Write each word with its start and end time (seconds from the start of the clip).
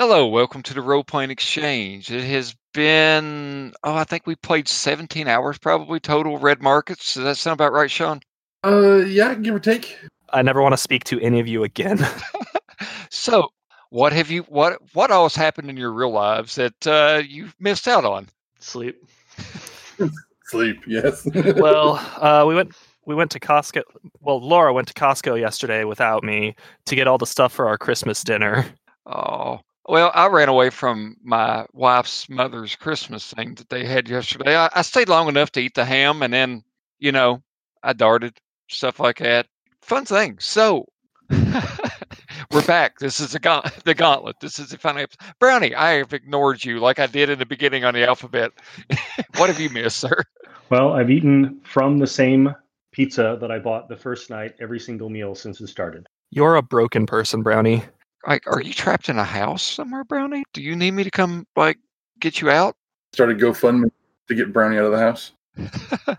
Hello, 0.00 0.26
welcome 0.26 0.62
to 0.62 0.72
the 0.72 0.80
Role 0.80 1.04
Playing 1.04 1.30
Exchange. 1.30 2.10
It 2.10 2.24
has 2.24 2.56
been, 2.72 3.74
oh, 3.84 3.96
I 3.96 4.04
think 4.04 4.26
we 4.26 4.34
played 4.34 4.66
17 4.66 5.28
hours 5.28 5.58
probably 5.58 6.00
total 6.00 6.38
Red 6.38 6.62
Markets. 6.62 7.12
Does 7.12 7.24
that 7.24 7.36
sound 7.36 7.60
about 7.60 7.74
right, 7.74 7.90
Sean? 7.90 8.22
Uh, 8.64 9.04
yeah, 9.04 9.34
give 9.34 9.54
or 9.54 9.60
take. 9.60 9.98
I 10.30 10.40
never 10.40 10.62
want 10.62 10.72
to 10.72 10.78
speak 10.78 11.04
to 11.04 11.20
any 11.20 11.38
of 11.38 11.46
you 11.46 11.64
again. 11.64 11.98
so, 13.10 13.50
what 13.90 14.14
have 14.14 14.30
you, 14.30 14.44
what, 14.44 14.78
what 14.94 15.10
all 15.10 15.24
has 15.24 15.36
happened 15.36 15.68
in 15.68 15.76
your 15.76 15.92
real 15.92 16.12
lives 16.12 16.54
that 16.54 16.86
uh, 16.86 17.20
you've 17.22 17.54
missed 17.60 17.86
out 17.86 18.06
on? 18.06 18.26
Sleep. 18.58 18.96
Sleep, 20.46 20.82
yes. 20.86 21.28
well, 21.34 21.96
uh, 22.16 22.46
we 22.48 22.54
went 22.54 22.74
we 23.04 23.14
went 23.14 23.30
to 23.32 23.38
Costco. 23.38 23.82
Well, 24.22 24.40
Laura 24.40 24.72
went 24.72 24.88
to 24.88 24.94
Costco 24.94 25.38
yesterday 25.38 25.84
without 25.84 26.24
me 26.24 26.54
to 26.86 26.96
get 26.96 27.06
all 27.06 27.18
the 27.18 27.26
stuff 27.26 27.52
for 27.52 27.68
our 27.68 27.76
Christmas 27.76 28.24
dinner. 28.24 28.64
Oh, 29.04 29.60
well, 29.90 30.12
I 30.14 30.28
ran 30.28 30.48
away 30.48 30.70
from 30.70 31.16
my 31.22 31.66
wife's 31.72 32.28
mother's 32.28 32.76
Christmas 32.76 33.32
thing 33.32 33.56
that 33.56 33.68
they 33.70 33.84
had 33.84 34.08
yesterday. 34.08 34.56
I, 34.56 34.70
I 34.74 34.82
stayed 34.82 35.08
long 35.08 35.28
enough 35.28 35.50
to 35.52 35.60
eat 35.60 35.74
the 35.74 35.84
ham, 35.84 36.22
and 36.22 36.32
then, 36.32 36.62
you 37.00 37.10
know, 37.10 37.42
I 37.82 37.92
darted 37.92 38.38
stuff 38.68 39.00
like 39.00 39.18
that. 39.18 39.46
Fun 39.82 40.04
thing. 40.04 40.38
So, 40.38 40.86
we're 41.30 42.64
back. 42.66 43.00
This 43.00 43.18
is 43.18 43.32
the 43.32 43.40
gaunt- 43.40 43.84
the 43.84 43.94
gauntlet. 43.94 44.36
This 44.40 44.60
is 44.60 44.70
the 44.70 44.78
final 44.78 45.02
episode. 45.02 45.34
Brownie, 45.40 45.74
I 45.74 45.94
have 45.94 46.12
ignored 46.12 46.64
you 46.64 46.78
like 46.78 47.00
I 47.00 47.06
did 47.06 47.28
in 47.28 47.40
the 47.40 47.46
beginning 47.46 47.84
on 47.84 47.94
the 47.94 48.06
alphabet. 48.06 48.52
what 49.36 49.50
have 49.50 49.58
you 49.58 49.70
missed, 49.70 49.98
sir? 49.98 50.22
Well, 50.70 50.92
I've 50.92 51.10
eaten 51.10 51.60
from 51.64 51.98
the 51.98 52.06
same 52.06 52.54
pizza 52.92 53.38
that 53.40 53.50
I 53.50 53.58
bought 53.58 53.88
the 53.88 53.96
first 53.96 54.30
night 54.30 54.54
every 54.60 54.78
single 54.78 55.10
meal 55.10 55.34
since 55.34 55.60
it 55.60 55.66
started. 55.66 56.06
You're 56.30 56.54
a 56.54 56.62
broken 56.62 57.06
person, 57.06 57.42
Brownie. 57.42 57.82
Like, 58.26 58.46
are 58.46 58.60
you 58.60 58.74
trapped 58.74 59.08
in 59.08 59.18
a 59.18 59.24
house 59.24 59.62
somewhere, 59.62 60.04
Brownie? 60.04 60.44
Do 60.52 60.62
you 60.62 60.76
need 60.76 60.90
me 60.92 61.04
to 61.04 61.10
come, 61.10 61.46
like, 61.56 61.78
get 62.18 62.40
you 62.40 62.50
out? 62.50 62.76
Started 63.12 63.38
GoFundMe 63.38 63.90
to 64.28 64.34
get 64.34 64.52
Brownie 64.52 64.78
out 64.78 64.84
of 64.84 64.92
the 64.92 64.98
house. 64.98 65.32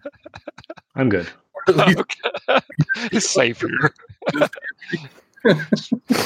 I'm 0.95 1.09
good. 1.09 1.29
okay. 1.69 2.19
it's 3.11 3.29
safe 3.29 3.61
here. 3.61 3.93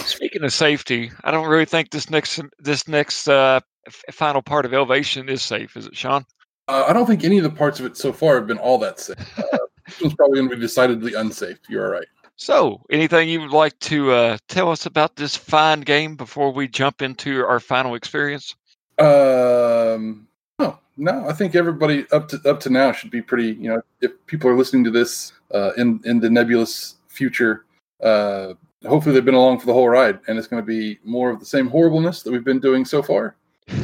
Speaking 0.05 0.43
of 0.43 0.53
safety, 0.53 1.11
I 1.23 1.31
don't 1.31 1.47
really 1.47 1.65
think 1.65 1.91
this 1.91 2.09
next 2.09 2.39
this 2.59 2.87
next 2.87 3.27
uh, 3.27 3.59
f- 3.87 4.03
final 4.11 4.41
part 4.41 4.65
of 4.65 4.73
Elevation 4.73 5.29
is 5.29 5.41
safe, 5.41 5.77
is 5.77 5.87
it, 5.87 5.95
Sean? 5.95 6.25
Uh, 6.67 6.85
I 6.87 6.93
don't 6.93 7.05
think 7.05 7.23
any 7.23 7.37
of 7.37 7.43
the 7.43 7.49
parts 7.49 7.79
of 7.79 7.85
it 7.85 7.95
so 7.95 8.11
far 8.11 8.35
have 8.35 8.47
been 8.47 8.57
all 8.57 8.77
that 8.79 8.99
safe. 8.99 9.39
Uh, 9.39 9.57
this 9.85 10.01
one's 10.01 10.15
probably 10.15 10.39
going 10.39 10.49
to 10.49 10.55
be 10.55 10.61
decidedly 10.61 11.13
unsafe. 11.13 11.59
You're 11.69 11.85
all 11.85 11.91
right. 11.91 12.07
So, 12.37 12.81
anything 12.89 13.29
you 13.29 13.41
would 13.41 13.51
like 13.51 13.77
to 13.79 14.11
uh, 14.11 14.37
tell 14.49 14.69
us 14.69 14.85
about 14.85 15.15
this 15.15 15.35
fine 15.35 15.81
game 15.81 16.15
before 16.15 16.51
we 16.51 16.67
jump 16.67 17.01
into 17.01 17.45
our 17.45 17.61
final 17.61 17.95
experience? 17.95 18.55
Um, 18.99 20.27
no, 20.59 20.77
no. 20.97 21.25
I 21.27 21.33
think 21.33 21.55
everybody 21.55 22.05
up 22.11 22.27
to 22.29 22.41
up 22.49 22.59
to 22.61 22.69
now 22.69 22.91
should 22.91 23.11
be 23.11 23.21
pretty. 23.21 23.53
You 23.53 23.69
know, 23.69 23.81
if 24.01 24.11
people 24.27 24.49
are 24.49 24.57
listening 24.57 24.83
to 24.83 24.91
this 24.91 25.31
uh, 25.53 25.71
in 25.77 26.01
in 26.03 26.19
the 26.19 26.29
nebulous 26.29 26.95
future, 27.07 27.65
uh, 28.03 28.53
hopefully 28.85 29.15
they've 29.15 29.23
been 29.23 29.33
along 29.33 29.59
for 29.59 29.65
the 29.65 29.73
whole 29.73 29.87
ride, 29.87 30.19
and 30.27 30.37
it's 30.37 30.47
going 30.47 30.61
to 30.61 30.67
be 30.67 30.99
more 31.05 31.29
of 31.29 31.39
the 31.39 31.45
same 31.45 31.67
horribleness 31.67 32.21
that 32.23 32.31
we've 32.31 32.43
been 32.43 32.59
doing 32.59 32.83
so 32.83 33.01
far. 33.01 33.37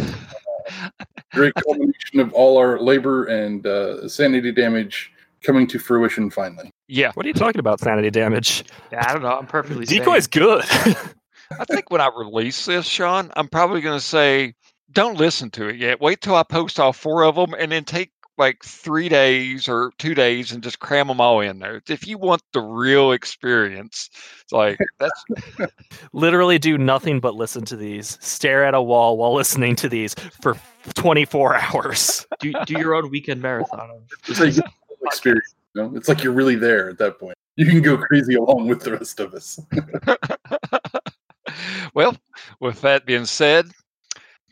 great 1.31 1.53
culmination 1.63 2.19
of 2.19 2.33
all 2.33 2.57
our 2.57 2.79
labor 2.79 3.25
and 3.25 3.65
uh, 3.65 4.07
sanity 4.07 4.51
damage 4.51 5.13
coming 5.41 5.65
to 5.67 5.79
fruition 5.79 6.29
finally. 6.29 6.69
Yeah. 6.91 7.11
What 7.13 7.25
are 7.25 7.29
you 7.29 7.33
talking 7.33 7.59
about, 7.59 7.79
sanity 7.79 8.09
damage? 8.09 8.65
Yeah, 8.91 9.05
I 9.07 9.13
don't 9.13 9.21
know. 9.21 9.37
I'm 9.37 9.47
perfectly 9.47 9.85
Decoy's 9.87 10.25
sane. 10.25 10.43
good. 10.43 10.63
I 11.59 11.65
think 11.65 11.89
when 11.89 12.01
I 12.01 12.09
release 12.15 12.65
this, 12.65 12.85
Sean, 12.85 13.31
I'm 13.35 13.47
probably 13.47 13.81
going 13.81 13.97
to 13.97 14.05
say, 14.05 14.53
don't 14.91 15.17
listen 15.17 15.49
to 15.51 15.67
it 15.69 15.77
yet. 15.77 16.01
Wait 16.01 16.19
till 16.21 16.35
I 16.35 16.43
post 16.43 16.79
all 16.79 16.91
four 16.93 17.23
of 17.23 17.35
them 17.35 17.53
and 17.57 17.71
then 17.71 17.85
take 17.85 18.11
like 18.37 18.63
three 18.63 19.07
days 19.07 19.67
or 19.69 19.91
two 19.99 20.15
days 20.15 20.51
and 20.51 20.63
just 20.63 20.79
cram 20.79 21.07
them 21.07 21.21
all 21.21 21.39
in 21.41 21.59
there. 21.59 21.81
If 21.87 22.07
you 22.07 22.17
want 22.17 22.41
the 22.53 22.61
real 22.61 23.11
experience, 23.11 24.09
it's 24.43 24.51
like 24.51 24.77
that's 24.99 25.23
Literally 26.13 26.57
do 26.57 26.77
nothing 26.77 27.19
but 27.19 27.35
listen 27.35 27.63
to 27.65 27.75
these. 27.77 28.17
Stare 28.21 28.65
at 28.65 28.73
a 28.73 28.81
wall 28.81 29.17
while 29.17 29.33
listening 29.33 29.75
to 29.77 29.87
these 29.89 30.13
for 30.41 30.57
24 30.95 31.55
hours. 31.55 32.25
do, 32.39 32.53
do 32.65 32.73
your 32.79 32.95
own 32.95 33.09
weekend 33.11 33.41
marathon. 33.41 33.89
of- 33.91 34.03
It's 34.27 34.39
a 34.59 34.63
experience. 35.05 35.55
You 35.73 35.83
know? 35.83 35.95
It's 35.95 36.07
like 36.07 36.23
you're 36.23 36.33
really 36.33 36.55
there 36.55 36.89
at 36.89 36.97
that 36.99 37.19
point. 37.19 37.35
You 37.55 37.65
can 37.65 37.81
go 37.81 37.97
crazy 37.97 38.35
along 38.35 38.67
with 38.67 38.81
the 38.81 38.93
rest 38.93 39.19
of 39.19 39.33
us. 39.33 39.59
well, 41.93 42.15
with 42.59 42.81
that 42.81 43.05
being 43.05 43.25
said, 43.25 43.69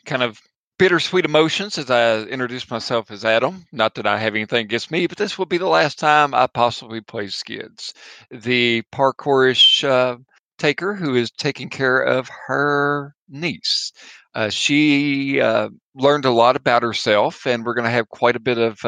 kind 0.04 0.22
of 0.22 0.40
bittersweet 0.78 1.26
emotions 1.26 1.76
as 1.76 1.90
I 1.90 2.22
introduce 2.22 2.70
myself 2.70 3.10
as 3.10 3.24
Adam. 3.24 3.66
Not 3.72 3.94
that 3.96 4.06
I 4.06 4.18
have 4.18 4.34
anything 4.34 4.64
against 4.64 4.90
me, 4.90 5.06
but 5.06 5.18
this 5.18 5.38
will 5.38 5.46
be 5.46 5.58
the 5.58 5.66
last 5.66 5.98
time 5.98 6.34
I 6.34 6.46
possibly 6.46 7.00
play 7.00 7.26
Skidz, 7.26 7.92
the 8.30 8.82
parkourish 8.92 9.84
uh, 9.84 10.16
taker 10.58 10.94
who 10.94 11.14
is 11.14 11.30
taking 11.32 11.68
care 11.68 12.00
of 12.00 12.30
her 12.46 13.14
niece. 13.28 13.92
Uh, 14.34 14.48
she 14.48 15.40
uh, 15.40 15.68
learned 15.94 16.24
a 16.24 16.30
lot 16.30 16.56
about 16.56 16.82
herself, 16.82 17.46
and 17.46 17.64
we're 17.64 17.74
going 17.74 17.84
to 17.84 17.90
have 17.90 18.08
quite 18.08 18.36
a 18.36 18.40
bit 18.40 18.58
of 18.58 18.78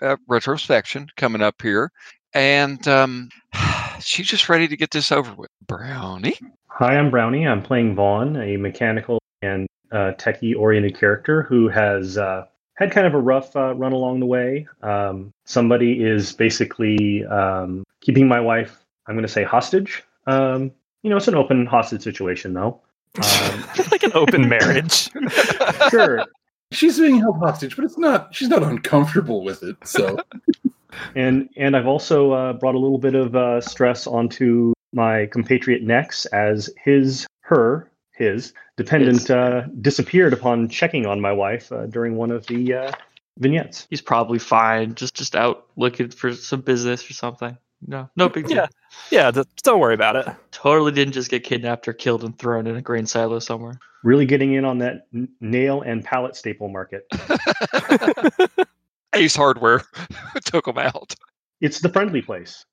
uh, 0.00 0.16
retrospection 0.28 1.08
coming 1.16 1.42
up 1.42 1.60
here. 1.62 1.90
And 2.32 2.86
um, 2.88 3.30
she's 4.00 4.26
just 4.26 4.48
ready 4.48 4.68
to 4.68 4.76
get 4.76 4.90
this 4.90 5.12
over 5.12 5.32
with. 5.34 5.50
Brownie. 5.66 6.36
Hi, 6.68 6.96
I'm 6.96 7.10
Brownie. 7.10 7.46
I'm 7.46 7.62
playing 7.62 7.94
Von, 7.94 8.36
a 8.36 8.56
mechanical 8.56 9.20
and 9.42 9.68
uh, 9.92 10.12
techie 10.18 10.56
oriented 10.56 10.98
character 10.98 11.42
who 11.44 11.68
has 11.68 12.18
uh, 12.18 12.46
had 12.74 12.90
kind 12.90 13.06
of 13.06 13.14
a 13.14 13.20
rough 13.20 13.54
uh, 13.54 13.74
run 13.74 13.92
along 13.92 14.20
the 14.20 14.26
way. 14.26 14.66
Um, 14.82 15.32
somebody 15.44 16.02
is 16.02 16.32
basically 16.32 17.24
um, 17.26 17.84
keeping 18.00 18.26
my 18.26 18.40
wife, 18.40 18.84
I'm 19.06 19.14
going 19.14 19.26
to 19.26 19.32
say, 19.32 19.44
hostage. 19.44 20.02
Um, 20.26 20.72
you 21.02 21.10
know, 21.10 21.16
it's 21.16 21.28
an 21.28 21.34
open 21.34 21.66
hostage 21.66 22.02
situation, 22.02 22.52
though. 22.52 22.80
Um, 23.16 23.64
like 23.92 24.02
an 24.02 24.10
open 24.14 24.48
marriage. 24.48 25.08
sure. 25.90 26.24
She's 26.74 26.98
being 26.98 27.18
held 27.18 27.38
hostage, 27.38 27.76
but 27.76 27.84
it's 27.84 27.98
not. 27.98 28.34
She's 28.34 28.48
not 28.48 28.62
uncomfortable 28.62 29.42
with 29.42 29.62
it. 29.62 29.76
So 29.84 30.18
and 31.14 31.48
and 31.56 31.76
I've 31.76 31.86
also 31.86 32.32
uh, 32.32 32.52
brought 32.54 32.74
a 32.74 32.78
little 32.78 32.98
bit 32.98 33.14
of 33.14 33.34
uh, 33.34 33.60
stress 33.60 34.06
onto 34.06 34.72
my 34.92 35.26
compatriot 35.26 35.82
Nex 35.82 36.24
as 36.26 36.70
his, 36.82 37.26
her, 37.40 37.90
his 38.12 38.52
dependent 38.76 39.18
His. 39.22 39.30
uh, 39.30 39.66
disappeared 39.80 40.32
upon 40.32 40.68
checking 40.68 41.04
on 41.06 41.20
my 41.20 41.32
wife 41.32 41.70
uh, 41.72 41.86
during 41.86 42.16
one 42.16 42.30
of 42.30 42.46
the 42.46 42.74
uh, 42.74 42.92
vignettes. 43.38 43.86
He's 43.90 44.00
probably 44.00 44.38
fine. 44.38 44.94
Just 44.94 45.14
just 45.14 45.34
out 45.34 45.66
looking 45.76 46.10
for 46.10 46.32
some 46.32 46.60
business 46.60 47.08
or 47.08 47.12
something. 47.12 47.56
No, 47.86 48.08
no 48.16 48.28
big 48.28 48.46
deal. 48.46 48.56
Yeah. 48.56 48.66
Yeah, 49.10 49.30
th- 49.30 49.46
don't 49.62 49.80
worry 49.80 49.94
about 49.94 50.16
it. 50.16 50.26
Totally 50.52 50.92
didn't 50.92 51.12
just 51.14 51.30
get 51.30 51.44
kidnapped 51.44 51.86
or 51.88 51.92
killed 51.92 52.24
and 52.24 52.38
thrown 52.38 52.66
in 52.66 52.76
a 52.76 52.82
grain 52.82 53.06
silo 53.06 53.38
somewhere. 53.38 53.78
Really 54.02 54.26
getting 54.26 54.54
in 54.54 54.64
on 54.64 54.78
that 54.78 55.06
n- 55.14 55.28
nail 55.40 55.82
and 55.82 56.04
pallet 56.04 56.36
staple 56.36 56.68
market. 56.68 57.06
Ace 59.14 59.36
Hardware 59.36 59.82
took 60.44 60.64
them 60.64 60.78
out. 60.78 61.14
It's 61.60 61.80
the 61.80 61.88
friendly 61.88 62.22
place. 62.22 62.64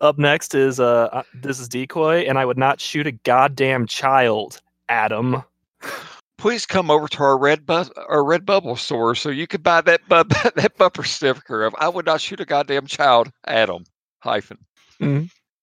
Up 0.00 0.16
next 0.16 0.54
is 0.54 0.78
uh, 0.78 1.08
uh, 1.12 1.22
this 1.34 1.58
is 1.58 1.68
Decoy, 1.68 2.20
and 2.20 2.38
I 2.38 2.44
would 2.44 2.58
not 2.58 2.80
shoot 2.80 3.06
a 3.08 3.12
goddamn 3.12 3.86
child, 3.86 4.60
Adam. 4.88 5.42
Please 6.38 6.66
come 6.66 6.90
over 6.90 7.08
to 7.08 7.22
our 7.22 7.36
red 7.36 7.66
bu- 7.66 7.90
our 8.08 8.22
Redbubble 8.22 8.78
store 8.78 9.14
so 9.16 9.28
you 9.28 9.46
could 9.48 9.62
buy 9.62 9.80
that 9.82 10.00
bu- 10.08 10.22
that 10.54 10.76
bumper 10.78 11.02
sticker 11.02 11.64
of 11.64 11.74
"I 11.78 11.88
would 11.88 12.06
not 12.06 12.20
shoot 12.20 12.40
a 12.40 12.44
goddamn 12.44 12.86
child." 12.86 13.30
Adam 13.46 13.84
hyphen. 14.20 14.58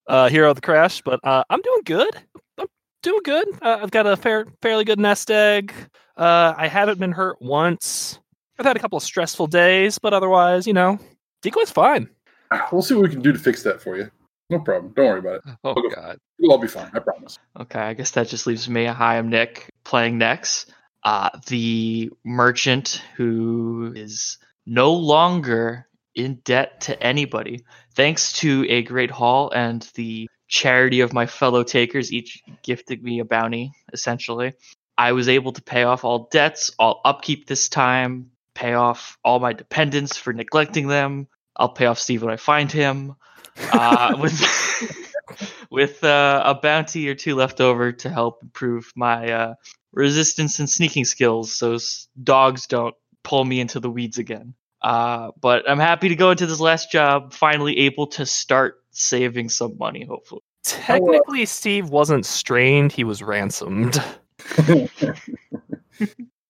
Uh, 0.07 0.29
hero 0.29 0.49
of 0.51 0.55
the 0.55 0.61
crash, 0.61 1.01
but 1.01 1.19
uh, 1.23 1.43
I'm 1.49 1.61
doing 1.61 1.81
good. 1.85 2.15
I'm 2.59 2.67
doing 3.01 3.21
good. 3.23 3.47
Uh, 3.61 3.79
I've 3.81 3.91
got 3.91 4.05
a 4.05 4.15
fair, 4.15 4.45
fairly 4.61 4.83
good 4.83 4.99
nest 4.99 5.31
egg. 5.31 5.73
Uh, 6.17 6.53
I 6.55 6.67
haven't 6.67 6.99
been 6.99 7.11
hurt 7.11 7.37
once. 7.41 8.19
I've 8.59 8.65
had 8.65 8.75
a 8.75 8.79
couple 8.79 8.97
of 8.97 9.03
stressful 9.03 9.47
days, 9.47 9.97
but 9.97 10.13
otherwise, 10.13 10.67
you 10.67 10.73
know, 10.73 10.99
Decoy's 11.41 11.71
fine. 11.71 12.09
we'll 12.71 12.81
see 12.81 12.93
what 12.93 13.03
we 13.03 13.09
can 13.09 13.21
do 13.21 13.31
to 13.33 13.39
fix 13.39 13.63
that 13.63 13.81
for 13.81 13.97
you. 13.97 14.09
No 14.49 14.59
problem. 14.59 14.93
Don't 14.95 15.05
worry 15.07 15.19
about 15.19 15.35
it. 15.35 15.41
Oh 15.63 15.71
Okay. 15.71 15.95
God. 15.95 16.17
We'll 16.39 16.51
all 16.51 16.57
be 16.59 16.67
fine. 16.67 16.91
I 16.93 16.99
promise. 16.99 17.39
Okay, 17.59 17.79
I 17.79 17.93
guess 17.93 18.11
that 18.11 18.27
just 18.27 18.45
leaves 18.47 18.69
me. 18.69 18.85
Hi, 18.85 19.17
I'm 19.17 19.29
Nick, 19.29 19.69
playing 19.83 20.17
Nex, 20.17 20.65
uh, 21.03 21.29
the 21.47 22.11
merchant 22.23 23.01
who 23.15 23.93
is 23.95 24.37
no 24.65 24.93
longer 24.93 25.87
in 26.13 26.35
debt 26.45 26.81
to 26.81 27.01
anybody, 27.01 27.63
thanks 27.95 28.33
to 28.33 28.65
a 28.69 28.81
great 28.83 29.11
haul 29.11 29.51
and 29.51 29.81
the 29.95 30.27
charity 30.47 31.01
of 31.01 31.13
my 31.13 31.25
fellow 31.25 31.63
takers, 31.63 32.11
each 32.13 32.41
gifting 32.63 33.01
me 33.03 33.19
a 33.19 33.25
bounty, 33.25 33.71
essentially. 33.93 34.53
I 34.97 35.11
was 35.13 35.27
able 35.27 35.51
to 35.53 35.61
pay 35.61 35.83
off 35.83 36.05
all 36.05 36.29
debts, 36.31 36.71
all 36.79 37.01
upkeep 37.03 37.47
this 37.47 37.67
time, 37.67 38.31
pay 38.53 38.73
off 38.73 39.17
all 39.23 39.39
my 39.39 39.53
dependents 39.53 40.17
for 40.17 40.31
neglecting 40.33 40.87
them. 40.87 41.27
I'll 41.57 41.69
pay 41.69 41.85
off 41.85 41.99
Steve 41.99 42.23
when 42.23 42.33
I 42.33 42.37
find 42.37 42.71
him. 42.71 43.15
Uh, 43.71 44.15
with 44.19 44.41
with 45.71 46.03
uh, 46.03 46.41
a 46.45 46.55
bounty 46.55 47.07
or 47.09 47.15
two 47.15 47.35
left 47.35 47.61
over 47.61 47.91
to 47.91 48.09
help 48.09 48.41
improve 48.43 48.91
my 48.95 49.31
uh, 49.31 49.53
resistance 49.93 50.59
and 50.59 50.69
sneaking 50.69 51.05
skills, 51.05 51.53
so 51.55 51.75
s- 51.75 52.07
dogs 52.23 52.67
don't 52.67 52.95
pull 53.23 53.43
me 53.45 53.59
into 53.59 53.79
the 53.79 53.89
weeds 53.89 54.17
again. 54.17 54.53
Uh, 54.81 55.31
but 55.41 55.67
I'm 55.69 55.79
happy 55.79 56.09
to 56.09 56.15
go 56.15 56.31
into 56.31 56.45
this 56.45 56.59
last 56.59 56.91
job, 56.91 57.33
finally 57.33 57.79
able 57.79 58.07
to 58.07 58.25
start 58.25 58.83
saving 58.91 59.49
some 59.49 59.77
money. 59.77 60.05
Hopefully, 60.05 60.41
Technically, 60.63 61.45
Steve 61.45 61.89
wasn't 61.89 62.25
strained; 62.25 62.91
he 62.91 63.03
was 63.03 63.23
ransomed. 63.23 63.95
How 64.57 64.87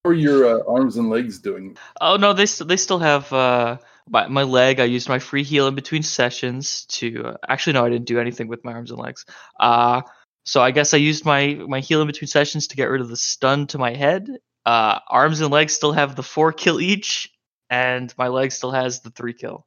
are 0.06 0.14
your 0.14 0.60
uh, 0.60 0.64
arms 0.68 0.98
and 0.98 1.10
legs 1.10 1.40
doing? 1.40 1.78
oh 2.02 2.18
no, 2.18 2.34
they 2.34 2.46
st- 2.46 2.68
they 2.68 2.78
still 2.78 3.00
have 3.00 3.32
uh, 3.32 3.78
my 4.10 4.28
my 4.28 4.44
leg. 4.44 4.80
I 4.80 4.86
used 4.86 5.10
my 5.10 5.20
free 5.20 5.44
heal 5.44 5.68
in 5.68 5.76
between 5.76 6.04
sessions 6.04 6.86
to 6.86 7.26
uh, 7.26 7.38
actually 7.48 7.74
no, 7.74 7.86
I 7.86 7.90
didn't 7.90 8.08
do 8.08 8.20
anything 8.20 8.48
with 8.48 8.64
my 8.64 8.74
arms 8.74 8.92
and 8.92 9.00
legs. 9.00 9.26
Uh, 9.60 10.02
so 10.46 10.62
I 10.62 10.72
guess 10.72 10.94
I 10.94 10.98
used 10.98 11.26
my 11.26 11.56
my 11.68 11.80
heal 11.80 12.02
in 12.02 12.08
between 12.08 12.28
sessions 12.28 12.68
to 12.68 12.76
get 12.76 12.86
rid 12.86 13.02
of 13.02 13.10
the 13.10 13.18
stun 13.18 13.68
to 13.68 13.78
my 13.78 13.94
head. 13.94 14.30
Uh, 14.66 15.00
arms 15.08 15.42
and 15.42 15.52
legs 15.52 15.74
still 15.74 15.92
have 15.92 16.16
the 16.16 16.24
four 16.24 16.52
kill 16.52 16.80
each, 16.82 17.32
and 17.70 18.14
my 18.18 18.28
leg 18.28 18.52
still 18.52 18.72
has 18.72 19.02
the 19.02 19.12
three 19.12 19.34
kill. 19.34 19.66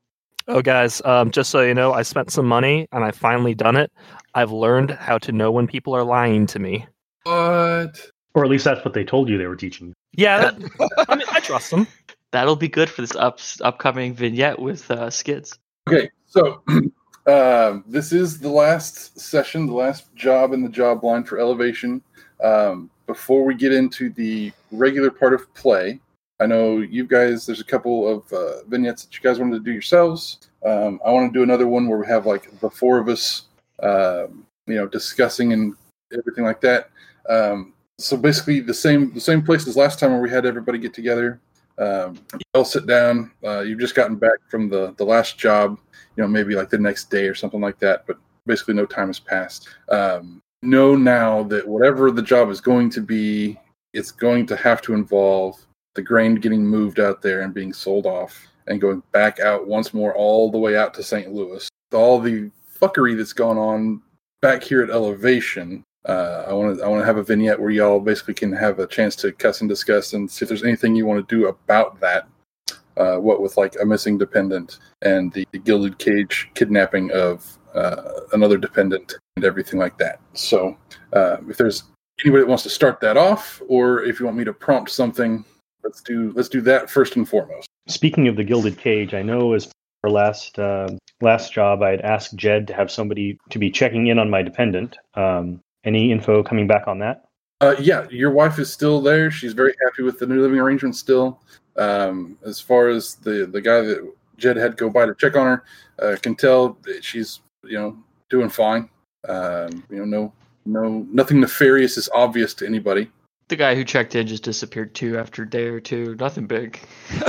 Oh, 0.48 0.62
guys, 0.62 1.02
um, 1.04 1.30
just 1.30 1.50
so 1.50 1.60
you 1.60 1.74
know, 1.74 1.92
I 1.92 2.00
spent 2.02 2.32
some 2.32 2.46
money 2.46 2.88
and 2.90 3.04
I 3.04 3.10
finally 3.10 3.54
done 3.54 3.76
it. 3.76 3.92
I've 4.34 4.50
learned 4.50 4.90
how 4.92 5.18
to 5.18 5.32
know 5.32 5.52
when 5.52 5.66
people 5.66 5.94
are 5.94 6.04
lying 6.04 6.46
to 6.46 6.58
me. 6.58 6.86
What? 7.24 8.00
Or 8.34 8.44
at 8.44 8.50
least 8.50 8.64
that's 8.64 8.82
what 8.82 8.94
they 8.94 9.04
told 9.04 9.28
you 9.28 9.36
they 9.36 9.46
were 9.46 9.56
teaching 9.56 9.88
you. 9.88 9.92
Yeah, 10.12 10.38
that, 10.50 11.04
I 11.08 11.16
mean, 11.16 11.26
I 11.30 11.40
trust 11.40 11.70
them. 11.70 11.86
That'll 12.32 12.56
be 12.56 12.68
good 12.68 12.90
for 12.90 13.00
this 13.00 13.16
up, 13.16 13.40
upcoming 13.62 14.14
vignette 14.14 14.58
with 14.58 14.90
uh, 14.90 15.06
Skidz. 15.06 15.56
Okay, 15.88 16.10
so 16.26 16.62
um, 17.26 17.84
this 17.86 18.12
is 18.12 18.38
the 18.38 18.50
last 18.50 19.18
session, 19.18 19.66
the 19.66 19.72
last 19.72 20.14
job 20.14 20.52
in 20.52 20.62
the 20.62 20.68
job 20.68 21.04
line 21.04 21.24
for 21.24 21.38
elevation. 21.38 22.02
Um, 22.42 22.90
before 23.06 23.44
we 23.44 23.54
get 23.54 23.72
into 23.72 24.10
the 24.10 24.52
regular 24.70 25.10
part 25.10 25.32
of 25.32 25.52
play, 25.54 26.00
I 26.40 26.46
know 26.46 26.78
you 26.78 27.04
guys. 27.04 27.46
There's 27.46 27.60
a 27.60 27.64
couple 27.64 28.06
of 28.06 28.32
uh, 28.32 28.62
vignettes 28.68 29.04
that 29.04 29.14
you 29.16 29.22
guys 29.22 29.38
wanted 29.38 29.54
to 29.54 29.64
do 29.64 29.72
yourselves. 29.72 30.38
Um, 30.64 31.00
I 31.04 31.10
want 31.10 31.32
to 31.32 31.38
do 31.38 31.42
another 31.42 31.66
one 31.66 31.88
where 31.88 31.98
we 31.98 32.06
have 32.06 32.26
like 32.26 32.60
the 32.60 32.70
four 32.70 32.98
of 32.98 33.08
us, 33.08 33.44
um, 33.82 34.46
you 34.66 34.74
know, 34.74 34.86
discussing 34.86 35.52
and 35.52 35.74
everything 36.16 36.44
like 36.44 36.60
that. 36.60 36.90
Um, 37.28 37.72
so 37.98 38.16
basically, 38.16 38.60
the 38.60 38.74
same 38.74 39.12
the 39.14 39.20
same 39.20 39.42
place 39.42 39.66
as 39.66 39.76
last 39.76 39.98
time 39.98 40.12
where 40.12 40.20
we 40.20 40.30
had 40.30 40.46
everybody 40.46 40.78
get 40.78 40.94
together. 40.94 41.40
Um, 41.78 42.18
you 42.32 42.40
all 42.54 42.64
sit 42.64 42.86
down. 42.86 43.30
Uh, 43.44 43.60
you've 43.60 43.80
just 43.80 43.94
gotten 43.94 44.16
back 44.16 44.38
from 44.48 44.68
the 44.68 44.94
the 44.98 45.04
last 45.04 45.38
job 45.38 45.78
you 46.18 46.24
know, 46.24 46.28
maybe 46.28 46.56
like 46.56 46.68
the 46.68 46.78
next 46.78 47.10
day 47.10 47.28
or 47.28 47.34
something 47.34 47.60
like 47.60 47.78
that. 47.78 48.04
But 48.06 48.18
basically, 48.44 48.74
no 48.74 48.86
time 48.86 49.06
has 49.06 49.20
passed. 49.20 49.68
Um, 49.88 50.42
know 50.62 50.96
now 50.96 51.44
that 51.44 51.66
whatever 51.66 52.10
the 52.10 52.22
job 52.22 52.50
is 52.50 52.60
going 52.60 52.90
to 52.90 53.00
be, 53.00 53.56
it's 53.92 54.10
going 54.10 54.44
to 54.46 54.56
have 54.56 54.82
to 54.82 54.94
involve 54.94 55.64
the 55.94 56.02
grain 56.02 56.34
getting 56.34 56.66
moved 56.66 56.98
out 56.98 57.22
there 57.22 57.42
and 57.42 57.54
being 57.54 57.72
sold 57.72 58.04
off 58.04 58.48
and 58.66 58.80
going 58.80 59.00
back 59.12 59.38
out 59.38 59.68
once 59.68 59.94
more, 59.94 60.12
all 60.14 60.50
the 60.50 60.58
way 60.58 60.76
out 60.76 60.92
to 60.94 61.04
St. 61.04 61.32
Louis. 61.32 61.68
All 61.94 62.18
the 62.18 62.50
fuckery 62.80 63.16
that's 63.16 63.32
gone 63.32 63.56
on 63.56 64.02
back 64.42 64.64
here 64.64 64.82
at 64.82 64.90
Elevation. 64.90 65.84
Uh, 66.08 66.46
I 66.48 66.52
want 66.54 66.78
to 66.78 66.84
I 66.84 66.88
want 66.88 67.02
to 67.02 67.06
have 67.06 67.18
a 67.18 67.22
vignette 67.22 67.60
where 67.60 67.70
y'all 67.70 68.00
basically 68.00 68.34
can 68.34 68.50
have 68.52 68.78
a 68.78 68.86
chance 68.86 69.14
to 69.16 69.30
cuss 69.30 69.60
and 69.60 69.68
discuss 69.68 70.14
and 70.14 70.30
see 70.30 70.44
if 70.44 70.48
there's 70.48 70.64
anything 70.64 70.96
you 70.96 71.06
want 71.06 71.26
to 71.26 71.36
do 71.36 71.48
about 71.48 72.00
that 72.00 72.26
uh, 72.98 73.16
what 73.16 73.40
with 73.40 73.56
like 73.56 73.76
a 73.80 73.86
missing 73.86 74.18
dependent 74.18 74.78
and 75.02 75.32
the, 75.32 75.46
the 75.52 75.58
gilded 75.58 75.98
cage 75.98 76.50
kidnapping 76.54 77.10
of 77.12 77.58
uh, 77.74 78.20
another 78.32 78.58
dependent 78.58 79.14
and 79.36 79.44
everything 79.44 79.78
like 79.78 79.96
that. 79.98 80.20
So, 80.34 80.76
uh, 81.12 81.38
if 81.48 81.56
there's 81.56 81.84
anybody 82.24 82.42
that 82.42 82.48
wants 82.48 82.64
to 82.64 82.70
start 82.70 83.00
that 83.00 83.16
off, 83.16 83.62
or 83.68 84.02
if 84.02 84.18
you 84.18 84.26
want 84.26 84.36
me 84.36 84.44
to 84.44 84.52
prompt 84.52 84.90
something, 84.90 85.44
let's 85.84 86.00
do 86.00 86.32
let's 86.34 86.48
do 86.48 86.60
that 86.62 86.90
first 86.90 87.16
and 87.16 87.28
foremost. 87.28 87.68
Speaking 87.86 88.28
of 88.28 88.36
the 88.36 88.44
Gilded 88.44 88.78
Cage, 88.78 89.14
I 89.14 89.22
know 89.22 89.52
as 89.52 89.70
our 90.04 90.10
last 90.10 90.58
uh, 90.58 90.88
last 91.20 91.52
job, 91.52 91.82
I 91.82 91.90
had 91.90 92.00
asked 92.00 92.34
Jed 92.36 92.66
to 92.68 92.74
have 92.74 92.90
somebody 92.90 93.38
to 93.50 93.58
be 93.58 93.70
checking 93.70 94.08
in 94.08 94.18
on 94.18 94.28
my 94.28 94.42
dependent. 94.42 94.96
Um, 95.14 95.60
any 95.88 96.12
info 96.12 96.42
coming 96.42 96.68
back 96.68 96.86
on 96.86 97.00
that? 97.00 97.24
Uh, 97.60 97.74
yeah, 97.80 98.06
your 98.10 98.30
wife 98.30 98.58
is 98.58 98.72
still 98.72 99.00
there. 99.00 99.30
She's 99.30 99.52
very 99.52 99.74
happy 99.84 100.04
with 100.04 100.20
the 100.20 100.26
new 100.26 100.40
living 100.40 100.60
arrangement 100.60 100.94
still. 100.94 101.40
Um, 101.76 102.38
as 102.44 102.60
far 102.60 102.88
as 102.88 103.16
the 103.16 103.46
the 103.46 103.60
guy 103.60 103.80
that 103.80 104.12
Jed 104.36 104.56
had 104.56 104.76
go 104.76 104.88
by 104.90 105.06
to 105.06 105.14
check 105.14 105.36
on 105.36 105.46
her, 105.46 105.64
uh, 106.00 106.16
can 106.22 106.36
tell 106.36 106.78
that 106.82 107.04
she's 107.04 107.40
you 107.64 107.78
know 107.78 107.96
doing 108.30 108.48
fine. 108.48 108.88
Um, 109.28 109.82
you 109.90 110.04
know, 110.04 110.04
no 110.04 110.32
no 110.66 111.06
nothing 111.10 111.40
nefarious 111.40 111.96
is 111.96 112.08
obvious 112.14 112.54
to 112.54 112.66
anybody. 112.66 113.10
The 113.48 113.56
guy 113.56 113.74
who 113.74 113.84
checked 113.84 114.14
in 114.14 114.26
just 114.26 114.44
disappeared 114.44 114.94
too 114.94 115.18
after 115.18 115.42
a 115.42 115.50
day 115.50 115.66
or 115.66 115.80
two. 115.80 116.14
Nothing 116.16 116.46
big. 116.46 116.78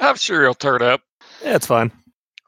I'm 0.00 0.16
sure 0.16 0.42
he'll 0.42 0.54
turn 0.54 0.82
up. 0.82 1.00
Yeah, 1.42 1.54
it's 1.54 1.66
fine. 1.66 1.92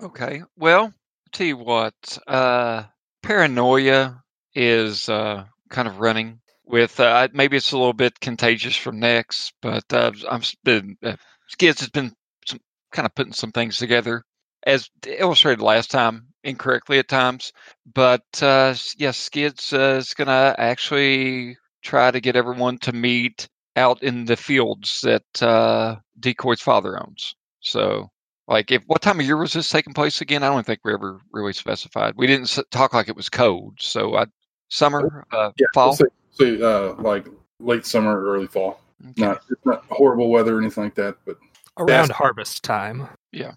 Okay. 0.02 0.42
Well, 0.58 0.92
tell 1.32 1.46
you 1.46 1.56
what, 1.56 1.94
uh, 2.26 2.82
paranoia 3.22 4.22
is 4.56 5.08
uh, 5.08 5.44
kind 5.68 5.86
of 5.86 6.00
running 6.00 6.40
with 6.64 6.98
uh, 6.98 7.28
maybe 7.32 7.56
it's 7.56 7.72
a 7.72 7.78
little 7.78 7.92
bit 7.92 8.18
contagious 8.18 8.76
from 8.76 8.98
Nex, 8.98 9.52
but 9.62 9.84
uh, 9.92 10.10
I'm 10.28 10.42
been 10.64 10.96
uh, 11.04 11.16
Skidz 11.54 11.80
has 11.80 11.90
been 11.90 12.12
some, 12.44 12.60
kind 12.90 13.06
of 13.06 13.14
putting 13.14 13.34
some 13.34 13.52
things 13.52 13.76
together 13.76 14.24
as 14.66 14.90
illustrated 15.06 15.62
last 15.62 15.90
time 15.90 16.26
incorrectly 16.42 16.98
at 16.98 17.06
times. 17.06 17.52
But 17.94 18.24
uh, 18.42 18.74
yes, 18.96 19.28
Skidz 19.28 19.72
uh, 19.72 19.98
is 19.98 20.14
going 20.14 20.28
to 20.28 20.54
actually 20.58 21.56
try 21.84 22.10
to 22.10 22.20
get 22.20 22.34
everyone 22.34 22.78
to 22.78 22.92
meet 22.92 23.48
out 23.76 24.02
in 24.02 24.24
the 24.24 24.36
fields 24.36 25.02
that 25.02 25.42
uh, 25.42 25.96
Decoy's 26.18 26.62
father 26.62 27.00
owns. 27.00 27.34
So 27.60 28.08
like, 28.48 28.70
if 28.70 28.82
what 28.86 29.02
time 29.02 29.20
of 29.20 29.26
year 29.26 29.36
was 29.36 29.52
this 29.52 29.68
taking 29.68 29.94
place 29.94 30.20
again? 30.20 30.42
I 30.42 30.48
don't 30.48 30.64
think 30.64 30.80
we 30.84 30.92
ever 30.92 31.20
really 31.32 31.52
specified. 31.52 32.14
We 32.16 32.26
didn't 32.26 32.58
talk 32.70 32.94
like 32.94 33.08
it 33.08 33.16
was 33.16 33.28
cold. 33.28 33.78
So, 33.80 34.16
I, 34.16 34.26
summer, 34.68 35.26
uh, 35.32 35.50
Yeah, 35.58 35.66
fall. 35.74 35.92
say, 35.94 36.04
say 36.32 36.60
uh, 36.62 36.94
like 36.94 37.26
late 37.60 37.86
summer, 37.86 38.22
early 38.24 38.46
fall. 38.46 38.80
Okay. 39.10 39.12
Not 39.22 39.42
not 39.64 39.84
horrible 39.90 40.30
weather 40.30 40.56
or 40.56 40.60
anything 40.60 40.84
like 40.84 40.94
that, 40.96 41.16
but 41.26 41.36
Around 41.78 42.08
Yes. 42.08 42.10
harvest 42.10 42.64
time. 42.64 43.06
Yeah, 43.32 43.52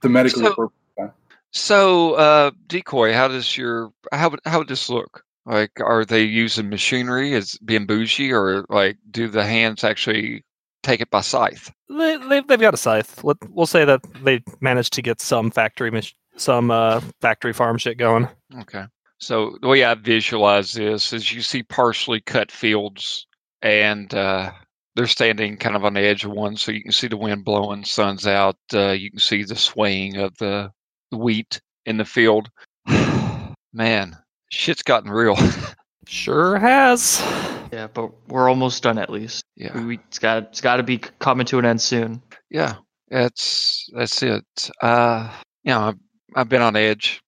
thematically 0.00 0.40
So- 0.42 0.52
appropriate. 0.52 1.12
So, 1.54 2.14
uh, 2.14 2.50
decoy, 2.66 3.12
how 3.12 3.28
does 3.28 3.56
your 3.56 3.92
how 4.10 4.30
would- 4.30 4.40
how 4.44 4.58
would 4.58 4.68
this 4.68 4.88
look? 4.88 5.22
Like, 5.44 5.72
are 5.80 6.04
they 6.04 6.22
using 6.22 6.68
machinery 6.70 7.34
as 7.34 7.58
being 7.58 7.84
bougie, 7.86 8.32
or 8.32 8.64
like 8.68 8.96
do 9.10 9.28
the 9.28 9.44
hands 9.44 9.84
actually 9.84 10.44
take 10.82 11.00
it 11.00 11.10
by 11.10 11.20
scythe? 11.20 11.70
They, 11.88 12.16
they, 12.16 12.40
they've 12.40 12.60
got 12.60 12.74
a 12.74 12.78
scythe. 12.78 13.22
Let, 13.22 13.36
we'll 13.50 13.66
say 13.66 13.84
that 13.84 14.00
they 14.24 14.42
managed 14.60 14.94
to 14.94 15.02
get 15.02 15.20
some 15.20 15.50
factory, 15.50 15.90
mach- 15.90 16.14
some 16.36 16.70
uh, 16.70 17.00
factory 17.20 17.52
farm 17.52 17.76
shit 17.76 17.98
going. 17.98 18.28
Okay. 18.60 18.84
So 19.22 19.56
the 19.62 19.68
way 19.68 19.84
I 19.84 19.94
visualize 19.94 20.72
this 20.72 21.12
is 21.12 21.32
you 21.32 21.42
see 21.42 21.62
partially 21.62 22.20
cut 22.20 22.50
fields 22.50 23.28
and 23.62 24.12
uh, 24.12 24.50
they're 24.96 25.06
standing 25.06 25.56
kind 25.56 25.76
of 25.76 25.84
on 25.84 25.94
the 25.94 26.00
edge 26.00 26.24
of 26.24 26.32
one, 26.32 26.56
so 26.56 26.72
you 26.72 26.82
can 26.82 26.90
see 26.90 27.06
the 27.06 27.16
wind 27.16 27.44
blowing, 27.44 27.84
sun's 27.84 28.26
out. 28.26 28.56
Uh, 28.74 28.90
you 28.90 29.10
can 29.10 29.20
see 29.20 29.44
the 29.44 29.54
swaying 29.54 30.16
of 30.16 30.36
the, 30.38 30.72
the 31.12 31.16
wheat 31.16 31.60
in 31.86 31.98
the 31.98 32.04
field. 32.04 32.48
Man, 33.72 34.16
shit's 34.50 34.82
gotten 34.82 35.10
real. 35.10 35.36
Sure 36.08 36.58
has. 36.58 37.20
Yeah, 37.72 37.86
but 37.86 38.10
we're 38.26 38.48
almost 38.48 38.82
done 38.82 38.98
at 38.98 39.08
least. 39.08 39.44
yeah, 39.56 39.80
We, 39.80 39.98
it's 40.08 40.18
got 40.18 40.42
it's 40.42 40.60
got 40.60 40.76
to 40.76 40.82
be 40.82 40.98
coming 40.98 41.46
to 41.46 41.60
an 41.60 41.64
end 41.64 41.80
soon. 41.80 42.20
yeah. 42.50 42.74
That's 43.08 43.88
that's 43.94 44.20
it. 44.22 44.44
Uh, 44.82 45.30
you 45.62 45.72
know, 45.72 45.80
I've, 45.80 45.98
I've 46.34 46.48
been 46.48 46.60
on 46.60 46.74
edge, 46.74 47.22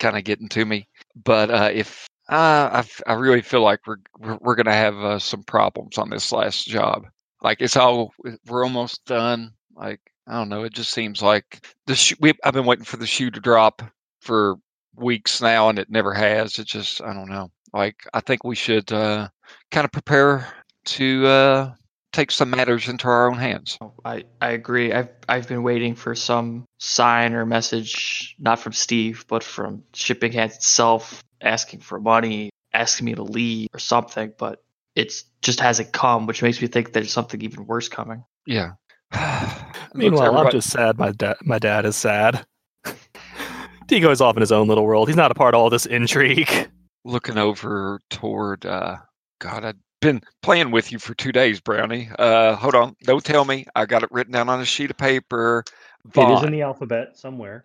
kind 0.00 0.16
of 0.16 0.24
getting 0.24 0.48
to 0.48 0.64
me. 0.64 0.88
But 1.14 1.50
uh, 1.50 1.70
if 1.72 2.06
uh, 2.28 2.82
I, 3.06 3.10
I 3.10 3.14
really 3.14 3.42
feel 3.42 3.62
like 3.62 3.80
we're 3.86 3.98
we're, 4.18 4.38
we're 4.40 4.54
gonna 4.54 4.72
have 4.72 4.96
uh, 4.96 5.18
some 5.18 5.42
problems 5.42 5.98
on 5.98 6.10
this 6.10 6.32
last 6.32 6.66
job. 6.66 7.06
Like 7.42 7.60
it's 7.60 7.76
all 7.76 8.12
we're 8.46 8.64
almost 8.64 9.04
done. 9.04 9.52
Like 9.74 10.00
I 10.26 10.34
don't 10.34 10.48
know. 10.48 10.62
It 10.64 10.72
just 10.72 10.92
seems 10.92 11.22
like 11.22 11.66
the 11.86 11.94
sh- 11.94 12.14
we 12.20 12.32
I've 12.44 12.54
been 12.54 12.66
waiting 12.66 12.84
for 12.84 12.96
the 12.96 13.06
shoe 13.06 13.30
to 13.30 13.40
drop 13.40 13.82
for 14.20 14.56
weeks 14.96 15.40
now, 15.42 15.68
and 15.68 15.78
it 15.78 15.90
never 15.90 16.14
has. 16.14 16.58
It 16.58 16.66
just 16.66 17.02
I 17.02 17.12
don't 17.12 17.28
know. 17.28 17.50
Like 17.72 17.96
I 18.14 18.20
think 18.20 18.44
we 18.44 18.54
should 18.54 18.92
uh, 18.92 19.28
kind 19.70 19.84
of 19.84 19.92
prepare 19.92 20.46
to 20.84 21.26
uh, 21.26 21.74
take 22.12 22.30
some 22.30 22.50
matters 22.50 22.88
into 22.88 23.08
our 23.08 23.30
own 23.30 23.38
hands. 23.38 23.78
I, 24.04 24.24
I 24.40 24.50
agree. 24.50 24.92
I've 24.92 25.08
I've 25.28 25.48
been 25.48 25.62
waiting 25.62 25.94
for 25.94 26.14
some 26.14 26.64
sign 26.78 27.34
or 27.34 27.44
message, 27.46 28.36
not 28.38 28.58
from 28.58 28.72
Steve, 28.72 29.24
but 29.28 29.42
from 29.42 29.82
Shipping 29.94 30.32
Hands 30.32 30.54
itself, 30.54 31.22
asking 31.40 31.80
for 31.80 31.98
money, 32.00 32.50
asking 32.72 33.06
me 33.06 33.14
to 33.14 33.22
leave 33.22 33.68
or 33.72 33.78
something. 33.78 34.32
But 34.38 34.62
it's 34.94 35.24
just 35.40 35.60
hasn't 35.60 35.92
come, 35.92 36.26
which 36.26 36.42
makes 36.42 36.60
me 36.60 36.68
think 36.68 36.92
there's 36.92 37.12
something 37.12 37.40
even 37.42 37.66
worse 37.66 37.88
coming. 37.88 38.24
Yeah. 38.46 38.72
Looks 39.12 39.64
Meanwhile, 39.94 40.36
I'm 40.36 40.50
just 40.52 40.70
sad. 40.70 40.98
My 40.98 41.12
dad, 41.12 41.36
my 41.42 41.58
dad 41.58 41.86
is 41.86 41.96
sad. 41.96 42.44
D 43.86 44.00
goes 44.00 44.20
off 44.20 44.36
in 44.36 44.40
his 44.40 44.52
own 44.52 44.68
little 44.68 44.84
world. 44.84 45.08
He's 45.08 45.16
not 45.16 45.30
a 45.30 45.34
part 45.34 45.54
of 45.54 45.60
all 45.60 45.70
this 45.70 45.86
intrigue. 45.86 46.70
Looking 47.04 47.36
over 47.36 48.00
toward 48.10 48.64
uh 48.64 48.98
God, 49.40 49.64
I've 49.64 49.76
been 50.02 50.20
playing 50.42 50.70
with 50.70 50.92
you 50.92 50.98
for 50.98 51.14
two 51.14 51.32
days, 51.32 51.60
Brownie. 51.60 52.10
Uh 52.18 52.54
hold 52.56 52.74
on. 52.74 52.96
Don't 53.04 53.24
tell 53.24 53.46
me. 53.46 53.66
I 53.74 53.86
got 53.86 54.02
it 54.02 54.12
written 54.12 54.34
down 54.34 54.50
on 54.50 54.60
a 54.60 54.66
sheet 54.66 54.90
of 54.90 54.98
paper. 54.98 55.64
It 56.14 56.30
is 56.30 56.42
in 56.42 56.52
the 56.52 56.62
alphabet 56.62 57.16
somewhere. 57.16 57.62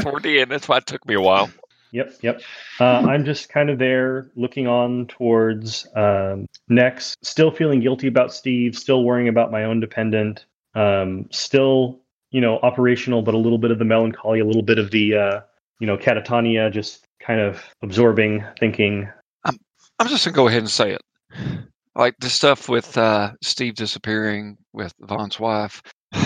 Toward 0.00 0.22
the 0.22 0.40
end. 0.40 0.50
That's 0.50 0.68
why 0.68 0.78
it 0.78 0.86
took 0.86 1.04
me 1.06 1.14
a 1.14 1.20
while. 1.20 1.50
Yep, 1.90 2.18
yep. 2.22 2.42
Uh, 2.78 2.84
I'm 2.84 3.24
just 3.24 3.48
kind 3.48 3.70
of 3.70 3.78
there 3.78 4.30
looking 4.36 4.66
on 4.66 5.06
towards 5.06 5.86
um, 5.96 6.46
Nex, 6.68 7.16
still 7.22 7.50
feeling 7.50 7.80
guilty 7.80 8.06
about 8.06 8.32
Steve, 8.32 8.76
still 8.76 9.04
worrying 9.04 9.28
about 9.28 9.50
my 9.50 9.64
own 9.64 9.80
dependent, 9.80 10.44
um, 10.74 11.26
still, 11.30 11.98
you 12.30 12.40
know, 12.40 12.58
operational, 12.58 13.22
but 13.22 13.34
a 13.34 13.38
little 13.38 13.58
bit 13.58 13.70
of 13.70 13.78
the 13.78 13.86
melancholy, 13.86 14.40
a 14.40 14.44
little 14.44 14.62
bit 14.62 14.78
of 14.78 14.90
the, 14.90 15.14
uh, 15.14 15.40
you 15.80 15.86
know, 15.86 15.96
catatonia, 15.96 16.70
just 16.70 17.06
kind 17.20 17.40
of 17.40 17.64
absorbing, 17.82 18.44
thinking, 18.60 19.08
I'm 19.98 20.08
just 20.08 20.24
gonna 20.24 20.34
go 20.34 20.48
ahead 20.48 20.60
and 20.60 20.70
say 20.70 20.92
it. 20.92 21.02
Like 21.94 22.14
the 22.20 22.30
stuff 22.30 22.68
with 22.68 22.96
uh, 22.96 23.32
Steve 23.42 23.74
disappearing 23.74 24.56
with 24.72 24.94
Von's 25.00 25.40
wife. 25.40 25.82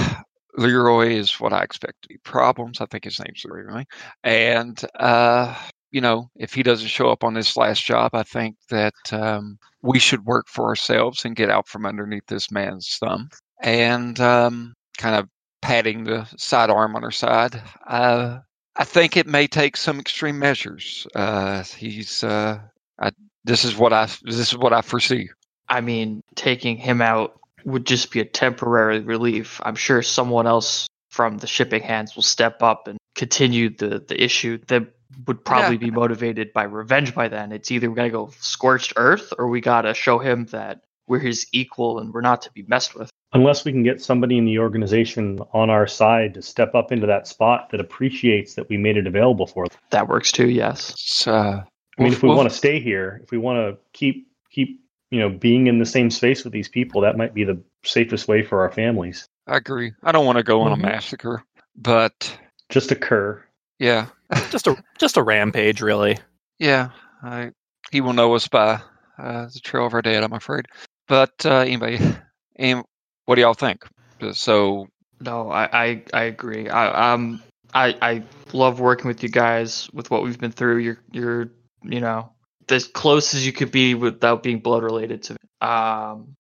Leroy 0.59 1.09
is 1.09 1.41
what 1.41 1.55
I 1.55 1.63
expect 1.63 2.03
to 2.03 2.09
be 2.09 2.19
problems. 2.25 2.81
I 2.81 2.87
think 2.87 3.05
his 3.05 3.19
name's 3.19 3.43
Leroy. 3.45 3.85
And 4.23 4.79
uh, 5.01 5.57
you 5.91 6.01
know, 6.01 6.29
if 6.37 6.53
he 6.55 6.63
doesn't 6.63 6.89
show 6.89 7.11
up 7.11 7.25
on 7.25 7.35
this 7.35 7.57
last 7.57 7.85
job, 7.85 8.15
I 8.15 8.23
think 8.23 8.57
that 8.71 8.95
um, 9.13 9.59
we 9.83 9.99
should 9.99 10.25
work 10.27 10.47
for 10.49 10.67
ourselves 10.67 11.25
and 11.25 11.37
get 11.37 11.51
out 11.51 11.69
from 11.69 11.87
underneath 11.87 12.27
this 12.27 12.51
man's 12.51 12.97
thumb. 12.99 13.29
And 13.63 14.19
um, 14.21 14.75
kind 14.99 15.17
of 15.17 15.29
patting 15.63 16.05
the 16.05 16.27
sidearm 16.37 16.97
on 16.97 17.03
her 17.03 17.11
side. 17.11 17.63
Uh, 17.87 18.39
I 18.77 18.85
think 18.85 19.17
it 19.17 19.27
may 19.27 19.47
take 19.47 19.77
some 19.77 20.01
extreme 20.01 20.39
measures. 20.39 21.07
Uh, 21.15 21.63
he's. 21.63 22.25
Uh, 22.25 22.59
I, 23.01 23.13
this 23.45 23.65
is 23.65 23.77
what 23.77 23.93
I. 23.93 24.07
This 24.23 24.39
is 24.39 24.57
what 24.57 24.73
I 24.73 24.83
foresee. 24.83 25.31
I 25.69 25.81
mean, 25.81 26.23
taking 26.35 26.77
him 26.77 27.01
out 27.01 27.39
would 27.65 27.87
just 27.87 28.11
be 28.11 28.21
a 28.21 28.25
temporary 28.25 29.01
relief. 29.01 29.61
I'm 29.65 29.77
sure 29.77 30.03
someone 30.03 30.47
else 30.47 30.89
from 31.11 31.39
the 31.39 31.47
shipping 31.47 31.83
hands 31.83 32.17
will 32.17 32.23
step 32.23 32.63
up 32.63 32.89
and 32.89 32.99
continue 33.15 33.71
the, 33.71 33.99
the 34.01 34.23
issue 34.23 34.59
that 34.69 34.85
would 35.27 35.45
probably 35.45 35.77
be 35.77 35.91
motivated 35.91 36.53
by 36.53 36.65
revenge 36.65 37.15
by 37.15 37.29
then. 37.29 37.53
It's 37.53 37.71
either 37.71 37.89
we 37.91 37.95
gotta 37.95 38.11
go 38.11 38.31
scorched 38.41 38.95
earth 38.97 39.33
or 39.39 39.49
we 39.49 39.61
gotta 39.61 39.95
show 39.95 40.19
him 40.19 40.47
that 40.47 40.81
we're 41.07 41.19
his 41.19 41.47
equal 41.53 41.99
and 41.99 42.13
we're 42.15 42.23
not 42.23 42.43
to 42.43 42.51
be 42.53 42.65
messed 42.67 42.95
with. 42.95 43.11
unless 43.35 43.65
we 43.65 43.73
can 43.73 43.83
get 43.83 44.01
somebody 44.03 44.37
in 44.39 44.45
the 44.45 44.59
organization 44.59 45.41
on 45.53 45.71
our 45.71 45.87
side 45.87 46.35
to 46.35 46.43
step 46.43 46.75
up 46.75 46.93
into 46.93 47.07
that 47.07 47.27
spot 47.27 47.71
that 47.71 47.81
appreciates 47.81 48.55
that 48.55 48.69
we 48.69 48.77
made 48.77 48.97
it 48.97 49.07
available 49.07 49.47
for 49.47 49.67
them. 49.67 49.79
That 49.91 50.09
works 50.09 50.33
too, 50.33 50.49
yes. 50.49 50.91
It's, 50.91 51.27
uh, 51.27 51.63
I 51.99 52.03
mean, 52.03 52.09
we'll- 52.11 52.13
if 52.17 52.23
we 52.23 52.29
we'll- 52.29 52.39
want 52.39 52.51
to 52.51 52.57
stay 52.57 52.81
here, 52.81 53.21
if 53.23 53.31
we 53.31 53.39
want 53.39 53.59
to 53.59 53.79
keep 53.93 54.29
keep 54.51 54.81
you 55.11 55.19
know 55.21 55.29
being 55.29 55.67
in 55.67 55.79
the 55.79 55.87
same 55.87 56.11
space 56.11 56.45
with 56.45 56.53
these 56.53 56.69
people, 56.69 57.01
that 57.03 57.17
might 57.17 57.35
be 57.35 57.45
the 57.45 57.61
safest 57.85 58.29
way 58.29 58.43
for 58.43 58.61
our 58.63 58.71
families. 58.71 59.27
I 59.47 59.57
agree. 59.57 59.93
I 60.03 60.13
don't 60.13 60.25
want 60.27 60.39
to 60.39 60.45
go 60.45 60.61
on 60.63 60.71
Mhm. 60.71 60.75
a 60.85 60.87
massacre, 60.87 61.43
but 61.77 62.39
Just 62.69 62.93
occur. 62.93 63.43
yeah, 63.79 64.07
Just 64.51 64.67
a 64.67 64.77
just 64.99 65.17
a 65.17 65.23
rampage, 65.23 65.83
really. 65.83 66.19
yeah, 66.59 66.91
I, 67.23 67.51
he 67.91 68.01
will 68.01 68.13
know 68.15 68.35
us 68.35 68.47
by 68.49 68.81
uh, 69.19 69.47
the 69.53 69.61
trail 69.63 69.87
of 69.87 69.93
our 69.95 70.01
dead. 70.03 70.23
I'm 70.25 70.33
afraid. 70.33 70.67
But 71.09 71.45
uh, 71.45 71.59
anyway, 71.61 71.99
and 72.57 72.83
what 73.27 73.35
do 73.35 73.41
y'all 73.43 73.55
think? 73.55 73.85
Uh, 74.21 74.33
So 74.33 74.89
No, 75.21 75.51
I, 75.51 75.69
I, 75.73 76.03
I 76.15 76.23
agree. 76.25 76.69
I 76.69 77.13
um 77.13 77.43
I 77.75 77.97
I 78.01 78.23
love 78.53 78.81
working 78.81 79.09
with 79.09 79.23
you 79.23 79.29
guys 79.29 79.91
with 79.93 80.11
what 80.11 80.23
we've 80.23 80.39
been 80.39 80.53
through. 80.53 80.79
You're 80.79 80.99
you're 81.13 81.51
you 81.85 82.01
know 82.01 82.31
as 82.69 82.87
close 82.87 83.35
as 83.35 83.45
you 83.47 83.53
could 83.53 83.71
be 83.71 83.95
without 83.95 84.43
being 84.43 84.61
blood 84.61 84.83
related 84.83 85.23
to 85.25 85.33
me. 85.35 85.39
Um 85.69 86.37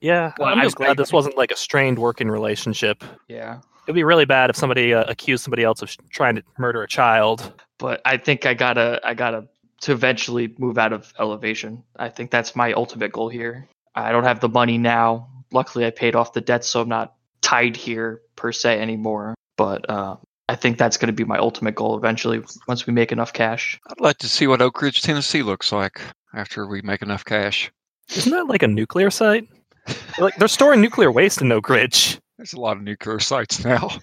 Yeah, 0.00 0.32
Well, 0.38 0.48
I'm 0.48 0.60
I- 0.60 0.62
just 0.64 0.76
glad 0.76 0.90
I- 0.90 0.94
this 0.94 1.12
wasn't 1.12 1.36
like 1.36 1.50
a 1.50 1.56
strained 1.56 1.98
working 1.98 2.28
relationship. 2.28 3.02
yeah. 3.28 3.58
It'd 3.86 3.94
be 3.94 4.04
really 4.04 4.26
bad 4.26 4.50
if 4.50 4.56
somebody 4.56 4.92
uh, 4.94 5.04
accused 5.08 5.42
somebody 5.42 5.64
else 5.64 5.80
of 5.82 5.88
sh- 5.90 5.96
trying 6.12 6.36
to 6.36 6.42
murder 6.58 6.82
a 6.82 6.86
child. 6.88 7.52
But 7.78 8.02
I 8.04 8.18
think 8.18 8.44
I 8.46 8.52
gotta 8.54 9.00
I 9.02 9.14
gotta 9.14 9.48
to 9.82 9.92
eventually 9.92 10.54
move 10.58 10.76
out 10.78 10.92
of 10.92 11.12
elevation. 11.18 11.82
I 11.96 12.08
think 12.10 12.30
that's 12.30 12.54
my 12.54 12.72
ultimate 12.74 13.12
goal 13.12 13.28
here. 13.30 13.66
I 13.94 14.12
don't 14.12 14.24
have 14.24 14.40
the 14.40 14.48
money 14.48 14.76
now. 14.78 15.28
Luckily 15.52 15.86
I 15.86 15.90
paid 15.90 16.14
off 16.14 16.32
the 16.34 16.40
debt 16.42 16.64
so 16.64 16.80
I'm 16.82 16.88
not 16.88 17.14
tied 17.40 17.76
here 17.76 18.20
per 18.36 18.52
se 18.52 18.78
anymore. 18.80 19.34
But 19.56 19.88
uh 19.90 20.16
I 20.48 20.56
think 20.56 20.78
that's 20.78 20.96
going 20.96 21.08
to 21.08 21.12
be 21.12 21.24
my 21.24 21.38
ultimate 21.38 21.74
goal 21.74 21.96
eventually 21.96 22.42
once 22.66 22.86
we 22.86 22.92
make 22.92 23.12
enough 23.12 23.32
cash. 23.32 23.78
I'd 23.88 24.00
like 24.00 24.18
to 24.18 24.28
see 24.28 24.46
what 24.46 24.62
Oak 24.62 24.80
Ridge, 24.80 25.02
Tennessee 25.02 25.42
looks 25.42 25.72
like 25.72 26.00
after 26.34 26.66
we 26.66 26.80
make 26.82 27.02
enough 27.02 27.24
cash. 27.24 27.70
Isn't 28.14 28.32
that 28.32 28.46
like 28.46 28.62
a 28.62 28.68
nuclear 28.68 29.10
site? 29.10 29.46
like 30.18 30.36
they're 30.36 30.48
storing 30.48 30.80
nuclear 30.80 31.12
waste 31.12 31.42
in 31.42 31.52
Oak 31.52 31.68
Ridge. 31.68 32.18
There's 32.38 32.52
a 32.52 32.60
lot 32.60 32.76
of 32.76 32.82
nuclear 32.82 33.18
sites 33.18 33.64
now. 33.64 33.88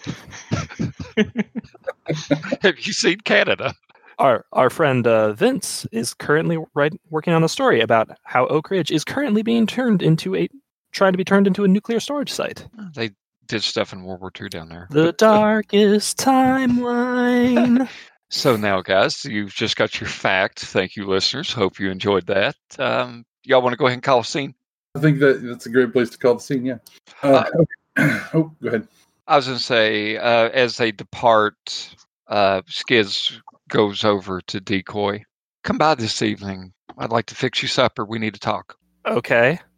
Have 2.61 2.79
you 2.79 2.93
seen 2.93 3.19
Canada? 3.21 3.73
Our 4.19 4.45
our 4.53 4.69
friend 4.69 5.07
uh, 5.07 5.33
Vince 5.33 5.85
is 5.91 6.13
currently 6.13 6.57
right, 6.73 6.93
working 7.09 7.33
on 7.33 7.43
a 7.43 7.49
story 7.49 7.81
about 7.81 8.09
how 8.23 8.47
Oak 8.47 8.69
Ridge 8.69 8.91
is 8.91 9.03
currently 9.03 9.41
being 9.41 9.65
turned 9.67 10.01
into 10.01 10.35
a 10.35 10.47
trying 10.91 11.13
to 11.13 11.17
be 11.17 11.25
turned 11.25 11.47
into 11.47 11.63
a 11.63 11.67
nuclear 11.67 11.99
storage 11.99 12.31
site. 12.31 12.67
They 12.95 13.11
did 13.47 13.63
stuff 13.63 13.93
in 13.93 14.03
World 14.03 14.21
War 14.21 14.31
II 14.39 14.49
down 14.49 14.69
there. 14.69 14.87
The 14.89 15.13
darkest 15.13 16.17
timeline. 16.19 17.87
So 18.29 18.55
now, 18.55 18.81
guys, 18.81 19.23
you've 19.25 19.53
just 19.53 19.75
got 19.75 19.99
your 19.99 20.09
fact. 20.09 20.59
Thank 20.59 20.95
you, 20.95 21.05
listeners. 21.05 21.51
Hope 21.51 21.79
you 21.79 21.89
enjoyed 21.89 22.25
that. 22.27 22.55
Um, 22.79 23.25
y'all 23.43 23.61
want 23.61 23.73
to 23.73 23.77
go 23.77 23.85
ahead 23.85 23.95
and 23.95 24.03
call 24.03 24.19
a 24.19 24.25
scene? 24.25 24.53
I 24.95 24.99
think 24.99 25.19
that 25.19 25.43
that's 25.43 25.65
a 25.65 25.69
great 25.69 25.93
place 25.93 26.09
to 26.11 26.17
call 26.17 26.35
the 26.35 26.39
scene. 26.41 26.65
Yeah. 26.65 26.77
Uh, 27.21 27.45
oh, 28.33 28.51
go 28.61 28.67
ahead. 28.67 28.87
I 29.27 29.37
was 29.37 29.47
going 29.47 29.57
to 29.57 29.63
say, 29.63 30.17
uh, 30.17 30.49
as 30.49 30.77
they 30.77 30.91
depart, 30.91 31.95
uh, 32.27 32.61
Skidz 32.63 33.39
goes 33.69 34.03
over 34.03 34.41
to 34.41 34.59
Decoy. 34.59 35.23
Come 35.63 35.77
by 35.77 35.95
this 35.95 36.21
evening. 36.21 36.73
I'd 36.97 37.11
like 37.11 37.25
to 37.27 37.35
fix 37.35 37.61
you 37.61 37.67
supper. 37.67 38.05
We 38.05 38.19
need 38.19 38.33
to 38.33 38.39
talk. 38.39 38.77
okay. 39.05 39.59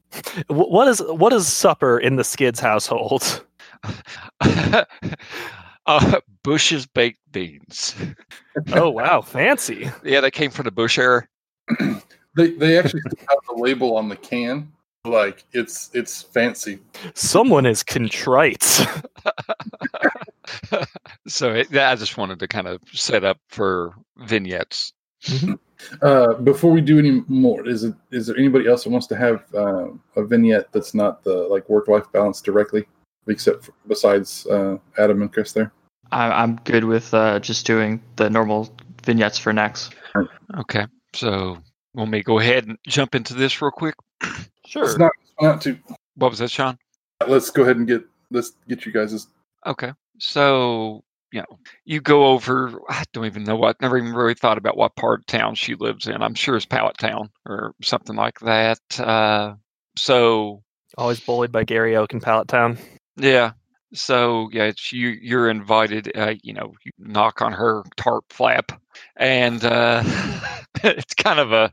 What 0.48 0.88
is 0.88 1.00
what 1.00 1.34
is 1.34 1.52
supper 1.52 2.00
in 2.00 2.16
the 2.16 2.24
Skidz 2.24 2.62
household? 2.62 3.46
uh, 5.86 6.19
Bush's 6.43 6.86
baked 6.86 7.19
beans. 7.31 7.96
Oh 8.74 8.89
wow, 8.91 9.22
fancy. 9.22 9.89
Yeah, 10.03 10.22
they 10.22 10.31
came 10.31 10.51
from 10.51 10.65
the 10.65 10.72
Bush 10.72 10.98
era. 10.98 11.27
They 12.36 12.51
they 12.51 12.77
actually 12.77 13.01
have 13.10 13.39
the 13.50 13.55
label 13.55 13.98
on 13.98 14.10
the 14.10 14.15
can. 14.15 14.72
Like 15.03 15.43
it's 15.53 15.89
it's 15.93 16.22
fancy. 16.22 16.77
Someone 17.15 17.65
is 17.65 17.81
contrite. 17.81 18.62
so 21.27 21.53
it, 21.53 21.75
I 21.75 21.96
just 21.96 22.15
wanted 22.15 22.38
to 22.39 22.48
kind 22.48 22.67
of 22.67 22.79
set 22.93 23.24
up 23.24 23.39
for 23.48 23.96
vignettes. 24.17 24.93
Uh, 26.01 26.34
before 26.36 26.72
we 26.72 26.81
do 26.81 27.00
any 27.00 27.24
more, 27.27 27.67
is 27.67 27.84
it 27.84 27.96
is 28.12 28.27
there 28.27 28.38
anybody 28.38 28.67
else 28.67 28.84
that 28.84 28.89
wants 28.91 29.07
to 29.07 29.15
have 29.15 29.43
uh, 29.55 29.88
a 30.15 30.24
vignette 30.24 30.72
that's 30.72 30.93
not 30.93 31.24
the 31.24 31.34
like 31.34 31.67
work 31.69 31.88
life 31.88 32.05
balance 32.12 32.39
directly, 32.41 32.86
except 33.27 33.65
for, 33.65 33.74
besides 33.88 34.46
uh, 34.48 34.77
Adam 34.98 35.22
and 35.22 35.31
Chris 35.31 35.53
there? 35.53 35.72
I, 36.12 36.31
I'm 36.31 36.55
good 36.63 36.84
with 36.84 37.13
uh, 37.13 37.39
just 37.39 37.65
doing 37.65 38.01
the 38.15 38.29
normal 38.29 38.74
vignettes 39.03 39.38
for 39.38 39.53
Nex. 39.53 39.89
Okay, 40.57 40.86
so 41.13 41.57
want 41.93 42.12
me 42.12 42.19
to 42.19 42.24
go 42.24 42.39
ahead 42.39 42.65
and 42.65 42.77
jump 42.88 43.15
into 43.15 43.34
this 43.34 43.62
real 43.62 43.72
quick? 43.72 43.96
Sure. 44.65 44.84
Let's 44.84 44.98
not, 44.98 45.12
not 45.39 45.62
to. 45.62 45.79
What 46.15 46.29
was 46.29 46.39
that, 46.39 46.51
Sean? 46.51 46.77
Let's 47.25 47.50
go 47.51 47.63
ahead 47.63 47.77
and 47.77 47.88
get 47.88 48.03
let's 48.31 48.51
get 48.67 48.86
you 48.86 48.91
guys. 48.91 49.27
Okay. 49.65 49.93
So, 50.19 51.05
you 51.31 51.39
know, 51.39 51.60
you 51.86 52.01
go 52.01 52.25
over, 52.25 52.81
I 52.89 53.05
don't 53.13 53.27
even 53.27 53.46
know 53.46 53.55
what, 53.55 53.81
never 53.81 53.98
even 53.98 54.13
really 54.13 54.34
thought 54.34 54.57
about 54.57 54.75
what 54.75 54.98
part 54.98 55.22
of 55.22 55.25
town 55.25 55.55
she 55.55 55.75
lives 55.75 56.05
in. 56.05 56.22
I'm 56.22 56.34
sure 56.34 56.57
it's 56.57 56.65
Pallet 56.65 56.98
Town 56.98 57.29
or 57.46 57.75
something 57.81 58.17
like 58.17 58.39
that. 58.41 59.00
Uh, 59.00 59.53
so, 59.98 60.63
Always 60.98 61.19
bullied 61.19 61.51
by 61.51 61.63
Gary 61.63 61.96
Oak 61.96 62.13
in 62.13 62.22
Pallet 62.22 62.48
Town. 62.48 62.77
Yeah. 63.18 63.52
So, 63.94 64.50
yeah, 64.52 64.66
it's 64.66 64.92
you, 64.92 65.10
you're 65.22 65.50
invited, 65.50 66.12
uh, 66.16 66.34
you 66.44 66.54
know, 66.54 66.74
you 66.84 66.92
knock 67.00 67.42
on 67.42 67.54
her 67.54 67.84
tarp 67.96 68.26
flap 68.30 68.72
and, 69.16 69.64
uh, 69.64 70.04
it's 70.84 71.14
kind 71.14 71.40
of 71.40 71.54
a, 71.54 71.72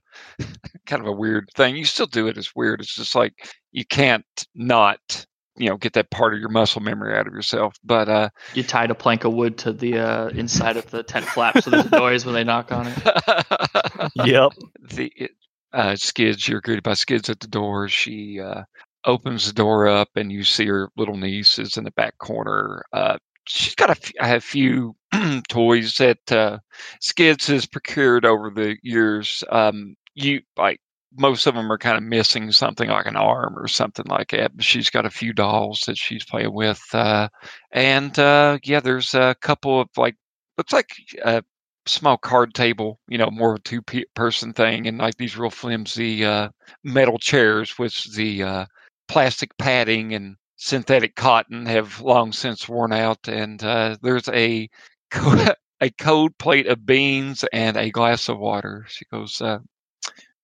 kind 0.87 1.03
of 1.03 1.09
a 1.09 1.13
weird 1.13 1.49
thing. 1.57 1.77
You 1.77 1.85
still 1.85 2.07
do 2.07 2.29
it 2.29 2.39
It's 2.39 2.55
weird. 2.55 2.81
It's 2.81 2.95
just 2.95 3.17
like, 3.17 3.53
you 3.73 3.85
can't 3.85 4.25
not, 4.55 5.27
you 5.57 5.69
know, 5.69 5.77
get 5.77 5.95
that 5.95 6.11
part 6.11 6.35
of 6.35 6.41
your 6.41 6.51
muscle 6.51 6.81
memory 6.81 7.19
out 7.19 7.27
of 7.27 7.33
yourself. 7.33 7.75
But, 7.83 8.09
uh, 8.09 8.29
You 8.55 8.63
tied 8.63 8.93
a 8.93 8.95
plank 8.95 9.25
of 9.25 9.35
wood 9.35 9.59
to 9.59 9.73
the 9.73 9.99
uh, 9.99 10.29
inside 10.29 10.77
of 10.77 10.89
the 10.91 11.03
tent 11.03 11.27
flap 11.27 11.61
so 11.63 11.71
there's 11.71 11.87
a 11.87 11.91
noise 11.91 12.25
when 12.25 12.37
they 12.37 12.45
knock 12.45 12.71
on 12.71 12.87
it. 12.87 14.11
Yep. 14.25 14.53
the 14.95 15.13
it, 15.17 15.31
uh, 15.73 15.95
Skidz 15.95 16.47
you're 16.47 16.61
greeted 16.61 16.85
by 16.85 16.93
Skidz 16.93 17.29
at 17.29 17.41
the 17.41 17.49
door 17.49 17.89
she 17.89 18.41
uh, 18.41 18.63
opens 19.07 19.47
the 19.47 19.53
door 19.53 19.87
up 19.87 20.09
and 20.17 20.33
you 20.33 20.45
see 20.45 20.67
her 20.67 20.89
little 20.97 21.17
niece 21.17 21.59
is 21.59 21.77
in 21.77 21.85
the 21.85 21.91
back 21.93 22.17
corner 22.19 22.85
uh, 22.93 23.19
she's 23.47 23.75
got 23.75 23.91
a, 23.91 23.93
f- 23.93 24.13
a 24.21 24.41
few 24.41 24.95
toys 25.49 25.97
that 25.97 26.33
uh, 26.33 26.59
Skidz 27.01 27.47
has 27.49 27.67
procured 27.67 28.25
over 28.25 28.51
the 28.51 28.77
years. 28.83 29.45
Um, 29.51 29.97
you 30.15 30.41
like 30.57 30.81
most 31.17 31.47
of 31.47 31.55
them 31.55 31.71
are 31.71 31.79
kind 31.79 31.97
of 31.97 32.03
missing 32.03 32.51
something 32.53 32.89
like 32.91 33.07
an 33.07 33.17
arm 33.17 33.57
or 33.57 33.69
something 33.69 34.07
like 34.09 34.31
that. 34.31 34.57
But 34.57 34.65
she's 34.65 34.91
got 34.91 35.07
a 35.07 35.11
few 35.11 35.33
dolls 35.33 35.83
that 35.87 35.97
she's 35.97 36.25
playing 36.25 36.53
with, 36.53 36.83
uh, 36.93 37.29
and 37.73 38.19
uh, 38.19 38.59
yeah, 38.65 38.81
there's 38.81 39.15
a 39.15 39.37
couple 39.41 39.81
of 39.81 39.89
like 39.97 40.17
looks 40.59 40.73
like 40.73 40.91
a 41.25 41.43
small 41.87 42.17
card 42.17 42.55
table, 42.55 42.99
you 43.09 43.19
know, 43.19 43.31
more 43.31 43.53
of 43.53 43.59
a 43.59 43.63
two 43.63 43.83
pe- 43.83 44.05
person 44.15 44.53
thing, 44.53 44.87
and 44.87 44.99
like 44.99 45.17
these 45.17 45.37
real 45.37 45.51
flimsy 45.51 46.25
uh, 46.25 46.49
metal 46.83 47.19
chairs 47.19 47.79
with 47.79 47.95
the 48.15 48.43
uh, 48.43 48.67
plastic 49.09 49.57
padding 49.59 50.15
and 50.15 50.37
synthetic 50.57 51.15
cotton 51.17 51.67
have 51.67 52.01
long 52.01 52.33
since 52.33 52.69
worn 52.69 52.93
out, 52.93 53.29
and 53.29 53.63
uh, 53.63 53.97
there's 54.03 54.29
a 54.29 54.69
co- 55.11 55.53
a 55.81 55.91
cold 55.99 56.37
plate 56.39 56.67
of 56.67 56.87
beans 56.87 57.45
and 57.53 57.77
a 57.77 57.91
glass 57.91 58.29
of 58.29 58.39
water. 58.39 58.85
She 58.89 59.05
goes, 59.13 59.41
uh, 59.41 59.59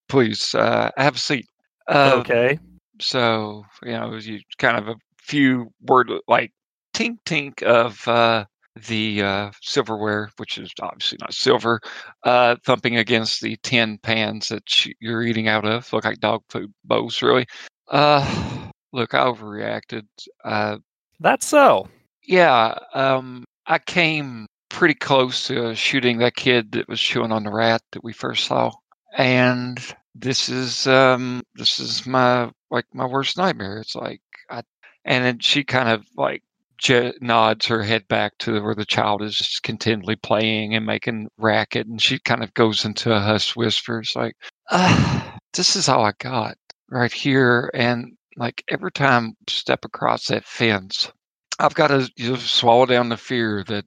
"Please 0.09 0.55
uh, 0.55 0.91
have 0.97 1.17
a 1.17 1.19
seat." 1.19 1.47
Uh, 1.89 2.17
okay. 2.21 2.59
So 3.01 3.65
you 3.83 3.93
know, 3.93 4.15
you 4.17 4.41
kind 4.59 4.77
of 4.77 4.89
a 4.89 4.97
few 5.19 5.73
word 5.83 6.11
like 6.29 6.53
tink 6.95 7.19
tink 7.25 7.63
of 7.63 8.07
uh, 8.07 8.45
the 8.89 9.23
uh, 9.23 9.51
silverware, 9.63 10.31
which 10.37 10.59
is 10.59 10.73
obviously 10.81 11.19
not 11.21 11.35
silver, 11.35 11.81
uh, 12.25 12.57
thumping 12.65 12.97
against 12.97 13.41
the 13.41 13.57
tin 13.63 13.99
pans 13.99 14.49
that 14.49 14.87
you're 15.01 15.23
eating 15.23 15.49
out 15.49 15.65
of. 15.65 15.93
Look 15.93 16.05
like 16.05 16.21
dog 16.21 16.43
food 16.49 16.73
bowls, 16.85 17.23
really. 17.23 17.47
Uh, 17.91 18.71
look, 18.93 19.15
I 19.15 19.19
overreacted. 19.21 20.07
Uh, 20.45 20.79
That's 21.19 21.47
so. 21.47 21.89
yeah, 22.25 22.79
um, 22.95 23.45
I 23.67 23.79
came 23.79 24.47
pretty 24.69 24.95
close 24.95 25.47
to 25.49 25.75
shooting 25.75 26.19
that 26.19 26.37
kid 26.37 26.73
that 26.73 26.89
was 26.89 27.01
chewing 27.01 27.33
on 27.33 27.45
the 27.45 27.51
rat 27.51 27.83
that 27.93 28.05
we 28.05 28.13
first 28.13 28.47
saw, 28.47 28.71
and 29.17 29.79
this 30.15 30.49
is 30.49 30.87
um, 30.87 31.43
this 31.57 31.81
is 31.81 32.07
my 32.07 32.51
like 32.71 32.87
my 32.95 33.07
worst 33.07 33.37
nightmare. 33.37 33.79
It's 33.79 33.97
like 33.97 34.21
I, 34.49 34.63
and 35.05 35.25
then 35.25 35.39
she 35.41 35.65
kind 35.65 35.89
of 35.89 36.05
like 36.17 36.43
je- 36.79 37.13
nods 37.21 37.67
her 37.67 37.83
head 37.83 38.07
back 38.09 38.33
to 38.41 38.63
where 38.63 38.75
the 38.77 38.85
child 38.87 39.23
is 39.23 39.37
just 39.37 39.63
continually 39.65 40.17
playing 40.17 40.75
and 40.75 40.87
making 40.87 41.29
racket, 41.39 41.87
and 41.89 42.01
she 42.01 42.19
kind 42.21 42.43
of 42.45 42.55
goes 42.55 42.85
into 42.85 43.13
a 43.13 43.21
hushed 43.21 43.57
whisper. 43.57 43.99
It's 44.01 44.15
like, 44.17 44.37
ah, 44.71 45.39
this 45.55 45.75
is 45.77 45.89
all 45.89 46.05
I 46.05 46.13
got 46.19 46.57
right 46.91 47.13
here, 47.13 47.71
and 47.75 48.17
like 48.37 48.65
every 48.69 48.93
time 48.93 49.37
I 49.49 49.51
step 49.51 49.85
across 49.85 50.27
that 50.27 50.45
fence. 50.45 51.11
I've 51.59 51.75
got 51.75 51.89
to 51.89 52.11
just 52.17 52.55
swallow 52.55 52.87
down 52.87 53.11
the 53.11 53.19
fear 53.19 53.63
that 53.65 53.85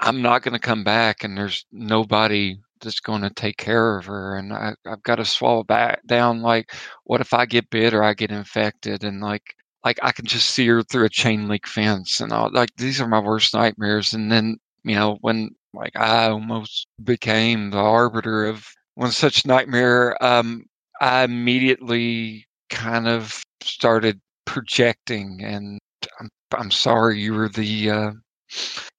I'm 0.00 0.20
not 0.20 0.42
going 0.42 0.52
to 0.52 0.58
come 0.58 0.84
back 0.84 1.24
and 1.24 1.36
there's 1.36 1.64
nobody 1.72 2.58
that's 2.82 3.00
going 3.00 3.22
to 3.22 3.30
take 3.30 3.56
care 3.56 3.96
of 3.96 4.04
her. 4.04 4.36
And 4.36 4.52
I, 4.52 4.74
I've 4.86 5.02
got 5.02 5.16
to 5.16 5.24
swallow 5.24 5.64
back 5.64 6.06
down 6.06 6.42
like, 6.42 6.72
what 7.04 7.22
if 7.22 7.32
I 7.32 7.46
get 7.46 7.70
bit 7.70 7.94
or 7.94 8.02
I 8.02 8.12
get 8.12 8.30
infected? 8.30 9.02
And 9.02 9.22
like, 9.22 9.54
like 9.84 9.98
I 10.02 10.12
can 10.12 10.26
just 10.26 10.50
see 10.50 10.66
her 10.66 10.82
through 10.82 11.06
a 11.06 11.10
chain 11.10 11.48
link 11.48 11.66
fence 11.66 12.20
and 12.20 12.32
all. 12.32 12.50
Like 12.52 12.70
these 12.76 13.00
are 13.00 13.08
my 13.08 13.20
worst 13.20 13.54
nightmares. 13.54 14.12
And 14.12 14.30
then 14.30 14.58
you 14.84 14.94
know 14.94 15.18
when 15.20 15.50
like 15.72 15.96
I 15.96 16.28
almost 16.28 16.86
became 17.02 17.70
the 17.70 17.78
arbiter 17.78 18.46
of 18.46 18.66
one 18.94 19.12
such 19.12 19.46
nightmare, 19.46 20.22
um, 20.24 20.64
I 21.00 21.24
immediately 21.24 22.46
kind 22.70 23.08
of 23.08 23.42
started 23.62 24.20
projecting 24.44 25.42
and 25.42 25.78
I'm 26.20 26.28
I'm 26.54 26.70
sorry 26.70 27.20
you 27.20 27.34
were 27.34 27.48
the 27.48 27.90
uh, 27.90 28.12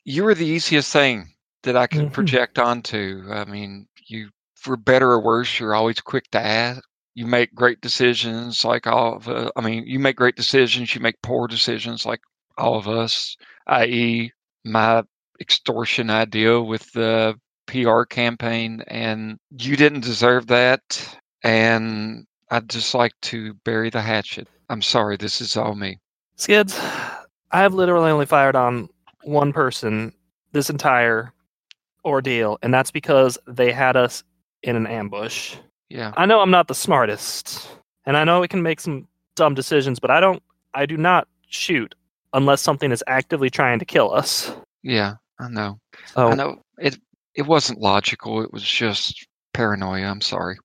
you 0.05 0.23
were 0.23 0.35
the 0.35 0.45
easiest 0.45 0.91
thing 0.93 1.33
that 1.63 1.75
I 1.77 1.87
could 1.87 2.09
Mhm. 2.09 2.13
project 2.13 2.59
onto. 2.59 3.23
I 3.31 3.45
mean, 3.45 3.87
you 4.07 4.29
for 4.55 4.77
better 4.77 5.11
or 5.11 5.21
worse, 5.21 5.59
you're 5.59 5.75
always 5.75 5.99
quick 6.01 6.29
to 6.31 6.39
ask. 6.39 6.81
You 7.15 7.25
make 7.25 7.53
great 7.55 7.81
decisions 7.81 8.63
like 8.63 8.85
all 8.87 9.15
of 9.17 9.27
uh, 9.27 9.51
I 9.55 9.61
mean, 9.61 9.85
you 9.87 9.99
make 9.99 10.15
great 10.17 10.35
decisions, 10.35 10.93
you 10.95 11.01
make 11.01 11.21
poor 11.23 11.47
decisions 11.47 12.05
like 12.05 12.21
all 12.57 12.75
of 12.77 12.87
us, 12.87 13.35
i.e. 13.67 14.31
my 14.65 15.03
extortion 15.39 16.09
idea 16.09 16.61
with 16.61 16.91
the 16.93 17.35
PR 17.67 18.03
campaign 18.05 18.83
and 18.87 19.37
you 19.59 19.75
didn't 19.75 20.01
deserve 20.01 20.47
that 20.47 20.81
and 21.43 22.25
I'd 22.49 22.69
just 22.69 22.93
like 22.93 23.13
to 23.23 23.53
bury 23.65 23.89
the 23.89 24.01
hatchet. 24.01 24.47
I'm 24.69 24.81
sorry, 24.81 25.17
this 25.17 25.41
is 25.41 25.57
all 25.57 25.75
me. 25.75 25.99
Skidz, 26.37 26.79
I've 27.51 27.73
literally 27.73 28.11
only 28.11 28.25
fired 28.25 28.55
on 28.55 28.89
one 29.23 29.53
person 29.53 30.13
this 30.51 30.69
entire 30.69 31.33
ordeal, 32.05 32.57
and 32.61 32.73
that's 32.73 32.91
because 32.91 33.37
they 33.47 33.71
had 33.71 33.97
us 33.97 34.23
in 34.63 34.75
an 34.75 34.87
ambush. 34.87 35.55
Yeah. 35.89 36.13
I 36.17 36.25
know 36.25 36.39
I'm 36.39 36.51
not 36.51 36.67
the 36.67 36.75
smartest, 36.75 37.67
and 38.05 38.17
I 38.17 38.23
know 38.23 38.41
we 38.41 38.47
can 38.47 38.61
make 38.61 38.79
some 38.79 39.07
dumb 39.35 39.53
decisions, 39.53 39.99
but 39.99 40.11
I 40.11 40.19
don't 40.19 40.41
I 40.73 40.85
do 40.85 40.97
not 40.97 41.27
shoot 41.47 41.95
unless 42.33 42.61
something 42.61 42.91
is 42.91 43.03
actively 43.07 43.49
trying 43.49 43.79
to 43.79 43.85
kill 43.85 44.13
us. 44.13 44.51
Yeah, 44.83 45.15
I 45.39 45.49
know. 45.49 45.79
So 46.13 46.27
I 46.27 46.31
oh. 46.31 46.35
know 46.35 46.61
it 46.79 46.97
it 47.35 47.43
wasn't 47.43 47.79
logical. 47.79 48.41
It 48.41 48.51
was 48.51 48.63
just 48.63 49.27
paranoia. 49.53 50.07
I'm 50.07 50.21
sorry. 50.21 50.57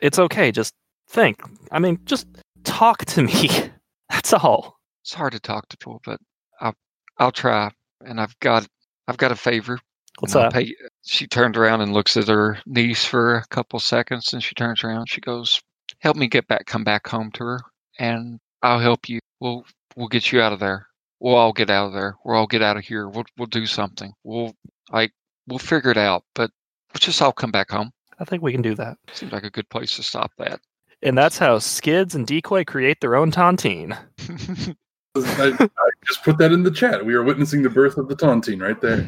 It's 0.00 0.18
okay, 0.18 0.52
just 0.52 0.74
think. 1.08 1.40
I 1.70 1.78
mean, 1.78 1.98
just 2.04 2.26
talk 2.64 3.04
to 3.06 3.22
me. 3.22 3.50
That's 4.10 4.32
all. 4.32 4.78
It's 5.02 5.14
hard 5.14 5.32
to 5.32 5.40
talk 5.40 5.68
to 5.68 5.76
people, 5.76 6.00
but 6.04 6.20
I'll 6.60 6.74
I'll 7.18 7.32
try. 7.32 7.70
And 8.04 8.20
I've 8.20 8.38
got 8.40 8.66
I've 9.08 9.16
got 9.16 9.32
a 9.32 9.36
favor. 9.36 9.78
What's 10.18 10.34
up? 10.34 10.52
pay- 10.52 10.74
she 11.02 11.26
turned 11.26 11.56
around 11.56 11.80
and 11.80 11.92
looks 11.92 12.16
at 12.16 12.28
her 12.28 12.58
niece 12.66 13.04
for 13.04 13.36
a 13.36 13.46
couple 13.46 13.78
seconds, 13.78 14.32
and 14.32 14.42
she 14.42 14.54
turns 14.54 14.84
around. 14.84 15.08
She 15.08 15.20
goes, 15.20 15.60
"Help 16.00 16.16
me 16.16 16.28
get 16.28 16.46
back, 16.48 16.66
come 16.66 16.84
back 16.84 17.06
home 17.06 17.30
to 17.32 17.44
her, 17.44 17.60
and 17.98 18.38
I'll 18.62 18.80
help 18.80 19.08
you. 19.08 19.20
We'll 19.40 19.64
we'll 19.96 20.08
get 20.08 20.32
you 20.32 20.40
out 20.40 20.52
of 20.52 20.60
there. 20.60 20.86
We'll 21.20 21.36
all 21.36 21.52
get 21.52 21.70
out 21.70 21.88
of 21.88 21.92
there. 21.92 22.16
We'll 22.24 22.36
all 22.36 22.46
get 22.46 22.62
out 22.62 22.76
of 22.76 22.84
here. 22.84 23.08
We'll 23.08 23.24
we'll 23.38 23.46
do 23.46 23.66
something. 23.66 24.12
We'll 24.24 24.54
like 24.90 25.12
we'll 25.46 25.58
figure 25.58 25.90
it 25.90 25.98
out. 25.98 26.24
But 26.34 26.50
let's 26.92 27.06
just 27.06 27.22
all 27.22 27.32
come 27.32 27.50
back 27.50 27.70
home. 27.70 27.90
I 28.20 28.24
think 28.24 28.42
we 28.42 28.52
can 28.52 28.62
do 28.62 28.74
that. 28.76 28.98
Seems 29.12 29.32
like 29.32 29.44
a 29.44 29.50
good 29.50 29.68
place 29.68 29.96
to 29.96 30.02
stop 30.02 30.32
that." 30.38 30.60
And 31.02 31.16
that's 31.16 31.38
how 31.38 31.56
Skidz 31.56 32.14
and 32.14 32.26
Decoy 32.26 32.64
create 32.64 33.00
their 33.00 33.16
own 33.16 33.32
tontine. 33.32 33.96
I, 35.16 35.56
I 35.60 35.90
just 36.06 36.22
put 36.22 36.38
that 36.38 36.52
in 36.52 36.62
the 36.62 36.70
chat. 36.70 37.04
We 37.04 37.14
are 37.14 37.22
witnessing 37.22 37.62
the 37.62 37.70
birth 37.70 37.96
of 37.96 38.08
the 38.08 38.14
Tontine 38.14 38.60
right 38.62 38.80
there. 38.80 39.06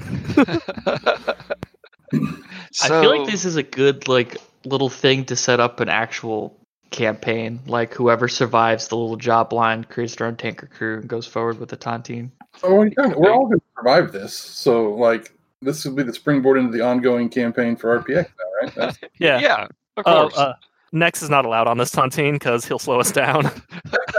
I 2.83 2.89
feel 2.89 3.17
like 3.17 3.31
this 3.31 3.45
is 3.45 3.57
a 3.57 3.63
good 3.63 4.09
like 4.09 4.37
little 4.65 4.89
thing 4.89 5.25
to 5.27 5.37
set 5.37 5.61
up 5.61 5.81
an 5.81 5.89
actual 5.89 6.59
campaign. 6.91 7.61
Like 7.67 7.95
whoever 7.95 8.27
survives 8.29 8.89
the 8.89 8.97
little 8.97 9.17
job 9.17 9.53
line 9.53 9.85
creates 9.85 10.17
their 10.17 10.27
own 10.27 10.37
taker 10.37 10.67
crew 10.67 10.99
and 10.99 11.09
goes 11.09 11.27
forward 11.27 11.59
with 11.61 11.69
the 11.69 11.77
tontine. 11.77 12.31
Oh, 12.63 12.83
yeah, 12.83 13.13
we're 13.17 13.33
all 13.33 13.47
going 13.47 13.61
to 13.61 13.67
survive 13.79 14.13
this. 14.13 14.35
So, 14.35 14.95
like, 14.95 15.35
this 15.63 15.85
will 15.85 15.95
be 15.95 16.03
the 16.03 16.13
springboard 16.13 16.59
into 16.59 16.73
the 16.77 16.81
ongoing 16.85 17.29
campaign 17.29 17.77
for 17.77 17.99
RPX 18.03 18.27
now, 18.27 18.45
right? 18.63 18.75
That's, 18.77 18.99
Yeah. 19.19 19.39
yeah, 19.41 19.65
of 19.97 20.05
Oh, 20.07 20.23
course. 20.29 20.37
uh, 20.39 20.53
Nex 20.93 21.23
is 21.23 21.31
not 21.31 21.45
allowed 21.47 21.67
on 21.69 21.79
this 21.79 21.91
tontine 21.91 22.35
because 22.35 22.67
he'll 22.67 22.79
slow 22.79 23.01
us 23.01 23.11
down. 23.11 23.45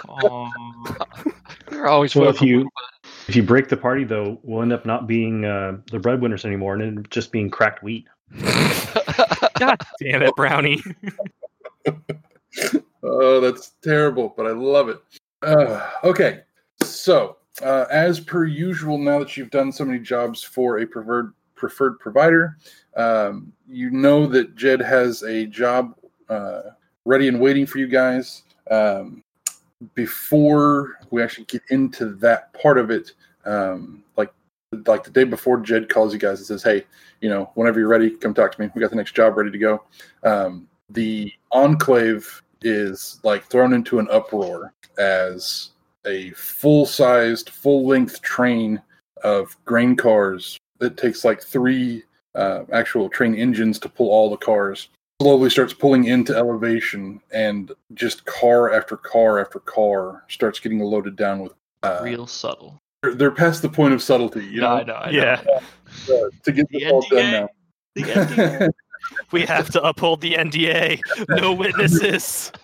You're 1.72 1.88
always 1.88 2.16
Well, 2.16 2.30
if 2.30 2.36
welcome. 2.36 2.48
you 2.48 2.70
if 3.28 3.36
you 3.36 3.44
break 3.44 3.70
the 3.70 3.78
party, 3.78 4.04
though, 4.04 4.40
we'll 4.44 4.62
end 4.64 4.74
up 4.74 4.86
not 4.86 5.08
being 5.08 5.46
uh, 5.46 5.78
the 5.92 6.00
breadwinners 6.00 6.46
anymore, 6.46 6.76
and 6.76 7.10
just 7.12 7.32
being 7.32 7.50
cracked 7.50 7.82
wheat. 7.84 8.06
God 9.60 9.78
damn 10.02 10.22
it, 10.24 10.36
Brownie. 10.36 10.82
oh, 13.04 13.40
that's 13.40 13.72
terrible, 13.84 14.34
but 14.36 14.46
I 14.46 14.52
love 14.52 14.90
it. 14.90 15.00
Uh, 15.42 15.90
okay, 16.04 16.42
so 16.84 17.38
uh, 17.62 17.86
as 17.92 18.20
per 18.20 18.46
usual, 18.46 18.98
now 18.98 19.20
that 19.20 19.38
you've 19.38 19.52
done 19.52 19.72
so 19.72 19.86
many 19.86 20.00
jobs 20.00 20.42
for 20.42 20.80
a 20.80 20.86
preferred 20.86 21.34
preferred 21.56 22.00
provider, 22.00 22.58
um, 22.96 23.54
you 23.68 23.90
know 23.90 24.26
that 24.28 24.56
Jed 24.56 24.82
has 24.82 25.24
a 25.24 25.46
job 25.46 25.96
uh, 26.30 26.62
ready 27.06 27.28
and 27.28 27.40
waiting 27.40 27.66
for 27.66 27.78
you 27.78 27.88
guys. 27.88 28.44
Um, 28.72 29.24
before 29.96 31.00
we 31.12 31.22
actually 31.22 31.46
get 31.46 31.62
into 31.70 32.16
that 32.16 32.54
part 32.54 32.78
of 32.78 32.90
it, 32.90 33.12
um, 33.46 34.04
like 34.18 34.34
like 34.88 35.04
the 35.04 35.12
day 35.12 35.24
before, 35.24 35.60
Jed 35.60 35.90
calls 35.90 36.14
you 36.14 36.20
guys 36.20 36.40
and 36.40 36.48
says, 36.48 36.64
"Hey, 36.64 36.86
you 37.22 37.30
know, 37.30 37.52
whenever 37.54 37.80
you're 37.80 37.90
ready, 37.90 38.10
come 38.10 38.34
talk 38.34 38.52
to 38.54 38.62
me. 38.62 38.70
We 38.74 38.82
got 38.82 38.90
the 38.90 38.96
next 38.96 39.16
job 39.16 39.38
ready 39.38 39.52
to 39.52 39.58
go." 39.58 39.84
Um, 40.24 40.68
the 40.90 41.32
enclave 41.52 42.42
is 42.62 43.20
like 43.24 43.46
thrown 43.46 43.74
into 43.74 44.00
an 44.00 44.08
uproar 44.10 44.74
as 44.98 45.72
a 46.06 46.32
full-sized, 46.32 47.50
full-length 47.50 48.22
train 48.22 48.82
of 49.24 49.56
grain 49.66 49.96
cars 49.96 50.58
that 50.80 50.98
takes 50.98 51.24
like 51.24 51.42
three 51.42 52.04
uh, 52.36 52.64
actual 52.72 53.10
train 53.10 53.36
engines 53.36 53.80
to 53.80 53.88
pull 53.90 54.10
all 54.10 54.30
the 54.30 54.38
cars 54.38 54.90
slowly 55.22 55.50
starts 55.50 55.74
pulling 55.74 56.06
into 56.06 56.36
elevation 56.36 57.22
and 57.32 57.72
just 57.94 58.26
car 58.26 58.74
after 58.74 58.98
car 58.98 59.40
after 59.40 59.60
car 59.60 60.24
starts 60.28 60.60
getting 60.60 60.80
loaded 60.80 61.16
down 61.16 61.40
with 61.40 61.54
uh, 61.84 62.00
Real 62.04 62.26
subtle. 62.28 62.82
they're, 63.04 63.14
they're 63.14 63.32
past 63.32 63.62
the 63.62 63.70
point 63.70 63.94
of 63.94 64.02
subtlety 64.02 64.44
you 64.46 64.60
No, 64.62 64.68
know 64.70 64.74
I 64.76 64.84
know. 64.84 64.94
I 64.96 65.12
know. 65.12 65.18
Yeah. 65.18 65.42
uh, 66.14 66.30
to 66.44 66.52
get 66.52 66.68
The 66.70 66.80
this 66.80 66.92
all 66.92 67.02
done 67.10 67.20
NDA. 67.20 67.32
now. 67.32 67.50
The 67.96 68.02
NDA. 68.02 68.70
We 69.32 69.42
have 69.42 69.70
to 69.72 69.84
uphold 69.84 70.22
the 70.22 70.34
NDA. 70.36 71.02
No 71.30 71.52
witnesses. 71.54 72.54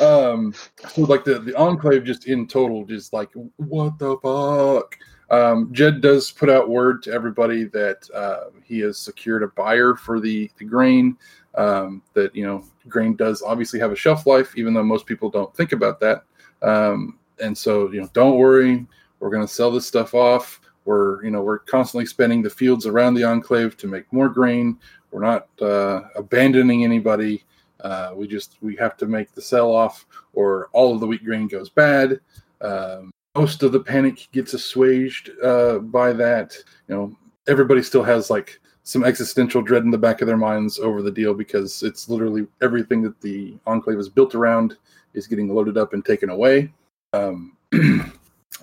Um 0.00 0.54
so 0.88 1.02
like 1.02 1.24
the 1.24 1.38
the 1.38 1.56
enclave 1.56 2.04
just 2.04 2.26
in 2.26 2.46
total 2.46 2.84
just 2.84 3.12
like 3.12 3.30
what 3.56 3.98
the 3.98 4.16
fuck? 4.22 4.96
Um 5.30 5.72
jed 5.72 6.00
does 6.00 6.30
put 6.30 6.48
out 6.48 6.68
word 6.68 7.02
to 7.04 7.12
everybody 7.12 7.64
that 7.64 8.08
uh 8.14 8.50
he 8.64 8.80
has 8.80 8.98
secured 8.98 9.42
a 9.42 9.48
buyer 9.48 9.94
for 9.94 10.20
the 10.20 10.50
the 10.58 10.64
grain. 10.64 11.16
Um 11.54 12.02
that 12.14 12.34
you 12.34 12.44
know 12.44 12.64
grain 12.88 13.16
does 13.16 13.42
obviously 13.42 13.78
have 13.80 13.92
a 13.92 13.96
shelf 13.96 14.26
life 14.26 14.56
even 14.56 14.74
though 14.74 14.84
most 14.84 15.06
people 15.06 15.30
don't 15.30 15.54
think 15.54 15.72
about 15.72 16.00
that. 16.00 16.24
Um 16.62 17.18
and 17.40 17.56
so 17.56 17.90
you 17.92 18.00
know 18.00 18.10
don't 18.12 18.38
worry. 18.38 18.86
We're 19.20 19.30
going 19.30 19.46
to 19.46 19.52
sell 19.52 19.70
this 19.70 19.86
stuff 19.86 20.14
off. 20.14 20.60
We're 20.84 21.22
you 21.24 21.30
know 21.30 21.42
we're 21.42 21.58
constantly 21.58 22.06
spending 22.06 22.42
the 22.42 22.50
fields 22.50 22.86
around 22.86 23.14
the 23.14 23.24
enclave 23.24 23.76
to 23.78 23.86
make 23.86 24.10
more 24.12 24.28
grain. 24.28 24.78
We're 25.10 25.22
not 25.22 25.48
uh, 25.60 26.02
abandoning 26.16 26.84
anybody 26.84 27.44
uh, 27.80 28.12
we 28.14 28.26
just 28.26 28.56
we 28.60 28.76
have 28.76 28.96
to 28.96 29.06
make 29.06 29.32
the 29.32 29.42
sell 29.42 29.74
off, 29.74 30.06
or 30.32 30.68
all 30.72 30.94
of 30.94 31.00
the 31.00 31.06
wheat 31.06 31.24
grain 31.24 31.48
goes 31.48 31.70
bad. 31.70 32.20
Um, 32.60 33.10
most 33.36 33.62
of 33.62 33.72
the 33.72 33.80
panic 33.80 34.28
gets 34.32 34.54
assuaged 34.54 35.30
uh, 35.42 35.78
by 35.78 36.12
that. 36.12 36.56
You 36.88 36.94
know, 36.94 37.16
everybody 37.46 37.82
still 37.82 38.02
has 38.02 38.30
like 38.30 38.60
some 38.82 39.04
existential 39.04 39.62
dread 39.62 39.84
in 39.84 39.90
the 39.90 39.98
back 39.98 40.20
of 40.20 40.26
their 40.26 40.36
minds 40.36 40.78
over 40.78 41.02
the 41.02 41.10
deal 41.10 41.34
because 41.34 41.82
it's 41.82 42.08
literally 42.08 42.46
everything 42.62 43.02
that 43.02 43.20
the 43.20 43.56
enclave 43.66 43.98
is 43.98 44.08
built 44.08 44.34
around 44.34 44.76
is 45.14 45.26
getting 45.26 45.54
loaded 45.54 45.76
up 45.76 45.92
and 45.92 46.04
taken 46.04 46.30
away. 46.30 46.72
Um, 47.12 47.56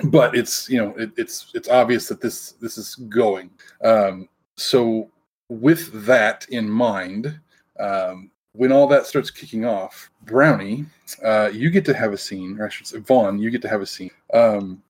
but 0.05 0.35
it's 0.35 0.69
you 0.69 0.77
know 0.77 0.93
it, 0.97 1.11
it's 1.15 1.51
it's 1.53 1.69
obvious 1.69 2.07
that 2.09 2.21
this 2.21 2.53
this 2.53 2.77
is 2.77 2.95
going. 2.95 3.49
Um, 3.83 4.27
so 4.57 5.09
with 5.49 6.05
that 6.05 6.45
in 6.49 6.69
mind. 6.69 7.39
Um, 7.79 8.31
when 8.55 8.71
all 8.71 8.87
that 8.87 9.05
starts 9.05 9.29
kicking 9.29 9.65
off, 9.65 10.09
Brownie, 10.23 10.85
uh, 11.23 11.49
you 11.53 11.69
get 11.69 11.85
to 11.85 11.93
have 11.93 12.13
a 12.13 12.17
scene, 12.17 12.57
or 12.59 12.67
I 12.67 12.69
should 12.69 12.87
say, 12.87 12.99
Von, 12.99 13.39
you 13.39 13.49
get 13.49 13.61
to 13.63 13.69
have 13.69 13.81
a 13.81 13.85
scene. 13.85 14.11
Um, 14.33 14.81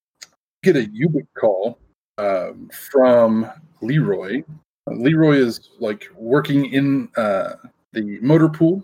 get 0.63 0.75
a 0.75 0.81
Ubiq 0.81 1.27
call 1.37 1.79
um, 2.17 2.69
from 2.91 3.49
Leroy. 3.81 4.43
Leroy 4.87 5.37
is 5.37 5.71
like 5.79 6.07
working 6.15 6.71
in 6.71 7.09
uh, 7.17 7.53
the 7.93 8.19
motor 8.21 8.49
pool. 8.49 8.83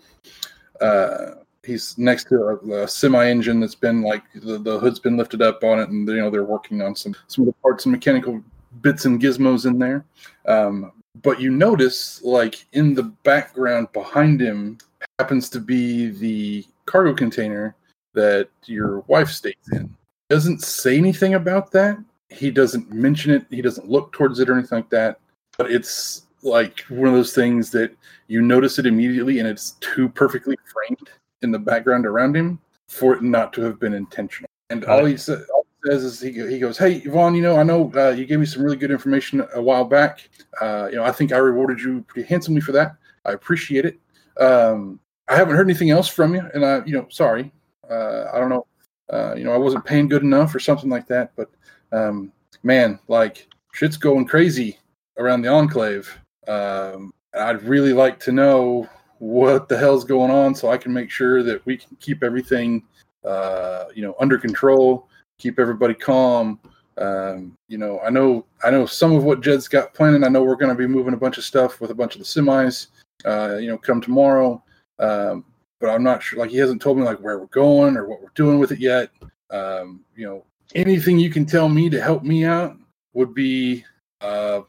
Uh, 0.80 1.36
he's 1.63 1.98
next 1.98 2.28
to 2.30 2.36
a, 2.36 2.84
a 2.84 2.88
semi-engine 2.88 3.60
that's 3.60 3.76
been 3.76 4.02
like 4.02 4.24
the, 4.34 4.58
the 4.58 4.80
hood's 4.80 5.00
been 5.00 5.17
lifted 5.17 5.41
up 5.41 5.63
on 5.63 5.80
it, 5.80 5.89
and 5.89 6.08
you 6.08 6.15
know 6.15 6.30
they're 6.30 6.44
working 6.44 6.82
on 6.82 6.96
some 6.96 7.15
some 7.28 7.44
of 7.44 7.48
the 7.48 7.62
parts 7.62 7.86
and 7.86 7.91
mechanical 7.91 8.41
bits 8.82 9.06
and 9.06 9.22
gizmos 9.22 9.65
in 9.65 9.78
there. 9.78 10.06
Um, 10.46 10.91
but 11.21 11.41
you 11.41 11.50
notice 11.50 12.21
like 12.24 12.65
in 12.74 12.93
the 12.93 13.04
background 13.04 13.91
behind 13.93 14.41
him 14.41 14.78
happens 15.19 15.50
to 15.50 15.60
be 15.60 16.10
the 16.10 16.65
cargo 16.86 17.13
container 17.13 17.76
that 18.13 18.50
your 18.65 19.00
wife 19.02 19.30
stays 19.30 19.56
in. 19.71 19.95
Doesn't 20.30 20.62
say 20.62 20.97
anything 20.97 21.34
about 21.34 21.71
that. 21.71 21.97
He 22.30 22.52
doesn't 22.52 22.91
mention 22.91 23.32
it. 23.32 23.45
He 23.50 23.62
doesn't 23.62 23.89
look 23.89 24.12
towards 24.13 24.39
it 24.39 24.50
or 24.50 24.54
anything 24.54 24.78
like 24.78 24.89
that. 24.89 25.19
But 25.58 25.71
it's 25.71 26.28
like 26.43 26.82
one 26.89 27.08
of 27.08 27.13
those 27.13 27.34
things 27.34 27.69
that 27.71 27.95
you 28.28 28.41
notice 28.41 28.80
it 28.80 28.86
immediately 28.86 29.39
and 29.39 29.47
it's 29.47 29.71
too 29.82 30.10
perfectly 30.10 30.58
framed 30.74 31.10
in 31.41 31.52
the 31.52 31.60
background 31.60 32.06
around 32.06 32.36
him 32.36 32.60
for 32.88 33.13
it 33.13 33.21
not 33.21 33.54
to 33.54 33.62
have 33.62 33.80
been 33.80 33.93
intentional. 33.93 34.50
And 34.69 34.86
all 34.86 35.06
he 35.06 35.17
said 35.17 35.43
all 35.54 35.61
he 35.61 35.61
says 35.86 36.04
is 36.04 36.20
he, 36.20 36.32
he 36.32 36.60
goes 36.60 36.78
hey 36.78 36.98
yvonne 37.06 37.36
you 37.36 37.41
know 37.41 37.58
i 37.58 37.63
know 37.63 37.91
uh, 37.96 38.10
you 38.10 38.26
gave 38.26 38.39
me 38.39 38.46
some 38.46 38.63
really 38.63 38.78
good 38.78 38.91
information 38.91 39.46
a 39.56 39.62
while 39.62 39.84
back. 39.86 40.30
Uh, 40.62 40.88
you 40.89 40.96
know 40.96 41.04
i 41.04 41.12
think 41.12 41.32
i 41.32 41.38
rewarded 41.38 41.80
you 41.80 42.02
pretty 42.08 42.28
handsomely 42.28 42.62
for 42.62 42.72
that. 42.72 42.96
I 43.26 43.34
appreciate 43.34 43.86
it. 43.86 44.00
Um, 44.39 45.00
i 45.28 45.36
haven't 45.36 45.56
heard 45.56 45.67
anything 45.67 45.89
else 45.89 46.08
from 46.08 46.36
you 46.36 46.44
and 46.54 46.65
i 46.65 46.84
you 46.86 46.94
know 46.94 47.08
sorry. 47.10 47.52
Uh, 47.89 48.26
i 48.34 48.39
don't 48.39 48.50
know. 48.50 48.65
Uh, 49.12 49.34
you 49.36 49.44
know 49.44 49.54
i 49.54 49.58
wasn't 49.58 49.84
paying 49.86 50.08
good 50.08 50.24
enough 50.24 50.54
or 50.56 50.60
something 50.60 50.89
like 50.89 51.08
that 51.08 51.32
but 51.36 51.50
um, 51.91 52.32
man 52.63 53.00
like 53.08 53.48
shit's 53.74 53.98
going 53.98 54.26
crazy 54.26 54.78
around 55.17 55.41
the 55.41 55.50
enclave. 55.50 56.17
Um, 56.48 57.13
i'd 57.36 57.63
really 57.63 57.94
like 57.94 58.20
to 58.20 58.32
know 58.32 58.89
what 59.20 59.70
the 59.70 59.78
hell's 59.78 60.04
going 60.04 60.32
on 60.32 60.56
so 60.56 60.70
i 60.70 60.78
can 60.78 60.91
make 60.91 61.10
sure 61.10 61.44
that 61.44 61.63
we 61.65 61.78
can 61.78 61.96
keep 62.00 62.24
everything 62.24 62.84
uh, 63.24 63.86
you 63.94 64.02
know 64.02 64.15
under 64.20 64.38
control 64.38 65.08
keep 65.41 65.60
everybody 65.60 65.93
calm. 65.93 66.60
Um, 66.97 67.58
you 67.69 67.77
know 67.77 67.99
i 68.01 68.10
know 68.10 68.45
i 68.63 68.69
know 68.69 68.86
some 68.86 69.15
of 69.15 69.23
what 69.23 69.41
jed's 69.41 69.69
got 69.69 69.93
planned 69.93 70.25
i 70.25 70.27
know 70.27 70.43
we're 70.43 70.58
going 70.58 70.75
to 70.75 70.77
be 70.77 70.86
moving 70.86 71.13
a 71.13 71.17
bunch 71.17 71.38
of 71.38 71.45
stuff 71.45 71.80
with 71.80 71.89
a 71.89 71.95
bunch 71.95 72.15
of 72.15 72.19
the 72.19 72.25
semis 72.25 72.88
uh, 73.25 73.58
you 73.58 73.69
know 73.69 73.77
come 73.77 74.01
tomorrow. 74.01 74.62
Um, 74.99 75.45
but 75.80 75.89
i'm 75.89 76.04
not 76.04 76.21
sure 76.21 76.38
like 76.38 76.51
he 76.51 76.58
hasn't 76.58 76.82
told 76.82 76.97
me 76.97 77.04
like 77.04 77.19
where 77.19 77.39
we're 77.39 77.45
going 77.47 77.97
or 77.97 78.08
what 78.08 78.21
we're 78.21 78.30
doing 78.36 78.60
with 78.60 78.71
it 78.71 78.80
yet. 78.80 79.10
Um, 79.49 80.01
you 80.15 80.27
know 80.27 80.45
anything 80.75 81.17
you 81.17 81.30
can 81.30 81.45
tell 81.45 81.69
me 81.69 81.89
to 81.89 82.01
help 82.01 82.23
me 82.23 82.45
out 82.45 82.77
would 83.13 83.34
be 83.34 83.84
uh, 84.21 84.62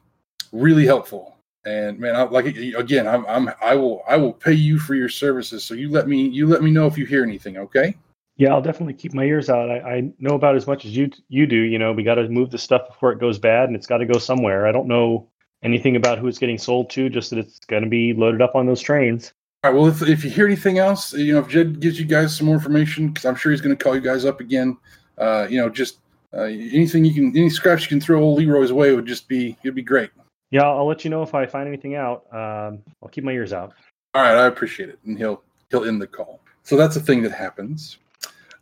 really 0.53 0.87
helpful. 0.87 1.37
And 1.65 1.99
man 1.99 2.17
I, 2.17 2.23
like 2.23 2.47
again 2.47 3.07
I'm, 3.07 3.27
I'm 3.27 3.51
i 3.63 3.75
will 3.75 4.03
i 4.09 4.17
will 4.17 4.33
pay 4.33 4.55
you 4.55 4.79
for 4.79 4.95
your 4.95 5.09
services. 5.09 5.65
So 5.65 5.75
you 5.75 5.91
let 5.91 6.09
me 6.09 6.29
you 6.29 6.47
let 6.47 6.63
me 6.63 6.71
know 6.71 6.87
if 6.87 6.97
you 6.97 7.05
hear 7.05 7.23
anything 7.25 7.57
okay 7.59 7.95
Yeah, 8.37 8.53
I'll 8.53 8.63
definitely 8.63 8.95
keep 8.95 9.15
my 9.15 9.25
ears 9.25 9.51
out. 9.51 9.71
I, 9.71 9.79
I 9.79 10.13
know 10.19 10.35
about 10.35 10.57
as 10.57 10.67
much 10.67 10.85
as 10.85 10.97
you 10.97 11.11
you 11.29 11.47
do. 11.47 11.57
You 11.57 11.79
know, 11.79 11.93
we 11.93 12.03
got 12.03 12.15
to 12.15 12.29
move 12.29 12.51
the 12.51 12.59
stuff 12.59 12.89
before 12.89 13.13
it 13.13 13.21
goes 13.21 13.39
bad, 13.39 13.69
and 13.69 13.77
it's 13.77 13.87
got 13.87 13.99
to 13.99 14.07
go 14.07 14.19
somewhere. 14.19 14.67
I 14.67 14.73
don't 14.73 14.89
know 14.89 15.29
anything 15.63 15.97
about 15.97 16.19
who 16.19 16.27
it's 16.29 16.39
getting 16.39 16.59
sold 16.59 16.91
to, 16.91 17.09
just 17.09 17.31
that 17.31 17.39
it's 17.39 17.61
going 17.61 17.85
to 17.85 17.89
be 17.89 18.15
loaded 18.15 18.43
up 18.43 18.55
on 18.55 18.67
those 18.67 18.81
trains. 18.81 19.33
All 19.63 19.71
right. 19.71 19.79
Well, 19.79 19.89
if, 19.89 20.03
if 20.03 20.25
you 20.25 20.31
hear 20.31 20.47
anything 20.47 20.79
else, 20.79 21.13
you 21.13 21.35
know, 21.35 21.41
if 21.41 21.49
Jed 21.49 21.79
gives 21.79 22.01
you 22.01 22.07
guys 22.07 22.37
some 22.37 22.47
more 22.47 22.57
information, 22.57 23.09
because 23.09 23.25
I'm 23.25 23.37
sure 23.37 23.53
he's 23.53 23.61
going 23.61 23.77
to 23.77 23.83
call 23.83 23.95
you 23.95 24.01
guys 24.01 24.25
up 24.25 24.41
again. 24.41 24.77
Uh, 25.19 25.47
you 25.49 25.59
know, 25.59 25.69
just 25.69 25.99
uh, 26.35 26.43
anything 26.43 27.05
you 27.05 27.15
can, 27.15 27.37
any 27.37 27.51
scraps 27.51 27.83
you 27.83 27.89
can 27.89 28.01
throw 28.01 28.21
old 28.21 28.39
Leroy's 28.39 28.73
way 28.73 28.93
would 28.95 29.07
just 29.07 29.29
be, 29.29 29.57
it'd 29.63 29.75
be 29.75 29.83
great. 29.83 30.11
Yeah, 30.51 30.63
I'll 30.63 30.87
let 30.87 31.05
you 31.05 31.11
know 31.11 31.23
if 31.23 31.35
I 31.35 31.47
find 31.47 31.69
anything 31.69 31.95
out. 31.95 32.25
Um, 32.33 32.81
I'll 33.03 33.09
keep 33.11 33.25
my 33.25 33.33
ears 33.33 33.53
out. 33.53 33.73
All 34.15 34.23
right, 34.23 34.37
I 34.37 34.47
appreciate 34.47 34.91
it, 34.91 34.99
and 35.07 35.17
he'll 35.17 35.43
he'll 35.71 35.85
end 35.85 36.03
the 36.03 36.07
call. 36.07 36.41
So 36.63 36.77
that's 36.77 36.97
a 36.97 37.01
thing 37.01 37.23
that 37.23 37.33
happens. 37.33 37.97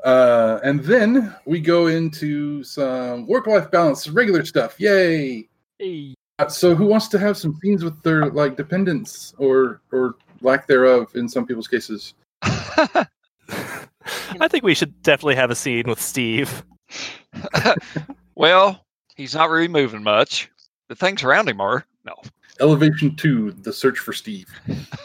Uh, 0.05 0.61
and 0.63 0.81
then 0.81 1.35
we 1.45 1.61
go 1.61 1.89
into 1.89 2.63
some 2.65 3.27
work-life 3.27 3.71
balance, 3.71 4.09
regular 4.09 4.45
stuff. 4.45 4.79
Yay! 4.79 5.49
Hey. 5.79 6.15
Uh, 6.39 6.49
so 6.49 6.75
who 6.75 6.87
wants 6.87 7.09
to 7.09 7.19
have 7.19 7.37
some 7.37 7.59
scenes 7.63 7.85
with 7.85 8.03
their 8.03 8.31
like 8.31 8.57
dependents 8.57 9.35
or 9.37 9.83
or 9.93 10.15
lack 10.41 10.67
thereof 10.67 11.15
in 11.15 11.29
some 11.29 11.47
people's 11.47 11.69
cases? 11.69 12.15
I 12.43 13.07
think 14.49 14.65
we 14.65 14.75
should 14.75 15.03
definitely 15.03 15.35
have 15.35 15.51
a 15.51 15.55
scene 15.55 15.87
with 15.87 16.01
Steve. 16.01 16.65
well, 18.35 18.87
he's 19.17 19.35
not 19.35 19.51
really 19.51 19.69
moving 19.69 20.03
much. 20.03 20.51
The 20.89 20.95
things 20.95 21.23
around 21.23 21.49
him 21.49 21.61
are. 21.61 21.85
No. 22.05 22.15
Elevation 22.61 23.17
two: 23.17 23.53
The 23.53 23.73
Search 23.73 23.99
for 23.99 24.15
Steve. 24.15 24.49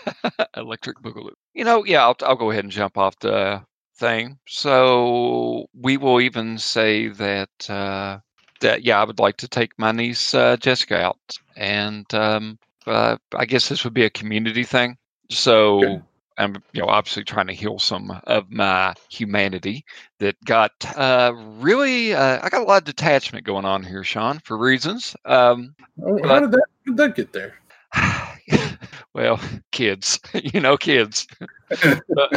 Electric 0.57 0.99
Boogaloo. 0.99 1.33
You 1.53 1.65
know, 1.65 1.83
yeah, 1.83 2.03
I'll, 2.03 2.15
I'll 2.21 2.35
go 2.35 2.51
ahead 2.51 2.63
and 2.63 2.71
jump 2.71 2.97
off 2.97 3.19
the 3.19 3.61
thing. 3.97 4.37
So 4.47 5.67
we 5.79 5.97
will 5.97 6.21
even 6.21 6.57
say 6.57 7.07
that 7.09 7.69
uh, 7.69 8.19
that 8.61 8.83
yeah, 8.83 9.01
I 9.01 9.05
would 9.05 9.19
like 9.19 9.37
to 9.37 9.47
take 9.47 9.77
my 9.77 9.91
niece 9.91 10.33
uh, 10.33 10.57
Jessica 10.57 11.01
out, 11.01 11.37
and 11.55 12.11
um, 12.13 12.59
uh, 12.85 13.17
I 13.35 13.45
guess 13.45 13.69
this 13.69 13.83
would 13.83 13.93
be 13.93 14.05
a 14.05 14.09
community 14.09 14.63
thing. 14.63 14.97
So 15.29 15.83
Okay. 15.83 16.01
I'm 16.37 16.55
you 16.73 16.81
know 16.81 16.87
obviously 16.87 17.23
trying 17.23 17.47
to 17.47 17.53
heal 17.53 17.79
some 17.79 18.11
of 18.25 18.51
my 18.51 18.93
humanity 19.09 19.85
that 20.19 20.35
got 20.43 20.71
uh, 20.97 21.33
really. 21.35 22.13
Uh, 22.13 22.39
I 22.41 22.49
got 22.49 22.61
a 22.61 22.65
lot 22.65 22.79
of 22.79 22.83
detachment 22.85 23.45
going 23.45 23.65
on 23.65 23.83
here, 23.83 24.03
Sean, 24.03 24.39
for 24.39 24.57
reasons. 24.57 25.15
Um, 25.25 25.75
Oh, 26.03 26.27
how 26.27 26.39
did 26.39 26.51
that, 26.51 26.65
how 26.85 26.91
did 26.91 26.97
that 26.97 27.15
get 27.15 27.33
there? 27.33 27.55
well, 29.13 29.39
kids, 29.71 30.19
you 30.33 30.59
know, 30.59 30.77
kids. 30.77 31.27
but 31.69 32.33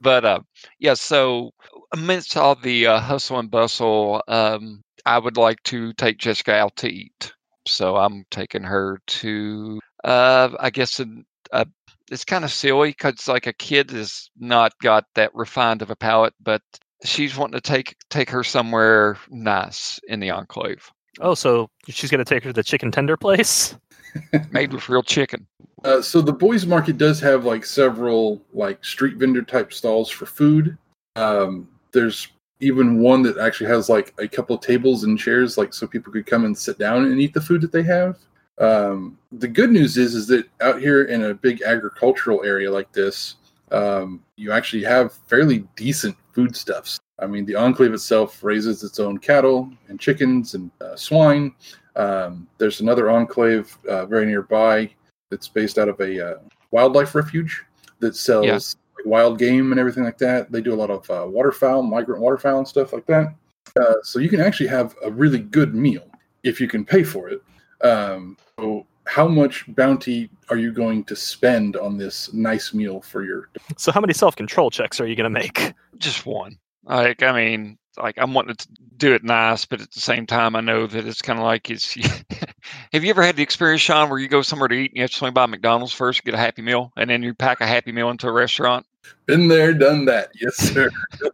but 0.00 0.24
uh, 0.24 0.40
yeah, 0.78 0.94
so 0.94 1.50
amidst 1.92 2.36
all 2.36 2.54
the 2.54 2.86
uh, 2.86 3.00
hustle 3.00 3.38
and 3.38 3.50
bustle, 3.50 4.22
um, 4.28 4.82
I 5.06 5.18
would 5.18 5.36
like 5.36 5.62
to 5.64 5.92
take 5.94 6.18
Jessica 6.18 6.54
out 6.54 6.76
to 6.76 6.88
eat. 6.88 7.32
So 7.66 7.96
I'm 7.96 8.24
taking 8.30 8.62
her 8.62 9.00
to, 9.06 9.80
uh, 10.04 10.50
I 10.58 10.70
guess, 10.70 11.00
an, 11.00 11.24
uh, 11.52 11.64
it's 12.10 12.24
kind 12.24 12.44
of 12.44 12.52
silly 12.52 12.90
because 12.90 13.28
like 13.28 13.46
a 13.46 13.52
kid 13.52 13.90
has 13.90 14.30
not 14.38 14.72
got 14.82 15.04
that 15.14 15.34
refined 15.34 15.82
of 15.82 15.90
a 15.90 15.96
palate, 15.96 16.34
but 16.40 16.62
she's 17.04 17.36
wanting 17.36 17.60
to 17.60 17.60
take 17.60 17.96
take 18.10 18.30
her 18.30 18.44
somewhere 18.44 19.18
nice 19.30 20.00
in 20.08 20.20
the 20.20 20.30
enclave, 20.30 20.90
Oh, 21.20 21.34
so 21.34 21.70
she's 21.88 22.10
gonna 22.10 22.24
take 22.24 22.44
her 22.44 22.50
to 22.50 22.54
the 22.54 22.62
chicken 22.62 22.90
tender 22.90 23.16
place? 23.16 23.76
made 24.50 24.72
with 24.72 24.88
real 24.88 25.02
chicken. 25.02 25.46
Uh, 25.84 26.02
so 26.02 26.20
the 26.20 26.32
boys 26.32 26.66
market 26.66 26.98
does 26.98 27.20
have 27.20 27.44
like 27.44 27.64
several 27.64 28.42
like 28.52 28.84
street 28.84 29.16
vendor 29.16 29.42
type 29.42 29.72
stalls 29.72 30.10
for 30.10 30.26
food. 30.26 30.76
Um, 31.16 31.68
there's 31.92 32.28
even 32.60 33.00
one 33.00 33.22
that 33.22 33.38
actually 33.38 33.70
has 33.70 33.88
like 33.88 34.12
a 34.18 34.26
couple 34.26 34.56
of 34.56 34.62
tables 34.62 35.04
and 35.04 35.18
chairs, 35.18 35.56
like 35.56 35.72
so 35.72 35.86
people 35.86 36.12
could 36.12 36.26
come 36.26 36.44
and 36.44 36.56
sit 36.56 36.78
down 36.78 37.04
and 37.04 37.20
eat 37.20 37.34
the 37.34 37.40
food 37.40 37.60
that 37.60 37.72
they 37.72 37.82
have. 37.82 38.18
Um, 38.58 39.18
the 39.30 39.46
good 39.46 39.70
news 39.70 39.96
is, 39.96 40.14
is 40.14 40.26
that 40.28 40.46
out 40.60 40.80
here 40.80 41.04
in 41.04 41.24
a 41.24 41.34
big 41.34 41.62
agricultural 41.62 42.42
area 42.44 42.70
like 42.70 42.90
this, 42.92 43.36
um, 43.70 44.24
you 44.36 44.50
actually 44.50 44.82
have 44.82 45.12
fairly 45.28 45.64
decent 45.76 46.16
foodstuffs. 46.32 46.98
I 47.20 47.26
mean, 47.26 47.44
the 47.44 47.56
enclave 47.56 47.92
itself 47.92 48.42
raises 48.44 48.84
its 48.84 49.00
own 49.00 49.18
cattle 49.18 49.70
and 49.88 49.98
chickens 49.98 50.54
and 50.54 50.70
uh, 50.80 50.96
swine. 50.96 51.52
Um, 51.96 52.46
there's 52.58 52.80
another 52.80 53.10
enclave 53.10 53.76
uh, 53.88 54.06
very 54.06 54.26
nearby 54.26 54.90
that's 55.30 55.48
based 55.48 55.78
out 55.78 55.88
of 55.88 55.98
a 56.00 56.32
uh, 56.32 56.38
wildlife 56.70 57.14
refuge 57.14 57.64
that 57.98 58.14
sells 58.14 58.46
Yeah. 58.46 58.54
like, 58.54 59.06
wild 59.06 59.38
game 59.38 59.72
and 59.72 59.80
everything 59.80 60.04
like 60.04 60.18
that. 60.18 60.52
They 60.52 60.60
do 60.60 60.72
a 60.72 60.76
lot 60.76 60.90
of 60.90 61.10
uh, 61.10 61.26
waterfowl, 61.28 61.82
migrant 61.82 62.20
waterfowl, 62.20 62.58
and 62.58 62.68
stuff 62.68 62.92
like 62.92 63.06
that. 63.06 63.34
Uh, 63.80 63.94
so 64.02 64.18
you 64.18 64.28
can 64.28 64.40
actually 64.40 64.68
have 64.68 64.94
a 65.04 65.10
really 65.10 65.38
good 65.40 65.74
meal 65.74 66.08
if 66.44 66.60
you 66.60 66.68
can 66.68 66.84
pay 66.84 67.02
for 67.02 67.28
it. 67.28 67.42
Um, 67.82 68.36
so 68.58 68.86
how 69.06 69.26
much 69.26 69.64
bounty 69.74 70.30
are 70.50 70.56
you 70.56 70.72
going 70.72 71.04
to 71.04 71.16
spend 71.16 71.76
on 71.76 71.96
this 71.96 72.32
nice 72.32 72.72
meal 72.74 73.00
for 73.00 73.24
your? 73.24 73.48
So 73.76 73.90
how 73.92 74.00
many 74.00 74.12
self 74.12 74.36
control 74.36 74.70
checks 74.70 75.00
are 75.00 75.06
you 75.06 75.16
gonna 75.16 75.30
make? 75.30 75.74
Just 75.98 76.26
one. 76.26 76.58
Like, 76.88 77.22
I 77.22 77.32
mean, 77.32 77.78
like 77.98 78.16
I'm 78.18 78.34
wanting 78.34 78.56
to 78.56 78.68
do 78.96 79.14
it 79.14 79.22
nice, 79.22 79.64
but 79.64 79.80
at 79.80 79.90
the 79.92 80.00
same 80.00 80.26
time, 80.26 80.56
I 80.56 80.60
know 80.60 80.86
that 80.86 81.06
it's 81.06 81.22
kind 81.22 81.38
of 81.38 81.44
like 81.44 81.70
it's. 81.70 81.94
have 82.92 83.04
you 83.04 83.10
ever 83.10 83.22
had 83.22 83.36
the 83.36 83.42
experience, 83.42 83.82
Sean, 83.82 84.08
where 84.08 84.18
you 84.18 84.28
go 84.28 84.42
somewhere 84.42 84.68
to 84.68 84.74
eat 84.74 84.90
and 84.90 84.96
you 84.96 85.02
have 85.02 85.10
to 85.10 85.16
swing 85.16 85.34
by 85.34 85.46
McDonald's 85.46 85.92
first, 85.92 86.24
get 86.24 86.34
a 86.34 86.38
Happy 86.38 86.62
Meal, 86.62 86.92
and 86.96 87.10
then 87.10 87.22
you 87.22 87.34
pack 87.34 87.60
a 87.60 87.66
Happy 87.66 87.92
Meal 87.92 88.10
into 88.10 88.28
a 88.28 88.32
restaurant? 88.32 88.86
Been 89.26 89.48
there, 89.48 89.72
done 89.72 90.04
that. 90.06 90.30
Yes, 90.40 90.56
sir. 90.56 90.90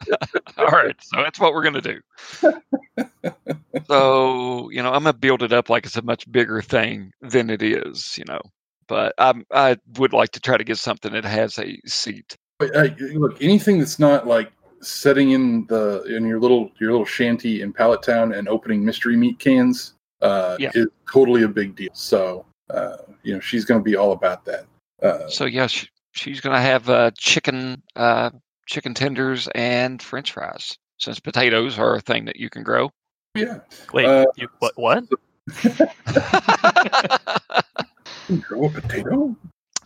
All 0.59 0.67
right, 0.67 0.97
so 1.01 1.23
that's 1.23 1.41
what 1.41 1.53
we're 1.55 1.63
gonna 1.63 1.81
do. 1.81 2.01
so 3.87 4.71
you 4.71 4.83
know, 4.83 4.93
I'm 4.93 5.05
gonna 5.05 5.13
build 5.13 5.43
it 5.43 5.53
up 5.53 5.71
like 5.71 5.87
it's 5.87 5.97
a 5.97 6.03
much 6.03 6.31
bigger 6.31 6.63
thing 6.63 7.13
than 7.21 7.51
it 7.51 7.63
is, 7.63 8.19
you 8.19 8.25
know. 8.27 8.41
But 8.87 9.15
I'm, 9.19 9.47
I 9.51 9.79
would 9.99 10.13
like 10.13 10.31
to 10.33 10.41
try 10.41 10.57
to 10.57 10.65
get 10.65 10.79
something 10.79 11.13
that 11.13 11.25
has 11.25 11.59
a 11.59 11.79
seat. 11.87 12.37
Look, 12.61 13.43
anything 13.43 13.79
that's 13.79 13.99
not 13.99 14.27
like 14.27 14.53
setting 14.85 15.31
in 15.33 15.67
the 15.67 16.03
in 16.05 16.27
your 16.27 16.41
little 16.41 16.71
your 16.81 16.93
little 16.93 17.07
shanty 17.07 17.63
in 17.63 17.73
Pallet 17.73 18.03
Town 18.03 18.33
and 18.33 18.49
opening 18.49 18.85
mystery 18.85 19.17
meat 19.17 19.39
cans 19.39 19.95
uh, 20.23 20.57
Yeah. 20.59 20.71
is 20.75 20.87
totally 21.11 21.43
a 21.43 21.49
big 21.49 21.75
deal. 21.77 21.91
So 21.95 22.45
uh, 22.71 22.97
you 23.23 23.35
know 23.35 23.41
she's 23.41 23.65
going 23.65 23.81
to 23.81 23.85
be 23.85 23.97
all 23.97 24.13
about 24.13 24.45
that. 24.47 24.67
Uh, 25.03 25.29
So 25.29 25.45
yeah, 25.47 25.67
she, 25.67 25.89
she's 26.13 26.41
gonna 26.41 26.61
have 26.61 26.89
uh, 26.89 27.11
chicken, 27.17 27.83
uh, 27.97 28.31
chicken 28.67 28.95
tenders 28.95 29.49
and 29.55 30.01
French 30.03 30.33
fries. 30.33 30.77
Since 30.99 31.21
potatoes 31.21 31.79
are 31.79 31.97
a 31.97 32.01
thing 32.01 32.25
that 32.27 32.37
you 32.37 32.49
can 32.49 32.63
grow. 32.63 32.91
yeah, 33.35 33.59
Wait, 33.93 34.07
Uh, 34.07 34.25
you, 34.37 34.49
what? 34.61 34.73
What? 34.77 35.05
grow 38.41 38.67
a 38.67 38.71
potato. 38.71 39.37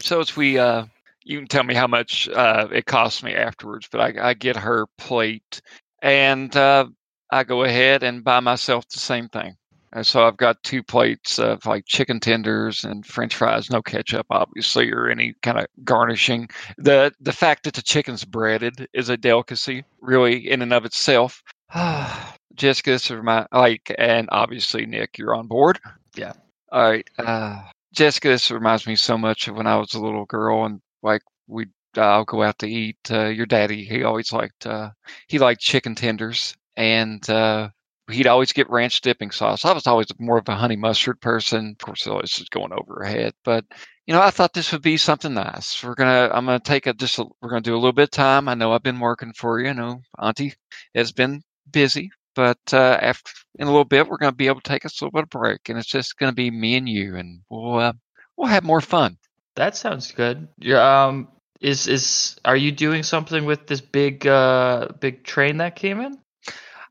so 0.00 0.20
as 0.20 0.36
we, 0.36 0.58
uh, 0.58 0.84
you 1.28 1.38
can 1.38 1.46
tell 1.46 1.62
me 1.62 1.74
how 1.74 1.86
much 1.86 2.26
uh, 2.30 2.68
it 2.72 2.86
costs 2.86 3.22
me 3.22 3.34
afterwards, 3.34 3.86
but 3.92 4.00
I, 4.00 4.30
I 4.30 4.34
get 4.34 4.56
her 4.56 4.86
plate 4.96 5.60
and 6.00 6.54
uh, 6.56 6.86
I 7.30 7.44
go 7.44 7.64
ahead 7.64 8.02
and 8.02 8.24
buy 8.24 8.40
myself 8.40 8.88
the 8.88 8.98
same 8.98 9.28
thing. 9.28 9.54
And 9.92 10.06
so 10.06 10.26
I've 10.26 10.38
got 10.38 10.62
two 10.62 10.82
plates 10.82 11.38
of 11.38 11.64
like 11.66 11.84
chicken 11.86 12.18
tenders 12.18 12.84
and 12.84 13.04
French 13.04 13.36
fries, 13.36 13.70
no 13.70 13.82
ketchup, 13.82 14.26
obviously, 14.30 14.90
or 14.90 15.08
any 15.08 15.34
kind 15.42 15.58
of 15.58 15.66
garnishing. 15.84 16.48
the 16.78 17.12
The 17.20 17.32
fact 17.32 17.64
that 17.64 17.74
the 17.74 17.82
chicken's 17.82 18.24
breaded 18.24 18.88
is 18.94 19.10
a 19.10 19.16
delicacy, 19.18 19.84
really, 20.00 20.50
in 20.50 20.62
and 20.62 20.72
of 20.72 20.86
itself. 20.86 21.42
Jessica, 22.54 22.90
this 22.90 23.10
is 23.10 23.22
my 23.22 23.46
like, 23.52 23.94
and 23.98 24.28
obviously 24.32 24.86
Nick, 24.86 25.18
you're 25.18 25.34
on 25.34 25.46
board. 25.46 25.78
Yeah. 26.16 26.32
All 26.72 26.90
right, 26.90 27.08
uh, 27.18 27.62
Jessica, 27.94 28.28
this 28.28 28.50
reminds 28.50 28.86
me 28.86 28.96
so 28.96 29.16
much 29.16 29.48
of 29.48 29.56
when 29.56 29.66
I 29.66 29.76
was 29.76 29.94
a 29.94 30.00
little 30.00 30.26
girl, 30.26 30.64
and 30.64 30.80
like 31.02 31.22
we, 31.46 31.66
uh, 31.96 32.22
go 32.24 32.42
out 32.42 32.58
to 32.58 32.68
eat. 32.68 32.98
Uh, 33.10 33.26
your 33.26 33.46
daddy, 33.46 33.84
he 33.84 34.04
always 34.04 34.32
liked, 34.32 34.66
uh, 34.66 34.90
he 35.28 35.38
liked 35.38 35.60
chicken 35.60 35.94
tenders, 35.94 36.56
and 36.76 37.28
uh, 37.30 37.68
he'd 38.10 38.26
always 38.26 38.52
get 38.52 38.70
ranch 38.70 39.00
dipping 39.00 39.30
sauce. 39.30 39.64
I 39.64 39.72
was 39.72 39.86
always 39.86 40.06
more 40.18 40.38
of 40.38 40.48
a 40.48 40.54
honey 40.54 40.76
mustard 40.76 41.20
person. 41.20 41.76
Of 41.80 41.84
course, 41.84 42.04
this 42.04 42.40
is 42.40 42.48
going 42.48 42.72
over 42.72 43.00
her 43.00 43.04
head, 43.04 43.32
but 43.44 43.64
you 44.06 44.14
know, 44.14 44.22
I 44.22 44.30
thought 44.30 44.54
this 44.54 44.72
would 44.72 44.82
be 44.82 44.96
something 44.96 45.34
nice. 45.34 45.84
We're 45.84 45.94
gonna, 45.94 46.30
I'm 46.32 46.46
gonna 46.46 46.60
take 46.60 46.86
a 46.86 46.94
just, 46.94 47.18
a, 47.18 47.26
we're 47.42 47.50
gonna 47.50 47.60
do 47.60 47.74
a 47.74 47.76
little 47.76 47.92
bit 47.92 48.04
of 48.04 48.10
time. 48.10 48.48
I 48.48 48.54
know 48.54 48.72
I've 48.72 48.82
been 48.82 49.00
working 49.00 49.32
for 49.34 49.60
you. 49.60 49.68
I 49.68 49.72
know 49.74 50.00
Auntie 50.18 50.54
has 50.94 51.12
been 51.12 51.42
busy, 51.70 52.10
but 52.34 52.58
uh, 52.72 52.98
after 53.02 53.30
in 53.58 53.66
a 53.66 53.70
little 53.70 53.84
bit, 53.84 54.08
we're 54.08 54.16
gonna 54.16 54.32
be 54.32 54.46
able 54.46 54.60
to 54.60 54.70
take 54.70 54.86
us 54.86 55.00
a 55.00 55.04
little 55.04 55.18
bit 55.18 55.24
of 55.24 55.30
break, 55.30 55.68
and 55.68 55.78
it's 55.78 55.88
just 55.88 56.16
gonna 56.16 56.32
be 56.32 56.50
me 56.50 56.76
and 56.76 56.88
you, 56.88 57.16
and 57.16 57.40
we'll 57.50 57.78
uh, 57.78 57.92
we'll 58.36 58.48
have 58.48 58.64
more 58.64 58.80
fun. 58.80 59.18
That 59.58 59.76
sounds 59.76 60.12
good. 60.12 60.46
Yeah. 60.58 61.06
Um. 61.06 61.28
Is 61.60 61.88
is 61.88 62.36
are 62.44 62.56
you 62.56 62.70
doing 62.70 63.02
something 63.02 63.44
with 63.44 63.66
this 63.66 63.80
big 63.80 64.24
uh 64.24 64.86
big 65.00 65.24
train 65.24 65.56
that 65.56 65.74
came 65.74 66.00
in? 66.00 66.16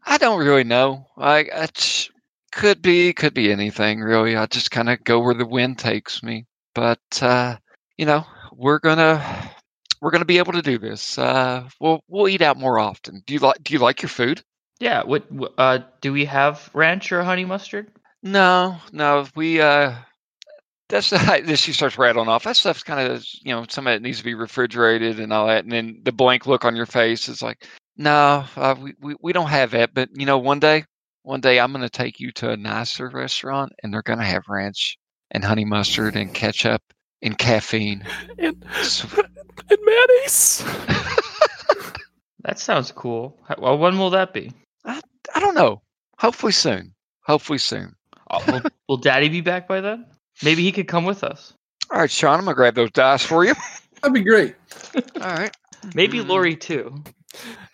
I 0.05 0.17
don't 0.17 0.45
really 0.45 0.65
know. 0.65 1.07
I, 1.17 1.45
I 1.53 1.67
j- 1.73 2.09
could 2.51 2.81
be, 2.81 3.13
could 3.13 3.33
be 3.33 3.51
anything 3.53 4.01
really. 4.01 4.35
I 4.35 4.45
just 4.47 4.69
kind 4.71 4.89
of 4.89 5.01
go 5.05 5.21
where 5.21 5.33
the 5.33 5.45
wind 5.45 5.79
takes 5.79 6.21
me. 6.21 6.45
But 6.75 6.99
uh, 7.21 7.55
you 7.97 8.05
know, 8.05 8.25
we're 8.51 8.79
gonna 8.79 9.49
we're 10.01 10.11
gonna 10.11 10.25
be 10.25 10.39
able 10.39 10.51
to 10.53 10.61
do 10.61 10.77
this. 10.77 11.17
Uh, 11.17 11.69
we'll 11.79 12.01
we'll 12.09 12.27
eat 12.27 12.41
out 12.41 12.57
more 12.57 12.79
often. 12.79 13.23
Do 13.25 13.33
you 13.33 13.39
like 13.39 13.63
Do 13.63 13.73
you 13.73 13.79
like 13.79 14.01
your 14.01 14.09
food? 14.09 14.41
Yeah. 14.79 15.03
What? 15.03 15.25
Uh. 15.57 15.79
Do 16.01 16.11
we 16.11 16.25
have 16.25 16.69
ranch 16.73 17.13
or 17.13 17.23
honey 17.23 17.45
mustard? 17.45 17.87
No, 18.23 18.75
no. 18.91 19.25
We 19.35 19.61
uh, 19.61 19.93
that's 20.89 21.09
this. 21.09 21.59
She 21.59 21.73
starts 21.73 21.97
rattling 21.97 22.27
off. 22.29 22.43
That 22.43 22.55
stuff's 22.55 22.83
kind 22.83 23.11
of 23.11 23.25
you 23.43 23.53
know 23.53 23.65
some 23.69 23.87
of 23.87 23.93
it 23.93 24.01
needs 24.01 24.19
to 24.19 24.23
be 24.23 24.33
refrigerated 24.35 25.19
and 25.19 25.33
all 25.33 25.47
that. 25.47 25.63
And 25.63 25.71
then 25.71 25.99
the 26.03 26.11
blank 26.11 26.45
look 26.47 26.65
on 26.65 26.75
your 26.75 26.85
face 26.85 27.27
is 27.29 27.41
like, 27.41 27.65
no, 27.97 28.45
uh, 28.55 28.75
we, 28.79 28.93
we 29.01 29.15
we 29.21 29.33
don't 29.33 29.49
have 29.49 29.71
that. 29.71 29.93
But 29.93 30.09
you 30.13 30.25
know, 30.25 30.37
one 30.37 30.59
day, 30.59 30.85
one 31.23 31.41
day 31.41 31.59
I'm 31.59 31.71
gonna 31.71 31.89
take 31.89 32.19
you 32.19 32.31
to 32.33 32.51
a 32.51 32.57
nicer 32.57 33.09
restaurant, 33.09 33.73
and 33.83 33.93
they're 33.93 34.01
gonna 34.01 34.23
have 34.23 34.43
ranch 34.47 34.97
and 35.31 35.43
honey 35.43 35.65
mustard 35.65 36.15
and 36.15 36.33
ketchup 36.33 36.81
and 37.21 37.37
caffeine. 37.37 38.05
And, 38.39 38.63
So- 38.81 39.07
and 39.69 39.79
mayonnaise. 39.83 40.63
That 42.43 42.59
sounds 42.59 42.93
cool. 42.93 43.37
Well, 43.57 43.77
when 43.77 43.97
will 43.97 44.11
that 44.11 44.31
be? 44.33 44.53
I 44.85 45.01
don't 45.39 45.55
know. 45.55 45.81
Hopefully 46.17 46.53
soon. 46.53 46.93
Hopefully 47.25 47.57
soon. 47.59 47.93
Uh, 48.29 48.39
will, 48.47 48.61
will 48.87 48.97
Daddy 48.97 49.27
be 49.27 49.41
back 49.41 49.67
by 49.67 49.81
then? 49.81 50.05
Maybe 50.43 50.63
he 50.63 50.71
could 50.71 50.87
come 50.87 51.05
with 51.05 51.23
us. 51.23 51.53
All 51.91 51.99
right, 51.99 52.11
Sean, 52.11 52.39
I'm 52.39 52.45
gonna 52.45 52.55
grab 52.55 52.75
those 52.75 52.91
dice 52.91 53.23
for 53.23 53.45
you. 53.45 53.53
That'd 54.01 54.13
be 54.13 54.21
great. 54.23 54.55
All 55.21 55.33
right. 55.33 55.55
Maybe 55.95 56.19
Mm. 56.19 56.27
Lori 56.27 56.55
too. 56.55 57.03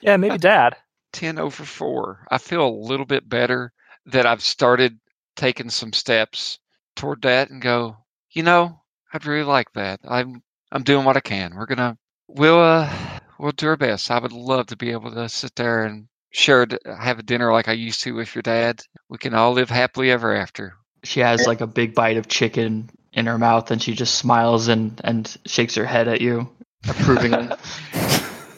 Yeah, 0.02 0.18
maybe 0.18 0.38
Dad. 0.40 0.76
10 1.14 1.38
over 1.40 1.64
4. 1.64 2.28
I 2.32 2.38
feel 2.38 2.66
a 2.68 2.70
little 2.88 3.06
bit 3.06 3.28
better 3.30 3.72
that 4.08 4.26
I've 4.26 4.42
started 4.42 5.00
taking 5.36 5.70
some 5.70 5.94
steps 5.94 6.60
toward 6.96 7.22
that 7.24 7.50
and 7.50 7.62
go, 7.62 7.98
you 8.32 8.44
know, 8.44 8.82
I'd 9.14 9.26
really 9.26 9.44
like 9.44 9.72
that. 9.74 10.00
I'm 10.08 10.42
I'm 10.72 10.84
doing 10.84 11.06
what 11.06 11.18
I 11.18 11.22
can. 11.22 11.56
We're 11.56 11.66
going 11.68 11.78
to 11.78 11.98
we'll 12.28 12.60
uh 12.60 12.92
we'll 13.40 13.52
do 13.52 13.68
our 13.68 13.78
best. 13.78 14.10
I 14.12 14.20
would 14.20 14.32
love 14.32 14.68
to 14.68 14.76
be 14.78 14.92
able 14.92 15.12
to 15.12 15.30
sit 15.30 15.56
there 15.56 15.84
and 15.86 16.08
share 16.32 16.66
have 17.00 17.20
a 17.20 17.24
dinner 17.24 17.52
like 17.52 17.68
I 17.68 17.74
used 17.74 18.02
to 18.04 18.14
with 18.16 18.34
your 18.34 18.42
dad. 18.42 18.82
We 19.10 19.18
can 19.20 19.34
all 19.36 19.54
live 19.54 19.70
happily 19.70 20.10
ever 20.12 20.34
after. 20.36 20.74
She 21.04 21.20
has 21.20 21.46
like 21.46 21.62
a 21.62 21.68
big 21.68 21.94
bite 21.96 22.18
of 22.18 22.28
chicken 22.28 22.90
in 23.14 23.26
her 23.26 23.38
mouth, 23.38 23.72
and 23.72 23.82
she 23.82 23.94
just 23.94 24.16
smiles 24.16 24.68
and 24.68 25.00
and 25.04 25.38
shakes 25.46 25.76
her 25.76 25.86
head 25.86 26.08
at 26.08 26.22
you 26.22 26.50
approvingly. 26.88 27.50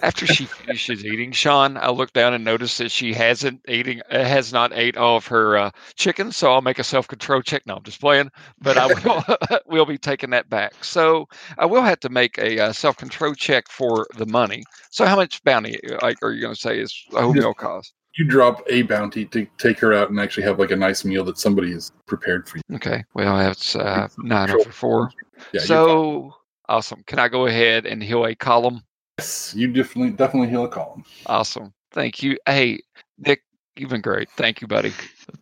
After 0.01 0.27
she 0.27 0.45
finishes 0.45 1.03
eating, 1.03 1.31
Sean, 1.31 1.77
I 1.77 1.89
look 1.89 2.13
down 2.13 2.35
and 2.35 2.43
notice 2.43 2.77
that 2.77 2.91
she 2.91 3.11
hasn't 3.11 3.61
eating 3.67 4.01
uh, 4.11 4.23
has 4.23 4.53
not 4.53 4.71
ate 4.71 4.97
all 4.97 5.17
of 5.17 5.25
her 5.27 5.57
uh, 5.57 5.71
chicken. 5.95 6.31
So 6.31 6.53
I'll 6.53 6.61
make 6.61 6.77
a 6.77 6.83
self 6.83 7.07
control 7.07 7.41
check. 7.41 7.65
No, 7.65 7.77
I'm 7.77 7.83
just 7.83 7.99
playing, 7.99 8.29
but 8.61 8.77
I 8.77 8.87
will 8.87 9.23
will 9.65 9.85
be 9.85 9.97
taking 9.97 10.29
that 10.29 10.47
back. 10.47 10.83
So 10.83 11.27
I 11.57 11.65
will 11.65 11.81
have 11.81 11.99
to 12.01 12.09
make 12.09 12.37
a 12.37 12.65
uh, 12.65 12.73
self 12.73 12.97
control 12.97 13.33
check 13.33 13.67
for 13.67 14.05
the 14.15 14.27
money. 14.27 14.63
So 14.91 15.05
how 15.05 15.15
much 15.15 15.43
bounty 15.43 15.79
uh, 15.89 15.97
like 16.03 16.21
are 16.21 16.31
you 16.31 16.41
going 16.41 16.53
to 16.53 16.59
say 16.59 16.79
is 16.79 16.95
a 17.15 17.23
whole 17.23 17.33
meal 17.33 17.55
cost? 17.55 17.91
You 18.17 18.25
drop 18.25 18.63
a 18.69 18.83
bounty 18.83 19.25
to 19.25 19.45
take 19.57 19.79
her 19.79 19.93
out 19.93 20.09
and 20.09 20.19
actually 20.19 20.43
have 20.43 20.57
like 20.57 20.71
a 20.71 20.75
nice 20.75 21.03
meal 21.03 21.23
that 21.25 21.37
somebody 21.37 21.71
has 21.73 21.91
prepared 22.05 22.47
for 22.47 22.57
you. 22.57 22.63
Okay, 22.75 23.03
well 23.13 23.37
that's 23.37 23.75
uh, 23.75 24.07
nine 24.17 24.49
over 24.49 24.71
four. 24.71 25.11
Yeah, 25.53 25.61
so 25.61 26.33
awesome. 26.69 27.03
Can 27.07 27.19
I 27.19 27.27
go 27.27 27.47
ahead 27.47 27.85
and 27.85 28.01
heal 28.01 28.25
a 28.25 28.33
column? 28.35 28.83
Yes, 29.19 29.53
you 29.55 29.71
definitely 29.71 30.11
definitely 30.11 30.49
heal 30.49 30.63
a 30.63 30.69
column. 30.69 31.03
Awesome. 31.25 31.73
Thank 31.91 32.23
you. 32.23 32.37
Hey, 32.45 32.81
Nick, 33.17 33.41
you've 33.75 33.89
been 33.89 34.01
great. 34.01 34.29
Thank 34.31 34.61
you, 34.61 34.67
buddy. 34.67 34.93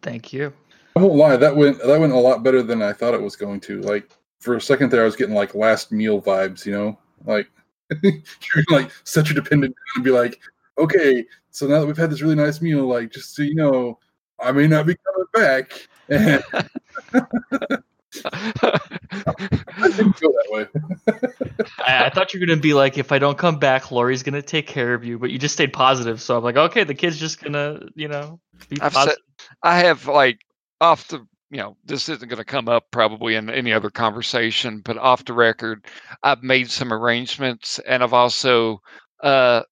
Thank 0.02 0.34
you. 0.34 0.54
I 0.96 1.02
won't 1.02 1.16
lie, 1.16 1.38
that 1.38 1.56
went 1.56 1.80
that 1.80 2.00
went 2.00 2.14
a 2.14 2.18
lot 2.18 2.44
better 2.44 2.62
than 2.62 2.82
I 2.82 2.94
thought 2.94 3.14
it 3.14 3.22
was 3.22 3.36
going 3.36 3.60
to. 3.62 3.82
Like 3.82 4.12
for 4.40 4.56
a 4.56 4.62
second 4.62 4.92
there, 4.92 5.02
I 5.02 5.06
was 5.06 5.16
getting 5.16 5.36
like 5.36 5.56
last 5.56 5.92
meal 5.92 6.22
vibes. 6.22 6.66
You 6.66 6.74
know, 6.74 7.00
like 7.26 7.50
you're 8.04 8.64
like 8.70 8.92
such 9.04 9.32
a 9.32 9.34
dependent 9.34 9.76
and 9.96 10.04
be 10.04 10.12
like, 10.12 10.40
okay, 10.78 11.26
so 11.52 11.68
now 11.68 11.80
that 11.80 11.88
we've 11.88 11.98
had 11.98 12.10
this 12.10 12.22
really 12.22 12.36
nice 12.36 12.62
meal, 12.62 12.86
like 12.86 13.12
just 13.12 13.36
so 13.36 13.44
you 13.44 13.56
know, 13.56 14.00
I 14.40 14.52
may 14.52 14.68
not 14.68 14.86
be 14.86 14.96
coming 14.96 15.28
back. 15.34 15.88
I 18.26 19.90
didn't 19.90 20.14
feel 20.14 20.32
that 20.32 20.48
way. 20.50 20.68
I, 21.80 22.06
I 22.06 22.10
thought 22.10 22.34
you 22.34 22.40
were 22.40 22.46
gonna 22.46 22.60
be 22.60 22.74
like, 22.74 22.98
if 22.98 23.12
I 23.12 23.20
don't 23.20 23.38
come 23.38 23.58
back, 23.58 23.92
Lori's 23.92 24.24
gonna 24.24 24.42
take 24.42 24.68
care 24.68 24.94
of 24.94 25.04
you. 25.04 25.18
But 25.18 25.32
you 25.32 25.40
just 25.40 25.54
stayed 25.54 25.74
positive, 25.74 26.22
so 26.22 26.38
I'm 26.38 26.44
like, 26.44 26.58
okay, 26.58 26.84
the 26.84 26.94
kid's 26.94 27.18
just 27.18 27.42
gonna, 27.42 27.82
you 27.96 28.08
know, 28.08 28.40
be 28.70 28.80
I've 28.82 28.94
said, 28.94 29.00
positive. 29.00 29.24
I 29.64 29.80
have 29.80 30.08
like 30.08 30.42
off 30.82 31.08
the, 31.08 31.26
you 31.50 31.58
know, 31.58 31.78
this 31.86 32.10
isn't 32.10 32.28
going 32.28 32.38
to 32.38 32.46
come 32.46 32.68
up 32.68 32.86
probably 32.92 33.36
in 33.36 33.50
any 33.50 33.72
other 33.72 33.90
conversation, 33.90 34.82
but 34.84 34.98
off 34.98 35.26
the 35.26 35.34
record, 35.34 35.86
I've 36.24 36.44
made 36.44 36.70
some 36.70 36.92
arrangements, 36.92 37.80
and 37.80 38.04
I've 38.04 38.14
also 38.14 38.82
uh, 39.22 39.64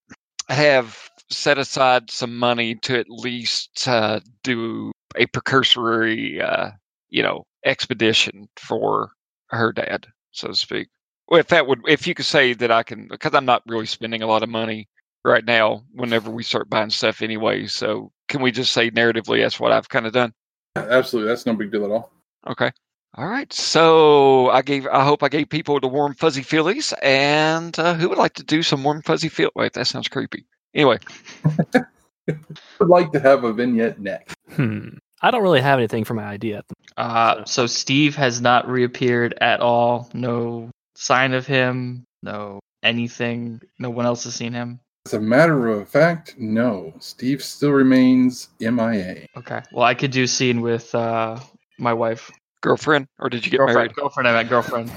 have 0.54 0.98
set 1.30 1.58
aside 1.58 2.12
some 2.12 2.38
money 2.38 2.76
to 2.76 3.00
at 3.00 3.10
least 3.10 3.88
uh, 3.88 4.20
do 4.44 4.92
a 5.16 5.26
precursory, 5.28 6.42
uh, 6.42 6.72
you 7.10 7.24
know, 7.24 7.46
expedition 7.66 8.48
for 8.58 9.12
her 9.48 9.72
dad, 9.72 10.08
so 10.32 10.48
to 10.48 10.56
speak. 10.56 10.90
Well, 11.28 11.40
if 11.40 11.48
that 11.48 11.68
would, 11.68 11.82
if 11.88 12.08
you 12.08 12.14
could 12.14 12.26
say 12.26 12.54
that 12.54 12.72
I 12.72 12.84
can, 12.84 13.08
because 13.08 13.34
I'm 13.34 13.46
not 13.46 13.64
really 13.68 13.86
spending 13.86 14.22
a 14.22 14.28
lot 14.28 14.44
of 14.44 14.50
money 14.50 14.88
right 15.24 15.46
now. 15.46 15.84
Whenever 15.94 16.30
we 16.30 16.44
start 16.44 16.70
buying 16.70 16.90
stuff 16.90 17.22
anyway, 17.22 17.68
so 17.68 18.12
can 18.28 18.42
we 18.42 18.52
just 18.52 18.74
say 18.74 18.92
narratively 18.92 19.42
that's 19.42 19.60
what 19.60 19.72
I've 19.72 19.90
kind 19.90 20.06
of 20.06 20.14
done? 20.14 20.34
Absolutely, 20.76 21.30
that's 21.30 21.46
no 21.46 21.54
big 21.54 21.72
deal 21.72 21.86
at 21.86 21.92
all. 21.92 22.12
Okay. 22.48 22.72
All 23.16 23.28
right. 23.28 23.52
So 23.52 24.50
I 24.50 24.62
gave. 24.62 24.88
I 24.88 25.04
hope 25.04 25.24
I 25.24 25.30
gave 25.30 25.50
people 25.50 25.80
the 25.80 25.88
warm 25.88 26.14
fuzzy 26.14 26.44
feelies. 26.44 26.94
And 27.02 27.78
uh, 27.78 27.94
who 27.96 28.10
would 28.10 28.18
like 28.18 28.34
to 28.36 28.44
do 28.44 28.64
some 28.64 28.84
warm 28.84 29.02
fuzzy 29.02 29.30
feel? 29.30 29.50
Wait, 29.56 29.74
that 29.74 29.88
sounds 29.88 30.08
creepy. 30.08 30.46
Anyway, 30.74 31.00
Would 32.28 32.90
like 32.90 33.12
to 33.12 33.20
have 33.20 33.44
a 33.44 33.54
vignette 33.54 34.00
next. 34.00 34.36
Hmm. 34.52 34.90
I 35.22 35.32
don't 35.32 35.44
really 35.44 35.62
have 35.62 35.78
anything 35.78 36.04
for 36.04 36.14
my 36.14 36.24
idea. 36.24 36.64
Uh, 36.98 37.46
so 37.46 37.68
Steve 37.68 38.16
has 38.16 38.42
not 38.42 38.68
reappeared 38.68 39.36
at 39.40 39.60
all. 39.60 40.10
No 40.14 40.72
sign 40.96 41.34
of 41.34 41.46
him. 41.46 42.06
No 42.24 42.60
anything. 42.82 43.62
No 43.78 43.90
one 43.90 44.06
else 44.06 44.24
has 44.24 44.36
seen 44.36 44.54
him. 44.54 44.80
As 45.06 45.14
a 45.14 45.20
matter 45.20 45.68
of 45.68 45.90
fact, 45.90 46.36
no. 46.38 46.94
Steve 47.00 47.44
still 47.44 47.72
remains 47.72 48.50
MIA. 48.60 49.28
Okay. 49.36 49.62
Well, 49.72 49.86
I 49.86 49.94
could 49.94 50.12
do 50.12 50.28
scene 50.28 50.62
with 50.62 50.94
uh, 50.94 51.40
my 51.78 51.94
wife. 51.94 52.32
Girlfriend, 52.62 53.08
or 53.20 53.30
did 53.30 53.46
you 53.46 53.52
get 53.52 53.58
Girlfriend. 53.58 53.94
Girlfriend. 53.94 54.28
I 54.28 54.34
meant 54.34 54.50
girlfriend. 54.50 54.92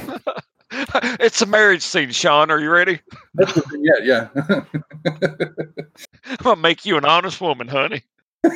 it's 1.21 1.43
a 1.43 1.47
marriage 1.47 1.83
scene, 1.83 2.11
Sean. 2.11 2.51
Are 2.51 2.61
you 2.61 2.71
ready? 2.71 3.01
yeah, 3.39 3.95
yeah. 4.03 4.29
I'm 5.07 6.37
gonna 6.43 6.61
make 6.61 6.85
you 6.85 6.97
an 6.97 7.05
honest 7.05 7.41
woman, 7.41 7.69
honey. 7.69 8.03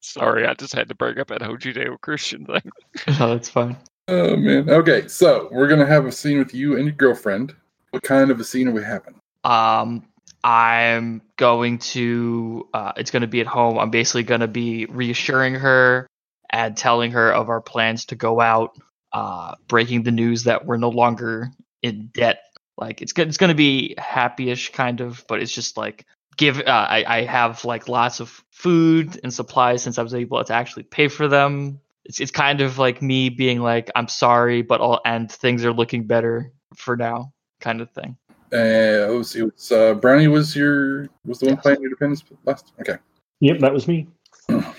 Sorry, 0.00 0.46
I 0.46 0.54
just 0.54 0.74
had 0.74 0.88
to 0.88 0.94
bring 0.94 1.18
up 1.18 1.28
that 1.28 1.40
whole 1.40 1.56
Judeo-Christian 1.56 2.46
thing. 2.46 2.70
no, 3.18 3.30
that's 3.30 3.48
fine. 3.48 3.76
oh 4.08 4.36
man. 4.36 4.68
Okay, 4.68 5.08
so 5.08 5.48
we're 5.50 5.68
gonna 5.68 5.86
have 5.86 6.06
a 6.06 6.12
scene 6.12 6.38
with 6.38 6.54
you 6.54 6.76
and 6.76 6.84
your 6.84 6.94
girlfriend. 6.94 7.54
What 7.90 8.02
kind 8.02 8.30
of 8.30 8.40
a 8.40 8.44
scene 8.44 8.68
are 8.68 8.72
we 8.72 8.82
having? 8.82 9.14
Um, 9.44 10.04
I'm 10.42 11.22
going 11.36 11.78
to. 11.78 12.68
Uh, 12.74 12.92
it's 12.96 13.10
going 13.10 13.22
to 13.22 13.28
be 13.28 13.40
at 13.40 13.46
home. 13.46 13.78
I'm 13.78 13.90
basically 13.90 14.24
going 14.24 14.40
to 14.40 14.48
be 14.48 14.84
reassuring 14.86 15.54
her 15.54 16.06
and 16.50 16.76
telling 16.76 17.12
her 17.12 17.32
of 17.32 17.48
our 17.48 17.60
plans 17.60 18.06
to 18.06 18.16
go 18.16 18.40
out. 18.40 18.76
Uh, 19.12 19.54
breaking 19.68 20.02
the 20.02 20.10
news 20.10 20.42
that 20.42 20.66
we're 20.66 20.76
no 20.76 20.88
longer 20.88 21.48
in 21.82 22.10
debt. 22.12 22.40
Like 22.76 23.00
it's. 23.00 23.12
It's 23.16 23.36
going 23.36 23.50
to 23.50 23.54
be 23.54 23.94
happy-ish 23.96 24.72
kind 24.72 25.00
of, 25.00 25.24
but 25.28 25.40
it's 25.40 25.52
just 25.54 25.76
like 25.76 26.04
give. 26.36 26.58
Uh, 26.58 26.64
I 26.66 27.04
I 27.06 27.22
have 27.22 27.64
like 27.64 27.88
lots 27.88 28.18
of 28.18 28.42
food 28.50 29.20
and 29.22 29.32
supplies 29.32 29.84
since 29.84 29.98
I 29.98 30.02
was 30.02 30.14
able 30.14 30.42
to 30.42 30.52
actually 30.52 30.82
pay 30.82 31.06
for 31.06 31.28
them. 31.28 31.78
It's 32.04 32.18
it's 32.18 32.32
kind 32.32 32.60
of 32.60 32.76
like 32.78 33.00
me 33.02 33.28
being 33.28 33.60
like 33.60 33.88
I'm 33.94 34.08
sorry, 34.08 34.62
but 34.62 34.80
all 34.80 35.00
and 35.06 35.30
things 35.30 35.64
are 35.64 35.72
looking 35.72 36.08
better 36.08 36.50
for 36.74 36.96
now, 36.96 37.32
kind 37.60 37.80
of 37.80 37.92
thing. 37.92 38.16
Uh, 38.52 38.56
it 38.56 39.16
was, 39.16 39.36
it 39.36 39.42
was 39.44 39.70
uh, 39.70 39.94
Brownie 39.94 40.26
was 40.26 40.56
your 40.56 41.08
was 41.24 41.38
the 41.38 41.46
one 41.46 41.54
Yes. 41.54 41.62
playing 41.62 41.80
your 41.82 41.90
dependence 41.90 42.24
last. 42.44 42.72
Okay. 42.80 42.98
Yep, 43.40 43.60
that 43.60 43.72
was 43.72 43.86
me. 43.86 44.08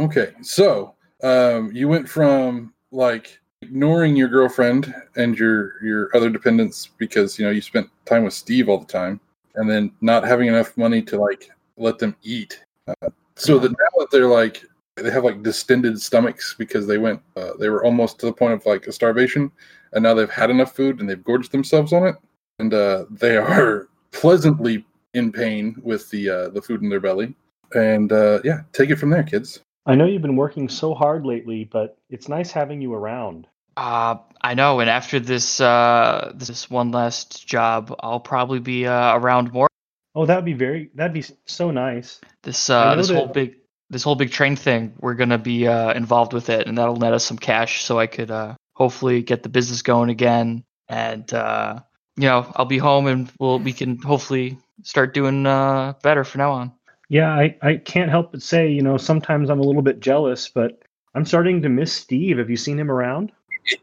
Okay, 0.00 0.32
so 0.40 0.94
um, 1.22 1.70
you 1.72 1.86
went 1.86 2.08
from 2.08 2.72
like 2.90 3.38
ignoring 3.60 4.16
your 4.16 4.28
girlfriend 4.28 4.94
and 5.16 5.38
your 5.38 5.74
your 5.84 6.08
other 6.16 6.30
dependents 6.30 6.88
because 6.96 7.38
you 7.38 7.44
know 7.44 7.50
you 7.50 7.60
spent 7.60 7.86
time 8.06 8.24
with 8.24 8.32
Steve 8.32 8.70
all 8.70 8.78
the 8.78 8.86
time, 8.86 9.20
and 9.56 9.68
then 9.68 9.92
not 10.00 10.24
having 10.24 10.48
enough 10.48 10.74
money 10.78 11.02
to 11.02 11.20
like 11.20 11.50
let 11.76 11.98
them 11.98 12.16
eat. 12.22 12.64
Uh, 12.88 13.10
so 13.36 13.58
that 13.58 13.72
now 13.72 13.98
that 13.98 14.10
they're 14.10 14.26
like 14.26 14.64
they 14.96 15.10
have 15.10 15.24
like 15.24 15.42
distended 15.42 16.00
stomachs 16.00 16.54
because 16.58 16.86
they 16.86 16.96
went 16.96 17.20
uh, 17.36 17.50
they 17.58 17.68
were 17.68 17.84
almost 17.84 18.18
to 18.20 18.26
the 18.26 18.32
point 18.32 18.54
of 18.54 18.64
like 18.64 18.90
starvation, 18.90 19.52
and 19.92 20.02
now 20.02 20.14
they've 20.14 20.30
had 20.30 20.48
enough 20.48 20.74
food 20.74 21.00
and 21.00 21.10
they've 21.10 21.24
gorged 21.24 21.52
themselves 21.52 21.92
on 21.92 22.06
it, 22.06 22.16
and 22.58 22.72
uh, 22.72 23.04
they 23.10 23.36
are 23.52 23.88
pleasantly 24.12 24.82
in 25.12 25.30
pain 25.30 25.76
with 25.82 26.08
the 26.08 26.30
uh, 26.30 26.48
the 26.48 26.62
food 26.62 26.80
in 26.80 26.88
their 26.88 27.00
belly. 27.00 27.34
And 27.74 28.10
uh, 28.12 28.40
yeah, 28.44 28.62
take 28.72 28.88
it 28.88 28.96
from 28.96 29.10
there, 29.10 29.22
kids. 29.22 29.60
I 29.86 29.94
know 29.94 30.04
you've 30.04 30.22
been 30.22 30.36
working 30.36 30.68
so 30.68 30.94
hard 30.94 31.24
lately, 31.24 31.64
but 31.64 31.98
it's 32.10 32.28
nice 32.28 32.52
having 32.52 32.80
you 32.80 32.92
around. 32.94 33.46
Uh, 33.76 34.16
I 34.42 34.54
know, 34.54 34.80
and 34.80 34.90
after 34.90 35.20
this 35.20 35.60
uh 35.60 36.32
this 36.34 36.68
one 36.68 36.90
last 36.90 37.46
job, 37.46 37.94
I'll 38.00 38.20
probably 38.20 38.58
be 38.58 38.86
uh, 38.86 39.16
around 39.16 39.52
more. 39.52 39.68
Oh, 40.14 40.26
that'd 40.26 40.44
be 40.44 40.52
very 40.52 40.90
that'd 40.94 41.14
be 41.14 41.24
so 41.46 41.70
nice. 41.70 42.20
This 42.42 42.68
uh 42.68 42.94
this 42.96 43.10
whole 43.10 43.28
big 43.28 43.56
this 43.88 44.02
whole 44.02 44.16
big 44.16 44.30
train 44.30 44.56
thing, 44.56 44.94
we're 45.00 45.14
gonna 45.14 45.38
be 45.38 45.66
uh 45.66 45.92
involved 45.94 46.32
with 46.32 46.50
it, 46.50 46.66
and 46.66 46.76
that'll 46.76 46.96
net 46.96 47.12
us 47.12 47.24
some 47.24 47.38
cash, 47.38 47.82
so 47.82 47.98
I 47.98 48.06
could 48.06 48.30
uh 48.30 48.54
hopefully 48.74 49.22
get 49.22 49.42
the 49.42 49.48
business 49.48 49.82
going 49.82 50.10
again, 50.10 50.64
and 50.88 51.32
uh 51.32 51.80
you 52.16 52.24
know 52.24 52.50
I'll 52.54 52.66
be 52.66 52.78
home, 52.78 53.06
and 53.06 53.32
we'll 53.38 53.60
we 53.60 53.72
can 53.72 53.98
hopefully 54.02 54.58
start 54.82 55.14
doing 55.14 55.46
uh 55.46 55.94
better 56.02 56.24
from 56.24 56.40
now 56.40 56.52
on. 56.52 56.72
Yeah, 57.10 57.28
I, 57.34 57.56
I 57.60 57.76
can't 57.76 58.08
help 58.08 58.30
but 58.30 58.40
say, 58.40 58.70
you 58.70 58.82
know, 58.82 58.96
sometimes 58.96 59.50
I'm 59.50 59.58
a 59.58 59.64
little 59.64 59.82
bit 59.82 59.98
jealous, 59.98 60.48
but 60.48 60.80
I'm 61.12 61.24
starting 61.24 61.60
to 61.62 61.68
miss 61.68 61.92
Steve. 61.92 62.38
Have 62.38 62.48
you 62.48 62.56
seen 62.56 62.78
him 62.78 62.90
around? 62.90 63.32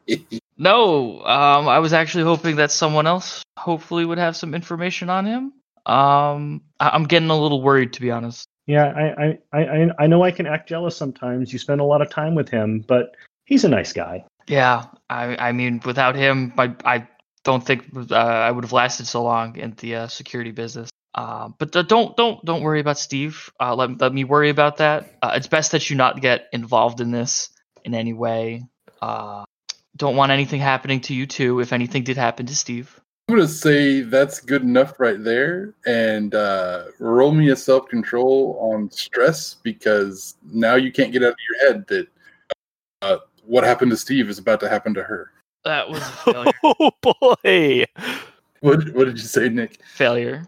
No, 0.59 1.21
um, 1.23 1.67
I 1.67 1.77
was 1.77 1.93
actually 1.93 2.23
hoping 2.23 2.55
that 2.55 2.71
someone 2.71 3.05
else 3.05 3.43
hopefully 3.59 4.05
would 4.05 4.17
have 4.17 4.35
some 4.35 4.55
information 4.55 5.07
on 5.07 5.27
him. 5.27 5.53
Um, 5.85 6.63
I- 6.79 6.89
I'm 6.89 7.03
getting 7.03 7.29
a 7.29 7.39
little 7.39 7.61
worried 7.61 7.93
to 7.93 8.01
be 8.01 8.09
honest. 8.09 8.47
Yeah, 8.65 8.85
I, 8.85 9.37
I, 9.53 9.61
I, 9.61 9.89
I 9.99 10.07
know 10.07 10.23
I 10.23 10.31
can 10.31 10.47
act 10.47 10.67
jealous 10.67 10.97
sometimes. 10.97 11.53
You 11.53 11.59
spend 11.59 11.79
a 11.79 11.83
lot 11.83 12.01
of 12.01 12.09
time 12.09 12.33
with 12.33 12.49
him, 12.49 12.83
but 12.87 13.15
he's 13.45 13.65
a 13.65 13.69
nice 13.69 13.93
guy. 13.93 14.25
Yeah, 14.47 14.85
I 15.11 15.35
I 15.37 15.51
mean 15.51 15.79
without 15.85 16.15
him, 16.15 16.53
I 16.57 16.73
I 16.83 17.07
don't 17.43 17.63
think 17.63 17.85
uh, 18.09 18.15
I 18.15 18.49
would 18.49 18.63
have 18.63 18.73
lasted 18.73 19.05
so 19.05 19.21
long 19.21 19.57
in 19.57 19.75
the 19.77 19.95
uh, 19.95 20.07
security 20.07 20.51
business. 20.51 20.89
Uh, 21.17 21.49
but 21.57 21.75
uh, 21.75 21.81
don't 21.81 22.15
don't 22.15 22.45
don't 22.45 22.61
worry 22.61 22.79
about 22.79 22.99
Steve. 22.99 23.51
Uh, 23.59 23.73
let 23.75 23.99
let 23.99 24.13
me 24.13 24.23
worry 24.23 24.51
about 24.51 24.77
that. 24.77 25.17
Uh, 25.23 25.31
it's 25.33 25.47
best 25.47 25.71
that 25.71 25.89
you 25.89 25.95
not 25.95 26.21
get 26.21 26.47
involved 26.53 27.01
in 27.01 27.09
this 27.09 27.49
in 27.83 27.95
any 27.95 28.13
way. 28.13 28.63
Uh, 29.01 29.43
don't 29.95 30.15
want 30.15 30.31
anything 30.31 30.61
happening 30.61 31.01
to 31.01 31.15
you 31.15 31.25
too. 31.25 31.59
If 31.59 31.73
anything 31.73 32.03
did 32.03 32.17
happen 32.17 32.45
to 32.45 32.55
Steve. 32.55 33.01
I'm 33.27 33.35
gonna 33.35 33.47
say 33.47 34.01
that's 34.01 34.39
good 34.39 34.61
enough 34.61 34.99
right 34.99 35.21
there, 35.21 35.73
and 35.87 36.35
uh, 36.35 36.83
roll 36.99 37.31
me 37.31 37.49
a 37.49 37.55
self 37.55 37.89
control 37.89 38.55
on 38.61 38.91
stress 38.91 39.55
because 39.55 40.35
now 40.51 40.75
you 40.75 40.91
can't 40.91 41.11
get 41.11 41.23
out 41.23 41.31
of 41.31 41.35
your 41.49 41.67
head 41.67 41.87
that 41.87 42.07
uh, 43.01 43.17
what 43.43 43.63
happened 43.63 43.89
to 43.89 43.97
Steve 43.97 44.29
is 44.29 44.37
about 44.37 44.59
to 44.59 44.69
happen 44.69 44.93
to 44.93 45.01
her. 45.01 45.31
That 45.65 45.89
was 45.89 46.03
a 46.03 46.11
failure. 46.31 46.53
Oh 46.63 46.91
boy! 47.01 47.85
What 48.59 48.93
What 48.93 49.05
did 49.05 49.17
you 49.17 49.25
say, 49.25 49.49
Nick? 49.49 49.79
failure. 49.83 50.47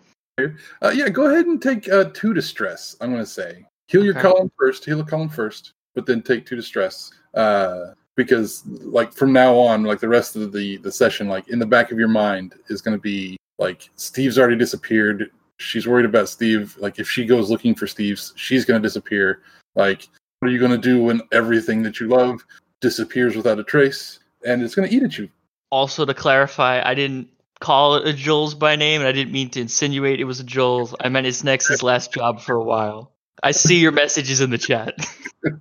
Uh, 0.82 0.89
yeah, 0.89 1.10
go 1.10 1.28
ahead 1.28 1.45
and 1.45 1.62
take 1.62 1.89
uh, 1.89 2.06
two 2.13 2.34
to 2.34 2.41
stress. 2.41 2.95
I'm 3.02 3.12
gonna 3.12 3.25
say 3.25 3.65
heal 3.88 4.04
your 4.04 4.17
Okay. 4.17 4.21
column 4.30 4.52
first, 4.58 4.86
heal 4.86 4.99
a 4.99 5.04
column 5.04 5.30
first, 5.30 5.71
but 5.95 6.06
then 6.06 6.21
take 6.21 6.45
two 6.45 6.56
to 6.56 6.62
stress. 6.62 7.12
Uh, 7.33 7.94
because 8.15 8.65
like 8.65 9.13
from 9.13 9.31
now 9.31 9.56
on, 9.56 9.83
like 9.83 10.00
the 10.00 10.08
rest 10.10 10.35
of 10.35 10.52
the 10.52 10.77
the 10.77 10.92
session, 10.92 11.27
like 11.27 11.48
in 11.50 11.60
the 11.60 11.65
back 11.65 11.92
of 11.92 12.00
your 12.00 12.08
mind 12.08 12.56
is 12.67 12.81
gonna 12.81 12.98
be 12.98 13.37
like 13.58 13.90
Steve's 13.96 14.37
already 14.37 14.58
disappeared. 14.58 15.31
She's 15.58 15.87
worried 15.87 16.06
about 16.06 16.29
Steve. 16.29 16.75
Like 16.79 17.00
if 17.00 17.10
she 17.10 17.25
goes 17.25 17.50
looking 17.50 17.75
for 17.75 17.87
Steve's, 17.87 18.33
she's 18.35 18.65
gonna 18.65 18.79
disappear. 18.79 19.42
Like 19.75 20.08
what 20.40 20.50
are 20.50 20.52
you 20.52 20.60
gonna 20.60 20.77
do 20.77 21.04
when 21.04 21.21
everything 21.31 21.81
that 21.83 22.00
you 22.00 22.08
love 22.08 22.46
disappears 22.81 23.35
without 23.35 23.60
a 23.60 23.63
trace? 23.63 24.19
And 24.46 24.62
it's 24.62 24.75
gonna 24.75 24.87
eat 24.90 25.04
at 25.04 25.17
you. 25.17 25.29
Also, 25.71 26.06
to 26.06 26.13
clarify, 26.13 26.81
I 26.83 26.94
didn't 26.96 27.29
call 27.60 27.95
it 27.95 28.07
a 28.07 28.13
Jules 28.13 28.55
by 28.55 28.75
name, 28.75 29.01
and 29.01 29.07
I 29.07 29.12
didn't 29.12 29.33
mean 29.33 29.49
to 29.51 29.62
insinuate 29.62 30.19
it 30.19 30.25
was 30.25 30.39
a 30.39 30.43
Jules. 30.43 30.95
I 30.99 31.10
meant 31.10 31.27
it's 31.27 31.43
next 31.43 31.67
his 31.67 31.83
last 31.83 32.13
job 32.13 32.41
for 32.41 32.55
a 32.55 32.63
while. 32.63 33.13
I 33.41 33.51
see 33.51 33.79
your 33.79 33.91
messages 33.91 34.41
in 34.41 34.49
the 34.49 34.57
chat. 34.57 34.95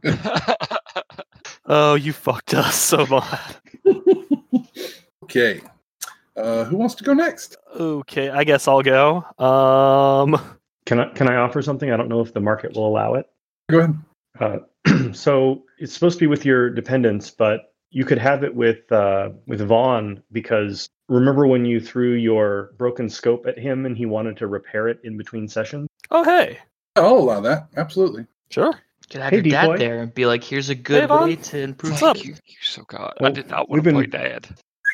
Oh, 1.69 1.95
you 1.95 2.15
fucked 2.15 2.55
us 2.55 2.75
so 2.75 3.07
bad. 3.07 3.57
Okay. 5.25 5.61
Uh, 6.35 6.65
who 6.65 6.79
wants 6.79 6.95
to 6.95 7.05
go 7.05 7.13
next? 7.13 7.59
Okay, 7.79 8.31
I 8.31 8.45
guess 8.45 8.67
I'll 8.67 8.81
go. 8.81 9.17
Um, 9.39 10.41
Can 10.87 11.01
I 11.01 11.11
can 11.11 11.29
I 11.29 11.37
offer 11.37 11.61
something? 11.61 11.91
I 11.91 11.99
don't 11.99 12.09
know 12.09 12.23
if 12.23 12.33
the 12.33 12.41
market 12.41 12.75
will 12.75 12.89
allow 12.89 13.13
it. 13.13 13.27
Go 13.69 13.81
ahead. 13.81 13.99
Uh, 14.41 15.13
so 15.13 15.65
it's 15.79 15.93
supposed 15.93 16.19
to 16.19 16.23
be 16.23 16.29
with 16.29 16.47
your 16.47 16.71
dependents, 16.71 17.31
but 17.31 17.75
you 17.91 18.07
could 18.07 18.17
have 18.17 18.43
it 18.43 18.55
with 18.55 18.91
uh, 18.91 19.29
with 19.47 19.61
Von 19.61 20.23
because 20.33 20.89
remember 21.09 21.47
when 21.47 21.65
you 21.65 21.81
threw 21.81 22.13
your 22.15 22.73
broken 22.79 23.09
scope 23.09 23.47
at 23.47 23.59
him 23.59 23.87
and 23.87 23.97
he 23.97 24.07
wanted 24.07 24.37
to 24.39 24.47
repair 24.47 24.89
it 24.89 25.01
in 25.05 25.17
between 25.17 25.49
sessions? 25.49 25.89
Oh, 26.11 26.25
hey. 26.25 26.59
I'll 26.97 27.15
allow 27.19 27.41
that. 27.41 27.69
Absolutely. 27.77 28.27
Sure. 28.51 28.73
You 28.73 29.09
could 29.11 29.21
have 29.21 29.31
Hey, 29.31 29.37
your 29.37 29.43
dad 29.45 29.63
Decoy. 29.63 29.79
there 29.79 30.03
and 30.03 30.13
be 30.15 30.27
like, 30.27 30.43
"Here's 30.45 30.69
a 30.69 30.75
good 30.75 31.09
Von. 31.09 31.25
way 31.29 31.37
to 31.37 31.59
improve." 31.59 31.93
What's 31.93 32.03
up? 32.03 32.17
Thank 32.17 32.29
you're 32.29 32.37
so 32.63 32.83
God. 32.89 33.15
I 33.21 33.31
did 33.31 33.49
not 33.49 33.69
want 33.71 33.85
to 33.85 33.91
play 33.93 34.03
been- 34.03 34.11
dad. 34.11 34.49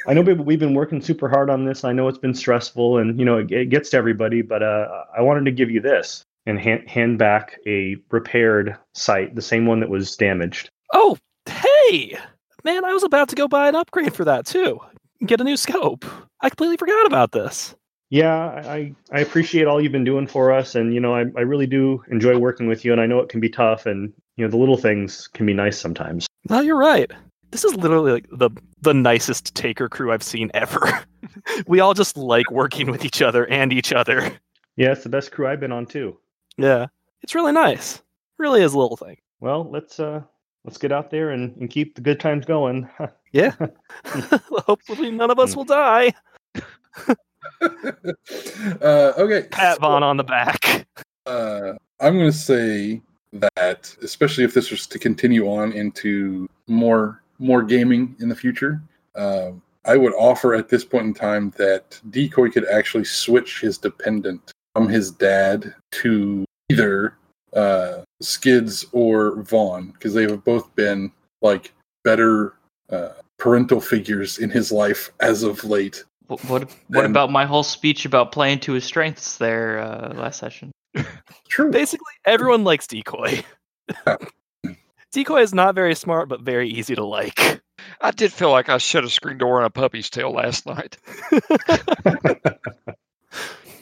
I 0.06 0.12
know 0.12 0.20
we- 0.20 0.34
we've 0.34 0.58
been 0.58 0.74
working 0.74 1.00
super 1.00 1.28
hard 1.30 1.48
on 1.48 1.64
this. 1.64 1.82
I 1.82 1.92
know 1.92 2.06
it's 2.08 2.18
been 2.18 2.34
stressful, 2.34 2.98
and 2.98 3.18
you 3.18 3.24
know 3.24 3.38
it, 3.38 3.50
it 3.50 3.70
gets 3.70 3.90
to 3.90 3.96
everybody. 3.96 4.42
But 4.42 4.62
uh, 4.62 5.04
I 5.16 5.22
wanted 5.22 5.46
to 5.46 5.50
give 5.50 5.70
you 5.70 5.80
this 5.80 6.22
and 6.46 6.58
hand, 6.60 6.88
hand 6.88 7.18
back 7.18 7.58
a 7.66 7.96
repaired 8.10 8.76
sight, 8.92 9.34
the 9.34 9.40
same 9.42 9.64
one 9.66 9.80
that 9.80 9.88
was 9.88 10.14
damaged. 10.16 10.68
Oh, 10.92 11.16
hey. 11.46 12.18
Man, 12.64 12.84
I 12.84 12.92
was 12.92 13.02
about 13.02 13.30
to 13.30 13.34
go 13.36 13.48
buy 13.48 13.68
an 13.68 13.74
upgrade 13.74 14.14
for 14.14 14.24
that 14.26 14.44
too. 14.46 14.78
Get 15.26 15.40
a 15.40 15.44
new 15.44 15.56
scope. 15.56 16.04
I 16.40 16.50
completely 16.50 16.76
forgot 16.76 17.06
about 17.06 17.32
this. 17.32 17.74
Yeah, 18.10 18.62
I, 18.66 18.94
I 19.10 19.20
appreciate 19.20 19.66
all 19.66 19.80
you've 19.80 19.92
been 19.92 20.04
doing 20.04 20.26
for 20.26 20.52
us, 20.52 20.74
and 20.74 20.94
you 20.94 21.00
know 21.00 21.14
I, 21.14 21.24
I 21.36 21.40
really 21.40 21.66
do 21.66 22.02
enjoy 22.10 22.36
working 22.36 22.68
with 22.68 22.84
you. 22.84 22.92
And 22.92 23.00
I 23.00 23.06
know 23.06 23.18
it 23.20 23.28
can 23.28 23.40
be 23.40 23.48
tough, 23.48 23.86
and 23.86 24.12
you 24.36 24.44
know 24.44 24.50
the 24.50 24.56
little 24.56 24.76
things 24.76 25.28
can 25.28 25.46
be 25.46 25.54
nice 25.54 25.78
sometimes. 25.78 26.26
No, 26.48 26.60
you're 26.60 26.76
right. 26.76 27.10
This 27.50 27.64
is 27.64 27.74
literally 27.76 28.12
like 28.12 28.26
the 28.30 28.50
the 28.82 28.94
nicest 28.94 29.54
taker 29.54 29.88
crew 29.88 30.12
I've 30.12 30.22
seen 30.22 30.50
ever. 30.54 31.04
we 31.66 31.80
all 31.80 31.94
just 31.94 32.16
like 32.16 32.50
working 32.50 32.90
with 32.90 33.04
each 33.04 33.22
other 33.22 33.46
and 33.46 33.72
each 33.72 33.92
other. 33.92 34.32
Yeah, 34.76 34.92
it's 34.92 35.04
the 35.04 35.08
best 35.08 35.32
crew 35.32 35.46
I've 35.46 35.60
been 35.60 35.72
on 35.72 35.86
too. 35.86 36.18
Yeah. 36.56 36.86
It's 37.22 37.34
really 37.34 37.52
nice. 37.52 38.02
Really 38.38 38.62
is 38.62 38.74
a 38.74 38.78
little 38.78 38.96
thing. 38.96 39.16
Well, 39.40 39.68
let's 39.70 39.98
uh 39.98 40.22
let's 40.64 40.78
get 40.78 40.92
out 40.92 41.10
there 41.10 41.30
and, 41.30 41.56
and 41.56 41.70
keep 41.70 41.94
the 41.94 42.00
good 42.00 42.20
times 42.20 42.44
going. 42.44 42.88
Yeah. 43.34 43.54
Hopefully 44.66 45.10
none 45.10 45.30
of 45.30 45.40
us 45.40 45.56
will 45.56 45.64
die. 45.64 46.14
uh, 47.60 49.12
okay. 49.18 49.48
Pat 49.50 49.74
so, 49.74 49.80
Von 49.80 50.04
on 50.04 50.16
the 50.16 50.22
back. 50.22 50.86
Uh, 51.26 51.72
I'm 52.00 52.14
going 52.14 52.30
to 52.30 52.32
say 52.32 53.02
that, 53.32 53.94
especially 54.02 54.44
if 54.44 54.54
this 54.54 54.70
was 54.70 54.86
to 54.86 55.00
continue 55.00 55.48
on 55.48 55.72
into 55.72 56.48
more 56.68 57.20
more 57.40 57.64
gaming 57.64 58.14
in 58.20 58.28
the 58.28 58.36
future, 58.36 58.80
um, 59.16 59.60
I 59.84 59.96
would 59.96 60.14
offer 60.14 60.54
at 60.54 60.68
this 60.68 60.84
point 60.84 61.06
in 61.06 61.14
time 61.14 61.52
that 61.56 62.00
Decoy 62.10 62.50
could 62.50 62.68
actually 62.68 63.04
switch 63.04 63.60
his 63.60 63.78
dependent 63.78 64.52
from 64.72 64.88
his 64.88 65.10
dad 65.10 65.74
to 65.90 66.44
either 66.70 67.16
uh, 67.52 68.02
Skidz 68.22 68.86
or 68.92 69.42
Von 69.42 69.88
because 69.88 70.14
they 70.14 70.22
have 70.22 70.44
both 70.44 70.72
been 70.76 71.10
like 71.42 71.72
better 72.04 72.54
uh, 72.90 73.14
parental 73.44 73.78
figures 73.78 74.38
in 74.38 74.48
his 74.48 74.72
life 74.72 75.10
as 75.20 75.42
of 75.42 75.62
late. 75.64 76.02
What 76.28 76.42
what, 76.46 76.62
what 76.88 77.04
And- 77.04 77.12
about 77.12 77.30
my 77.30 77.44
whole 77.44 77.62
speech 77.62 78.06
about 78.06 78.32
playing 78.32 78.60
to 78.60 78.72
his 78.72 78.84
strengths 78.84 79.36
there 79.36 79.80
uh, 79.80 80.14
last 80.14 80.38
session? 80.38 80.72
True. 81.50 81.70
Basically, 81.70 82.14
everyone 82.24 82.64
likes 82.64 82.86
Decoy. 82.86 83.44
Decoy 85.12 85.42
is 85.42 85.52
not 85.52 85.74
very 85.74 85.94
smart, 85.94 86.30
but 86.30 86.40
very 86.40 86.70
easy 86.70 86.94
to 86.94 87.04
like. 87.04 87.60
I 88.00 88.12
did 88.12 88.32
feel 88.32 88.50
like 88.50 88.70
I 88.70 88.78
shut 88.78 89.04
a 89.04 89.10
screen 89.10 89.36
door 89.36 89.58
on 89.60 89.66
a 89.66 89.70
puppy's 89.70 90.08
tail 90.08 90.32
last 90.32 90.64
night. 90.66 90.96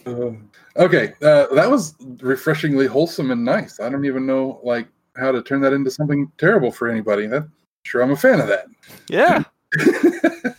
Uh, 0.05 0.33
okay, 0.79 1.13
uh, 1.23 1.47
that 1.55 1.71
was 1.71 1.95
refreshingly 2.23 2.89
wholesome 2.89 3.31
and 3.31 3.45
nice. 3.45 3.79
I 3.79 3.89
don't 3.89 4.05
even 4.05 4.27
know 4.27 4.59
like 4.65 4.89
how 5.15 5.31
to 5.31 5.41
turn 5.41 5.61
that 5.61 5.73
into 5.73 5.93
something 5.93 6.29
terrible 6.39 6.73
for 6.73 6.89
anybody. 6.89 7.29
That 7.29 7.47
sure, 7.85 8.03
I'm 8.03 8.11
a 8.11 8.17
fan 8.17 8.41
of 8.41 8.49
that. 8.49 8.67
Yeah. 9.09 9.45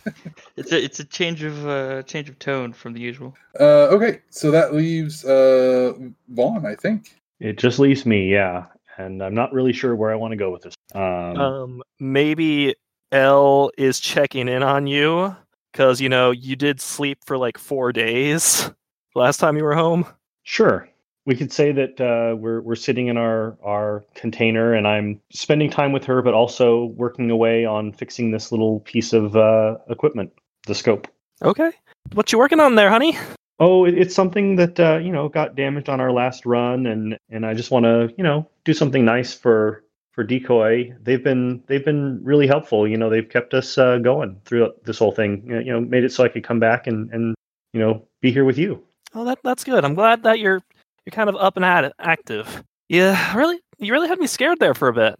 It's 0.56 0.70
a 0.70 0.82
it's 0.82 1.00
a 1.00 1.04
change 1.04 1.42
of 1.42 1.66
uh, 1.66 2.02
change 2.04 2.28
of 2.28 2.38
tone 2.38 2.72
from 2.72 2.92
the 2.92 3.00
usual. 3.00 3.34
uh, 3.58 3.88
okay, 3.88 4.20
so 4.30 4.50
that 4.52 4.72
leaves 4.72 5.24
uh, 5.24 5.94
Von, 6.28 6.64
I 6.64 6.76
think. 6.76 7.16
it 7.40 7.58
just 7.58 7.78
leaves 7.80 8.06
me, 8.06 8.30
yeah. 8.30 8.66
And 8.96 9.20
I'm 9.20 9.34
not 9.34 9.52
really 9.52 9.72
sure 9.72 9.96
where 9.96 10.12
I 10.12 10.14
want 10.14 10.30
to 10.30 10.36
go 10.36 10.52
with 10.52 10.62
this. 10.62 10.74
Um, 10.94 11.36
Um, 11.36 11.82
maybe 11.98 12.76
L 13.10 13.70
is 13.76 13.98
checking 13.98 14.46
in 14.46 14.62
on 14.62 14.86
you 14.86 15.34
because 15.72 16.00
you 16.00 16.08
know 16.08 16.30
you 16.30 16.54
did 16.54 16.80
sleep 16.80 17.18
for 17.26 17.36
like 17.36 17.58
four 17.58 17.92
days 17.92 18.70
last 19.16 19.38
time 19.38 19.56
you 19.56 19.64
were 19.64 19.74
home. 19.74 20.06
Sure. 20.44 20.88
We 21.26 21.36
could 21.36 21.52
say 21.52 21.72
that 21.72 22.00
uh, 22.00 22.36
we're 22.36 22.60
we're 22.60 22.74
sitting 22.74 23.08
in 23.08 23.16
our 23.16 23.56
our 23.64 24.04
container, 24.14 24.74
and 24.74 24.86
I'm 24.86 25.20
spending 25.30 25.70
time 25.70 25.92
with 25.92 26.04
her, 26.04 26.20
but 26.22 26.34
also 26.34 26.86
working 26.96 27.30
away 27.30 27.64
on 27.64 27.92
fixing 27.92 28.30
this 28.30 28.52
little 28.52 28.80
piece 28.80 29.12
of 29.12 29.36
uh, 29.36 29.78
equipment, 29.88 30.32
the 30.66 30.74
scope. 30.74 31.08
Okay. 31.42 31.72
What 32.12 32.30
you 32.30 32.38
working 32.38 32.60
on 32.60 32.74
there, 32.74 32.90
honey? 32.90 33.16
Oh, 33.58 33.84
it, 33.84 33.96
it's 33.96 34.14
something 34.14 34.56
that 34.56 34.78
uh, 34.78 34.98
you 34.98 35.12
know 35.12 35.28
got 35.28 35.56
damaged 35.56 35.88
on 35.88 36.00
our 36.00 36.12
last 36.12 36.44
run, 36.44 36.86
and 36.86 37.16
and 37.30 37.46
I 37.46 37.54
just 37.54 37.70
want 37.70 37.84
to 37.84 38.12
you 38.16 38.24
know 38.24 38.48
do 38.64 38.74
something 38.74 39.04
nice 39.04 39.32
for 39.32 39.84
for 40.12 40.24
decoy. 40.24 40.94
They've 41.02 41.22
been 41.22 41.62
they've 41.66 41.84
been 41.84 42.20
really 42.22 42.46
helpful. 42.46 42.86
You 42.86 42.96
know, 42.96 43.10
they've 43.10 43.28
kept 43.28 43.54
us 43.54 43.78
uh, 43.78 43.98
going 43.98 44.40
through 44.44 44.72
this 44.84 44.98
whole 44.98 45.12
thing. 45.12 45.44
You 45.46 45.72
know, 45.72 45.80
made 45.80 46.04
it 46.04 46.12
so 46.12 46.24
I 46.24 46.28
could 46.28 46.44
come 46.44 46.60
back 46.60 46.86
and 46.86 47.10
and 47.12 47.34
you 47.72 47.80
know 47.80 48.06
be 48.20 48.30
here 48.32 48.44
with 48.44 48.58
you. 48.58 48.82
Oh, 49.14 49.24
that 49.24 49.38
that's 49.44 49.64
good. 49.64 49.84
I'm 49.84 49.94
glad 49.94 50.22
that 50.24 50.38
you're 50.38 50.60
you're 51.04 51.12
kind 51.12 51.28
of 51.28 51.36
up 51.36 51.56
and 51.56 51.64
at 51.64 51.84
it, 51.84 51.92
active. 51.98 52.62
Yeah, 52.88 53.36
really, 53.36 53.60
you 53.78 53.92
really 53.92 54.08
had 54.08 54.18
me 54.18 54.26
scared 54.26 54.60
there 54.60 54.74
for 54.74 54.88
a 54.88 54.92
bit. 54.92 55.16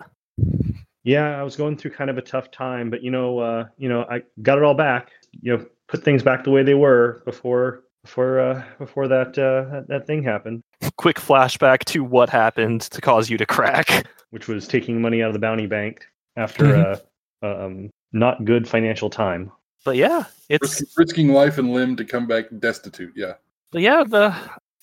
Yeah, 1.02 1.38
I 1.38 1.42
was 1.42 1.56
going 1.56 1.76
through 1.76 1.92
kind 1.92 2.10
of 2.10 2.16
a 2.18 2.22
tough 2.22 2.50
time, 2.50 2.90
but 2.90 3.02
you 3.02 3.10
know, 3.10 3.38
uh, 3.38 3.66
you 3.76 3.88
know, 3.88 4.06
I 4.10 4.22
got 4.42 4.58
it 4.58 4.64
all 4.64 4.74
back. 4.74 5.10
You 5.40 5.56
know, 5.56 5.66
put 5.88 6.02
things 6.02 6.22
back 6.22 6.44
the 6.44 6.50
way 6.50 6.62
they 6.62 6.74
were 6.74 7.22
before 7.24 7.82
before 8.02 8.40
uh, 8.40 8.62
before 8.78 9.08
that, 9.08 9.38
uh, 9.38 9.70
that 9.70 9.88
that 9.88 10.06
thing 10.06 10.22
happened, 10.22 10.62
Quick 10.96 11.16
flashback 11.16 11.84
to 11.86 12.04
what 12.04 12.28
happened 12.28 12.82
to 12.82 13.00
cause 13.00 13.28
you 13.30 13.36
to 13.38 13.46
crack. 13.46 14.06
which 14.34 14.48
was 14.48 14.66
taking 14.66 15.00
money 15.00 15.22
out 15.22 15.28
of 15.28 15.32
the 15.32 15.38
bounty 15.38 15.66
bank 15.66 16.04
after 16.36 16.98
uh, 17.42 17.46
um, 17.46 17.88
not 18.12 18.44
good 18.44 18.68
financial 18.68 19.08
time. 19.08 19.52
But 19.84 19.94
yeah, 19.94 20.24
it's 20.48 20.80
Risk, 20.80 20.98
risking 20.98 21.28
life 21.28 21.56
and 21.56 21.72
limb 21.72 21.94
to 21.94 22.04
come 22.04 22.26
back 22.26 22.46
destitute. 22.58 23.12
Yeah. 23.14 23.34
but 23.70 23.82
yeah 23.82 24.02
the 24.02 24.34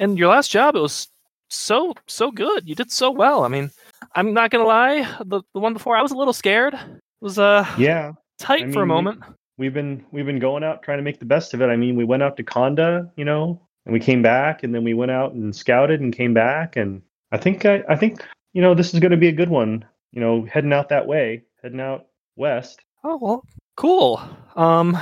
and 0.02 0.18
your 0.18 0.28
last 0.28 0.52
job 0.52 0.76
it 0.76 0.82
was 0.82 1.08
so 1.50 1.94
so 2.08 2.32
good. 2.32 2.68
You 2.68 2.76
did 2.76 2.92
so 2.92 3.12
well. 3.12 3.44
I 3.44 3.48
mean, 3.48 3.72
I'm 4.16 4.34
not 4.34 4.52
gonna 4.52 4.66
lie, 4.66 5.08
the 5.26 5.42
the 5.54 5.60
one 5.60 5.74
before 5.74 5.96
I 5.96 6.02
was 6.02 6.12
a 6.12 6.18
little 6.18 6.34
scared. 6.34 6.74
It 6.74 7.00
was 7.22 7.40
uh 7.40 7.66
Yeah, 7.78 8.14
tight 8.40 8.68
I 8.68 8.72
for 8.72 8.82
a 8.82 8.88
moment. 8.88 9.22
we've 9.58 9.74
been 9.74 10.04
we've 10.12 10.26
been 10.26 10.40
going 10.40 10.64
out 10.64 10.82
trying 10.84 10.98
to 10.98 11.04
make 11.04 11.20
the 11.20 11.26
best 11.26 11.54
of 11.54 11.62
it. 11.62 11.68
I 11.68 11.76
mean, 11.76 11.96
we 11.96 12.04
went 12.06 12.24
out 12.24 12.36
to 12.38 12.44
Conda, 12.44 13.10
you 13.16 13.26
know, 13.26 13.62
and 13.86 13.94
we 13.94 14.00
came 14.00 14.22
back, 14.22 14.64
and 14.64 14.74
then 14.74 14.84
we 14.84 14.94
went 14.94 15.12
out 15.12 15.34
and 15.34 15.56
scouted 15.56 16.02
and 16.02 16.14
came 16.16 16.34
back, 16.34 16.76
and 16.76 17.02
I 17.32 17.38
think 17.38 17.66
I, 17.66 17.84
I 17.88 17.96
think 17.96 18.26
you 18.54 18.62
know 18.62 18.74
this 18.74 18.94
is 18.94 19.00
going 19.00 19.12
to 19.12 19.18
be 19.18 19.30
a 19.30 19.34
good 19.34 19.50
one. 19.50 19.86
You 20.12 20.22
know, 20.22 20.46
heading 20.52 20.74
out 20.74 20.90
that 20.90 21.08
way, 21.08 21.44
heading 21.62 21.80
out 21.80 22.08
west. 22.36 22.82
Oh 23.04 23.18
well, 23.22 23.44
cool. 23.76 24.22
Um, 24.56 24.98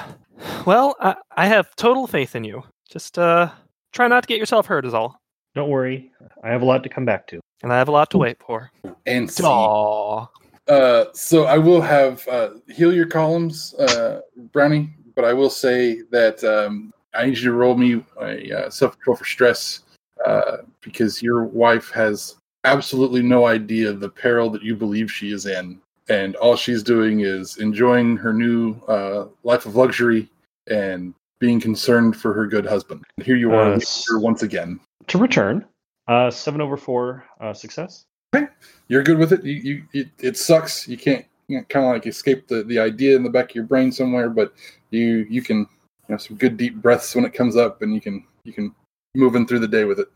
well, 0.66 0.96
I, 1.00 1.16
I 1.36 1.48
have 1.48 1.76
total 1.76 2.08
faith 2.08 2.36
in 2.36 2.44
you. 2.44 2.64
Just 2.90 3.18
uh, 3.20 3.50
try 3.92 4.08
not 4.08 4.24
to 4.24 4.28
get 4.28 4.38
yourself 4.38 4.66
hurt, 4.66 4.86
is 4.86 4.94
all. 4.94 5.20
Don't 5.56 5.70
worry, 5.70 6.12
I 6.44 6.50
have 6.50 6.62
a 6.62 6.66
lot 6.66 6.84
to 6.84 6.90
come 6.90 7.06
back 7.06 7.28
to. 7.28 7.40
And 7.64 7.74
I 7.74 7.78
have 7.78 7.88
a 7.88 7.92
lot 7.92 8.10
to 8.12 8.18
wait 8.18 8.38
for. 8.40 8.72
And 9.06 9.30
see. 9.30 9.44
Aw. 9.44 10.28
Uh, 10.68 11.06
so 11.14 11.46
I 11.46 11.58
will 11.58 11.82
have 11.82 12.28
uh, 12.28 12.52
heal 12.68 12.94
your 12.94 13.08
columns, 13.08 13.74
uh, 13.74 14.22
Brownie, 14.54 14.92
but 15.16 15.26
I 15.26 15.34
will 15.34 15.50
say 15.50 16.02
that 16.12 16.44
um, 16.44 16.94
I 17.16 17.26
need 17.26 17.38
you 17.40 17.46
to 17.46 17.54
roll 17.54 17.76
me 17.76 18.04
a 18.22 18.66
uh, 18.66 18.70
self 18.70 18.94
control 18.94 19.18
for 19.18 19.26
stress 19.26 19.82
uh, 20.26 20.58
because 20.82 21.24
your 21.24 21.44
wife 21.44 21.90
has 21.92 22.36
absolutely 22.66 23.24
no 23.24 23.48
idea 23.48 23.92
the 23.94 24.10
peril 24.10 24.50
that 24.52 24.62
you 24.62 24.76
believe 24.76 25.12
she 25.12 25.32
is 25.32 25.48
in, 25.48 25.80
and 26.08 26.36
all 26.36 26.56
she's 26.56 26.84
doing 26.84 27.22
is 27.22 27.58
enjoying 27.58 28.16
her 28.18 28.34
new 28.34 28.76
uh, 28.88 29.26
life 29.44 29.66
of 29.66 29.76
luxury 29.76 30.30
and 30.68 31.16
being 31.40 31.60
concerned 31.60 32.16
for 32.16 32.34
her 32.34 32.46
good 32.46 32.66
husband. 32.66 33.04
And 33.18 33.26
here 33.26 33.36
you 33.36 33.54
are, 33.54 33.74
Uh, 33.74 33.80
once 34.14 34.44
again. 34.44 34.80
To 35.08 35.18
return, 35.18 35.66
uh, 36.08 36.30
seven 36.30 36.62
over 36.62 36.78
four 36.78 37.26
uh, 37.40 37.54
success. 37.54 38.06
Okay, 38.36 38.48
you're 38.88 39.04
good 39.04 39.18
with 39.18 39.32
it. 39.32 39.44
You, 39.44 39.54
you 39.54 39.84
it, 39.94 40.10
it 40.20 40.38
sucks. 40.38 40.88
You 40.88 40.98
can't, 40.98 41.26
you 41.48 41.64
kind 41.70 41.86
of 41.86 41.94
like 41.94 42.06
escape 42.06 42.48
the, 42.48 42.64
the 42.64 42.78
idea 42.78 43.16
in 43.16 43.24
the 43.24 43.30
back 43.30 43.50
of 43.50 43.56
your 43.56 43.64
brain 43.64 43.92
somewhere, 43.92 44.30
but 44.30 44.54
you 44.92 45.26
you 45.30 45.42
can 45.42 45.60
you 45.60 45.68
know 46.10 46.18
some 46.18 46.38
good 46.38 46.58
deep 46.58 46.76
breaths 46.76 47.16
when 47.16 47.26
it 47.26 47.34
comes 47.34 47.56
up, 47.56 47.82
and 47.82 47.94
you 47.94 48.02
can 48.02 48.24
you 48.44 48.54
can 48.54 48.74
move 49.16 49.36
in 49.36 49.48
through 49.48 49.60
the 49.60 49.68
day 49.68 49.86
with 49.86 50.00
it. 50.00 50.08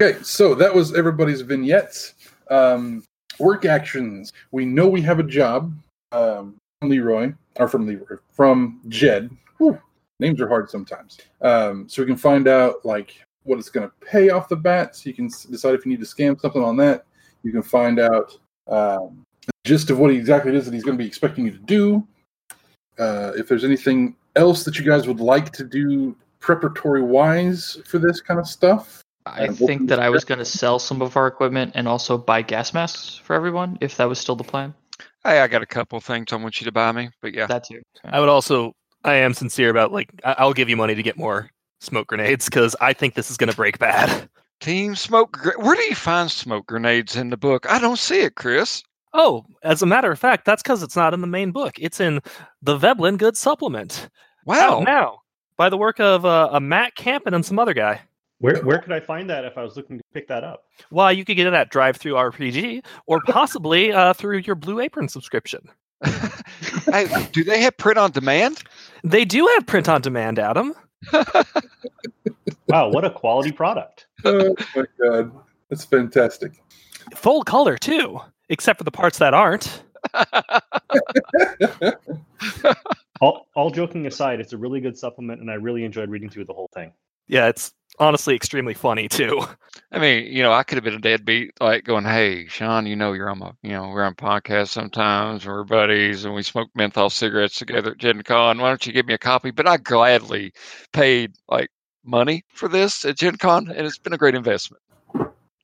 Okay, 0.00 0.22
so 0.22 0.54
that 0.54 0.74
was 0.74 0.94
everybody's 0.94 1.40
vignettes. 1.40 2.14
Um, 2.50 3.04
work 3.38 3.64
actions. 3.64 4.32
We 4.50 4.66
know 4.66 4.88
we 4.88 5.00
have 5.02 5.18
a 5.18 5.22
job 5.22 5.72
um, 6.10 6.56
from 6.80 6.90
Leroy 6.90 7.32
or 7.56 7.68
from 7.68 7.86
Leroy 7.86 8.16
from 8.32 8.80
Jed. 8.88 9.30
Whew, 9.58 9.80
names 10.22 10.40
are 10.40 10.48
hard 10.48 10.70
sometimes. 10.70 11.18
Um, 11.42 11.88
so 11.88 12.02
we 12.02 12.06
can 12.06 12.16
find 12.16 12.48
out 12.48 12.84
like 12.84 13.14
what 13.44 13.58
it's 13.58 13.68
going 13.68 13.88
to 13.88 14.06
pay 14.06 14.30
off 14.30 14.48
the 14.48 14.56
bat, 14.56 14.96
so 14.96 15.08
you 15.10 15.14
can 15.14 15.28
decide 15.50 15.74
if 15.74 15.84
you 15.84 15.90
need 15.90 16.00
to 16.00 16.06
scam 16.06 16.40
something 16.40 16.62
on 16.62 16.76
that. 16.78 17.04
You 17.42 17.52
can 17.52 17.62
find 17.62 17.98
out 17.98 18.38
um, 18.68 19.24
the 19.46 19.52
gist 19.64 19.90
of 19.90 19.98
what 19.98 20.10
exactly 20.10 20.52
it 20.52 20.56
is 20.56 20.64
that 20.64 20.74
he's 20.74 20.84
going 20.84 20.96
to 20.96 21.02
be 21.02 21.06
expecting 21.06 21.44
you 21.44 21.50
to 21.50 21.58
do. 21.58 22.06
Uh, 22.98 23.32
if 23.36 23.48
there's 23.48 23.64
anything 23.64 24.14
else 24.36 24.64
that 24.64 24.78
you 24.78 24.84
guys 24.84 25.06
would 25.06 25.20
like 25.20 25.50
to 25.52 25.64
do 25.64 26.16
preparatory 26.40 27.02
wise 27.02 27.78
for 27.84 27.98
this 27.98 28.20
kind 28.20 28.38
of 28.38 28.46
stuff, 28.46 29.02
I 29.26 29.44
And 29.44 29.58
we'll 29.58 29.66
think 29.68 29.88
that 29.88 30.00
I 30.00 30.10
was 30.10 30.24
going 30.24 30.38
to 30.38 30.44
sell 30.44 30.78
some 30.78 31.02
of 31.02 31.16
our 31.16 31.26
equipment 31.26 31.72
and 31.74 31.86
also 31.86 32.18
buy 32.18 32.42
gas 32.42 32.74
masks 32.74 33.20
for 33.22 33.34
everyone, 33.34 33.78
if 33.80 33.96
that 33.96 34.08
was 34.08 34.18
still 34.18 34.36
the 34.36 34.44
plan. 34.44 34.74
Hey, 35.24 35.40
I 35.40 35.46
got 35.46 35.62
a 35.62 35.66
couple 35.66 36.00
things 36.00 36.32
I 36.32 36.36
want 36.36 36.60
you 36.60 36.64
to 36.64 36.72
buy 36.72 36.90
me, 36.90 37.10
but 37.20 37.32
yeah. 37.32 37.46
That 37.46 37.64
too. 37.64 37.82
I 38.04 38.18
would 38.18 38.28
also, 38.28 38.74
I 39.04 39.14
am 39.14 39.34
sincere 39.34 39.70
about 39.70 39.92
like, 39.92 40.10
I- 40.24 40.36
I'll 40.38 40.52
give 40.52 40.68
you 40.68 40.76
money 40.76 40.94
to 40.94 41.02
get 41.02 41.16
more 41.16 41.50
smoke 41.80 42.06
grenades 42.08 42.44
because 42.46 42.76
I 42.80 42.92
think 42.92 43.14
this 43.14 43.30
is 43.30 43.36
going 43.36 43.50
to 43.50 43.56
break 43.56 43.78
bad. 43.78 44.28
Team 44.60 44.94
smoke. 44.94 45.32
gre- 45.32 45.58
Where 45.58 45.74
do 45.74 45.82
you 45.82 45.94
find 45.96 46.30
smoke 46.30 46.66
grenades 46.66 47.16
in 47.16 47.30
the 47.30 47.36
book? 47.36 47.66
I 47.68 47.78
don't 47.80 47.98
see 47.98 48.20
it, 48.20 48.36
Chris. 48.36 48.82
Oh, 49.14 49.44
as 49.62 49.82
a 49.82 49.86
matter 49.86 50.10
of 50.10 50.18
fact, 50.18 50.44
that's 50.44 50.62
because 50.62 50.82
it's 50.82 50.96
not 50.96 51.12
in 51.14 51.20
the 51.20 51.26
main 51.26 51.50
book. 51.50 51.74
It's 51.78 52.00
in 52.00 52.20
the 52.62 52.76
Veblen 52.78 53.16
Good 53.16 53.36
Supplement. 53.36 54.08
Wow. 54.46 54.78
Out 54.78 54.84
now 54.84 55.18
by 55.56 55.68
the 55.68 55.76
work 55.76 56.00
of 56.00 56.24
uh, 56.24 56.48
a 56.52 56.60
Matt 56.60 56.94
Campen 56.94 57.34
and 57.34 57.44
some 57.44 57.58
other 57.58 57.74
guy. 57.74 58.00
Where 58.38 58.56
where 58.64 58.78
could 58.78 58.90
I 58.92 58.98
find 59.00 59.28
that 59.30 59.44
if 59.44 59.56
I 59.58 59.62
was 59.62 59.76
looking 59.76 59.98
to 59.98 60.04
pick 60.14 60.26
that 60.28 60.42
up? 60.44 60.64
Well, 60.90 61.12
you 61.12 61.24
could 61.24 61.36
get 61.36 61.46
it 61.46 61.52
at 61.54 61.70
DriveThruRPG 61.70 62.84
or 63.06 63.20
possibly 63.26 63.92
uh, 63.92 64.12
through 64.14 64.38
your 64.38 64.56
Blue 64.56 64.80
Apron 64.80 65.08
subscription. 65.08 65.60
Hey, 66.04 67.28
do 67.32 67.44
they 67.44 67.60
have 67.60 67.76
print 67.76 67.98
on 67.98 68.10
demand? 68.10 68.62
They 69.04 69.24
do 69.24 69.46
have 69.46 69.66
print 69.66 69.88
on 69.88 70.00
demand, 70.00 70.38
Adam. 70.38 70.74
Wow, 72.68 72.88
what 72.88 73.04
a 73.04 73.10
quality 73.10 73.52
product! 73.52 74.06
oh 74.24 74.54
my 74.74 74.84
god, 75.00 75.32
that's 75.68 75.84
fantastic. 75.84 76.62
Full 77.14 77.42
color, 77.42 77.76
too, 77.76 78.18
except 78.48 78.78
for 78.78 78.84
the 78.84 78.90
parts 78.90 79.18
that 79.18 79.34
aren't. 79.34 79.82
All, 83.20 83.46
all 83.54 83.70
joking 83.70 84.08
aside, 84.08 84.40
it's 84.40 84.52
a 84.52 84.58
really 84.58 84.80
good 84.80 84.98
supplement, 84.98 85.40
and 85.40 85.48
I 85.48 85.54
really 85.54 85.84
enjoyed 85.84 86.10
reading 86.10 86.28
through 86.28 86.46
the 86.46 86.52
whole 86.52 86.68
thing. 86.74 86.92
Yeah, 87.28 87.46
it's 87.46 87.72
honestly 88.02 88.34
extremely 88.34 88.74
funny, 88.74 89.08
too. 89.08 89.42
I 89.90 89.98
mean, 89.98 90.26
you 90.32 90.42
know, 90.42 90.52
I 90.52 90.62
could 90.62 90.76
have 90.76 90.84
been 90.84 90.94
a 90.94 90.98
deadbeat, 91.00 91.52
like 91.60 91.84
going, 91.84 92.04
"Hey, 92.04 92.46
Sean, 92.48 92.86
you 92.86 92.96
know, 92.96 93.12
you're 93.12 93.30
on 93.30 93.38
my, 93.38 93.52
you 93.62 93.70
know, 93.72 93.88
we're 93.88 94.04
on 94.04 94.14
podcast 94.14 94.68
sometimes, 94.68 95.46
we're 95.46 95.64
buddies, 95.64 96.24
and 96.24 96.34
we 96.34 96.42
smoke 96.42 96.68
menthol 96.74 97.10
cigarettes 97.10 97.58
together 97.58 97.92
at 97.92 97.98
Gen 97.98 98.22
Con. 98.22 98.58
Why 98.58 98.68
don't 98.68 98.86
you 98.86 98.92
give 98.92 99.06
me 99.06 99.14
a 99.14 99.18
copy?" 99.18 99.50
But 99.50 99.66
I 99.68 99.76
gladly 99.76 100.52
paid 100.92 101.32
like 101.48 101.68
money 102.04 102.44
for 102.54 102.68
this 102.68 103.04
at 103.04 103.16
Gen 103.18 103.36
Con, 103.36 103.68
and 103.68 103.86
it's 103.86 103.98
been 103.98 104.12
a 104.14 104.18
great 104.18 104.34
investment. 104.34 104.82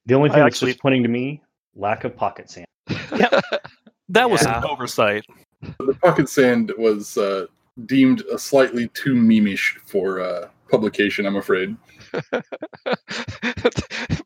The 0.07 0.14
only 0.14 0.30
I 0.30 0.34
thing 0.34 0.43
that's 0.45 0.55
actually- 0.57 0.72
disappointing 0.72 1.03
to 1.05 1.09
me: 1.09 1.43
lack 1.74 2.05
of 2.05 2.16
pocket 2.16 2.51
sand. 2.51 2.66
That 4.11 4.30
was 4.30 4.43
Yeah. 4.43 4.59
an 4.59 4.64
oversight. 4.64 5.24
the 5.61 5.95
pocket 6.03 6.28
sand 6.30 6.72
was 6.78 7.18
uh, 7.18 7.45
deemed 7.84 8.22
a 8.32 8.39
slightly 8.39 8.89
too 8.89 9.12
memeish 9.14 9.76
for 9.84 10.20
uh, 10.20 10.49
publication. 10.70 11.26
I'm 11.26 11.36
afraid. 11.36 11.76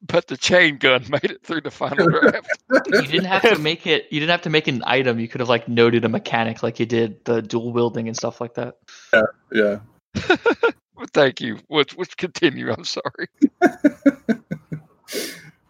but 0.07 0.27
the 0.27 0.37
chain 0.37 0.79
gun 0.79 1.05
made 1.09 1.25
it 1.25 1.43
through 1.43 1.61
the 1.63 1.71
final 1.71 2.09
draft. 2.09 2.49
You 2.87 3.03
didn't 3.03 3.25
have 3.25 3.43
to 3.43 3.59
make 3.59 3.87
it. 3.87 4.07
You 4.11 4.21
didn't 4.21 4.31
have 4.31 4.43
to 4.43 4.51
make 4.51 4.69
an 4.69 4.83
item. 4.87 5.19
You 5.19 5.29
could 5.29 5.41
have 5.41 5.49
like 5.49 5.69
noted 5.69 6.05
a 6.05 6.09
mechanic, 6.09 6.63
like 6.63 6.81
you 6.81 6.87
did 6.87 7.25
the 7.25 7.43
dual 7.43 7.73
wielding 7.73 8.09
and 8.09 8.17
stuff 8.17 8.41
like 8.41 8.55
that. 8.55 8.77
Yeah. 9.53 9.81
But 10.15 11.11
thank 11.13 11.41
you. 11.41 11.59
Let's, 11.69 11.97
let's 11.97 12.15
continue. 12.15 12.73
I'm 12.73 12.85
sorry. 12.85 13.29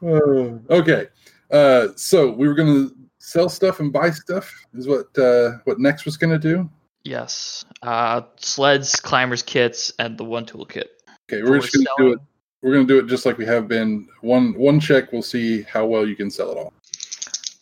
Uh, 0.05 0.59
okay. 0.71 1.09
Uh, 1.51 1.89
so 1.97 2.31
we 2.31 2.49
were 2.49 2.55
going 2.55 2.89
to 2.89 2.97
sell 3.19 3.49
stuff 3.49 3.81
and 3.81 3.93
buy 3.93 4.11
stuff. 4.11 4.53
Is 4.75 4.87
what 4.87 5.17
uh, 5.19 5.59
what 5.65 5.79
Nex 5.79 6.05
was 6.05 6.17
going 6.17 6.33
to 6.33 6.39
do. 6.39 6.69
Yes. 7.05 7.65
Uh, 7.83 8.23
sleds, 8.37 8.97
climbers 8.97 9.43
kits, 9.43 9.93
and 9.99 10.17
the 10.17 10.25
one 10.25 10.47
tool 10.47 10.65
kit. 10.65 11.02
Okay, 11.33 11.43
we're 11.43 11.61
just 11.61 11.73
going 11.73 11.87
to 11.87 11.95
do 11.99 12.13
it. 12.13 12.19
We're 12.61 12.75
going 12.75 12.87
to 12.87 12.93
do 12.93 12.99
it 12.99 13.09
just 13.09 13.25
like 13.25 13.39
we 13.39 13.47
have 13.47 13.67
been. 13.67 14.07
One 14.21 14.53
one 14.55 14.79
check. 14.79 15.13
We'll 15.13 15.23
see 15.23 15.63
how 15.63 15.87
well 15.87 16.07
you 16.07 16.15
can 16.15 16.31
sell 16.31 16.51
it 16.53 16.59
all. 16.59 16.73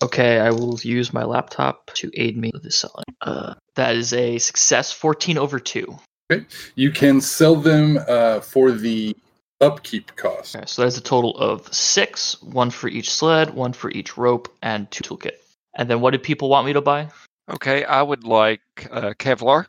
Okay, 0.03 0.41
I 0.41 0.51
will 0.51 0.79
use 0.81 1.13
my 1.13 1.25
laptop 1.25 1.91
to 1.95 2.11
aid 2.15 2.37
me 2.37 2.51
with 2.53 2.65
the 2.65 2.73
selling. 2.73 3.05
Uh, 3.21 3.55
that 3.77 3.95
is 3.95 4.13
a 4.13 4.39
success, 4.39 4.91
14 4.93 5.37
over 5.37 5.61
2. 5.61 5.99
Okay, 6.33 6.47
You 6.75 6.91
can 6.91 7.21
sell 7.21 7.55
them 7.55 7.99
uh, 8.09 8.41
for 8.41 8.73
the 8.73 9.15
upkeep 9.61 10.17
cost. 10.17 10.57
Okay, 10.57 10.65
so 10.67 10.83
there's 10.83 10.97
a 10.97 11.03
total 11.03 11.37
of 11.37 11.73
six, 11.73 12.41
one 12.43 12.71
for 12.71 12.89
each 12.89 13.11
sled, 13.11 13.53
one 13.55 13.75
for 13.75 13.91
each 13.91 14.17
rope, 14.17 14.49
and 14.63 14.91
two 14.91 15.05
toolkit. 15.05 15.37
And 15.77 15.89
then 15.89 16.01
what 16.01 16.13
did 16.13 16.23
people 16.23 16.49
want 16.49 16.67
me 16.67 16.73
to 16.73 16.81
buy? 16.81 17.09
Okay, 17.51 17.85
I 17.85 18.03
would 18.03 18.25
like 18.25 18.63
uh, 18.91 19.13
Kevlar, 19.19 19.67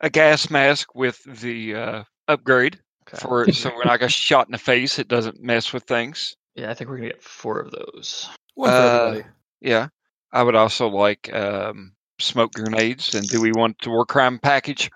a 0.00 0.10
gas 0.10 0.50
mask 0.50 0.92
with 0.96 1.22
the 1.40 1.74
uh, 1.76 2.04
upgrade 2.26 2.74
Okay. 2.74 2.80
For 3.18 3.50
so 3.52 3.70
when 3.76 3.88
I 3.88 3.96
get 3.96 4.12
shot 4.12 4.46
in 4.46 4.52
the 4.52 4.58
face, 4.58 4.98
it 4.98 5.08
doesn't 5.08 5.42
mess 5.42 5.72
with 5.72 5.84
things. 5.84 6.36
Yeah, 6.54 6.70
I 6.70 6.74
think 6.74 6.90
we're 6.90 6.96
gonna 6.96 7.08
get 7.08 7.22
four 7.22 7.58
of 7.60 7.70
those. 7.70 8.28
One 8.54 8.70
for 8.70 8.74
Uh, 8.76 9.04
everybody. 9.06 9.28
Yeah, 9.60 9.88
I 10.32 10.42
would 10.42 10.54
also 10.54 10.88
like 10.88 11.32
um, 11.34 11.92
smoke 12.18 12.52
grenades. 12.52 13.14
And 13.14 13.26
do 13.28 13.40
we 13.40 13.52
want 13.52 13.76
the 13.82 13.90
war 13.90 14.04
crime 14.06 14.38
package? 14.38 14.90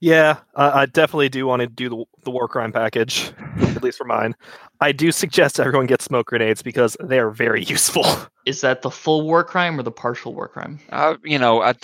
Yeah, 0.00 0.38
uh, 0.54 0.70
I 0.72 0.86
definitely 0.86 1.28
do 1.28 1.46
want 1.46 1.60
to 1.60 1.66
do 1.66 1.88
the, 1.88 2.04
the 2.22 2.30
war 2.30 2.46
crime 2.46 2.70
package, 2.70 3.32
at 3.58 3.82
least 3.82 3.98
for 3.98 4.04
mine. 4.04 4.36
I 4.80 4.92
do 4.92 5.10
suggest 5.10 5.58
everyone 5.58 5.86
get 5.86 6.00
smoke 6.00 6.28
grenades 6.28 6.62
because 6.62 6.96
they 7.02 7.18
are 7.18 7.30
very 7.30 7.64
useful. 7.68 8.06
Is 8.46 8.60
that 8.60 8.82
the 8.82 8.90
full 8.90 9.22
war 9.22 9.42
crime 9.42 9.78
or 9.78 9.82
the 9.82 9.90
partial 9.90 10.32
war 10.32 10.46
crime? 10.46 10.78
Uh, 10.90 11.16
you 11.24 11.40
know, 11.40 11.60
I, 11.60 11.74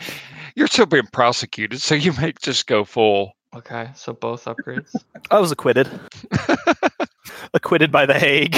you're 0.56 0.68
still 0.68 0.86
being 0.86 1.06
prosecuted, 1.12 1.82
so 1.82 1.94
you 1.94 2.14
may 2.14 2.32
just 2.40 2.66
go 2.66 2.82
full. 2.82 3.33
Okay, 3.54 3.90
so 3.94 4.12
both 4.12 4.44
upgrades. 4.46 4.94
I 5.30 5.38
was 5.38 5.52
acquitted. 5.52 5.88
acquitted 7.54 7.92
by 7.92 8.06
the 8.06 8.14
Hague. 8.18 8.56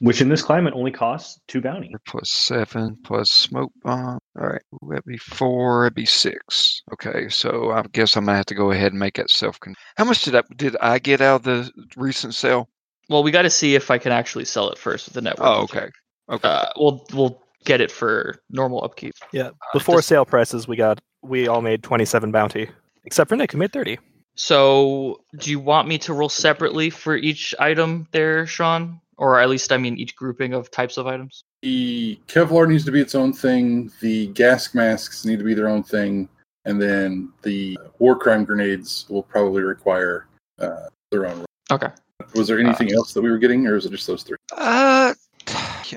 Which 0.00 0.20
in 0.20 0.28
this 0.28 0.42
climate 0.42 0.74
only 0.76 0.90
costs 0.90 1.40
two 1.48 1.62
bounty. 1.62 1.94
Plus 2.06 2.30
seven, 2.30 2.98
plus 3.02 3.30
smoke 3.30 3.72
bomb. 3.82 4.18
All 4.38 4.46
right, 4.46 4.62
that'd 4.90 5.04
be 5.06 5.16
four. 5.16 5.84
That'd 5.84 5.94
be 5.94 6.04
six. 6.04 6.82
Okay, 6.92 7.28
so 7.30 7.70
I 7.70 7.82
guess 7.92 8.14
I'm 8.14 8.26
gonna 8.26 8.36
have 8.36 8.46
to 8.46 8.54
go 8.54 8.70
ahead 8.72 8.92
and 8.92 9.00
make 9.00 9.14
that 9.14 9.30
self. 9.30 9.58
Con- 9.60 9.74
How 9.96 10.04
much 10.04 10.22
did 10.22 10.34
I 10.34 10.42
did 10.54 10.76
I 10.82 10.98
get 10.98 11.22
out 11.22 11.36
of 11.36 11.42
the 11.44 11.70
recent 11.96 12.34
sale? 12.34 12.68
well, 13.08 13.22
we 13.22 13.30
got 13.30 13.42
to 13.42 13.50
see 13.50 13.74
if 13.76 13.90
I 13.90 13.98
can 13.98 14.10
actually 14.12 14.44
sell 14.44 14.68
it 14.70 14.76
first 14.78 15.06
with 15.06 15.14
the 15.14 15.22
network. 15.22 15.46
Oh, 15.48 15.62
okay, 15.62 15.88
okay. 16.30 16.46
Uh, 16.48 16.66
we'll 16.76 17.04
we'll 17.14 17.42
get 17.64 17.80
it 17.80 17.90
for 17.90 18.36
normal 18.50 18.84
upkeep. 18.84 19.14
Yeah, 19.32 19.50
before 19.72 19.96
this- 19.96 20.06
sale 20.06 20.26
prices, 20.26 20.68
we 20.68 20.76
got 20.76 21.00
we 21.22 21.48
all 21.48 21.62
made 21.62 21.82
twenty 21.82 22.04
seven 22.04 22.32
bounty, 22.32 22.68
except 23.06 23.30
for 23.30 23.36
Nick, 23.36 23.52
who 23.52 23.58
made 23.58 23.72
thirty. 23.72 23.98
So, 24.36 25.22
do 25.38 25.50
you 25.50 25.58
want 25.58 25.88
me 25.88 25.98
to 25.98 26.12
roll 26.12 26.28
separately 26.28 26.90
for 26.90 27.16
each 27.16 27.54
item 27.58 28.06
there, 28.12 28.46
Sean? 28.46 29.00
Or 29.16 29.40
at 29.40 29.48
least, 29.48 29.72
I 29.72 29.78
mean, 29.78 29.96
each 29.96 30.14
grouping 30.14 30.52
of 30.52 30.70
types 30.70 30.98
of 30.98 31.06
items? 31.06 31.42
The 31.62 32.20
Kevlar 32.28 32.68
needs 32.68 32.84
to 32.84 32.92
be 32.92 33.00
its 33.00 33.14
own 33.14 33.32
thing. 33.32 33.90
The 34.00 34.26
gas 34.28 34.74
masks 34.74 35.24
need 35.24 35.38
to 35.38 35.44
be 35.44 35.54
their 35.54 35.68
own 35.68 35.82
thing, 35.82 36.28
and 36.66 36.80
then 36.80 37.32
the 37.42 37.78
war 37.98 38.16
crime 38.18 38.44
grenades 38.44 39.06
will 39.08 39.22
probably 39.22 39.62
require 39.62 40.26
uh, 40.58 40.88
their 41.10 41.26
own. 41.26 41.46
Okay. 41.70 41.88
Was 42.34 42.48
there 42.48 42.60
anything 42.60 42.92
else 42.92 43.14
that 43.14 43.22
we 43.22 43.30
were 43.30 43.38
getting, 43.38 43.66
or 43.66 43.76
is 43.76 43.86
it 43.86 43.90
just 43.90 44.06
those 44.06 44.22
three? 44.22 44.36
Uh, 44.52 45.14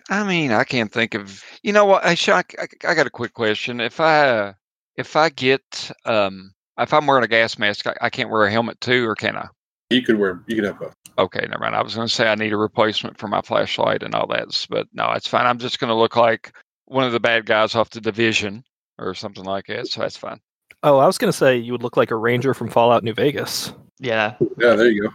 I 0.10 0.24
mean, 0.24 0.52
I 0.52 0.64
can't 0.64 0.92
think 0.92 1.14
of. 1.14 1.44
You 1.62 1.74
know 1.74 1.86
what? 1.86 2.06
I, 2.06 2.16
Shock, 2.16 2.54
I, 2.58 2.68
I 2.88 2.94
got 2.94 3.08
a 3.08 3.12
quick 3.12 3.34
question. 3.34 3.82
If 3.82 4.00
I 4.00 4.54
if 4.96 5.16
I 5.16 5.30
get 5.30 5.92
um 6.06 6.54
if 6.80 6.94
I'm 6.94 7.06
wearing 7.08 7.24
a 7.24 7.28
gas 7.28 7.58
mask, 7.58 7.88
I, 7.88 7.96
I 8.02 8.10
can't 8.10 8.30
wear 8.30 8.46
a 8.46 8.52
helmet 8.52 8.80
too, 8.82 9.08
or 9.08 9.16
can 9.16 9.36
I? 9.36 9.48
You 9.90 10.02
could 10.02 10.18
wear. 10.18 10.44
You 10.48 10.56
could 10.56 10.66
have 10.66 10.80
both. 10.80 10.94
Okay, 11.18 11.46
never 11.48 11.60
mind. 11.60 11.76
I 11.76 11.82
was 11.82 11.96
going 11.96 12.08
to 12.08 12.14
say 12.14 12.28
I 12.28 12.36
need 12.36 12.54
a 12.54 12.58
replacement 12.58 13.18
for 13.18 13.28
my 13.28 13.42
flashlight 13.42 14.04
and 14.04 14.16
all 14.16 14.28
that, 14.28 14.66
but 14.70 14.88
no, 14.94 15.12
it's 15.12 15.28
fine. 15.28 15.46
I'm 15.46 15.60
just 15.60 15.80
going 15.80 15.90
to 15.90 15.96
look 15.96 16.16
like 16.16 16.54
one 16.86 17.04
of 17.04 17.12
the 17.12 17.20
bad 17.20 17.46
guys 17.46 17.76
off 17.76 17.90
the 17.90 18.02
division 18.02 18.64
or 18.98 19.14
something 19.14 19.44
like 19.44 19.66
that, 19.68 19.88
so 19.88 20.02
that's 20.02 20.18
fine. 20.18 20.40
Oh, 20.84 20.98
I 20.98 21.06
was 21.06 21.18
gonna 21.18 21.34
say 21.34 21.58
you 21.58 21.72
would 21.74 21.84
look 21.84 21.98
like 21.98 22.12
a 22.12 22.16
ranger 22.16 22.54
from 22.54 22.70
Fallout 22.70 23.04
New 23.04 23.14
Vegas. 23.14 23.74
Yeah. 24.00 24.36
Yeah, 24.58 24.76
there 24.76 24.90
you 24.90 25.12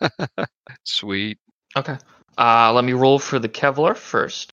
go. 0.00 0.44
Sweet. 0.84 1.38
Okay. 1.76 1.98
Uh, 2.38 2.72
let 2.72 2.84
me 2.84 2.92
roll 2.92 3.18
for 3.18 3.38
the 3.38 3.48
Kevlar 3.48 3.96
first. 3.96 4.52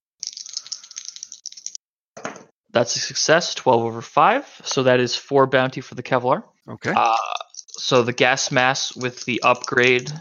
That's 2.78 2.94
a 2.94 3.00
success, 3.00 3.56
12 3.56 3.82
over 3.82 4.00
5. 4.00 4.60
So 4.62 4.84
that 4.84 5.00
is 5.00 5.16
4 5.16 5.48
bounty 5.48 5.80
for 5.80 5.96
the 5.96 6.02
Kevlar. 6.02 6.44
Okay. 6.68 6.92
Uh, 6.96 7.16
so 7.56 8.04
the 8.04 8.12
gas 8.12 8.52
mass 8.52 8.94
with 8.94 9.24
the 9.24 9.42
upgrade. 9.42 10.12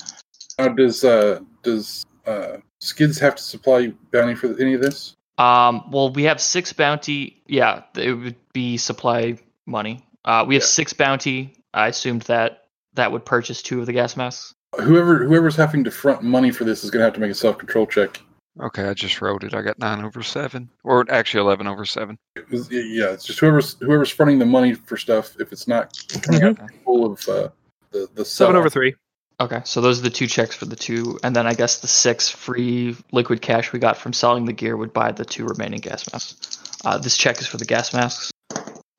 Now, 0.58 0.70
does 0.70 1.04
uh, 1.04 1.42
does 1.62 2.04
uh, 2.26 2.58
Skidz 2.82 3.20
have 3.20 3.36
to 3.36 3.44
supply 3.44 3.94
bounty 4.12 4.34
for 4.34 4.60
any 4.60 4.74
of 4.74 4.82
this? 4.82 5.16
Um, 5.38 5.84
well, 5.92 6.12
we 6.12 6.24
have 6.24 6.42
6 6.42 6.74
bounty. 6.74 7.44
Yeah, 7.46 7.84
it 7.96 8.14
would 8.14 8.36
be 8.54 8.78
supply 8.78 9.38
money. 9.68 10.04
Uh, 10.26 10.44
we 10.48 10.56
have 10.56 10.64
Yeah. 10.64 10.68
6 10.68 10.94
bounty. 10.94 11.54
I 11.76 11.90
assumed 11.90 12.24
that 12.24 12.64
that 12.96 13.12
would 13.12 13.24
purchase 13.24 13.62
2 13.62 13.82
of 13.82 13.86
the 13.86 13.94
gas 13.94 14.18
masks. 14.18 14.56
whoever 14.82 15.24
whoever's 15.24 15.56
having 15.56 15.84
to 15.84 15.92
front 15.92 16.24
money 16.24 16.50
for 16.50 16.64
this 16.64 16.84
is 16.84 16.90
going 16.90 17.02
to 17.02 17.06
have 17.06 17.14
to 17.14 17.20
make 17.20 17.30
a 17.30 17.36
self 17.36 17.60
control 17.60 17.86
check. 17.86 18.20
Okay, 18.60 18.84
I 18.88 18.94
just 18.94 19.22
wrote 19.22 19.44
it. 19.44 19.54
I 19.54 19.62
got 19.62 19.78
nine 19.80 20.04
over 20.04 20.24
seven, 20.24 20.70
or 20.84 21.06
actually 21.10 21.42
eleven 21.42 21.68
over 21.68 21.86
seven. 21.86 22.18
It's- 22.36 22.70
Yeah, 22.72 23.12
it's 23.12 23.24
just 23.26 23.40
whoever's 23.40 23.76
whoever's 23.80 24.10
fronting 24.10 24.40
the 24.40 24.46
money 24.46 24.74
for 24.74 24.98
stuff. 24.98 25.36
If 25.40 25.52
it's 25.52 25.68
not 25.68 25.98
coming 26.24 26.44
out 26.44 26.58
full 26.84 27.06
of 27.06 27.28
uh, 27.30 27.50
the 27.92 28.10
the 28.16 28.26
Seven 28.26 28.56
over 28.56 28.70
three. 28.70 28.96
Okay, 29.40 29.62
so 29.66 29.82
those 29.82 30.00
are 30.00 30.04
the 30.04 30.10
two 30.10 30.26
checks 30.26 30.56
for 30.56 30.66
the 30.66 30.76
two, 30.76 31.20
and 31.24 31.36
then 31.36 31.46
I 31.46 31.54
guess 31.54 31.80
the 31.80 31.88
six 31.88 32.28
free 32.30 32.96
liquid 33.12 33.42
cash 33.44 33.72
we 33.72 33.78
got 33.78 33.96
from 33.96 34.12
selling 34.12 34.46
the 34.46 34.54
gear 34.54 34.76
would 34.76 34.94
buy 34.94 35.12
the 35.12 35.26
two 35.26 35.46
remaining 35.46 35.80
gas 35.80 36.12
masks. 36.12 36.58
Uh, 36.84 36.98
this 36.98 37.16
check 37.18 37.40
is 37.40 37.46
for 37.46 37.58
the 37.58 37.66
gas 37.66 37.94
masks. 37.94 38.32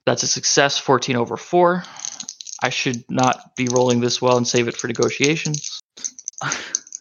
That's 0.07 0.23
a 0.23 0.29
success, 0.29 0.79
14 0.79 1.17
over 1.17 1.37
4. 1.37 1.83
I 2.63 2.69
should 2.71 3.05
not 3.11 3.57
be 3.57 3.67
rolling 3.73 3.99
this 4.01 4.23
well 4.23 4.37
and 4.37 4.47
save 4.47 4.69
it 4.69 4.77
for 4.77 4.87
negotiations. 4.87 5.81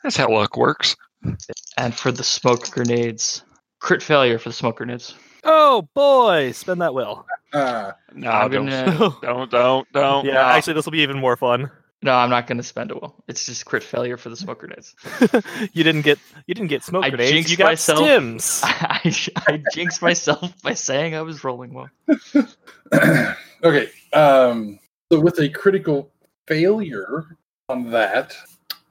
That's 0.04 0.18
how 0.18 0.30
luck 0.32 0.58
works. 0.58 0.96
And 1.78 1.94
for 1.96 2.12
the 2.12 2.24
smoke 2.24 2.70
grenades, 2.72 3.44
crit 3.80 4.02
failure 4.02 4.40
for 4.40 4.50
the 4.50 4.54
smoke 4.54 4.78
grenades. 4.78 5.14
Oh 5.44 5.88
boy, 5.94 6.52
spend 6.52 6.82
that 6.82 6.94
will. 6.94 7.26
Ah, 7.54 7.94
No, 8.14 8.30
I'm 8.30 8.52
don't, 8.52 8.66
gonna- 8.66 9.16
don't, 9.22 9.52
don't, 9.52 9.92
don't. 9.94 10.26
yeah, 10.26 10.34
no. 10.34 10.40
actually, 10.42 10.74
this 10.74 10.86
will 10.86 10.92
be 10.92 11.02
even 11.02 11.18
more 11.20 11.38
fun. 11.38 11.70
No, 12.04 12.14
I'm 12.14 12.30
not 12.30 12.46
going 12.46 12.58
to 12.58 12.64
spend 12.64 12.92
a 12.92 12.96
will. 12.96 13.16
It's 13.28 13.46
just 13.46 13.66
crit 13.66 13.82
failure 13.84 14.18
for 14.18 14.30
the 14.30 14.36
smoke 14.36 14.60
grenades. 14.60 14.94
you 15.74 15.84
didn't 15.84 16.02
get 16.04 16.20
you 16.46 16.54
didn't 16.54 16.68
get 16.70 16.84
smoke 16.84 17.04
I 17.06 17.10
grenades. 17.10 17.32
jinxed 17.32 17.52
You 17.52 17.58
got 17.58 17.66
myself. 17.68 18.00
stims. 18.02 18.60
I, 18.64 19.54
I 19.54 19.64
jinxed 19.74 20.02
myself 20.02 20.54
by 20.62 20.74
saying 20.74 21.16
I 21.16 21.22
was 21.22 21.44
rolling 21.44 21.74
well. 21.74 21.90
okay. 23.64 23.90
Um, 24.14 24.80
so 25.12 25.20
with 25.20 25.40
a 25.40 25.50
critical 25.50 26.12
failure 26.48 27.38
on 27.70 27.90
that, 27.92 28.36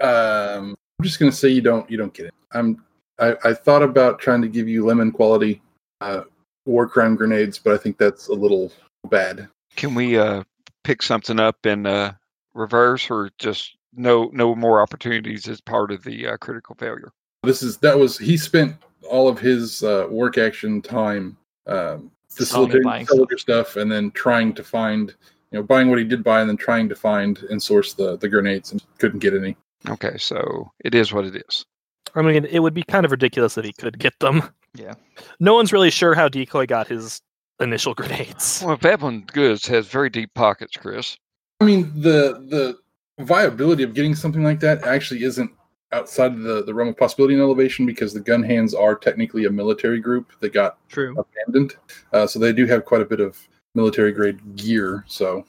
um, 0.01 0.76
I'm 0.99 1.05
just 1.05 1.18
going 1.18 1.30
to 1.30 1.36
say 1.36 1.49
you 1.49 1.61
don't 1.61 1.88
you 1.90 1.97
don't 1.97 2.14
get 2.14 2.26
it. 2.26 2.34
I'm 2.53 2.84
I, 3.18 3.36
I 3.44 3.55
thought 3.55 3.82
about 3.82 4.18
trying 4.18 4.42
to 4.42 4.49
give 4.49 4.68
you 4.68 4.84
lemon 4.84 5.12
quality 5.12 5.62
uh, 6.01 6.22
war 6.64 6.88
crime 6.88 7.16
grenades, 7.16 7.59
but 7.59 7.74
I 7.74 7.76
think 7.78 7.99
that's 7.99 8.28
a 8.28 8.34
little 8.34 8.72
bad. 9.09 9.49
Can 9.76 9.94
we 9.94 10.18
uh, 10.18 10.42
pick 10.84 11.03
something 11.03 11.38
up 11.38 11.66
in 11.66 11.86
uh, 11.86 12.14
reverse, 12.55 13.11
or 13.11 13.30
just 13.38 13.76
no 13.94 14.30
no 14.32 14.55
more 14.55 14.80
opportunities 14.80 15.49
as 15.49 15.61
part 15.61 15.90
of 15.90 16.03
the 16.03 16.28
uh, 16.28 16.36
critical 16.38 16.74
failure? 16.74 17.12
This 17.42 17.62
is 17.62 17.76
that 17.78 17.99
was 17.99 18.18
he 18.18 18.36
spent 18.36 18.76
all 19.09 19.28
of 19.28 19.38
his 19.38 19.82
uh, 19.82 20.07
work 20.11 20.38
action 20.38 20.82
time 20.82 21.36
um, 21.66 22.11
facilitating 22.28 23.07
soldier 23.07 23.38
stuff 23.38 23.76
and 23.76 23.90
then 23.90 24.11
trying 24.12 24.55
to 24.55 24.64
find 24.64 25.14
you 25.51 25.59
know 25.59 25.62
buying 25.62 25.88
what 25.90 25.99
he 25.99 26.05
did 26.05 26.24
buy 26.24 26.40
and 26.40 26.49
then 26.49 26.57
trying 26.57 26.88
to 26.88 26.94
find 26.94 27.38
and 27.51 27.62
source 27.62 27.92
the 27.92 28.16
the 28.16 28.28
grenades 28.28 28.72
and 28.72 28.82
couldn't 28.99 29.20
get 29.20 29.34
any. 29.34 29.57
Okay, 29.89 30.16
so 30.18 30.70
it 30.84 30.95
is 30.95 31.12
what 31.12 31.24
it 31.24 31.37
is. 31.49 31.64
I 32.14 32.22
mean, 32.22 32.45
it 32.45 32.61
would 32.61 32.74
be 32.74 32.82
kind 32.82 33.05
of 33.05 33.11
ridiculous 33.11 33.59
if 33.59 33.64
he 33.64 33.72
could 33.72 33.99
get 33.99 34.18
them. 34.20 34.43
Yeah. 34.74 34.95
No 35.41 35.55
one's 35.55 35.72
really 35.72 35.91
sure 35.91 36.14
how 36.14 36.28
Decoy 36.28 36.66
got 36.66 36.89
his 36.89 37.20
initial 37.61 37.95
grenades. 37.95 38.62
Well, 38.64 38.76
Veblen 38.76 39.22
Goods 39.32 39.66
has 39.66 39.87
very 39.87 40.11
deep 40.11 40.32
pockets, 40.34 40.76
Chris. 40.76 41.16
I 41.61 41.64
mean, 41.64 41.91
the 41.95 42.45
the 42.49 42.78
viability 43.24 43.82
of 43.82 43.95
getting 43.95 44.14
something 44.14 44.45
like 44.45 44.61
that 44.61 44.84
actually 44.84 45.24
isn't 45.24 45.51
outside 45.93 46.32
of 46.32 46.41
the, 46.41 46.64
the 46.64 46.74
realm 46.74 46.89
of 46.89 46.97
possibility 46.97 47.34
and 47.34 47.43
elevation 47.43 47.87
because 47.87 48.12
the 48.12 48.20
gun 48.20 48.43
hands 48.43 48.74
are 48.74 48.95
technically 48.95 49.47
a 49.47 49.51
military 49.51 50.01
group 50.01 50.32
that 50.41 50.53
got 50.53 50.78
True. 50.89 51.16
abandoned. 51.18 51.76
Uh, 52.12 52.26
so 52.26 52.39
they 52.39 52.53
do 52.53 52.66
have 52.66 52.84
quite 52.84 53.01
a 53.01 53.05
bit 53.05 53.20
of 53.20 53.39
military 53.74 54.12
grade 54.12 54.57
gear. 54.57 55.05
So 55.07 55.47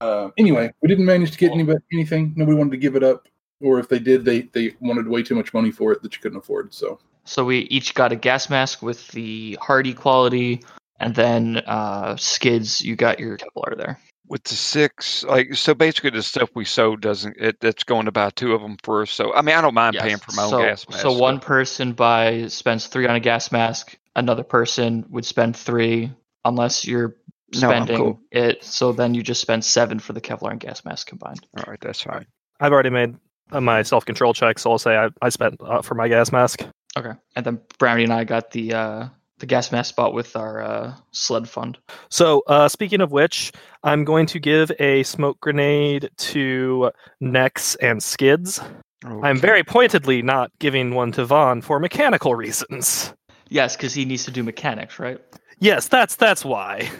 uh, 0.00 0.28
anyway, 0.36 0.72
we 0.82 0.88
didn't 0.88 1.06
manage 1.06 1.32
to 1.32 1.38
get 1.38 1.52
anybody 1.52 1.80
anything. 1.92 2.34
Nobody 2.36 2.56
wanted 2.56 2.72
to 2.72 2.76
give 2.76 2.96
it 2.96 3.02
up, 3.02 3.26
or 3.60 3.78
if 3.78 3.88
they 3.88 3.98
did, 3.98 4.24
they 4.24 4.42
they 4.42 4.74
wanted 4.80 5.08
way 5.08 5.22
too 5.22 5.34
much 5.34 5.52
money 5.52 5.70
for 5.70 5.92
it 5.92 6.02
that 6.02 6.14
you 6.14 6.20
couldn't 6.20 6.38
afford. 6.38 6.72
So 6.72 6.98
So 7.24 7.44
we 7.44 7.58
each 7.58 7.94
got 7.94 8.12
a 8.12 8.16
gas 8.16 8.48
mask 8.50 8.82
with 8.82 9.08
the 9.08 9.58
hardy 9.60 9.94
quality, 9.94 10.62
and 11.00 11.14
then 11.14 11.58
uh, 11.66 12.14
Skidz. 12.14 12.82
You 12.82 12.96
got 12.96 13.18
your 13.20 13.36
Kevlar 13.36 13.76
there. 13.76 13.98
With 14.28 14.44
the 14.44 14.54
six, 14.54 15.24
like 15.24 15.54
so, 15.54 15.74
basically 15.74 16.10
the 16.10 16.22
stuff 16.22 16.50
we 16.54 16.66
sold 16.66 17.00
doesn't 17.00 17.36
it? 17.38 17.60
That's 17.60 17.84
going 17.84 18.04
to 18.04 18.12
buy 18.12 18.28
two 18.30 18.52
of 18.52 18.60
them 18.60 18.76
for 18.82 19.02
us. 19.02 19.10
So 19.10 19.32
I 19.34 19.40
mean, 19.42 19.54
I 19.56 19.62
don't 19.62 19.74
mind 19.74 19.94
Yes. 19.94 20.04
paying 20.04 20.18
for 20.18 20.32
my 20.32 20.44
own 20.44 20.50
gas 20.50 20.86
mask. 20.88 21.00
So 21.02 21.18
one 21.18 21.40
person 21.40 21.94
buys 21.94 22.52
spends 22.52 22.86
three 22.88 23.06
on 23.06 23.16
a 23.16 23.20
gas 23.20 23.50
mask. 23.52 23.96
Another 24.14 24.42
person 24.42 25.06
would 25.10 25.24
spend 25.24 25.56
three, 25.56 26.12
unless 26.44 26.84
you're 26.86 27.16
No, 27.54 27.68
spending 27.68 27.96
cool. 27.96 28.20
it. 28.30 28.64
So 28.64 28.92
then 28.92 29.14
you 29.14 29.22
just 29.22 29.40
spend 29.40 29.64
seven 29.64 29.98
for 29.98 30.12
the 30.12 30.20
Kevlar 30.20 30.50
and 30.50 30.60
gas 30.60 30.84
mask 30.84 31.06
combined. 31.06 31.46
All 31.56 31.64
right, 31.66 31.80
that's 31.80 32.02
fine. 32.02 32.26
I've 32.60 32.72
already 32.72 32.90
made 32.90 33.16
uh, 33.52 33.60
my 33.60 33.82
self 33.82 34.04
control 34.04 34.34
check, 34.34 34.58
so 34.58 34.72
I'll 34.72 34.78
say 34.78 34.96
I, 34.96 35.08
I 35.22 35.28
spent 35.28 35.56
uh, 35.60 35.82
for 35.82 35.94
my 35.94 36.08
gas 36.08 36.32
mask. 36.32 36.64
Okay. 36.96 37.12
And 37.36 37.46
then 37.46 37.60
Brownie 37.78 38.04
and 38.04 38.12
I 38.12 38.24
got 38.24 38.50
the 38.50 38.74
uh, 38.74 39.08
the 39.38 39.46
gas 39.46 39.70
mask 39.70 39.96
bought 39.96 40.14
with 40.14 40.36
our 40.36 40.62
uh, 40.62 40.94
sled 41.12 41.48
fund. 41.48 41.78
So, 42.08 42.42
uh, 42.46 42.68
speaking 42.68 43.00
of 43.00 43.12
which, 43.12 43.52
I'm 43.84 44.04
going 44.04 44.26
to 44.26 44.40
give 44.40 44.72
a 44.78 45.02
smoke 45.04 45.40
grenade 45.40 46.10
to 46.16 46.90
Nex 47.20 47.76
and 47.76 48.00
Skidz. 48.00 48.64
I'm 49.04 49.38
very 49.38 49.62
pointedly 49.62 50.22
not 50.22 50.50
giving 50.58 50.92
one 50.92 51.12
to 51.12 51.24
Von 51.24 51.62
for 51.62 51.78
mechanical 51.78 52.34
reasons. 52.34 53.14
Yes, 53.48 53.76
because 53.76 53.94
he 53.94 54.04
needs 54.04 54.24
to 54.24 54.32
do 54.32 54.42
mechanics, 54.42 54.98
right? 54.98 55.20
Yes, 55.60 55.88
that's 55.88 56.16
that's 56.16 56.44
why. 56.44 56.90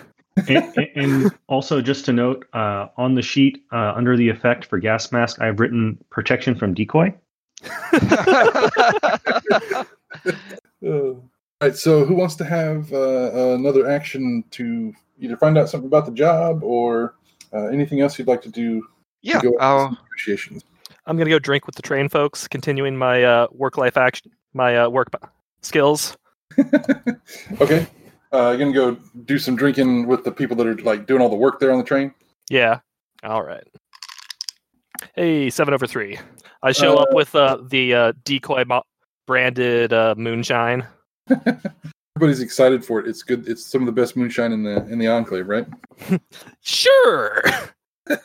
And, 0.48 0.50
and- 0.76 0.88
and 0.96 1.32
also, 1.48 1.80
just 1.80 2.04
to 2.06 2.12
note, 2.12 2.46
uh, 2.52 2.86
on 2.96 3.14
the 3.14 3.22
sheet 3.22 3.64
uh, 3.72 3.92
under 3.96 4.16
the 4.16 4.28
effect 4.28 4.64
for 4.64 4.78
gas 4.78 5.10
mask, 5.12 5.40
I've 5.40 5.60
written 5.60 5.98
protection 6.10 6.54
from 6.54 6.74
decoy. 6.74 7.14
All 10.84 11.22
right. 11.60 11.74
So 11.74 12.04
who 12.04 12.14
wants 12.14 12.36
to 12.36 12.44
have 12.44 12.92
uh, 12.92 13.54
another 13.54 13.88
action 13.90 14.44
to 14.52 14.92
either 15.18 15.36
find 15.36 15.58
out 15.58 15.68
something 15.68 15.88
about 15.88 16.06
the 16.06 16.12
job 16.12 16.62
or 16.62 17.14
uh, 17.52 17.66
anything 17.66 18.00
else 18.00 18.18
you'd 18.18 18.28
like 18.28 18.42
to 18.42 18.48
do? 18.50 18.86
yeah, 19.22 19.40
to 19.40 19.50
go 19.50 19.58
I'll, 19.58 19.86
some 19.86 19.98
negotiations. 20.10 20.64
I'm 21.06 21.16
gonna 21.16 21.30
go 21.30 21.38
drink 21.38 21.66
with 21.66 21.74
the 21.74 21.82
train 21.82 22.08
folks, 22.08 22.46
continuing 22.46 22.96
my 22.96 23.24
uh, 23.24 23.46
work 23.50 23.76
life 23.76 23.96
action, 23.96 24.30
my 24.52 24.76
uh, 24.76 24.88
work 24.88 25.08
skills. 25.62 26.16
okay. 27.60 27.86
Uh, 28.32 28.48
you're 28.50 28.58
gonna 28.58 28.72
go 28.72 28.92
do 29.24 29.38
some 29.38 29.56
drinking 29.56 30.06
with 30.06 30.24
the 30.24 30.30
people 30.32 30.56
that 30.56 30.66
are 30.66 30.76
like 30.78 31.06
doing 31.06 31.22
all 31.22 31.28
the 31.28 31.36
work 31.36 31.60
there 31.60 31.72
on 31.72 31.78
the 31.78 31.84
train. 31.84 32.12
Yeah. 32.50 32.80
All 33.22 33.42
right. 33.42 33.66
Hey, 35.14 35.50
seven 35.50 35.74
over 35.74 35.86
three. 35.86 36.18
I 36.62 36.72
show 36.72 36.96
up 36.96 37.08
Uh, 37.12 37.14
with 37.16 37.34
uh, 37.34 37.58
the 37.68 37.94
uh, 37.94 38.12
decoy 38.24 38.64
mo- 38.64 38.82
branded 39.26 39.92
uh, 39.92 40.14
moonshine. 40.18 40.86
Everybody's 42.16 42.40
excited 42.40 42.84
for 42.84 43.00
it. 43.00 43.06
It's 43.08 43.22
good. 43.22 43.48
It's 43.48 43.64
some 43.64 43.82
of 43.82 43.86
the 43.86 43.92
best 44.00 44.16
moonshine 44.16 44.52
in 44.52 44.62
the 44.64 44.84
in 44.88 44.98
the 44.98 45.06
enclave, 45.06 45.48
right? 45.48 45.66
Sure. 46.62 47.42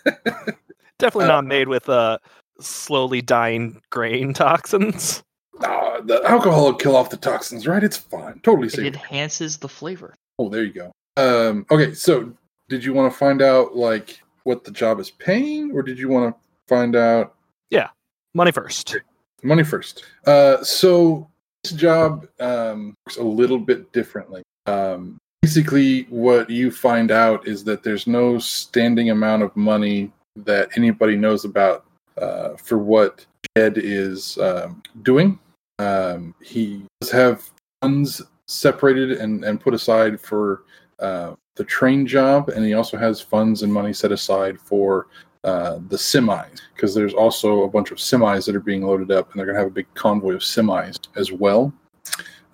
Definitely 1.00 1.26
Uh, 1.26 1.28
not 1.28 1.46
made 1.46 1.68
with 1.68 1.90
uh, 1.90 2.18
slowly 2.60 3.22
dying 3.22 3.82
grain 3.90 4.34
toxins. 4.34 5.24
Ah, 5.62 6.00
the 6.04 6.22
alcohol 6.24 6.66
will 6.66 6.74
kill 6.74 6.96
off 6.96 7.10
the 7.10 7.18
toxins, 7.18 7.68
right? 7.68 7.84
It's 7.84 7.98
fine. 7.98 8.40
Totally 8.44 8.70
safe. 8.70 8.86
It 8.86 8.94
enhances 8.96 9.58
the 9.58 9.70
flavor. 9.70 10.16
Oh, 10.40 10.50
there 10.50 10.64
you 10.64 10.74
go. 10.74 10.92
Um, 11.18 11.66
okay, 11.70 11.94
so 11.94 12.34
did 12.70 12.84
you 12.84 12.94
want 12.94 13.12
to 13.12 13.18
find 13.18 13.42
out 13.42 13.76
like 13.76 14.20
what 14.44 14.64
the 14.64 14.72
job 14.72 15.00
is 15.00 15.12
paying, 15.12 15.72
or 15.72 15.84
did 15.84 15.98
you 16.00 16.10
want 16.10 16.36
to 16.36 16.42
find 16.68 16.96
out 16.96 17.36
Yeah, 17.70 17.90
Money 18.34 18.52
first. 18.52 18.98
money 19.44 19.64
first? 19.64 20.04
Uh, 20.26 20.64
so 20.64 21.30
this 21.64 21.74
job 21.74 22.28
um, 22.40 22.96
works 23.06 23.18
a 23.18 23.24
little 23.24 23.60
bit 23.60 23.92
differently. 23.94 24.42
Um, 24.66 25.18
basically, 25.44 26.04
what 26.10 26.50
you 26.50 26.72
find 26.72 27.12
out 27.12 27.48
is 27.48 27.64
that 27.66 27.84
there's 27.84 28.08
no 28.08 28.40
standing 28.40 29.12
amount 29.12 29.44
of 29.44 29.56
money 29.56 30.12
that 30.36 30.70
anybody 30.78 31.16
knows 31.16 31.46
about 31.46 31.86
uh, 32.18 32.56
for 32.56 32.78
what 32.78 33.26
Jed 33.56 33.78
is 33.78 34.38
um, 34.38 34.82
doing. 35.02 35.40
Um, 35.80 36.36
he 36.42 36.84
does 37.02 37.12
have 37.12 37.50
funds 37.82 38.22
separated 38.48 39.14
and, 39.14 39.44
and 39.44 39.60
put 39.60 39.74
aside 39.74 40.20
for 40.20 40.64
uh, 41.00 41.36
the 41.56 41.64
train 41.64 42.06
job, 42.06 42.50
and 42.50 42.66
he 42.66 42.74
also 42.74 42.98
has 42.98 43.22
funds 43.22 43.64
and 43.64 43.72
money 43.72 43.94
set 43.94 44.12
aside 44.12 44.60
for 44.60 45.08
uh, 45.44 45.80
the 45.90 45.98
semis 45.98 46.62
because 46.74 46.96
there's 46.96 47.14
also 47.14 47.64
a 47.64 47.70
bunch 47.70 47.92
of 47.92 47.98
semis 47.98 48.46
that 48.46 48.56
are 48.56 48.62
being 48.62 48.84
loaded 48.84 49.12
up, 49.12 49.32
and 49.32 49.40
they're 49.40 49.46
going 49.46 49.56
to 49.56 49.62
have 49.62 49.72
a 49.72 49.74
big 49.74 49.92
convoy 49.94 50.34
of 50.34 50.42
semis 50.42 50.98
as 51.16 51.32
well. 51.32 51.74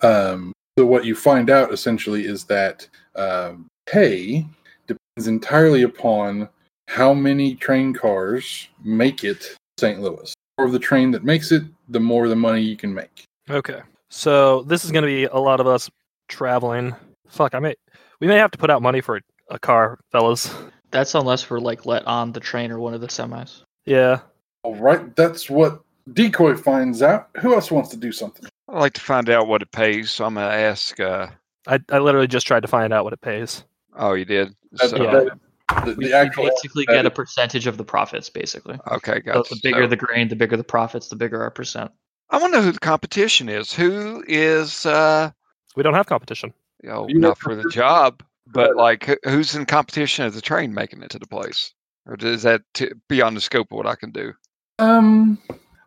Um, 0.02 0.54
so 0.78 0.86
what 0.86 1.06
you 1.06 1.16
find 1.16 1.50
out 1.50 1.74
essentially 1.74 2.26
is 2.26 2.46
that 2.46 2.88
um, 3.16 3.68
pay 3.86 4.46
depends 4.88 5.28
entirely 5.28 5.84
upon 5.84 6.48
how 6.90 7.14
many 7.14 7.54
train 7.56 7.94
cars 7.94 8.68
make 8.84 9.24
it 9.24 9.56
St. 9.78 10.02
Louis. 10.02 10.34
The 10.58 10.62
more 10.62 10.66
of 10.66 10.72
the 10.74 10.80
train 10.80 11.12
that 11.12 11.24
makes 11.24 11.52
it, 11.52 11.62
the 11.88 12.00
more 12.00 12.28
the 12.28 12.36
money 12.36 12.62
you 12.62 12.76
can 12.76 12.92
make. 12.92 13.26
Okay. 13.48 13.82
So 14.10 14.64
this 14.64 14.84
is 14.84 14.92
going 14.92 15.04
to 15.04 15.08
be 15.08 15.26
a 15.26 15.38
lot 15.38 15.60
of 15.60 15.68
us 15.68 15.88
traveling. 16.28 16.96
Fuck, 17.28 17.54
I 17.54 17.60
may 17.60 17.76
we 18.20 18.28
may 18.28 18.38
have 18.38 18.50
to 18.52 18.58
put 18.58 18.72
out 18.72 18.82
money 18.82 19.02
for 19.02 19.22
a 19.50 19.60
car, 19.60 20.00
fellas. 20.12 20.54
That's 20.90 21.14
unless 21.14 21.48
we're 21.48 21.60
like 21.60 21.86
let 21.86 22.06
on 22.08 22.32
the 22.32 22.40
train 22.40 22.72
or 22.72 22.80
one 22.80 22.96
of 22.96 23.02
the 23.02 23.08
semis. 23.08 23.62
Yeah. 23.86 24.22
All 24.64 24.76
right, 24.76 25.16
that's 25.16 25.48
what 25.48 25.82
Decoy 26.14 26.56
finds 26.56 27.04
out. 27.04 27.30
Who 27.40 27.54
else 27.54 27.70
wants 27.70 27.90
to 27.90 27.98
do 27.98 28.12
something? 28.12 28.50
I'd 28.68 28.80
like 28.80 28.94
to 28.94 29.02
find 29.02 29.30
out 29.30 29.48
what 29.48 29.62
it 29.62 29.72
pays, 29.72 30.10
so 30.12 30.26
I'm 30.26 30.34
gonna 30.34 30.48
ask. 30.48 31.00
Uh, 31.00 31.28
I, 31.68 31.80
I 31.92 32.00
literally 32.00 32.28
just 32.28 32.48
tried 32.48 32.62
to 32.62 32.68
find 32.68 32.92
out 32.92 33.04
what 33.04 33.14
it 33.14 33.22
pays. 33.22 33.64
oh, 33.96 34.14
you 34.14 34.26
did. 34.26 34.56
That- 34.74 34.90
So, 34.90 35.04
Yeah. 35.04 35.30
That- 35.70 35.86
the, 35.86 35.96
We, 35.96 36.06
the 36.08 36.14
actual 36.16 36.46
basically 36.46 36.86
get 36.86 37.06
a 37.06 37.12
percentage 37.12 37.68
of 37.68 37.78
the 37.78 37.84
profits, 37.84 38.30
basically. 38.30 38.80
Okay, 38.92 39.22
So 39.26 39.34
gotcha. 39.34 39.56
the 39.56 39.60
bigger 39.64 39.84
So- 39.84 39.88
the 39.88 39.96
grain, 39.96 40.28
the 40.28 40.36
bigger 40.36 40.58
the 40.58 40.64
profits, 40.64 41.08
the 41.10 41.16
bigger 41.16 41.42
our 41.42 41.52
percent. 41.52 41.92
I 42.30 42.38
want 42.38 42.54
to 42.54 42.60
know 42.60 42.66
who 42.66 42.72
the 42.72 42.80
competition 42.80 43.50
is. 43.50 43.74
Who 43.74 44.24
is, 44.28 44.86
uh, 44.86 45.32
We 45.76 45.84
don't 45.84 45.94
have 45.96 46.06
competition. 46.08 46.54
you 46.84 46.90
know, 46.90 47.08
You 47.08 47.20
not 47.20 47.38
for 47.40 47.56
the 47.56 47.70
job, 47.70 48.22
but 48.48 48.76
like 48.76 49.20
who's 49.26 49.56
in 49.56 49.66
competition 49.66 50.26
as 50.26 50.36
the 50.36 50.42
train 50.42 50.74
making 50.74 51.02
it 51.04 51.10
to 51.12 51.20
the 51.20 51.28
place, 51.28 51.74
or 52.06 52.16
is 52.20 52.44
that 52.44 52.62
t- 52.74 52.92
beyond 53.08 53.36
the 53.38 53.42
scope 53.42 53.72
of 53.72 53.78
what 53.78 53.86
I 53.88 53.96
can 53.96 54.12
do? 54.12 54.34
um, 54.80 55.38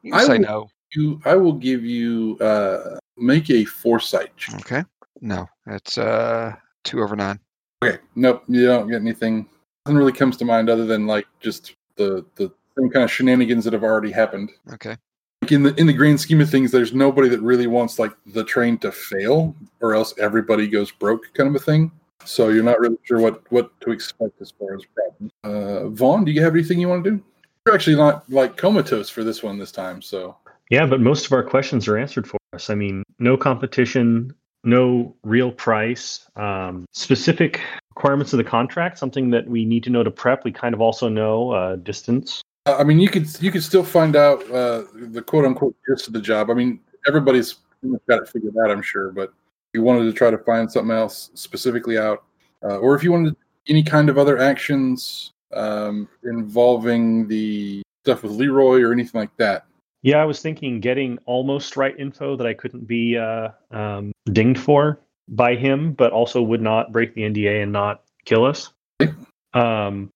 You 0.03 0.13
can 0.13 0.21
I 0.21 0.25
say 0.25 0.33
would- 0.33 0.41
no. 0.43 0.69
you, 0.95 1.21
I 1.25 1.37
will 1.37 1.55
give 1.55 1.85
you 1.85 2.37
uh, 2.41 2.99
make 3.17 3.49
a 3.51 3.65
foresight. 3.65 4.33
Okay, 4.61 4.85
no, 5.21 5.47
it's 5.67 5.97
uh 5.99 6.55
two 6.85 7.01
over 7.03 7.17
nine. 7.17 7.39
Okay, 7.85 7.99
nope, 8.17 8.43
you 8.49 8.67
don't 8.67 8.89
get 8.89 9.01
anything. 9.01 9.49
Nothing 9.85 9.99
really 9.99 10.13
comes 10.13 10.37
to 10.39 10.45
mind 10.45 10.71
other 10.71 10.87
than 10.87 11.07
like 11.07 11.27
just 11.41 11.75
the 11.97 12.25
the 12.37 12.53
same 12.79 12.91
kind 12.91 13.05
of 13.05 13.11
shenanigans 13.11 13.65
that 13.65 13.73
have 13.73 13.83
already 13.83 14.11
happened. 14.11 14.51
Okay, 14.73 14.97
Like 15.43 15.53
in 15.53 15.63
the 15.63 15.75
in 15.75 15.87
the 15.87 15.93
grand 15.93 16.21
scheme 16.21 16.41
of 16.41 16.51
things, 16.51 16.71
there's 16.71 16.93
nobody 16.93 17.29
that 17.29 17.41
really 17.41 17.67
wants 17.67 17.99
like 17.99 18.13
the 18.27 18.45
train 18.45 18.79
to 18.79 18.93
fail, 18.93 19.55
or 19.81 19.95
else 19.95 20.15
everybody 20.19 20.69
goes 20.69 20.91
broke, 20.91 21.33
kind 21.35 21.49
of 21.49 21.57
a 21.61 21.65
thing. 21.65 21.91
So 22.25 22.51
you're 22.51 22.63
not 22.63 22.79
really 22.79 22.99
sure 23.03 23.19
what 23.19 23.43
what 23.51 23.79
to 23.81 23.91
expect 23.91 24.41
as 24.41 24.53
far 24.53 24.75
as 24.75 24.83
problems. 24.95 25.33
Uh, 25.43 25.89
Von, 25.89 26.25
do 26.25 26.33
you 26.33 26.43
have 26.43 26.55
anything 26.55 26.79
you 26.79 26.89
want 26.89 27.05
to 27.05 27.11
do? 27.11 27.25
You're 27.67 27.75
actually 27.75 27.97
not 27.97 28.29
like 28.31 28.57
comatose 28.57 29.09
for 29.09 29.25
this 29.25 29.43
one 29.43 29.59
this 29.59 29.73
time, 29.73 30.01
so 30.01 30.37
Yeah, 30.71 30.87
but 30.87 31.01
most 31.01 31.27
of 31.27 31.33
our 31.33 31.43
questions 31.43 31.89
are 31.89 31.99
answered 31.99 32.27
for 32.29 32.39
us. 32.53 32.71
I 32.71 32.75
mean, 32.75 33.03
no 33.19 33.37
competition, 33.37 34.35
no 34.65 35.15
real 35.25 35.51
price, 35.53 36.29
um, 36.37 36.87
specific 36.93 37.61
requirements 37.95 38.33
of 38.33 38.39
the 38.39 38.45
contract, 38.45 38.99
something 38.99 39.31
that 39.31 39.47
we 39.47 39.65
need 39.65 39.85
to 39.85 39.91
know 39.91 40.03
to 40.03 40.11
prep. 40.11 40.45
We 40.45 40.53
kind 40.53 40.75
of 40.75 40.81
also 40.81 41.09
know 41.09 41.51
uh, 41.51 41.77
distance. 41.77 42.43
Uh, 42.67 42.77
I 42.79 42.85
mean, 42.85 42.99
you 42.99 43.09
could 43.09 43.29
you 43.43 43.51
could 43.53 43.63
still 43.63 43.85
find 43.85 44.17
out 44.17 44.43
uh, 44.51 44.85
the 44.95 45.23
quote 45.23 45.45
unquote 45.45 45.77
gist 45.87 46.07
of 46.07 46.15
the 46.15 46.21
job. 46.21 46.51
I 46.51 46.55
mean, 46.55 46.81
everybody's 47.07 47.57
got 48.09 48.23
it 48.23 48.29
figured 48.29 48.55
out, 48.65 48.71
I'm 48.71 48.83
sure. 48.83 49.11
But 49.11 49.29
if 49.29 49.75
you 49.75 49.83
wanted 49.83 50.05
to 50.05 50.13
try 50.13 50.31
to 50.31 50.39
find 50.39 50.71
something 50.71 50.95
else 50.97 51.31
specifically 51.35 51.99
out, 51.99 52.25
uh, 52.63 52.79
or 52.79 52.95
if 52.95 53.05
you 53.05 53.13
wanted 53.13 53.37
any 53.69 53.83
kind 53.83 54.09
of 54.09 54.17
other 54.17 54.39
actions 54.39 55.33
um, 55.53 56.09
involving 56.25 57.29
the 57.29 57.83
stuff 58.05 58.23
with 58.23 58.33
Leroy 58.33 58.81
or 58.81 58.93
anything 58.93 59.21
like 59.21 59.37
that, 59.37 59.67
Yeah, 60.03 60.23
I 60.23 60.25
was 60.25 60.41
thinking 60.41 60.81
getting 60.81 61.19
almost 61.27 61.77
right 61.77 61.95
info 61.99 62.37
that 62.37 62.47
I 62.47 62.55
couldn't 62.55 62.87
be 62.87 63.19
uh, 63.19 63.49
um, 63.71 64.13
dinged 64.33 64.61
for 64.61 64.99
by 65.29 65.55
him, 65.55 65.93
but 65.93 66.13
also 66.13 66.43
would 66.43 66.61
not 66.63 66.93
break 66.93 67.15
the 67.15 67.23
NDA 67.23 67.63
and 67.63 67.73
not 67.73 68.03
kill 68.25 68.45
us. 68.45 68.73
Um, 69.55 70.11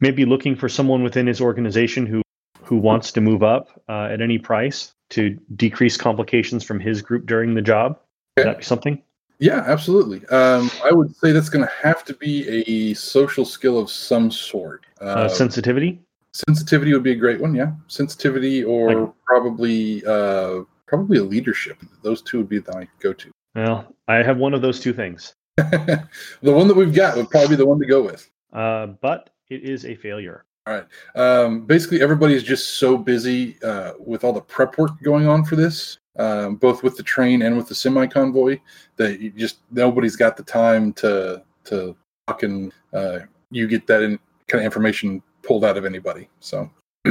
maybe 0.00 0.24
looking 0.24 0.56
for 0.56 0.68
someone 0.68 1.02
within 1.02 1.26
his 1.26 1.40
organization 1.40 2.06
who 2.06 2.22
who 2.62 2.76
wants 2.78 3.12
to 3.12 3.20
move 3.20 3.42
up 3.42 3.68
uh, 3.90 4.04
at 4.10 4.22
any 4.22 4.38
price 4.38 4.92
to 5.10 5.38
decrease 5.54 5.98
complications 5.98 6.64
from 6.64 6.80
his 6.80 7.02
group 7.02 7.26
during 7.26 7.54
the 7.54 7.60
job. 7.62 7.98
Would 8.36 8.42
Okay. 8.42 8.50
that 8.50 8.58
be 8.58 8.64
something? 8.64 9.02
yeah, 9.38 9.62
absolutely. 9.66 10.24
Um, 10.28 10.70
I 10.82 10.90
would 10.92 11.14
say 11.16 11.32
that's 11.32 11.50
going 11.50 11.64
to 11.66 11.70
have 11.82 12.04
to 12.06 12.14
be 12.14 12.48
a 12.66 12.94
social 12.94 13.44
skill 13.44 13.78
of 13.78 13.90
some 13.90 14.30
sort. 14.30 14.86
Uh, 15.00 15.04
Uh, 15.04 15.28
sensitivity. 15.28 16.00
sensitivity 16.32 16.94
would 16.94 17.02
be 17.02 17.12
a 17.12 17.16
great 17.16 17.38
one. 17.40 17.54
Yeah, 17.54 17.72
sensitivity 17.88 18.64
or 18.64 18.94
Like- 18.94 19.12
probably 19.26 20.02
uh, 20.06 20.62
probably 20.86 21.18
a 21.18 21.24
leadership. 21.24 21.76
Those 22.02 22.22
two 22.22 22.38
would 22.38 22.48
be 22.48 22.60
my 22.72 22.88
go-to. 23.00 23.30
Well, 23.54 23.94
I 24.08 24.16
have 24.16 24.38
one 24.38 24.54
of 24.54 24.62
those 24.62 24.80
two 24.80 24.92
things, 24.92 25.34
the 25.56 26.08
one 26.42 26.68
that 26.68 26.76
we've 26.76 26.94
got 26.94 27.16
would 27.16 27.30
probably 27.30 27.50
be 27.50 27.56
the 27.56 27.66
one 27.66 27.78
to 27.78 27.86
go 27.86 28.02
with. 28.02 28.28
uh, 28.52 28.86
but 28.86 29.30
it 29.48 29.62
is 29.62 29.84
a 29.84 29.94
failure. 29.94 30.44
All 30.66 30.74
right. 30.74 30.86
Um, 31.14 31.66
basically, 31.66 32.00
everybody 32.00 32.34
is 32.34 32.42
just 32.42 32.78
so 32.78 32.96
busy 32.96 33.62
uh, 33.62 33.92
with 33.98 34.24
all 34.24 34.32
the 34.32 34.40
prep 34.40 34.78
work 34.78 34.92
going 35.02 35.28
on 35.28 35.44
for 35.44 35.56
this, 35.56 35.98
um, 36.18 36.56
both 36.56 36.82
with 36.82 36.96
the 36.96 37.02
train 37.02 37.42
and 37.42 37.56
with 37.56 37.68
the 37.68 37.74
semi 37.74 38.06
convoy, 38.06 38.58
that 38.96 39.20
you 39.20 39.30
just 39.30 39.58
nobody's 39.70 40.16
got 40.16 40.36
the 40.36 40.42
time 40.42 40.92
to 40.94 41.42
to 41.64 41.94
talk 42.26 42.42
and 42.42 42.72
uh, 42.94 43.20
you 43.50 43.68
get 43.68 43.86
that 43.86 44.02
in, 44.02 44.18
kind 44.48 44.62
of 44.62 44.64
information 44.64 45.22
pulled 45.42 45.64
out 45.64 45.76
of 45.76 45.84
anybody. 45.84 46.28
So, 46.40 46.70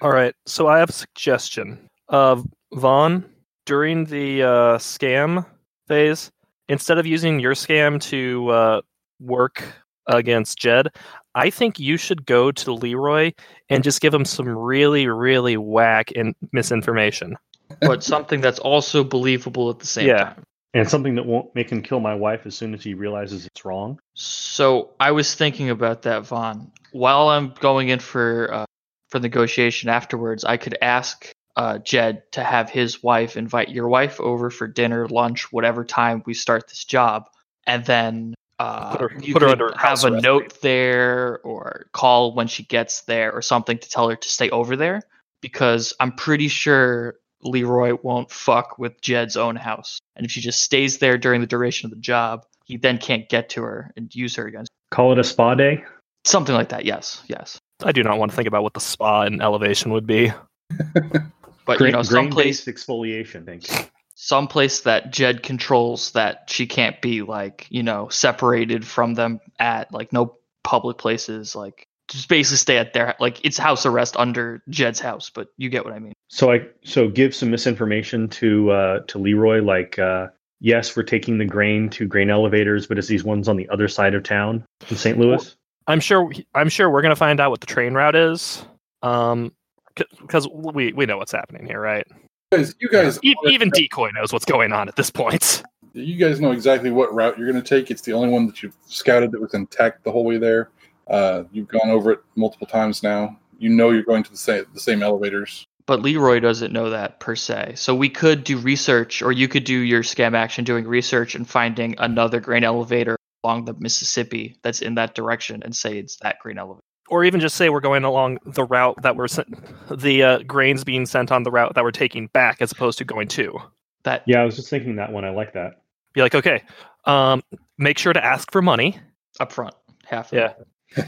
All 0.00 0.10
right. 0.10 0.34
So 0.46 0.66
I 0.66 0.80
have 0.80 0.90
a 0.90 0.92
suggestion. 0.92 1.88
Uh, 2.08 2.42
Von, 2.74 3.24
during 3.66 4.04
the 4.04 4.42
uh, 4.42 4.78
scam 4.78 5.46
phase, 5.88 6.30
instead 6.68 6.98
of 6.98 7.06
using 7.06 7.40
your 7.40 7.54
scam 7.54 8.00
to 8.02 8.48
uh, 8.50 8.80
work 9.20 9.62
against 10.06 10.58
Jed, 10.58 10.88
I 11.34 11.50
think 11.50 11.78
you 11.78 11.96
should 11.96 12.26
go 12.26 12.52
to 12.52 12.72
Leroy 12.72 13.32
and 13.68 13.82
just 13.82 14.00
give 14.00 14.12
him 14.12 14.24
some 14.24 14.48
really, 14.48 15.06
really 15.06 15.56
whack 15.56 16.12
and 16.14 16.34
misinformation. 16.52 17.36
But 17.80 18.02
something 18.02 18.40
that's 18.40 18.58
also 18.58 19.02
believable 19.02 19.70
at 19.70 19.78
the 19.78 19.86
same 19.86 20.08
Yeah. 20.08 20.24
time. 20.24 20.42
And 20.74 20.88
something 20.88 21.14
that 21.16 21.26
won't 21.26 21.54
make 21.54 21.70
him 21.70 21.82
kill 21.82 22.00
my 22.00 22.14
wife 22.14 22.46
as 22.46 22.54
soon 22.54 22.72
as 22.72 22.82
he 22.82 22.94
realizes 22.94 23.44
it's 23.44 23.64
wrong. 23.64 23.98
So 24.14 24.90
I 25.00 25.10
was 25.10 25.34
thinking 25.34 25.68
about 25.68 26.02
that, 26.02 26.26
Von. 26.26 26.70
While 26.92 27.28
I'm 27.28 27.52
going 27.60 27.90
in 27.90 27.98
for 27.98 28.52
uh, 28.52 28.64
for 29.10 29.20
negotiation 29.20 29.90
afterwards, 29.90 30.44
I 30.44 30.56
could 30.56 30.78
ask 30.80 31.30
uh, 31.56 31.78
Jed 31.78 32.22
to 32.32 32.42
have 32.42 32.70
his 32.70 33.02
wife 33.02 33.36
invite 33.36 33.68
your 33.68 33.88
wife 33.88 34.20
over 34.20 34.50
for 34.50 34.66
dinner, 34.66 35.06
lunch, 35.08 35.52
whatever 35.52 35.84
time 35.84 36.22
we 36.26 36.34
start 36.34 36.68
this 36.68 36.84
job, 36.84 37.24
and 37.66 37.84
then 37.84 38.34
uh, 38.58 38.92
Put 38.96 39.00
her- 39.00 39.18
you 39.20 39.32
put 39.32 39.42
her 39.42 39.48
under 39.48 39.72
have 39.76 40.04
a 40.04 40.08
arrest, 40.08 40.22
note 40.22 40.60
there 40.60 41.40
or 41.40 41.86
call 41.92 42.34
when 42.34 42.46
she 42.46 42.62
gets 42.62 43.02
there 43.02 43.32
or 43.32 43.42
something 43.42 43.78
to 43.78 43.88
tell 43.88 44.08
her 44.08 44.16
to 44.16 44.28
stay 44.28 44.50
over 44.50 44.76
there 44.76 45.02
because 45.40 45.92
I'm 45.98 46.12
pretty 46.12 46.48
sure 46.48 47.16
Leroy 47.42 47.96
won't 48.02 48.30
fuck 48.30 48.78
with 48.78 49.00
Jed's 49.00 49.36
own 49.36 49.56
house, 49.56 49.98
and 50.16 50.24
if 50.24 50.30
she 50.30 50.40
just 50.40 50.62
stays 50.62 50.98
there 50.98 51.18
during 51.18 51.40
the 51.40 51.46
duration 51.46 51.86
of 51.86 51.90
the 51.90 52.00
job, 52.00 52.44
he 52.64 52.76
then 52.76 52.98
can't 52.98 53.28
get 53.28 53.48
to 53.50 53.62
her 53.62 53.92
and 53.96 54.14
use 54.14 54.36
her 54.36 54.46
against. 54.46 54.70
Call 54.90 55.10
it 55.12 55.18
a 55.18 55.24
spa 55.24 55.54
day. 55.54 55.82
Something 56.24 56.54
like 56.54 56.68
that. 56.68 56.84
Yes, 56.84 57.22
yes. 57.26 57.58
I 57.82 57.90
do 57.90 58.04
not 58.04 58.16
want 58.18 58.30
to 58.30 58.36
think 58.36 58.46
about 58.46 58.62
what 58.62 58.74
the 58.74 58.80
spa 58.80 59.22
and 59.22 59.42
elevation 59.42 59.90
would 59.92 60.06
be. 60.06 60.32
But 61.64 61.78
Grain, 61.78 61.90
you 61.90 61.96
know, 61.96 62.02
some 62.02 62.30
place, 62.30 62.64
exfoliation. 62.64 63.46
Thank 63.46 63.70
you. 63.70 63.86
some 64.14 64.48
place 64.48 64.80
that 64.80 65.12
Jed 65.12 65.42
controls 65.42 66.12
that 66.12 66.50
she 66.50 66.66
can't 66.66 67.00
be 67.00 67.22
like, 67.22 67.66
you 67.70 67.82
know, 67.82 68.08
separated 68.08 68.86
from 68.86 69.14
them 69.14 69.40
at 69.58 69.92
like 69.92 70.12
no 70.12 70.36
public 70.64 70.98
places. 70.98 71.54
Like, 71.54 71.86
just 72.08 72.28
basically 72.28 72.58
stay 72.58 72.78
at 72.78 72.92
their 72.92 73.14
like 73.20 73.44
it's 73.44 73.58
house 73.58 73.86
arrest 73.86 74.16
under 74.16 74.62
Jed's 74.68 75.00
house. 75.00 75.30
But 75.30 75.48
you 75.56 75.70
get 75.70 75.84
what 75.84 75.94
I 75.94 75.98
mean. 75.98 76.14
So 76.28 76.52
I 76.52 76.66
so 76.84 77.08
give 77.08 77.34
some 77.34 77.50
misinformation 77.50 78.28
to 78.28 78.70
uh, 78.70 79.00
to 79.08 79.18
Leroy, 79.18 79.62
like 79.62 79.98
uh, 79.98 80.28
yes, 80.60 80.96
we're 80.96 81.02
taking 81.02 81.38
the 81.38 81.44
grain 81.44 81.90
to 81.90 82.06
grain 82.06 82.30
elevators, 82.30 82.86
but 82.86 82.98
it's 82.98 83.08
these 83.08 83.24
ones 83.24 83.48
on 83.48 83.56
the 83.56 83.68
other 83.68 83.88
side 83.88 84.14
of 84.14 84.22
town 84.22 84.64
in 84.88 84.96
St. 84.96 85.18
Louis. 85.18 85.56
I'm 85.86 86.00
sure. 86.00 86.32
I'm 86.54 86.68
sure 86.68 86.88
we're 86.88 87.02
gonna 87.02 87.16
find 87.16 87.40
out 87.40 87.50
what 87.50 87.60
the 87.60 87.66
train 87.66 87.94
route 87.94 88.16
is. 88.16 88.64
Um, 89.02 89.52
because 89.94 90.48
we 90.48 90.92
we 90.92 91.06
know 91.06 91.18
what's 91.18 91.32
happening 91.32 91.66
here, 91.66 91.80
right? 91.80 92.06
guys, 92.52 92.74
you 92.80 92.88
guys, 92.88 93.18
E- 93.22 93.34
even 93.46 93.70
decoy 93.70 94.10
knows 94.10 94.32
what's 94.32 94.44
going 94.44 94.72
on 94.72 94.88
at 94.88 94.96
this 94.96 95.10
point. 95.10 95.62
you 95.92 96.16
guys 96.16 96.40
know 96.40 96.52
exactly 96.52 96.90
what 96.90 97.12
route 97.14 97.38
you're 97.38 97.50
going 97.50 97.62
to 97.62 97.68
take. 97.68 97.90
It's 97.90 98.02
the 98.02 98.12
only 98.12 98.28
one 98.28 98.46
that 98.46 98.62
you've 98.62 98.76
scouted 98.86 99.32
that 99.32 99.40
was 99.40 99.54
intact 99.54 100.04
the 100.04 100.12
whole 100.12 100.24
way 100.24 100.38
there. 100.38 100.70
Uh, 101.08 101.44
you've 101.52 101.68
gone 101.68 101.90
over 101.90 102.12
it 102.12 102.20
multiple 102.36 102.66
times 102.66 103.02
now. 103.02 103.38
You 103.58 103.70
know 103.70 103.90
you're 103.90 104.02
going 104.02 104.22
to 104.22 104.30
the 104.30 104.36
same 104.36 104.64
the 104.74 104.80
same 104.80 105.02
elevators. 105.02 105.66
But 105.84 106.00
Leroy 106.00 106.38
doesn't 106.38 106.72
know 106.72 106.90
that 106.90 107.18
per 107.18 107.34
se. 107.34 107.72
So 107.74 107.94
we 107.94 108.08
could 108.08 108.44
do 108.44 108.56
research, 108.56 109.20
or 109.20 109.32
you 109.32 109.48
could 109.48 109.64
do 109.64 109.76
your 109.76 110.02
scam 110.02 110.34
action 110.34 110.64
doing 110.64 110.86
research 110.86 111.34
and 111.34 111.48
finding 111.48 111.96
another 111.98 112.38
grain 112.38 112.62
elevator 112.62 113.16
along 113.42 113.64
the 113.64 113.74
Mississippi 113.74 114.58
that's 114.62 114.80
in 114.80 114.94
that 114.94 115.16
direction 115.16 115.62
and 115.64 115.74
say 115.74 115.98
it's 115.98 116.16
that 116.22 116.38
grain 116.38 116.58
elevator. 116.58 116.82
Or 117.12 117.24
even 117.24 117.40
just 117.40 117.56
say 117.56 117.68
we're 117.68 117.80
going 117.80 118.04
along 118.04 118.38
the 118.46 118.64
route 118.64 119.02
that 119.02 119.16
we're 119.16 119.28
sent, 119.28 119.54
the 119.90 120.22
uh, 120.22 120.38
grains 120.44 120.82
being 120.82 121.04
sent 121.04 121.30
on 121.30 121.42
the 121.42 121.50
route 121.50 121.74
that 121.74 121.84
we're 121.84 121.90
taking 121.90 122.28
back, 122.28 122.62
as 122.62 122.72
opposed 122.72 122.96
to 122.98 123.04
going 123.04 123.28
to. 123.28 123.58
That 124.04 124.22
Yeah, 124.26 124.40
I 124.40 124.46
was 124.46 124.56
just 124.56 124.70
thinking 124.70 124.96
that 124.96 125.12
one. 125.12 125.22
I 125.26 125.28
like 125.28 125.52
that. 125.52 125.82
Be 126.14 126.22
like, 126.22 126.34
okay, 126.34 126.62
um, 127.04 127.42
make 127.76 127.98
sure 127.98 128.14
to 128.14 128.24
ask 128.24 128.50
for 128.50 128.62
money, 128.62 128.98
up 129.40 129.52
front, 129.52 129.74
half. 130.06 130.32
Of 130.32 130.38
Yeah. 130.38 130.52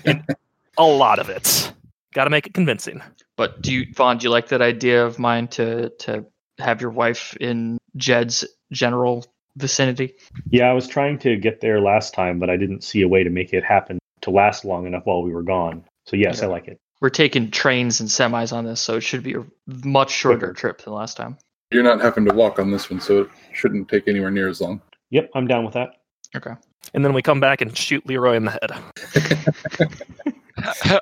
it. 0.05 0.37
a 0.79 0.85
lot 0.85 1.19
of 1.19 1.31
it. 1.31 1.73
Got 2.13 2.25
to 2.25 2.31
make 2.31 2.47
it 2.47 2.53
convincing. 2.53 3.01
But 3.39 3.63
do 3.63 3.73
you, 3.73 3.87
Von? 3.95 4.19
Do 4.19 4.25
you 4.25 4.31
like 4.31 4.49
that 4.49 4.61
idea 4.61 5.07
of 5.07 5.19
mine 5.19 5.49
to 5.49 5.89
to 6.01 6.27
have 6.59 6.83
your 6.83 6.91
wife 6.91 7.35
in 7.41 7.79
Jed's 7.97 8.45
general 8.73 9.25
vicinity? 9.57 10.17
Yeah, 10.51 10.69
I 10.69 10.75
was 10.75 10.87
trying 10.87 11.19
to 11.21 11.37
get 11.37 11.63
there 11.63 11.81
last 11.81 12.13
time, 12.13 12.39
but 12.39 12.51
I 12.51 12.59
didn't 12.59 12.85
see 12.85 13.01
a 13.01 13.09
way 13.09 13.25
to 13.25 13.31
make 13.31 13.55
it 13.55 13.65
happen 13.65 13.99
to 14.21 14.31
last 14.31 14.67
long 14.67 14.87
enough 14.87 15.07
while 15.07 15.23
we 15.23 15.33
were 15.33 15.43
gone. 15.43 15.83
So 16.07 16.17
yes, 16.17 16.43
I 16.43 16.47
like 16.47 16.69
it. 16.69 16.79
we're 17.01 17.11
taking 17.11 17.51
trains 17.51 18.01
and 18.01 18.09
semis 18.09 18.53
on 18.53 18.65
this, 18.65 18.81
so 18.81 18.97
it 18.97 19.01
should 19.01 19.23
be 19.23 19.35
a 19.35 19.45
much 19.67 20.11
shorter 20.11 20.53
trip 20.53 20.83
than 20.83 20.93
last 20.93 21.17
time. 21.17 21.39
You're 21.71 21.83
not 21.83 22.01
having 22.01 22.25
to 22.27 22.35
walk 22.35 22.59
on 22.59 22.71
this 22.71 22.91
one, 22.91 23.01
so 23.01 23.23
it 23.23 23.29
shouldn't 23.53 23.89
take 23.89 24.07
anywhere 24.07 24.31
near 24.31 24.49
as 24.49 24.61
long. 24.61 24.81
Yep, 25.11 25.31
I'm 25.35 25.47
down 25.47 25.65
with 25.65 25.75
that. 25.75 25.97
Okay. 26.37 26.53
And 26.93 27.05
then 27.05 27.15
we 27.15 27.23
come 27.23 27.41
back 27.41 27.61
and 27.61 27.77
shoot 27.77 28.07
Leroy 28.07 28.37
in 28.37 28.45
the 28.45 28.51
head. 28.51 28.73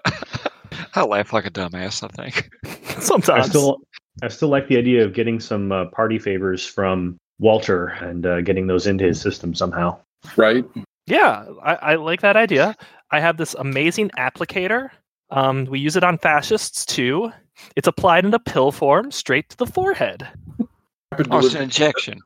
I 0.94 1.02
laugh 1.04 1.32
like 1.32 1.46
a 1.46 1.50
dumbass. 1.50 2.02
I 2.02 2.08
think. 2.08 2.50
sometimes. 3.02 3.46
I 3.46 3.48
still, 3.48 3.80
I 4.22 4.28
still 4.28 4.48
like 4.48 4.68
the 4.68 4.76
idea 4.76 5.04
of 5.04 5.14
getting 5.14 5.40
some 5.40 5.72
uh, 5.72 5.86
party 5.86 6.18
favors 6.18 6.64
from 6.64 7.18
Walter 7.38 7.86
and 7.86 8.24
uh, 8.24 8.40
getting 8.42 8.66
those 8.66 8.86
into 8.86 9.04
his 9.04 9.20
system 9.20 9.54
somehow. 9.54 9.98
Right? 10.36 10.64
Yeah, 11.06 11.46
I, 11.62 11.74
I 11.74 11.94
like 11.96 12.20
that 12.20 12.36
idea. 12.36 12.76
I 13.10 13.20
have 13.20 13.36
this 13.36 13.54
amazing 13.54 14.10
applicator. 14.18 14.90
Um, 15.30 15.64
we 15.64 15.80
use 15.80 15.96
it 15.96 16.04
on 16.04 16.18
fascists 16.18 16.84
too. 16.84 17.32
It's 17.76 17.88
applied 17.88 18.24
in 18.24 18.34
a 18.34 18.38
pill 18.38 18.72
form 18.72 19.10
straight 19.10 19.48
to 19.50 19.56
the 19.56 19.66
forehead. 19.66 20.26
Rapid 21.10 21.28
Oh, 21.30 21.38
it's 21.38 21.54
an 21.54 21.62
injection. 21.62 22.20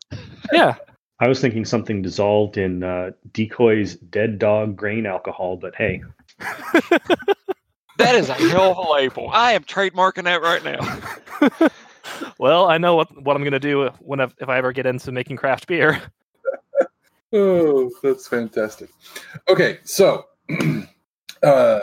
Yeah, 0.53 0.77
I 1.21 1.29
was 1.29 1.41
thinking 1.41 1.65
something 1.65 2.03
dissolved 2.03 2.59
in 2.59 2.83
uh, 2.83 3.11
Decoy's 3.33 3.97
dead 3.97 4.39
dog 4.39 4.77
grain 4.77 5.07
alcohol, 5.07 5.57
but 5.57 5.75
hey, 5.75 6.03
That 7.99 8.15
is 8.15 8.29
a 8.29 8.35
hell 8.35 8.73
of 8.73 8.79
a 8.79 8.93
label. 8.93 9.31
I 9.33 9.53
am 9.53 9.65
trademarking 9.65 10.25
that 10.25 10.43
right 10.43 10.63
now. 10.63 11.69
well, 12.39 12.67
I 12.67 12.77
know 12.77 12.95
what, 12.95 13.23
what 13.23 13.37
I'm 13.37 13.43
going 13.43 13.53
to 13.53 13.59
do 13.59 13.89
when 14.01 14.21
I, 14.21 14.29
if 14.39 14.49
I 14.49 14.59
ever 14.59 14.73
get 14.73 14.87
into 14.87 15.13
making 15.13 15.37
craft 15.37 15.67
beer. 15.67 16.03
Oh, 17.37 17.91
that's 18.03 18.27
fantastic. 18.27 18.91
Okay, 19.49 19.79
so 19.85 20.27
uh 21.43 21.81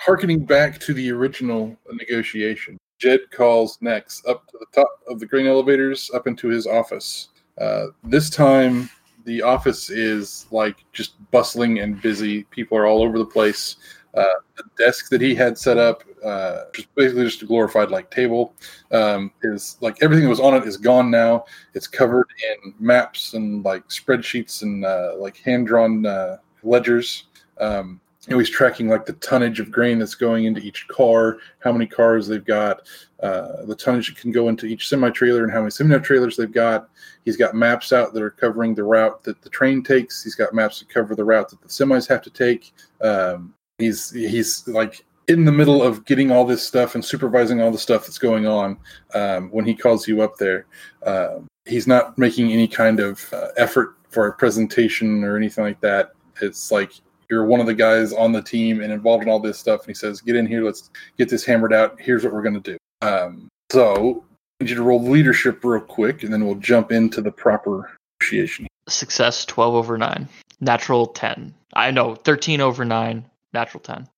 harkening 0.00 0.44
back 0.44 0.78
to 0.80 0.94
the 0.94 1.10
original 1.10 1.76
negotiation, 1.92 2.78
Jed 2.98 3.20
calls 3.30 3.78
Nex 3.80 4.22
up 4.26 4.46
to 4.48 4.58
the 4.58 4.66
top 4.74 4.90
of 5.08 5.20
the 5.20 5.26
grain 5.26 5.46
elevators 5.46 6.10
up 6.14 6.26
into 6.26 6.48
his 6.48 6.66
office. 6.66 7.28
Uh, 7.60 7.86
this 8.04 8.30
time, 8.30 8.88
the 9.24 9.42
office 9.42 9.90
is 9.90 10.46
like 10.50 10.84
just 10.92 11.14
bustling 11.30 11.80
and 11.80 12.00
busy. 12.00 12.44
People 12.44 12.78
are 12.78 12.86
all 12.86 13.02
over 13.02 13.18
the 13.18 13.26
place. 13.26 13.76
Uh, 14.14 14.24
the 14.56 14.64
desk 14.76 15.10
that 15.10 15.20
he 15.20 15.34
had 15.34 15.58
set 15.58 15.78
up, 15.78 16.02
uh, 16.24 16.64
just 16.74 16.94
basically 16.94 17.24
just 17.24 17.42
a 17.42 17.46
glorified 17.46 17.90
like 17.90 18.10
table, 18.10 18.54
um, 18.92 19.30
is 19.42 19.76
like 19.80 19.96
everything 20.02 20.24
that 20.24 20.30
was 20.30 20.40
on 20.40 20.54
it 20.54 20.64
is 20.64 20.76
gone 20.76 21.10
now. 21.10 21.44
It's 21.74 21.86
covered 21.86 22.26
in 22.64 22.74
maps 22.78 23.34
and 23.34 23.64
like 23.64 23.86
spreadsheets 23.88 24.62
and 24.62 24.84
uh, 24.84 25.14
like 25.18 25.36
hand 25.38 25.66
drawn 25.66 26.06
uh, 26.06 26.38
ledgers. 26.62 27.24
Um, 27.60 28.00
he's 28.36 28.50
tracking 28.50 28.88
like 28.88 29.06
the 29.06 29.14
tonnage 29.14 29.60
of 29.60 29.70
grain 29.70 29.98
that's 29.98 30.14
going 30.14 30.44
into 30.44 30.60
each 30.60 30.86
car, 30.88 31.38
how 31.60 31.72
many 31.72 31.86
cars 31.86 32.26
they've 32.26 32.44
got, 32.44 32.82
uh, 33.22 33.64
the 33.64 33.74
tonnage 33.74 34.08
that 34.08 34.20
can 34.20 34.30
go 34.30 34.48
into 34.48 34.66
each 34.66 34.88
semi 34.88 35.10
trailer, 35.10 35.44
and 35.44 35.52
how 35.52 35.60
many 35.60 35.70
semi 35.70 35.98
trailers 35.98 36.36
they've 36.36 36.52
got. 36.52 36.90
He's 37.24 37.36
got 37.36 37.54
maps 37.54 37.92
out 37.92 38.12
that 38.12 38.22
are 38.22 38.30
covering 38.30 38.74
the 38.74 38.84
route 38.84 39.22
that 39.24 39.40
the 39.42 39.50
train 39.50 39.82
takes. 39.82 40.22
He's 40.22 40.34
got 40.34 40.54
maps 40.54 40.80
that 40.80 40.88
cover 40.88 41.14
the 41.14 41.24
route 41.24 41.48
that 41.50 41.62
the 41.62 41.68
semis 41.68 42.08
have 42.08 42.22
to 42.22 42.30
take. 42.30 42.72
Um, 43.00 43.54
he's 43.78 44.10
he's 44.10 44.66
like 44.68 45.04
in 45.28 45.44
the 45.44 45.52
middle 45.52 45.82
of 45.82 46.04
getting 46.06 46.30
all 46.30 46.44
this 46.44 46.66
stuff 46.66 46.94
and 46.94 47.04
supervising 47.04 47.60
all 47.60 47.70
the 47.70 47.78
stuff 47.78 48.02
that's 48.02 48.18
going 48.18 48.46
on 48.46 48.78
um, 49.14 49.50
when 49.50 49.64
he 49.64 49.74
calls 49.74 50.08
you 50.08 50.22
up 50.22 50.36
there. 50.38 50.66
Um, 51.04 51.46
he's 51.66 51.86
not 51.86 52.16
making 52.16 52.50
any 52.50 52.66
kind 52.66 52.98
of 52.98 53.32
uh, 53.32 53.48
effort 53.56 53.94
for 54.08 54.26
a 54.26 54.32
presentation 54.32 55.22
or 55.22 55.36
anything 55.36 55.64
like 55.64 55.80
that. 55.82 56.12
It's 56.40 56.72
like 56.72 56.92
you're 57.28 57.44
one 57.44 57.60
of 57.60 57.66
the 57.66 57.74
guys 57.74 58.12
on 58.12 58.32
the 58.32 58.40
team 58.40 58.80
and 58.80 58.90
involved 58.90 59.22
in 59.22 59.28
all 59.28 59.38
this 59.38 59.58
stuff. 59.58 59.80
And 59.80 59.88
he 59.88 59.94
says, 59.94 60.22
"Get 60.22 60.34
in 60.34 60.46
here. 60.46 60.64
Let's 60.64 60.90
get 61.18 61.28
this 61.28 61.44
hammered 61.44 61.74
out. 61.74 62.00
Here's 62.00 62.24
what 62.24 62.32
we're 62.32 62.42
going 62.42 62.60
to 62.60 62.72
do." 62.72 62.78
Um, 63.02 63.48
so 63.70 64.24
I 64.60 64.64
need 64.64 64.70
you 64.70 64.76
to 64.76 64.82
roll 64.82 65.02
leadership 65.02 65.62
real 65.62 65.80
quick, 65.80 66.22
and 66.22 66.32
then 66.32 66.46
we'll 66.46 66.54
jump 66.56 66.90
into 66.90 67.20
the 67.20 67.30
proper 67.30 67.94
negotiation. 68.20 68.66
Success 68.88 69.44
12 69.44 69.74
over 69.74 69.98
9. 69.98 70.26
Natural 70.60 71.06
10. 71.06 71.54
I 71.74 71.90
know 71.90 72.14
13 72.14 72.62
over 72.62 72.84
9. 72.84 73.24
Natural 73.52 73.80
10. 73.80 74.08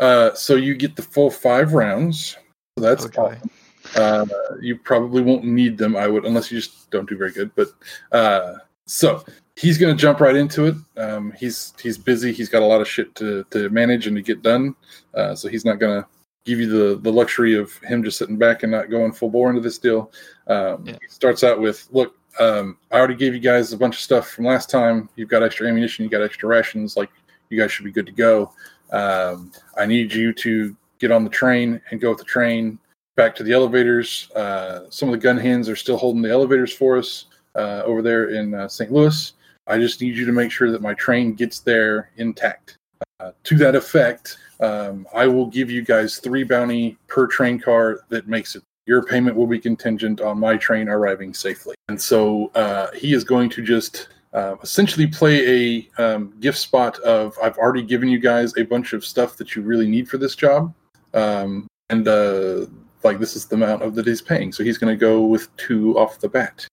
Uh, 0.00 0.34
so 0.34 0.54
you 0.56 0.74
get 0.74 0.96
the 0.96 1.02
full 1.02 1.30
five 1.30 1.72
rounds. 1.72 2.36
So 2.78 2.84
that's 2.84 3.08
joy. 3.08 3.36
awesome. 3.36 3.50
Uh, 3.94 4.26
you 4.60 4.76
probably 4.76 5.22
won't 5.22 5.44
need 5.44 5.78
them. 5.78 5.96
I 5.96 6.08
would, 6.08 6.24
unless 6.24 6.50
you 6.50 6.58
just 6.58 6.90
don't 6.90 7.08
do 7.08 7.16
very 7.16 7.32
good. 7.32 7.50
But 7.54 7.68
uh, 8.12 8.54
so 8.86 9.24
he's 9.56 9.78
going 9.78 9.96
to 9.96 10.00
jump 10.00 10.20
right 10.20 10.36
into 10.36 10.66
it. 10.66 10.74
Um, 10.96 11.32
he's 11.38 11.72
he's 11.80 11.96
busy. 11.98 12.32
He's 12.32 12.48
got 12.48 12.62
a 12.62 12.66
lot 12.66 12.80
of 12.80 12.88
shit 12.88 13.14
to, 13.16 13.44
to 13.50 13.70
manage 13.70 14.06
and 14.06 14.16
to 14.16 14.22
get 14.22 14.42
done. 14.42 14.74
Uh, 15.14 15.34
so 15.34 15.48
he's 15.48 15.64
not 15.64 15.78
going 15.78 16.02
to 16.02 16.08
give 16.44 16.60
you 16.60 16.68
the 16.68 17.00
the 17.00 17.12
luxury 17.12 17.56
of 17.56 17.76
him 17.78 18.02
just 18.02 18.18
sitting 18.18 18.36
back 18.36 18.62
and 18.62 18.72
not 18.72 18.90
going 18.90 19.12
full 19.12 19.30
bore 19.30 19.50
into 19.50 19.62
this 19.62 19.78
deal. 19.78 20.10
Um, 20.46 20.84
Yeah. 20.86 20.98
He 21.00 21.08
starts 21.08 21.42
out 21.44 21.60
with, 21.60 21.88
"Look, 21.90 22.16
um, 22.38 22.76
I 22.90 22.98
already 22.98 23.14
gave 23.16 23.34
you 23.34 23.40
guys 23.40 23.72
a 23.72 23.78
bunch 23.78 23.96
of 23.96 24.00
stuff 24.02 24.28
from 24.30 24.44
last 24.44 24.68
time. 24.70 25.08
You've 25.16 25.28
got 25.28 25.42
extra 25.42 25.68
ammunition. 25.68 26.04
You 26.04 26.10
got 26.10 26.22
extra 26.22 26.48
rations. 26.48 26.96
Like 26.96 27.10
you 27.50 27.58
guys 27.58 27.72
should 27.72 27.84
be 27.84 27.92
good 27.92 28.06
to 28.06 28.12
go. 28.12 28.52
Um, 28.92 29.52
I 29.76 29.86
need 29.86 30.12
you 30.12 30.32
to 30.34 30.76
get 30.98 31.10
on 31.10 31.24
the 31.24 31.30
train 31.30 31.80
and 31.90 32.00
go 32.00 32.10
with 32.10 32.18
the 32.18 32.24
train 32.24 32.78
back 33.16 33.34
to 33.36 33.42
the 33.42 33.52
elevators. 33.52 34.30
Uh, 34.32 34.88
some 34.90 35.08
of 35.08 35.12
the 35.12 35.18
gun 35.18 35.38
hands 35.38 35.68
are 35.68 35.76
still 35.76 35.96
holding 35.96 36.22
the 36.22 36.30
elevators 36.30 36.72
for 36.72 36.96
us 36.96 37.26
uh, 37.54 37.82
over 37.84 38.02
there 38.02 38.30
in 38.30 38.54
uh, 38.54 38.68
St. 38.68 38.92
Louis. 38.92 39.32
I 39.66 39.78
just 39.78 40.00
need 40.00 40.16
you 40.16 40.24
to 40.26 40.32
make 40.32 40.52
sure 40.52 40.70
that 40.70 40.82
my 40.82 40.94
train 40.94 41.34
gets 41.34 41.60
there 41.60 42.10
intact. 42.16 42.76
Uh, 43.18 43.32
to 43.44 43.56
that 43.56 43.74
effect, 43.74 44.38
um, 44.60 45.06
I 45.14 45.26
will 45.26 45.46
give 45.46 45.70
you 45.70 45.82
guys 45.82 46.18
three 46.18 46.44
bounty 46.44 46.96
per 47.08 47.26
train 47.26 47.58
car 47.58 48.00
that 48.10 48.28
makes 48.28 48.54
it. 48.54 48.62
Your 48.86 49.02
payment 49.02 49.36
will 49.36 49.48
be 49.48 49.58
contingent 49.58 50.20
on 50.20 50.38
my 50.38 50.56
train 50.56 50.88
arriving 50.88 51.34
safely. 51.34 51.74
And 51.88 52.00
so 52.00 52.52
uh, 52.54 52.92
he 52.92 53.14
is 53.14 53.24
going 53.24 53.50
to 53.50 53.62
just 53.62 54.08
uh, 54.36 54.54
essentially 54.62 55.06
play 55.06 55.88
a 55.98 56.02
um, 56.02 56.32
gift 56.40 56.58
spot 56.58 56.98
of 57.00 57.36
I've 57.42 57.56
already 57.56 57.82
given 57.82 58.08
you 58.08 58.18
guys 58.18 58.52
a 58.58 58.64
bunch 58.64 58.92
of 58.92 59.04
stuff 59.04 59.36
that 59.38 59.56
you 59.56 59.62
really 59.62 59.88
need 59.88 60.08
for 60.08 60.18
this 60.18 60.36
job, 60.36 60.74
um, 61.14 61.66
and 61.88 62.06
uh, 62.06 62.66
like 63.02 63.18
this 63.18 63.34
is 63.34 63.46
the 63.46 63.56
amount 63.56 63.82
of 63.82 63.94
that 63.94 64.06
he's 64.06 64.20
paying. 64.20 64.52
So 64.52 64.62
he's 64.62 64.76
going 64.76 64.94
to 64.94 65.00
go 65.00 65.24
with 65.24 65.54
two 65.56 65.98
off 65.98 66.18
the 66.18 66.28
bat. 66.28 66.66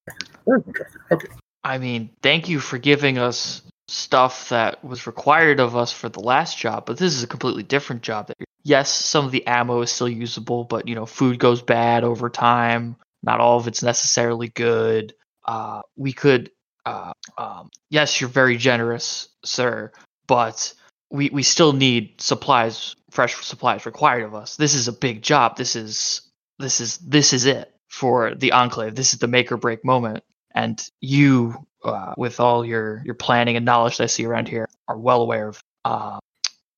Okay. 0.46 1.28
I 1.64 1.78
mean, 1.78 2.10
thank 2.22 2.48
you 2.50 2.60
for 2.60 2.76
giving 2.76 3.16
us 3.16 3.62
stuff 3.88 4.50
that 4.50 4.84
was 4.84 5.06
required 5.06 5.60
of 5.60 5.74
us 5.74 5.90
for 5.90 6.10
the 6.10 6.20
last 6.20 6.58
job, 6.58 6.84
but 6.84 6.98
this 6.98 7.14
is 7.14 7.22
a 7.22 7.26
completely 7.26 7.62
different 7.62 8.02
job. 8.02 8.26
That 8.26 8.36
yes, 8.62 8.92
some 8.92 9.24
of 9.24 9.32
the 9.32 9.46
ammo 9.46 9.80
is 9.80 9.90
still 9.90 10.08
usable, 10.08 10.64
but 10.64 10.86
you 10.86 10.94
know, 10.94 11.06
food 11.06 11.38
goes 11.38 11.62
bad 11.62 12.04
over 12.04 12.28
time. 12.28 12.96
Not 13.22 13.40
all 13.40 13.56
of 13.56 13.66
it's 13.66 13.82
necessarily 13.82 14.48
good. 14.48 15.14
Uh, 15.46 15.80
we 15.96 16.12
could, 16.12 16.50
uh, 16.86 17.12
um, 17.38 17.70
yes, 17.90 18.20
you're 18.20 18.30
very 18.30 18.56
generous, 18.56 19.28
sir, 19.44 19.92
but 20.26 20.74
we 21.10 21.30
we 21.30 21.42
still 21.42 21.72
need 21.72 22.20
supplies, 22.20 22.96
fresh 23.10 23.36
supplies 23.44 23.86
required 23.86 24.24
of 24.24 24.34
us. 24.34 24.56
This 24.56 24.74
is 24.74 24.88
a 24.88 24.92
big 24.92 25.22
job. 25.22 25.56
This 25.56 25.76
is 25.76 26.22
this 26.58 26.80
is 26.80 26.98
this 26.98 27.32
is 27.32 27.46
it 27.46 27.74
for 27.88 28.34
the 28.34 28.52
enclave. 28.52 28.94
This 28.94 29.12
is 29.12 29.20
the 29.20 29.28
make 29.28 29.52
or 29.52 29.56
break 29.56 29.84
moment 29.84 30.24
and 30.54 30.88
you 31.00 31.66
uh, 31.84 32.14
with 32.16 32.40
all 32.40 32.64
your 32.64 33.02
your 33.04 33.14
planning 33.14 33.56
and 33.56 33.66
knowledge 33.66 33.98
that 33.98 34.04
I 34.04 34.06
see 34.06 34.24
around 34.24 34.48
here 34.48 34.68
are 34.88 34.96
well 34.96 35.20
aware 35.20 35.48
of. 35.48 35.60
Uh, 35.84 36.18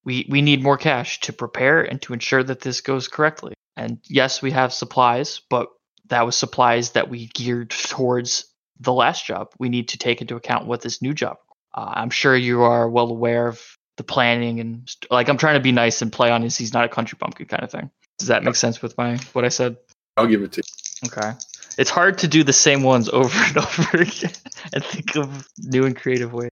we 0.05 0.27
we 0.29 0.43
need 0.43 0.63
more 0.63 0.79
cash 0.79 1.21
to 1.21 1.33
prepare 1.33 1.83
and 1.83 2.01
to 2.03 2.13
ensure 2.13 2.43
that 2.43 2.61
this 2.61 2.81
goes 2.81 3.09
correctly. 3.09 3.55
And 3.77 3.99
yes, 4.09 4.41
we 4.41 4.53
have 4.53 4.73
supplies, 4.73 5.43
but 5.51 5.69
that 6.07 6.25
was 6.25 6.37
supplies 6.37 6.93
that 6.93 7.11
we 7.11 7.27
geared 7.27 7.71
towards 7.71 8.47
the 8.81 8.93
last 8.93 9.27
job. 9.27 9.49
We 9.59 9.69
need 9.69 9.89
to 9.89 9.99
take 9.99 10.21
into 10.21 10.37
account 10.37 10.67
what 10.67 10.81
this 10.83 11.01
new 11.03 11.15
job. 11.15 11.39
Uh, 11.75 11.93
I'm 11.95 12.11
sure 12.11 12.37
you 12.37 12.63
are 12.63 12.89
well 12.89 13.11
aware 13.11 13.49
of 13.49 13.61
the 13.97 14.05
planning 14.05 14.61
and 14.61 14.89
st- 14.89 15.11
like 15.11 15.29
I'm 15.29 15.39
trying 15.39 15.55
to 15.55 15.61
be 15.61 15.73
nice 15.73 16.03
and 16.03 16.13
play 16.13 16.31
on 16.31 16.43
his 16.43 16.57
he's 16.57 16.75
not 16.75 16.85
a 16.85 16.89
country 16.89 17.17
bumpkin 17.21 17.47
kind 17.47 17.63
of 17.63 17.71
thing. 17.71 17.91
Does 18.19 18.29
that 18.29 18.45
make 18.45 18.55
sense 18.57 18.83
with 18.83 18.97
my 18.99 19.17
what 19.33 19.45
I 19.45 19.49
said? 19.49 19.77
I'll 20.17 20.27
give 20.27 20.43
it 20.43 20.53
to 20.53 20.63
you. 20.63 21.09
Okay. 21.11 21.33
It's 21.79 21.91
hard 21.91 22.19
to 22.19 22.29
do 22.29 22.43
the 22.45 22.53
same 22.53 22.83
ones 22.83 23.09
over 23.13 23.39
and 23.39 23.57
over 23.59 23.99
again 24.03 24.33
and 24.73 24.85
think 24.85 25.17
of 25.17 25.49
new 25.59 25.85
and 25.85 25.97
creative 25.97 26.33
ways. 26.33 26.51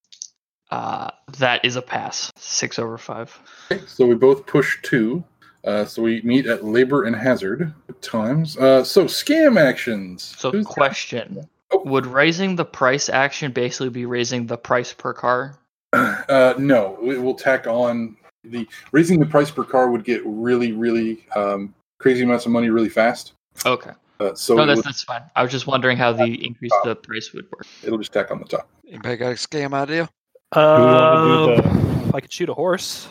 Uh, 0.70 1.10
that 1.38 1.64
is 1.64 1.76
a 1.76 1.82
pass. 1.82 2.30
Six 2.36 2.78
over 2.78 2.98
five. 2.98 3.38
Okay, 3.70 3.82
so 3.86 4.06
we 4.06 4.14
both 4.14 4.46
push 4.46 4.78
two. 4.82 5.22
Uh, 5.64 5.84
so 5.84 6.02
we 6.02 6.20
meet 6.22 6.46
at 6.46 6.64
labor 6.64 7.04
and 7.04 7.16
hazard 7.16 7.72
times. 8.02 8.56
Uh, 8.58 8.84
so 8.84 9.04
scam 9.04 9.58
actions. 9.58 10.34
So, 10.38 10.50
Who's- 10.50 10.66
question: 10.66 11.38
Oh. 11.42 11.48
Would 11.72 12.06
raising 12.06 12.56
the 12.56 12.64
price 12.64 13.08
action 13.08 13.52
basically 13.52 13.88
be 13.90 14.06
raising 14.06 14.46
the 14.46 14.56
price 14.56 14.92
per 14.92 15.12
car? 15.12 15.58
Uh, 15.92 16.54
no, 16.58 16.98
we 17.02 17.18
will 17.18 17.34
tack 17.34 17.66
on 17.66 18.16
the 18.44 18.68
raising 18.92 19.18
the 19.20 19.26
price 19.26 19.50
per 19.50 19.64
car 19.64 19.90
would 19.90 20.04
get 20.04 20.22
really, 20.24 20.72
really 20.72 21.26
um, 21.36 21.74
crazy 21.98 22.22
amounts 22.24 22.46
of 22.46 22.52
money 22.52 22.70
really 22.70 22.88
fast. 22.88 23.32
Okay. 23.64 23.90
Uh, 24.20 24.34
so 24.34 24.54
No, 24.54 24.66
that's 24.66 24.76
would- 24.78 24.84
that's 24.84 25.02
fine. 25.02 25.22
I 25.34 25.42
was 25.42 25.50
just 25.50 25.66
wondering 25.66 25.96
how 25.96 26.12
the 26.12 26.46
increase 26.46 26.72
the 26.84 26.94
price 26.96 27.32
would 27.32 27.46
work. 27.50 27.66
it'll 27.82 27.98
just 27.98 28.12
tack 28.12 28.30
on 28.30 28.38
the 28.38 28.44
top. 28.44 28.68
Anybody 28.88 29.16
got 29.16 29.32
a 29.32 29.34
scam 29.34 29.72
idea? 29.74 30.08
Do 30.54 30.60
we 30.60 30.62
Uh, 30.62 31.46
to 31.56 31.62
do 31.62 31.68
if 32.08 32.14
I 32.14 32.20
could 32.20 32.32
shoot 32.32 32.48
a 32.48 32.54
horse. 32.54 33.08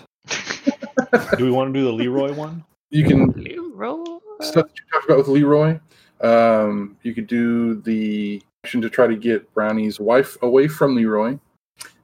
Do 1.37 1.43
we 1.45 1.51
want 1.51 1.73
to 1.73 1.79
do 1.79 1.85
the 1.85 1.91
Leroy 1.91 2.33
one? 2.33 2.63
you 2.89 3.03
can 3.05 3.31
Leroy. 3.31 4.03
stuff 4.41 4.67
that 4.67 4.71
you 4.77 4.83
talked 4.91 5.05
about 5.05 5.17
with 5.17 5.27
Leroy. 5.27 5.79
Um, 6.23 6.97
you 7.03 7.13
could 7.13 7.27
do 7.27 7.75
the 7.81 8.41
action 8.63 8.81
to 8.81 8.89
try 8.89 9.07
to 9.07 9.15
get 9.15 9.53
Brownie's 9.53 9.99
wife 9.99 10.41
away 10.41 10.67
from 10.67 10.95
Leroy. 10.95 11.37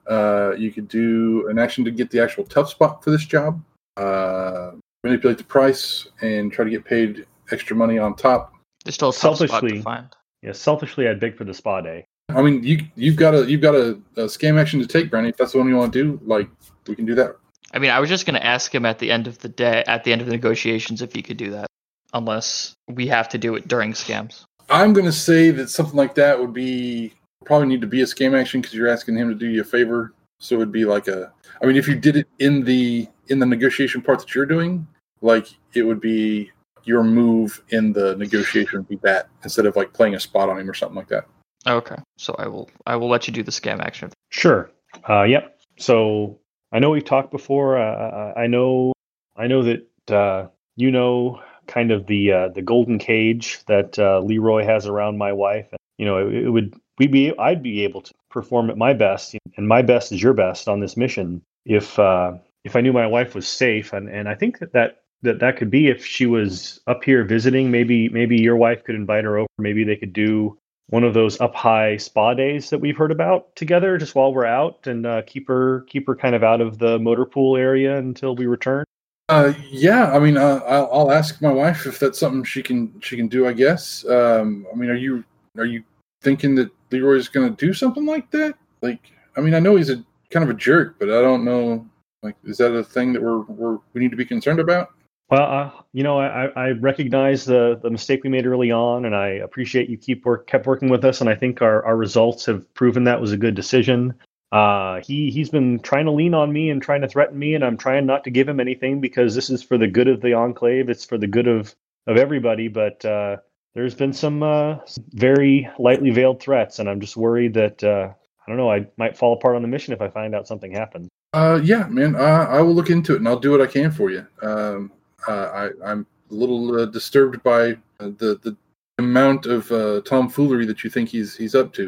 Uh, 0.09 0.53
you 0.57 0.71
could 0.71 0.87
do 0.87 1.47
an 1.49 1.57
action 1.59 1.85
to 1.85 1.91
get 1.91 2.09
the 2.11 2.21
actual 2.21 2.43
tough 2.43 2.69
spot 2.69 3.03
for 3.03 3.11
this 3.11 3.25
job. 3.25 3.61
Uh, 3.95 4.71
manipulate 5.03 5.37
the 5.37 5.43
price 5.43 6.07
and 6.21 6.51
try 6.51 6.65
to 6.65 6.71
get 6.71 6.83
paid 6.83 7.25
extra 7.51 7.75
money 7.75 7.97
on 7.97 8.15
top. 8.15 8.53
There's 8.83 8.95
still 8.95 9.09
a 9.09 9.13
tough 9.13 9.37
spot 9.37 9.39
to 9.39 9.47
Selfishly- 9.47 9.81
find. 9.81 10.07
Yeah, 10.41 10.53
selfishly, 10.53 11.07
I'd 11.09 11.19
beg 11.19 11.35
for 11.37 11.43
the 11.43 11.53
spa 11.53 11.81
day. 11.81 12.05
I 12.29 12.41
mean, 12.41 12.63
you 12.63 12.79
you've 12.95 13.17
got 13.17 13.35
a 13.35 13.49
you've 13.49 13.59
got 13.61 13.75
a, 13.75 13.99
a 14.15 14.23
scam 14.25 14.57
action 14.59 14.79
to 14.79 14.87
take, 14.87 15.09
Brownie. 15.09 15.29
If 15.29 15.37
that's 15.37 15.51
the 15.51 15.57
one 15.57 15.67
you 15.67 15.75
want 15.75 15.91
to 15.91 16.01
do, 16.03 16.19
like 16.25 16.47
we 16.87 16.95
can 16.95 17.05
do 17.05 17.13
that. 17.15 17.35
I 17.73 17.79
mean, 17.79 17.91
I 17.91 17.99
was 17.99 18.07
just 18.07 18.25
going 18.25 18.35
to 18.35 18.45
ask 18.45 18.73
him 18.73 18.85
at 18.85 18.99
the 18.99 19.11
end 19.11 19.27
of 19.27 19.39
the 19.39 19.49
day, 19.49 19.83
at 19.85 20.03
the 20.05 20.11
end 20.13 20.21
of 20.21 20.27
the 20.27 20.31
negotiations, 20.33 21.01
if 21.01 21.11
he 21.13 21.21
could 21.21 21.37
do 21.37 21.51
that, 21.51 21.67
unless 22.13 22.75
we 22.87 23.07
have 23.07 23.29
to 23.29 23.37
do 23.37 23.55
it 23.55 23.67
during 23.67 23.93
scams. 23.93 24.45
I'm 24.69 24.93
going 24.93 25.05
to 25.05 25.11
say 25.11 25.51
that 25.51 25.69
something 25.69 25.95
like 25.95 26.15
that 26.15 26.39
would 26.39 26.53
be 26.53 27.13
probably 27.45 27.67
need 27.67 27.81
to 27.81 27.87
be 27.87 28.01
a 28.01 28.05
scam 28.05 28.39
action 28.39 28.61
because 28.61 28.75
you're 28.75 28.89
asking 28.89 29.17
him 29.17 29.29
to 29.29 29.35
do 29.35 29.47
you 29.47 29.61
a 29.61 29.63
favor. 29.63 30.13
So 30.39 30.55
it 30.55 30.59
would 30.59 30.71
be 30.71 30.85
like 30.85 31.07
a. 31.07 31.31
I 31.61 31.65
mean, 31.65 31.75
if 31.75 31.87
you 31.87 31.95
did 31.95 32.15
it 32.15 32.27
in 32.39 32.63
the 32.63 33.07
in 33.27 33.39
the 33.39 33.45
negotiation 33.45 34.01
part 34.01 34.19
that 34.19 34.33
you're 34.33 34.45
doing, 34.45 34.87
like 35.21 35.47
it 35.73 35.83
would 35.83 35.99
be 35.99 36.51
your 36.83 37.03
move 37.03 37.61
in 37.69 37.91
the 37.91 38.15
negotiation 38.15 38.79
would 38.79 38.87
be 38.87 38.95
that 39.03 39.27
instead 39.43 39.65
of 39.65 39.75
like 39.75 39.93
playing 39.93 40.15
a 40.15 40.19
spot 40.19 40.49
on 40.49 40.59
him 40.59 40.69
or 40.69 40.73
something 40.73 40.95
like 40.95 41.09
that. 41.09 41.25
Okay, 41.67 41.97
so 42.17 42.35
I 42.39 42.47
will, 42.47 42.69
I 42.85 42.95
will 42.95 43.09
let 43.09 43.27
you 43.27 43.33
do 43.33 43.43
the 43.43 43.51
scam 43.51 43.81
action. 43.81 44.11
Sure. 44.29 44.71
Uh, 45.07 45.23
yep. 45.23 45.59
So 45.77 46.39
I 46.71 46.79
know 46.79 46.89
we've 46.89 47.03
talked 47.03 47.31
before. 47.31 47.77
Uh, 47.77 48.33
I 48.35 48.47
know, 48.47 48.93
I 49.35 49.47
know 49.47 49.63
that 49.63 50.11
uh, 50.11 50.47
you 50.77 50.91
know 50.91 51.41
kind 51.69 51.91
of 51.91 52.07
the 52.07 52.31
uh, 52.31 52.47
the 52.49 52.61
golden 52.61 52.99
cage 52.99 53.59
that 53.67 53.97
uh, 53.97 54.19
Leroy 54.19 54.65
has 54.65 54.85
around 54.87 55.17
my 55.17 55.31
wife. 55.31 55.67
And, 55.71 55.79
you 55.97 56.05
know, 56.05 56.27
it, 56.27 56.33
it 56.45 56.49
would 56.49 56.75
we 56.97 57.07
be 57.07 57.33
I'd 57.37 57.63
be 57.63 57.83
able 57.83 58.01
to 58.01 58.13
perform 58.29 58.69
at 58.69 58.77
my 58.77 58.93
best, 58.93 59.35
and 59.55 59.67
my 59.67 59.81
best 59.81 60.11
is 60.11 60.21
your 60.21 60.33
best 60.33 60.67
on 60.67 60.79
this 60.81 60.97
mission 60.97 61.41
if 61.65 61.97
uh, 61.97 62.33
if 62.65 62.75
I 62.75 62.81
knew 62.81 62.91
my 62.91 63.07
wife 63.07 63.35
was 63.35 63.47
safe. 63.47 63.93
And 63.93 64.09
and 64.09 64.27
I 64.27 64.35
think 64.35 64.59
that 64.59 64.73
that. 64.73 65.01
That, 65.21 65.41
that 65.41 65.57
could 65.57 65.69
be 65.69 65.89
if 65.89 66.05
she 66.05 66.25
was 66.25 66.79
up 66.87 67.03
here 67.03 67.25
visiting. 67.25 67.71
Maybe 67.71 68.07
maybe 68.07 68.39
your 68.39 68.55
wife 68.55 68.85
could 68.85 68.95
invite 68.95 69.25
her 69.25 69.37
over. 69.37 69.49
Maybe 69.57 69.83
they 69.83 69.97
could 69.97 70.13
do 70.13 70.57
one 70.89 71.03
of 71.03 71.13
those 71.13 71.39
up 71.41 71.55
high 71.55 71.97
spa 71.97 72.33
days 72.33 72.69
that 72.69 72.79
we've 72.79 72.97
heard 72.97 73.11
about 73.11 73.55
together 73.55 73.97
just 73.97 74.15
while 74.15 74.33
we're 74.33 74.45
out 74.45 74.87
and 74.87 75.05
uh, 75.05 75.21
keep 75.23 75.47
her 75.49 75.81
keep 75.89 76.07
her 76.07 76.15
kind 76.15 76.35
of 76.35 76.43
out 76.43 76.61
of 76.61 76.79
the 76.79 76.97
motor 76.99 77.25
pool 77.25 77.57
area 77.57 77.97
until 77.97 78.33
we 78.33 78.45
return 78.45 78.85
Uh, 79.29 79.53
yeah, 79.69 80.11
I 80.11 80.17
mean, 80.17 80.37
uh, 80.37 80.59
I'll, 80.67 80.89
I'll 80.91 81.11
ask 81.11 81.39
my 81.39 81.51
wife 81.51 81.85
if 81.85 81.99
that's 81.99 82.17
something 82.17 82.43
she 82.43 82.63
can 82.63 82.91
she 82.99 83.15
can 83.15 83.27
do. 83.27 83.47
I 83.47 83.53
guess. 83.53 84.03
Um, 84.07 84.65
I 84.73 84.75
mean, 84.75 84.89
are 84.89 84.95
you 84.95 85.23
are 85.55 85.65
you 85.65 85.83
thinking 86.23 86.55
that 86.55 86.71
Leroy's 86.89 87.27
going 87.27 87.47
to 87.47 87.55
do 87.55 87.71
something 87.71 88.07
like 88.07 88.31
that? 88.31 88.55
Like, 88.81 89.11
I 89.37 89.41
mean, 89.41 89.53
I 89.53 89.59
know 89.59 89.75
he's 89.75 89.91
a 89.91 90.03
kind 90.31 90.43
of 90.43 90.49
a 90.49 90.55
jerk, 90.55 90.95
but 90.97 91.09
I 91.09 91.21
don't 91.21 91.45
know. 91.45 91.87
Like, 92.23 92.35
is 92.43 92.57
that 92.57 92.73
a 92.73 92.83
thing 92.83 93.13
that 93.13 93.21
we're, 93.21 93.41
we're 93.41 93.77
we 93.93 94.01
need 94.01 94.11
to 94.11 94.17
be 94.17 94.25
concerned 94.25 94.59
about? 94.59 94.89
well 95.29 95.43
uh, 95.43 95.71
you 95.93 96.03
know 96.03 96.19
I, 96.19 96.47
I 96.55 96.71
recognize 96.71 97.45
the 97.45 97.79
the 97.81 97.89
mistake 97.89 98.23
we 98.23 98.29
made 98.29 98.45
early 98.45 98.71
on 98.71 99.05
and 99.05 99.15
i 99.15 99.27
appreciate 99.27 99.89
you 99.89 99.97
keep 99.97 100.25
work 100.25 100.47
kept 100.47 100.65
working 100.65 100.89
with 100.89 101.05
us 101.05 101.21
and 101.21 101.29
i 101.29 101.35
think 101.35 101.61
our, 101.61 101.83
our 101.85 101.95
results 101.95 102.45
have 102.45 102.71
proven 102.73 103.03
that 103.03 103.21
was 103.21 103.31
a 103.31 103.37
good 103.37 103.55
decision 103.55 104.13
uh, 104.51 104.99
he 105.01 105.29
he's 105.29 105.49
been 105.49 105.79
trying 105.79 106.05
to 106.05 106.11
lean 106.11 106.33
on 106.33 106.51
me 106.51 106.69
and 106.69 106.81
trying 106.81 107.01
to 107.01 107.07
threaten 107.07 107.37
me 107.37 107.53
and 107.53 107.63
i'm 107.63 107.77
trying 107.77 108.05
not 108.05 108.23
to 108.23 108.31
give 108.31 108.47
him 108.47 108.59
anything 108.59 108.99
because 108.99 109.35
this 109.35 109.49
is 109.49 109.61
for 109.61 109.77
the 109.77 109.87
good 109.87 110.07
of 110.07 110.21
the 110.21 110.33
enclave 110.33 110.89
it's 110.89 111.05
for 111.05 111.17
the 111.17 111.27
good 111.27 111.47
of 111.47 111.75
of 112.07 112.17
everybody 112.17 112.67
but 112.67 113.03
uh, 113.05 113.37
there's 113.75 113.93
been 113.93 114.13
some 114.13 114.41
uh, 114.41 114.77
very 115.11 115.69
lightly 115.77 116.09
veiled 116.09 116.41
threats 116.41 116.79
and 116.79 116.89
i'm 116.89 116.99
just 116.99 117.15
worried 117.15 117.53
that 117.53 117.83
uh, 117.83 118.09
i 118.11 118.45
don't 118.47 118.57
know 118.57 118.71
i 118.71 118.85
might 118.97 119.15
fall 119.15 119.33
apart 119.33 119.55
on 119.55 119.61
the 119.61 119.67
mission 119.67 119.93
if 119.93 120.01
i 120.01 120.09
find 120.09 120.33
out 120.33 120.47
something 120.47 120.71
happened 120.71 121.07
Uh, 121.33 121.59
yeah, 121.63 121.85
man. 121.87 122.15
I 122.15 122.59
will 122.61 122.73
look 122.73 122.89
into 122.89 123.13
it 123.13 123.17
and 123.17 123.27
I'll 123.27 123.39
do 123.39 123.51
what 123.51 123.61
I 123.61 123.67
can 123.67 123.91
for 123.91 124.09
you. 124.09 124.25
Um, 124.41 124.91
uh, 125.27 125.45
I, 125.61 125.91
I'm 125.91 126.07
a 126.31 126.33
little 126.33 126.87
disturbed 126.87 127.43
by 127.43 127.77
the 127.99 128.39
the 128.41 128.57
amount 128.97 129.45
of 129.45 129.69
tomfoolery 130.05 130.65
that 130.65 130.83
you 130.83 130.89
think 130.89 131.07
he's 131.09 131.35
he's 131.35 131.53
up 131.53 131.71
to. 131.73 131.85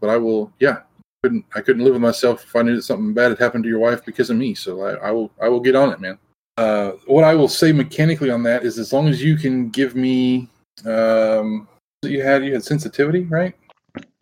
But 0.00 0.08
I 0.08 0.16
will. 0.16 0.50
Yeah, 0.60 0.78
couldn't 1.22 1.44
I 1.54 1.60
couldn't 1.60 1.84
live 1.84 1.94
with 1.94 2.02
myself 2.02 2.44
if 2.44 2.56
I 2.56 2.62
knew 2.62 2.76
that 2.76 2.82
something 2.82 3.12
bad 3.12 3.30
had 3.30 3.38
happened 3.38 3.64
to 3.64 3.70
your 3.70 3.78
wife 3.78 4.04
because 4.04 4.30
of 4.30 4.36
me. 4.36 4.54
So 4.54 4.82
I, 4.82 5.08
I 5.08 5.10
will 5.10 5.30
I 5.40 5.48
will 5.48 5.60
get 5.60 5.76
on 5.76 5.92
it, 5.92 6.00
man. 6.00 6.18
Uh, 6.56 6.92
what 7.06 7.24
I 7.24 7.34
will 7.34 7.48
say 7.48 7.72
mechanically 7.72 8.30
on 8.30 8.42
that 8.42 8.64
is, 8.64 8.78
as 8.78 8.92
long 8.92 9.08
as 9.08 9.22
you 9.22 9.36
can 9.36 9.70
give 9.70 9.94
me, 9.96 10.48
um, 10.84 11.68
you 12.02 12.22
had 12.22 12.44
you 12.44 12.52
had 12.52 12.64
sensitivity, 12.64 13.24
right? 13.24 13.54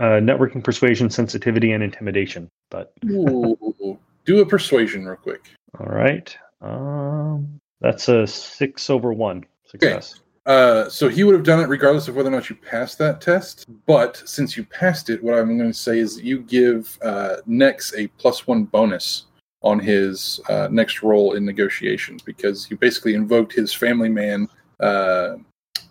uh, 0.00 0.18
networking 0.20 0.62
persuasion 0.62 1.10
sensitivity 1.10 1.72
and 1.72 1.82
intimidation 1.82 2.48
but 2.70 2.92
Ooh, 3.10 3.98
do 4.24 4.40
a 4.40 4.46
persuasion 4.46 5.04
real 5.04 5.16
quick. 5.16 5.50
all 5.78 5.86
right 5.86 6.36
um, 6.62 7.60
that's 7.80 8.08
a 8.08 8.26
six 8.26 8.88
over 8.90 9.12
one 9.12 9.44
success 9.66 10.20
Uh, 10.48 10.88
so 10.88 11.08
he 11.08 11.24
would 11.24 11.34
have 11.34 11.44
done 11.44 11.60
it 11.60 11.68
regardless 11.68 12.08
of 12.08 12.16
whether 12.16 12.30
or 12.30 12.32
not 12.32 12.48
you 12.48 12.56
passed 12.56 12.96
that 12.96 13.20
test. 13.20 13.66
But 13.86 14.22
since 14.24 14.56
you 14.56 14.64
passed 14.64 15.10
it, 15.10 15.22
what 15.22 15.38
I'm 15.38 15.58
going 15.58 15.70
to 15.70 15.78
say 15.78 15.98
is 15.98 16.20
you 16.20 16.40
give 16.40 16.98
uh, 17.02 17.36
Nex 17.46 17.94
a 17.94 18.06
plus 18.16 18.46
one 18.46 18.64
bonus 18.64 19.26
on 19.62 19.78
his 19.78 20.40
uh, 20.48 20.68
next 20.70 21.02
roll 21.02 21.34
in 21.34 21.44
negotiations 21.44 22.22
because 22.22 22.70
you 22.70 22.78
basically 22.78 23.12
invoked 23.12 23.52
his 23.52 23.74
family 23.74 24.08
man 24.08 24.48
uh, 24.80 25.34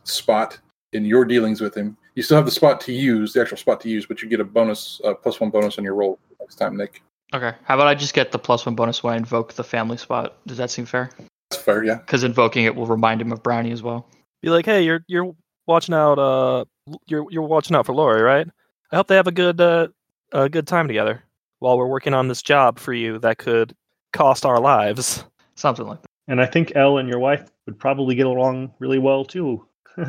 spot 0.04 0.58
in 0.94 1.06
your 1.06 1.24
dealings 1.24 1.62
with 1.62 1.76
him. 1.76 1.96
You 2.16 2.24
still 2.24 2.38
have 2.38 2.46
the 2.46 2.52
spot 2.52 2.82
to 2.82 2.92
use, 2.92 3.34
the 3.34 3.42
actual 3.42 3.58
spot 3.58 3.80
to 3.82 3.90
use, 3.90 4.08
but 4.08 4.24
you 4.24 4.30
get 4.30 4.40
a 4.40 4.44
bonus, 4.44 5.00
uh, 5.04 5.14
plus 5.14 5.40
one 5.40 5.52
bonus 5.52 5.78
on 5.78 5.84
your 5.84 5.94
roll 5.94 6.18
next 6.40 6.56
time, 6.56 6.76
Nick. 6.76 7.04
Okay, 7.32 7.54
how 7.64 7.76
about 7.76 7.86
I 7.86 7.94
just 7.94 8.16
get 8.16 8.32
the 8.32 8.40
plus 8.40 8.66
one 8.66 8.74
bonus 8.74 9.04
when 9.04 9.14
I 9.14 9.18
invoke 9.18 9.54
the 9.54 9.64
family 9.64 9.98
spot? 9.98 10.38
Does 10.48 10.58
that 10.58 10.72
seem 10.72 10.86
fair? 10.86 11.12
That's 11.52 11.62
fair, 11.62 11.84
yeah. 11.84 11.96
Because 11.98 12.24
invoking 12.24 12.66
it 12.66 12.76
will 12.76 12.88
remind 12.88 13.22
him 13.22 13.32
of 13.32 13.44
Brownie 13.44 13.72
as 13.72 13.84
well. 13.84 14.08
Be 14.42 14.50
like, 14.50 14.66
hey, 14.66 14.84
you're 14.84 15.04
you're 15.08 15.34
watching 15.66 15.96
out. 15.96 16.20
Uh, 16.20 16.66
you're 17.08 17.26
you're 17.30 17.44
watching 17.44 17.76
out 17.76 17.86
for 17.86 17.96
Lori, 17.96 18.22
right? 18.22 18.48
I 18.92 18.96
hope 18.96 19.08
they 19.08 19.16
have 19.16 19.28
a 19.28 19.32
good 19.32 19.60
uh 19.60 19.88
a 20.32 20.50
good 20.50 20.68
time 20.68 20.88
together 20.88 21.24
while 21.60 21.78
we're 21.78 21.88
working 21.88 22.14
on 22.14 22.28
this 22.28 22.42
job 22.42 22.80
for 22.80 22.94
you 22.94 23.20
that 23.20 23.38
could 23.38 23.76
cost 24.14 24.46
our 24.46 24.60
lives. 24.60 25.24
Something 25.56 25.88
like 25.88 26.02
that. 26.02 26.08
and 26.28 26.40
i 26.42 26.46
think 26.46 26.72
elle 26.76 27.00
and 27.00 27.10
your 27.10 27.18
wife 27.20 27.50
would 27.66 27.80
probably 27.80 28.14
get 28.14 28.28
along 28.28 28.72
really 28.80 29.00
well 29.00 29.26
too. 29.26 29.66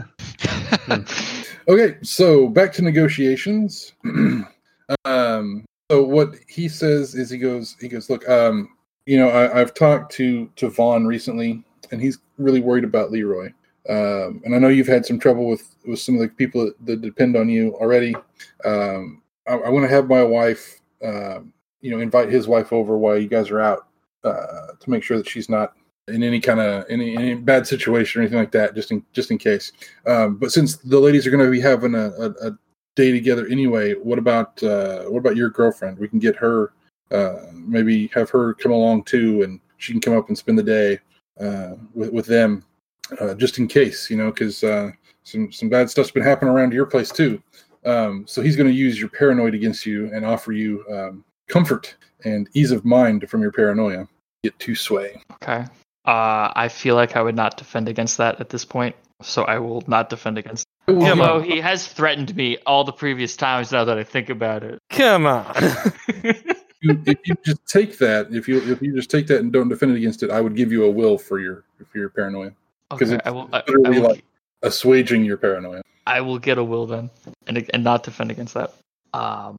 Okay, 1.68 1.99
so 2.03 2.49
back 2.49 2.72
to 2.72 2.83
negotiations. 2.83 3.93
um, 5.05 5.66
so 5.91 6.03
what 6.03 6.37
he 6.49 6.66
says 6.66 7.14
is 7.14 7.29
he 7.29 7.37
goes, 7.37 7.76
he 7.79 7.89
goes, 7.89 8.09
look, 8.09 8.26
um, 8.26 8.70
you 9.05 9.18
know, 9.18 9.29
I, 9.29 9.61
I've 9.61 9.74
talked 9.74 10.11
to 10.12 10.51
to 10.57 10.70
Von 10.70 11.07
recently, 11.07 11.62
and 11.91 12.01
he's 12.01 12.18
really 12.39 12.61
worried 12.61 12.85
about 12.85 13.11
Leroy. 13.11 13.53
Um, 13.89 14.43
and 14.45 14.55
I 14.55 14.59
know 14.59 14.68
you've 14.68 14.86
had 14.86 15.07
some 15.07 15.18
trouble 15.18 15.49
with 15.49 15.74
with 15.86 15.99
some 15.99 16.14
of 16.14 16.20
the 16.20 16.28
people 16.28 16.64
that, 16.64 16.86
that 16.86 17.01
depend 17.01 17.36
on 17.36 17.49
you 17.49 17.74
already. 17.76 18.14
Um, 18.64 19.22
I, 19.49 19.55
I 19.55 19.68
want 19.70 19.84
to 19.84 19.95
have 19.95 20.09
my 20.09 20.22
wife, 20.22 20.80
um, 21.03 21.53
you 21.80 21.91
know, 21.91 22.01
invite 22.01 22.28
his 22.28 22.47
wife 22.47 22.72
over 22.72 22.99
while 22.99 23.18
you 23.18 23.28
guys 23.28 23.51
are 23.51 23.61
out 23.61 23.86
uh, 24.24 24.72
to 24.78 24.91
make 24.91 25.03
sure 25.03 25.16
that 25.16 25.28
she's 25.28 25.49
not 25.49 25.74
in 26.09 26.22
any 26.22 26.41
kind 26.41 26.61
of 26.61 26.84
any, 26.89 27.16
any 27.16 27.34
bad 27.34 27.66
situation 27.66 28.18
or 28.18 28.22
anything 28.22 28.39
like 28.39 28.53
that, 28.53 28.74
just 28.74 28.91
in 28.91 29.05
just 29.12 29.30
in 29.30 29.39
case. 29.39 29.72
Um, 30.07 30.36
but 30.36 30.53
since 30.53 30.76
the 30.76 30.99
ladies 30.99 31.26
are 31.26 31.30
going 31.30 31.45
to 31.45 31.51
be 31.51 31.61
having 31.61 31.95
a, 31.95 32.11
a, 32.11 32.49
a 32.49 32.59
day 32.97 33.12
together 33.12 33.47
anyway, 33.47 33.95
what 33.95 34.18
about 34.18 34.62
uh, 34.62 35.05
what 35.05 35.18
about 35.18 35.36
your 35.36 35.51
girlfriend? 35.51 35.99
We 35.99 36.09
can 36.09 36.18
get 36.18 36.36
her, 36.36 36.72
uh, 37.11 37.36
maybe 37.55 38.09
have 38.09 38.28
her 38.30 38.55
come 38.55 38.72
along 38.72 39.05
too, 39.05 39.43
and 39.43 39.61
she 39.78 39.93
can 39.93 40.01
come 40.01 40.16
up 40.16 40.28
and 40.28 40.36
spend 40.36 40.59
the 40.59 40.62
day 40.62 40.99
uh, 41.41 41.74
with 41.95 42.12
with 42.12 42.26
them, 42.26 42.64
uh, 43.20 43.34
just 43.34 43.59
in 43.59 43.68
case, 43.68 44.11
you 44.11 44.16
know, 44.16 44.30
because 44.30 44.62
uh, 44.64 44.90
some 45.24 45.50
some 45.52 45.68
bad 45.68 45.90
stuff's 45.90 46.11
been 46.11 46.22
happening 46.22 46.52
around 46.52 46.72
your 46.72 46.86
place 46.86 47.11
too. 47.11 47.42
Um, 47.84 48.24
so 48.26 48.42
he's 48.42 48.56
going 48.56 48.68
to 48.68 48.74
use 48.74 48.98
your 48.98 49.09
paranoid 49.09 49.54
against 49.54 49.86
you 49.86 50.12
and 50.12 50.24
offer 50.24 50.52
you 50.52 50.84
um, 50.92 51.24
comfort 51.48 51.96
and 52.24 52.48
ease 52.54 52.70
of 52.70 52.84
mind 52.84 53.28
from 53.28 53.42
your 53.42 53.52
paranoia. 53.52 54.06
Get 54.42 54.59
to 54.61 54.74
sway. 54.74 55.20
okay. 55.34 55.64
Uh, 56.04 56.50
I 56.56 56.68
feel 56.68 56.94
like 56.94 57.16
I 57.16 57.22
would 57.22 57.36
not 57.36 57.56
defend 57.56 57.88
against 57.88 58.16
that 58.16 58.40
at 58.40 58.48
this 58.48 58.64
point, 58.64 58.96
so 59.20 59.42
I 59.42 59.59
will 59.59 59.82
not 59.86 60.09
defend 60.09 60.38
against. 60.38 60.66
Come 60.86 61.00
Come 61.00 61.20
Although 61.20 61.40
on. 61.40 61.44
he 61.44 61.61
has 61.61 61.86
threatened 61.86 62.34
me 62.34 62.56
all 62.66 62.82
the 62.84 62.92
previous 62.92 63.36
times. 63.36 63.72
Now 63.72 63.84
that 63.84 63.98
I 63.98 64.04
think 64.04 64.30
about 64.30 64.62
it. 64.62 64.78
Come 64.90 65.26
on. 65.26 65.54
you, 66.80 67.02
if 67.04 67.18
you 67.24 67.34
just 67.44 67.66
take 67.66 67.98
that, 67.98 68.28
if 68.30 68.48
you 68.48 68.59
if 68.72 68.80
you 68.80 68.94
just 68.94 69.11
take 69.11 69.26
that 69.26 69.40
and 69.40 69.52
don't 69.52 69.68
defend 69.68 69.92
it 69.92 69.98
against 69.98 70.22
it, 70.22 70.30
I 70.30 70.40
would 70.40 70.56
give 70.56 70.72
you 70.72 70.84
a 70.84 70.90
will 70.90 71.18
for 71.18 71.40
your 71.40 71.64
for 71.90 71.98
your 71.98 72.09
paranoia, 72.09 72.52
'Cause 72.91 73.03
okay, 73.03 73.14
it's 73.16 73.26
I 73.26 73.30
will. 73.30 73.49
I, 73.53 73.59
I 73.59 73.62
literally 73.68 74.01
will 74.01 74.09
like- 74.11 74.24
assuaging 74.62 75.24
your 75.24 75.36
paranoia. 75.36 75.82
I 76.07 76.20
will 76.22 76.39
get 76.39 76.57
a 76.59 76.64
will 76.64 76.86
then, 76.86 77.11
and 77.47 77.68
and 77.74 77.84
not 77.84 78.03
defend 78.03 78.30
against 78.30 78.55
that. 78.55 78.72
Um, 79.12 79.57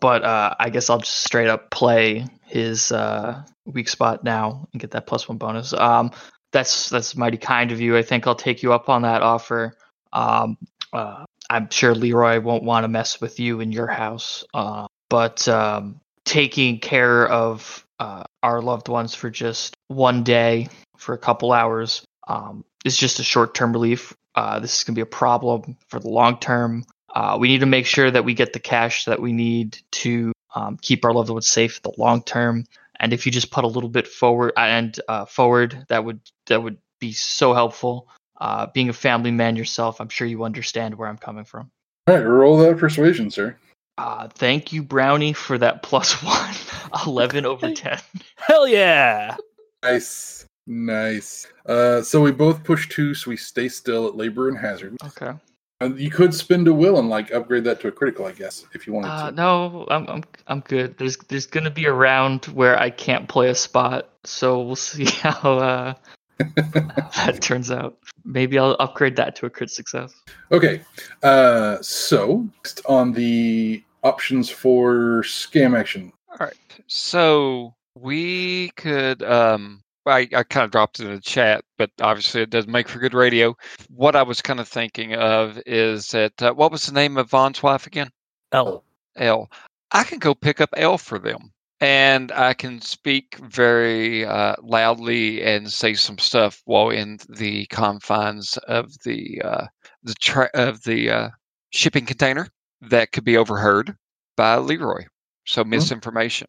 but 0.00 0.24
uh, 0.24 0.54
I 0.58 0.70
guess 0.70 0.88
I'll 0.90 0.98
just 0.98 1.18
straight 1.24 1.48
up 1.48 1.70
play 1.70 2.26
his 2.46 2.90
uh, 2.92 3.42
weak 3.66 3.88
spot 3.88 4.24
now 4.24 4.66
and 4.72 4.80
get 4.80 4.90
that 4.92 5.06
plus 5.06 5.28
one 5.28 5.38
bonus. 5.38 5.72
Um, 5.72 6.10
that's 6.50 6.88
that's 6.90 7.14
mighty 7.16 7.36
kind 7.36 7.72
of 7.72 7.80
you. 7.80 7.96
I 7.96 8.02
think 8.02 8.26
I'll 8.26 8.34
take 8.34 8.62
you 8.62 8.72
up 8.72 8.88
on 8.88 9.02
that 9.02 9.22
offer. 9.22 9.76
Um, 10.12 10.56
uh, 10.92 11.24
I'm 11.50 11.68
sure 11.70 11.94
Leroy 11.94 12.40
won't 12.40 12.64
want 12.64 12.84
to 12.84 12.88
mess 12.88 13.20
with 13.20 13.38
you 13.38 13.60
in 13.60 13.70
your 13.72 13.86
house, 13.86 14.44
uh, 14.54 14.86
but 15.10 15.46
um, 15.48 16.00
taking 16.24 16.78
care 16.80 17.28
of 17.28 17.86
uh, 17.98 18.24
our 18.42 18.62
loved 18.62 18.88
ones 18.88 19.14
for 19.14 19.30
just 19.30 19.74
one 19.88 20.22
day, 20.22 20.68
for 20.96 21.14
a 21.14 21.18
couple 21.18 21.52
hours, 21.52 22.02
um, 22.28 22.64
is 22.84 22.96
just 22.96 23.18
a 23.18 23.22
short-term 23.24 23.72
relief. 23.72 24.14
Uh, 24.34 24.58
this 24.60 24.78
is 24.78 24.84
going 24.84 24.94
to 24.94 24.98
be 24.98 25.02
a 25.02 25.06
problem 25.06 25.76
for 25.88 26.00
the 26.00 26.08
long 26.08 26.38
term. 26.38 26.84
Uh, 27.14 27.36
we 27.38 27.48
need 27.48 27.60
to 27.60 27.66
make 27.66 27.86
sure 27.86 28.10
that 28.10 28.24
we 28.24 28.34
get 28.34 28.52
the 28.52 28.60
cash 28.60 29.04
that 29.04 29.20
we 29.20 29.32
need 29.32 29.78
to 29.90 30.32
um, 30.54 30.78
keep 30.80 31.04
our 31.04 31.12
loved 31.12 31.30
ones 31.30 31.46
safe 31.46 31.76
in 31.76 31.90
the 31.90 32.00
long 32.00 32.22
term. 32.22 32.64
And 32.98 33.12
if 33.12 33.26
you 33.26 33.32
just 33.32 33.50
put 33.50 33.64
a 33.64 33.68
little 33.68 33.90
bit 33.90 34.08
forward 34.08 34.52
and 34.56 34.98
uh, 35.08 35.26
forward, 35.26 35.84
that 35.88 36.04
would 36.04 36.20
that 36.46 36.62
would 36.62 36.78
be 37.00 37.12
so 37.12 37.52
helpful. 37.52 38.08
Uh, 38.40 38.66
being 38.72 38.88
a 38.88 38.94
family 38.94 39.30
man 39.30 39.56
yourself, 39.56 40.00
I'm 40.00 40.08
sure 40.08 40.26
you 40.26 40.44
understand 40.44 40.94
where 40.94 41.08
I'm 41.08 41.18
coming 41.18 41.44
from. 41.44 41.70
All 42.06 42.16
right, 42.16 42.24
roll 42.24 42.56
that 42.58 42.78
persuasion, 42.78 43.30
sir. 43.30 43.56
Uh, 43.98 44.28
thank 44.28 44.72
you, 44.72 44.82
Brownie, 44.82 45.32
for 45.32 45.58
that 45.58 45.82
plus 45.82 46.22
one. 46.22 46.54
11 47.06 47.46
over 47.46 47.70
10. 47.70 47.98
Hell 48.36 48.68
yeah! 48.68 49.36
Nice, 49.82 50.46
nice. 50.66 51.46
Uh, 51.66 52.02
so 52.02 52.20
we 52.20 52.32
both 52.32 52.62
push 52.64 52.88
two, 52.88 53.14
so 53.14 53.30
we 53.30 53.36
stay 53.36 53.68
still 53.68 54.06
at 54.06 54.16
labor 54.16 54.48
and 54.48 54.58
hazard. 54.58 54.96
Okay. 55.04 55.32
Uh, 55.80 55.90
you 55.96 56.10
could 56.10 56.32
spend 56.32 56.68
a 56.68 56.72
will 56.72 56.98
and 57.00 57.08
like 57.08 57.32
upgrade 57.34 57.64
that 57.64 57.80
to 57.80 57.88
a 57.88 57.92
critical, 57.92 58.24
I 58.26 58.32
guess, 58.32 58.64
if 58.72 58.86
you 58.86 58.92
wanted 58.92 59.08
Uh, 59.08 59.30
to. 59.30 59.36
no, 59.36 59.86
I'm, 59.90 60.06
I'm 60.08 60.22
I'm 60.46 60.60
good. 60.60 60.96
There's 60.98 61.16
there's 61.28 61.46
gonna 61.46 61.70
be 61.72 61.86
a 61.86 61.92
round 61.92 62.44
where 62.46 62.78
I 62.78 62.90
can't 62.90 63.28
play 63.28 63.48
a 63.48 63.54
spot, 63.54 64.08
so 64.24 64.62
we'll 64.62 64.76
see 64.92 65.06
how 65.06 65.58
uh, 65.58 65.94
that 66.38 67.38
turns 67.42 67.70
out. 67.72 67.98
Maybe 68.24 68.58
I'll 68.60 68.76
upgrade 68.78 69.16
that 69.16 69.34
to 69.36 69.46
a 69.46 69.50
crit 69.50 69.70
success. 69.70 70.14
Okay, 70.52 70.82
uh, 71.24 71.78
so 71.82 72.48
next 72.54 72.80
on 72.86 73.12
the 73.12 73.82
options 74.04 74.48
for 74.48 75.22
scam 75.24 75.76
action. 75.76 76.12
All 76.30 76.36
right. 76.46 76.54
So 76.86 77.74
we 77.98 78.70
could 78.76 79.24
um 79.24 79.81
I, 80.06 80.28
I 80.34 80.42
kind 80.42 80.64
of 80.64 80.70
dropped 80.70 81.00
it 81.00 81.06
in 81.06 81.14
the 81.14 81.20
chat, 81.20 81.64
but 81.78 81.90
obviously 82.00 82.42
it 82.42 82.50
doesn't 82.50 82.70
make 82.70 82.88
for 82.88 82.98
good 82.98 83.14
radio. 83.14 83.56
What 83.88 84.16
I 84.16 84.22
was 84.22 84.42
kind 84.42 84.60
of 84.60 84.68
thinking 84.68 85.14
of 85.14 85.60
is 85.66 86.08
that 86.08 86.42
uh, 86.42 86.52
what 86.54 86.72
was 86.72 86.86
the 86.86 86.92
name 86.92 87.16
of 87.16 87.30
Von's 87.30 87.62
wife 87.62 87.86
again? 87.86 88.10
L. 88.52 88.84
L. 89.16 89.50
I 89.92 90.04
can 90.04 90.18
go 90.18 90.34
pick 90.34 90.60
up 90.60 90.70
L 90.76 90.98
for 90.98 91.18
them, 91.18 91.52
and 91.80 92.32
I 92.32 92.54
can 92.54 92.80
speak 92.80 93.36
very 93.36 94.24
uh, 94.24 94.56
loudly 94.62 95.42
and 95.42 95.70
say 95.70 95.94
some 95.94 96.18
stuff 96.18 96.62
while 96.64 96.90
in 96.90 97.18
the 97.28 97.66
confines 97.66 98.56
of 98.68 98.90
the 99.04 99.40
uh, 99.44 99.66
the 100.02 100.14
tra- 100.20 100.50
of 100.54 100.82
the 100.84 101.10
uh, 101.10 101.28
shipping 101.70 102.06
container 102.06 102.48
that 102.80 103.12
could 103.12 103.24
be 103.24 103.36
overheard 103.36 103.96
by 104.36 104.56
Leroy. 104.56 105.04
So 105.44 105.64
misinformation. 105.64 106.48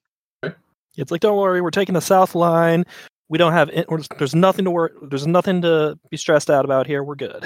It's 0.96 1.12
like, 1.12 1.22
don't 1.22 1.38
worry, 1.38 1.60
we're 1.62 1.72
taking 1.72 1.94
the 1.94 2.02
South 2.02 2.36
Line. 2.36 2.86
We 3.34 3.40
don't 3.40 3.54
have. 3.54 3.72
There's 4.20 4.36
nothing 4.36 4.64
to 4.66 4.70
worry. 4.70 4.92
There's 5.10 5.26
nothing 5.26 5.64
to 5.64 5.98
be 6.12 6.18
stressed 6.18 6.52
out 6.52 6.66
about 6.66 6.86
here. 6.86 7.04
We're 7.04 7.16
good. 7.16 7.44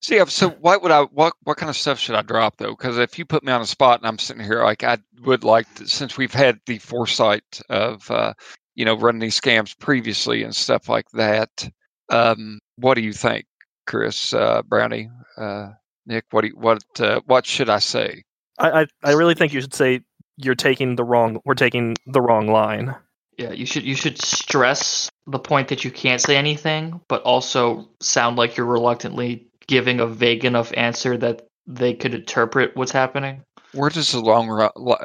See, 0.00 0.18
so 0.28 0.48
what 0.48 0.82
would 0.82 0.90
I 0.90 1.02
what 1.02 1.34
what 1.42 1.58
kind 1.58 1.68
of 1.68 1.76
stuff 1.76 1.98
should 1.98 2.14
I 2.14 2.22
drop 2.22 2.56
though? 2.56 2.70
Because 2.70 2.96
if 2.96 3.18
you 3.18 3.26
put 3.26 3.44
me 3.44 3.52
on 3.52 3.60
a 3.60 3.66
spot 3.66 4.00
and 4.00 4.08
I'm 4.08 4.18
sitting 4.18 4.42
here, 4.42 4.64
like 4.64 4.82
I 4.82 4.96
would 5.26 5.44
like 5.44 5.66
to, 5.74 5.86
since 5.86 6.16
we've 6.16 6.32
had 6.32 6.58
the 6.64 6.78
foresight 6.78 7.60
of 7.68 8.10
uh, 8.10 8.32
you 8.76 8.86
know 8.86 8.96
running 8.96 9.20
these 9.20 9.38
scams 9.38 9.78
previously 9.78 10.42
and 10.42 10.56
stuff 10.56 10.88
like 10.88 11.10
that. 11.12 11.68
Um, 12.08 12.58
what 12.76 12.94
do 12.94 13.02
you 13.02 13.12
think, 13.12 13.44
Chris 13.86 14.32
uh, 14.32 14.62
Brownie, 14.62 15.10
uh, 15.36 15.72
Nick? 16.06 16.24
What 16.30 16.42
do 16.42 16.48
you, 16.48 16.56
what 16.56 16.82
uh, 16.98 17.20
what 17.26 17.44
should 17.44 17.68
I 17.68 17.80
say? 17.80 18.22
I, 18.58 18.70
I 18.70 18.86
I 19.04 19.12
really 19.12 19.34
think 19.34 19.52
you 19.52 19.60
should 19.60 19.74
say 19.74 20.00
you're 20.38 20.54
taking 20.54 20.96
the 20.96 21.04
wrong. 21.04 21.42
We're 21.44 21.52
taking 21.52 21.94
the 22.06 22.22
wrong 22.22 22.46
line. 22.46 22.96
Yeah, 23.38 23.52
you 23.52 23.66
should 23.66 23.84
you 23.84 23.94
should 23.94 24.20
stress 24.20 25.10
the 25.26 25.38
point 25.38 25.68
that 25.68 25.84
you 25.84 25.90
can't 25.90 26.20
say 26.20 26.36
anything, 26.36 27.00
but 27.08 27.22
also 27.22 27.88
sound 28.00 28.36
like 28.36 28.56
you're 28.56 28.66
reluctantly 28.66 29.46
giving 29.66 30.00
a 30.00 30.06
vague 30.06 30.44
enough 30.44 30.72
answer 30.76 31.16
that 31.18 31.46
they 31.66 31.92
could 31.92 32.14
interpret 32.14 32.76
what's 32.76 32.92
happening. 32.92 33.42
Where 33.72 33.90
does 33.90 34.12
the 34.12 34.20
long 34.20 34.48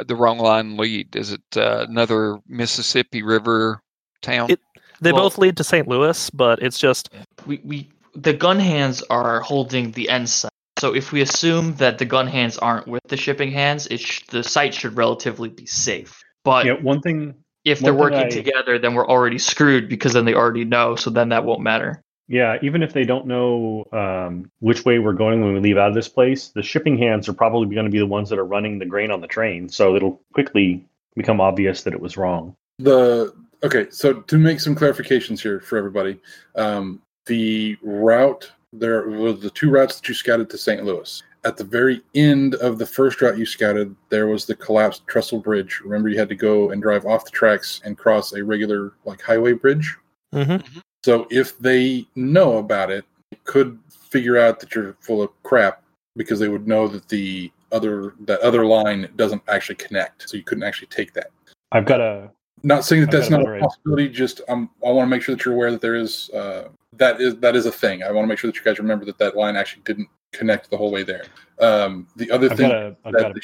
the 0.07 0.15
wrong 0.15 0.37
line 0.39 0.77
lead? 0.77 1.15
Is 1.15 1.31
it 1.33 1.41
uh, 1.57 1.85
another 1.89 2.39
Mississippi 2.47 3.21
River 3.23 3.81
town? 4.21 4.51
It- 4.51 4.59
They 5.01 5.11
Well- 5.11 5.23
both 5.23 5.37
lead 5.39 5.57
to 5.57 5.63
St. 5.63 5.87
Louis, 5.87 6.29
but 6.29 6.61
it's 6.61 6.77
just 6.77 7.09
we, 7.47 7.59
we 7.65 7.89
the 8.13 8.33
gun 8.33 8.59
hands 8.59 9.01
are 9.09 9.41
holding 9.41 9.91
the 9.91 10.07
end 10.09 10.29
site. 10.29 10.51
So 10.79 10.93
if 10.95 11.11
we 11.11 11.21
assume 11.21 11.75
that 11.75 11.97
the 11.97 12.05
gun 12.05 12.27
hands 12.27 12.57
aren't 12.59 12.87
with 12.87 13.01
the 13.07 13.17
shipping 13.17 13.51
hands, 13.51 13.87
it 13.87 13.99
sh- 13.99 14.21
the 14.29 14.43
site 14.43 14.73
should 14.73 14.95
relatively 14.95 15.49
be 15.49 15.65
safe. 15.65 16.21
But 16.45 16.65
yeah, 16.65 16.73
one 16.73 17.01
thing. 17.01 17.35
If 17.65 17.79
they're 17.79 17.93
working 17.93 18.19
I- 18.19 18.29
together, 18.29 18.79
then 18.79 18.93
we're 18.93 19.07
already 19.07 19.37
screwed 19.37 19.89
because 19.89 20.13
then 20.13 20.25
they 20.25 20.33
already 20.33 20.65
know. 20.65 20.95
So 20.95 21.09
then 21.09 21.29
that 21.29 21.45
won't 21.45 21.61
matter. 21.61 22.03
Yeah, 22.27 22.57
even 22.61 22.81
if 22.81 22.93
they 22.93 23.03
don't 23.03 23.27
know 23.27 23.85
um, 23.91 24.49
which 24.59 24.85
way 24.85 24.99
we're 24.99 25.11
going 25.11 25.41
when 25.41 25.53
we 25.53 25.59
leave 25.59 25.77
out 25.77 25.89
of 25.89 25.95
this 25.95 26.07
place, 26.07 26.47
the 26.47 26.63
shipping 26.63 26.97
hands 26.97 27.27
are 27.27 27.33
probably 27.33 27.73
going 27.75 27.85
to 27.85 27.91
be 27.91 27.99
the 27.99 28.05
ones 28.05 28.29
that 28.29 28.39
are 28.39 28.45
running 28.45 28.79
the 28.79 28.85
grain 28.85 29.11
on 29.11 29.19
the 29.19 29.27
train. 29.27 29.67
So 29.67 29.97
it'll 29.97 30.21
quickly 30.33 30.85
become 31.15 31.41
obvious 31.41 31.83
that 31.83 31.93
it 31.93 31.99
was 31.99 32.15
wrong. 32.15 32.55
The 32.79 33.33
okay, 33.63 33.87
so 33.89 34.21
to 34.21 34.37
make 34.37 34.61
some 34.61 34.75
clarifications 34.75 35.41
here 35.41 35.59
for 35.59 35.77
everybody, 35.77 36.21
um, 36.55 37.01
the 37.25 37.77
route 37.81 38.49
there 38.73 39.09
were 39.09 39.33
the 39.33 39.49
two 39.49 39.69
routes 39.69 39.99
that 39.99 40.07
you 40.07 40.15
scouted 40.15 40.49
to 40.49 40.57
St. 40.57 40.83
Louis. 40.85 41.21
At 41.43 41.57
the 41.57 41.63
very 41.63 42.01
end 42.13 42.55
of 42.55 42.77
the 42.77 42.85
first 42.85 43.21
route 43.21 43.37
you 43.37 43.45
scouted, 43.45 43.95
there 44.09 44.27
was 44.27 44.45
the 44.45 44.55
collapsed 44.55 45.07
trestle 45.07 45.39
bridge. 45.39 45.81
Remember, 45.83 46.07
you 46.07 46.19
had 46.19 46.29
to 46.29 46.35
go 46.35 46.69
and 46.69 46.81
drive 46.81 47.05
off 47.05 47.25
the 47.25 47.31
tracks 47.31 47.81
and 47.83 47.97
cross 47.97 48.33
a 48.33 48.43
regular 48.43 48.93
like 49.05 49.21
highway 49.21 49.53
bridge. 49.53 49.97
mhm. 50.33 50.63
So 51.03 51.27
if 51.31 51.57
they 51.57 52.05
know 52.15 52.57
about 52.57 52.91
it, 52.91 53.05
they 53.31 53.39
could 53.43 53.79
figure 53.89 54.37
out 54.37 54.59
that 54.59 54.75
you're 54.75 54.95
full 54.99 55.23
of 55.23 55.31
crap 55.41 55.81
because 56.15 56.39
they 56.39 56.49
would 56.49 56.67
know 56.67 56.87
that 56.87 57.07
the 57.07 57.51
other 57.71 58.13
that 58.21 58.39
other 58.41 58.65
line 58.65 59.09
doesn't 59.15 59.41
actually 59.47 59.75
connect. 59.75 60.29
So 60.29 60.37
you 60.37 60.43
couldn't 60.43 60.63
actually 60.63 60.87
take 60.87 61.13
that. 61.13 61.31
I've 61.71 61.85
got 61.85 62.01
a 62.01 62.29
Not 62.63 62.85
saying 62.85 63.01
that 63.01 63.07
I've 63.07 63.21
that's 63.21 63.29
not 63.31 63.41
a 63.41 63.59
possibility. 63.59 64.09
Just 64.09 64.41
um, 64.47 64.69
I 64.85 64.91
want 64.91 65.07
to 65.07 65.09
make 65.09 65.21
sure 65.23 65.35
that 65.35 65.43
you're 65.45 65.53
aware 65.55 65.71
that 65.71 65.81
there 65.81 65.95
is 65.95 66.29
uh, 66.31 66.67
that 66.97 67.19
is 67.21 67.37
that 67.37 67.55
is 67.55 67.65
a 67.65 67.71
thing. 67.71 68.03
I 68.03 68.11
want 68.11 68.25
to 68.25 68.27
make 68.27 68.37
sure 68.37 68.51
that 68.51 68.57
you 68.57 68.63
guys 68.63 68.77
remember 68.77 69.05
that 69.05 69.17
that 69.17 69.35
line 69.35 69.55
actually 69.55 69.83
didn't 69.83 70.09
connect 70.31 70.69
the 70.69 70.77
whole 70.77 70.91
way 70.91 71.03
there. 71.03 71.25
Um, 71.59 72.07
the 72.15 72.31
other 72.31 72.49
I've 72.49 72.57
thing 72.57 72.69
got 72.69 72.77
a 72.77 72.97
I've 73.05 73.13
that 73.13 73.21
got 73.21 73.37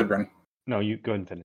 a 0.00 0.04
Brennan. 0.04 0.30
no. 0.66 0.80
You 0.80 0.96
go 0.96 1.12
ahead 1.12 1.20
and 1.20 1.28
finish. 1.28 1.44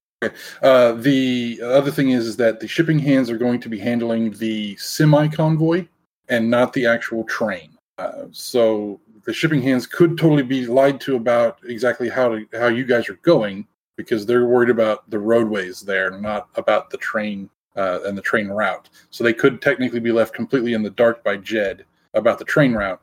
Uh, 0.62 0.94
the 0.94 1.62
other 1.64 1.92
thing 1.92 2.10
is, 2.10 2.28
is 2.28 2.38
that 2.38 2.60
the 2.60 2.68
shipping 2.68 3.00
hands 3.00 3.30
are 3.30 3.38
going 3.38 3.60
to 3.62 3.70
be 3.70 3.80
handling 3.80 4.32
the 4.32 4.76
semi 4.76 5.28
convoy 5.30 5.86
and 6.28 6.50
not 6.50 6.74
the 6.74 6.86
actual 6.86 7.24
train. 7.24 7.78
Uh, 7.98 8.26
so 8.32 9.00
the 9.26 9.34
shipping 9.34 9.62
hands 9.62 9.88
could 9.88 10.18
totally 10.18 10.44
be 10.44 10.66
lied 10.66 11.00
to 11.02 11.16
about 11.16 11.60
exactly 11.66 12.10
how 12.10 12.30
to, 12.30 12.48
how 12.54 12.68
you 12.68 12.84
guys 12.84 13.10
are 13.10 13.20
going 13.22 13.66
because 13.98 14.26
they're 14.26 14.46
worried 14.46 14.70
about 14.70 15.10
the 15.10 15.20
roadways 15.20 15.82
there, 15.82 16.12
not 16.12 16.50
about 16.56 16.90
the 16.90 16.98
train 16.98 17.50
uh, 17.76 18.00
and 18.06 18.18
the 18.18 18.22
train 18.22 18.48
route. 18.48 18.90
So 19.10 19.24
they 19.24 19.34
could 19.34 19.62
technically 19.62 20.00
be 20.00 20.12
left 20.12 20.34
completely 20.34 20.74
in 20.74 20.84
the 20.84 20.90
dark 20.90 21.24
by 21.24 21.38
Jed 21.38 21.86
about 22.14 22.40
the 22.40 22.46
train 22.46 22.74
route. 22.74 23.02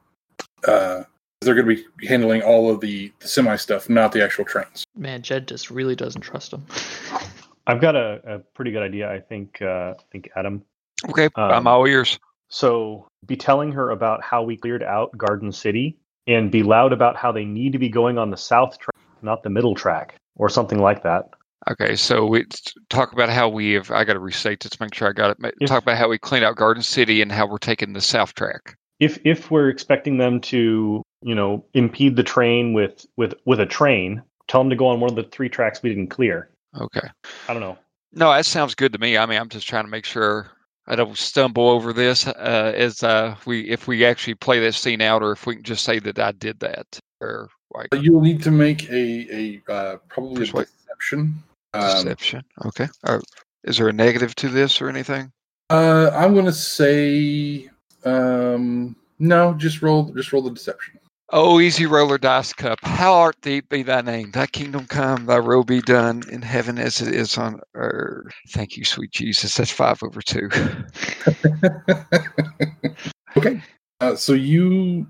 They're 1.46 1.54
going 1.54 1.66
to 1.76 1.84
be 1.96 2.06
handling 2.06 2.42
all 2.42 2.70
of 2.70 2.80
the, 2.80 3.10
the 3.20 3.28
semi 3.28 3.56
stuff, 3.56 3.88
not 3.88 4.12
the 4.12 4.22
actual 4.22 4.44
trains. 4.44 4.84
Man, 4.96 5.22
Jed 5.22 5.48
just 5.48 5.70
really 5.70 5.96
doesn't 5.96 6.20
trust 6.20 6.50
them. 6.50 6.66
I've 7.66 7.80
got 7.80 7.96
a, 7.96 8.20
a 8.26 8.38
pretty 8.38 8.70
good 8.70 8.82
idea. 8.82 9.10
I 9.10 9.20
think 9.20 9.60
uh, 9.62 9.94
I 9.98 10.02
think 10.12 10.28
Adam. 10.36 10.62
Okay, 11.08 11.28
I'm 11.36 11.50
Um, 11.58 11.66
all 11.66 11.86
ears. 11.86 12.18
So 12.48 13.08
be 13.26 13.36
telling 13.36 13.72
her 13.72 13.90
about 13.90 14.22
how 14.22 14.42
we 14.42 14.56
cleared 14.56 14.82
out 14.82 15.16
Garden 15.16 15.50
City, 15.50 15.96
and 16.26 16.50
be 16.50 16.62
loud 16.62 16.92
about 16.92 17.16
how 17.16 17.32
they 17.32 17.44
need 17.44 17.72
to 17.72 17.78
be 17.78 17.88
going 17.88 18.18
on 18.18 18.30
the 18.30 18.36
south 18.36 18.78
track, 18.78 18.94
not 19.22 19.42
the 19.42 19.50
middle 19.50 19.74
track, 19.74 20.14
or 20.36 20.48
something 20.48 20.78
like 20.78 21.02
that. 21.02 21.30
Okay, 21.68 21.96
so 21.96 22.24
we 22.26 22.44
talk 22.88 23.12
about 23.12 23.28
how 23.28 23.48
we 23.48 23.72
have. 23.72 23.90
I 23.90 24.04
got 24.04 24.12
to 24.12 24.20
restate 24.20 24.60
this, 24.60 24.78
make 24.78 24.94
sure 24.94 25.08
I 25.08 25.12
got 25.12 25.30
it. 25.40 25.54
If- 25.60 25.68
Talk 25.68 25.82
about 25.82 25.98
how 25.98 26.08
we 26.08 26.18
cleaned 26.18 26.44
out 26.44 26.54
Garden 26.56 26.82
City 26.84 27.20
and 27.22 27.32
how 27.32 27.48
we're 27.48 27.58
taking 27.58 27.92
the 27.92 28.00
south 28.00 28.34
track. 28.34 28.76
If 29.00 29.18
if 29.24 29.50
we're 29.50 29.68
expecting 29.68 30.18
them 30.18 30.40
to, 30.42 31.02
you 31.22 31.34
know, 31.34 31.64
impede 31.74 32.16
the 32.16 32.22
train 32.22 32.72
with 32.72 33.06
with 33.16 33.34
with 33.44 33.60
a 33.60 33.66
train, 33.66 34.22
tell 34.48 34.60
them 34.62 34.70
to 34.70 34.76
go 34.76 34.86
on 34.86 35.00
one 35.00 35.10
of 35.10 35.16
the 35.16 35.24
three 35.24 35.48
tracks 35.48 35.82
we 35.82 35.90
didn't 35.90 36.08
clear. 36.08 36.48
Okay. 36.78 37.08
I 37.48 37.52
don't 37.52 37.62
know. 37.62 37.78
No, 38.12 38.32
that 38.32 38.46
sounds 38.46 38.74
good 38.74 38.92
to 38.92 38.98
me. 38.98 39.18
I 39.18 39.26
mean, 39.26 39.38
I'm 39.38 39.48
just 39.48 39.68
trying 39.68 39.84
to 39.84 39.90
make 39.90 40.04
sure 40.04 40.48
I 40.86 40.96
don't 40.96 41.16
stumble 41.18 41.68
over 41.68 41.92
this 41.92 42.26
uh, 42.26 42.72
as 42.74 43.02
uh, 43.02 43.36
we 43.44 43.68
if 43.68 43.86
we 43.86 44.04
actually 44.04 44.34
play 44.34 44.60
that 44.60 44.74
scene 44.74 45.00
out, 45.02 45.22
or 45.22 45.32
if 45.32 45.46
we 45.46 45.56
can 45.56 45.64
just 45.64 45.84
say 45.84 45.98
that 45.98 46.18
I 46.18 46.32
did 46.32 46.60
that, 46.60 46.86
or 47.20 47.48
like 47.74 47.88
But 47.90 48.02
you'll 48.02 48.20
need 48.20 48.42
to 48.44 48.50
make 48.50 48.88
a, 48.88 49.62
a 49.68 49.72
uh, 49.72 49.96
probably 50.08 50.36
a 50.36 50.38
Persuade. 50.46 50.68
deception. 50.78 51.42
Um, 51.74 52.04
deception. 52.04 52.42
Okay. 52.64 52.86
Uh, 53.04 53.20
is 53.64 53.76
there 53.76 53.88
a 53.88 53.92
negative 53.92 54.34
to 54.36 54.48
this 54.48 54.80
or 54.80 54.88
anything? 54.88 55.32
Uh, 55.68 56.10
I'm 56.14 56.32
going 56.32 56.46
to 56.46 56.52
say 56.52 57.68
Um, 58.06 58.96
no, 59.18 59.54
just 59.54 59.82
roll. 59.82 60.04
Just 60.14 60.32
roll 60.32 60.42
the 60.42 60.50
deception. 60.50 61.00
Oh, 61.30 61.58
easy 61.58 61.86
roller 61.86 62.18
dice 62.18 62.52
cup. 62.52 62.78
How 62.82 63.12
art 63.12 63.42
thee 63.42 63.60
be 63.60 63.82
thy 63.82 64.00
name? 64.00 64.30
Thy 64.30 64.46
kingdom 64.46 64.86
come, 64.86 65.26
thy 65.26 65.40
will 65.40 65.64
be 65.64 65.80
done 65.80 66.22
in 66.30 66.40
heaven 66.40 66.78
as 66.78 67.02
it 67.02 67.12
is 67.12 67.36
on 67.36 67.58
earth. 67.74 68.32
Thank 68.50 68.76
you, 68.76 68.84
sweet 68.84 69.10
Jesus. 69.10 69.56
That's 69.56 69.72
five 69.72 70.00
over 70.04 70.22
two. 70.22 70.48
okay. 73.36 73.60
Uh, 74.00 74.14
so 74.14 74.34
you 74.34 75.04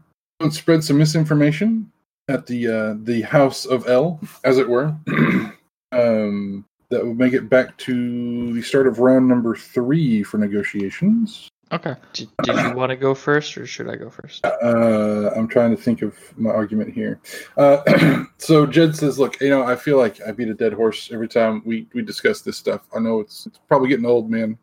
spread 0.51 0.83
some 0.83 0.97
misinformation 0.97 1.93
at 2.29 2.47
the 2.47 2.67
uh, 2.67 2.95
the 3.03 3.21
House 3.23 3.67
of 3.67 3.87
L, 3.87 4.19
as 4.43 4.57
it 4.57 4.71
were. 4.71 4.97
um, 5.93 6.65
that 6.89 7.05
would 7.05 7.19
make 7.19 7.35
it 7.35 7.51
back 7.51 7.77
to 7.79 8.55
the 8.55 8.63
start 8.63 8.87
of 8.87 9.01
round 9.01 9.29
number 9.29 9.55
three 9.55 10.23
for 10.23 10.39
negotiations. 10.39 11.51
Okay. 11.73 11.97
Did, 12.13 12.29
did 12.45 12.57
you 12.57 12.75
want 12.75 12.91
to 12.91 12.97
go 12.97 13.13
first, 13.13 13.59
or 13.59 13.67
should 13.67 13.89
I 13.89 13.97
go 13.97 14.09
first? 14.09 14.45
Uh, 14.45 15.31
I'm 15.35 15.49
trying 15.49 15.75
to 15.75 15.83
think 15.83 16.03
of 16.03 16.17
my 16.39 16.51
argument 16.51 16.95
here. 16.95 17.19
Uh, 17.57 18.25
so 18.39 18.67
Jed 18.67 18.95
says, 18.95 19.19
"Look, 19.19 19.41
you 19.41 19.51
know, 19.51 19.65
I 19.65 19.75
feel 19.75 19.99
like 19.99 20.21
I 20.27 20.31
beat 20.31 20.49
a 20.49 20.55
dead 20.55 20.73
horse 20.73 21.11
every 21.13 21.27
time 21.27 21.63
we 21.65 21.89
we 21.93 22.03
discuss 22.03 22.41
this 22.41 22.57
stuff. 22.57 22.83
I 22.95 23.01
know 23.01 23.19
it's 23.19 23.47
it's 23.47 23.59
probably 23.67 23.89
getting 23.89 24.07
old, 24.07 24.31
man. 24.31 24.57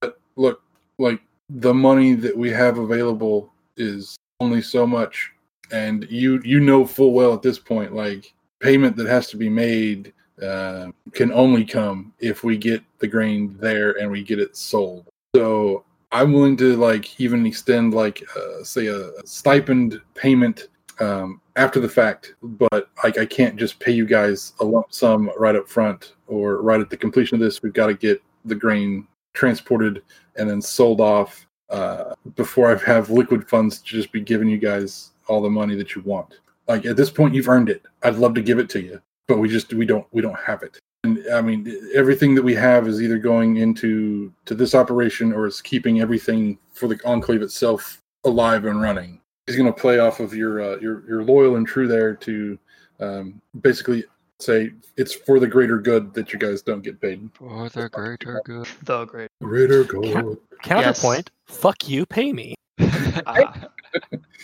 But 0.00 0.18
look, 0.34 0.62
like 0.98 1.20
the 1.50 1.74
money 1.74 2.14
that 2.14 2.36
we 2.36 2.50
have 2.50 2.78
available 2.78 3.52
is 3.76 4.16
only 4.40 4.60
so 4.60 4.86
much, 4.88 5.30
and 5.70 6.04
you 6.10 6.40
you 6.44 6.58
know 6.58 6.84
full 6.84 7.12
well 7.12 7.32
at 7.32 7.42
this 7.42 7.60
point, 7.60 7.94
like 7.94 8.34
payment 8.58 8.96
that 8.96 9.06
has 9.06 9.28
to 9.28 9.36
be 9.36 9.48
made." 9.48 10.12
Uh, 10.42 10.90
can 11.12 11.30
only 11.32 11.66
come 11.66 12.14
if 12.18 12.42
we 12.42 12.56
get 12.56 12.82
the 12.98 13.06
grain 13.06 13.54
there 13.60 14.00
and 14.00 14.10
we 14.10 14.22
get 14.22 14.38
it 14.38 14.56
sold. 14.56 15.04
So 15.36 15.84
I'm 16.12 16.32
willing 16.32 16.56
to 16.58 16.76
like 16.76 17.20
even 17.20 17.46
extend 17.46 17.94
like 17.94 18.22
uh, 18.36 18.64
say 18.64 18.86
a, 18.86 19.10
a 19.10 19.26
stipend 19.26 20.00
payment 20.14 20.68
um, 20.98 21.40
after 21.56 21.80
the 21.80 21.88
fact, 21.88 22.34
but 22.42 22.90
like 23.02 23.18
I 23.18 23.26
can't 23.26 23.56
just 23.56 23.78
pay 23.78 23.92
you 23.92 24.06
guys 24.06 24.52
a 24.60 24.64
lump 24.64 24.92
sum 24.92 25.30
right 25.38 25.56
up 25.56 25.68
front 25.68 26.14
or 26.26 26.62
right 26.62 26.80
at 26.80 26.90
the 26.90 26.96
completion 26.96 27.36
of 27.36 27.40
this. 27.40 27.62
We've 27.62 27.72
got 27.72 27.86
to 27.86 27.94
get 27.94 28.22
the 28.44 28.54
grain 28.54 29.06
transported 29.34 30.02
and 30.36 30.48
then 30.48 30.60
sold 30.60 31.00
off 31.00 31.46
uh, 31.70 32.14
before 32.34 32.74
I 32.74 32.78
have 32.84 33.10
liquid 33.10 33.48
funds 33.48 33.78
to 33.78 33.84
just 33.84 34.10
be 34.12 34.20
giving 34.20 34.48
you 34.48 34.58
guys 34.58 35.12
all 35.28 35.40
the 35.40 35.50
money 35.50 35.76
that 35.76 35.94
you 35.94 36.02
want. 36.02 36.40
Like 36.66 36.84
at 36.86 36.96
this 36.96 37.10
point, 37.10 37.34
you've 37.34 37.48
earned 37.48 37.68
it. 37.68 37.82
I'd 38.02 38.16
love 38.16 38.34
to 38.34 38.42
give 38.42 38.58
it 38.58 38.68
to 38.70 38.80
you, 38.80 39.00
but 39.28 39.38
we 39.38 39.48
just 39.48 39.72
we 39.72 39.86
don't 39.86 40.06
we 40.12 40.20
don't 40.20 40.38
have 40.38 40.62
it. 40.62 40.78
And 41.04 41.24
I 41.32 41.40
mean, 41.40 41.90
everything 41.94 42.34
that 42.34 42.42
we 42.42 42.54
have 42.54 42.86
is 42.86 43.00
either 43.00 43.18
going 43.18 43.56
into 43.56 44.32
to 44.44 44.54
this 44.54 44.74
operation 44.74 45.32
or 45.32 45.46
it's 45.46 45.62
keeping 45.62 46.00
everything 46.00 46.58
for 46.72 46.88
the 46.88 46.98
enclave 47.04 47.42
itself 47.42 48.02
alive 48.24 48.66
and 48.66 48.82
running. 48.82 49.20
He's 49.46 49.56
going 49.56 49.72
to 49.72 49.78
play 49.78 49.98
off 49.98 50.20
of 50.20 50.34
your 50.34 50.60
uh, 50.60 50.76
your 50.78 51.08
your 51.08 51.24
loyal 51.24 51.56
and 51.56 51.66
true 51.66 51.88
there 51.88 52.14
to 52.16 52.58
um, 53.00 53.40
basically 53.62 54.04
say 54.38 54.70
it's 54.96 55.14
for 55.14 55.40
the 55.40 55.46
greater 55.46 55.78
good 55.78 56.12
that 56.14 56.32
you 56.32 56.38
guys 56.38 56.62
don't 56.62 56.82
get 56.82 57.00
paid. 57.00 57.30
For 57.34 57.68
the 57.70 57.88
greater 57.88 58.42
good. 58.44 58.68
The 58.82 59.04
great. 59.06 59.30
Greater 59.42 59.84
good. 59.84 60.38
Counterpoint. 60.62 61.30
Fuck 61.46 61.88
you. 61.88 62.06
Pay 62.06 62.32
me. 62.32 62.54
Uh, 63.26 63.52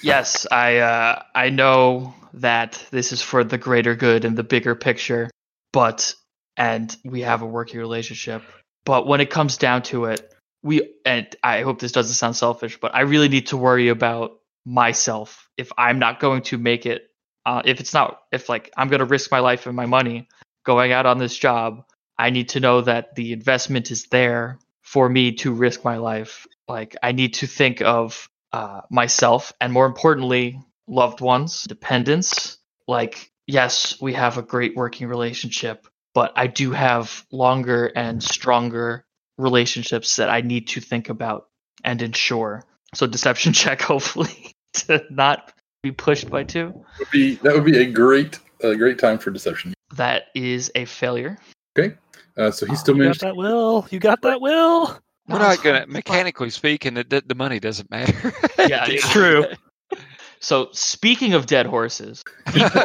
yes, 0.03 0.45
I 0.51 0.79
uh, 0.79 1.23
I 1.37 1.51
know 1.51 2.13
that 2.35 2.85
this 2.91 3.13
is 3.13 3.23
for 3.23 3.45
the 3.45 3.57
greater 3.57 3.95
good 3.95 4.25
and 4.25 4.37
the 4.37 4.43
bigger 4.43 4.75
picture, 4.75 5.31
but 5.73 6.15
and 6.57 6.97
we 7.05 7.23
have 7.23 7.43
a 7.43 7.47
working 7.47 7.81
relationship. 7.81 8.43
But 8.85 9.07
when 9.07 9.21
it 9.21 9.31
comes 9.31 9.57
down 9.57 9.83
to 9.85 10.07
it, 10.07 10.33
we 10.63 10.95
and 11.05 11.27
I 11.43 11.63
hope 11.63 11.81
this 11.81 11.93
doesn't 11.93 12.15
sound 12.15 12.37
selfish, 12.37 12.79
but 12.81 12.95
I 12.95 13.03
really 13.03 13.29
need 13.29 13.49
to 13.49 13.57
worry 13.57 13.89
about 13.89 14.39
myself 14.65 15.49
if 15.57 15.71
I'm 15.79 15.99
not 15.99 16.21
going 16.21 16.43
to 16.43 16.59
make 16.59 16.87
it. 16.87 17.11
Uh, 17.45 17.63
if 17.65 17.79
it's 17.79 17.95
not, 17.95 18.23
if 18.33 18.49
like 18.49 18.73
I'm 18.77 18.89
going 18.89 18.99
to 18.99 19.07
risk 19.07 19.31
my 19.31 19.39
life 19.39 19.67
and 19.67 19.77
my 19.77 19.87
money 19.87 20.29
going 20.65 20.91
out 20.93 21.07
on 21.07 21.19
this 21.19 21.37
job, 21.37 21.85
I 22.19 22.31
need 22.31 22.51
to 22.51 22.61
know 22.61 22.81
that 22.81 23.15
the 23.15 23.33
investment 23.33 23.91
is 23.91 24.07
there 24.07 24.59
for 24.83 25.09
me 25.09 25.33
to 25.33 25.53
risk 25.53 25.85
my 25.85 25.99
life. 25.99 26.47
Like 26.67 26.97
I 27.03 27.13
need 27.13 27.35
to 27.35 27.47
think 27.47 27.83
of 27.83 28.29
uh, 28.53 28.81
myself 28.91 29.53
and 29.61 29.73
more 29.73 29.87
importantly, 29.87 30.61
loved 30.89 31.21
ones, 31.21 31.63
dependents. 31.63 32.59
Like 32.89 33.31
yes, 33.47 34.01
we 34.01 34.15
have 34.15 34.39
a 34.39 34.43
great 34.43 34.77
working 34.77 35.09
relationship, 35.09 35.87
but 36.17 36.33
I 36.35 36.47
do 36.47 36.71
have 36.71 37.27
longer 37.31 37.93
and 37.95 38.23
stronger 38.23 39.05
relationships 39.37 40.17
that 40.17 40.31
I 40.31 40.41
need 40.41 40.69
to 40.69 40.81
think 40.81 41.11
about 41.11 41.49
and 41.85 42.01
ensure. 42.01 42.65
So 42.95 43.07
deception 43.07 43.53
check, 43.63 43.83
hopefully, 43.83 44.53
to 44.87 45.05
not 45.11 45.53
be 45.83 45.93
pushed 45.93 46.31
by 46.31 46.45
two. 46.45 46.73
Would 46.99 47.11
be 47.11 47.35
that 47.37 47.53
would 47.53 47.67
be 47.67 47.77
a 47.77 47.85
great 47.85 48.39
a 48.63 48.75
great 48.75 48.99
time 48.99 49.19
for 49.19 49.31
deception. 49.31 49.75
That 49.97 50.29
is 50.35 50.73
a 50.75 50.87
failure. 50.87 51.37
Uh, 52.39 52.51
so 52.51 52.65
he 52.65 52.77
still 52.77 52.95
You 52.97 53.03
got 53.03 53.05
managed. 53.05 53.21
that 53.21 53.37
will. 53.37 53.87
You 53.91 53.99
got 53.99 54.23
that 54.23 54.41
will. 54.41 54.99
We're 55.29 55.39
not 55.39 55.63
gonna 55.63 55.87
mechanically 55.87 56.49
speaking. 56.49 56.95
The, 56.95 57.05
the, 57.05 57.23
the 57.27 57.35
money 57.35 57.61
doesn't 57.61 57.91
matter. 57.91 58.33
Yeah, 58.59 58.87
It's 58.89 59.09
true. 59.11 59.45
So 60.47 60.69
speaking 60.71 61.35
of 61.35 61.47
dead 61.47 61.67
horses, 61.67 62.23
decoy. 62.53 62.85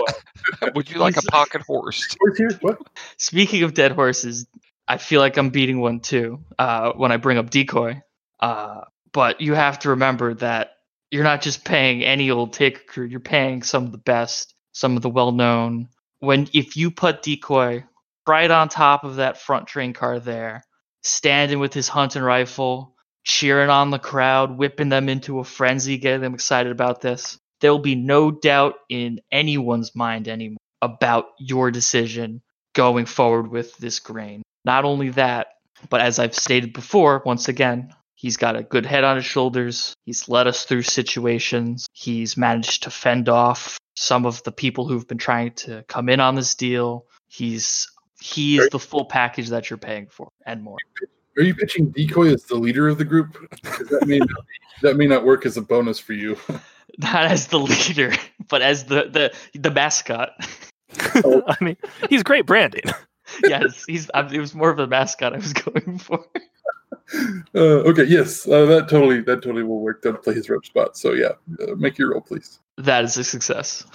Would 0.74 0.90
you 0.90 0.98
like 0.98 1.16
a 1.16 1.22
pocket 1.22 1.62
horse? 1.62 2.08
Where's 2.20 2.36
here? 2.36 2.50
What? 2.60 2.80
speaking 3.18 3.62
of 3.62 3.76
dead 3.76 3.92
horses, 3.92 4.48
I 4.88 4.98
feel 4.98 5.22
like 5.22 5.38
I'm 5.38 5.52
beating 5.52 5.80
one 5.80 6.00
too 6.00 6.44
uh, 6.58 6.94
when 6.94 7.12
I 7.12 7.18
bring 7.18 7.38
up 7.38 7.52
decoy. 7.52 8.02
Uh, 8.40 8.82
but 9.14 9.42
you 9.42 9.54
have 9.54 9.78
to 9.80 9.90
remember 9.90 10.34
that 10.34 10.72
you're 11.12 11.24
not 11.24 11.44
just 11.44 11.64
paying 11.64 12.04
any 12.04 12.32
old 12.32 12.54
taker 12.54 12.82
crew. 12.88 13.06
You're 13.06 13.20
paying 13.20 13.62
some 13.62 13.86
of 13.86 13.92
the 13.92 14.00
best, 14.00 14.56
some 14.72 14.96
of 14.96 15.04
the 15.04 15.10
well-known. 15.10 15.90
When 16.18 16.48
if 16.56 16.78
you 16.78 16.90
put 16.90 17.22
decoy 17.22 17.84
right 18.28 18.50
on 18.50 18.70
top 18.70 19.04
of 19.04 19.18
that 19.18 19.38
front 19.38 19.68
train 19.68 19.94
car 19.94 20.20
there, 20.20 20.64
standing 21.04 21.60
with 21.60 21.76
his 21.76 21.88
hunting 21.88 22.24
rifle, 22.24 22.96
cheering 23.24 23.70
on 23.70 23.92
the 23.92 24.00
crowd, 24.00 24.58
whipping 24.58 24.90
them 24.90 25.10
into 25.10 25.38
a 25.38 25.44
frenzy, 25.44 26.00
getting 26.00 26.22
them 26.22 26.34
excited 26.34 26.72
about 26.72 27.02
this, 27.02 27.38
there 27.62 27.72
will 27.72 27.80
be 27.80 27.96
no 27.96 28.32
doubt 28.32 28.76
in 28.90 29.22
anyone's 29.32 29.96
mind 29.96 30.28
anymore 30.28 30.58
about 30.82 31.28
your 31.40 31.72
decision 31.72 32.42
going 32.74 33.06
forward 33.06 33.48
with 33.48 33.78
this 33.78 34.00
grain. 34.00 34.42
Not 34.66 34.84
only 34.84 35.10
that, 35.12 35.48
but 35.90 36.02
as 36.02 36.20
I've 36.20 36.36
stated 36.36 36.74
before, 36.74 37.22
once 37.26 37.48
again, 37.48 37.94
he's 38.16 38.38
got 38.38 38.56
a 38.56 38.64
good 38.64 38.86
head 38.86 39.04
on 39.04 39.16
his 39.16 39.26
shoulders. 39.26 39.94
He's 40.06 40.28
led 40.28 40.48
us 40.48 40.66
through 40.66 40.84
situations. 40.84 41.88
He's 41.94 42.38
managed 42.38 42.84
to 42.84 42.92
fend 42.92 43.30
off 43.30 43.78
some 43.96 44.26
of 44.26 44.42
the 44.44 44.52
people 44.52 44.88
who've 44.88 45.08
been 45.08 45.18
trying 45.18 45.54
to 45.54 45.84
come 45.88 46.10
in 46.10 46.20
on 46.20 46.36
this 46.36 46.56
deal. 46.56 47.06
He's 47.28 47.88
he 48.20 48.60
is 48.60 48.70
the 48.70 48.80
full 48.80 49.06
package 49.06 49.50
that 49.50 49.70
you're 49.70 49.78
paying 49.78 50.08
for 50.08 50.30
and 50.46 50.62
more. 50.62 50.78
Are 51.38 51.44
you 51.44 51.56
pitching 51.56 51.90
decoy 51.90 52.34
as 52.34 52.44
the 52.44 52.56
leader 52.56 52.88
of 52.88 52.98
the 52.98 53.06
group? 53.06 53.36
that 53.64 54.04
may 54.06 54.20
not, 54.20 54.30
that 54.84 54.98
may 54.98 55.08
not 55.08 55.26
work 55.26 55.46
as 55.46 55.58
a 55.58 55.62
bonus 55.62 55.98
for 55.98 56.14
you. 56.14 56.38
Not 56.98 57.26
as 57.26 57.48
the 57.48 57.60
leader, 57.60 58.14
but 58.50 58.62
as 58.62 58.86
the 58.86 59.10
the 59.10 59.60
the 59.60 59.72
mascot. 59.72 60.32
I 61.16 61.56
mean, 61.62 61.78
he's 62.10 62.24
great 62.24 62.46
branding. 62.46 62.84
yes, 63.44 63.86
he's. 63.88 64.10
I, 64.14 64.28
it 64.28 64.40
was 64.40 64.54
more 64.54 64.70
of 64.70 64.80
a 64.80 64.88
mascot 64.88 65.34
I 65.34 65.38
was 65.38 65.54
going 65.54 65.98
for. 66.00 66.26
Uh, 67.56 67.84
okay, 67.88 68.04
yes, 68.04 68.48
uh, 68.48 68.66
that 68.66 68.90
totally 68.90 69.22
that 69.22 69.42
totally 69.42 69.64
will 69.64 69.80
work. 69.80 70.02
That'll 70.02 70.20
play 70.20 70.34
his 70.34 70.50
rope 70.50 70.66
spot. 70.66 70.98
So 70.98 71.14
yeah, 71.14 71.32
uh, 71.62 71.76
make 71.76 71.98
your 71.98 72.12
roll, 72.12 72.22
please. 72.22 72.60
That 72.78 73.04
is 73.04 73.18
a 73.18 73.24
success. 73.24 73.86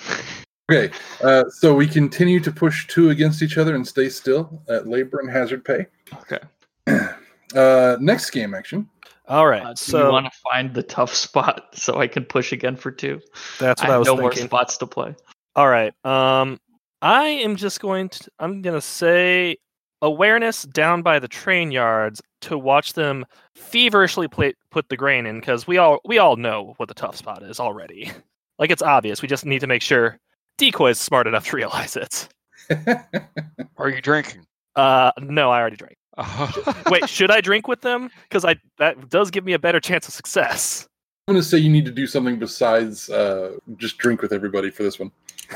Okay, 0.70 0.92
uh, 1.22 1.44
so 1.48 1.74
we 1.74 1.86
continue 1.86 2.40
to 2.40 2.50
push 2.50 2.86
two 2.88 3.10
against 3.10 3.42
each 3.42 3.56
other 3.56 3.74
and 3.74 3.86
stay 3.86 4.08
still 4.08 4.62
at 4.68 4.88
labor 4.88 5.20
and 5.20 5.30
hazard 5.30 5.64
pay. 5.64 5.86
Okay. 6.12 6.40
Uh, 7.54 7.96
next 8.00 8.30
game 8.30 8.54
action. 8.54 8.88
All 9.28 9.46
right. 9.46 9.62
Uh, 9.62 9.70
do 9.70 9.76
so 9.76 10.06
you 10.06 10.12
want 10.12 10.26
to 10.26 10.38
find 10.50 10.74
the 10.74 10.82
tough 10.82 11.14
spot 11.14 11.68
so 11.74 11.98
I 11.98 12.06
can 12.06 12.24
push 12.24 12.52
again 12.52 12.76
for 12.76 12.90
two? 12.90 13.20
that's 13.58 13.82
what 13.82 13.90
I, 13.90 13.92
have 13.92 14.00
was 14.00 14.06
no 14.06 14.16
more 14.16 14.32
spots 14.32 14.76
to 14.78 14.86
play. 14.86 15.14
All 15.54 15.68
right. 15.68 15.92
Um, 16.04 16.60
I 17.02 17.26
am 17.26 17.56
just 17.56 17.80
going 17.80 18.08
to. 18.10 18.30
I'm 18.38 18.62
gonna 18.62 18.80
say 18.80 19.56
awareness 20.02 20.62
down 20.62 21.02
by 21.02 21.18
the 21.18 21.28
train 21.28 21.70
yards 21.70 22.22
to 22.42 22.58
watch 22.58 22.92
them 22.92 23.24
feverishly 23.54 24.28
play, 24.28 24.54
put 24.70 24.88
the 24.88 24.96
grain 24.96 25.26
in 25.26 25.40
because 25.40 25.66
we 25.66 25.78
all 25.78 26.00
we 26.04 26.18
all 26.18 26.36
know 26.36 26.74
what 26.76 26.88
the 26.88 26.94
tough 26.94 27.16
spot 27.16 27.42
is 27.42 27.60
already. 27.60 28.12
Like 28.58 28.70
it's 28.70 28.80
obvious. 28.80 29.20
We 29.20 29.28
just 29.28 29.44
need 29.44 29.58
to 29.60 29.66
make 29.66 29.82
sure 29.82 30.18
decoy 30.56 30.88
is 30.88 30.98
smart 30.98 31.26
enough 31.26 31.46
to 31.48 31.56
realize 31.56 31.94
it. 31.94 32.26
Are 33.76 33.90
you 33.90 34.00
drinking? 34.00 34.46
Uh, 34.74 35.12
no, 35.20 35.50
I 35.50 35.60
already 35.60 35.76
drank. 35.76 35.98
Oh. 36.18 36.82
Wait, 36.90 37.08
should 37.08 37.30
I 37.30 37.40
drink 37.40 37.68
with 37.68 37.82
them? 37.82 38.10
Because 38.24 38.44
I 38.44 38.56
that 38.78 39.08
does 39.10 39.30
give 39.30 39.44
me 39.44 39.52
a 39.52 39.58
better 39.58 39.80
chance 39.80 40.08
of 40.08 40.14
success. 40.14 40.86
I'm 41.28 41.34
going 41.34 41.42
to 41.42 41.48
say 41.48 41.58
you 41.58 41.70
need 41.70 41.84
to 41.86 41.90
do 41.90 42.06
something 42.06 42.38
besides 42.38 43.10
uh, 43.10 43.56
just 43.78 43.98
drink 43.98 44.22
with 44.22 44.32
everybody 44.32 44.70
for 44.70 44.82
this 44.84 44.98
one. 44.98 45.10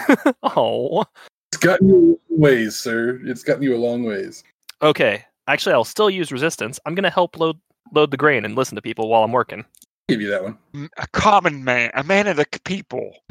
Oh, 0.43 1.05
It's 1.53 1.59
gotten 1.59 1.89
you 1.89 1.95
a 1.95 1.99
long 2.33 2.41
ways, 2.41 2.77
sir. 2.77 3.21
It's 3.25 3.43
gotten 3.45 3.63
you 3.63 3.75
a 3.75 3.79
long 3.79 4.05
ways. 4.05 4.43
okay. 4.83 5.25
Actually, 5.47 5.73
I'll 5.75 5.85
still 5.85 6.11
use 6.11 6.31
resistance. 6.31 6.79
I'm 6.87 6.95
gonna 6.95 7.11
help 7.11 7.39
load 7.39 7.59
load 7.93 8.11
the 8.13 8.17
grain 8.17 8.45
and 8.45 8.55
listen 8.55 8.77
to 8.77 8.83
people 8.83 9.09
while 9.09 9.25
I'm 9.25 9.33
working. 9.33 9.65
give 10.09 10.21
you 10.21 10.29
that 10.31 10.43
one. 10.45 10.59
A 10.97 11.07
common 11.09 11.65
man, 11.65 11.91
a 11.95 12.05
man 12.05 12.27
of 12.29 12.37
the 12.37 12.47
people. 12.65 13.13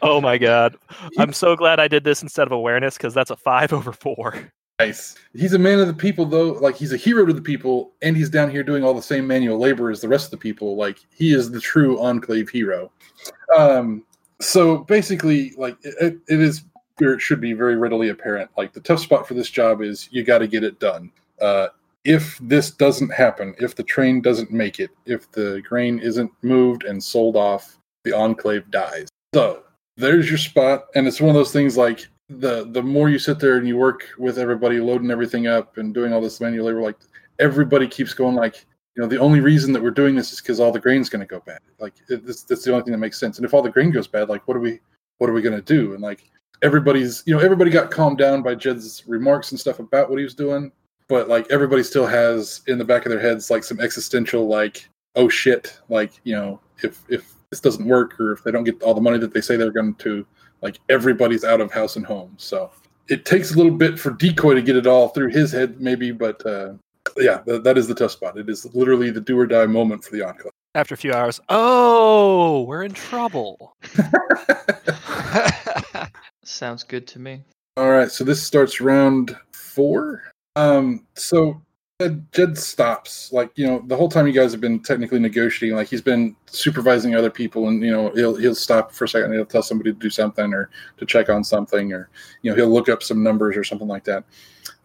Oh 0.00 0.20
my 0.20 0.38
god. 0.38 0.76
I'm 1.18 1.32
so 1.32 1.54
glad 1.56 1.78
I 1.80 1.88
did 1.88 2.04
this 2.04 2.22
instead 2.22 2.46
of 2.46 2.52
awareness 2.52 2.96
because 2.96 3.12
that's 3.14 3.30
a 3.30 3.36
five 3.36 3.72
over 3.72 3.92
four. 3.92 4.50
Nice. 4.78 5.16
He's 5.34 5.54
a 5.54 5.58
man 5.58 5.80
of 5.80 5.88
the 5.88 5.94
people, 5.94 6.24
though. 6.24 6.52
Like 6.52 6.76
he's 6.76 6.92
a 6.92 6.96
hero 6.96 7.26
to 7.26 7.32
the 7.32 7.42
people, 7.42 7.92
and 8.00 8.16
he's 8.16 8.30
down 8.30 8.50
here 8.50 8.62
doing 8.62 8.84
all 8.84 8.94
the 8.94 9.02
same 9.02 9.26
manual 9.26 9.58
labor 9.58 9.90
as 9.90 10.00
the 10.00 10.08
rest 10.08 10.26
of 10.26 10.30
the 10.30 10.36
people. 10.36 10.76
Like 10.76 10.98
he 11.12 11.34
is 11.34 11.50
the 11.50 11.60
true 11.60 12.00
enclave 12.00 12.48
hero. 12.48 12.92
Um. 13.56 14.04
So 14.40 14.78
basically, 14.78 15.52
like 15.58 15.76
it, 15.82 16.18
it 16.28 16.40
is, 16.40 16.62
it 17.00 17.20
should 17.20 17.40
be 17.40 17.54
very 17.54 17.76
readily 17.76 18.10
apparent. 18.10 18.50
Like 18.56 18.72
the 18.72 18.80
tough 18.80 19.00
spot 19.00 19.26
for 19.26 19.34
this 19.34 19.50
job 19.50 19.82
is 19.82 20.08
you 20.12 20.22
got 20.22 20.38
to 20.38 20.46
get 20.46 20.62
it 20.62 20.78
done. 20.78 21.10
Uh, 21.40 21.68
if 22.04 22.38
this 22.38 22.70
doesn't 22.70 23.12
happen, 23.12 23.56
if 23.58 23.74
the 23.74 23.82
train 23.82 24.22
doesn't 24.22 24.52
make 24.52 24.78
it, 24.78 24.90
if 25.06 25.30
the 25.32 25.60
grain 25.68 25.98
isn't 25.98 26.30
moved 26.42 26.84
and 26.84 27.02
sold 27.02 27.34
off, 27.34 27.78
the 28.04 28.16
enclave 28.16 28.70
dies. 28.70 29.08
So 29.34 29.64
there's 29.96 30.28
your 30.28 30.38
spot, 30.38 30.86
and 30.94 31.08
it's 31.08 31.20
one 31.20 31.30
of 31.30 31.34
those 31.34 31.52
things 31.52 31.76
like 31.76 32.06
the 32.28 32.68
the 32.72 32.82
more 32.82 33.08
you 33.08 33.18
sit 33.18 33.38
there 33.38 33.56
and 33.56 33.66
you 33.66 33.76
work 33.76 34.08
with 34.18 34.38
everybody, 34.38 34.80
loading 34.80 35.10
everything 35.10 35.46
up 35.46 35.78
and 35.78 35.94
doing 35.94 36.12
all 36.12 36.20
this 36.20 36.40
manual 36.40 36.66
labor, 36.66 36.82
like 36.82 36.98
everybody 37.38 37.86
keeps 37.86 38.14
going 38.14 38.34
like. 38.34 38.64
You 38.96 39.02
know, 39.02 39.08
the 39.08 39.18
only 39.18 39.38
reason 39.38 39.72
that 39.74 39.82
we're 39.82 39.92
doing 39.92 40.16
this 40.16 40.32
is 40.32 40.40
because 40.40 40.58
all 40.58 40.72
the 40.72 40.80
grain's 40.80 41.08
going 41.08 41.20
to 41.20 41.26
go 41.26 41.38
bad. 41.46 41.60
Like, 41.78 41.94
it, 42.08 42.26
this, 42.26 42.42
that's 42.42 42.64
the 42.64 42.72
only 42.72 42.82
thing 42.82 42.90
that 42.90 42.98
makes 42.98 43.16
sense. 43.16 43.38
And 43.38 43.44
if 43.44 43.54
all 43.54 43.62
the 43.62 43.70
grain 43.70 43.92
goes 43.92 44.08
bad, 44.08 44.28
like, 44.28 44.48
what 44.48 44.56
are 44.56 44.60
we, 44.60 44.80
what 45.18 45.30
are 45.30 45.32
we 45.32 45.40
going 45.40 45.54
to 45.54 45.62
do? 45.62 45.94
And 45.94 46.02
like, 46.02 46.28
everybody's, 46.62 47.22
you 47.24 47.32
know, 47.32 47.40
everybody 47.40 47.70
got 47.70 47.92
calmed 47.92 48.18
down 48.18 48.42
by 48.42 48.56
Jed's 48.56 49.04
remarks 49.06 49.52
and 49.52 49.60
stuff 49.60 49.78
about 49.78 50.10
what 50.10 50.18
he 50.18 50.24
was 50.24 50.34
doing 50.34 50.72
but 51.08 51.28
like 51.28 51.46
everybody 51.50 51.82
still 51.82 52.06
has 52.06 52.60
in 52.66 52.78
the 52.78 52.84
back 52.84 53.04
of 53.04 53.10
their 53.10 53.20
heads 53.20 53.50
like 53.50 53.64
some 53.64 53.80
existential 53.80 54.46
like 54.46 54.88
oh 55.16 55.28
shit 55.28 55.78
like 55.88 56.12
you 56.24 56.34
know 56.34 56.60
if 56.82 57.02
if 57.08 57.34
this 57.50 57.60
doesn't 57.60 57.86
work 57.86 58.20
or 58.20 58.32
if 58.32 58.44
they 58.44 58.50
don't 58.50 58.64
get 58.64 58.80
all 58.82 58.94
the 58.94 59.00
money 59.00 59.18
that 59.18 59.32
they 59.32 59.40
say 59.40 59.56
they're 59.56 59.70
going 59.70 59.94
to 59.94 60.24
like 60.62 60.78
everybody's 60.88 61.44
out 61.44 61.60
of 61.60 61.72
house 61.72 61.96
and 61.96 62.06
home 62.06 62.32
so 62.36 62.70
it 63.08 63.24
takes 63.24 63.54
a 63.54 63.56
little 63.56 63.72
bit 63.72 63.98
for 63.98 64.10
decoy 64.10 64.54
to 64.54 64.62
get 64.62 64.76
it 64.76 64.86
all 64.86 65.08
through 65.08 65.28
his 65.28 65.52
head 65.52 65.80
maybe 65.80 66.10
but 66.10 66.44
uh 66.46 66.72
yeah 67.16 67.38
th- 67.38 67.62
that 67.62 67.78
is 67.78 67.86
the 67.86 67.94
tough 67.94 68.10
spot 68.10 68.36
it 68.38 68.48
is 68.48 68.72
literally 68.74 69.10
the 69.10 69.20
do 69.20 69.38
or 69.38 69.46
die 69.46 69.66
moment 69.66 70.04
for 70.04 70.14
the 70.14 70.22
enclave 70.22 70.52
After 70.74 70.94
a 70.94 70.98
few 70.98 71.12
hours, 71.12 71.40
oh, 71.48 72.62
we're 72.68 72.84
in 72.84 72.92
trouble. 72.92 73.74
Sounds 76.44 76.84
good 76.84 77.06
to 77.08 77.18
me. 77.18 77.42
All 77.76 77.90
right, 77.90 78.10
so 78.10 78.22
this 78.22 78.42
starts 78.42 78.80
round 78.80 79.36
four. 79.52 80.22
Um, 80.56 81.06
so 81.14 81.60
Jed, 82.00 82.32
Jed 82.32 82.58
stops. 82.58 83.32
Like 83.32 83.50
you 83.56 83.66
know, 83.66 83.82
the 83.86 83.96
whole 83.96 84.08
time 84.08 84.26
you 84.26 84.32
guys 84.32 84.52
have 84.52 84.60
been 84.60 84.80
technically 84.80 85.18
negotiating. 85.18 85.76
Like 85.76 85.88
he's 85.88 86.00
been 86.00 86.36
supervising 86.46 87.16
other 87.16 87.30
people, 87.30 87.68
and 87.68 87.82
you 87.82 87.90
know, 87.90 88.10
he'll 88.10 88.36
he'll 88.36 88.54
stop 88.54 88.92
for 88.92 89.04
a 89.04 89.08
second. 89.08 89.26
And 89.26 89.34
he'll 89.34 89.46
tell 89.46 89.62
somebody 89.62 89.92
to 89.92 89.98
do 89.98 90.10
something 90.10 90.54
or 90.54 90.70
to 90.98 91.06
check 91.06 91.28
on 91.28 91.42
something, 91.42 91.92
or 91.92 92.08
you 92.42 92.50
know, 92.50 92.56
he'll 92.56 92.72
look 92.72 92.88
up 92.88 93.02
some 93.02 93.22
numbers 93.22 93.56
or 93.56 93.64
something 93.64 93.88
like 93.88 94.04
that. 94.04 94.24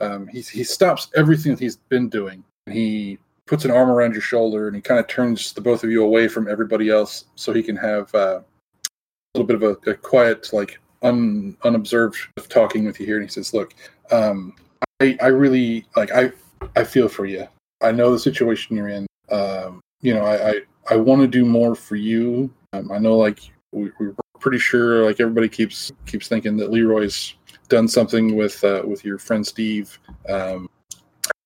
Um, 0.02 0.27
he 0.27 0.41
he 0.41 0.64
stops 0.64 1.10
everything 1.15 1.52
that 1.52 1.60
he's 1.60 1.77
been 1.77 2.10
doing. 2.10 2.44
He 2.65 3.19
puts 3.45 3.64
an 3.64 3.72
arm 3.72 3.91
around 3.91 4.14
your 4.14 4.22
shoulder, 4.22 4.65
and 4.65 4.76
he 4.76 4.81
kind 4.81 4.99
of 4.99 5.07
turns 5.07 5.53
the 5.53 5.61
both 5.61 5.84
of 5.84 5.91
you 5.91 6.03
away 6.03 6.27
from 6.27 6.48
everybody 6.48 6.90
else, 6.90 7.26
so 7.35 7.53
he 7.53 7.61
can 7.61 7.76
have 7.76 8.14
uh, 8.15 8.41
a 8.41 9.38
little 9.38 9.45
bit 9.45 9.61
of 9.61 9.64
a, 9.64 9.91
a 9.91 9.94
quiet, 9.94 10.52
like 10.52 10.80
un, 11.03 11.56
unobserved 11.64 12.18
talking 12.49 12.85
with 12.85 12.99
you 12.99 13.06
here. 13.06 13.18
And 13.18 13.26
he 13.26 13.31
says, 13.31 13.53
"Look, 13.53 13.76
um, 14.10 14.56
I, 14.99 15.15
I 15.22 15.27
really 15.27 15.85
like 15.95 16.11
I 16.11 16.31
I 16.76 16.84
feel 16.84 17.08
for 17.08 17.26
you. 17.26 17.48
I 17.82 17.91
know 17.91 18.12
the 18.12 18.20
situation 18.20 18.76
you're 18.76 18.90
in. 18.90 19.06
Um, 19.30 19.82
you 20.02 20.14
know, 20.14 20.24
I 20.24 20.50
I, 20.50 20.62
I 20.91 20.95
want 20.98 21.22
to 21.22 21.28
do 21.28 21.45
more 21.45 21.76
for 21.76 21.95
you. 21.95 22.52
Um, 22.74 22.91
I 22.91 22.98
know 22.98 23.18
like 23.18 23.40
we, 23.72 23.91
we're 24.00 24.16
pretty 24.40 24.60
sure 24.60 25.06
like 25.06 25.20
everybody 25.20 25.50
keeps 25.50 25.91
keeps 26.06 26.28
thinking 26.28 26.58
that 26.58 26.72
Leroy's 26.72 27.36
done 27.70 27.88
something 27.88 28.36
with 28.36 28.64
uh, 28.64 28.84
with 28.86 29.06
your 29.06 29.18
friend 29.18 29.45
Steve. 29.45 30.00
Um, 30.30 30.70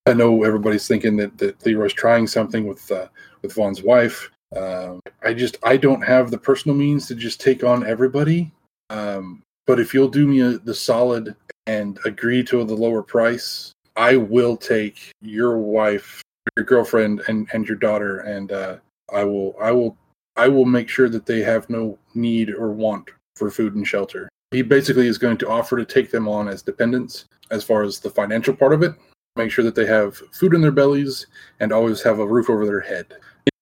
I 0.06 0.14
know 0.14 0.42
everybody's 0.42 0.88
thinking 0.88 1.16
that 1.18 1.36
that 1.38 1.64
Leroy's 1.64 1.92
trying 1.92 2.26
something 2.26 2.66
with 2.66 2.90
uh, 2.90 3.08
with 3.42 3.54
Von's 3.54 3.82
wife. 3.82 4.30
Um, 4.56 5.00
I 5.22 5.34
just 5.34 5.58
I 5.62 5.76
don't 5.76 6.02
have 6.02 6.30
the 6.30 6.38
personal 6.38 6.76
means 6.76 7.06
to 7.08 7.14
just 7.14 7.40
take 7.40 7.62
on 7.62 7.86
everybody. 7.86 8.50
Um, 8.90 9.42
but 9.66 9.78
if 9.78 9.92
you'll 9.92 10.08
do 10.08 10.26
me 10.26 10.40
a, 10.40 10.58
the 10.58 10.74
solid 10.74 11.36
and 11.66 11.98
agree 12.06 12.42
to 12.44 12.64
the 12.64 12.74
lower 12.74 13.02
price, 13.02 13.72
I 13.98 14.16
will 14.16 14.56
take 14.56 15.10
your 15.20 15.58
wife, 15.58 16.22
your 16.56 16.64
girlfriend, 16.64 17.22
and 17.26 17.48
and 17.52 17.66
your 17.66 17.76
daughter, 17.76 18.20
and 18.20 18.52
uh, 18.52 18.76
I 19.12 19.24
will 19.24 19.56
I 19.60 19.72
will 19.72 19.96
I 20.36 20.46
will 20.46 20.64
make 20.64 20.88
sure 20.88 21.08
that 21.08 21.26
they 21.26 21.40
have 21.40 21.68
no 21.68 21.98
need 22.14 22.50
or 22.50 22.70
want 22.70 23.10
for 23.34 23.50
food 23.50 23.74
and 23.74 23.86
shelter. 23.86 24.28
He 24.52 24.62
basically 24.62 25.08
is 25.08 25.18
going 25.18 25.36
to 25.38 25.48
offer 25.48 25.76
to 25.76 25.84
take 25.84 26.12
them 26.12 26.28
on 26.28 26.48
as 26.48 26.62
dependents 26.62 27.26
as 27.50 27.64
far 27.64 27.82
as 27.82 27.98
the 27.98 28.08
financial 28.08 28.54
part 28.54 28.72
of 28.72 28.84
it. 28.84 28.94
Make 29.36 29.50
sure 29.50 29.64
that 29.64 29.74
they 29.74 29.86
have 29.86 30.16
food 30.32 30.54
in 30.54 30.60
their 30.60 30.72
bellies 30.72 31.26
and 31.60 31.72
always 31.72 32.00
have 32.02 32.20
a 32.20 32.26
roof 32.26 32.48
over 32.48 32.64
their 32.64 32.80
head 32.80 33.06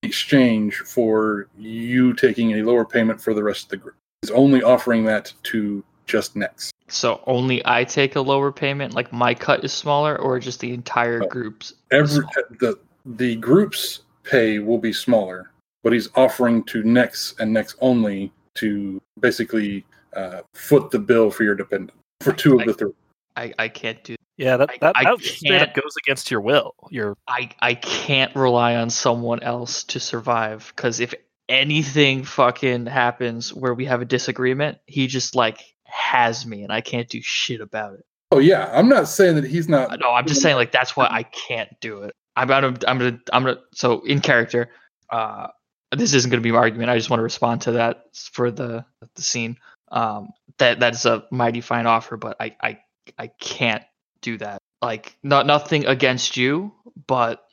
in 0.03 0.09
exchange 0.09 0.77
for 0.77 1.49
you 1.57 2.13
taking 2.13 2.53
a 2.53 2.63
lower 2.63 2.85
payment 2.85 3.21
for 3.21 3.33
the 3.33 3.43
rest 3.43 3.65
of 3.65 3.71
the 3.71 3.77
group. 3.79 3.97
He's 4.21 4.31
only 4.31 4.63
offering 4.63 5.05
that 5.07 5.33
to 5.45 5.83
just 6.07 6.37
Nex. 6.37 6.71
So 6.89 7.23
only 7.27 7.63
I 7.65 7.85
take 7.85 8.15
a 8.17 8.21
lower 8.21 8.53
payment, 8.53 8.95
like 8.95 9.13
my 9.13 9.35
cut 9.35 9.65
is 9.65 9.73
smaller, 9.73 10.17
or 10.17 10.39
just 10.39 10.61
the 10.61 10.73
entire 10.73 11.21
No. 11.21 11.27
group's? 11.29 11.75
Every 11.91 12.25
the 12.61 12.79
the 13.05 13.37
group's 13.37 14.01
pay 14.25 14.59
will 14.61 14.79
be 14.79 14.93
smaller, 14.93 15.51
but 15.83 15.93
he's 15.93 16.09
offering 16.15 16.63
to 16.65 16.83
Nex 16.85 17.35
and 17.39 17.53
Nex 17.53 17.77
only 17.81 18.33
to 18.55 19.01
basically 19.21 19.85
uh, 20.17 20.41
foot 20.55 20.91
the 20.91 20.99
bill 20.99 21.31
for 21.31 21.45
your 21.45 21.55
dependent 21.55 21.99
for 22.21 22.33
two 22.33 22.59
of 22.59 22.67
the 22.67 22.75
three. 22.75 22.93
I, 23.37 23.53
I 23.59 23.69
can't 23.69 24.03
do. 24.03 24.17
Yeah, 24.39 24.57
that 24.57 24.71
that, 24.81 24.93
I 24.97 25.05
that 25.05 25.21
straight 25.23 25.61
up 25.61 25.75
can't- 25.75 25.75
goes 25.85 25.95
against 26.05 26.31
your 26.31 26.41
will. 26.41 26.73
Your 26.91 27.17
I 27.29 27.51
I 27.61 27.75
can't 27.75 28.35
rely 28.37 28.77
on 28.77 28.91
someone 28.91 29.43
else 29.43 29.83
to 29.85 30.01
survive 30.01 30.73
because 30.75 31.01
if 31.01 31.15
anything 31.49 32.25
fucking 32.25 32.87
happens 32.87 33.53
where 33.55 33.75
we 33.75 33.85
have 33.87 34.03
a 34.03 34.05
disagreement, 34.05 34.79
he 34.87 35.07
just 35.07 35.35
like 35.35 35.61
has 35.87 36.47
me 36.47 36.63
and 36.63 36.73
I 36.73 36.81
can't 36.81 37.09
do 37.09 37.21
shit 37.23 37.61
about 37.61 37.95
it. 37.95 38.05
Oh 38.33 38.39
yeah, 38.39 38.71
I'm 38.73 38.89
not 38.89 39.09
saying 39.09 39.37
that 39.37 39.45
he's 39.45 39.69
not. 39.69 39.99
No, 40.01 40.11
I'm 40.11 40.27
just 40.27 40.43
saying 40.43 40.57
like 40.57 40.73
that's 40.73 40.97
why 40.97 41.07
I 41.11 41.23
can't 41.23 41.69
do 41.81 42.03
it. 42.03 42.15
I'm 42.35 42.49
gonna 42.49 42.77
I'm 42.87 42.99
gonna 42.99 43.19
I'm 43.33 43.45
gonna 43.45 43.61
so 43.73 44.01
in 44.05 44.21
character, 44.21 44.71
uh 45.11 45.49
this 45.93 46.13
isn't 46.15 46.31
gonna 46.31 46.41
be 46.43 46.53
my 46.53 46.59
argument. 46.59 46.91
I 46.91 46.97
just 46.97 47.09
want 47.09 47.21
to 47.21 47.25
respond 47.25 47.63
to 47.63 47.73
that 47.73 48.05
for 48.33 48.51
the 48.51 48.85
the 49.15 49.23
scene. 49.23 49.57
Um 49.91 50.31
that 50.59 50.81
that's 50.81 51.05
a 51.05 51.25
mighty 51.31 51.61
fine 51.61 51.87
offer, 51.87 52.17
but 52.17 52.37
I 52.41 52.57
I 52.61 52.79
I 53.19 53.29
can't 53.29 53.85
do 54.21 54.37
that. 54.39 54.59
Like 54.83 55.17
not 55.23 55.47
nothing 55.47 55.87
against 55.87 56.37
you, 56.37 56.73
but 57.07 57.45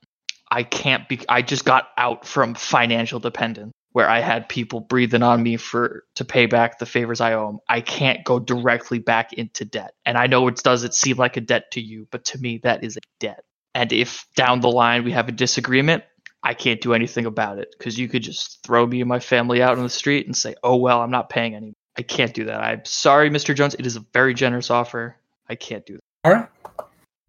I 0.49 0.64
can't 0.64 1.07
be 1.07 1.22
I 1.30 1.43
just 1.43 1.65
got 1.65 1.89
out 1.97 2.26
from 2.26 2.55
financial 2.55 3.19
dependence 3.19 3.73
where 3.93 4.09
I 4.09 4.19
had 4.19 4.49
people 4.49 4.81
breathing 4.81 5.23
on 5.23 5.41
me 5.41 5.55
for 5.55 6.03
to 6.15 6.25
pay 6.25 6.47
back 6.47 6.79
the 6.79 6.85
favors 6.85 7.21
I 7.21 7.33
owe 7.33 7.47
them. 7.47 7.59
I 7.69 7.79
can't 7.81 8.23
go 8.25 8.39
directly 8.39 8.99
back 8.99 9.33
into 9.33 9.65
debt. 9.65 9.93
And 10.05 10.17
I 10.17 10.27
know 10.27 10.47
it 10.47 10.57
does 10.57 10.83
it 10.83 10.93
seem 10.93 11.17
like 11.17 11.37
a 11.37 11.41
debt 11.41 11.71
to 11.71 11.81
you, 11.81 12.07
but 12.11 12.25
to 12.25 12.39
me 12.39 12.57
that 12.63 12.83
is 12.83 12.97
a 12.97 13.01
debt. 13.19 13.43
And 13.75 13.93
if 13.93 14.25
down 14.35 14.61
the 14.61 14.69
line 14.69 15.03
we 15.03 15.11
have 15.11 15.29
a 15.29 15.31
disagreement, 15.31 16.03
I 16.43 16.53
can't 16.53 16.81
do 16.81 16.93
anything 16.93 17.25
about 17.25 17.59
it 17.59 17.73
because 17.77 17.97
you 17.97 18.09
could 18.09 18.23
just 18.23 18.61
throw 18.63 18.85
me 18.85 18.99
and 18.99 19.07
my 19.07 19.19
family 19.19 19.61
out 19.61 19.77
on 19.77 19.83
the 19.83 19.89
street 19.89 20.25
and 20.25 20.35
say, 20.35 20.55
"Oh 20.61 20.75
well, 20.75 21.01
I'm 21.01 21.11
not 21.11 21.29
paying 21.29 21.55
any." 21.55 21.73
I 21.97 22.01
can't 22.01 22.33
do 22.33 22.45
that. 22.45 22.59
I'm 22.59 22.83
sorry, 22.85 23.29
Mr. 23.29 23.55
Jones. 23.55 23.75
It 23.75 23.85
is 23.85 23.95
a 23.95 24.05
very 24.13 24.33
generous 24.33 24.69
offer. 24.69 25.15
I 25.47 25.55
can't 25.55 25.85
do 25.85 25.93
that. 25.93 26.01
All 26.25 26.33
right. 26.33 26.49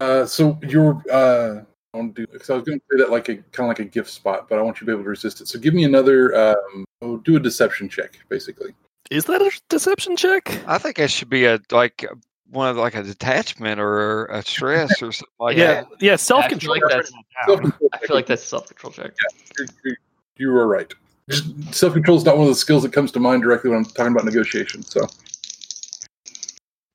Uh, 0.01 0.25
so 0.25 0.59
you're. 0.63 1.01
Uh, 1.09 1.61
I 1.95 1.99
want 1.99 2.15
to 2.15 2.25
do 2.25 2.31
because 2.31 2.49
I 2.49 2.55
was 2.55 2.63
going 2.63 2.79
to 2.79 2.85
say 2.91 2.97
that 2.99 3.09
like 3.11 3.29
a 3.29 3.35
kind 3.35 3.65
of 3.65 3.67
like 3.67 3.79
a 3.79 3.85
gift 3.85 4.09
spot, 4.09 4.47
but 4.49 4.59
I 4.59 4.61
want 4.61 4.77
you 4.77 4.79
to 4.81 4.85
be 4.85 4.91
able 4.91 5.03
to 5.03 5.09
resist 5.09 5.41
it. 5.41 5.47
So 5.47 5.57
give 5.59 5.73
me 5.73 5.83
another. 5.85 6.35
Um, 6.35 6.85
oh, 7.01 7.17
do 7.17 7.35
a 7.37 7.39
deception 7.39 7.87
check, 7.89 8.19
basically. 8.29 8.73
is 9.11 9.25
that 9.25 9.41
a 9.41 9.51
deception 9.69 10.15
check? 10.17 10.61
I 10.67 10.77
think 10.77 10.99
it 10.99 11.09
should 11.09 11.29
be 11.29 11.45
a 11.45 11.59
like 11.71 12.05
uh, 12.09 12.15
one 12.51 12.69
of 12.69 12.77
like 12.77 12.95
a 12.95 13.03
detachment 13.03 13.79
or 13.79 14.25
a 14.25 14.41
stress 14.43 15.01
or 15.01 15.11
something 15.11 15.27
like 15.39 15.57
yeah, 15.57 15.81
that. 15.81 15.87
yeah. 16.01 16.15
Self 16.15 16.47
control. 16.49 16.75
like 16.79 17.05
Self-control 17.47 17.89
I 17.93 17.97
feel 17.99 18.15
like 18.15 18.25
that's 18.27 18.43
a 18.43 18.47
self-control 18.47 18.93
check. 18.93 19.11
you're, 19.57 19.67
you're, 19.83 19.97
you 20.37 20.51
were 20.51 20.67
right. 20.67 20.93
Self 21.71 21.93
control 21.93 22.17
is 22.17 22.23
not 22.25 22.35
one 22.37 22.43
of 22.47 22.49
the 22.51 22.55
skills 22.59 22.83
that 22.83 22.93
comes 22.93 23.11
to 23.13 23.19
mind 23.19 23.41
directly 23.41 23.69
when 23.71 23.79
I'm 23.79 23.85
talking 23.85 24.11
about 24.11 24.25
negotiation. 24.25 24.83
So 24.83 25.07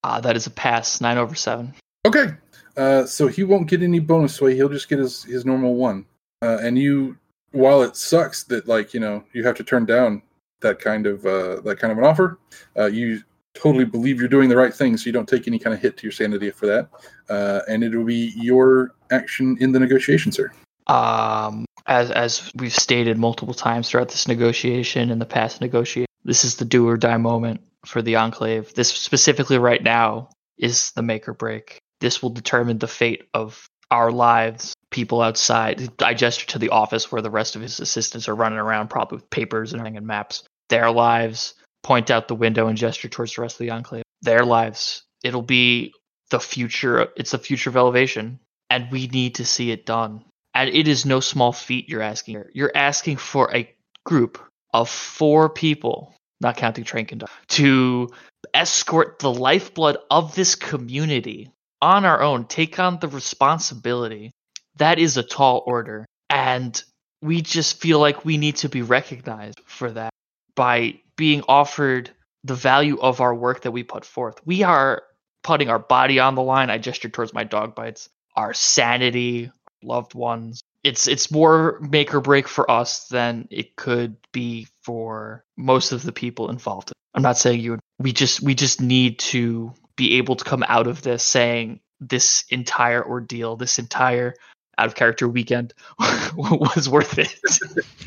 Ah, 0.05 0.20
that 0.20 0.36
is 0.36 0.47
a 0.47 0.51
pass. 0.51 1.01
Nine 1.01 1.18
over 1.18 1.35
seven. 1.35 1.74
okay, 2.06 2.35
uh, 2.76 3.06
so 3.06 3.26
he 3.26 3.44
won't 3.44 3.68
get 3.68 3.82
any 3.82 3.98
bonus 3.98 4.40
way. 4.40 4.55
He'll 4.55 4.68
just 4.68 4.88
get 4.88 4.98
his 4.98 5.24
his 5.24 5.44
normal 5.44 5.74
one. 5.74 6.06
Uh, 6.42 6.59
and 6.62 6.78
you, 6.78 7.16
while 7.52 7.82
it 7.82 7.97
sucks 7.97 8.44
that 8.44 8.68
like 8.68 8.94
you 8.94 9.01
know 9.01 9.24
you 9.32 9.44
have 9.44 9.56
to 9.56 9.64
turn 9.64 9.84
down 9.84 10.22
that 10.60 10.78
kind 10.78 11.06
of 11.06 11.24
uh, 11.26 11.60
that 11.60 11.78
kind 11.78 11.92
of 11.92 11.98
an 11.98 12.05
offer, 12.05 12.38
uh, 12.78 12.86
you 12.86 13.22
totally 13.55 13.84
believe 13.84 14.20
you're 14.20 14.28
doing 14.28 14.48
the 14.48 14.56
right 14.56 14.72
thing, 14.72 14.97
so 14.97 15.06
you 15.06 15.12
don't 15.12 15.28
take 15.28 15.47
any 15.48 15.59
kind 15.59 15.74
of 15.74 15.80
hit 15.80 15.97
to 15.98 16.05
your 16.05 16.12
sanity 16.12 16.51
for 16.51 16.66
that. 16.66 16.88
Uh, 17.28 17.60
and 17.68 17.82
it 17.82 17.94
will 17.94 18.05
be 18.05 18.32
your 18.36 18.94
action 19.10 19.56
in 19.60 19.72
the 19.72 19.80
negotiation, 19.80 20.32
sir. 20.32 20.51
Um, 20.86 21.64
as 21.86 22.10
as 22.10 22.51
we've 22.55 22.72
stated 22.72 23.18
multiple 23.18 23.55
times 23.55 23.90
throughout 23.90 24.09
this 24.09 24.28
negotiation 24.28 25.10
and 25.10 25.20
the 25.20 25.26
past 25.26 25.60
negotiation, 25.60 26.06
this 26.24 26.44
is 26.44 26.56
the 26.56 26.64
do 26.64 26.88
or 26.88 26.97
die 26.97 27.16
moment 27.16 27.60
for 27.84 28.02
the 28.02 28.16
Enclave. 28.16 28.74
This 28.74 28.90
specifically 28.90 29.59
right 29.59 29.82
now 29.82 30.30
is 30.59 30.92
the 30.92 31.02
make 31.02 31.28
or 31.28 31.34
break. 31.34 31.80
This 32.01 32.22
will 32.22 32.31
determine 32.31 32.78
the 32.78 32.89
fate 32.89 33.28
of 33.35 33.68
our 33.90 34.10
lives. 34.10 34.74
People 34.90 35.20
outside. 35.20 35.89
I 36.02 36.14
gesture 36.14 36.47
to 36.48 36.59
the 36.59 36.70
office 36.70 37.12
where 37.12 37.22
the 37.22 37.31
rest 37.31 37.56
of 37.56 37.62
his 37.62 37.78
assistants 37.78 38.28
are 38.28 38.35
running 38.35 38.59
around, 38.59 38.89
probably 38.89 39.16
with 39.16 39.31
papers 39.31 39.72
and 39.72 39.86
and 39.86 40.06
maps. 40.06 40.44
Their 40.68 40.90
lives. 40.90 41.55
Point 41.82 42.10
out 42.10 42.28
the 42.28 42.35
window 42.35 42.66
and 42.66 42.77
gesture 42.77 43.09
towards 43.09 43.35
the 43.35 43.43
rest 43.43 43.56
of 43.56 43.66
the 43.66 43.70
Enclave. 43.70 44.02
Their 44.22 44.44
lives. 44.44 45.02
It'll 45.22 45.43
be 45.43 45.94
the 46.31 46.40
future. 46.40 47.09
It's 47.16 47.31
the 47.31 47.39
future 47.39 47.70
of 47.70 47.77
elevation, 47.77 48.40
and 48.68 48.90
we 48.90 49.06
need 49.06 49.36
to 49.36 49.44
see 49.44 49.70
it 49.70 49.86
done. 49.86 50.24
And 50.55 50.68
it 50.70 50.89
is 50.89 51.06
no 51.06 51.20
small 51.20 51.52
feat 51.52 51.89
you're 51.89 52.02
asking. 52.02 52.35
here. 52.35 52.51
You're 52.52 52.72
asking 52.74 53.18
for 53.18 53.55
a 53.55 53.72
group 54.05 54.39
of 54.74 54.89
four 54.89 55.48
people, 55.48 56.14
not 56.40 56.56
counting 56.56 56.85
train 56.85 57.06
conductor, 57.06 57.35
to 57.48 58.09
escort 58.55 59.18
the 59.20 59.32
lifeblood 59.32 59.98
of 60.10 60.35
this 60.35 60.55
community 60.55 61.51
on 61.82 62.05
our 62.05 62.23
own, 62.23 62.44
take 62.44 62.78
on 62.78 62.98
the 62.98 63.09
responsibility. 63.09 64.32
That 64.77 64.98
is 64.98 65.16
a 65.16 65.23
tall 65.23 65.62
order. 65.66 66.07
And 66.28 66.82
we 67.23 67.43
just 67.43 67.81
feel 67.81 67.98
like 67.98 68.24
we 68.24 68.39
need 68.39 68.57
to 68.57 68.69
be 68.69 68.82
recognized 68.82 69.61
for 69.66 69.90
that 69.93 70.11
by 70.55 71.01
being 71.16 71.43
offered 71.48 72.11
the 72.44 72.55
value 72.55 72.98
of 73.01 73.20
our 73.20 73.35
work 73.35 73.62
that 73.62 73.73
we 73.73 73.82
put 73.82 74.05
forth. 74.05 74.36
We 74.47 74.62
are 74.62 75.02
putting 75.43 75.69
our 75.69 75.78
body 75.78 76.19
on 76.19 76.35
the 76.35 76.43
line. 76.43 76.70
I 76.70 76.78
gestured 76.78 77.12
towards 77.12 77.35
my 77.35 77.44
dog 77.44 77.74
bites, 77.74 78.09
our 78.36 78.55
sanity, 78.55 79.51
loved 79.82 80.15
ones. 80.15 80.62
It's 80.82 81.07
it's 81.07 81.31
more 81.31 81.78
make 81.81 82.15
or 82.15 82.20
break 82.20 82.48
for 82.48 82.70
us 82.70 83.09
than 83.09 83.48
it 83.51 83.77
could 83.77 84.16
be 84.32 84.66
for 84.82 85.44
most 85.57 85.93
of 85.93 86.02
the 86.02 86.12
people 86.12 86.51
involved. 86.51 86.93
I'm 87.12 87.23
not 87.23 87.36
saying 87.36 87.61
you 87.61 87.73
would 87.73 87.81
we 87.98 88.12
just 88.12 88.40
we 88.40 88.55
just 88.55 88.81
need 88.81 89.19
to 89.19 89.74
be 90.01 90.16
able 90.16 90.35
to 90.35 90.44
come 90.44 90.64
out 90.66 90.86
of 90.86 91.02
this 91.02 91.22
saying 91.22 91.78
this 92.01 92.43
entire 92.48 93.06
ordeal, 93.06 93.56
this 93.56 93.78
entire 93.78 94.35
out 94.78 94.86
of 94.86 94.94
character 94.94 95.28
weekend 95.28 95.74
was 96.35 96.89
worth 96.89 97.18
it. 97.18 97.39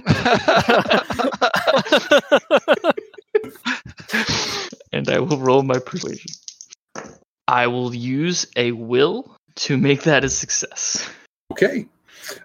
and 4.91 5.07
I 5.07 5.20
will 5.20 5.38
roll 5.38 5.61
my 5.61 5.78
persuasion. 5.78 6.32
I 7.48 7.68
will 7.68 7.94
use 7.94 8.48
a 8.56 8.72
will 8.72 9.38
to 9.57 9.78
make 9.78 10.02
that 10.02 10.24
a 10.24 10.30
success. 10.30 11.07
Okay. 11.52 11.86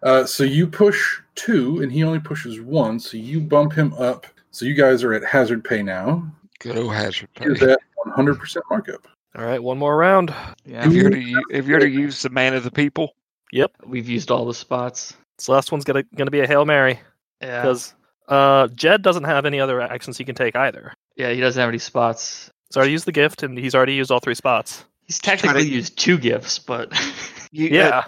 Uh, 0.02 0.26
so 0.26 0.44
you 0.44 0.66
push 0.66 1.20
two, 1.36 1.80
and 1.80 1.90
he 1.90 2.04
only 2.04 2.20
pushes 2.20 2.60
one. 2.60 3.00
So 3.00 3.16
you 3.16 3.40
bump 3.40 3.72
him 3.72 3.94
up. 3.94 4.26
So 4.50 4.66
you 4.66 4.74
guys 4.74 5.02
are 5.02 5.14
at 5.14 5.24
hazard 5.24 5.64
pay 5.64 5.82
now. 5.82 6.30
Good 6.58 6.76
old 6.76 6.92
hazard 6.92 7.30
pay. 7.34 7.46
You're 7.46 7.70
at 7.70 7.78
100% 8.06 8.60
markup. 8.68 9.08
All 9.38 9.44
right, 9.44 9.62
one 9.62 9.78
more 9.78 9.96
round. 9.96 10.34
Yeah, 10.64 10.84
If 10.86 10.92
you're 10.92 11.10
to 11.10 11.42
if 11.50 11.66
you're 11.66 11.78
to 11.78 11.88
use 11.88 12.22
the 12.22 12.30
man 12.30 12.54
of 12.54 12.64
the 12.64 12.70
people, 12.72 13.14
Yep. 13.52 13.70
we've 13.86 14.08
used 14.08 14.30
all 14.30 14.44
the 14.44 14.54
spots. 14.54 15.14
This 15.38 15.48
last 15.48 15.70
one's 15.70 15.84
gonna 15.84 16.02
gonna 16.16 16.30
be 16.32 16.40
a 16.40 16.46
hail 16.46 16.64
mary 16.64 16.98
Yeah, 17.40 17.62
because 17.62 17.94
uh, 18.26 18.66
Jed 18.68 19.02
doesn't 19.02 19.24
have 19.24 19.46
any 19.46 19.60
other 19.60 19.80
actions 19.80 20.18
he 20.18 20.24
can 20.24 20.34
take 20.34 20.56
either. 20.56 20.92
yeah, 21.16 21.30
he 21.30 21.40
doesn't 21.40 21.58
have 21.60 21.68
any 21.68 21.78
spots. 21.78 22.50
He's 22.68 22.76
already 22.76 22.92
used 22.92 23.04
the 23.06 23.12
gift, 23.12 23.42
and 23.44 23.56
he's 23.56 23.74
already 23.74 23.94
used 23.94 24.10
all 24.10 24.18
three 24.20 24.34
spots. 24.34 24.84
He's 25.06 25.18
trying 25.20 25.36
to- 25.38 25.42
technically 25.44 25.70
used 25.70 25.96
two 25.96 26.18
gifts, 26.18 26.58
but 26.58 26.92
you, 27.52 27.68
uh, 27.68 27.74
Yeah, 27.74 28.04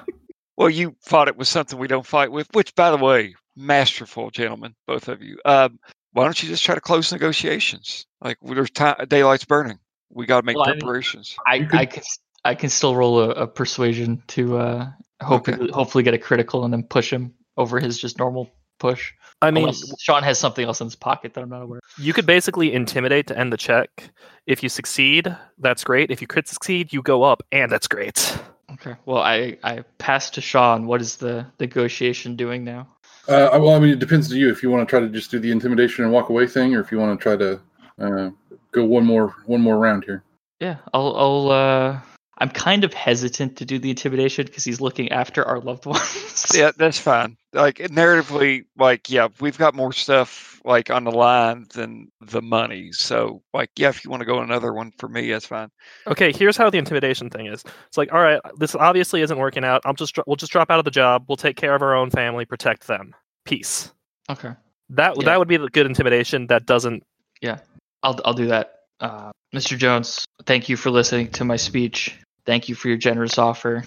well, 0.56 0.68
you 0.68 0.96
fought 1.00 1.28
it 1.28 1.36
with 1.36 1.48
something 1.48 1.78
we 1.78 1.86
don't 1.88 2.04
fight 2.04 2.30
with, 2.32 2.48
which, 2.52 2.74
by 2.74 2.90
the 2.90 2.98
way, 2.98 3.36
masterful 3.56 4.30
gentlemen, 4.30 4.74
both 4.86 5.08
of 5.08 5.22
you. 5.22 5.38
Um, 5.44 5.78
why 6.12 6.24
don't 6.24 6.42
you 6.42 6.48
just 6.48 6.64
try 6.64 6.74
to 6.74 6.80
close 6.80 7.12
negotiations? 7.12 8.04
Like 8.20 8.36
there's 8.42 8.70
time, 8.70 8.96
daylight's 9.08 9.44
burning. 9.44 9.78
We 10.12 10.26
got 10.26 10.40
to 10.40 10.46
make 10.46 10.56
Well, 10.56 10.66
I 10.68 10.72
mean- 10.72 10.80
preparations. 10.80 11.36
I, 11.46 11.54
You 11.56 11.68
I 11.72 11.86
can 11.86 12.02
I 12.44 12.54
can 12.54 12.70
still 12.70 12.96
roll 12.96 13.20
a, 13.20 13.30
a 13.30 13.46
persuasion 13.46 14.22
to 14.28 14.58
uh, 14.58 14.88
hopefully 15.22 15.70
hopefully 15.72 16.04
get 16.04 16.14
a 16.14 16.18
critical 16.18 16.64
and 16.64 16.72
then 16.72 16.82
push 16.84 17.12
him 17.12 17.34
over 17.56 17.78
his 17.78 17.98
just 18.00 18.18
normal 18.18 18.50
push. 18.78 19.12
I 19.42 19.50
mean, 19.50 19.64
Unless 19.64 20.00
Sean 20.00 20.22
has 20.22 20.38
something 20.38 20.66
else 20.66 20.80
in 20.80 20.86
his 20.86 20.96
pocket 20.96 21.34
that 21.34 21.40
I'm 21.42 21.48
not 21.48 21.62
aware. 21.62 21.78
of. 21.98 22.04
you 22.04 22.12
could 22.12 22.26
basically 22.26 22.72
intimidate 22.72 23.26
to 23.28 23.38
end 23.38 23.52
the 23.52 23.56
check. 23.56 24.10
If 24.46 24.62
you 24.62 24.68
succeed, 24.68 25.34
that's 25.58 25.84
great. 25.84 26.10
If 26.10 26.20
you 26.20 26.26
crit 26.26 26.48
succeed, 26.48 26.92
you 26.92 27.02
go 27.02 27.22
up, 27.22 27.42
and 27.52 27.70
that's 27.70 27.86
great. 27.88 28.38
Okay. 28.72 28.94
Well, 29.04 29.18
I 29.22 29.58
I 29.62 29.84
pass 29.98 30.30
to 30.30 30.40
Sean. 30.40 30.86
What 30.86 31.00
is 31.02 31.16
the 31.16 31.46
negotiation 31.58 32.36
doing 32.36 32.64
now? 32.64 32.88
Uh, 33.28 33.48
well, 33.60 33.70
I 33.74 33.78
mean, 33.78 33.90
it 33.90 33.98
depends 33.98 34.32
on 34.32 34.38
you 34.38 34.50
if 34.50 34.62
you 34.62 34.70
want 34.70 34.86
to 34.86 34.90
try 34.90 35.00
to 35.00 35.08
just 35.08 35.30
do 35.30 35.38
the 35.38 35.50
intimidation 35.50 36.04
and 36.04 36.12
walk 36.12 36.30
away 36.30 36.46
thing, 36.46 36.74
or 36.74 36.80
if 36.80 36.90
you 36.90 36.98
want 36.98 37.18
to 37.18 37.22
try 37.22 37.36
to 37.36 37.60
uh, 38.00 38.30
go 38.72 38.84
one 38.84 39.04
more 39.04 39.34
one 39.46 39.60
more 39.60 39.78
round 39.78 40.04
here. 40.04 40.22
Yeah, 40.60 40.76
I'll 40.92 41.16
I'll 41.16 41.50
uh 41.50 42.00
I'm 42.38 42.50
kind 42.50 42.84
of 42.84 42.94
hesitant 42.94 43.56
to 43.58 43.66
do 43.66 43.78
the 43.78 43.90
intimidation 43.90 44.46
because 44.46 44.64
he's 44.64 44.80
looking 44.80 45.12
after 45.12 45.44
our 45.44 45.60
loved 45.60 45.84
ones. 45.86 46.46
Yeah, 46.54 46.70
that's 46.76 46.98
fine. 46.98 47.36
Like 47.52 47.76
narratively, 47.78 48.64
like 48.78 49.10
yeah, 49.10 49.28
we've 49.40 49.58
got 49.58 49.74
more 49.74 49.92
stuff 49.92 50.60
like 50.64 50.90
on 50.90 51.04
the 51.04 51.10
line 51.10 51.66
than 51.74 52.10
the 52.20 52.40
money. 52.42 52.92
So 52.92 53.42
like 53.52 53.70
yeah, 53.76 53.88
if 53.88 54.04
you 54.04 54.10
want 54.10 54.20
to 54.20 54.26
go 54.26 54.40
another 54.40 54.72
one 54.72 54.92
for 54.98 55.08
me, 55.08 55.30
that's 55.30 55.46
fine. 55.46 55.70
Okay, 56.06 56.32
here's 56.32 56.56
how 56.56 56.70
the 56.70 56.78
intimidation 56.78 57.28
thing 57.30 57.46
is. 57.46 57.64
It's 57.88 57.98
like, 57.98 58.12
all 58.12 58.20
right, 58.22 58.40
this 58.58 58.74
obviously 58.74 59.22
isn't 59.22 59.38
working 59.38 59.64
out. 59.64 59.82
I'll 59.84 59.94
just 59.94 60.18
we'll 60.26 60.36
just 60.36 60.52
drop 60.52 60.70
out 60.70 60.78
of 60.78 60.84
the 60.84 60.90
job. 60.90 61.24
We'll 61.28 61.36
take 61.36 61.56
care 61.56 61.74
of 61.74 61.82
our 61.82 61.94
own 61.94 62.10
family, 62.10 62.44
protect 62.44 62.86
them. 62.86 63.14
Peace. 63.44 63.92
Okay. 64.30 64.52
That 64.90 65.16
Yeah. 65.18 65.24
that 65.26 65.38
would 65.38 65.48
be 65.48 65.56
the 65.56 65.68
good 65.68 65.86
intimidation. 65.86 66.46
That 66.46 66.66
doesn't. 66.66 67.02
I'll 68.02 68.18
I'll 68.24 68.34
do 68.34 68.48
that. 68.48 68.74
Uh, 68.98 69.30
Mr. 69.54 69.76
Jones, 69.76 70.24
thank 70.46 70.68
you 70.68 70.76
for 70.76 70.90
listening 70.90 71.30
to 71.32 71.44
my 71.44 71.56
speech. 71.56 72.16
Thank 72.46 72.68
you 72.68 72.74
for 72.74 72.88
your 72.88 72.96
generous 72.96 73.38
offer. 73.38 73.84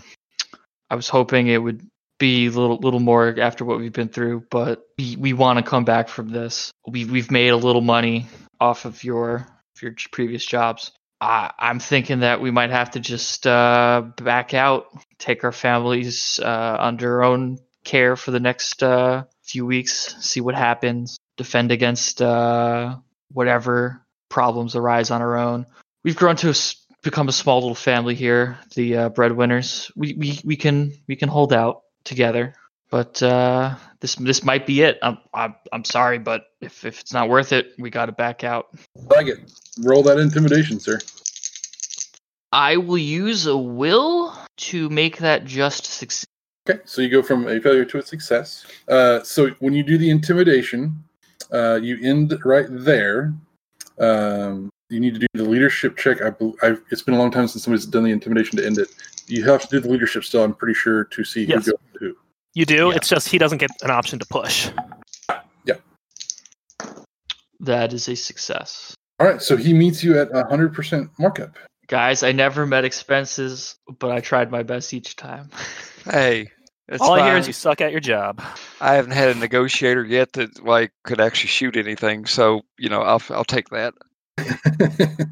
I 0.89 0.95
was 0.95 1.09
hoping 1.09 1.47
it 1.47 1.57
would 1.57 1.87
be 2.19 2.47
a 2.47 2.51
little 2.51 2.77
little 2.77 2.99
more 2.99 3.35
after 3.39 3.65
what 3.65 3.79
we've 3.79 3.93
been 3.93 4.09
through, 4.09 4.45
but 4.49 4.83
we, 4.97 5.15
we 5.15 5.33
want 5.33 5.59
to 5.59 5.63
come 5.63 5.85
back 5.85 6.09
from 6.09 6.29
this. 6.29 6.71
We 6.87 7.05
we've 7.05 7.31
made 7.31 7.49
a 7.49 7.57
little 7.57 7.81
money 7.81 8.27
off 8.59 8.85
of 8.85 9.03
your 9.03 9.47
your 9.81 9.95
previous 10.11 10.45
jobs. 10.45 10.91
I, 11.19 11.51
I'm 11.57 11.79
thinking 11.79 12.19
that 12.19 12.41
we 12.41 12.51
might 12.51 12.69
have 12.71 12.91
to 12.91 12.99
just 12.99 13.47
uh, 13.47 14.03
back 14.17 14.53
out, 14.53 14.87
take 15.19 15.43
our 15.43 15.51
families 15.51 16.39
uh, 16.43 16.77
under 16.79 17.15
our 17.15 17.23
own 17.23 17.59
care 17.85 18.15
for 18.15 18.31
the 18.31 18.39
next 18.39 18.83
uh, 18.83 19.23
few 19.41 19.65
weeks, 19.65 20.15
see 20.19 20.41
what 20.41 20.55
happens, 20.55 21.17
defend 21.37 21.71
against 21.71 22.21
uh, 22.21 22.97
whatever 23.31 24.02
problems 24.33 24.75
arise 24.75 25.11
on 25.11 25.21
our 25.21 25.37
own. 25.37 25.65
We've 26.03 26.15
grown 26.15 26.35
to 26.37 26.47
a 26.47 26.57
s 26.57 26.75
become 27.03 27.29
a 27.29 27.31
small 27.31 27.59
little 27.59 27.75
family 27.75 28.15
here, 28.15 28.57
the 28.75 28.87
uh, 28.97 29.09
breadwinners. 29.09 29.91
We, 29.95 30.13
we 30.13 30.39
we 30.43 30.55
can 30.55 30.91
we 31.07 31.15
can 31.15 31.29
hold 31.29 31.53
out 31.53 31.83
together, 32.03 32.55
but 32.89 33.21
uh, 33.21 33.75
this 33.99 34.15
this 34.15 34.43
might 34.43 34.65
be 34.65 34.81
it. 34.81 34.97
I'm 35.01 35.17
I'm, 35.33 35.55
I'm 35.71 35.85
sorry, 35.85 36.17
but 36.17 36.41
if, 36.61 36.83
if 36.83 36.99
it's 37.01 37.13
not 37.13 37.29
worth 37.29 37.53
it, 37.53 37.73
we 37.77 37.89
got 37.89 38.07
to 38.07 38.11
back 38.11 38.43
out. 38.43 38.65
Like 38.95 39.27
it. 39.27 39.39
Roll 39.79 40.03
that 40.03 40.17
intimidation, 40.17 40.79
sir. 40.79 40.97
I 42.51 42.77
will 42.77 43.03
use 43.25 43.45
a 43.45 43.57
will 43.57 44.35
to 44.69 44.89
make 44.89 45.17
that 45.17 45.45
just 45.45 45.85
succeed. 45.85 46.29
Okay, 46.69 46.79
so 46.85 47.01
you 47.01 47.09
go 47.09 47.21
from 47.21 47.47
a 47.47 47.59
failure 47.59 47.85
to 47.85 47.97
a 47.99 48.01
success. 48.01 48.65
Uh, 48.87 49.21
so 49.23 49.49
when 49.59 49.73
you 49.73 49.83
do 49.83 49.97
the 49.97 50.09
intimidation, 50.09 51.03
uh, 51.51 51.79
you 51.81 51.97
end 52.01 52.33
right 52.45 52.67
there. 52.69 53.33
Um, 53.99 54.69
you 54.89 54.99
need 54.99 55.13
to 55.15 55.19
do 55.19 55.27
the 55.33 55.43
leadership 55.43 55.97
check. 55.97 56.21
I, 56.21 56.29
bel- 56.31 56.55
I've, 56.61 56.81
it's 56.91 57.01
been 57.01 57.13
a 57.15 57.17
long 57.17 57.31
time 57.31 57.47
since 57.47 57.63
somebody's 57.63 57.85
done 57.85 58.03
the 58.03 58.11
intimidation 58.11 58.57
to 58.57 58.65
end 58.65 58.77
it. 58.77 58.89
You 59.27 59.43
have 59.45 59.61
to 59.61 59.67
do 59.67 59.79
the 59.79 59.89
leadership 59.89 60.23
still. 60.23 60.43
I'm 60.43 60.53
pretty 60.53 60.73
sure 60.73 61.05
to 61.05 61.23
see 61.23 61.45
Yes. 61.45 61.65
who 61.65 61.71
goes 61.71 61.79
to 61.93 61.99
who. 61.99 62.17
You 62.53 62.65
do. 62.65 62.89
Yeah. 62.89 62.95
It's 62.95 63.07
just 63.07 63.27
he 63.29 63.37
doesn't 63.37 63.57
get 63.59 63.71
an 63.81 63.89
option 63.91 64.19
to 64.19 64.25
push. 64.25 64.69
Yeah. 65.65 65.75
That 67.59 67.93
is 67.93 68.07
a 68.09 68.15
success. 68.15 68.93
All 69.19 69.27
right, 69.27 69.41
so 69.41 69.55
he 69.55 69.73
meets 69.73 70.03
you 70.03 70.19
at 70.19 70.31
100% 70.31 71.09
markup. 71.19 71.55
Guys, 71.87 72.23
I 72.23 72.31
never 72.31 72.65
met 72.65 72.83
expenses, 72.83 73.75
but 73.99 74.11
I 74.11 74.19
tried 74.19 74.51
my 74.51 74.63
best 74.63 74.93
each 74.93 75.15
time. 75.15 75.49
Hey, 76.05 76.51
that's 76.93 77.01
All 77.01 77.13
I 77.13 77.27
hear 77.27 77.37
is 77.37 77.47
you 77.47 77.53
suck 77.53 77.81
at 77.81 77.89
your 77.89 77.99
job. 77.99 78.39
I 78.79 78.93
haven't 78.93 79.13
had 79.13 79.29
a 79.29 79.33
negotiator 79.33 80.05
yet 80.05 80.33
that 80.33 80.63
like 80.63 80.91
could 81.03 81.19
actually 81.19 81.47
shoot 81.47 81.75
anything. 81.75 82.27
So 82.27 82.61
you 82.77 82.87
know, 82.87 83.01
I'll 83.01 83.21
I'll 83.31 83.43
take 83.43 83.69
that. 83.69 83.95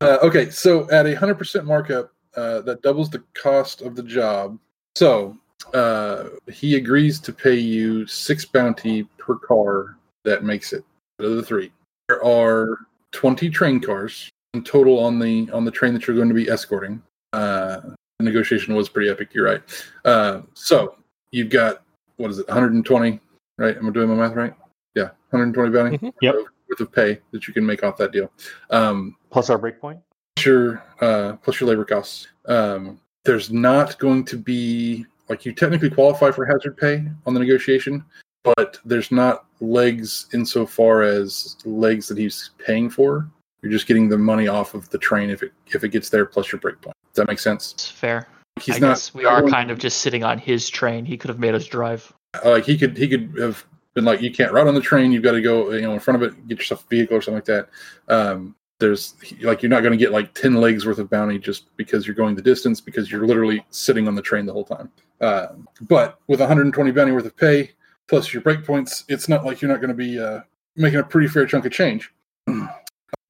uh, 0.00 0.18
okay, 0.22 0.48
so 0.50 0.88
at 0.92 1.06
a 1.06 1.16
100% 1.16 1.64
markup, 1.64 2.12
uh, 2.36 2.60
that 2.60 2.82
doubles 2.82 3.10
the 3.10 3.20
cost 3.34 3.82
of 3.82 3.96
the 3.96 4.04
job. 4.04 4.56
So 4.94 5.36
uh, 5.74 6.26
he 6.52 6.76
agrees 6.76 7.18
to 7.18 7.32
pay 7.32 7.56
you 7.56 8.06
six 8.06 8.44
bounty 8.44 9.02
per 9.18 9.34
car 9.34 9.96
that 10.24 10.44
makes 10.44 10.72
it 10.72 10.84
out 11.20 11.26
of 11.26 11.34
the 11.34 11.42
three. 11.42 11.72
There 12.06 12.24
are 12.24 12.78
20 13.10 13.50
train 13.50 13.80
cars 13.80 14.30
in 14.54 14.62
total 14.62 15.00
on 15.00 15.18
the 15.18 15.50
on 15.50 15.64
the 15.64 15.72
train 15.72 15.94
that 15.94 16.06
you're 16.06 16.14
going 16.14 16.28
to 16.28 16.34
be 16.34 16.48
escorting. 16.48 17.02
Uh, 17.32 17.80
the 18.24 18.30
negotiation 18.30 18.74
was 18.74 18.88
pretty 18.88 19.10
epic. 19.10 19.34
You're 19.34 19.44
right. 19.46 19.62
Uh, 20.04 20.42
so 20.54 20.96
you've 21.30 21.50
got 21.50 21.82
what 22.16 22.30
is 22.30 22.38
it, 22.38 22.46
120 22.48 23.20
right? 23.58 23.76
Am 23.76 23.86
I 23.86 23.90
doing 23.90 24.08
my 24.08 24.14
math 24.14 24.34
right? 24.36 24.54
Yeah, 24.94 25.10
120 25.30 25.70
bounty 25.70 25.98
Mhm. 25.98 26.12
Yep. 26.22 26.34
worth 26.68 26.80
of 26.80 26.92
pay 26.92 27.18
that 27.32 27.48
you 27.48 27.54
can 27.54 27.64
make 27.66 27.82
off 27.82 27.96
that 27.98 28.12
deal. 28.12 28.30
Um, 28.70 29.16
Plus 29.30 29.50
our 29.50 29.58
breakpoint. 29.58 30.00
plus 30.36 30.46
your 30.46 30.82
uh, 31.00 31.34
plus 31.42 31.60
your 31.60 31.68
labor 31.68 31.84
costs. 31.84 32.28
Um, 32.46 33.00
there's 33.24 33.50
not 33.52 33.98
going 33.98 34.24
to 34.26 34.36
be 34.36 35.06
like 35.28 35.44
you 35.44 35.52
technically 35.52 35.90
qualify 35.90 36.30
for 36.30 36.44
hazard 36.44 36.76
pay 36.76 37.04
on 37.26 37.34
the 37.34 37.40
negotiation, 37.40 38.04
but 38.44 38.78
there's 38.84 39.10
not 39.12 39.46
legs 39.60 40.26
insofar 40.32 41.02
as 41.02 41.56
legs 41.64 42.08
that 42.08 42.18
he's 42.18 42.50
paying 42.58 42.90
for. 42.90 43.28
You're 43.62 43.70
just 43.72 43.86
getting 43.86 44.08
the 44.08 44.18
money 44.18 44.48
off 44.48 44.74
of 44.74 44.88
the 44.90 44.98
train 44.98 45.30
if 45.30 45.42
it 45.42 45.52
if 45.68 45.84
it 45.84 45.90
gets 45.90 46.08
there 46.10 46.26
plus 46.26 46.50
your 46.52 46.60
breakpoint. 46.60 46.92
That 47.14 47.28
make 47.28 47.38
sense? 47.38 47.72
It's 47.72 47.88
fair. 47.88 48.26
He's 48.60 48.76
I 48.76 48.78
not. 48.78 48.88
guess 48.88 49.14
we 49.14 49.24
are 49.24 49.46
kind 49.48 49.70
of 49.70 49.78
just 49.78 49.98
sitting 49.98 50.24
on 50.24 50.38
his 50.38 50.68
train. 50.68 51.04
He 51.04 51.16
could 51.16 51.28
have 51.28 51.38
made 51.38 51.54
us 51.54 51.66
drive. 51.66 52.12
uh, 52.44 52.50
like 52.50 52.64
he 52.64 52.76
could 52.78 52.96
he 52.96 53.08
could 53.08 53.34
have 53.38 53.64
been 53.94 54.04
like 54.04 54.22
you 54.22 54.32
can't 54.32 54.52
ride 54.52 54.66
on 54.66 54.74
the 54.74 54.80
train 54.80 55.12
you've 55.12 55.22
got 55.22 55.32
to 55.32 55.42
go 55.42 55.70
you 55.72 55.82
know 55.82 55.92
in 55.92 56.00
front 56.00 56.22
of 56.22 56.26
it 56.26 56.48
get 56.48 56.56
yourself 56.58 56.82
a 56.84 56.88
vehicle 56.88 57.14
or 57.14 57.20
something 57.20 57.36
like 57.36 57.44
that 57.44 57.68
um 58.08 58.54
there's 58.78 59.14
like 59.42 59.62
you're 59.62 59.68
not 59.68 59.80
going 59.82 59.92
to 59.92 59.98
get 59.98 60.12
like 60.12 60.32
10 60.32 60.54
legs 60.54 60.86
worth 60.86 60.98
of 60.98 61.10
bounty 61.10 61.38
just 61.38 61.66
because 61.76 62.06
you're 62.06 62.16
going 62.16 62.34
the 62.34 62.40
distance 62.40 62.80
because 62.80 63.10
you're 63.10 63.26
literally 63.26 63.62
sitting 63.70 64.08
on 64.08 64.14
the 64.14 64.22
train 64.22 64.46
the 64.46 64.52
whole 64.52 64.64
time 64.64 64.90
uh, 65.20 65.48
but 65.82 66.18
with 66.26 66.40
120 66.40 66.90
bounty 66.90 67.12
worth 67.12 67.26
of 67.26 67.36
pay 67.36 67.70
plus 68.08 68.32
your 68.32 68.42
breakpoints 68.42 69.04
it's 69.08 69.28
not 69.28 69.44
like 69.44 69.60
you're 69.60 69.70
not 69.70 69.80
going 69.82 69.88
to 69.88 69.94
be 69.94 70.18
uh, 70.18 70.40
making 70.76 70.98
a 70.98 71.04
pretty 71.04 71.28
fair 71.28 71.44
chunk 71.44 71.66
of 71.66 71.72
change 71.72 72.12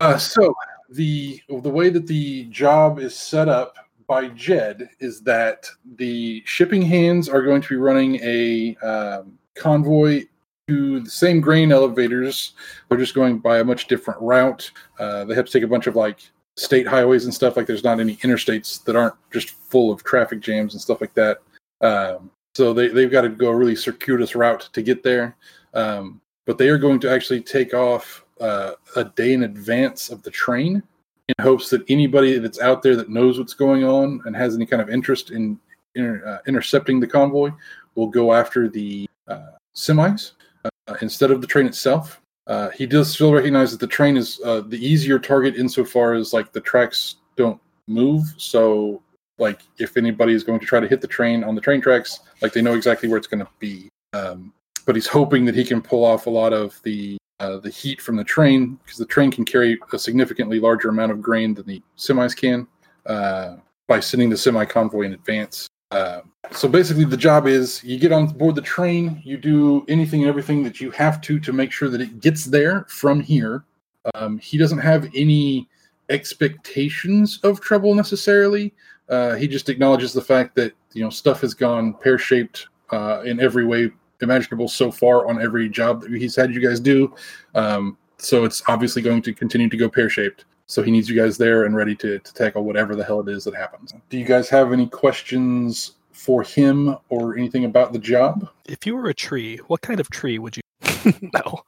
uh, 0.00 0.16
so 0.16 0.54
the 0.94 1.40
the 1.48 1.70
way 1.70 1.88
that 1.90 2.06
the 2.06 2.44
job 2.44 2.98
is 2.98 3.16
set 3.16 3.48
up 3.48 3.76
by 4.06 4.28
Jed 4.28 4.90
is 5.00 5.22
that 5.22 5.66
the 5.96 6.42
shipping 6.44 6.82
hands 6.82 7.28
are 7.28 7.42
going 7.42 7.62
to 7.62 7.68
be 7.68 7.76
running 7.76 8.18
a 8.22 8.76
um, 8.76 9.38
convoy 9.54 10.24
to 10.68 11.00
the 11.00 11.10
same 11.10 11.40
grain 11.40 11.72
elevators. 11.72 12.54
They're 12.88 12.98
just 12.98 13.14
going 13.14 13.38
by 13.38 13.58
a 13.58 13.64
much 13.64 13.88
different 13.88 14.20
route. 14.20 14.70
Uh, 14.98 15.24
they 15.24 15.34
have 15.34 15.46
to 15.46 15.52
take 15.52 15.62
a 15.62 15.68
bunch 15.68 15.86
of 15.86 15.96
like 15.96 16.20
state 16.56 16.86
highways 16.86 17.24
and 17.24 17.34
stuff. 17.34 17.56
Like 17.56 17.66
there's 17.66 17.84
not 17.84 18.00
any 18.00 18.16
interstates 18.16 18.82
that 18.84 18.96
aren't 18.96 19.14
just 19.32 19.50
full 19.50 19.90
of 19.90 20.04
traffic 20.04 20.40
jams 20.40 20.74
and 20.74 20.80
stuff 20.80 21.00
like 21.00 21.14
that. 21.14 21.38
Um, 21.80 22.30
so 22.54 22.72
they, 22.72 22.88
they've 22.88 23.10
got 23.10 23.22
to 23.22 23.28
go 23.28 23.48
a 23.48 23.56
really 23.56 23.76
circuitous 23.76 24.34
route 24.34 24.68
to 24.72 24.82
get 24.82 25.02
there. 25.02 25.36
Um, 25.74 26.20
but 26.44 26.58
they 26.58 26.68
are 26.68 26.78
going 26.78 27.00
to 27.00 27.10
actually 27.10 27.40
take 27.40 27.72
off 27.72 28.21
uh, 28.42 28.72
a 28.96 29.04
day 29.04 29.32
in 29.32 29.44
advance 29.44 30.10
of 30.10 30.22
the 30.22 30.30
train 30.30 30.82
in 31.28 31.34
hopes 31.40 31.70
that 31.70 31.82
anybody 31.88 32.38
that's 32.38 32.60
out 32.60 32.82
there 32.82 32.96
that 32.96 33.08
knows 33.08 33.38
what's 33.38 33.54
going 33.54 33.84
on 33.84 34.20
and 34.26 34.36
has 34.36 34.54
any 34.54 34.66
kind 34.66 34.82
of 34.82 34.90
interest 34.90 35.30
in 35.30 35.58
inter, 35.94 36.22
uh, 36.26 36.38
intercepting 36.46 37.00
the 37.00 37.06
convoy 37.06 37.50
will 37.94 38.08
go 38.08 38.32
after 38.32 38.68
the 38.68 39.08
uh, 39.28 39.52
semis 39.74 40.32
uh, 40.64 40.94
instead 41.00 41.30
of 41.30 41.40
the 41.40 41.46
train 41.46 41.66
itself. 41.66 42.20
Uh, 42.48 42.70
he 42.70 42.86
does 42.86 43.12
still 43.12 43.32
recognize 43.32 43.70
that 43.70 43.78
the 43.78 43.86
train 43.86 44.16
is 44.16 44.40
uh, 44.44 44.60
the 44.66 44.84
easier 44.84 45.18
target 45.18 45.54
insofar 45.54 46.14
as 46.14 46.32
like 46.32 46.52
the 46.52 46.60
tracks 46.60 47.16
don't 47.36 47.60
move. 47.86 48.34
So 48.36 49.00
like 49.38 49.60
if 49.78 49.96
anybody 49.96 50.34
is 50.34 50.42
going 50.42 50.58
to 50.58 50.66
try 50.66 50.80
to 50.80 50.88
hit 50.88 51.00
the 51.00 51.06
train 51.06 51.44
on 51.44 51.54
the 51.54 51.60
train 51.60 51.80
tracks, 51.80 52.20
like 52.40 52.52
they 52.52 52.62
know 52.62 52.74
exactly 52.74 53.08
where 53.08 53.18
it's 53.18 53.28
going 53.28 53.44
to 53.44 53.50
be. 53.60 53.88
Um, 54.12 54.52
but 54.84 54.96
he's 54.96 55.06
hoping 55.06 55.44
that 55.44 55.54
he 55.54 55.64
can 55.64 55.80
pull 55.80 56.04
off 56.04 56.26
a 56.26 56.30
lot 56.30 56.52
of 56.52 56.80
the 56.82 57.16
uh, 57.42 57.58
the 57.58 57.70
heat 57.70 58.00
from 58.00 58.14
the 58.14 58.22
train 58.22 58.78
because 58.84 58.98
the 58.98 59.06
train 59.06 59.30
can 59.30 59.44
carry 59.44 59.76
a 59.92 59.98
significantly 59.98 60.60
larger 60.60 60.88
amount 60.88 61.10
of 61.10 61.20
grain 61.20 61.54
than 61.54 61.66
the 61.66 61.82
semis 61.98 62.36
can 62.36 62.68
uh, 63.06 63.56
by 63.88 63.98
sending 63.98 64.30
the 64.30 64.36
semi 64.36 64.64
convoy 64.64 65.02
in 65.02 65.12
advance. 65.12 65.66
Uh, 65.90 66.20
so 66.52 66.68
basically, 66.68 67.04
the 67.04 67.16
job 67.16 67.48
is 67.48 67.82
you 67.82 67.98
get 67.98 68.12
on 68.12 68.26
board 68.26 68.54
the 68.54 68.62
train, 68.62 69.20
you 69.24 69.36
do 69.36 69.84
anything 69.88 70.20
and 70.20 70.28
everything 70.28 70.62
that 70.62 70.80
you 70.80 70.92
have 70.92 71.20
to 71.22 71.40
to 71.40 71.52
make 71.52 71.72
sure 71.72 71.88
that 71.88 72.00
it 72.00 72.20
gets 72.20 72.44
there 72.44 72.86
from 72.88 73.20
here. 73.20 73.64
Um, 74.14 74.38
he 74.38 74.56
doesn't 74.56 74.78
have 74.78 75.10
any 75.14 75.68
expectations 76.10 77.40
of 77.42 77.60
trouble 77.60 77.92
necessarily. 77.94 78.72
Uh, 79.08 79.34
he 79.34 79.48
just 79.48 79.68
acknowledges 79.68 80.12
the 80.12 80.22
fact 80.22 80.54
that 80.54 80.72
you 80.92 81.02
know 81.02 81.10
stuff 81.10 81.40
has 81.40 81.54
gone 81.54 81.94
pear 81.94 82.18
shaped 82.18 82.68
uh, 82.90 83.22
in 83.24 83.40
every 83.40 83.66
way 83.66 83.90
imaginable 84.22 84.68
so 84.68 84.90
far 84.90 85.26
on 85.28 85.40
every 85.42 85.68
job 85.68 86.02
that 86.02 86.10
he's 86.10 86.36
had 86.36 86.54
you 86.54 86.60
guys 86.60 86.80
do. 86.80 87.14
Um, 87.54 87.96
so 88.18 88.44
it's 88.44 88.62
obviously 88.68 89.02
going 89.02 89.22
to 89.22 89.34
continue 89.34 89.68
to 89.68 89.76
go 89.76 89.88
pear 89.88 90.08
shaped. 90.08 90.44
So 90.66 90.82
he 90.82 90.90
needs 90.90 91.08
you 91.08 91.20
guys 91.20 91.36
there 91.36 91.64
and 91.64 91.76
ready 91.76 91.94
to, 91.96 92.18
to 92.18 92.34
tackle 92.34 92.64
whatever 92.64 92.94
the 92.96 93.04
hell 93.04 93.20
it 93.20 93.28
is 93.28 93.44
that 93.44 93.54
happens. 93.54 93.92
Do 94.08 94.18
you 94.18 94.24
guys 94.24 94.48
have 94.48 94.72
any 94.72 94.86
questions 94.86 95.92
for 96.12 96.42
him 96.42 96.96
or 97.08 97.36
anything 97.36 97.64
about 97.64 97.92
the 97.92 97.98
job? 97.98 98.48
If 98.64 98.86
you 98.86 98.94
were 98.96 99.08
a 99.08 99.14
tree, 99.14 99.58
what 99.66 99.80
kind 99.80 100.00
of 100.00 100.08
tree 100.10 100.38
would 100.38 100.56
you? 100.56 100.62
no. 101.34 101.62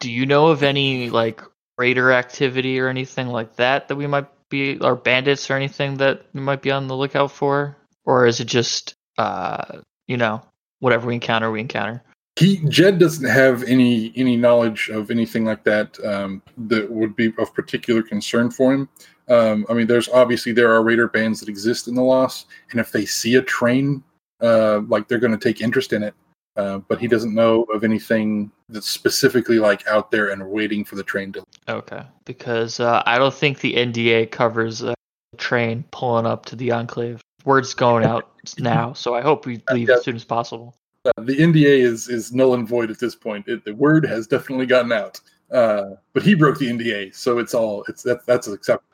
Do 0.00 0.10
you 0.10 0.26
know 0.26 0.48
of 0.48 0.62
any 0.62 1.10
like 1.10 1.42
raider 1.78 2.12
activity 2.12 2.80
or 2.80 2.88
anything 2.88 3.28
like 3.28 3.56
that 3.56 3.88
that 3.88 3.96
we 3.96 4.06
might 4.06 4.26
be, 4.48 4.78
or 4.80 4.96
bandits 4.96 5.50
or 5.50 5.54
anything 5.54 5.98
that 5.98 6.24
we 6.32 6.40
might 6.40 6.62
be 6.62 6.70
on 6.70 6.88
the 6.88 6.96
lookout 6.96 7.30
for, 7.30 7.76
or 8.04 8.26
is 8.26 8.40
it 8.40 8.46
just, 8.46 8.94
uh, 9.18 9.80
you 10.08 10.16
know, 10.16 10.42
whatever 10.80 11.06
we 11.06 11.14
encounter, 11.14 11.50
we 11.50 11.60
encounter? 11.60 12.02
He 12.36 12.58
Jed 12.68 12.98
doesn't 12.98 13.28
have 13.28 13.64
any 13.64 14.12
any 14.16 14.36
knowledge 14.36 14.88
of 14.88 15.10
anything 15.10 15.44
like 15.44 15.62
that 15.64 16.02
um, 16.04 16.42
that 16.56 16.90
would 16.90 17.14
be 17.16 17.32
of 17.38 17.52
particular 17.54 18.02
concern 18.02 18.50
for 18.50 18.72
him. 18.72 18.88
Um, 19.28 19.64
I 19.68 19.74
mean, 19.74 19.86
there's 19.86 20.08
obviously 20.08 20.52
there 20.52 20.72
are 20.72 20.82
raider 20.82 21.08
bands 21.08 21.40
that 21.40 21.48
exist 21.48 21.86
in 21.86 21.94
the 21.94 22.02
loss, 22.02 22.46
and 22.70 22.80
if 22.80 22.92
they 22.92 23.04
see 23.04 23.36
a 23.36 23.42
train, 23.42 24.02
uh, 24.40 24.80
like 24.88 25.06
they're 25.06 25.18
going 25.18 25.38
to 25.38 25.38
take 25.38 25.60
interest 25.60 25.92
in 25.92 26.02
it. 26.02 26.14
Uh, 26.56 26.78
but 26.78 26.98
he 26.98 27.06
doesn't 27.06 27.34
know 27.34 27.62
of 27.72 27.84
anything 27.84 28.50
that's 28.68 28.88
specifically 28.88 29.58
like 29.58 29.86
out 29.86 30.10
there 30.10 30.30
and 30.30 30.50
waiting 30.50 30.84
for 30.84 30.96
the 30.96 31.02
train 31.02 31.32
to. 31.32 31.44
Okay, 31.68 32.02
because 32.24 32.80
uh, 32.80 33.02
I 33.06 33.18
don't 33.18 33.34
think 33.34 33.60
the 33.60 33.74
NDA 33.74 34.30
covers 34.30 34.82
a 34.82 34.94
train 35.36 35.84
pulling 35.90 36.26
up 36.26 36.46
to 36.46 36.56
the 36.56 36.72
enclave. 36.72 37.20
Word's 37.44 37.74
going 37.74 38.04
out 38.04 38.30
now, 38.58 38.92
so 38.92 39.14
I 39.14 39.20
hope 39.20 39.46
we 39.46 39.62
leave 39.72 39.88
Yeah. 39.88 39.96
as 39.96 40.04
soon 40.04 40.16
as 40.16 40.24
possible. 40.24 40.76
Uh, 41.04 41.12
the 41.22 41.36
NDA 41.36 41.80
is 41.82 42.08
is 42.08 42.32
null 42.32 42.54
and 42.54 42.68
void 42.68 42.90
at 42.90 42.98
this 42.98 43.14
point. 43.14 43.48
It, 43.48 43.64
the 43.64 43.74
word 43.74 44.04
has 44.06 44.26
definitely 44.26 44.66
gotten 44.66 44.92
out, 44.92 45.18
uh, 45.50 45.90
but 46.12 46.22
he 46.22 46.34
broke 46.34 46.58
the 46.58 46.66
NDA, 46.70 47.14
so 47.14 47.38
it's 47.38 47.54
all 47.54 47.84
it's 47.88 48.02
that 48.02 48.26
that's 48.26 48.48
acceptable. 48.48 48.84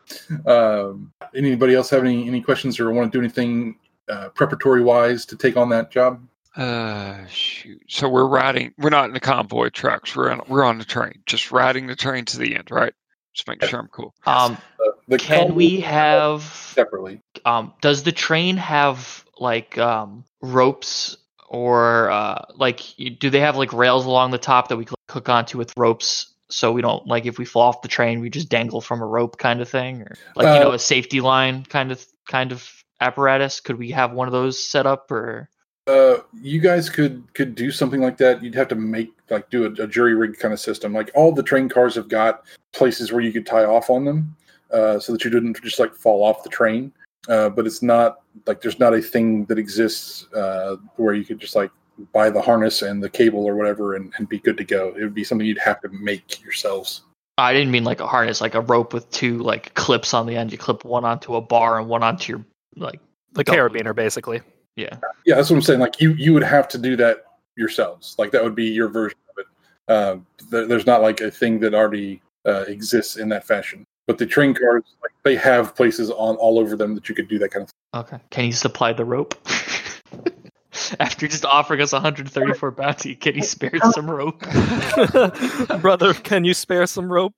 Um, 0.47 1.13
anybody 1.35 1.75
else 1.75 1.91
have 1.91 2.03
any 2.03 2.29
any 2.29 2.41
questions 2.41 2.79
or 2.79 2.91
want 2.93 3.11
to 3.13 3.19
do 3.19 3.23
anything 3.23 3.77
uh, 4.09 4.29
preparatory 4.31 4.83
wise 4.83 5.27
to 5.27 5.37
take 5.37 5.57
on 5.57 5.69
that 5.71 5.91
job? 5.91 6.23
Uh, 6.55 7.27
shoot. 7.27 7.83
So 7.89 8.09
we're 8.09 8.27
riding. 8.29 8.73
We're 8.79 8.89
not 8.91 9.07
in 9.07 9.13
the 9.13 9.21
convoy 9.21 9.69
trucks. 9.71 10.15
We're 10.15 10.31
on. 10.31 10.41
We're 10.49 10.65
on 10.65 10.79
the 10.79 10.85
train. 10.85 11.21
Just 11.27 11.51
riding 11.51 11.87
the 11.89 11.97
train 11.97 12.25
to 12.27 12.39
the 12.39 12.55
end, 12.57 12.71
right? 12.71 12.95
Just 13.37 13.49
making 13.49 13.69
sure 13.69 13.81
I'm 13.81 13.89
cool. 13.89 14.15
Um, 14.27 14.57
Uh, 14.81 14.93
the 15.09 15.19
can 15.19 15.55
we 15.55 15.81
have? 15.81 16.43
separately? 16.43 17.21
Um, 17.45 17.75
does 17.83 18.03
the 18.03 18.13
train 18.13 18.57
have 18.57 19.25
like 19.39 19.77
um, 19.77 20.25
ropes 20.41 21.19
or 21.49 22.11
uh, 22.11 22.47
like 22.55 22.81
do 23.21 23.29
they 23.29 23.41
have 23.41 23.57
like 23.59 23.75
rails 23.75 24.07
along 24.07 24.31
the 24.31 24.39
top 24.39 24.69
that 24.69 24.79
we 24.79 24.87
could 24.87 24.97
hook 25.11 25.29
onto 25.29 25.59
with 25.59 25.71
ropes 25.77 26.33
so 26.49 26.73
we 26.73 26.81
don't 26.81 27.07
like 27.07 27.27
if 27.27 27.39
we 27.39 27.45
fall 27.45 27.63
off 27.69 27.83
the 27.83 27.89
train 27.89 28.21
we 28.21 28.31
just 28.31 28.49
dangle 28.49 28.81
from 28.81 29.01
a 29.03 29.07
rope 29.07 29.37
kind 29.37 29.61
of 29.61 29.69
thing 29.69 30.01
or 30.03 30.15
like 30.35 30.47
you 30.55 30.61
know 30.61 30.71
Uh, 30.71 30.75
a 30.75 30.79
safety 30.79 31.21
line 31.21 31.65
kind 31.65 31.93
of 31.93 32.05
kind 32.29 32.53
of 32.53 32.69
apparatus? 33.01 33.61
Could 33.61 33.79
we 33.79 33.91
have 33.91 34.13
one 34.13 34.27
of 34.29 34.33
those 34.33 34.59
set 34.59 34.87
up 34.87 35.11
or? 35.13 35.51
Uh, 35.87 36.19
you 36.43 36.61
guys 36.61 36.91
could 36.91 37.23
could 37.35 37.55
do 37.55 37.71
something 37.71 38.01
like 38.01 38.17
that. 38.17 38.43
You'd 38.43 38.55
have 38.57 38.69
to 38.69 38.75
make 38.75 39.13
like 39.31 39.49
do 39.51 39.65
a, 39.67 39.83
a 39.83 39.87
jury 39.87 40.15
rig 40.15 40.39
kind 40.39 40.53
of 40.53 40.61
system. 40.61 40.93
Like 40.93 41.11
all 41.15 41.33
the 41.33 41.43
train 41.43 41.69
cars 41.69 41.95
have 41.95 42.09
got 42.09 42.45
places 42.73 43.13
where 43.13 43.21
you 43.21 43.33
could 43.33 43.47
tie 43.47 43.65
off 43.65 43.89
on 43.89 44.05
them, 44.05 44.37
uh, 44.73 44.99
so 44.99 45.13
that 45.13 45.25
you 45.25 45.31
didn't 45.31 45.63
just 45.63 45.79
like 45.79 45.95
fall 45.95 46.25
off 46.25 46.43
the 46.43 46.51
train. 46.51 46.93
Uh, 47.29 47.49
but 47.49 47.67
it's 47.67 47.83
not 47.83 48.21
like 48.47 48.61
there's 48.61 48.79
not 48.79 48.95
a 48.95 49.03
thing 49.03 49.45
that 49.47 49.59
exists 49.59 50.27
uh, 50.35 50.77
where 50.97 51.15
you 51.15 51.25
could 51.25 51.39
just 51.39 51.57
like 51.57 51.71
buy 52.13 52.31
the 52.31 52.41
harness 52.41 52.83
and 52.83 53.03
the 53.03 53.09
cable 53.09 53.45
or 53.45 53.57
whatever 53.57 53.95
and, 53.97 54.13
and 54.19 54.29
be 54.29 54.39
good 54.39 54.57
to 54.57 54.65
go. 54.65 54.89
It 54.97 55.03
would 55.03 55.15
be 55.15 55.25
something 55.25 55.47
you'd 55.47 55.59
have 55.59 55.81
to 55.81 55.89
make 55.89 56.43
yourselves. 56.43 57.03
I 57.39 57.53
didn't 57.53 57.71
mean 57.71 57.85
like 57.85 58.01
a 58.01 58.07
harness, 58.07 58.41
like 58.41 58.55
a 58.55 58.61
rope 58.61 58.93
with 58.93 59.11
two 59.11 59.39
like 59.39 59.75
clips 59.75 60.15
on 60.15 60.27
the 60.27 60.37
end. 60.37 60.53
You 60.53 60.59
clip 60.59 60.85
one 60.85 61.05
onto 61.05 61.37
a 61.37 61.41
bar 61.41 61.79
and 61.79 61.89
one 61.89 62.03
onto 62.03 62.33
your 62.33 62.45
like 62.77 63.01
The 63.33 63.45
Double. 63.45 63.59
carabiner, 63.59 63.95
basically. 63.95 64.41
Yeah. 64.77 64.97
Yeah, 65.25 65.35
that's 65.37 65.51
what 65.51 65.57
I'm 65.57 65.63
saying. 65.63 65.81
Like 65.81 66.01
you, 66.01 66.13
you 66.13 66.33
would 66.33 66.45
have 66.45 66.69
to 66.69 66.79
do 66.79 66.97
that 66.97 67.25
yourselves. 67.57 68.15
Like 68.19 68.31
that 68.33 68.45
would 68.45 68.55
be 68.55 68.67
your 68.67 68.89
version 68.89 69.19
of 69.31 69.39
it. 69.39 69.47
Uh, 69.89 70.17
there, 70.51 70.67
there's 70.67 70.87
not 70.87 71.03
like 71.03 71.21
a 71.21 71.31
thing 71.31 71.59
that 71.61 71.75
already 71.75 72.23
uh, 72.47 72.65
exists 72.69 73.17
in 73.17 73.29
that 73.31 73.47
fashion. 73.47 73.85
But 74.07 74.19
the 74.19 74.27
train 74.27 74.55
cars, 74.55 74.85
like 75.03 75.13
they 75.25 75.35
have 75.35 75.75
places 75.75 76.11
on 76.11 76.37
all 76.37 76.59
over 76.59 76.77
them 76.77 76.95
that 76.95 77.09
you 77.09 77.15
could 77.15 77.29
do 77.29 77.39
that 77.41 77.51
kind 77.51 77.65
of. 77.65 77.71
thing. 77.71 78.01
Okay. 78.01 78.25
Can 78.31 78.45
you 78.45 78.53
supply 78.53 78.93
the 78.93 79.05
rope? 79.05 79.35
After 81.01 81.27
just 81.27 81.45
offering 81.45 81.81
us 81.81 81.93
134 81.93 82.71
bounty, 82.71 83.17
can 83.17 83.35
you 83.35 83.43
spare 83.43 83.73
some 83.93 84.09
rope? 84.09 84.41
Brother, 85.81 86.15
can 86.15 86.45
you 86.45 86.55
spare 86.55 86.87
some 86.87 87.11
rope? 87.11 87.35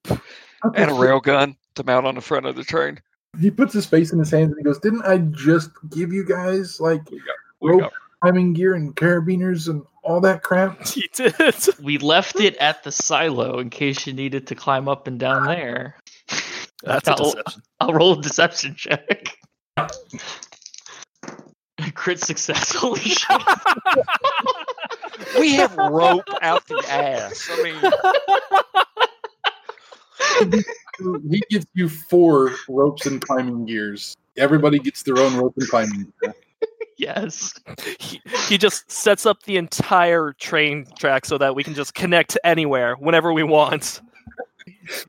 And 0.75 0.91
a 0.91 0.93
rail 0.93 1.21
gun 1.21 1.55
to 1.75 1.83
mount 1.85 2.05
on 2.05 2.15
the 2.15 2.21
front 2.21 2.45
of 2.45 2.55
the 2.55 2.65
train. 2.65 2.99
He 3.37 3.51
puts 3.51 3.73
his 3.73 3.85
face 3.85 4.11
in 4.11 4.19
his 4.19 4.31
hands 4.31 4.51
and 4.51 4.57
he 4.57 4.63
goes, 4.63 4.79
"Didn't 4.79 5.03
I 5.03 5.17
just 5.19 5.69
give 5.89 6.11
you 6.11 6.23
guys 6.25 6.79
like 6.79 7.01
We 7.59 7.71
rope 7.71 7.81
got 7.81 7.93
climbing 8.21 8.53
gear 8.53 8.75
and 8.75 8.95
carabiners 8.95 9.69
and 9.69 9.83
all 10.03 10.19
that 10.21 10.43
crap? 10.43 10.85
He 10.93 11.09
did. 11.13 11.35
We 11.81 11.97
left 11.99 12.39
it 12.39 12.55
at 12.57 12.83
the 12.83 12.91
silo 12.91 13.59
in 13.59 13.69
case 13.69 14.07
you 14.07 14.13
needed 14.13 14.47
to 14.47 14.55
climb 14.55 14.87
up 14.87 15.07
and 15.07 15.19
down 15.19 15.45
there. 15.45 15.95
That's 16.83 17.07
a 17.07 17.11
I'll, 17.11 17.17
deception. 17.17 17.61
I'll 17.81 17.93
roll 17.93 18.17
a 18.17 18.21
deception 18.21 18.75
check. 18.75 19.37
Crit 21.93 22.19
success. 22.19 22.73
Holy 22.73 22.99
shit. 22.99 23.41
We 25.37 25.53
have 25.55 25.75
rope 25.77 26.27
out 26.41 26.65
the 26.67 26.83
ass. 26.89 27.49
I 27.51 27.63
mean, 30.51 30.63
he 31.29 31.41
gives 31.49 31.65
you 31.73 31.89
four 31.89 32.55
ropes 32.67 33.05
and 33.05 33.21
climbing 33.21 33.65
gears. 33.65 34.15
Everybody 34.37 34.79
gets 34.79 35.03
their 35.03 35.17
own 35.17 35.35
rope 35.35 35.53
and 35.57 35.67
climbing 35.67 36.11
gear. 36.21 36.33
yes. 36.97 37.53
He, 37.99 38.21
he 38.47 38.57
just 38.57 38.89
sets 38.89 39.25
up 39.25 39.43
the 39.43 39.57
entire 39.57 40.33
train 40.33 40.85
track 40.97 41.25
so 41.25 41.37
that 41.37 41.55
we 41.55 41.63
can 41.63 41.73
just 41.73 41.93
connect 41.93 42.37
anywhere 42.43 42.95
whenever 42.95 43.33
we 43.33 43.43
want. 43.43 44.01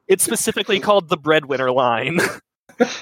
It's 0.08 0.24
specifically 0.24 0.80
called 0.80 1.08
the 1.08 1.16
breadwinner 1.16 1.70
line. 1.70 2.20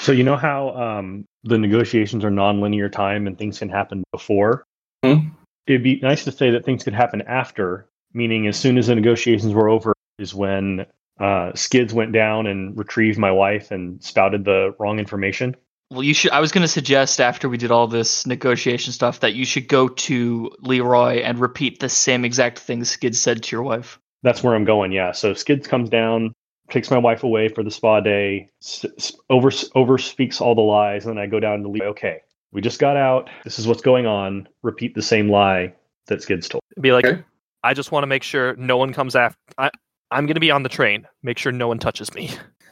So 0.00 0.12
you 0.12 0.24
know 0.24 0.36
how 0.36 0.70
um, 0.70 1.26
the 1.44 1.58
negotiations 1.58 2.24
are 2.24 2.30
non-linear 2.30 2.88
time 2.88 3.26
and 3.26 3.36
things 3.36 3.58
can 3.58 3.68
happen 3.68 4.02
before. 4.12 4.64
Hmm. 5.04 5.28
It'd 5.66 5.82
be 5.82 6.00
nice 6.00 6.24
to 6.24 6.32
say 6.32 6.50
that 6.50 6.64
things 6.64 6.84
could 6.84 6.94
happen 6.94 7.22
after, 7.22 7.86
meaning 8.14 8.46
as 8.46 8.58
soon 8.58 8.78
as 8.78 8.86
the 8.86 8.94
negotiations 8.94 9.52
were 9.52 9.68
over 9.68 9.94
is 10.18 10.34
when 10.34 10.86
uh, 11.20 11.52
Skidz 11.52 11.92
went 11.92 12.12
down 12.12 12.46
and 12.46 12.76
retrieved 12.76 13.18
my 13.18 13.30
wife 13.30 13.70
and 13.70 14.02
spouted 14.02 14.44
the 14.44 14.74
wrong 14.78 14.98
information. 14.98 15.54
Well, 15.90 16.02
you 16.02 16.14
should. 16.14 16.30
I 16.30 16.40
was 16.40 16.52
going 16.52 16.62
to 16.62 16.68
suggest 16.68 17.20
after 17.20 17.48
we 17.48 17.56
did 17.56 17.70
all 17.70 17.86
this 17.88 18.24
negotiation 18.26 18.92
stuff 18.92 19.20
that 19.20 19.34
you 19.34 19.44
should 19.44 19.66
go 19.68 19.88
to 19.88 20.50
Leroy 20.60 21.16
and 21.22 21.38
repeat 21.38 21.80
the 21.80 21.88
same 21.88 22.24
exact 22.24 22.58
thing 22.60 22.84
Skid 22.84 23.16
said 23.16 23.42
to 23.42 23.56
your 23.56 23.62
wife. 23.64 23.98
That's 24.22 24.42
where 24.42 24.54
I'm 24.54 24.64
going. 24.64 24.92
Yeah. 24.92 25.12
So 25.12 25.32
Skidz 25.32 25.68
comes 25.68 25.88
down, 25.90 26.32
takes 26.70 26.90
my 26.92 26.98
wife 26.98 27.24
away 27.24 27.48
for 27.48 27.64
the 27.64 27.70
spa 27.72 28.00
day, 28.00 28.48
s- 28.62 28.84
s- 28.98 29.12
over 29.28 29.50
over 29.74 29.98
speaks 29.98 30.40
all 30.40 30.54
the 30.54 30.60
lies, 30.60 31.06
and 31.06 31.16
then 31.16 31.22
I 31.22 31.26
go 31.26 31.40
down 31.40 31.62
to 31.62 31.68
Leroy. 31.68 31.88
Okay, 31.88 32.20
we 32.52 32.60
just 32.60 32.78
got 32.78 32.96
out. 32.96 33.28
This 33.42 33.58
is 33.58 33.66
what's 33.66 33.82
going 33.82 34.06
on. 34.06 34.48
Repeat 34.62 34.94
the 34.94 35.02
same 35.02 35.28
lie 35.28 35.74
that 36.06 36.20
Skidz 36.20 36.48
told. 36.48 36.62
Be 36.80 36.92
like, 36.92 37.04
Okay. 37.06 37.22
I 37.64 37.74
just 37.74 37.90
want 37.90 38.04
to 38.04 38.06
make 38.06 38.22
sure 38.22 38.54
no 38.56 38.76
one 38.76 38.92
comes 38.92 39.16
after. 39.16 39.36
I, 39.58 39.70
I'm 40.10 40.26
going 40.26 40.34
to 40.34 40.40
be 40.40 40.50
on 40.50 40.62
the 40.62 40.68
train. 40.68 41.06
Make 41.22 41.38
sure 41.38 41.52
no 41.52 41.68
one 41.68 41.78
touches 41.78 42.12
me. 42.14 42.30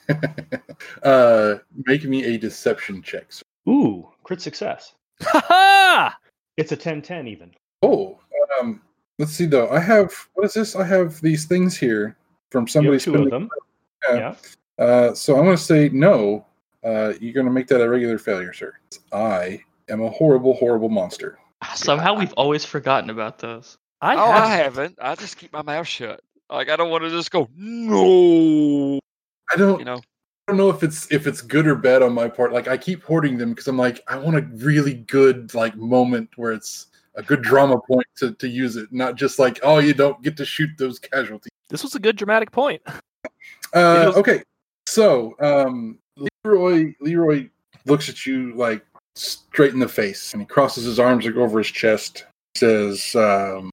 uh, 1.03 1.57
make 1.87 2.05
me 2.05 2.25
a 2.25 2.39
deception 2.39 3.03
check. 3.03 3.33
sir. 3.33 3.43
Ooh, 3.69 4.09
crit 4.25 4.41
success. 4.41 4.95
Ha 5.23 5.45
ha! 5.47 6.19
It's 6.57 6.73
a 6.73 6.77
10-10 6.77 7.29
even. 7.29 7.53
Oh, 7.83 8.19
um, 8.59 8.81
let's 9.19 9.33
see 9.33 9.47
though. 9.47 9.69
I 9.69 9.81
have 9.81 10.13
what 10.35 10.47
is 10.47 10.55
this? 10.55 10.75
I 10.75 10.85
have 10.85 11.21
these 11.21 11.45
things 11.45 11.77
here 11.77 12.17
from 12.51 12.65
You 12.65 12.69
somebody 12.69 12.97
have 12.97 13.03
two 13.03 13.15
of 13.15 13.31
them. 13.31 13.49
Yeah. 14.09 14.17
Yeah. 14.79 14.85
Uh, 14.85 15.15
so 15.15 15.37
I'm 15.37 15.45
going 15.45 15.57
to 15.57 15.63
say 15.63 15.89
no. 15.91 16.47
Uh, 16.85 17.13
you're 17.21 17.33
going 17.33 17.47
to 17.47 17.53
make 17.53 17.67
that 17.69 17.81
a 17.81 17.89
regular 17.89 18.19
failure, 18.19 18.53
sir. 18.53 18.73
I 19.13 19.61
am 19.89 20.01
a 20.01 20.11
horrible, 20.11 20.55
horrible 20.55 20.89
monster. 20.89 21.39
Somehow 21.75 22.15
we've 22.15 22.33
always 22.35 22.65
forgotten 22.65 23.11
about 23.11 23.39
those. 23.39 23.79
I 24.01 24.15
oh, 24.15 24.31
have 24.31 24.45
I 24.45 24.47
haven't. 24.49 24.99
I 25.01 25.15
just 25.17 25.37
keep 25.37 25.53
my 25.53 25.63
mouth 25.63 25.87
shut. 25.87 26.23
Like 26.51 26.69
I 26.69 26.77
don't 26.77 26.91
want 26.91 27.05
to 27.05 27.11
just 27.11 27.31
go 27.31 27.49
no. 27.55 28.99
I 29.53 29.57
don't. 29.57 29.79
You 29.79 29.85
know. 29.85 29.97
I 29.97 30.53
don't 30.53 30.57
know 30.57 30.71
if 30.71 30.83
it's 30.83 31.11
if 31.13 31.27
it's 31.27 31.43
good 31.43 31.67
or 31.67 31.75
bad 31.75 32.03
on 32.03 32.15
my 32.15 32.29
part. 32.29 32.53
Like 32.53 32.69
I 32.69 32.77
keep 32.79 33.03
hoarding 33.05 33.37
them 33.37 33.51
because 33.51 33.69
I'm 33.69 33.77
like 33.77 34.03
I 34.09 34.17
want 34.17 34.37
a 34.37 34.43
really 34.65 34.95
good 34.95 35.55
like 35.55 35.77
moment 35.77 36.31
where 36.37 36.53
it's 36.53 36.87
a 37.17 37.23
good 37.23 37.43
drama 37.43 37.79
point 37.87 38.07
to 38.17 38.33
to 38.35 38.49
use 38.49 38.77
it, 38.77 38.91
not 38.91 39.17
just 39.17 39.39
like 39.39 39.61
oh 39.63 39.79
you 39.79 39.93
don't 39.93 40.23
get 40.23 40.37
to 40.39 40.45
shoot 40.45 40.71
those 40.79 40.99
casualties. 40.99 41.51
This 41.69 41.83
was 41.83 41.95
a 41.95 42.01
good 42.01 42.17
dramatic 42.17 42.51
point. 42.51 42.83
Uh, 43.75 44.05
was- 44.07 44.17
okay, 44.17 44.43
so 44.87 45.37
um, 45.41 45.99
Leroy 46.45 46.95
Leroy 47.03 47.51
looks 47.85 48.09
at 48.09 48.25
you 48.25 48.55
like 48.55 48.83
straight 49.15 49.75
in 49.75 49.79
the 49.79 49.89
face, 49.89 50.33
and 50.33 50.41
he 50.41 50.47
crosses 50.47 50.85
his 50.85 50.99
arms 50.99 51.27
like 51.27 51.35
over 51.35 51.59
his 51.59 51.67
chest. 51.67 52.25
Says, 52.57 53.15
um, 53.15 53.71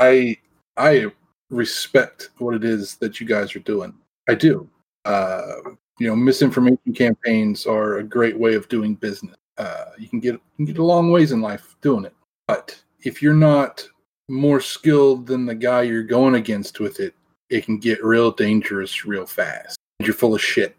"I 0.00 0.36
I 0.76 1.12
respect 1.52 2.30
what 2.38 2.54
it 2.54 2.64
is 2.64 2.96
that 2.96 3.20
you 3.20 3.26
guys 3.26 3.54
are 3.54 3.60
doing. 3.60 3.94
I 4.28 4.34
do. 4.34 4.68
Uh, 5.04 5.56
you 5.98 6.08
know, 6.08 6.16
misinformation 6.16 6.92
campaigns 6.94 7.66
are 7.66 7.98
a 7.98 8.02
great 8.02 8.36
way 8.36 8.54
of 8.54 8.68
doing 8.68 8.94
business. 8.94 9.36
Uh, 9.58 9.84
you 9.98 10.08
can 10.08 10.18
get 10.18 10.34
you 10.34 10.40
can 10.56 10.64
get 10.64 10.78
a 10.78 10.84
long 10.84 11.10
ways 11.10 11.30
in 11.30 11.40
life 11.40 11.76
doing 11.82 12.04
it. 12.04 12.14
But 12.48 12.80
if 13.02 13.22
you're 13.22 13.34
not 13.34 13.86
more 14.28 14.60
skilled 14.60 15.26
than 15.26 15.44
the 15.44 15.54
guy 15.54 15.82
you're 15.82 16.02
going 16.02 16.34
against 16.34 16.80
with 16.80 17.00
it, 17.00 17.14
it 17.50 17.64
can 17.66 17.78
get 17.78 18.02
real 18.02 18.30
dangerous 18.32 19.04
real 19.04 19.26
fast. 19.26 19.76
You're 20.00 20.14
full 20.14 20.34
of 20.34 20.40
shit. 20.40 20.76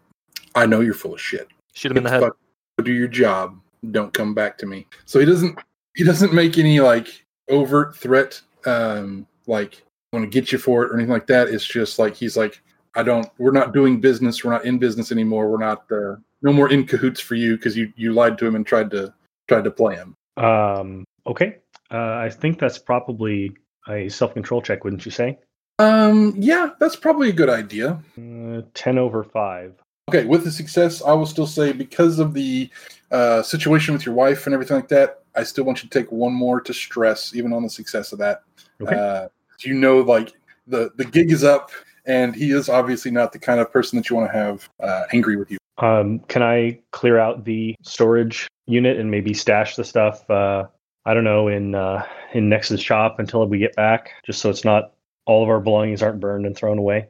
I 0.54 0.66
know 0.66 0.80
you're 0.80 0.94
full 0.94 1.14
of 1.14 1.20
shit. 1.20 1.48
Shoot 1.72 1.92
him 1.92 1.98
in 1.98 2.04
the 2.04 2.10
head. 2.10 2.20
Fuck, 2.20 2.36
Go 2.78 2.84
do 2.84 2.92
your 2.92 3.08
job. 3.08 3.58
Don't 3.92 4.12
come 4.12 4.34
back 4.34 4.58
to 4.58 4.66
me. 4.66 4.86
So 5.04 5.20
he 5.20 5.26
doesn't. 5.26 5.58
He 5.94 6.02
doesn't 6.02 6.32
make 6.32 6.58
any 6.58 6.80
like 6.80 7.24
overt 7.48 7.96
threat. 7.96 8.40
Um, 8.66 9.26
like 9.46 9.82
want 10.14 10.30
to 10.30 10.40
get 10.40 10.52
you 10.52 10.58
for 10.58 10.84
it 10.84 10.90
or 10.90 10.94
anything 10.94 11.12
like 11.12 11.26
that. 11.26 11.48
It's 11.48 11.66
just 11.66 11.98
like 11.98 12.14
he's 12.14 12.36
like, 12.36 12.62
I 12.94 13.02
don't. 13.02 13.28
We're 13.38 13.52
not 13.52 13.72
doing 13.72 14.00
business. 14.00 14.44
We're 14.44 14.52
not 14.52 14.64
in 14.64 14.78
business 14.78 15.12
anymore. 15.12 15.50
We're 15.50 15.58
not. 15.58 15.84
Uh, 15.90 16.16
no 16.42 16.52
more 16.52 16.70
in 16.70 16.86
cahoots 16.86 17.20
for 17.20 17.34
you 17.34 17.56
because 17.56 17.76
you 17.76 17.92
you 17.96 18.12
lied 18.12 18.38
to 18.38 18.46
him 18.46 18.54
and 18.54 18.66
tried 18.66 18.90
to 18.92 19.12
tried 19.48 19.64
to 19.64 19.70
play 19.70 19.96
him. 19.96 20.16
Um, 20.36 21.04
okay. 21.26 21.58
Uh, 21.90 22.16
I 22.16 22.30
think 22.30 22.58
that's 22.58 22.78
probably 22.78 23.52
a 23.88 24.08
self-control 24.08 24.62
check, 24.62 24.84
wouldn't 24.84 25.04
you 25.04 25.10
say? 25.10 25.38
Um, 25.78 26.34
yeah, 26.36 26.70
that's 26.80 26.96
probably 26.96 27.28
a 27.28 27.32
good 27.32 27.50
idea. 27.50 28.00
Uh, 28.18 28.62
10 28.74 28.98
over 28.98 29.22
5. 29.22 29.74
Okay, 30.08 30.24
with 30.24 30.44
the 30.44 30.50
success, 30.50 31.02
I 31.02 31.12
will 31.12 31.26
still 31.26 31.46
say 31.46 31.72
because 31.72 32.18
of 32.18 32.34
the 32.34 32.70
uh, 33.10 33.42
situation 33.42 33.94
with 33.94 34.06
your 34.06 34.14
wife 34.14 34.46
and 34.46 34.54
everything 34.54 34.76
like 34.76 34.88
that, 34.88 35.22
I 35.34 35.42
still 35.42 35.64
want 35.64 35.82
you 35.82 35.88
to 35.88 35.98
take 35.98 36.10
one 36.12 36.32
more 36.32 36.60
to 36.60 36.72
stress, 36.72 37.34
even 37.34 37.52
on 37.52 37.62
the 37.62 37.70
success 37.70 38.12
of 38.12 38.18
that. 38.18 38.42
Okay. 38.80 38.96
Uh, 38.96 39.28
you 39.64 39.74
know, 39.74 39.98
like 39.98 40.32
the 40.66 40.90
the 40.96 41.04
gig 41.04 41.30
is 41.30 41.44
up, 41.44 41.70
and 42.06 42.34
he 42.34 42.50
is 42.50 42.68
obviously 42.68 43.10
not 43.10 43.32
the 43.32 43.38
kind 43.38 43.60
of 43.60 43.72
person 43.72 43.96
that 43.96 44.10
you 44.10 44.16
want 44.16 44.30
to 44.30 44.36
have 44.36 44.68
uh, 44.80 45.04
angry 45.12 45.36
with 45.36 45.50
you. 45.50 45.58
Um, 45.78 46.20
can 46.20 46.42
I 46.42 46.80
clear 46.92 47.18
out 47.18 47.44
the 47.44 47.74
storage 47.82 48.46
unit 48.66 48.98
and 48.98 49.10
maybe 49.10 49.34
stash 49.34 49.76
the 49.76 49.84
stuff? 49.84 50.28
Uh, 50.30 50.64
I 51.04 51.14
don't 51.14 51.24
know 51.24 51.48
in 51.48 51.74
uh, 51.74 52.06
in 52.32 52.48
Nex's 52.48 52.80
shop 52.80 53.18
until 53.18 53.46
we 53.46 53.58
get 53.58 53.74
back, 53.76 54.12
just 54.24 54.40
so 54.40 54.50
it's 54.50 54.64
not 54.64 54.92
all 55.26 55.42
of 55.42 55.48
our 55.48 55.60
belongings 55.60 56.02
aren't 56.02 56.20
burned 56.20 56.46
and 56.46 56.56
thrown 56.56 56.78
away. 56.78 57.08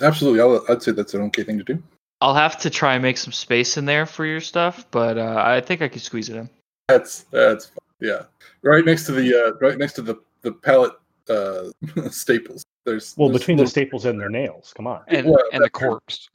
Absolutely, 0.00 0.40
I'll, 0.40 0.64
I'd 0.68 0.82
say 0.82 0.92
that's 0.92 1.14
an 1.14 1.22
okay 1.22 1.44
thing 1.44 1.58
to 1.58 1.64
do. 1.64 1.82
I'll 2.20 2.34
have 2.34 2.58
to 2.58 2.70
try 2.70 2.94
and 2.94 3.02
make 3.02 3.16
some 3.16 3.32
space 3.32 3.76
in 3.76 3.86
there 3.86 4.04
for 4.04 4.26
your 4.26 4.40
stuff, 4.40 4.84
but 4.90 5.16
uh, 5.16 5.42
I 5.44 5.60
think 5.60 5.80
I 5.80 5.88
could 5.88 6.02
squeeze 6.02 6.28
it 6.28 6.36
in. 6.36 6.50
That's 6.88 7.24
that's 7.30 7.66
fine. 7.66 7.78
yeah, 8.00 8.22
right 8.62 8.84
next 8.84 9.06
to 9.06 9.12
the 9.12 9.34
uh, 9.34 9.52
right 9.60 9.78
next 9.78 9.94
to 9.94 10.02
the 10.02 10.16
the 10.42 10.52
pallet 10.52 10.92
uh, 11.28 11.64
staples. 12.10 12.64
There's 12.84 13.14
Well, 13.16 13.28
there's 13.28 13.40
between 13.40 13.56
the 13.58 13.62
little- 13.64 13.70
staples 13.70 14.04
and 14.06 14.18
their 14.20 14.30
nails, 14.30 14.72
come 14.74 14.86
on. 14.86 15.02
And 15.08 15.26
Well, 15.26 15.42
and 15.52 15.62
the 15.62 15.70
corpse. 15.70 16.28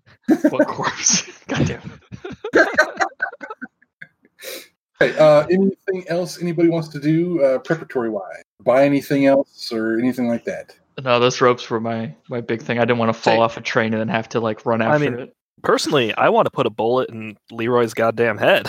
What 0.49 0.67
corpse? 0.67 1.23
Goddamn. 1.47 1.99
Okay, 5.01 5.17
uh, 5.19 5.45
anything 5.47 6.05
else 6.07 6.41
anybody 6.41 6.69
wants 6.69 6.87
to 6.89 6.99
do 6.99 7.43
uh, 7.43 7.59
preparatory 7.59 8.09
wise? 8.09 8.43
Buy 8.63 8.85
anything 8.85 9.25
else 9.25 9.71
or 9.71 9.97
anything 9.99 10.27
like 10.27 10.45
that? 10.45 10.75
No, 11.03 11.19
those 11.19 11.41
ropes 11.41 11.69
were 11.69 11.79
my 11.81 12.13
my 12.29 12.41
big 12.41 12.61
thing. 12.61 12.77
I 12.79 12.81
didn't 12.85 12.99
want 12.99 13.09
to 13.09 13.19
fall 13.21 13.33
Take- 13.33 13.41
off 13.41 13.57
a 13.57 13.61
train 13.61 13.93
and 13.93 13.99
then 13.99 14.07
have 14.07 14.29
to 14.29 14.39
like 14.39 14.65
run 14.65 14.81
I 14.81 14.95
after 14.95 15.11
mean- 15.11 15.19
it. 15.19 15.35
Personally, 15.63 16.13
I 16.13 16.29
want 16.29 16.45
to 16.45 16.51
put 16.51 16.67
a 16.67 16.69
bullet 16.69 17.09
in 17.09 17.37
Leroy's 17.51 17.93
goddamn 17.95 18.37
head. 18.37 18.67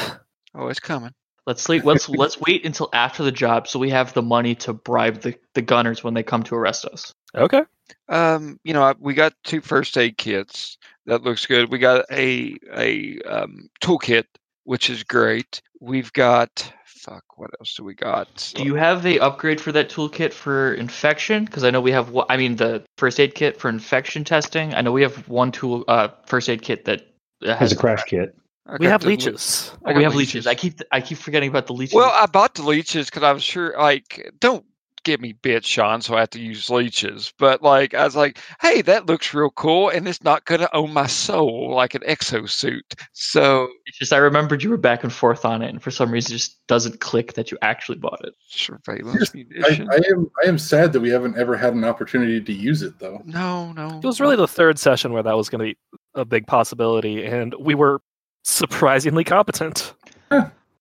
Oh, 0.54 0.68
it's 0.68 0.80
coming. 0.80 1.12
Let's 1.46 1.62
sleep. 1.62 1.84
Let's 1.84 2.08
let's 2.08 2.40
wait 2.40 2.66
until 2.66 2.88
after 2.92 3.22
the 3.22 3.30
job 3.32 3.68
so 3.68 3.78
we 3.78 3.90
have 3.90 4.12
the 4.12 4.22
money 4.22 4.56
to 4.56 4.72
bribe 4.72 5.20
the, 5.20 5.36
the 5.54 5.62
gunners 5.62 6.02
when 6.02 6.14
they 6.14 6.24
come 6.24 6.42
to 6.44 6.56
arrest 6.56 6.84
us. 6.86 7.14
Okay. 7.34 7.62
Um, 8.08 8.58
you 8.64 8.74
know, 8.74 8.94
we 8.98 9.14
got 9.14 9.32
two 9.44 9.60
first 9.60 9.96
aid 9.96 10.16
kits. 10.18 10.76
That 11.06 11.22
looks 11.22 11.46
good. 11.46 11.70
We 11.70 11.78
got 11.78 12.04
a 12.10 12.56
a 12.74 13.20
um, 13.22 13.70
toolkit, 13.80 14.24
which 14.64 14.90
is 14.90 15.04
great. 15.04 15.60
We've 15.80 16.12
got 16.12 16.72
fuck. 16.84 17.22
What 17.36 17.50
else 17.60 17.74
do 17.74 17.84
we 17.84 17.94
got? 17.94 18.52
Do 18.56 18.64
you 18.64 18.74
have 18.74 19.04
the 19.04 19.20
upgrade 19.20 19.60
for 19.60 19.70
that 19.70 19.88
toolkit 19.88 20.32
for 20.32 20.74
infection? 20.74 21.44
Because 21.44 21.62
I 21.62 21.70
know 21.70 21.80
we 21.80 21.92
have. 21.92 22.10
one- 22.10 22.26
I 22.28 22.36
mean, 22.36 22.56
the 22.56 22.82
first 22.98 23.20
aid 23.20 23.36
kit 23.36 23.60
for 23.60 23.68
infection 23.68 24.24
testing. 24.24 24.74
I 24.74 24.80
know 24.80 24.90
we 24.90 25.02
have 25.02 25.28
one 25.28 25.52
tool 25.52 25.84
uh, 25.86 26.08
first 26.26 26.48
aid 26.48 26.62
kit 26.62 26.86
that 26.86 27.06
uh, 27.44 27.50
Has 27.50 27.58
has 27.58 27.72
a 27.72 27.76
crash 27.76 28.02
kit. 28.04 28.36
I 28.68 28.76
We 28.78 28.86
have 28.86 29.02
the 29.02 29.06
le- 29.06 29.10
leeches. 29.10 29.72
Oh, 29.84 29.92
we 29.94 30.02
have 30.02 30.14
leeches. 30.14 30.46
I 30.46 30.54
keep 30.54 30.80
I 30.92 31.00
keep 31.00 31.18
forgetting 31.18 31.48
about 31.48 31.66
the 31.66 31.72
leeches. 31.72 31.94
Well, 31.94 32.12
I 32.14 32.26
bought 32.26 32.54
the 32.54 32.62
leeches 32.62 33.06
because 33.06 33.22
I 33.22 33.32
was 33.32 33.42
sure. 33.42 33.74
Like, 33.78 34.32
don't 34.40 34.64
get 35.06 35.20
me 35.20 35.32
bit, 35.32 35.64
Sean, 35.64 36.02
so 36.02 36.16
I 36.16 36.20
have 36.20 36.30
to 36.30 36.40
use 36.40 36.68
leeches. 36.68 37.32
But 37.38 37.62
like, 37.62 37.94
I 37.94 38.04
was 38.04 38.16
like, 38.16 38.40
hey, 38.60 38.82
that 38.82 39.06
looks 39.06 39.32
real 39.32 39.50
cool, 39.50 39.88
and 39.88 40.08
it's 40.08 40.24
not 40.24 40.44
going 40.46 40.60
to 40.60 40.76
own 40.76 40.92
my 40.92 41.06
soul 41.06 41.72
like 41.74 41.94
an 41.94 42.02
exosuit. 42.02 42.80
So 43.12 43.68
It's 43.86 43.98
just 43.98 44.12
I 44.12 44.16
remembered 44.16 44.64
you 44.64 44.70
were 44.70 44.76
back 44.76 45.04
and 45.04 45.12
forth 45.12 45.44
on 45.44 45.62
it, 45.62 45.68
and 45.68 45.80
for 45.80 45.92
some 45.92 46.10
reason, 46.10 46.34
it 46.34 46.38
just 46.38 46.66
doesn't 46.66 47.00
click 47.00 47.34
that 47.34 47.52
you 47.52 47.58
actually 47.62 47.98
bought 47.98 48.20
it. 48.24 48.34
surveillance 48.48 49.30
I, 49.32 49.38
munition. 49.38 49.88
I 49.90 50.00
am 50.10 50.28
I 50.44 50.48
am 50.48 50.58
sad 50.58 50.92
that 50.92 51.00
we 51.00 51.10
haven't 51.10 51.38
ever 51.38 51.56
had 51.56 51.72
an 51.72 51.84
opportunity 51.84 52.40
to 52.40 52.52
use 52.52 52.82
it 52.82 52.98
though. 52.98 53.22
no, 53.24 53.72
no. 53.72 53.98
It 53.98 54.04
was 54.04 54.20
really 54.20 54.36
the 54.36 54.48
third 54.48 54.76
session 54.78 55.12
where 55.12 55.22
that 55.22 55.36
was 55.36 55.48
going 55.48 55.60
to 55.60 55.74
be 55.74 55.78
a 56.16 56.24
big 56.24 56.48
possibility, 56.48 57.24
and 57.24 57.54
we 57.60 57.76
were 57.76 58.00
surprisingly 58.46 59.24
competent. 59.24 59.92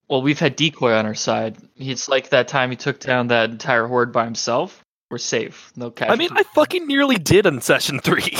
Well, 0.08 0.22
we've 0.22 0.40
had 0.40 0.56
decoy 0.56 0.94
on 0.94 1.06
our 1.06 1.16
side. 1.16 1.58
It's 1.76 2.08
like 2.08 2.30
that 2.30 2.48
time 2.48 2.70
he 2.70 2.76
took 2.76 3.00
down 3.00 3.28
that 3.28 3.50
entire 3.50 3.88
horde 3.88 4.12
by 4.12 4.26
himself. 4.26 4.84
We're 5.10 5.18
safe. 5.18 5.72
No 5.76 5.94
I 6.02 6.16
mean, 6.16 6.30
I 6.32 6.44
fucking 6.44 6.88
nearly 6.88 7.16
did 7.16 7.46
in 7.46 7.62
session 7.62 8.00
three. 8.00 8.36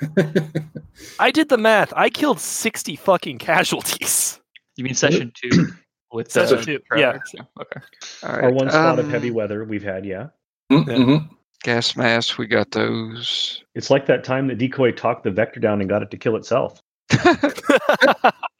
I 1.18 1.30
did 1.30 1.48
the 1.48 1.58
math. 1.58 1.92
I 1.94 2.10
killed 2.10 2.40
60 2.40 2.96
fucking 2.96 3.38
casualties. 3.38 4.40
You 4.76 4.84
mean 4.84 4.94
session 4.94 5.32
two 5.34 5.68
with 6.12 6.30
the 6.32 6.46
Session 6.46 6.64
two, 6.64 6.72
yeah. 6.96 7.12
trailers? 7.12 7.34
Okay. 7.60 7.80
All 8.22 8.32
right. 8.32 8.44
Our 8.44 8.52
one 8.52 8.70
spot 8.70 8.98
of 8.98 9.04
um, 9.06 9.10
heavy 9.10 9.30
weather 9.30 9.64
we've 9.64 9.82
had, 9.82 10.04
yeah. 10.04 10.28
Mhm. 10.70 11.28
gas 11.62 11.94
masks. 11.96 12.38
We 12.38 12.46
got 12.46 12.70
those. 12.70 13.62
It's 13.74 13.90
like 13.90 14.06
that 14.06 14.24
time 14.24 14.48
that 14.48 14.58
decoy 14.58 14.92
talked 14.92 15.24
the 15.24 15.30
vector 15.30 15.60
down 15.60 15.80
and 15.80 15.88
got 15.90 16.02
it 16.02 16.10
to 16.10 16.16
kill 16.16 16.36
itself. 16.36 16.82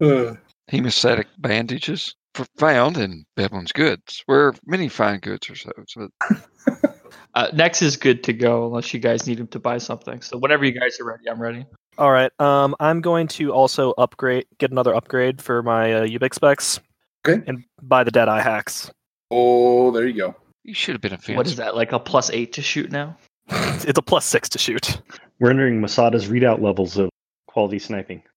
Uh, 0.00 0.34
Hemostatic 0.72 1.26
bandages 1.38 2.16
for 2.34 2.46
found 2.56 2.96
in 2.96 3.24
Veblen's 3.36 3.72
Goods, 3.72 4.22
where 4.26 4.52
many 4.66 4.88
fine 4.88 5.20
goods 5.20 5.48
are 5.50 5.54
sold. 5.54 5.74
So 5.88 6.08
Uh, 7.34 7.48
Nex 7.52 7.82
is 7.82 7.96
good 7.96 8.22
to 8.24 8.32
go 8.32 8.66
unless 8.66 8.94
you 8.94 9.00
guys 9.00 9.26
need 9.26 9.40
him 9.40 9.48
to 9.48 9.58
buy 9.58 9.78
something. 9.78 10.20
So 10.20 10.38
whenever 10.38 10.64
you 10.64 10.70
guys 10.78 11.00
are 11.00 11.04
ready, 11.04 11.28
I'm 11.28 11.40
ready. 11.42 11.66
All 11.98 12.10
right. 12.12 12.30
Um, 12.40 12.76
I'm 12.78 13.00
going 13.00 13.26
to 13.28 13.52
also 13.52 13.92
upgrade, 13.98 14.46
get 14.58 14.70
another 14.70 14.94
upgrade 14.94 15.42
for 15.42 15.62
my 15.62 15.92
uh, 15.92 16.06
Ubiq 16.06 16.32
specs. 16.32 16.78
Okay. 17.26 17.42
And 17.46 17.64
buy 17.82 18.04
the 18.04 18.12
Deadeye 18.12 18.40
hacks. 18.40 18.90
oh, 19.32 19.90
there 19.90 20.06
you 20.06 20.14
go. 20.16 20.36
you 20.62 20.74
should 20.74 20.94
have 20.94 21.00
been 21.00 21.12
a 21.12 21.18
fan. 21.18 21.36
What 21.36 21.46
is 21.46 21.56
that? 21.56 21.74
Like 21.74 21.90
a 21.92 21.98
plus 21.98 22.30
eight 22.30 22.52
to 22.54 22.62
shoot 22.62 22.92
now? 22.92 23.16
it's 23.48 23.98
a 23.98 24.02
plus 24.02 24.24
six 24.24 24.48
to 24.50 24.58
shoot. 24.58 25.00
We're 25.40 25.50
entering 25.50 25.80
Masada's 25.80 26.28
readout 26.28 26.62
levels 26.62 26.96
of 26.96 27.10
quality 27.54 27.78
sniping. 27.78 28.22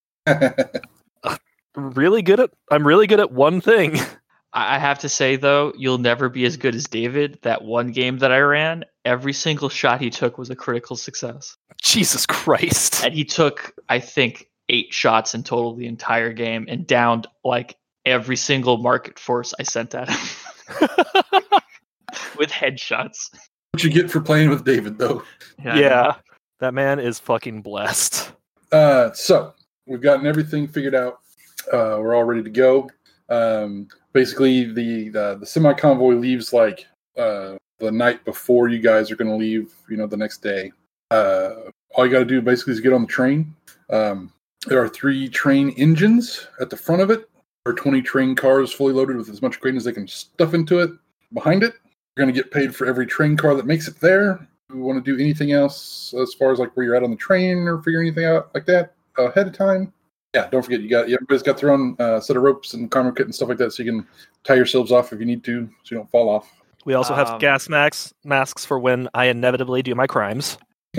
Really 1.74 2.22
good 2.22 2.40
at. 2.40 2.50
I'm 2.72 2.84
really 2.84 3.06
good 3.06 3.20
at 3.20 3.30
one 3.30 3.60
thing. 3.60 3.96
I 4.52 4.76
I 4.76 4.78
have 4.78 4.98
to 5.00 5.08
say 5.08 5.36
though, 5.36 5.72
you'll 5.76 5.98
never 5.98 6.28
be 6.28 6.44
as 6.44 6.56
good 6.56 6.74
as 6.74 6.84
David. 6.84 7.38
That 7.42 7.62
one 7.62 7.92
game 7.92 8.18
that 8.18 8.32
I 8.32 8.40
ran, 8.40 8.84
every 9.04 9.32
single 9.32 9.68
shot 9.68 10.00
he 10.00 10.10
took 10.10 10.38
was 10.38 10.50
a 10.50 10.56
critical 10.56 10.96
success, 10.96 11.56
Jesus 11.80 12.26
Christ. 12.26 13.04
and 13.04 13.14
he 13.14 13.24
took, 13.24 13.74
I 13.88 14.00
think, 14.00 14.48
eight 14.70 14.92
shots 14.92 15.34
in 15.34 15.44
total 15.44 15.74
the 15.76 15.86
entire 15.86 16.32
game, 16.32 16.66
and 16.68 16.84
downed 16.84 17.28
like 17.44 17.76
every 18.04 18.36
single 18.36 18.78
market 18.78 19.18
force 19.18 19.54
I 19.60 19.62
sent 19.62 19.94
at 19.94 20.08
him 20.08 20.18
with 22.38 22.50
headshots. 22.50 23.30
what 23.72 23.84
you 23.84 23.90
get 23.90 24.10
for 24.10 24.20
playing 24.20 24.50
with 24.50 24.64
David 24.64 24.98
though. 24.98 25.22
yeah. 25.62 26.14
That 26.60 26.74
man 26.74 26.98
is 26.98 27.20
fucking 27.20 27.62
blessed. 27.62 28.32
Uh, 28.72 29.12
so 29.12 29.54
we've 29.86 30.02
gotten 30.02 30.26
everything 30.26 30.68
figured 30.68 30.94
out. 30.94 31.20
Uh, 31.72 31.98
we're 32.00 32.14
all 32.14 32.24
ready 32.24 32.42
to 32.42 32.50
go. 32.50 32.90
Um, 33.28 33.88
basically, 34.12 34.64
the 34.72 35.08
the, 35.10 35.36
the 35.40 35.46
semi 35.46 35.72
convoy 35.74 36.14
leaves 36.14 36.52
like 36.52 36.86
uh, 37.16 37.56
the 37.78 37.90
night 37.90 38.24
before 38.24 38.68
you 38.68 38.78
guys 38.78 39.10
are 39.10 39.16
going 39.16 39.30
to 39.30 39.36
leave. 39.36 39.72
You 39.88 39.96
know, 39.96 40.06
the 40.06 40.16
next 40.16 40.42
day. 40.42 40.72
Uh, 41.10 41.54
all 41.94 42.06
you 42.06 42.12
got 42.12 42.20
to 42.20 42.24
do 42.24 42.40
basically 42.42 42.74
is 42.74 42.80
get 42.80 42.92
on 42.92 43.02
the 43.02 43.08
train. 43.08 43.54
Um, 43.90 44.32
there 44.66 44.82
are 44.82 44.88
three 44.88 45.28
train 45.28 45.70
engines 45.70 46.46
at 46.60 46.70
the 46.70 46.76
front 46.76 47.02
of 47.02 47.10
it. 47.10 47.28
There 47.64 47.72
are 47.72 47.76
20 47.76 48.02
train 48.02 48.34
cars 48.34 48.72
fully 48.72 48.92
loaded 48.92 49.16
with 49.16 49.28
as 49.28 49.42
much 49.42 49.60
grain 49.60 49.76
as 49.76 49.84
they 49.84 49.92
can 49.92 50.06
stuff 50.06 50.54
into 50.54 50.80
it. 50.80 50.90
Behind 51.32 51.62
it, 51.62 51.74
you're 52.16 52.24
going 52.24 52.34
to 52.34 52.42
get 52.42 52.50
paid 52.50 52.74
for 52.74 52.86
every 52.86 53.06
train 53.06 53.36
car 53.36 53.54
that 53.54 53.66
makes 53.66 53.88
it 53.88 54.00
there. 54.00 54.46
If 54.70 54.76
you 54.76 54.82
want 54.82 55.02
to 55.02 55.16
do 55.16 55.18
anything 55.18 55.52
else 55.52 56.12
as 56.20 56.34
far 56.34 56.52
as 56.52 56.58
like 56.58 56.76
where 56.76 56.84
you're 56.84 56.94
at 56.94 57.02
on 57.02 57.10
the 57.10 57.16
train 57.16 57.66
or 57.66 57.82
figure 57.82 58.02
anything 58.02 58.26
out 58.26 58.50
like 58.54 58.66
that 58.66 58.92
ahead 59.16 59.46
of 59.46 59.54
time, 59.54 59.94
yeah, 60.34 60.46
don't 60.50 60.62
forget 60.62 60.82
you 60.82 60.90
got 60.90 61.04
everybody's 61.04 61.42
got 61.42 61.56
their 61.56 61.70
own 61.70 61.96
uh, 61.98 62.20
set 62.20 62.36
of 62.36 62.42
ropes 62.42 62.74
and 62.74 62.90
karma 62.90 63.12
kit 63.14 63.24
and 63.24 63.34
stuff 63.34 63.48
like 63.48 63.56
that, 63.56 63.72
so 63.72 63.82
you 63.82 63.90
can 63.90 64.06
tie 64.44 64.56
yourselves 64.56 64.92
off 64.92 65.10
if 65.10 65.20
you 65.20 65.24
need 65.24 65.42
to, 65.44 65.66
so 65.84 65.94
you 65.94 65.96
don't 65.96 66.10
fall 66.10 66.28
off. 66.28 66.52
We 66.84 66.92
also 66.92 67.14
have 67.14 67.28
Um, 67.30 67.38
gas 67.38 67.70
masks 67.70 68.12
masks 68.24 68.66
for 68.66 68.78
when 68.78 69.08
I 69.14 69.26
inevitably 69.26 69.82
do 69.82 69.94
my 69.94 70.06
crimes. 70.06 70.58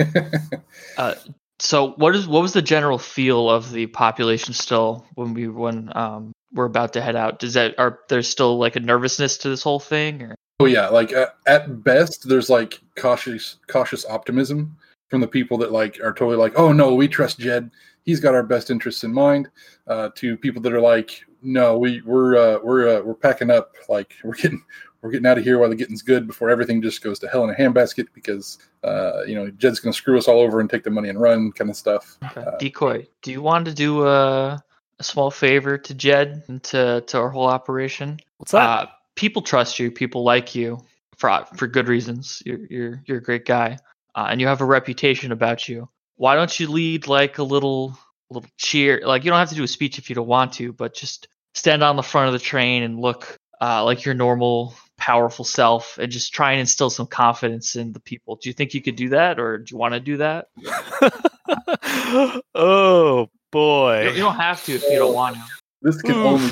Uh, 0.96 1.14
so 1.60 1.90
what 1.92 2.16
is 2.16 2.26
what 2.26 2.42
was 2.42 2.52
the 2.52 2.62
general 2.62 2.98
feel 2.98 3.48
of 3.48 3.70
the 3.70 3.86
population 3.86 4.52
still 4.52 5.06
when 5.14 5.34
we 5.34 5.46
when 5.46 5.92
um 5.96 6.32
we're 6.52 6.64
about 6.64 6.94
to 6.94 7.00
head 7.00 7.14
out? 7.14 7.38
Does 7.38 7.54
that 7.54 7.78
are 7.78 8.00
there 8.08 8.22
still 8.22 8.58
like 8.58 8.74
a 8.74 8.80
nervousness 8.80 9.38
to 9.38 9.48
this 9.48 9.62
whole 9.62 9.78
thing? 9.78 10.22
Or? 10.22 10.34
Oh 10.60 10.66
yeah, 10.66 10.88
like 10.88 11.12
at, 11.12 11.36
at 11.46 11.82
best, 11.82 12.28
there's 12.28 12.50
like 12.50 12.80
cautious 12.96 13.56
cautious 13.66 14.04
optimism 14.04 14.76
from 15.08 15.22
the 15.22 15.26
people 15.26 15.56
that 15.58 15.72
like 15.72 15.98
are 16.00 16.12
totally 16.12 16.36
like, 16.36 16.52
oh 16.54 16.70
no, 16.70 16.94
we 16.94 17.08
trust 17.08 17.38
Jed. 17.38 17.70
He's 18.04 18.20
got 18.20 18.34
our 18.34 18.42
best 18.42 18.70
interests 18.70 19.02
in 19.02 19.12
mind. 19.12 19.48
Uh, 19.86 20.10
to 20.16 20.36
people 20.36 20.60
that 20.62 20.72
are 20.74 20.80
like, 20.80 21.24
no, 21.42 21.78
we 21.78 22.02
we're 22.02 22.36
uh, 22.36 22.58
we're 22.62 22.98
uh, 22.98 23.00
we're 23.00 23.14
packing 23.14 23.50
up. 23.50 23.74
Like 23.88 24.12
we're 24.22 24.34
getting 24.34 24.62
we're 25.00 25.10
getting 25.10 25.26
out 25.26 25.38
of 25.38 25.44
here 25.44 25.58
while 25.58 25.70
the 25.70 25.76
getting's 25.76 26.02
good 26.02 26.26
before 26.26 26.50
everything 26.50 26.82
just 26.82 27.02
goes 27.02 27.18
to 27.20 27.28
hell 27.28 27.44
in 27.44 27.50
a 27.50 27.54
handbasket 27.54 28.08
because 28.12 28.58
uh, 28.84 29.22
you 29.26 29.34
know 29.34 29.50
Jed's 29.52 29.80
going 29.80 29.94
to 29.94 29.96
screw 29.96 30.18
us 30.18 30.28
all 30.28 30.40
over 30.40 30.60
and 30.60 30.68
take 30.68 30.84
the 30.84 30.90
money 30.90 31.08
and 31.08 31.18
run 31.18 31.52
kind 31.52 31.70
of 31.70 31.76
stuff. 31.76 32.18
Okay. 32.22 32.42
Uh, 32.42 32.58
Decoy, 32.58 33.06
do 33.22 33.32
you 33.32 33.40
want 33.40 33.64
to 33.64 33.72
do 33.72 34.06
a, 34.06 34.62
a 34.98 35.02
small 35.02 35.30
favor 35.30 35.78
to 35.78 35.94
Jed 35.94 36.42
and 36.48 36.62
to 36.64 37.00
to 37.06 37.18
our 37.18 37.30
whole 37.30 37.46
operation? 37.46 38.20
What's 38.36 38.52
that? 38.52 38.60
Uh, 38.60 38.86
people 39.20 39.42
trust 39.42 39.78
you. 39.78 39.90
People 39.90 40.24
like 40.24 40.54
you 40.54 40.78
for 41.18 41.44
for 41.54 41.66
good 41.66 41.88
reasons. 41.88 42.42
You're 42.44 42.66
you're 42.70 43.02
you're 43.04 43.18
a 43.18 43.22
great 43.22 43.44
guy, 43.44 43.76
uh, 44.14 44.26
and 44.30 44.40
you 44.40 44.46
have 44.46 44.62
a 44.62 44.64
reputation 44.64 45.30
about 45.30 45.68
you. 45.68 45.88
Why 46.16 46.34
don't 46.34 46.58
you 46.58 46.68
lead 46.68 47.06
like 47.06 47.38
a 47.38 47.42
little 47.42 47.96
little 48.30 48.48
cheer? 48.56 49.02
Like 49.04 49.24
you 49.24 49.30
don't 49.30 49.38
have 49.38 49.50
to 49.50 49.54
do 49.54 49.62
a 49.62 49.68
speech 49.68 49.98
if 49.98 50.08
you 50.08 50.14
don't 50.16 50.26
want 50.26 50.54
to, 50.54 50.72
but 50.72 50.94
just 50.94 51.28
stand 51.54 51.84
on 51.84 51.96
the 51.96 52.02
front 52.02 52.28
of 52.28 52.32
the 52.32 52.38
train 52.38 52.82
and 52.82 52.98
look 52.98 53.36
uh, 53.60 53.84
like 53.84 54.06
your 54.06 54.14
normal 54.14 54.74
powerful 54.96 55.44
self, 55.44 55.98
and 55.98 56.10
just 56.10 56.32
try 56.32 56.52
and 56.52 56.60
instill 56.60 56.88
some 56.90 57.06
confidence 57.06 57.76
in 57.76 57.92
the 57.92 58.00
people. 58.00 58.36
Do 58.36 58.48
you 58.48 58.54
think 58.54 58.72
you 58.72 58.80
could 58.80 58.96
do 58.96 59.10
that, 59.10 59.38
or 59.38 59.58
do 59.58 59.66
you 59.70 59.76
want 59.76 59.92
to 59.92 60.00
do 60.00 60.16
that? 60.16 60.46
oh 62.54 63.28
boy. 63.52 64.04
don't, 64.04 64.16
you 64.16 64.22
don't 64.22 64.36
have 64.36 64.64
to 64.64 64.72
if 64.72 64.82
you 64.90 64.98
don't 64.98 65.14
want 65.14 65.36
to. 65.36 65.42
This 65.82 66.00
can 66.00 66.16
Oof. 66.16 66.24
only 66.24 66.50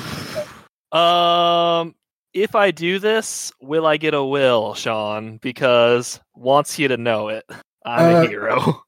Um, 0.91 1.95
if 2.33 2.55
I 2.55 2.71
do 2.71 2.99
this, 2.99 3.51
will 3.61 3.85
I 3.85 3.97
get 3.97 4.13
a 4.13 4.23
will, 4.23 4.73
Sean? 4.73 5.37
Because 5.37 6.19
wants 6.35 6.77
you 6.79 6.87
to 6.87 6.97
know 6.97 7.29
it. 7.29 7.45
I'm 7.85 8.15
Uh, 8.15 8.21
a 8.21 8.27
hero. 8.27 8.83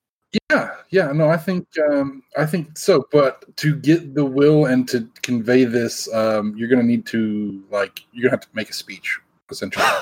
Yeah, 0.50 0.76
yeah, 0.92 1.12
no, 1.12 1.28
I 1.30 1.36
think 1.36 1.68
um, 1.92 2.24
I 2.38 2.46
think 2.46 2.78
so. 2.78 3.06
But 3.12 3.44
to 3.58 3.76
get 3.76 4.16
the 4.16 4.24
will 4.24 4.66
and 4.66 4.88
to 4.90 5.06
convey 5.24 5.66
this, 5.66 6.12
um, 6.14 6.56
you're 6.56 6.70
gonna 6.70 6.84
need 6.84 7.06
to 7.08 7.62
like 7.70 8.00
you're 8.14 8.24
gonna 8.24 8.38
have 8.38 8.42
to 8.42 8.48
make 8.54 8.70
a 8.70 8.74
speech 8.74 9.20
essentially. 9.50 9.86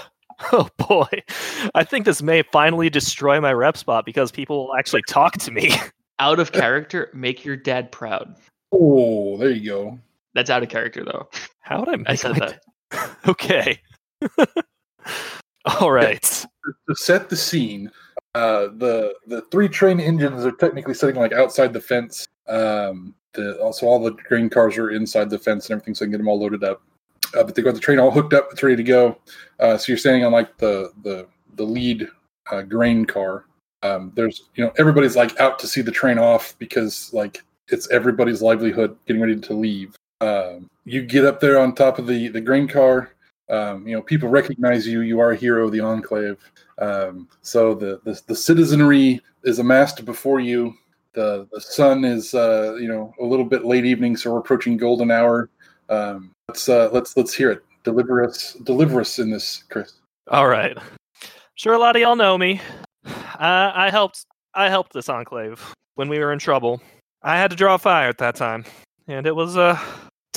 Oh 0.53 0.69
boy, 0.77 1.05
I 1.75 1.83
think 1.83 2.05
this 2.05 2.21
may 2.21 2.43
finally 2.43 2.89
destroy 2.89 3.41
my 3.41 3.51
rep 3.51 3.75
spot 3.75 4.05
because 4.05 4.31
people 4.31 4.67
will 4.67 4.75
actually 4.77 5.01
talk 5.09 5.33
to 5.39 5.51
me. 5.51 5.73
Out 6.19 6.39
of 6.39 6.53
character, 6.53 7.09
make 7.13 7.43
your 7.43 7.57
dad 7.57 7.91
proud. 7.91 8.37
oh, 8.71 9.35
there 9.35 9.49
you 9.49 9.69
go. 9.69 9.99
That's 10.35 10.49
out 10.49 10.63
of 10.63 10.69
character 10.69 11.03
though. 11.03 11.27
How 11.59 11.81
would 11.81 11.89
I 11.89 11.97
make 11.97 12.09
I 12.09 12.15
said 12.15 12.31
my 12.37 12.39
that. 12.39 12.61
Okay. 13.27 13.79
All 15.65 15.91
right. 15.91 16.21
To 16.21 16.95
set 16.95 17.29
the 17.29 17.35
scene, 17.35 17.91
uh, 18.35 18.67
the 18.77 19.13
the 19.27 19.41
three 19.51 19.67
train 19.67 19.99
engines 19.99 20.45
are 20.45 20.51
technically 20.51 20.93
sitting 20.93 21.15
like 21.15 21.33
outside 21.33 21.73
the 21.73 21.81
fence. 21.81 22.27
Um, 22.47 23.13
the 23.33 23.59
also 23.61 23.85
all 23.85 23.99
the 23.99 24.11
grain 24.11 24.49
cars 24.49 24.77
are 24.77 24.91
inside 24.91 25.29
the 25.29 25.37
fence 25.37 25.69
and 25.69 25.73
everything, 25.75 25.95
so 25.95 26.03
I 26.03 26.05
can 26.05 26.11
get 26.11 26.17
them 26.17 26.27
all 26.27 26.39
loaded 26.39 26.63
up. 26.63 26.81
Uh, 27.37 27.43
but 27.43 27.55
they 27.55 27.61
got 27.61 27.75
the 27.75 27.79
train 27.79 27.99
all 27.99 28.11
hooked 28.11 28.33
up; 28.33 28.49
it's 28.51 28.63
ready 28.63 28.75
to 28.75 28.83
go. 28.83 29.17
Uh, 29.59 29.77
so 29.77 29.91
you're 29.91 29.97
standing 29.97 30.25
on 30.25 30.31
like 30.31 30.57
the 30.57 30.91
the 31.03 31.27
the 31.55 31.63
lead 31.63 32.07
uh, 32.51 32.61
grain 32.61 33.05
car. 33.05 33.45
Um, 33.83 34.11
there's 34.15 34.49
you 34.55 34.63
know 34.63 34.71
everybody's 34.77 35.15
like 35.15 35.39
out 35.39 35.59
to 35.59 35.67
see 35.67 35.81
the 35.81 35.91
train 35.91 36.17
off 36.17 36.55
because 36.57 37.13
like 37.13 37.43
it's 37.67 37.89
everybody's 37.89 38.41
livelihood 38.41 38.97
getting 39.05 39.21
ready 39.21 39.39
to 39.39 39.53
leave. 39.53 39.95
Um, 40.21 40.69
you 40.85 41.01
get 41.03 41.25
up 41.25 41.39
there 41.39 41.59
on 41.59 41.75
top 41.75 41.99
of 41.99 42.07
the 42.07 42.27
the 42.29 42.41
grain 42.41 42.67
car. 42.67 43.11
Um, 43.49 43.87
you 43.87 43.95
know 43.95 44.01
people 44.01 44.29
recognize 44.29 44.87
you. 44.87 45.01
You 45.01 45.19
are 45.19 45.31
a 45.31 45.35
hero 45.35 45.65
of 45.65 45.71
the 45.71 45.79
enclave. 45.79 46.37
Um, 46.79 47.27
so 47.41 47.73
the, 47.73 47.99
the 48.03 48.21
the 48.27 48.35
citizenry 48.35 49.21
is 49.43 49.59
amassed 49.59 50.05
before 50.05 50.39
you. 50.39 50.73
The 51.13 51.47
the 51.51 51.61
sun 51.61 52.05
is 52.05 52.33
uh, 52.33 52.75
you 52.79 52.87
know 52.87 53.13
a 53.19 53.25
little 53.25 53.45
bit 53.45 53.65
late 53.65 53.85
evening, 53.85 54.17
so 54.17 54.31
we're 54.31 54.39
approaching 54.39 54.77
golden 54.77 55.11
hour. 55.11 55.49
Um, 55.89 56.31
let's 56.47 56.69
uh, 56.69 56.89
let's 56.91 57.17
let's 57.17 57.33
hear 57.33 57.51
it. 57.51 57.63
deliver 57.83 58.23
us 58.23 58.53
deliver 58.63 59.01
us 59.01 59.19
in 59.19 59.31
this, 59.31 59.63
Chris. 59.69 59.93
All 60.29 60.47
right. 60.47 60.77
Sure, 61.55 61.73
a 61.73 61.77
lot 61.77 61.95
of 61.95 62.01
y'all 62.01 62.15
know 62.15 62.37
me. 62.37 62.61
I, 63.05 63.87
I 63.87 63.89
helped. 63.89 64.25
I 64.53 64.69
helped 64.69 64.93
this 64.93 65.09
enclave 65.09 65.73
when 65.95 66.09
we 66.09 66.19
were 66.19 66.31
in 66.31 66.39
trouble. 66.39 66.81
I 67.21 67.37
had 67.37 67.49
to 67.51 67.55
draw 67.55 67.77
fire 67.77 68.09
at 68.09 68.17
that 68.19 68.35
time, 68.35 68.65
and 69.07 69.25
it 69.25 69.35
was. 69.35 69.57
Uh, 69.57 69.77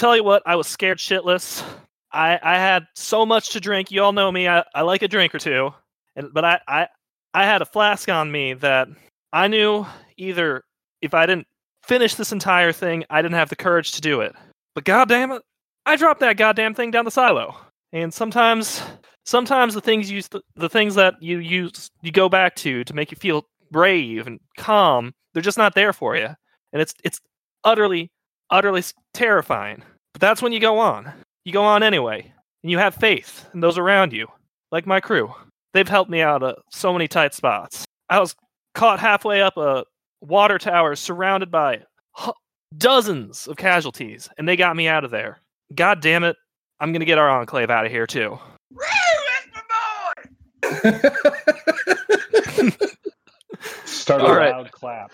tell 0.02 0.16
you 0.16 0.24
what, 0.24 0.42
I 0.44 0.56
was 0.56 0.66
scared 0.66 0.98
shitless. 0.98 1.64
I 2.12 2.38
I 2.42 2.56
had 2.56 2.86
so 2.94 3.24
much 3.24 3.50
to 3.50 3.60
drink. 3.60 3.90
You 3.90 4.02
all 4.02 4.12
know 4.12 4.32
me. 4.32 4.48
I, 4.48 4.64
I 4.74 4.82
like 4.82 5.02
a 5.02 5.08
drink 5.08 5.34
or 5.34 5.38
two, 5.38 5.70
and 6.16 6.34
but 6.34 6.44
I 6.44 6.60
I 6.66 6.88
I 7.32 7.44
had 7.44 7.62
a 7.62 7.66
flask 7.66 8.08
on 8.08 8.32
me 8.32 8.54
that 8.54 8.88
I 9.32 9.46
knew 9.46 9.86
either 10.16 10.64
if 11.00 11.14
I 11.14 11.24
didn't 11.24 11.46
finish 11.84 12.16
this 12.16 12.32
entire 12.32 12.72
thing, 12.72 13.04
I 13.10 13.22
didn't 13.22 13.36
have 13.36 13.48
the 13.48 13.56
courage 13.56 13.92
to 13.92 14.00
do 14.00 14.20
it. 14.20 14.34
But 14.74 14.84
goddamn 14.84 15.30
it, 15.30 15.42
I 15.86 15.96
dropped 15.96 16.20
that 16.20 16.36
goddamn 16.36 16.74
thing 16.74 16.90
down 16.90 17.04
the 17.04 17.10
silo. 17.10 17.56
And 17.92 18.12
sometimes, 18.12 18.82
sometimes 19.24 19.74
the 19.74 19.80
things 19.80 20.10
you 20.10 20.22
the 20.56 20.68
things 20.68 20.96
that 20.96 21.14
you 21.22 21.38
use 21.38 21.90
you 22.02 22.10
go 22.10 22.28
back 22.28 22.56
to 22.56 22.82
to 22.84 22.94
make 22.94 23.12
you 23.12 23.16
feel 23.16 23.46
brave 23.70 24.26
and 24.26 24.40
calm, 24.58 25.14
they're 25.32 25.42
just 25.42 25.58
not 25.58 25.76
there 25.76 25.92
for 25.92 26.16
you, 26.16 26.28
and 26.72 26.82
it's 26.82 26.94
it's 27.04 27.20
utterly 27.62 28.10
utterly 28.50 28.82
terrifying. 29.14 29.82
But 30.22 30.28
that's 30.28 30.40
when 30.40 30.52
you 30.52 30.60
go 30.60 30.78
on. 30.78 31.12
You 31.44 31.52
go 31.52 31.64
on 31.64 31.82
anyway, 31.82 32.32
and 32.62 32.70
you 32.70 32.78
have 32.78 32.94
faith 32.94 33.44
in 33.54 33.58
those 33.58 33.76
around 33.76 34.12
you, 34.12 34.28
like 34.70 34.86
my 34.86 35.00
crew. 35.00 35.34
They've 35.74 35.88
helped 35.88 36.12
me 36.12 36.20
out 36.20 36.44
of 36.44 36.62
so 36.70 36.92
many 36.92 37.08
tight 37.08 37.34
spots. 37.34 37.84
I 38.08 38.20
was 38.20 38.36
caught 38.72 39.00
halfway 39.00 39.42
up 39.42 39.56
a 39.56 39.82
water 40.20 40.58
tower 40.60 40.94
surrounded 40.94 41.50
by 41.50 41.82
dozens 42.78 43.48
of 43.48 43.56
casualties, 43.56 44.28
and 44.38 44.48
they 44.48 44.54
got 44.54 44.76
me 44.76 44.86
out 44.86 45.02
of 45.02 45.10
there. 45.10 45.40
God 45.74 46.00
damn 46.00 46.22
it, 46.22 46.36
I'm 46.78 46.92
gonna 46.92 47.04
get 47.04 47.18
our 47.18 47.28
enclave 47.28 47.68
out 47.68 47.84
of 47.84 47.90
here 47.90 48.06
too. 48.06 48.38
Start 53.84 54.22
a 54.22 54.24
All 54.24 54.36
right. 54.36 54.52
loud 54.52 54.70
clap. 54.70 55.10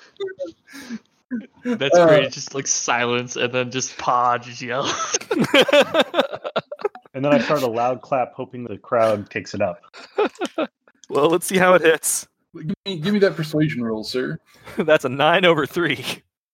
That's 1.65 1.97
Uh, 1.97 2.07
great. 2.07 2.33
Just 2.33 2.55
like 2.55 2.67
silence, 2.67 3.37
and 3.37 3.53
then 3.53 3.71
just 3.71 3.97
Podge 3.99 4.63
yell. 4.63 4.85
And 7.15 7.25
then 7.25 7.35
I 7.35 7.39
start 7.41 7.63
a 7.63 7.67
loud 7.67 8.01
clap, 8.01 8.33
hoping 8.35 8.63
the 8.63 8.79
crowd 8.79 9.29
takes 9.29 9.53
it 9.53 9.61
up. 9.61 9.81
well, 11.09 11.29
let's 11.29 11.47
see 11.47 11.59
how 11.59 11.75
it 11.75 11.83
hits. 11.83 12.29
give, 12.55 12.77
me, 12.87 12.99
give 13.01 13.13
me 13.13 13.19
that 13.19 13.35
persuasion 13.35 13.83
roll, 13.83 14.05
sir. 14.05 14.39
That's 14.77 15.05
a 15.05 15.09
nine 15.09 15.45
over 15.45 15.67
three. 15.67 16.05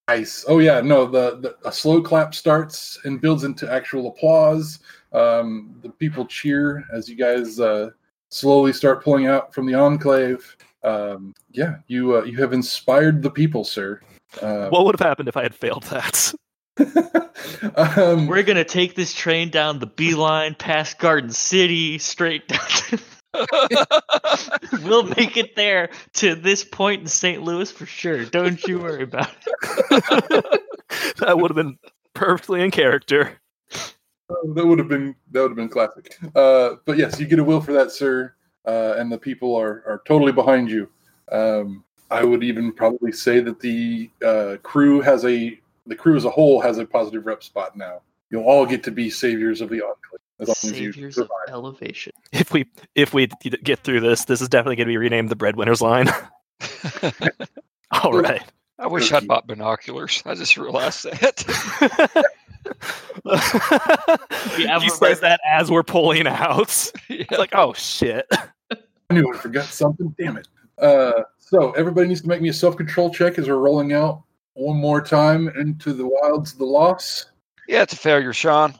Nice. 0.09 0.43
Oh 0.49 0.61
yeah, 0.61 0.81
no. 0.81 1.05
The, 1.05 1.39
the 1.41 1.69
a 1.69 1.73
slow 1.73 2.01
clap 2.01 2.35
starts 2.35 2.99
and 3.05 3.21
builds 3.21 3.45
into 3.45 3.71
actual 3.71 4.07
applause. 4.09 4.79
Um, 5.13 5.75
the 5.83 5.91
people 5.91 6.25
cheer 6.25 6.85
as 6.95 7.11
you 7.11 7.17
guys 7.17 7.61
uh, 7.61 7.91
slowly 8.31 8.73
start 8.73 9.05
pulling 9.05 9.27
out 9.27 9.53
from 9.53 9.67
the 9.67 9.75
enclave. 9.75 10.57
Um, 10.83 11.35
yeah, 11.51 11.77
you 11.89 12.17
uh, 12.17 12.23
you 12.25 12.39
have 12.39 12.55
inspired 12.55 13.23
the 13.23 13.31
people, 13.31 13.65
sir. 13.65 14.01
Uh, 14.41 14.69
What 14.69 14.85
would 14.85 14.99
have 14.99 15.07
happened 15.07 15.29
if 15.29 15.37
I 15.37 15.43
had 15.43 15.55
failed 15.55 15.85
that? 15.85 16.35
um, 17.97 18.27
We're 18.27 18.43
gonna 18.43 18.65
take 18.65 18.95
this 18.95 19.15
train 19.15 19.51
down 19.51 19.79
the 19.79 19.87
beeline, 19.87 20.55
past 20.55 20.99
Garden 20.99 21.31
City, 21.31 21.99
straight 21.99 22.49
down. 22.49 22.61
To... 22.69 22.99
we'll 24.83 25.05
make 25.05 25.37
it 25.37 25.57
there 25.57 25.91
to 26.15 26.35
this 26.35 26.65
point 26.65 27.03
in 27.03 27.07
St. 27.07 27.43
Louis 27.43 27.71
for 27.71 27.87
sure. 27.87 28.25
Don't 28.25 28.63
you 28.65 28.79
worry 28.79 29.03
about 29.03 29.31
it. 29.47 30.63
that 31.19 31.39
would 31.39 31.51
have 31.51 31.57
been 31.57 31.79
perfectly 32.15 32.63
in 32.63 32.71
character. 32.71 33.39
that 33.71 34.67
would 34.67 34.79
have 34.79 34.89
been 34.89 35.15
that 35.31 35.43
would 35.43 35.51
have 35.51 35.57
been 35.57 35.69
classic. 35.69 36.17
Uh, 36.35 36.77
but 36.85 36.97
yes, 36.97 37.21
you 37.21 37.27
get 37.27 37.39
a 37.39 37.45
will 37.45 37.61
for 37.61 37.73
that, 37.73 37.91
sir, 37.91 38.35
uh, 38.67 38.95
and 38.97 39.11
the 39.11 39.19
people 39.19 39.55
are 39.55 39.83
are 39.87 40.03
totally 40.07 40.33
behind 40.33 40.71
you. 40.71 40.89
Um, 41.31 41.84
I 42.11 42.25
would 42.25 42.45
even 42.45 42.73
probably 42.73 43.13
say 43.13 43.41
that 43.41 43.61
the 43.61 44.11
uh, 44.25 44.57
crew 44.63 45.01
has 45.01 45.25
a 45.25 45.59
the 45.87 45.95
crew 45.95 46.17
as 46.17 46.25
a 46.25 46.31
whole 46.31 46.61
has 46.61 46.79
a 46.79 46.87
positive 46.87 47.27
rep 47.27 47.43
spot 47.43 47.77
now. 47.77 48.01
You'll 48.31 48.45
all 48.45 48.67
get 48.67 48.83
to 48.85 48.91
be 48.91 49.11
saviors 49.11 49.61
of 49.61 49.69
the 49.69 49.83
enclave 49.83 50.21
as 50.41 50.49
long 50.49 50.73
as 50.73 50.81
you 50.81 50.93
Saviors 50.93 51.19
of 51.19 51.31
elevation. 51.49 52.13
If 52.33 52.53
we 52.53 52.67
if 52.95 53.15
we 53.15 53.29
get 53.63 53.81
through 53.81 54.01
this, 54.01 54.25
this 54.25 54.41
is 54.41 54.49
definitely 54.49 54.77
going 54.77 54.89
to 54.89 54.93
be 54.93 54.97
renamed 54.97 55.29
the 55.29 55.37
breadwinners 55.37 55.81
line. 55.81 56.09
All 58.03 58.13
right. 58.13 58.43
I 58.79 58.89
wish 58.89 59.13
I'd 59.13 59.29
bought 59.29 59.47
binoculars. 59.47 60.23
I 60.27 60.35
just 60.35 60.57
realized 60.57 61.05
that. 61.05 62.25
Yeah, 64.59 64.81
he 64.81 64.89
but 64.89 64.97
says 64.97 65.21
that 65.21 65.41
as 65.49 65.71
we're 65.71 65.85
pulling 65.85 66.27
out. 66.27 66.91
Yeah. 67.09 67.25
It's 67.29 67.39
like, 67.39 67.55
oh 67.55 67.73
shit. 67.75 68.27
I 68.71 69.15
knew 69.15 69.33
I 69.33 69.37
forgot 69.37 69.67
something. 69.67 70.15
Damn 70.19 70.39
it. 70.39 70.49
Uh, 70.79 71.23
so 71.47 71.73
everybody 71.73 72.09
needs 72.09 72.23
to 72.23 72.29
make 72.29 72.41
me 72.41 72.49
a 72.49 72.55
self 72.55 72.77
control 72.77 73.11
check 73.13 73.39
as 73.39 73.49
we're 73.49 73.57
rolling 73.57 73.93
out 73.93 74.23
one 74.55 74.77
more 74.77 75.03
time 75.03 75.49
into 75.49 75.93
the 75.93 76.07
wilds 76.07 76.53
of 76.53 76.59
the 76.59 76.65
loss. 76.65 77.27
yeah, 77.69 77.83
it's 77.83 77.93
a 77.93 77.97
failure, 77.97 78.33
Sean. 78.33 78.75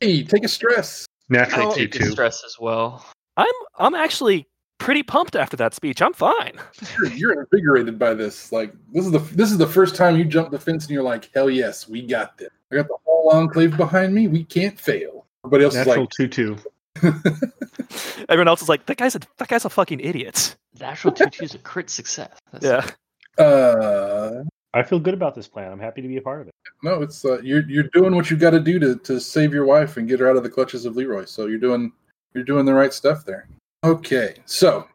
Hey, 0.00 0.22
take 0.22 0.44
a 0.44 0.48
stress. 0.48 1.06
Naturally, 1.28 1.64
I'll 1.66 1.72
two 1.72 1.88
take 1.88 1.96
a 1.96 2.04
two. 2.04 2.10
stress 2.10 2.42
as 2.44 2.56
well. 2.58 3.04
I'm 3.36 3.46
I'm 3.76 3.94
actually 3.94 4.46
pretty 4.78 5.02
pumped 5.02 5.36
after 5.36 5.56
that 5.58 5.74
speech. 5.74 6.00
I'm 6.00 6.12
fine. 6.14 6.54
You're, 6.98 7.12
you're 7.12 7.40
invigorated 7.42 7.98
by 7.98 8.14
this. 8.14 8.52
Like 8.52 8.72
this 8.92 9.04
is 9.04 9.12
the 9.12 9.18
this 9.18 9.50
is 9.50 9.58
the 9.58 9.66
first 9.66 9.94
time 9.94 10.16
you 10.16 10.24
jump 10.24 10.50
the 10.50 10.58
fence 10.58 10.84
and 10.84 10.92
you're 10.92 11.02
like, 11.02 11.30
hell 11.34 11.50
yes, 11.50 11.88
we 11.88 12.02
got 12.02 12.38
this. 12.38 12.50
I 12.72 12.76
got 12.76 12.88
the 12.88 12.96
whole 13.04 13.30
enclave 13.30 13.76
behind 13.76 14.14
me. 14.14 14.28
We 14.28 14.44
can't 14.44 14.78
fail. 14.78 15.26
Everybody 15.44 15.64
else 15.64 15.74
Natural 15.74 16.04
is 16.04 16.08
two 16.16 16.28
two. 16.28 16.56
Like, 17.02 17.14
Everyone 18.28 18.48
else 18.48 18.62
is 18.62 18.68
like, 18.68 18.86
that 18.86 18.96
guy's 18.96 19.14
a 19.16 19.20
that 19.38 19.48
guy's 19.48 19.64
a 19.64 19.70
fucking 19.70 20.00
idiot. 20.00 20.56
Natural 20.80 21.12
two 21.12 21.26
two 21.30 21.44
is 21.44 21.54
a 21.54 21.58
crit 21.58 21.90
success. 21.90 22.36
That's 22.52 22.64
Yeah. 22.64 23.44
uh, 23.44 24.42
I 24.74 24.82
feel 24.82 24.98
good 24.98 25.14
about 25.14 25.34
this 25.34 25.48
plan. 25.48 25.72
I'm 25.72 25.80
happy 25.80 26.02
to 26.02 26.08
be 26.08 26.18
a 26.18 26.22
part 26.22 26.40
of 26.42 26.48
it. 26.48 26.54
no, 26.82 27.00
it's 27.02 27.24
uh, 27.24 27.40
you're 27.40 27.68
you're 27.68 27.88
doing 27.94 28.14
what 28.14 28.30
you've 28.30 28.40
got 28.40 28.50
to 28.50 28.60
do 28.60 28.78
to 28.78 28.96
to 28.96 29.20
save 29.20 29.52
your 29.54 29.64
wife 29.64 29.96
and 29.96 30.06
get 30.08 30.20
her 30.20 30.28
out 30.28 30.36
of 30.36 30.42
the 30.42 30.50
clutches 30.50 30.84
of 30.84 30.96
Leroy. 30.96 31.24
So 31.24 31.46
you're 31.46 31.58
doing 31.58 31.92
you're 32.34 32.44
doing 32.44 32.64
the 32.66 32.74
right 32.74 32.92
stuff 32.92 33.24
there. 33.24 33.48
Okay, 33.84 34.34
so 34.44 34.86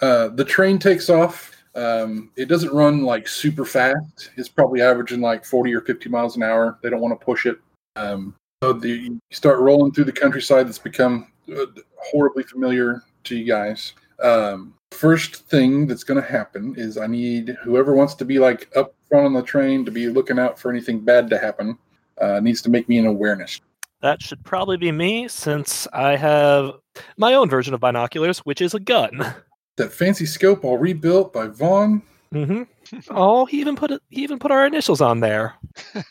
uh, 0.00 0.28
the 0.28 0.44
train 0.44 0.78
takes 0.78 1.10
off. 1.10 1.50
Um, 1.74 2.30
it 2.36 2.46
doesn't 2.46 2.72
run 2.72 3.02
like 3.02 3.26
super 3.26 3.64
fast. 3.64 4.30
It's 4.36 4.48
probably 4.48 4.80
averaging 4.80 5.20
like 5.20 5.44
40 5.44 5.74
or 5.74 5.80
50 5.80 6.08
miles 6.08 6.36
an 6.36 6.44
hour. 6.44 6.78
They 6.82 6.88
don't 6.90 7.00
want 7.00 7.18
to 7.18 7.24
push 7.24 7.46
it. 7.46 7.58
Um, 7.96 8.34
so 8.62 8.72
the, 8.72 8.88
you 8.88 9.20
start 9.30 9.58
rolling 9.60 9.92
through 9.92 10.04
the 10.04 10.12
countryside 10.12 10.66
that's 10.66 10.78
become 10.78 11.32
uh, 11.54 11.66
horribly 11.96 12.42
familiar 12.44 13.02
to 13.24 13.36
you 13.36 13.44
guys. 13.44 13.92
Um, 14.22 14.74
first 14.92 15.36
thing 15.48 15.86
that's 15.86 16.04
going 16.04 16.20
to 16.22 16.26
happen 16.26 16.74
is 16.76 16.96
I 16.96 17.06
need 17.06 17.56
whoever 17.62 17.94
wants 17.94 18.14
to 18.14 18.24
be 18.24 18.38
like 18.38 18.70
up 18.76 18.94
front 19.08 19.26
on 19.26 19.32
the 19.34 19.42
train 19.42 19.84
to 19.84 19.90
be 19.90 20.08
looking 20.08 20.38
out 20.38 20.58
for 20.58 20.70
anything 20.70 21.00
bad 21.00 21.28
to 21.30 21.38
happen. 21.38 21.76
Uh, 22.20 22.38
needs 22.40 22.62
to 22.62 22.70
make 22.70 22.88
me 22.88 22.98
an 22.98 23.06
awareness. 23.06 23.60
That 24.00 24.22
should 24.22 24.44
probably 24.44 24.76
be 24.76 24.92
me 24.92 25.28
since 25.28 25.88
I 25.92 26.16
have 26.16 26.74
my 27.16 27.34
own 27.34 27.48
version 27.50 27.74
of 27.74 27.80
binoculars, 27.80 28.38
which 28.40 28.60
is 28.60 28.74
a 28.74 28.80
gun. 28.80 29.34
That 29.76 29.92
fancy 29.92 30.24
scope 30.26 30.64
all 30.64 30.78
rebuilt 30.78 31.32
by 31.32 31.48
Von. 31.48 32.00
hmm 32.30 32.62
Oh, 33.10 33.44
he 33.46 33.60
even 33.60 33.74
put 33.74 33.90
it. 33.90 34.00
He 34.10 34.22
even 34.22 34.38
put 34.38 34.52
our 34.52 34.64
initials 34.66 35.00
on 35.00 35.18
there. 35.20 35.54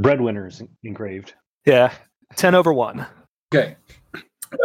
Breadwinners 0.00 0.62
engraved. 0.84 1.34
Yeah, 1.66 1.92
ten 2.36 2.54
over 2.54 2.72
one. 2.72 3.06
Okay. 3.52 3.76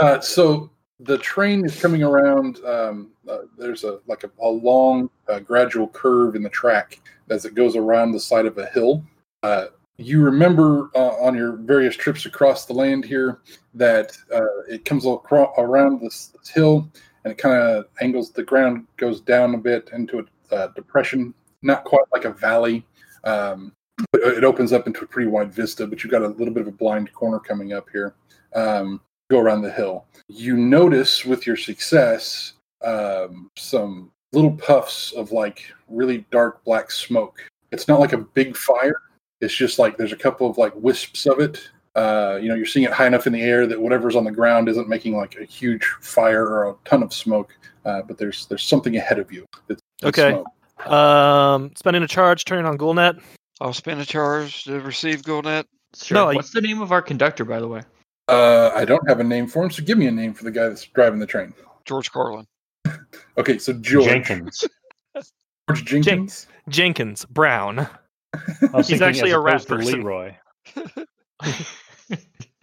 Uh, 0.02 0.20
so 0.20 0.70
the 0.99 1.18
train 1.18 1.66
is 1.66 1.80
coming 1.80 2.03
around. 2.03 2.60
Um, 2.66 3.12
uh, 3.28 3.40
there's 3.57 3.84
a 3.84 3.99
like 4.07 4.24
a, 4.24 4.32
a 4.41 4.49
long, 4.49 5.10
uh, 5.28 5.40
gradual 5.40 5.88
curve 5.90 6.36
in 6.36 6.44
the 6.44 6.49
track 6.49 6.99
as 7.30 7.45
it 7.45 7.56
goes 7.56 7.76
around 7.76 8.12
the 8.12 8.20
side 8.20 8.45
of 8.45 8.57
a 8.57 8.68
hill. 8.68 9.03
Uh, 9.44 9.66
you 9.98 10.22
remember 10.22 10.90
uh, 10.95 11.16
on 11.22 11.36
your 11.36 11.53
various 11.53 11.95
trips 11.95 12.26
across 12.26 12.66
the 12.66 12.74
land 12.74 13.06
here 13.06 13.40
that 13.74 14.18
uh, 14.34 14.41
it 14.70 14.84
comes 14.86 15.06
acro- 15.06 15.53
around 15.57 16.02
this, 16.02 16.28
this 16.38 16.49
hill 16.49 16.90
and 17.24 17.32
it 17.32 17.38
kind 17.38 17.56
of 17.56 17.86
angles. 18.02 18.32
The 18.32 18.44
ground 18.44 18.88
goes 18.98 19.22
down 19.22 19.56
a 19.56 19.57
bit 19.57 19.90
into 19.94 20.26
a 20.52 20.56
uh, 20.56 20.68
depression, 20.76 21.34
not 21.62 21.86
quite 21.86 22.03
like 22.12 22.26
a 22.26 22.32
valley. 22.34 22.86
Um, 23.24 23.72
but 23.72 23.85
it 24.13 24.43
opens 24.43 24.73
up 24.73 24.88
into 24.88 25.03
a 25.03 25.07
pretty 25.07 25.30
wide 25.30 25.53
vista, 25.53 25.88
but 25.88 26.03
you've 26.03 26.11
got 26.11 26.22
a 26.22 26.27
little 26.27 26.53
bit 26.53 26.61
of 26.61 26.67
a 26.67 26.72
blind 26.72 27.11
corner 27.13 27.39
coming 27.39 27.73
up 27.73 27.88
here. 27.91 28.13
Um, 28.53 29.01
go 29.30 29.39
around 29.39 29.61
the 29.61 29.72
hill. 29.72 30.05
You 30.27 30.57
notice 30.57 31.26
with 31.26 31.47
your 31.47 31.57
success 31.57 32.53
um, 32.84 33.49
some 33.57 34.11
little 34.34 34.51
puffs 34.51 35.11
of 35.13 35.31
like 35.31 35.72
really 35.89 36.26
dark 36.31 36.63
black 36.63 36.91
smoke. 36.91 37.39
It's 37.72 37.88
not 37.88 37.99
like 37.99 38.13
a 38.13 38.17
big 38.17 38.55
fire. 38.55 39.01
It's 39.41 39.53
just 39.55 39.80
like 39.80 39.97
there's 39.97 40.13
a 40.13 40.17
couple 40.17 40.49
of 40.49 40.57
like 40.57 40.73
wisps 40.76 41.26
of 41.26 41.39
it. 41.39 41.69
Uh, 41.95 42.38
you 42.41 42.49
know, 42.49 42.55
you're 42.55 42.65
seeing 42.65 42.85
it 42.85 42.91
high 42.91 43.07
enough 43.07 43.26
in 43.26 43.34
the 43.34 43.41
air 43.41 43.65
that 43.67 43.80
whatever's 43.80 44.15
on 44.17 44.26
the 44.26 44.31
ground 44.31 44.67
isn't 44.67 44.89
making 44.89 45.15
like 45.15 45.35
a 45.39 45.45
huge 45.45 45.85
fire 46.01 46.45
or 46.45 46.69
a 46.69 46.76
ton 46.84 47.01
of 47.01 47.13
smoke. 47.13 47.55
Uh, 47.85 48.01
but 48.01 48.17
there's 48.17 48.45
there's 48.47 48.63
something 48.63 48.97
ahead 48.97 49.19
of 49.19 49.31
you. 49.31 49.45
That's, 49.67 49.81
that's 50.01 50.19
Okay. 50.19 50.31
smoke. 50.31 50.91
Um, 50.91 51.72
spending 51.76 52.03
a 52.03 52.07
charge, 52.07 52.43
turning 52.45 52.65
on 52.65 52.77
Ghoulnet. 52.77 53.22
I'll 53.61 53.73
spend 53.73 54.02
a 54.02 54.06
charge 54.06 54.64
to 54.65 54.80
receive 54.82 55.22
GhoulNet. 55.22 55.65
Sure. 55.95 56.15
No, 56.15 56.36
What's 56.36 56.52
the 56.52 56.61
name 56.61 56.82
of 56.82 56.91
our 56.91 57.02
conductor, 57.02 57.45
by 57.45 57.60
the 57.60 57.68
way? 57.68 57.82
Uh, 58.27 58.72
I 58.76 58.86
don't 58.86 59.07
have 59.07 59.19
a 59.19 59.23
name 59.23 59.48
for 59.48 59.64
him, 59.64 59.72
so 59.72 59.84
give 59.84 59.98
me 59.98 60.07
a 60.07 60.11
name 60.11 60.34
for 60.34 60.44
the 60.44 60.52
guy 60.52 60.68
that's 60.68 60.84
driving 60.86 61.19
the 61.19 61.27
train. 61.27 61.53
George 61.86 62.11
Carlin. 62.11 62.45
Okay, 63.38 63.57
so 63.57 63.73
George 63.73 64.06
Jenkins. 64.06 64.65
George 65.68 65.84
Jenkins. 65.84 66.48
Jenkins 66.69 67.26
Brown. 67.26 67.86
He's 68.86 69.02
actually 69.02 69.32
a 69.32 69.40
rap 69.40 69.56
opposed 69.61 69.68
person. 69.68 69.99
Leroy. 69.99 70.36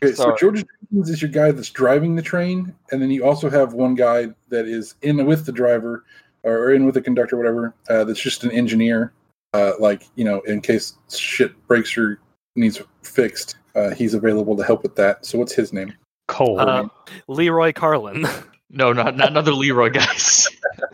Okay, 0.03 0.15
so 0.15 0.35
George 0.37 0.65
Jenkins 0.65 1.11
is 1.11 1.21
your 1.21 1.31
guy 1.31 1.53
that's 1.53 1.69
driving 1.69 2.17
the 2.17 2.23
train, 2.23 2.75
and 2.91 3.03
then 3.03 3.11
you 3.11 3.23
also 3.23 3.51
have 3.51 3.75
one 3.75 3.95
guy 3.95 4.29
that 4.49 4.67
is 4.67 4.95
in 5.03 5.25
with 5.27 5.45
the 5.45 5.53
driver 5.53 6.05
or 6.43 6.73
in 6.73 6.87
with 6.87 6.95
the 6.95 7.03
conductor, 7.03 7.37
whatever. 7.37 7.75
Uh, 7.91 8.05
that's 8.05 8.21
just 8.21 8.43
an 8.43 8.51
engineer, 8.51 9.13
uh, 9.53 9.73
like 9.79 10.09
you 10.15 10.25
know, 10.25 10.41
in 10.43 10.61
case 10.61 10.95
shit 11.11 11.53
breaks 11.67 11.97
or 11.97 12.21
needs 12.57 12.81
fixed, 13.03 13.57
uh, 13.75 13.91
he's 13.91 14.15
available 14.15 14.57
to 14.57 14.65
help 14.65 14.83
with 14.83 14.97
that. 14.97 15.25
So 15.25 15.39
what's 15.39 15.55
his 15.55 15.73
name? 15.73 15.95
Cole. 16.29 16.61
Uh, 16.61 16.89
Leroy 17.29 17.73
Carlin. 17.73 18.27
No, 18.75 18.91
not 18.95 19.19
not 19.19 19.29
another 19.29 19.53
Leroy, 19.53 19.91
guys. 19.91 20.49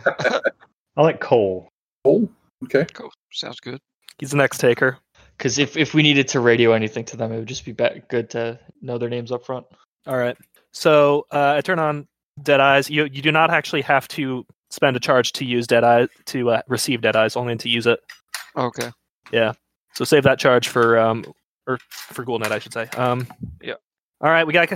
I 0.97 1.03
like 1.03 1.21
Cole. 1.21 1.69
Cole. 2.05 2.29
Okay. 2.65 2.85
Cool. 2.93 3.13
Sounds 3.31 3.61
good. 3.61 3.79
He's 4.19 4.33
the 4.33 4.37
next 4.37 4.59
taker. 4.59 4.99
Because 5.37 5.59
if, 5.59 5.77
if 5.77 5.95
we 5.95 6.03
needed 6.03 6.27
to 6.29 6.41
radio 6.41 6.73
anything 6.73 7.05
to 7.05 7.17
them, 7.17 7.31
it 7.31 7.39
would 7.39 7.47
just 7.47 7.65
be 7.65 7.71
be- 7.71 8.03
good 8.09 8.29
to 8.31 8.59
know 8.83 8.99
their 8.99 9.09
names 9.09 9.31
up 9.31 9.47
front. 9.47 9.65
All 10.09 10.17
right. 10.17 10.37
So 10.73 11.27
uh, 11.31 11.55
I 11.57 11.61
turn 11.61 11.79
on 11.79 12.09
Dead 12.43 12.59
Eyes. 12.59 12.91
You 12.91 13.05
you 13.05 13.23
do 13.23 13.31
not 13.31 13.51
actually 13.51 13.83
have 13.83 14.09
to 14.09 14.45
spend 14.71 14.97
a 14.97 15.01
charge 15.01 15.33
to 15.35 15.45
use 15.45 15.69
Dead 15.69 15.85
Eye 15.85 16.09
to 16.27 16.51
uh, 16.51 16.63
receive 16.67 17.01
Dead 17.01 17.15
Eyes, 17.15 17.37
only 17.37 17.57
to 17.57 17.69
use 17.69 17.87
it. 17.87 18.01
Okay. 18.59 18.91
Yeah. 19.33 19.53
So 19.95 20.05
save 20.05 20.25
that 20.25 20.39
charge 20.39 20.69
for 20.69 20.99
um 20.99 21.25
or 21.67 21.79
for 21.91 22.25
GhoulNet, 22.25 22.51
I 22.51 22.59
should 22.59 22.73
say. 22.73 22.89
Um. 22.97 23.27
Yeah. 23.63 23.75
All 24.21 24.31
right, 24.31 24.47
we 24.47 24.53
got 24.53 24.71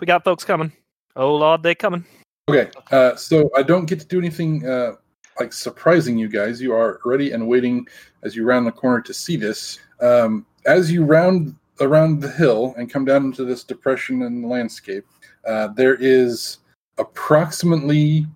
we 0.00 0.06
got 0.06 0.22
folks 0.22 0.44
coming. 0.44 0.70
Oh 1.16 1.34
lord, 1.34 1.62
they 1.62 1.74
coming. 1.74 2.04
Okay. 2.48 2.70
Uh, 2.90 3.16
so 3.16 3.50
I 3.56 3.62
don't 3.62 3.86
get 3.86 4.00
to 4.00 4.06
do 4.06 4.18
anything 4.18 4.66
uh, 4.66 4.92
like 5.38 5.52
surprising 5.52 6.18
you 6.18 6.28
guys. 6.28 6.60
You 6.60 6.74
are 6.74 7.00
ready 7.04 7.32
and 7.32 7.48
waiting 7.48 7.86
as 8.22 8.36
you 8.36 8.44
round 8.44 8.66
the 8.66 8.72
corner 8.72 9.00
to 9.00 9.14
see 9.14 9.36
this. 9.36 9.78
Um, 10.00 10.44
as 10.66 10.92
you 10.92 11.04
round 11.04 11.54
around 11.80 12.20
the 12.20 12.30
hill 12.30 12.74
and 12.76 12.90
come 12.90 13.04
down 13.04 13.24
into 13.24 13.44
this 13.44 13.64
depression 13.64 14.22
in 14.22 14.42
the 14.42 14.48
landscape, 14.48 15.06
uh, 15.46 15.68
there 15.68 15.94
is 15.94 16.58
approximately 16.98 18.26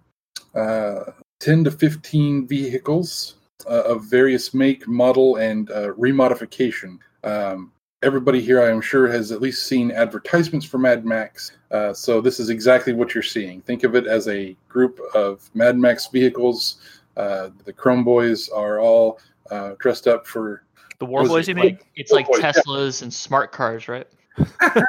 uh, 0.55 1.13
10 1.41 1.65
to 1.65 1.71
15 1.71 2.47
vehicles 2.47 3.35
uh, 3.65 3.83
of 3.83 4.05
various 4.05 4.53
make, 4.53 4.87
model, 4.87 5.37
and 5.37 5.71
uh, 5.71 5.93
remodification. 5.95 6.99
Um, 7.25 7.73
everybody 8.03 8.41
here, 8.41 8.63
I 8.63 8.71
am 8.71 8.81
sure, 8.81 9.09
has 9.09 9.33
at 9.33 9.41
least 9.41 9.67
seen 9.67 9.91
advertisements 9.91 10.67
for 10.67 10.79
Mad 10.79 11.05
Max. 11.05 11.53
Uh, 11.71 11.93
so 11.93 12.21
this 12.21 12.39
is 12.39 12.51
exactly 12.51 12.93
what 12.93 13.15
you're 13.15 13.23
seeing. 13.23 13.61
Think 13.63 13.85
of 13.85 13.95
it 13.95 14.07
as 14.07 14.29
a 14.29 14.57
group 14.69 15.01
of 15.15 15.49
Mad 15.55 15.79
Max 15.79 16.07
vehicles. 16.09 16.77
Uh, 17.17 17.51
the 17.65 17.73
Chrome 17.73 18.05
Boys 18.05 18.49
are 18.49 18.81
all 18.81 19.19
uh, 19.51 19.73
dressed 19.79 20.07
up 20.07 20.27
for. 20.27 20.63
The 20.99 21.07
War 21.07 21.27
Boys, 21.27 21.49
it 21.49 21.57
you 21.57 21.63
mean? 21.63 21.79
It's 21.95 22.13
like 22.13 22.27
boy, 22.27 22.39
yeah. 22.39 22.53
Teslas 22.53 23.03
and 23.03 23.13
smart 23.13 23.53
cars, 23.53 23.89
right? 23.89 24.07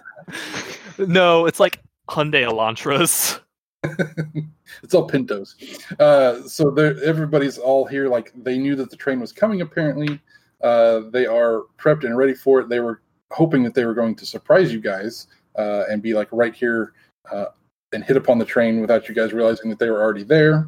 no, 0.98 1.46
it's 1.46 1.60
like 1.60 1.82
Hyundai 2.10 2.48
Elantras. 2.48 3.40
it's 4.84 4.94
all 4.94 5.08
Pintos. 5.08 5.56
Uh, 6.00 6.42
so 6.48 6.76
everybody's 6.76 7.58
all 7.58 7.86
here. 7.86 8.10
Like 8.10 8.32
they 8.36 8.58
knew 8.58 8.76
that 8.76 8.90
the 8.90 8.98
train 8.98 9.20
was 9.20 9.32
coming. 9.32 9.62
Apparently, 9.62 10.20
uh, 10.62 11.02
they 11.12 11.26
are 11.26 11.64
prepped 11.78 12.04
and 12.04 12.18
ready 12.18 12.34
for 12.34 12.60
it. 12.60 12.70
They 12.70 12.80
were 12.80 13.02
hoping 13.32 13.64
that 13.64 13.74
they 13.74 13.86
were 13.86 13.94
going 13.94 14.16
to 14.16 14.26
surprise 14.26 14.72
you 14.74 14.80
guys 14.80 15.28
uh, 15.58 15.84
and 15.90 16.02
be 16.02 16.14
like 16.14 16.30
right 16.32 16.56
here 16.56 16.94
uh, 17.32 17.46
and 17.94 18.04
hit 18.04 18.18
upon 18.18 18.38
the 18.38 18.46
train 18.46 18.82
without 18.82 19.08
you 19.08 19.16
guys 19.16 19.34
realizing 19.34 19.70
that 19.70 19.80
they 19.80 19.90
were 19.90 20.02
already 20.02 20.24
there. 20.24 20.68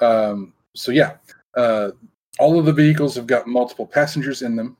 Um, 0.00 0.52
so 0.74 0.92
yeah, 0.92 1.16
uh, 1.56 1.90
all 2.38 2.58
of 2.58 2.64
the 2.64 2.72
vehicles 2.72 3.14
have 3.16 3.26
got 3.26 3.46
multiple 3.46 3.86
passengers 3.86 4.42
in 4.42 4.56
them. 4.56 4.76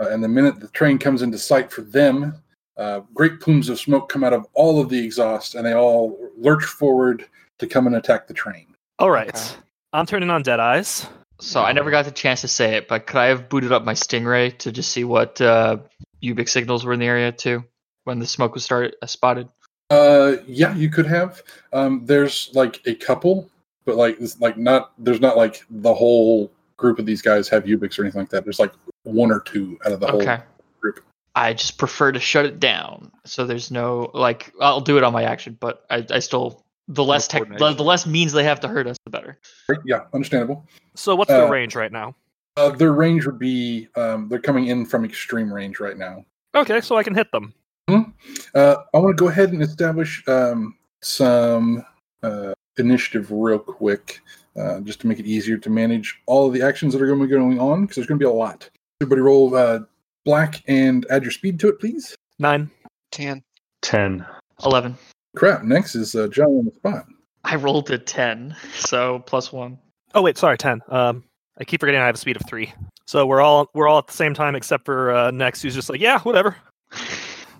Uh, 0.00 0.08
and 0.08 0.22
the 0.22 0.28
minute 0.28 0.60
the 0.60 0.68
train 0.68 0.98
comes 0.98 1.22
into 1.22 1.38
sight 1.38 1.70
for 1.70 1.82
them, 1.82 2.34
uh, 2.76 3.00
great 3.14 3.40
plumes 3.40 3.68
of 3.68 3.78
smoke 3.78 4.08
come 4.08 4.24
out 4.24 4.32
of 4.32 4.46
all 4.54 4.80
of 4.80 4.88
the 4.88 5.04
exhaust, 5.04 5.54
and 5.54 5.66
they 5.66 5.74
all 5.74 6.18
lurch 6.36 6.64
forward 6.64 7.26
to 7.58 7.66
come 7.66 7.86
and 7.86 7.96
attack 7.96 8.26
the 8.26 8.34
train. 8.34 8.66
All 8.98 9.10
right. 9.10 9.28
Okay. 9.28 9.56
I'm 9.92 10.06
turning 10.06 10.30
on 10.30 10.42
Dead 10.42 10.60
Eyes. 10.60 11.06
So 11.40 11.62
I 11.62 11.72
never 11.72 11.90
got 11.90 12.04
the 12.04 12.12
chance 12.12 12.42
to 12.42 12.48
say 12.48 12.76
it, 12.76 12.86
but 12.86 13.06
could 13.06 13.16
I 13.16 13.26
have 13.26 13.48
booted 13.48 13.72
up 13.72 13.84
my 13.84 13.94
Stingray 13.94 14.56
to 14.58 14.70
just 14.70 14.92
see 14.92 15.02
what 15.02 15.40
uh, 15.40 15.78
Ubiq 16.22 16.48
signals 16.48 16.84
were 16.84 16.92
in 16.92 17.00
the 17.00 17.06
area 17.06 17.32
too 17.32 17.64
when 18.04 18.20
the 18.20 18.26
smoke 18.26 18.54
was 18.54 18.64
started 18.64 18.94
uh, 19.02 19.06
spotted? 19.06 19.48
Uh, 19.90 20.36
yeah, 20.46 20.72
you 20.74 20.88
could 20.88 21.06
have. 21.06 21.42
Um, 21.72 22.02
there's 22.06 22.50
like 22.54 22.80
a 22.86 22.94
couple, 22.94 23.50
but 23.84 23.96
like 23.96 24.20
it's 24.20 24.40
like 24.40 24.56
not. 24.56 24.92
There's 24.98 25.20
not 25.20 25.36
like 25.36 25.64
the 25.68 25.92
whole 25.92 26.52
group 26.76 27.00
of 27.00 27.06
these 27.06 27.22
guys 27.22 27.48
have 27.48 27.64
Ubiq 27.64 27.98
or 27.98 28.02
anything 28.02 28.20
like 28.22 28.30
that. 28.30 28.44
There's 28.44 28.60
like 28.60 28.72
one 29.02 29.32
or 29.32 29.40
two 29.40 29.78
out 29.84 29.92
of 29.92 30.00
the 30.00 30.12
Okay. 30.12 30.36
whole 30.36 30.44
group. 30.80 31.04
I 31.34 31.54
just 31.54 31.78
prefer 31.78 32.12
to 32.12 32.20
shut 32.20 32.44
it 32.44 32.60
down, 32.60 33.10
so 33.24 33.46
there's 33.46 33.70
no 33.70 34.10
like. 34.12 34.52
I'll 34.60 34.82
do 34.82 34.98
it 34.98 35.04
on 35.04 35.12
my 35.12 35.22
action, 35.22 35.56
but 35.58 35.84
I, 35.88 36.06
I 36.10 36.18
still 36.18 36.64
the 36.88 37.04
less 37.04 37.26
tech, 37.26 37.44
the, 37.58 37.72
the 37.72 37.82
less 37.82 38.06
means 38.06 38.32
they 38.32 38.44
have 38.44 38.60
to 38.60 38.68
hurt 38.68 38.86
us, 38.86 38.98
the 39.04 39.10
better. 39.10 39.38
Yeah, 39.86 40.02
understandable. 40.12 40.66
So 40.94 41.14
what's 41.14 41.30
the 41.30 41.46
Uh, 41.46 41.50
range 41.50 41.74
right 41.74 41.92
now? 41.92 42.14
Uh, 42.58 42.70
their 42.70 42.92
range 42.92 43.24
would 43.24 43.38
be. 43.38 43.88
Um, 43.96 44.28
they're 44.28 44.40
coming 44.40 44.66
in 44.66 44.84
from 44.84 45.06
extreme 45.06 45.50
range 45.50 45.80
right 45.80 45.96
now. 45.96 46.26
Okay, 46.54 46.82
so 46.82 46.96
I 46.96 47.02
can 47.02 47.14
hit 47.14 47.32
them. 47.32 47.54
Uh, 47.88 48.76
I 48.92 48.98
want 48.98 49.16
to 49.16 49.20
go 49.20 49.28
ahead 49.28 49.52
and 49.52 49.62
establish 49.62 50.22
um, 50.28 50.76
some 51.02 51.84
uh, 52.22 52.52
initiative 52.76 53.30
real 53.30 53.58
quick, 53.58 54.20
uh, 54.56 54.80
just 54.80 55.00
to 55.00 55.06
make 55.06 55.18
it 55.18 55.26
easier 55.26 55.56
to 55.56 55.70
manage 55.70 56.20
all 56.26 56.46
of 56.46 56.52
the 56.52 56.60
actions 56.60 56.92
that 56.92 57.00
are 57.00 57.06
going 57.06 57.20
to 57.20 57.26
be 57.26 57.32
going 57.32 57.58
on, 57.58 57.82
because 57.82 57.96
there's 57.96 58.06
going 58.06 58.18
to 58.18 58.22
be 58.22 58.28
a 58.28 58.32
lot. 58.32 58.68
Everybody 59.00 59.22
roll 59.22 59.54
uh, 59.54 59.80
black 60.24 60.62
and 60.68 61.06
add 61.10 61.22
your 61.22 61.32
speed 61.32 61.58
to 61.60 61.68
it, 61.68 61.78
please. 61.80 62.14
Nine. 62.38 62.70
10. 63.12 63.42
10. 63.82 64.24
Eleven. 64.64 64.96
Crap. 65.36 65.64
Next 65.64 65.94
is 65.94 66.14
uh, 66.14 66.28
John 66.28 66.46
on 66.46 66.64
the 66.66 66.72
spot. 66.72 67.06
I 67.44 67.56
rolled 67.56 67.90
a 67.90 67.98
ten, 67.98 68.54
so 68.74 69.18
plus 69.26 69.52
one. 69.52 69.76
Oh 70.14 70.22
wait, 70.22 70.38
sorry, 70.38 70.56
ten. 70.56 70.80
Um, 70.88 71.24
I 71.58 71.64
keep 71.64 71.80
forgetting 71.80 72.00
I 72.00 72.06
have 72.06 72.14
a 72.14 72.18
speed 72.18 72.36
of 72.36 72.42
three. 72.46 72.72
So 73.06 73.26
we're 73.26 73.40
all 73.40 73.68
we're 73.74 73.88
all 73.88 73.98
at 73.98 74.06
the 74.06 74.12
same 74.12 74.34
time 74.34 74.54
except 74.54 74.84
for 74.84 75.10
uh, 75.12 75.30
Nex, 75.32 75.60
who's 75.60 75.74
just 75.74 75.90
like, 75.90 76.00
yeah, 76.00 76.20
whatever. 76.20 76.56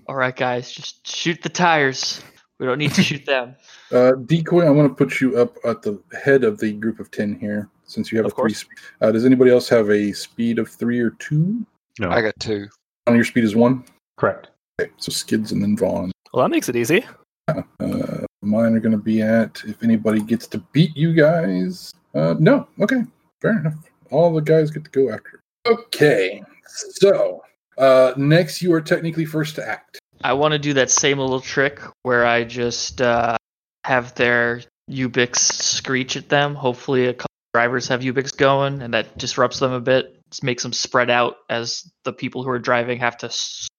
All 0.09 0.17
right, 0.17 0.35
guys, 0.35 0.71
just 0.73 1.07
shoot 1.07 1.41
the 1.43 1.49
tires. 1.49 2.23
We 2.59 2.67
don't 2.67 2.79
need 2.79 2.93
to 2.95 3.03
shoot 3.03 3.25
them. 3.27 3.57
Uh, 3.93 4.13
Decoy, 4.25 4.65
I 4.65 4.71
want 4.71 4.89
to 4.89 4.95
put 4.95 5.21
you 5.21 5.39
up 5.39 5.55
at 5.67 5.83
the 5.83 6.03
head 6.25 6.45
of 6.45 6.59
the 6.59 6.73
group 6.73 6.99
of 6.99 7.11
10 7.11 7.39
here, 7.39 7.69
since 7.85 8.11
you 8.11 8.17
have 8.17 8.25
Of 8.25 8.33
a 8.33 8.35
three 8.37 8.43
course. 8.45 8.59
speed. 8.61 8.79
Uh, 9.03 9.13
does 9.13 9.27
anybody 9.27 9.51
else 9.51 9.69
have 9.69 9.91
a 9.91 10.13
speed 10.13 10.59
of 10.59 10.67
three 10.71 10.99
or 10.99 11.11
two? 11.19 11.67
No. 11.99 12.11
I 12.11 12.23
got 12.23 12.35
two. 12.41 12.69
On 13.07 13.15
your 13.15 13.25
speed 13.25 13.45
is 13.45 13.55
one. 13.55 13.85
Correct. 14.17 14.49
Okay, 14.81 14.91
so 14.97 15.11
Skidz 15.11 15.53
and 15.53 15.63
then 15.63 15.77
Von. 15.77 16.13
Well, 16.33 16.45
that 16.45 16.51
makes 16.51 16.69
it 16.69 16.77
easy. 16.77 17.05
Uh, 17.49 18.25
mine 18.41 18.75
are 18.75 18.81
going 18.81 18.93
to 18.93 19.03
be 19.03 19.21
at 19.21 19.63
if 19.67 19.83
anybody 19.83 20.21
gets 20.21 20.47
to 20.49 20.59
beat 20.73 20.97
you 20.97 21.13
guys. 21.13 21.93
Uh, 22.15 22.35
no, 22.39 22.69
okay, 22.81 23.03
fair 23.41 23.59
enough. 23.59 23.75
All 24.11 24.33
the 24.33 24.41
guys 24.41 24.71
get 24.71 24.85
to 24.85 24.91
go 24.91 25.11
after. 25.13 25.41
Okay, 25.67 26.43
so 26.65 27.43
uh, 27.79 28.13
Nex 28.17 28.63
you 28.63 28.73
are 28.73 28.81
technically 28.81 29.25
first 29.25 29.55
to 29.57 29.69
act. 29.69 29.99
I 30.25 30.33
want 30.33 30.53
to 30.53 30.59
do 30.59 30.73
that 30.75 30.91
same 30.91 31.19
little 31.19 31.41
trick 31.41 31.81
where 32.03 32.25
I 32.25 32.45
just 32.45 33.01
uh, 33.01 33.37
have 33.85 34.15
their 34.15 34.63
Ubiq 34.91 35.37
screech 35.37 36.17
at 36.17 36.29
them. 36.29 36.55
Hopefully, 36.55 37.07
a 37.07 37.15
couple 37.15 37.35
drivers 37.55 37.89
have 37.89 38.01
Ubiq 38.01 38.37
going, 38.37 38.83
and 38.83 38.95
that 38.95 39.19
disrupts 39.19 39.59
them 39.59 39.73
a 39.73 39.81
bit. 39.81 40.19
Just 40.33 40.43
makes 40.43 40.63
them 40.63 40.73
spread 40.73 41.11
out 41.11 41.37
as 41.51 41.93
the 42.05 42.13
people 42.13 42.43
who 42.43 42.49
are 42.49 42.59
driving 42.59 42.99
have 43.01 43.19
to 43.19 43.31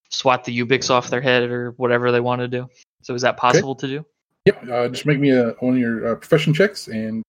swat 0.10 0.44
the 0.46 0.56
Ubiq 0.60 0.88
off 0.92 1.10
their 1.10 1.20
head 1.20 1.50
or 1.50 1.72
whatever 1.72 2.12
they 2.12 2.20
want 2.22 2.42
to 2.42 2.48
do. 2.48 2.70
So, 3.02 3.16
is 3.16 3.24
that 3.24 3.38
possible 3.38 3.74
to 3.76 3.88
do? 3.88 4.06
Yep, 4.46 4.70
uh, 4.70 4.88
just 4.90 5.08
make 5.08 5.20
me 5.20 5.32
a, 5.32 5.52
one 5.60 5.74
of 5.74 5.80
your 5.80 6.12
uh, 6.12 6.16
profession 6.16 6.54
checks, 6.54 6.88
and 6.88 7.24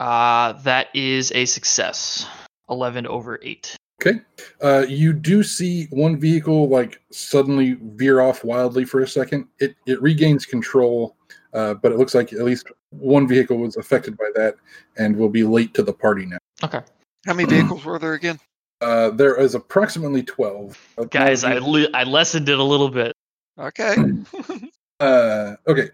Uh, 0.00 0.52
that 0.62 0.88
is 0.94 1.32
a 1.32 1.44
success. 1.44 2.26
11 2.70 3.06
over 3.06 3.38
8. 3.42 3.76
okay, 4.02 4.20
uh, 4.62 4.84
you 4.88 5.12
do 5.12 5.42
see 5.42 5.86
one 5.90 6.18
vehicle 6.18 6.68
like 6.68 7.00
suddenly 7.10 7.76
veer 7.82 8.20
off 8.20 8.42
wildly 8.42 8.84
for 8.84 9.02
a 9.02 9.08
second. 9.08 9.46
It 9.58 9.76
it 9.86 10.00
regains 10.02 10.46
control, 10.46 11.14
uh, 11.52 11.74
but 11.74 11.92
it 11.92 11.98
looks 11.98 12.14
like 12.14 12.32
at 12.32 12.40
least 12.40 12.68
one 12.90 13.28
vehicle 13.28 13.58
was 13.58 13.76
affected 13.76 14.16
by 14.16 14.30
that, 14.34 14.56
and 14.96 15.14
will 15.14 15.28
be 15.28 15.44
late 15.44 15.74
to 15.74 15.82
the 15.82 15.92
party 15.92 16.24
now. 16.26 16.38
Okay. 16.64 16.80
How 17.26 17.34
many 17.34 17.48
vehicles 17.48 17.84
were 17.84 17.98
there 17.98 18.14
again? 18.14 18.38
Uh, 18.80 19.10
there 19.10 19.34
is 19.36 19.54
approximately 19.54 20.22
twelve. 20.22 20.78
Guys, 21.10 21.44
I, 21.44 21.58
le- 21.58 21.90
I 21.92 22.04
lessened 22.04 22.48
it 22.48 22.58
a 22.58 22.62
little 22.62 22.88
bit. 22.88 23.14
Okay. 23.58 23.96
Uh, 24.98 25.56
okay, 25.68 25.90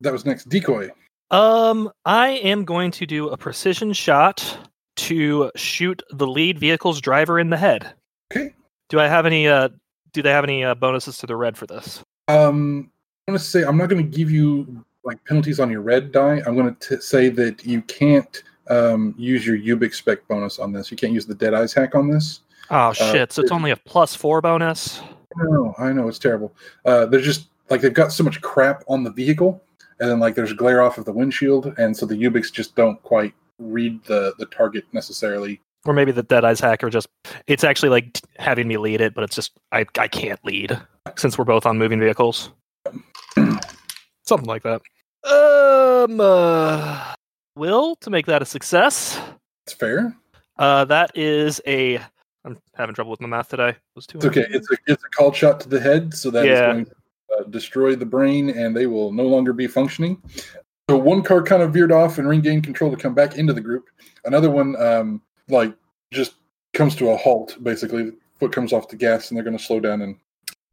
that 0.00 0.10
was 0.10 0.24
Nex. 0.24 0.42
Decoy. 0.44 0.88
Um, 1.30 1.90
I 2.06 2.28
am 2.28 2.64
going 2.64 2.90
to 2.92 3.04
do 3.04 3.28
a 3.28 3.36
precision 3.36 3.92
shot 3.92 4.70
to 4.96 5.50
shoot 5.54 6.02
the 6.10 6.26
lead 6.26 6.58
vehicle's 6.58 6.98
driver 7.02 7.38
in 7.38 7.50
the 7.50 7.58
head. 7.58 7.92
Okay. 8.32 8.54
Do 8.88 9.00
I 9.00 9.06
have 9.06 9.26
any? 9.26 9.48
Uh, 9.48 9.68
do 10.14 10.22
they 10.22 10.30
have 10.30 10.44
any 10.44 10.64
uh, 10.64 10.74
bonuses 10.74 11.18
to 11.18 11.26
the 11.26 11.36
red 11.36 11.58
for 11.58 11.66
this? 11.66 12.02
Um, 12.28 12.90
I'm 13.28 13.32
going 13.32 13.38
to 13.38 13.44
say 13.44 13.64
I'm 13.64 13.76
not 13.76 13.90
going 13.90 14.02
to 14.02 14.16
give 14.16 14.30
you 14.30 14.82
like 15.04 15.22
penalties 15.24 15.60
on 15.60 15.70
your 15.70 15.82
red 15.82 16.10
die. 16.10 16.40
I'm 16.46 16.56
going 16.56 16.74
to 16.74 17.02
say 17.02 17.28
that 17.28 17.66
you 17.66 17.82
can't 17.82 18.42
um, 18.72 19.14
use 19.18 19.46
your 19.46 19.56
Ubiq 19.56 19.94
spec 19.94 20.26
bonus 20.28 20.58
on 20.58 20.72
this. 20.72 20.90
You 20.90 20.96
can't 20.96 21.12
use 21.12 21.26
the 21.26 21.34
Dead 21.34 21.54
Eyes 21.54 21.72
hack 21.72 21.94
on 21.94 22.08
this. 22.08 22.40
Oh 22.70 22.92
shit! 22.92 23.32
so 23.32 23.42
it's 23.42 23.52
only 23.52 23.70
a 23.70 23.76
plus 23.76 24.14
four 24.14 24.40
bonus. 24.40 25.00
I 25.38 25.44
know, 25.44 25.74
I 25.78 25.92
know, 25.92 26.08
it's 26.08 26.18
terrible. 26.18 26.54
Uh, 26.84 27.06
they're 27.06 27.20
just 27.20 27.48
like 27.70 27.80
they've 27.80 27.92
got 27.92 28.12
so 28.12 28.24
much 28.24 28.40
crap 28.40 28.82
on 28.88 29.04
the 29.04 29.10
vehicle, 29.10 29.62
and 30.00 30.10
then 30.10 30.20
like 30.20 30.34
there's 30.34 30.52
glare 30.52 30.82
off 30.82 30.96
of 30.98 31.04
the 31.04 31.12
windshield, 31.12 31.74
and 31.76 31.96
so 31.96 32.06
the 32.06 32.14
Ubiq 32.14 32.50
just 32.52 32.74
don't 32.74 33.02
quite 33.02 33.34
read 33.58 34.02
the 34.04 34.34
the 34.38 34.46
target 34.46 34.84
necessarily. 34.92 35.60
Or 35.84 35.92
maybe 35.92 36.12
the 36.12 36.22
Dead 36.22 36.44
Eyes 36.44 36.60
hacker 36.60 36.88
just 36.88 37.08
it's 37.46 37.64
actually 37.64 37.90
like 37.90 38.20
having 38.38 38.68
me 38.68 38.76
lead 38.78 39.00
it, 39.00 39.14
but 39.14 39.24
it's 39.24 39.34
just 39.34 39.52
I 39.72 39.84
I 39.98 40.08
can't 40.08 40.42
lead 40.44 40.80
since 41.16 41.36
we're 41.36 41.44
both 41.44 41.66
on 41.66 41.76
moving 41.76 42.00
vehicles. 42.00 42.50
Something 44.24 44.46
like 44.46 44.62
that. 44.62 44.80
Um 45.24 46.20
uh, 46.20 47.14
will 47.56 47.96
to 47.96 48.10
make 48.10 48.26
that 48.26 48.42
a 48.42 48.44
success. 48.44 49.20
It's 49.66 49.74
fair. 49.74 50.16
Uh 50.58 50.84
that 50.86 51.10
is 51.16 51.60
a 51.66 52.00
I'm 52.44 52.58
having 52.74 52.94
trouble 52.94 53.10
with 53.10 53.20
my 53.20 53.28
math 53.28 53.48
today. 53.48 53.70
It 53.70 53.76
was 53.94 54.06
two 54.06 54.18
It's 54.18 54.26
okay. 54.26 54.46
It's 54.50 54.70
a 54.70 54.76
it's 54.86 55.04
a 55.04 55.08
called 55.10 55.36
shot 55.36 55.60
to 55.60 55.68
the 55.68 55.80
head, 55.80 56.14
so 56.14 56.30
that 56.30 56.44
is 56.44 56.58
Yeah. 56.58 56.72
going 56.72 56.84
to 56.86 56.92
uh, 57.38 57.42
destroy 57.44 57.94
the 57.96 58.06
brain, 58.06 58.50
and 58.50 58.76
they 58.76 58.86
will 58.86 59.12
no 59.12 59.22
longer 59.24 59.52
be 59.52 59.66
functioning. 59.66 60.20
So 60.90 60.96
one 60.96 61.22
car 61.22 61.42
kind 61.42 61.62
of 61.62 61.72
veered 61.72 61.92
off 61.92 62.18
and 62.18 62.28
regained 62.28 62.64
control 62.64 62.90
to 62.90 62.96
come 62.96 63.14
back 63.14 63.38
into 63.38 63.52
the 63.52 63.60
group. 63.60 63.88
Another 64.24 64.50
one, 64.50 64.76
um, 64.82 65.22
like, 65.48 65.72
just 66.12 66.34
comes 66.74 66.94
to 66.96 67.10
a 67.10 67.16
halt. 67.16 67.56
Basically, 67.62 68.12
foot 68.38 68.52
comes 68.52 68.72
off 68.72 68.88
the 68.88 68.96
gas, 68.96 69.30
and 69.30 69.36
they're 69.36 69.44
going 69.44 69.56
to 69.56 69.62
slow 69.62 69.80
down 69.80 70.02
and 70.02 70.16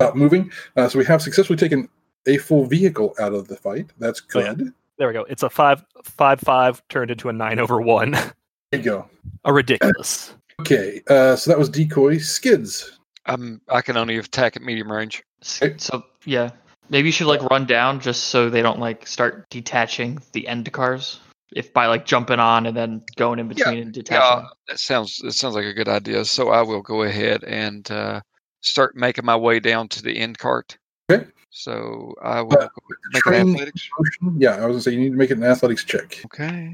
stop 0.02 0.16
moving. 0.16 0.52
Uh, 0.76 0.90
so 0.90 1.00
we 1.00 1.06
have 1.06 1.22
successfully 1.22 1.56
taken 1.56 1.88
a 2.28 2.38
full 2.38 2.66
vehicle 2.66 3.14
out 3.20 3.34
of 3.34 3.48
the 3.48 3.56
fight. 3.56 3.92
That's 4.00 4.22
Oh, 4.36 4.40
yeah. 4.40 4.56
Good. 5.00 5.04
There 5.04 5.08
we 5.08 5.14
go. 5.14 5.26
It's 5.30 5.44
a 5.44 5.50
five 5.50 5.84
five 6.04 6.40
five 6.42 6.82
turned 6.90 7.12
into 7.12 7.30
a 7.30 7.34
nine 7.34 7.60
over 7.60 7.80
one. 7.82 8.12
There 8.12 8.34
you 8.74 8.82
go. 8.82 9.10
a 9.46 9.54
ridiculous. 9.54 10.36
Okay, 10.60 11.02
uh, 11.08 11.38
so 11.38 11.50
that 11.50 11.58
was 11.58 11.70
decoy 11.70 12.18
Skidz. 12.18 12.92
I'm 13.26 13.62
I 13.70 13.82
can 13.82 13.96
only 13.96 14.18
attack 14.18 14.56
at 14.58 14.62
medium 14.62 14.92
range. 14.92 15.24
Okay. 15.62 15.76
So 15.78 16.04
yeah, 16.26 16.52
maybe 16.90 17.08
you 17.08 17.12
should 17.12 17.28
like 17.28 17.42
run 17.44 17.66
down 17.66 18.02
just 18.02 18.26
so 18.26 18.50
they 18.50 18.62
don't 18.62 18.80
like 18.80 19.08
start 19.08 19.50
detaching 19.50 20.20
the 20.34 20.48
end 20.48 20.72
cars. 20.74 21.20
If 21.56 21.74
by 21.74 21.88
like 21.88 22.06
jumping 22.06 22.40
on 22.40 22.66
and 22.66 22.78
then 22.78 23.02
going 23.16 23.40
in 23.40 23.48
between 23.48 23.80
and 23.80 23.94
detaching. 23.94 24.22
Yeah, 24.22 24.50
that 24.68 24.80
sounds 24.80 25.18
that 25.20 25.32
sounds 25.32 25.56
like 25.56 25.66
a 25.66 25.74
good 25.74 25.88
idea. 25.88 26.26
So 26.26 26.50
I 26.50 26.62
will 26.62 26.82
go 26.82 27.04
ahead 27.04 27.44
and 27.44 27.90
uh, 27.90 28.22
start 28.62 28.96
making 28.96 29.26
my 29.26 29.36
way 29.36 29.60
down 29.60 29.88
to 29.90 30.04
the 30.04 30.18
end 30.18 30.38
cart. 30.38 30.78
Okay. 31.10 31.26
So 31.52 32.14
I 32.22 32.42
will 32.42 32.58
Uh, 32.58 32.68
make 33.12 33.26
an 33.26 33.34
athletics. 33.34 33.90
Motion. 34.22 34.40
Yeah, 34.42 34.56
I 34.56 34.66
was 34.66 34.74
gonna 34.76 34.82
say 34.82 34.92
you 34.92 35.00
need 35.00 35.12
to 35.12 35.16
make 35.18 35.32
it 35.32 35.38
an 35.38 35.44
athletics 35.44 35.84
check. 35.84 36.22
Okay. 36.26 36.74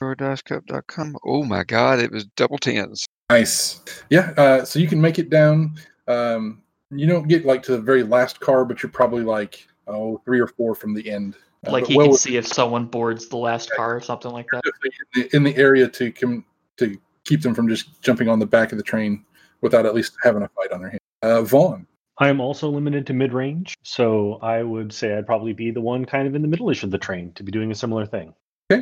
DiceCup.com. 0.00 1.16
Oh 1.24 1.42
my 1.44 1.64
God! 1.64 2.00
It 2.00 2.10
was 2.12 2.26
double 2.36 2.58
tens. 2.58 3.06
Nice. 3.30 3.80
Yeah. 4.10 4.32
Uh, 4.36 4.64
so 4.64 4.78
you 4.78 4.88
can 4.88 5.00
make 5.00 5.18
it 5.18 5.30
down. 5.30 5.74
Um, 6.06 6.62
you 6.90 7.06
don't 7.06 7.28
get 7.28 7.46
like 7.46 7.62
to 7.64 7.72
the 7.72 7.80
very 7.80 8.02
last 8.02 8.40
car, 8.40 8.64
but 8.64 8.82
you're 8.82 8.90
probably 8.92 9.22
like 9.22 9.66
oh 9.86 10.20
three 10.24 10.40
or 10.40 10.48
four 10.48 10.74
from 10.74 10.92
the 10.94 11.10
end. 11.10 11.36
Uh, 11.66 11.72
like 11.72 11.84
but 11.84 11.90
he 11.90 11.96
well 11.96 12.08
can 12.08 12.16
see 12.16 12.36
if 12.36 12.46
someone 12.46 12.86
boards 12.86 13.28
the 13.28 13.36
last 13.38 13.70
car 13.70 13.96
or 13.96 14.00
something 14.00 14.30
like 14.32 14.46
that. 14.52 14.62
in 14.84 15.22
the, 15.22 15.36
in 15.36 15.42
the 15.44 15.56
area 15.56 15.88
to 15.88 16.12
com- 16.12 16.44
to 16.76 16.96
keep 17.24 17.40
them 17.40 17.54
from 17.54 17.66
just 17.68 18.00
jumping 18.02 18.28
on 18.28 18.38
the 18.38 18.46
back 18.46 18.72
of 18.72 18.78
the 18.78 18.84
train 18.84 19.24
without 19.62 19.86
at 19.86 19.94
least 19.94 20.14
having 20.22 20.42
a 20.42 20.48
fight 20.48 20.70
on 20.72 20.80
their 20.80 20.90
hands. 20.90 21.00
Uh, 21.22 21.42
Von. 21.42 21.86
I 22.18 22.28
am 22.28 22.40
also 22.40 22.68
limited 22.70 23.06
to 23.08 23.12
mid 23.12 23.32
range, 23.32 23.76
so 23.82 24.38
I 24.42 24.62
would 24.62 24.92
say 24.92 25.16
I'd 25.16 25.26
probably 25.26 25.52
be 25.52 25.70
the 25.70 25.80
one 25.82 26.04
kind 26.06 26.26
of 26.26 26.34
in 26.34 26.42
the 26.42 26.48
middle-ish 26.48 26.82
of 26.82 26.90
the 26.90 26.98
train 26.98 27.32
to 27.34 27.42
be 27.42 27.52
doing 27.52 27.70
a 27.70 27.74
similar 27.74 28.06
thing. 28.06 28.34
Uh, 28.72 28.78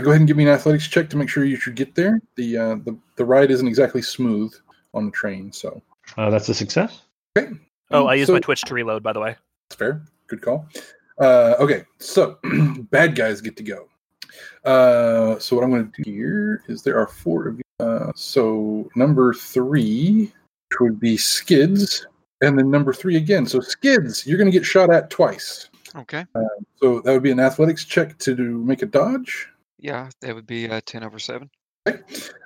go 0.00 0.10
ahead 0.10 0.20
and 0.20 0.26
give 0.26 0.36
me 0.36 0.42
an 0.44 0.48
athletics 0.48 0.88
check 0.88 1.08
to 1.10 1.16
make 1.16 1.28
sure 1.28 1.44
you 1.44 1.56
should 1.56 1.76
get 1.76 1.94
there. 1.94 2.20
The 2.36 2.56
uh, 2.56 2.74
the 2.76 2.96
the 3.16 3.24
ride 3.24 3.50
isn't 3.50 3.68
exactly 3.68 4.02
smooth 4.02 4.52
on 4.94 5.04
the 5.06 5.10
train, 5.12 5.52
so 5.52 5.82
Uh, 6.16 6.30
that's 6.30 6.48
a 6.48 6.54
success. 6.54 7.02
okay. 7.36 7.52
Oh, 7.92 8.06
I 8.06 8.14
used 8.14 8.28
So- 8.28 8.32
my 8.32 8.40
Twitch 8.40 8.62
to 8.62 8.74
reload, 8.74 9.02
by 9.02 9.12
the 9.12 9.20
way. 9.20 9.36
That's 9.68 9.78
fair. 9.78 10.02
Good 10.26 10.42
call. 10.42 10.66
Uh, 11.20 11.54
okay, 11.60 11.84
so 11.98 12.38
bad 12.90 13.14
guys 13.14 13.40
get 13.40 13.56
to 13.58 13.62
go. 13.62 13.88
Uh, 14.64 15.38
so 15.38 15.54
what 15.54 15.64
I'm 15.64 15.70
going 15.70 15.90
to 15.92 16.02
do 16.02 16.10
here 16.10 16.62
is 16.68 16.82
there 16.82 16.98
are 16.98 17.06
four 17.06 17.46
of 17.46 17.56
you. 17.58 17.62
Uh, 17.78 18.10
so 18.16 18.88
number 18.96 19.32
three, 19.34 20.32
which 20.70 20.80
would 20.80 20.98
be 20.98 21.16
Skidz, 21.16 22.04
and 22.42 22.58
then 22.58 22.70
number 22.70 22.92
three 22.92 23.16
again. 23.16 23.46
So 23.46 23.58
Skidz, 23.60 24.26
you're 24.26 24.38
going 24.38 24.50
to 24.50 24.56
get 24.56 24.64
shot 24.66 24.92
at 24.92 25.10
twice. 25.10 25.68
Okay. 25.96 26.24
So 26.76 27.00
that 27.00 27.12
would 27.12 27.22
be 27.22 27.30
an 27.32 27.40
athletics 27.40 27.84
check 27.84 28.16
to 28.18 28.34
do, 28.34 28.58
make 28.58 28.82
a 28.82 28.86
dodge, 28.86 29.48
Yeah, 29.78 30.08
that 30.20 30.34
would 30.34 30.46
be 30.46 30.68
uh, 30.68 30.80
ten 30.86 31.02
over 31.02 31.18
seven. 31.18 31.50
uh, 31.86 31.92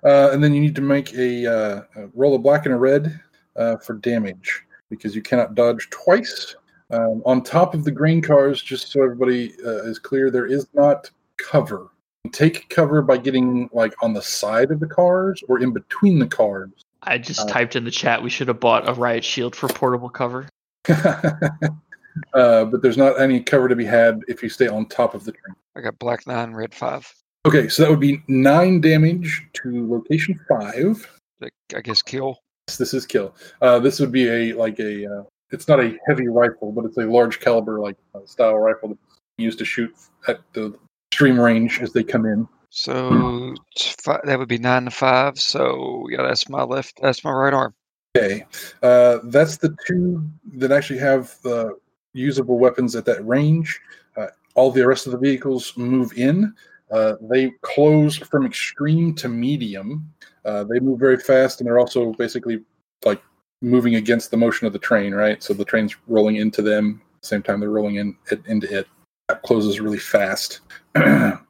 and 0.05 0.43
then 0.43 0.55
you 0.55 0.61
need 0.61 0.75
to 0.77 0.81
make 0.81 1.13
a, 1.15 1.47
uh, 1.47 1.83
a 1.97 2.07
roll 2.15 2.35
a 2.35 2.39
black 2.39 2.65
and 2.67 2.75
a 2.75 2.79
red 2.79 3.21
uh, 3.57 3.77
for 3.79 3.95
damage 3.95 4.63
because 4.91 5.15
you 5.15 5.23
cannot 5.23 5.55
dodge 5.55 5.89
twice. 5.91 6.55
Um, 6.91 7.23
on 7.27 7.43
top 7.43 7.75
of 7.75 7.85
the 7.85 7.91
green 7.91 8.23
cars, 8.23 8.63
just 8.63 8.89
so 8.93 9.03
everybody 9.03 9.55
uh, 9.65 9.83
is 9.85 9.99
clear, 9.99 10.31
there 10.31 10.47
is 10.47 10.67
not 10.75 11.11
cover. 11.39 11.89
Take 12.33 12.69
cover 12.71 13.03
by 13.03 13.17
getting 13.19 13.69
like 13.73 13.95
on 14.03 14.13
the 14.15 14.23
side 14.23 14.71
of 14.71 14.81
the 14.81 14.87
cars 14.87 15.43
or 15.49 15.61
in 15.61 15.73
between 15.73 16.19
the 16.19 16.27
cars. 16.27 16.71
I 17.07 17.19
just 17.19 17.41
Uh, 17.41 17.47
typed 17.47 17.77
in 17.77 17.85
the 17.85 17.91
chat 17.91 18.23
we 18.23 18.31
should 18.31 18.49
have 18.49 18.61
bought 18.61 18.89
a 18.89 18.93
riot 18.93 19.25
shield 19.25 19.55
for 19.55 19.69
portable 19.69 20.09
cover. 20.09 20.49
uh, 20.89 22.65
but 22.65 22.83
there's 22.83 22.97
not 22.97 23.21
any 23.21 23.41
cover 23.43 23.69
to 23.69 23.77
be 23.77 23.85
had 23.85 24.21
if 24.29 24.43
you 24.43 24.49
stay 24.49 24.69
on 24.69 24.87
top 24.87 25.15
of 25.15 25.25
the 25.25 25.33
train. 25.33 25.55
I 25.77 25.81
got 25.81 25.99
black 25.99 26.27
nine, 26.27 26.53
red 26.53 26.75
five. 26.75 27.11
Okay, 27.47 27.69
so 27.69 27.83
that 27.83 27.91
would 27.91 28.01
be 28.01 28.23
nine 28.29 28.81
damage 28.81 29.47
to 29.55 29.91
location 29.91 30.39
five. 30.49 31.07
That 31.41 31.53
I 31.75 31.81
guess 31.81 32.03
kill. 32.03 32.39
Yes, 32.69 32.79
This 32.79 32.95
is 32.95 33.07
kill. 33.07 33.35
Uh, 33.61 33.79
this 33.79 34.01
would 34.01 34.13
be 34.13 34.29
a 34.29 34.53
like 34.55 34.79
a. 34.79 35.07
Uh, 35.07 35.23
it's 35.51 35.69
not 35.69 35.79
a 35.79 35.97
heavy 36.09 36.29
rifle, 36.29 36.73
but 36.73 36.85
it's 36.85 36.97
a 36.97 37.03
large 37.03 37.39
caliber 37.41 37.81
like 37.81 37.97
uh, 38.15 38.21
style 38.25 38.59
rifle 38.59 38.89
that's 38.89 39.19
used 39.37 39.59
to 39.59 39.65
shoot 39.65 39.95
at 40.27 40.41
the 40.53 40.75
extreme 41.13 41.39
range 41.39 41.81
as 41.81 41.93
they 41.93 42.03
come 42.03 42.25
in. 42.25 42.49
So 42.77 43.55
it's 43.71 43.95
fi- 44.03 44.21
that 44.25 44.37
would 44.37 44.49
be 44.49 44.59
nine 44.59 44.87
to 44.87 44.91
five. 44.91 45.39
So 45.39 46.07
yeah, 46.11 46.23
that's 46.23 46.49
my 46.49 46.65
left. 46.65 46.99
That's 47.01 47.23
my 47.23 47.31
right 47.31 47.55
arm. 47.55 47.73
Okay, 48.19 48.45
uh, 48.83 49.21
that's 49.25 49.59
the 49.59 49.77
two 49.87 50.29
that 50.55 50.73
actually 50.73 50.99
have 50.99 51.37
uh, 51.45 51.71
usable 52.15 52.59
weapons 52.59 52.97
at 52.97 53.05
that 53.05 53.25
range. 53.25 53.81
Uh, 54.17 54.27
all 54.57 54.73
the 54.73 54.85
rest 54.85 55.07
of 55.07 55.13
the 55.13 55.19
vehicles 55.19 55.77
move 55.77 56.13
in. 56.17 56.53
Uh, 56.91 57.15
they 57.21 57.53
close 57.63 58.17
from 58.17 58.45
extreme 58.45 59.15
to 59.15 59.29
medium. 59.29 60.13
Uh, 60.45 60.65
they 60.65 60.81
move 60.81 60.99
very 60.99 61.19
fast, 61.19 61.61
and 61.61 61.69
they're 61.69 61.79
also 61.79 62.13
basically 62.15 62.61
like 63.05 63.23
moving 63.63 63.95
against 63.95 64.33
the 64.33 64.37
motion 64.37 64.67
of 64.67 64.73
the 64.73 64.81
train, 64.81 65.15
right? 65.15 65.41
So 65.45 65.55
the 65.55 65.65
train's 65.65 65.95
rolling 66.09 66.37
into 66.37 66.61
them. 66.61 67.03
Same 67.21 67.41
time, 67.43 67.61
they're 67.61 67.71
rolling 67.71 67.97
in 67.97 68.17
into 68.47 68.79
it. 68.81 68.89
That 69.29 69.43
closes 69.43 69.81
really 69.81 69.99
fast. 69.99 70.61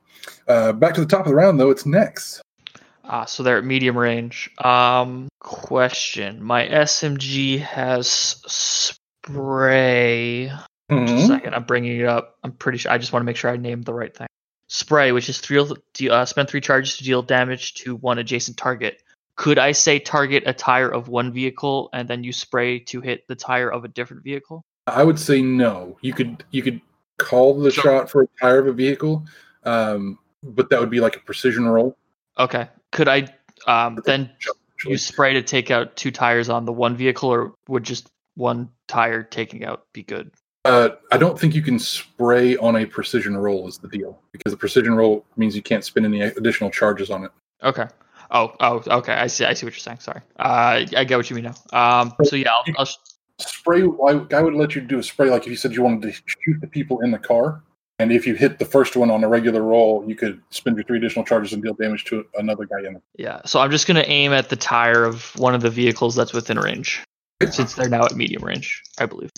uh, 0.49 0.73
back 0.73 0.95
to 0.95 1.01
the 1.01 1.07
top 1.07 1.21
of 1.21 1.27
the 1.27 1.35
round, 1.35 1.59
though. 1.61 1.71
It's 1.71 1.87
Nex. 1.87 2.41
Ah, 3.07 3.27
so 3.27 3.43
they're 3.43 3.59
at 3.59 3.65
medium 3.65 3.97
range. 3.99 4.51
Um, 4.59 5.29
question: 5.41 6.43
My 6.43 6.67
SMG 6.67 7.61
has 7.61 8.09
spray. 8.47 10.51
Just 10.91 11.15
a 11.15 11.17
Mhm. 11.17 11.27
second, 11.27 11.55
I'm 11.55 11.65
bringing 11.65 11.99
it 12.01 12.07
up. 12.07 12.37
I'm 12.45 12.53
pretty 12.53 12.79
sure. 12.79 12.93
I 12.93 12.99
just 12.99 13.13
want 13.13 13.23
to 13.23 13.25
make 13.25 13.37
sure 13.37 13.51
I 13.51 13.57
named 13.57 13.85
the 13.85 13.95
right 13.95 14.15
thing. 14.15 14.27
Spray, 14.69 15.13
which 15.13 15.29
is 15.29 15.39
three, 15.39 15.65
de- 15.95 16.11
uh, 16.11 16.25
spend 16.25 16.49
three 16.49 16.61
charges 16.61 16.97
to 16.99 17.05
deal 17.05 17.23
damage 17.23 17.75
to 17.75 17.97
one 17.97 18.19
adjacent 18.19 18.57
target. 18.57 19.03
Could 19.37 19.59
I 19.59 19.73
say 19.73 19.99
target 19.99 20.45
a 20.47 20.53
tire 20.53 20.89
of 20.89 21.09
one 21.09 21.33
vehicle 21.33 21.89
and 21.93 22.09
then 22.09 22.23
you 22.23 22.33
spray 22.33 22.79
to 22.81 23.01
hit 23.01 23.27
the 23.29 23.35
tire 23.35 23.71
of 23.71 23.85
a 23.85 23.89
different 23.89 24.23
vehicle? 24.23 24.63
I 24.87 25.03
would 25.05 25.19
say 25.19 25.43
no. 25.43 25.97
You 26.03 26.13
could 26.13 26.45
you 26.51 26.63
could 26.63 26.81
call 27.19 27.59
the 27.59 27.71
Sure. 27.71 27.85
shot 27.85 28.11
for 28.11 28.23
a 28.23 28.27
tire 28.41 28.59
of 28.59 28.67
a 28.67 28.73
vehicle, 28.73 29.25
um, 29.65 30.19
but 30.45 30.71
that 30.71 30.81
would 30.81 30.91
be 30.91 31.01
like 31.01 31.17
a 31.17 31.21
precision 31.21 31.67
roll. 31.67 31.97
Okay. 32.39 32.69
Could 32.93 33.09
I 33.09 33.27
um, 33.67 34.01
then 34.05 34.31
actually. 34.35 34.93
use 34.93 35.05
spray 35.05 35.33
to 35.35 35.43
take 35.43 35.71
out 35.71 35.97
two 35.97 36.11
tires 36.11 36.49
on 36.49 36.65
the 36.65 36.73
one 36.73 36.97
vehicle, 36.97 37.29
or 37.29 37.55
would 37.69 37.85
just 37.85 38.09
one 38.35 38.69
tire 38.87 39.23
taking 39.23 39.65
out 39.65 39.87
be 39.93 40.03
good? 40.03 40.31
Uh, 40.65 40.91
I 41.13 41.19
don't 41.19 41.39
think 41.39 41.55
you 41.55 41.63
can 41.63 41.79
spray 41.79 42.57
on 42.57 42.77
a 42.77 42.87
precision 42.87 43.37
roll 43.37 43.69
is 43.69 43.79
the 43.79 43.89
deal 43.89 44.21
because 44.33 44.53
the 44.53 44.57
precision 44.57 44.95
roll 44.95 45.27
means 45.37 45.55
you 45.55 45.63
can't 45.63 45.85
spend 45.85 46.07
any 46.07 46.23
additional 46.23 46.71
charges 46.71 47.11
on 47.11 47.25
it. 47.25 47.31
Okay. 47.63 47.87
Oh, 48.31 48.55
oh, 48.61 48.83
okay. 48.87 49.13
I 49.13 49.27
see. 49.27 49.45
I 49.45 49.53
see 49.53 49.67
what 49.67 49.75
you're 49.75 49.81
saying. 49.81 50.01
Sorry. 50.01 50.21
Uh, 50.39 50.85
I 50.97 51.05
get 51.05 51.17
what 51.17 51.29
you 51.29 51.37
mean 51.37 51.45
now. 51.45 52.01
Um, 52.01 52.15
so 52.25 52.37
yeah, 52.37 52.51
I'll, 52.51 52.75
I'll 52.79 52.89
Spray, 53.39 53.83
I, 53.83 54.25
I 54.33 54.43
would 54.43 54.55
let 54.55 54.77
you 54.77 54.81
do 54.81 55.01
a 55.01 55.03
spray 55.03 55.29
like 55.29 55.43
if 55.43 55.49
you 55.49 55.57
said 55.57 55.73
you 55.73 55.83
wanted 55.83 56.03
to 56.03 56.13
shoot 56.13 56.61
the 56.61 56.69
people 56.69 57.01
in 57.01 57.11
the 57.11 57.19
car, 57.19 57.63
and 57.99 58.11
if 58.11 58.27
you 58.27 58.35
hit 58.35 58.59
the 58.59 58.65
first 58.65 58.97
one 58.97 59.11
on 59.11 59.23
a 59.23 59.29
regular 59.29 59.63
roll, 59.63 60.05
you 60.07 60.15
could 60.15 60.41
spend 60.51 60.77
your 60.77 60.85
three 60.85 60.99
additional 60.99 61.25
charges 61.25 61.53
and 61.53 61.63
deal 61.63 61.75
damage 61.75 62.05
to 62.07 62.25
another 62.37 62.65
guy 62.65 62.81
in 62.81 62.97
it. 62.97 63.03
Yeah, 63.17 63.41
so 63.45 63.61
I'm 63.61 63.71
just 63.71 63.87
going 63.87 63.97
to 63.97 64.09
aim 64.09 64.33
at 64.33 64.49
the 64.49 64.57
tire 64.57 65.05
of 65.05 65.35
one 65.37 65.55
of 65.55 65.61
the 65.61 65.71
vehicles 65.71 66.15
that's 66.15 66.33
within 66.33 66.59
range, 66.59 67.05
since 67.51 67.75
they're 67.75 67.89
now 67.89 68.05
at 68.05 68.17
medium 68.17 68.43
range, 68.43 68.83
I 68.99 69.07
believe. 69.07 69.31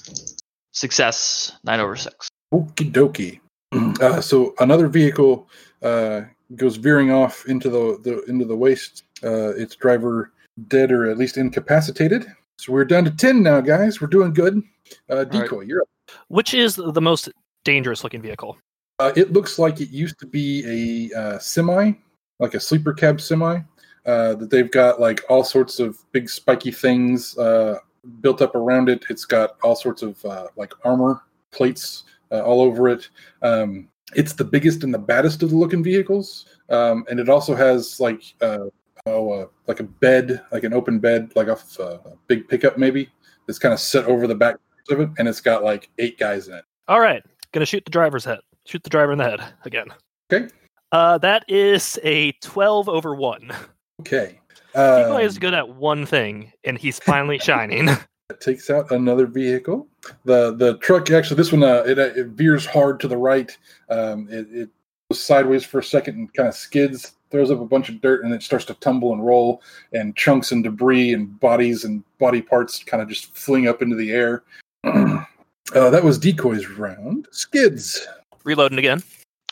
Success, 0.72 1.52
9 1.64 1.80
over 1.80 1.96
6. 1.96 2.28
Okie 2.52 2.92
dokie. 2.92 3.40
Uh, 4.00 4.20
so 4.20 4.54
another 4.60 4.86
vehicle 4.88 5.48
uh, 5.82 6.22
goes 6.54 6.76
veering 6.76 7.10
off 7.10 7.44
into 7.46 7.68
the, 7.68 7.98
the 8.04 8.22
into 8.24 8.44
the 8.44 8.56
waste. 8.56 9.02
Uh, 9.24 9.48
its 9.50 9.74
driver 9.74 10.32
dead 10.68 10.92
or 10.92 11.10
at 11.10 11.18
least 11.18 11.36
incapacitated. 11.36 12.26
So 12.58 12.72
we're 12.72 12.84
down 12.84 13.04
to 13.04 13.10
ten 13.10 13.42
now, 13.42 13.60
guys. 13.60 14.00
We're 14.00 14.06
doing 14.06 14.32
good. 14.32 14.62
Uh, 15.10 15.16
right. 15.16 15.30
decoy, 15.30 15.62
you're 15.62 15.82
up. 15.82 15.88
Which 16.28 16.54
is 16.54 16.76
the 16.76 17.00
most 17.00 17.28
dangerous 17.66 18.02
looking 18.02 18.22
vehicle? 18.22 18.56
Uh, 18.98 19.12
it 19.14 19.32
looks 19.32 19.59
like 19.59 19.80
it 19.80 19.90
used 19.90 20.18
to 20.20 20.26
be 20.26 21.10
a 21.12 21.18
uh, 21.18 21.38
semi, 21.38 21.93
like 22.38 22.55
a 22.55 22.60
sleeper 22.60 22.94
cab 22.94 23.20
semi. 23.20 23.59
Uh, 24.06 24.36
that 24.36 24.51
they've 24.51 24.70
got 24.70 25.01
like 25.01 25.20
all 25.28 25.43
sorts 25.43 25.80
of 25.80 25.98
big 26.12 26.30
spiky 26.30 26.70
things 26.70 27.36
uh, 27.38 27.76
built 28.20 28.40
up 28.40 28.55
around 28.55 28.88
it. 28.88 29.05
It's 29.10 29.24
got 29.24 29.56
all 29.64 29.74
sorts 29.74 30.02
of 30.02 30.24
uh, 30.24 30.47
like 30.56 30.72
armor 30.84 31.22
plates 31.51 32.05
uh, 32.30 32.40
all 32.43 32.60
over 32.60 32.88
it. 32.88 33.10
Um, 33.43 33.88
it's 34.14 34.32
the 34.32 34.44
biggest 34.44 34.84
and 34.84 34.94
the 34.94 34.98
baddest 34.98 35.43
of 35.43 35.51
the 35.51 35.56
looking 35.56 35.82
vehicles, 35.82 36.47
um, 36.70 37.05
and 37.10 37.18
it 37.18 37.28
also 37.28 37.56
has 37.56 37.98
like 37.98 38.22
uh, 38.40 38.66
oh 39.06 39.30
uh, 39.32 39.47
like 39.66 39.80
a 39.80 39.84
bed, 39.84 40.40
like 40.52 40.62
an 40.62 40.72
open 40.72 41.01
bed, 41.01 41.32
like 41.34 41.48
a, 41.48 41.59
f- 41.59 41.80
uh, 41.80 41.98
a 42.05 42.12
big 42.28 42.47
pickup 42.48 42.78
maybe 42.78 43.10
that's 43.47 43.59
kind 43.59 43.74
of 43.74 43.80
set 43.80 44.05
over 44.05 44.28
the 44.28 44.34
back 44.36 44.56
of 44.90 45.01
it, 45.01 45.10
and 45.18 45.26
it's 45.26 45.40
got 45.40 45.64
like 45.64 45.90
eight 45.98 46.16
guys 46.16 46.47
in 46.47 46.55
it. 46.55 46.64
All 46.86 47.01
right, 47.01 47.24
gonna 47.52 47.66
shoot 47.66 47.85
the 47.85 47.90
driver's 47.90 48.24
head. 48.24 48.40
Shoot 48.66 48.82
the 48.82 48.90
driver 48.90 49.12
in 49.12 49.18
the 49.18 49.24
head 49.24 49.40
again. 49.64 49.89
Okay. 50.32 50.48
Uh, 50.93 51.18
that 51.18 51.44
is 51.48 51.98
a 52.02 52.32
twelve 52.43 52.89
over 52.89 53.14
one. 53.14 53.52
Okay. 54.01 54.40
Decoy 54.74 55.14
Um, 55.16 55.20
is 55.23 55.39
good 55.39 55.55
at 55.55 55.68
one 55.70 56.05
thing, 56.05 56.52
and 56.64 56.77
he's 56.78 56.98
finally 56.98 57.39
shining. 57.43 57.89
It 57.89 58.40
takes 58.40 58.68
out 58.70 58.90
another 58.90 59.27
vehicle. 59.27 59.86
The 60.24 60.55
the 60.55 60.78
truck 60.78 61.10
actually 61.10 61.36
this 61.36 61.52
one 61.52 61.62
uh, 61.62 61.85
it, 61.86 61.98
uh, 61.98 62.12
it 62.16 62.27
veers 62.28 62.66
hard 62.66 63.01
to 63.01 63.09
the 63.09 63.16
right. 63.16 63.56
Um, 63.89 64.28
it, 64.31 64.47
it 64.52 64.70
goes 65.10 65.20
sideways 65.23 65.64
for 65.64 65.78
a 65.78 65.85
second 65.85 66.16
and 66.16 66.35
kind 66.35 66.48
of 66.48 66.55
skids, 66.55 67.12
throws 67.31 67.51
up 67.51 67.60
a 67.60 67.64
bunch 67.64 67.89
of 67.89 68.01
dirt, 68.01 68.24
and 68.24 68.35
it 68.35 68.43
starts 68.43 68.64
to 68.66 68.74
tumble 68.74 69.12
and 69.12 69.24
roll, 69.24 69.62
and 69.93 70.16
chunks 70.16 70.52
and 70.52 70.62
debris 70.64 71.12
and 71.14 71.39
bodies 71.40 71.85
and 71.85 72.02
body 72.18 72.43
parts 72.43 72.82
kind 72.82 73.02
of 73.02 73.09
just 73.09 73.35
fling 73.36 73.68
up 73.68 73.81
into 73.81 73.97
the 73.97 74.10
air. 74.10 74.43
uh, 75.74 75.90
that 75.90 76.05
was 76.05 76.18
decoys 76.18 76.66
round. 76.66 77.28
Skidz. 77.32 77.98
Reloading 78.44 78.78
again. 78.78 79.02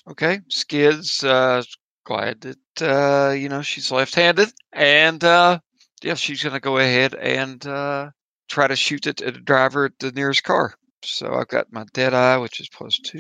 Okay, 0.09 0.41
Skidz. 0.51 1.25
Uh, 1.25 1.63
glad 2.05 2.41
that 2.43 2.83
uh, 2.83 3.33
you 3.33 3.49
know 3.49 3.63
she's 3.63 3.91
left-handed, 3.91 4.53
and 4.73 5.25
uh, 5.25 5.59
yeah, 6.03 6.15
she's 6.15 6.43
gonna 6.43 6.61
go 6.61 6.79
ahead 6.79 7.15
and 7.15 7.67
uh, 7.67 8.11
try 8.49 8.67
to 8.67 8.77
shoot 8.77 9.07
it 9.07 9.23
at 9.23 9.35
the 9.35 9.41
driver 9.41 9.87
at 9.87 9.99
the 9.99 10.13
nearest 10.13 10.45
car. 10.45 10.75
So 11.03 11.35
I've 11.35 11.49
got 11.49 11.73
my 11.73 11.85
dead 11.93 12.15
eye, 12.15 12.37
which 12.39 12.61
is 12.61 12.69
plus 12.69 12.99
two, 12.99 13.19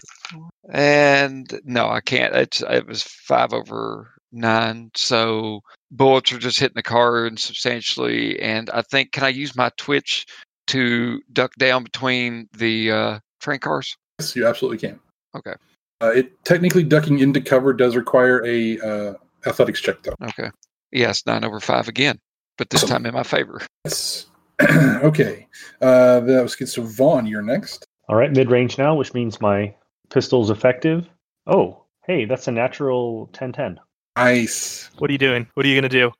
and 0.71 1.61
no, 1.65 1.89
I 1.89 2.01
can't. 2.01 2.35
It's 2.35 2.63
it 2.63 2.87
was 2.87 3.03
five 3.03 3.53
over 3.53 4.11
nine, 4.33 4.91
so 4.95 5.61
bullets 5.91 6.33
are 6.33 6.39
just 6.39 6.59
hitting 6.59 6.77
the 6.77 6.83
car 6.83 7.27
insubstantially. 7.27 8.41
And 8.41 8.71
I 8.71 8.83
think 8.83 9.13
can 9.13 9.25
I 9.25 9.29
use 9.29 9.57
my 9.57 9.71
twitch 9.77 10.27
to 10.69 11.21
duck 11.33 11.55
down 11.57 11.85
between 11.85 12.49
the 12.57 12.91
uh, 12.91 13.19
train 13.41 13.59
cars? 13.59 13.97
Yes, 14.19 14.37
you 14.37 14.47
absolutely 14.47 14.79
can. 14.79 15.01
Okay. 15.37 15.55
Uh, 16.01 16.13
it 16.15 16.45
technically 16.45 16.83
ducking 16.83 17.19
into 17.19 17.41
cover 17.41 17.73
does 17.73 17.97
require 17.97 18.45
a 18.45 18.79
uh, 18.81 19.15
athletics 19.47 19.81
check 19.81 20.03
though. 20.03 20.15
Okay. 20.23 20.51
Yes, 20.93 21.25
nine 21.27 21.45
over 21.45 21.61
five 21.61 21.89
again, 21.89 22.19
but 22.57 22.71
this 22.71 22.85
time 22.85 23.07
in 23.07 23.15
my 23.15 23.23
favor. 23.23 23.61
Yes. 23.85 24.27
okay. 24.63 25.47
Uh, 25.83 26.21
that 26.21 26.43
was 26.43 26.55
good. 26.55 26.69
So 26.69 26.83
Von, 26.83 27.27
you're 27.27 27.43
next. 27.43 27.85
All 28.09 28.17
right, 28.17 28.33
mid 28.33 28.51
range 28.51 28.79
now, 28.79 28.95
which 28.95 29.13
means 29.13 29.41
my 29.41 29.75
pistol's 30.11 30.49
effective. 30.49 31.09
Oh, 31.47 31.83
hey, 32.07 32.25
that's 32.25 32.47
a 32.49 32.53
natural 32.53 33.29
10-10. 33.33 33.77
Nice. 34.17 34.91
What 34.99 35.11
are 35.11 35.13
you 35.13 35.19
doing? 35.19 35.47
What 35.55 35.67
are 35.67 35.69
you 35.69 35.75
gonna 35.75 35.89
do? 35.89 36.13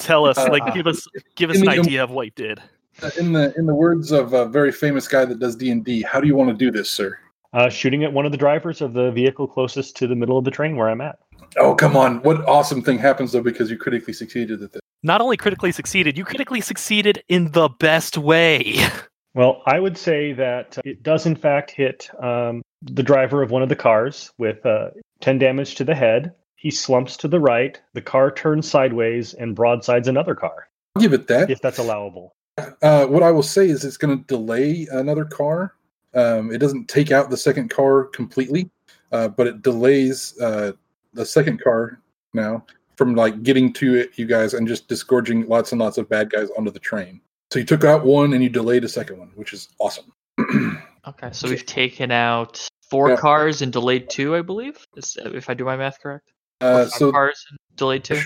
Tell 0.00 0.26
us, 0.26 0.36
like, 0.36 0.62
Uh, 0.62 0.70
give 0.74 0.86
us, 0.86 1.06
give 1.36 1.50
us 1.50 1.60
an 1.60 1.68
idea 1.68 2.02
of 2.02 2.10
what 2.10 2.26
you 2.26 2.32
did. 2.34 2.60
Uh, 3.02 3.10
In 3.18 3.32
the 3.32 3.54
in 3.56 3.66
the 3.66 3.74
words 3.74 4.10
of 4.12 4.32
a 4.32 4.46
very 4.46 4.72
famous 4.72 5.06
guy 5.06 5.24
that 5.24 5.38
does 5.38 5.54
D 5.56 5.70
and 5.70 5.84
D, 5.84 6.02
how 6.02 6.20
do 6.20 6.26
you 6.26 6.34
want 6.34 6.50
to 6.50 6.56
do 6.56 6.70
this, 6.70 6.90
sir? 6.90 7.18
Uh, 7.52 7.68
shooting 7.68 8.04
at 8.04 8.12
one 8.12 8.26
of 8.26 8.32
the 8.32 8.38
drivers 8.38 8.80
of 8.80 8.92
the 8.92 9.10
vehicle 9.12 9.46
closest 9.46 9.96
to 9.96 10.06
the 10.06 10.14
middle 10.14 10.36
of 10.36 10.44
the 10.44 10.50
train 10.50 10.76
where 10.76 10.90
I'm 10.90 11.00
at. 11.00 11.18
Oh 11.56 11.74
come 11.74 11.96
on! 11.96 12.20
What 12.22 12.46
awesome 12.48 12.82
thing 12.82 12.98
happens 12.98 13.32
though 13.32 13.42
because 13.42 13.70
you 13.70 13.78
critically 13.78 14.12
succeeded 14.12 14.62
at 14.62 14.72
this? 14.72 14.80
Not 15.04 15.20
only 15.20 15.36
critically 15.36 15.70
succeeded, 15.70 16.18
you 16.18 16.24
critically 16.24 16.60
succeeded 16.60 17.22
in 17.28 17.52
the 17.52 17.68
best 17.68 18.18
way. 18.18 18.74
Well, 19.34 19.62
I 19.66 19.78
would 19.78 19.96
say 19.96 20.32
that 20.32 20.78
it 20.84 21.04
does 21.04 21.24
in 21.24 21.36
fact 21.36 21.70
hit 21.70 22.10
um, 22.20 22.60
the 22.82 23.04
driver 23.04 23.40
of 23.40 23.52
one 23.52 23.62
of 23.62 23.68
the 23.68 23.76
cars 23.76 24.32
with 24.36 24.66
uh, 24.66 24.88
10 25.20 25.38
damage 25.38 25.76
to 25.76 25.84
the 25.84 25.94
head. 25.94 26.32
He 26.56 26.72
slumps 26.72 27.16
to 27.18 27.28
the 27.28 27.38
right. 27.38 27.80
The 27.94 28.00
car 28.00 28.32
turns 28.32 28.68
sideways 28.68 29.34
and 29.34 29.54
broadsides 29.54 30.08
another 30.08 30.34
car, 30.34 30.68
I'll 30.96 31.02
give 31.02 31.12
it 31.12 31.28
that. 31.28 31.50
if 31.50 31.60
that's 31.60 31.78
allowable. 31.78 32.34
Uh, 32.82 33.06
what 33.06 33.22
I 33.22 33.30
will 33.30 33.42
say 33.42 33.68
is 33.68 33.84
it's 33.84 33.96
going 33.96 34.18
to 34.18 34.24
delay 34.26 34.86
another 34.90 35.24
car. 35.24 35.74
Um, 36.14 36.52
it 36.52 36.58
doesn't 36.58 36.88
take 36.88 37.12
out 37.12 37.30
the 37.30 37.36
second 37.36 37.68
car 37.70 38.04
completely, 38.04 38.70
uh, 39.12 39.28
but 39.28 39.46
it 39.46 39.62
delays 39.62 40.38
uh, 40.40 40.72
the 41.14 41.24
second 41.24 41.62
car 41.62 42.00
now 42.34 42.64
from 42.96 43.14
like 43.14 43.42
getting 43.42 43.72
to 43.74 43.94
it, 43.94 44.18
you 44.18 44.26
guys, 44.26 44.54
and 44.54 44.66
just 44.66 44.88
disgorging 44.88 45.46
lots 45.46 45.72
and 45.72 45.80
lots 45.80 45.98
of 45.98 46.08
bad 46.08 46.30
guys 46.30 46.48
onto 46.56 46.70
the 46.70 46.80
train. 46.80 47.20
So 47.52 47.58
you 47.58 47.64
took 47.64 47.84
out 47.84 48.04
one 48.04 48.32
and 48.34 48.42
you 48.42 48.48
delayed 48.50 48.84
a 48.84 48.88
second 48.88 49.18
one, 49.18 49.30
which 49.34 49.52
is 49.52 49.68
awesome. 49.78 50.12
Okay, 51.06 51.30
so 51.32 51.48
we've 51.48 51.64
taken 51.64 52.10
out 52.10 52.68
four 52.90 53.08
Yeah. 53.08 53.16
cars 53.16 53.62
and 53.62 53.72
delayed 53.72 54.10
two, 54.10 54.36
I 54.36 54.42
believe. 54.42 54.84
If 54.94 55.48
I 55.48 55.54
do 55.54 55.64
my 55.64 55.74
math 55.74 56.00
correct. 56.02 56.32
Uh, 56.60 56.84
so 56.84 57.10
cars 57.10 57.42
and 57.48 57.58
delayed 57.76 58.04
two. 58.04 58.20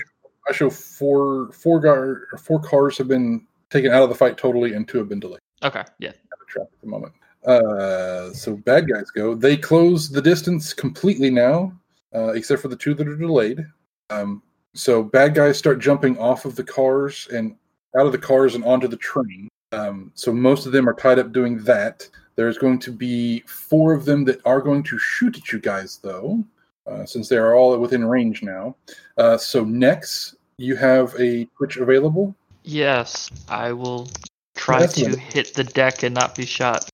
I 0.49 0.51
show 0.51 0.69
four 0.69 1.49
four 1.53 1.79
gar, 1.79 2.27
four 2.39 2.59
cars 2.59 2.97
have 2.97 3.07
been 3.07 3.47
taken 3.73 3.91
out 3.91 4.03
of 4.03 4.09
the 4.09 4.15
fight 4.15 4.37
totally, 4.37 4.73
and 4.73 4.87
two 4.87 4.99
have 4.99 5.09
been 5.09 5.19
delayed. 5.19 5.41
Okay, 5.63 5.83
yeah. 5.99 6.09
out 6.09 6.41
of 6.41 6.47
track 6.47 6.67
at 6.71 6.81
the 6.81 6.87
moment. 6.87 7.13
Uh, 7.45 8.31
so 8.31 8.55
bad 8.55 8.87
guys 8.87 9.11
go. 9.11 9.35
They 9.35 9.57
close 9.57 10.09
the 10.09 10.21
distance 10.21 10.73
completely 10.73 11.29
now, 11.29 11.73
uh, 12.15 12.31
except 12.33 12.61
for 12.61 12.69
the 12.69 12.75
two 12.75 12.93
that 12.93 13.07
are 13.07 13.17
delayed. 13.17 13.65
Um, 14.09 14.41
so 14.73 15.03
bad 15.03 15.35
guys 15.35 15.57
start 15.57 15.79
jumping 15.79 16.17
off 16.17 16.45
of 16.45 16.55
the 16.55 16.63
cars 16.63 17.27
and 17.33 17.55
out 17.97 18.05
of 18.05 18.11
the 18.11 18.17
cars 18.17 18.55
and 18.55 18.63
onto 18.63 18.87
the 18.87 18.97
train. 18.97 19.49
Um, 19.71 20.11
so 20.13 20.31
most 20.31 20.65
of 20.65 20.71
them 20.71 20.87
are 20.87 20.93
tied 20.93 21.19
up 21.19 21.31
doing 21.31 21.63
that. 21.63 22.07
There's 22.35 22.57
going 22.57 22.79
to 22.79 22.91
be 22.91 23.41
four 23.41 23.93
of 23.93 24.05
them 24.05 24.23
that 24.25 24.41
are 24.45 24.61
going 24.61 24.83
to 24.83 24.97
shoot 24.97 25.37
at 25.37 25.51
you 25.51 25.59
guys, 25.59 25.99
though, 26.01 26.43
uh, 26.87 27.05
since 27.05 27.27
they 27.27 27.37
are 27.37 27.55
all 27.55 27.77
within 27.77 28.05
range 28.05 28.41
now. 28.41 28.75
Uh, 29.17 29.37
so 29.37 29.63
Nex, 29.63 30.35
you 30.57 30.75
have 30.75 31.13
a 31.19 31.45
twitch 31.57 31.77
available. 31.77 32.35
Yes, 32.63 33.29
I 33.49 33.73
will 33.73 34.09
try 34.55 34.79
That's 34.79 34.95
to 34.95 35.09
nice. 35.09 35.17
hit 35.17 35.53
the 35.53 35.63
deck 35.63 36.03
and 36.03 36.15
not 36.15 36.35
be 36.35 36.45
shot. 36.45 36.89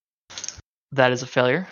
That 0.92 1.12
is 1.12 1.22
a 1.22 1.28
failure. 1.28 1.68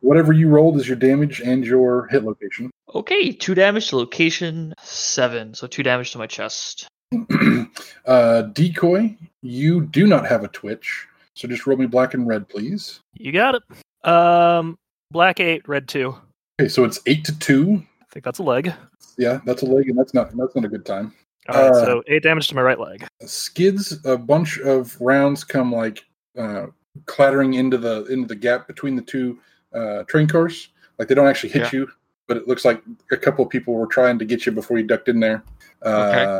Whatever 0.00 0.32
you 0.32 0.48
rolled 0.48 0.76
is 0.76 0.86
your 0.86 0.96
damage 0.96 1.40
and 1.40 1.64
your 1.64 2.06
hit 2.06 2.24
location. 2.24 2.70
Okay, 2.94 3.32
two 3.32 3.54
damage 3.54 3.88
to 3.88 3.96
location 3.96 4.72
seven, 4.80 5.54
so 5.54 5.66
two 5.66 5.82
damage 5.82 6.12
to 6.12 6.18
my 6.18 6.26
chest. 6.26 6.86
uh, 8.06 8.42
decoy, 8.42 9.16
you 9.42 9.80
do 9.80 10.06
not 10.06 10.26
have 10.26 10.44
a 10.44 10.48
twitch, 10.48 11.06
so 11.34 11.48
just 11.48 11.66
roll 11.66 11.76
me 11.76 11.86
black 11.86 12.14
and 12.14 12.28
red, 12.28 12.48
please. 12.48 13.00
You 13.14 13.32
got 13.32 13.56
it. 13.56 14.08
Um, 14.08 14.76
black 15.10 15.40
eight, 15.40 15.68
red 15.68 15.88
two. 15.88 16.14
Okay, 16.60 16.68
so 16.68 16.84
it's 16.84 17.00
eight 17.06 17.24
to 17.24 17.36
two. 17.38 17.82
I 18.00 18.04
think 18.12 18.24
that's 18.24 18.38
a 18.38 18.44
leg. 18.44 18.72
Yeah, 19.16 19.40
that's 19.44 19.62
a 19.62 19.66
leg, 19.66 19.88
and 19.88 19.98
that's 19.98 20.14
not 20.14 20.34
that's 20.36 20.54
not 20.54 20.64
a 20.64 20.68
good 20.68 20.86
time. 20.86 21.12
All 21.48 21.62
right, 21.62 21.70
Uh, 21.70 21.84
so 21.84 22.02
eight 22.06 22.22
damage 22.22 22.48
to 22.48 22.54
my 22.54 22.62
right 22.62 22.78
leg. 22.78 23.06
Skidz, 23.22 24.04
a 24.04 24.16
bunch 24.18 24.58
of 24.58 25.00
rounds 25.00 25.44
come 25.44 25.72
like 25.74 26.04
uh, 26.38 26.66
clattering 27.06 27.54
into 27.54 27.78
the 27.78 28.04
into 28.06 28.26
the 28.28 28.36
gap 28.36 28.66
between 28.66 28.96
the 28.96 29.02
two 29.02 29.38
uh, 29.74 30.02
train 30.04 30.26
cars. 30.26 30.68
Like 30.98 31.08
they 31.08 31.14
don't 31.14 31.26
actually 31.28 31.50
hit 31.50 31.62
Yeah. 31.72 31.80
you, 31.80 31.88
but 32.26 32.36
it 32.36 32.48
looks 32.48 32.64
like 32.64 32.82
a 33.12 33.16
couple 33.16 33.44
of 33.44 33.50
people 33.50 33.74
were 33.74 33.86
trying 33.86 34.18
to 34.18 34.24
get 34.24 34.44
you 34.46 34.52
before 34.52 34.78
you 34.78 34.84
ducked 34.86 35.08
in 35.08 35.20
there. 35.20 35.42
Uh, 35.82 35.88
Okay. 36.10 36.38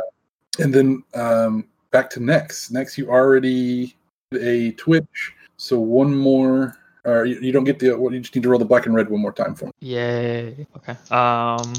And 0.63 0.73
then 0.73 1.03
um, 1.15 1.65
back 1.91 2.09
to 2.11 2.19
Nex. 2.19 2.69
Nex, 2.69 2.97
you 2.97 3.09
already 3.09 3.95
did 4.31 4.43
a 4.43 4.71
twitch, 4.73 5.33
so 5.57 5.79
one 5.79 6.13
more. 6.15 6.75
Or 7.05 7.23
you, 7.25 7.39
you 7.39 7.51
don't 7.53 7.63
get 7.63 7.79
the. 7.79 7.97
Well, 7.97 8.13
you 8.13 8.19
just 8.19 8.35
need 8.35 8.41
to 8.43 8.49
roll 8.49 8.59
the 8.59 8.65
black 8.65 8.85
and 8.85 8.93
red 8.93 9.09
one 9.09 9.21
more 9.21 9.31
time 9.31 9.55
for 9.55 9.65
me. 9.67 9.71
Yay. 9.79 10.67
Okay. 10.75 10.97
Um, 11.15 11.71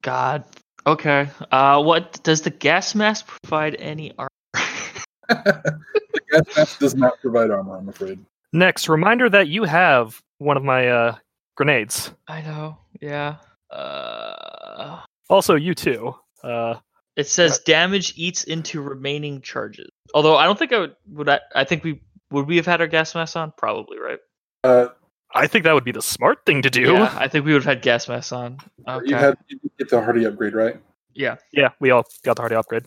God. 0.00 0.44
Okay. 0.86 1.28
Uh, 1.50 1.82
what 1.82 2.22
does 2.22 2.42
the 2.42 2.50
gas 2.50 2.94
mask 2.94 3.26
provide 3.42 3.74
any 3.76 4.12
armor? 4.16 4.28
the 5.28 6.20
gas 6.30 6.56
mask 6.56 6.78
does 6.78 6.94
not 6.94 7.20
provide 7.20 7.50
armor, 7.50 7.76
I'm 7.76 7.88
afraid. 7.88 8.18
Nex, 8.52 8.88
reminder 8.88 9.28
that 9.28 9.48
you 9.48 9.64
have 9.64 10.20
one 10.38 10.56
of 10.56 10.62
my 10.62 10.88
uh, 10.88 11.16
grenades. 11.56 12.12
I 12.28 12.42
know. 12.42 12.78
Yeah. 13.00 13.36
Uh, 13.70 15.00
Also, 15.28 15.56
you 15.56 15.74
too. 15.74 16.14
Uh, 16.44 16.76
it 17.16 17.26
says 17.26 17.58
damage 17.60 18.12
eats 18.16 18.44
into 18.44 18.80
remaining 18.80 19.40
charges. 19.40 19.88
Although 20.14 20.36
I 20.36 20.44
don't 20.44 20.58
think 20.58 20.72
I 20.72 20.78
would. 20.78 20.96
Would 21.08 21.28
I? 21.28 21.40
I 21.54 21.64
think 21.64 21.82
we 21.82 22.00
would 22.30 22.46
we 22.46 22.56
have 22.56 22.66
had 22.66 22.80
our 22.80 22.86
gas 22.86 23.14
mask 23.14 23.36
on? 23.36 23.52
Probably, 23.56 23.98
right? 23.98 24.18
Uh, 24.62 24.88
I 25.36 25.46
think 25.46 25.64
that 25.64 25.72
would 25.74 25.84
be 25.84 25.92
the 25.92 26.02
smart 26.02 26.44
thing 26.46 26.62
to 26.62 26.70
do. 26.70 26.92
Yeah, 26.92 27.14
I 27.18 27.28
think 27.28 27.44
we 27.44 27.52
would 27.52 27.62
have 27.64 27.74
had 27.76 27.82
gas 27.82 28.08
masks 28.08 28.32
on. 28.32 28.58
Okay. 28.88 29.08
You 29.08 29.14
had 29.16 29.36
you 29.48 29.58
get 29.78 29.88
the 29.90 30.02
hardy 30.02 30.24
upgrade, 30.24 30.54
right? 30.54 30.76
yeah. 31.14 31.36
Yeah, 31.52 31.70
we 31.80 31.90
all 31.90 32.04
got 32.24 32.36
the 32.36 32.42
hardy 32.42 32.54
upgrade. 32.56 32.84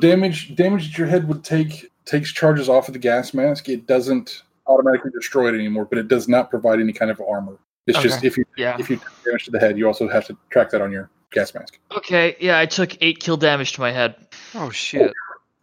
Damage 0.00 0.54
damage 0.56 0.88
that 0.88 0.98
your 0.98 1.06
head 1.06 1.28
would 1.28 1.44
take 1.44 1.90
takes 2.04 2.32
charges 2.32 2.68
off 2.68 2.88
of 2.88 2.92
the 2.92 2.98
gas 2.98 3.32
mask. 3.34 3.68
It 3.68 3.86
doesn't 3.86 4.42
automatically 4.66 5.10
destroy 5.12 5.48
it 5.48 5.54
anymore, 5.54 5.84
but 5.86 5.98
it 5.98 6.08
does 6.08 6.28
not 6.28 6.50
provide 6.50 6.78
any 6.80 6.92
kind 6.92 7.10
of 7.10 7.20
armor. 7.20 7.58
It's 7.86 7.98
just 8.00 8.22
if 8.22 8.36
you 8.36 8.44
Yeah. 8.56 8.76
if 8.78 8.90
you 8.90 8.96
take 8.96 9.24
damage 9.24 9.44
to 9.46 9.50
the 9.50 9.58
head, 9.58 9.78
you 9.78 9.86
also 9.86 10.08
have 10.08 10.26
to 10.26 10.36
track 10.50 10.70
that 10.70 10.82
on 10.82 10.92
your 10.92 11.08
gas 11.30 11.54
mask. 11.54 11.78
Okay. 11.96 12.36
Yeah, 12.38 12.58
I 12.58 12.66
took 12.66 13.00
eight 13.02 13.18
kill 13.20 13.38
damage 13.38 13.72
to 13.74 13.80
my 13.80 13.90
head. 13.92 14.14
Oh 14.54 14.68
shit. 14.70 15.12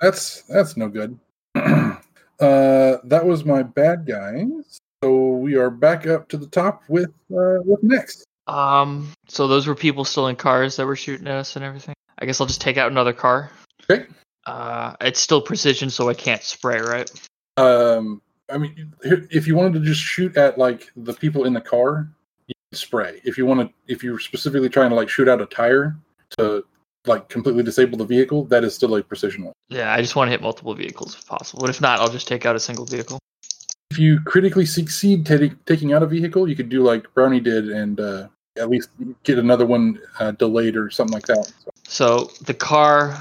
That's 0.02 0.42
that's 0.44 0.76
no 0.76 0.90
good. 0.90 1.20
uh, 1.56 2.00
that 2.40 3.26
was 3.26 3.46
my 3.46 3.62
bad 3.64 4.06
guys. 4.08 4.80
So 5.06 5.34
we 5.34 5.54
are 5.54 5.70
back 5.70 6.08
up 6.08 6.30
to 6.30 6.38
the 6.38 6.48
top 6.48 6.82
with 6.88 7.12
uh, 7.32 7.62
with 7.64 7.84
Nex. 7.84 8.24
Um. 8.48 9.14
So 9.28 9.48
those 9.48 9.68
were 9.68 9.76
people 9.76 10.04
still 10.04 10.26
in 10.30 10.36
cars 10.36 10.78
that 10.78 10.88
were 10.88 10.96
shooting 10.96 11.28
at 11.28 11.36
us 11.36 11.56
and 11.56 11.64
everything. 11.64 11.94
I 12.18 12.26
guess 12.26 12.42
I'll 12.42 12.48
just 12.48 12.60
take 12.60 12.78
out 12.78 12.90
another 12.90 13.14
car. 13.14 13.52
Okay. 13.84 14.08
Uh, 14.48 14.96
it's 15.02 15.20
still 15.20 15.44
precision, 15.44 15.92
so 15.92 16.10
I 16.10 16.16
can't 16.16 16.42
spray, 16.42 16.80
right? 16.80 17.12
Um, 17.58 18.20
I 18.52 18.58
mean, 18.58 18.96
if 19.04 19.46
you 19.46 19.56
wanted 19.56 19.74
to 19.74 19.82
just 19.82 20.02
shoot 20.02 20.36
at 20.38 20.58
like 20.58 20.92
the 20.96 21.14
people 21.14 21.44
in 21.44 21.54
the 21.54 21.62
car, 21.62 22.10
you 22.48 22.56
can 22.72 22.80
spray. 22.80 23.22
If 23.24 23.38
you 23.38 23.46
want 23.46 23.60
to, 23.60 23.72
if 23.86 24.04
you're 24.04 24.18
specifically 24.18 24.70
trying 24.70 24.90
to 24.90 24.96
like 24.96 25.10
shoot 25.10 25.30
out 25.30 25.40
a 25.40 25.46
tire 25.46 25.96
to 26.40 26.66
like 27.06 27.30
completely 27.30 27.62
disable 27.62 28.00
the 28.00 28.06
vehicle, 28.06 28.46
that 28.46 28.64
is 28.64 28.74
still 28.74 28.96
a 28.96 29.04
precision 29.04 29.44
one. 29.44 29.54
Yeah, 29.70 29.94
I 29.94 30.02
just 30.02 30.16
want 30.16 30.30
to 30.30 30.32
hit 30.32 30.42
multiple 30.42 30.74
vehicles 30.74 31.14
if 31.14 31.28
possible. 31.28 31.62
But 31.62 31.70
if 31.70 31.80
not, 31.80 32.00
I'll 32.00 32.10
just 32.10 32.28
take 32.28 32.48
out 32.48 32.56
a 32.56 32.60
single 32.60 32.86
vehicle. 32.86 33.20
If 33.96 34.00
you 34.00 34.20
critically 34.20 34.66
succeed 34.66 35.26
ta- 35.26 35.56
taking 35.66 35.94
out 35.94 36.04
a 36.04 36.06
vehicle, 36.06 36.50
you 36.50 36.56
could 36.58 36.68
do 36.68 36.84
like 36.84 37.06
Brownie 37.14 37.40
did 37.40 37.70
and 37.70 37.98
uh, 37.98 38.28
at 38.58 38.70
least 38.70 38.90
get 39.24 39.40
another 39.40 39.66
one 39.66 40.02
uh, 40.20 40.32
delayed 40.32 40.76
or 40.76 40.90
something 40.90 41.14
like 41.14 41.26
that. 41.28 41.46
So, 41.46 41.72
So 41.88 42.32
the 42.44 42.54
car 42.54 43.18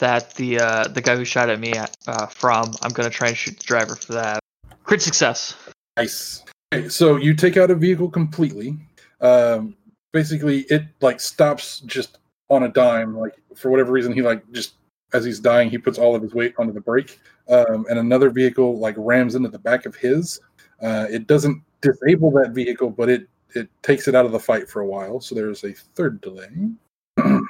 that 0.00 0.34
the 0.34 0.58
uh, 0.58 0.88
the 0.88 1.00
guy 1.00 1.14
who 1.14 1.24
shot 1.24 1.48
at 1.48 1.60
me 1.60 1.74
at, 1.74 1.96
uh, 2.08 2.26
from, 2.26 2.74
I'm 2.82 2.90
gonna 2.90 3.08
try 3.08 3.28
and 3.28 3.36
shoot 3.36 3.56
the 3.56 3.62
driver 3.62 3.94
for 3.94 4.14
that. 4.14 4.40
Crit 4.82 5.00
success. 5.00 5.54
nice. 5.96 6.42
Okay, 6.74 6.88
so 6.88 7.14
you 7.14 7.32
take 7.32 7.56
out 7.56 7.70
a 7.70 7.76
vehicle 7.76 8.10
completely. 8.10 8.76
Um, 9.20 9.76
basically, 10.12 10.62
it 10.62 10.86
like 11.00 11.20
stops 11.20 11.78
just 11.86 12.18
on 12.50 12.64
a 12.64 12.68
dime. 12.68 13.16
Like 13.16 13.34
for 13.54 13.70
whatever 13.70 13.92
reason, 13.92 14.12
he 14.12 14.22
like 14.22 14.42
just 14.50 14.74
as 15.16 15.24
he's 15.24 15.40
dying, 15.40 15.70
he 15.70 15.78
puts 15.78 15.98
all 15.98 16.14
of 16.14 16.22
his 16.22 16.34
weight 16.34 16.54
onto 16.58 16.72
the 16.72 16.80
brake, 16.80 17.18
um, 17.48 17.86
and 17.88 17.98
another 17.98 18.30
vehicle 18.30 18.78
like 18.78 18.94
rams 18.98 19.34
into 19.34 19.48
the 19.48 19.58
back 19.58 19.86
of 19.86 19.96
his. 19.96 20.38
Uh, 20.82 21.06
it 21.10 21.26
doesn't 21.26 21.62
disable 21.80 22.30
that 22.32 22.50
vehicle, 22.50 22.90
but 22.90 23.08
it 23.08 23.26
it 23.54 23.68
takes 23.82 24.06
it 24.08 24.14
out 24.14 24.26
of 24.26 24.32
the 24.32 24.38
fight 24.38 24.68
for 24.68 24.82
a 24.82 24.86
while. 24.86 25.20
So 25.20 25.34
there's 25.34 25.64
a 25.64 25.72
third 25.72 26.20
delay. 26.20 26.48
uh, 27.16 27.40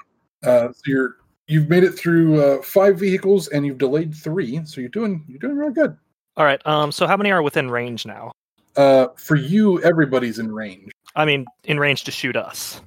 so 0.42 0.72
you're 0.86 1.16
you've 1.48 1.68
made 1.68 1.82
it 1.82 1.92
through 1.92 2.40
uh, 2.42 2.62
five 2.62 2.98
vehicles 2.98 3.48
and 3.48 3.66
you've 3.66 3.78
delayed 3.78 4.14
three. 4.14 4.64
So 4.64 4.80
you're 4.80 4.90
doing 4.90 5.24
you're 5.28 5.38
doing 5.38 5.56
really 5.56 5.72
good. 5.72 5.96
All 6.36 6.44
right. 6.44 6.64
Um. 6.66 6.92
So 6.92 7.06
how 7.06 7.16
many 7.16 7.32
are 7.32 7.42
within 7.42 7.70
range 7.70 8.06
now? 8.06 8.32
Uh, 8.76 9.08
for 9.16 9.36
you, 9.36 9.82
everybody's 9.82 10.38
in 10.38 10.52
range. 10.52 10.92
I 11.14 11.24
mean, 11.24 11.46
in 11.64 11.80
range 11.80 12.04
to 12.04 12.10
shoot 12.10 12.36
us. 12.36 12.80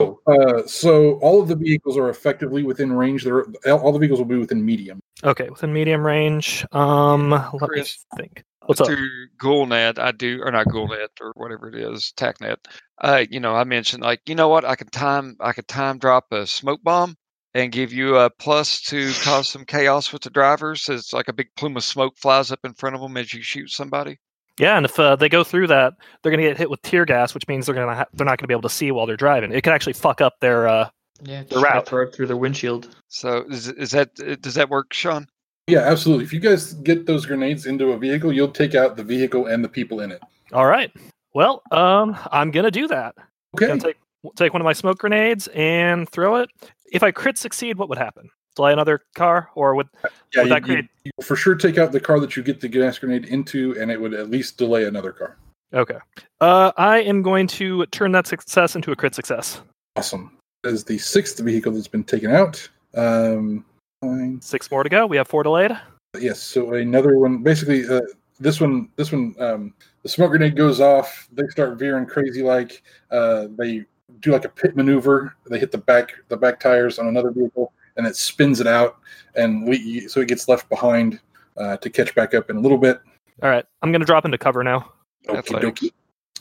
Uh, 0.00 0.66
so 0.66 1.14
all 1.14 1.40
of 1.40 1.48
the 1.48 1.56
vehicles 1.56 1.96
are 1.96 2.08
effectively 2.10 2.62
within 2.62 2.92
range. 2.92 3.24
They're 3.24 3.44
all 3.66 3.92
the 3.92 3.98
vehicles 3.98 4.20
will 4.20 4.26
be 4.26 4.38
within 4.38 4.64
medium. 4.64 5.00
Okay, 5.24 5.48
within 5.48 5.72
medium 5.72 6.04
range. 6.04 6.66
Um. 6.72 7.30
Let 7.30 7.52
me 7.52 7.58
Chris. 7.60 8.04
think. 8.16 8.44
What's 8.66 8.80
up? 8.80 8.88
through 8.88 9.28
GhoulNet, 9.40 9.98
I 9.98 10.10
do, 10.10 10.40
or 10.42 10.50
not 10.50 10.66
GhoulNet, 10.66 11.20
or 11.20 11.32
whatever 11.36 11.68
it 11.68 11.76
is, 11.76 12.12
TACnet. 12.16 12.56
Uh, 13.00 13.24
you 13.30 13.38
know, 13.38 13.54
I 13.54 13.62
mentioned 13.62 14.02
like, 14.02 14.20
you 14.26 14.34
know 14.34 14.48
what, 14.48 14.64
I 14.64 14.74
could 14.74 14.90
time, 14.90 15.36
I 15.40 15.52
could 15.52 15.68
time 15.68 15.98
drop 15.98 16.32
a 16.32 16.46
smoke 16.46 16.82
bomb 16.82 17.14
and 17.54 17.70
give 17.70 17.92
you 17.92 18.16
a 18.16 18.28
plus 18.28 18.80
to 18.82 19.12
cause 19.22 19.48
some 19.48 19.64
chaos 19.64 20.12
with 20.12 20.22
the 20.22 20.30
drivers. 20.30 20.88
It's 20.88 21.12
like 21.12 21.28
a 21.28 21.32
big 21.32 21.48
plume 21.56 21.76
of 21.76 21.84
smoke 21.84 22.16
flies 22.18 22.50
up 22.50 22.60
in 22.64 22.74
front 22.74 22.96
of 22.96 23.02
them 23.02 23.16
as 23.16 23.32
you 23.32 23.42
shoot 23.42 23.70
somebody. 23.70 24.18
Yeah, 24.58 24.76
and 24.76 24.86
if 24.86 24.98
uh, 24.98 25.16
they 25.16 25.28
go 25.28 25.44
through 25.44 25.66
that, 25.68 25.94
they're 26.22 26.32
going 26.32 26.42
to 26.42 26.48
get 26.48 26.56
hit 26.56 26.70
with 26.70 26.80
tear 26.82 27.04
gas, 27.04 27.34
which 27.34 27.46
means 27.48 27.66
they're 27.66 27.74
going 27.74 27.88
to 27.88 27.94
ha- 27.94 28.06
they're 28.14 28.24
not 28.24 28.38
going 28.38 28.44
to 28.44 28.48
be 28.48 28.54
able 28.54 28.62
to 28.62 28.70
see 28.70 28.90
while 28.90 29.04
they're 29.06 29.16
driving. 29.16 29.52
It 29.52 29.62
could 29.62 29.72
actually 29.72 29.92
fuck 29.94 30.20
up 30.20 30.34
their. 30.40 30.66
Uh, 30.68 30.88
Yeah, 31.22 31.42
The 31.48 31.60
route. 31.60 31.86
throw 31.86 32.04
it 32.04 32.14
through 32.14 32.26
their 32.26 32.36
windshield. 32.36 32.88
So 33.08 33.44
is 33.50 33.68
is 33.68 33.90
that 33.92 34.10
uh, 34.20 34.36
does 34.40 34.54
that 34.54 34.68
work, 34.70 34.92
Sean? 34.92 35.26
Yeah, 35.66 35.80
absolutely. 35.80 36.24
If 36.24 36.32
you 36.32 36.40
guys 36.40 36.74
get 36.74 37.06
those 37.06 37.26
grenades 37.26 37.66
into 37.66 37.90
a 37.92 37.98
vehicle, 37.98 38.32
you'll 38.32 38.52
take 38.52 38.74
out 38.74 38.96
the 38.96 39.02
vehicle 39.02 39.46
and 39.46 39.64
the 39.64 39.68
people 39.68 40.00
in 40.00 40.12
it. 40.12 40.20
all 40.52 40.66
right. 40.66 40.92
Well, 41.34 41.62
um, 41.72 42.16
I'm 42.32 42.50
going 42.50 42.64
to 42.64 42.70
do 42.70 42.86
that. 42.88 43.14
Okay. 43.56 43.66
Gonna 43.66 43.80
take 43.80 43.96
take 44.36 44.52
one 44.52 44.60
of 44.62 44.64
my 44.64 44.72
smoke 44.72 44.98
grenades 44.98 45.48
and 45.54 46.08
throw 46.08 46.36
it. 46.36 46.48
If 46.92 47.02
I 47.02 47.10
crit 47.10 47.36
succeed, 47.38 47.76
what 47.78 47.88
would 47.88 47.98
happen? 47.98 48.28
Delay 48.56 48.72
another 48.72 49.02
car, 49.14 49.50
or 49.54 49.74
would 49.74 49.88
Yeah, 50.02 50.08
would 50.42 50.42
you, 50.44 50.48
that 50.48 50.60
you- 50.62 50.66
create? 50.66 50.84
you 51.04 51.10
for 51.22 51.36
sure 51.36 51.54
take 51.54 51.76
out 51.78 51.92
the 51.92 52.00
car 52.00 52.18
that 52.20 52.36
you 52.36 52.42
get 52.42 52.60
the 52.60 52.68
gas 52.68 52.98
grenade 52.98 53.26
into, 53.26 53.76
and 53.78 53.90
it 53.90 54.00
would 54.00 54.14
at 54.14 54.30
least 54.30 54.56
delay 54.56 54.84
another 54.84 55.12
car. 55.12 55.36
Okay. 55.74 55.98
Uh, 56.40 56.72
I 56.76 57.00
am 57.00 57.22
going 57.22 57.46
to 57.48 57.84
turn 57.86 58.12
that 58.12 58.26
success 58.26 58.74
into 58.74 58.92
a 58.92 58.96
crit 58.96 59.14
success. 59.14 59.60
Awesome. 59.96 60.36
That 60.62 60.72
is 60.72 60.84
the 60.84 60.96
sixth 60.98 61.38
vehicle 61.38 61.72
that's 61.72 61.86
been 61.88 62.04
taken 62.04 62.30
out. 62.32 62.66
Um, 62.94 63.64
fine. 64.00 64.40
Six 64.40 64.70
more 64.70 64.82
to 64.82 64.88
go. 64.88 65.06
We 65.06 65.18
have 65.18 65.28
four 65.28 65.42
delayed. 65.42 65.72
Yes. 66.18 66.40
So 66.40 66.72
another 66.74 67.18
one. 67.18 67.42
Basically, 67.42 67.86
uh, 67.86 68.00
this 68.40 68.58
one. 68.60 68.88
This 68.96 69.12
one. 69.12 69.34
Um, 69.38 69.74
the 70.02 70.08
smoke 70.08 70.30
grenade 70.30 70.56
goes 70.56 70.80
off. 70.80 71.28
They 71.32 71.46
start 71.48 71.78
veering 71.78 72.06
crazy. 72.06 72.42
Like 72.42 72.82
uh, 73.10 73.48
they 73.58 73.84
do 74.20 74.30
like 74.32 74.44
a 74.46 74.48
pit 74.48 74.76
maneuver. 74.76 75.34
They 75.46 75.58
hit 75.58 75.72
the 75.72 75.78
back 75.78 76.14
the 76.28 76.36
back 76.38 76.58
tires 76.58 76.98
on 76.98 77.08
another 77.08 77.32
vehicle, 77.32 77.72
and 77.96 78.06
it 78.06 78.16
spins 78.16 78.60
it 78.60 78.66
out, 78.66 78.98
and 79.34 79.66
we, 79.66 80.08
so 80.08 80.20
it 80.20 80.28
gets 80.28 80.48
left 80.48 80.68
behind 80.68 81.20
uh, 81.56 81.76
to 81.78 81.90
catch 81.90 82.14
back 82.14 82.34
up 82.34 82.50
in 82.50 82.56
a 82.56 82.60
little 82.60 82.78
bit. 82.78 83.00
All 83.42 83.50
right. 83.50 83.64
I'm 83.82 83.92
going 83.92 84.00
to 84.00 84.06
drop 84.06 84.24
into 84.24 84.38
cover 84.38 84.62
now. 84.64 84.92
Okie 85.28 85.38
Athletics. 85.38 85.80
dokie. 85.80 85.90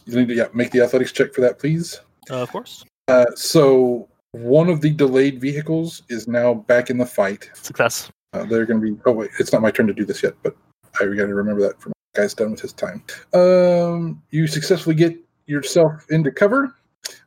You 0.06 0.20
need 0.20 0.28
to 0.30 0.36
yeah, 0.36 0.48
make 0.54 0.72
the 0.72 0.82
athletics 0.82 1.12
check 1.12 1.34
for 1.34 1.42
that, 1.42 1.60
please. 1.60 2.00
Uh, 2.30 2.36
of 2.36 2.52
course. 2.52 2.86
Uh, 3.08 3.26
so 3.36 4.08
one 4.32 4.70
of 4.70 4.82
the 4.82 4.92
delayed 4.92 5.42
vehicles 5.42 6.04
is 6.10 6.28
now 6.28 6.54
back 6.54 6.90
in 6.90 6.98
the 6.98 7.06
fight. 7.06 7.50
Success. 7.54 8.12
Uh, 8.34 8.46
they're 8.46 8.66
going 8.66 8.82
to 8.82 8.94
be. 8.94 9.02
Oh 9.06 9.12
wait, 9.12 9.32
it's 9.40 9.52
not 9.52 9.62
my 9.62 9.72
turn 9.72 9.88
to 9.88 9.94
do 9.94 10.06
this 10.06 10.22
yet, 10.22 10.34
but 10.44 10.56
I 11.00 11.06
got 11.06 11.26
to 11.26 11.34
remember 11.34 11.62
that 11.62 11.82
for 11.82 11.90
my 11.90 11.94
guy's 12.16 12.34
done 12.34 12.52
with 12.52 12.60
his 12.60 12.74
time. 12.74 13.04
Um, 13.34 14.22
you 14.30 14.48
successfully 14.48 14.96
get 14.96 15.18
yourself 15.48 16.06
into 16.10 16.32
cover. 16.32 16.76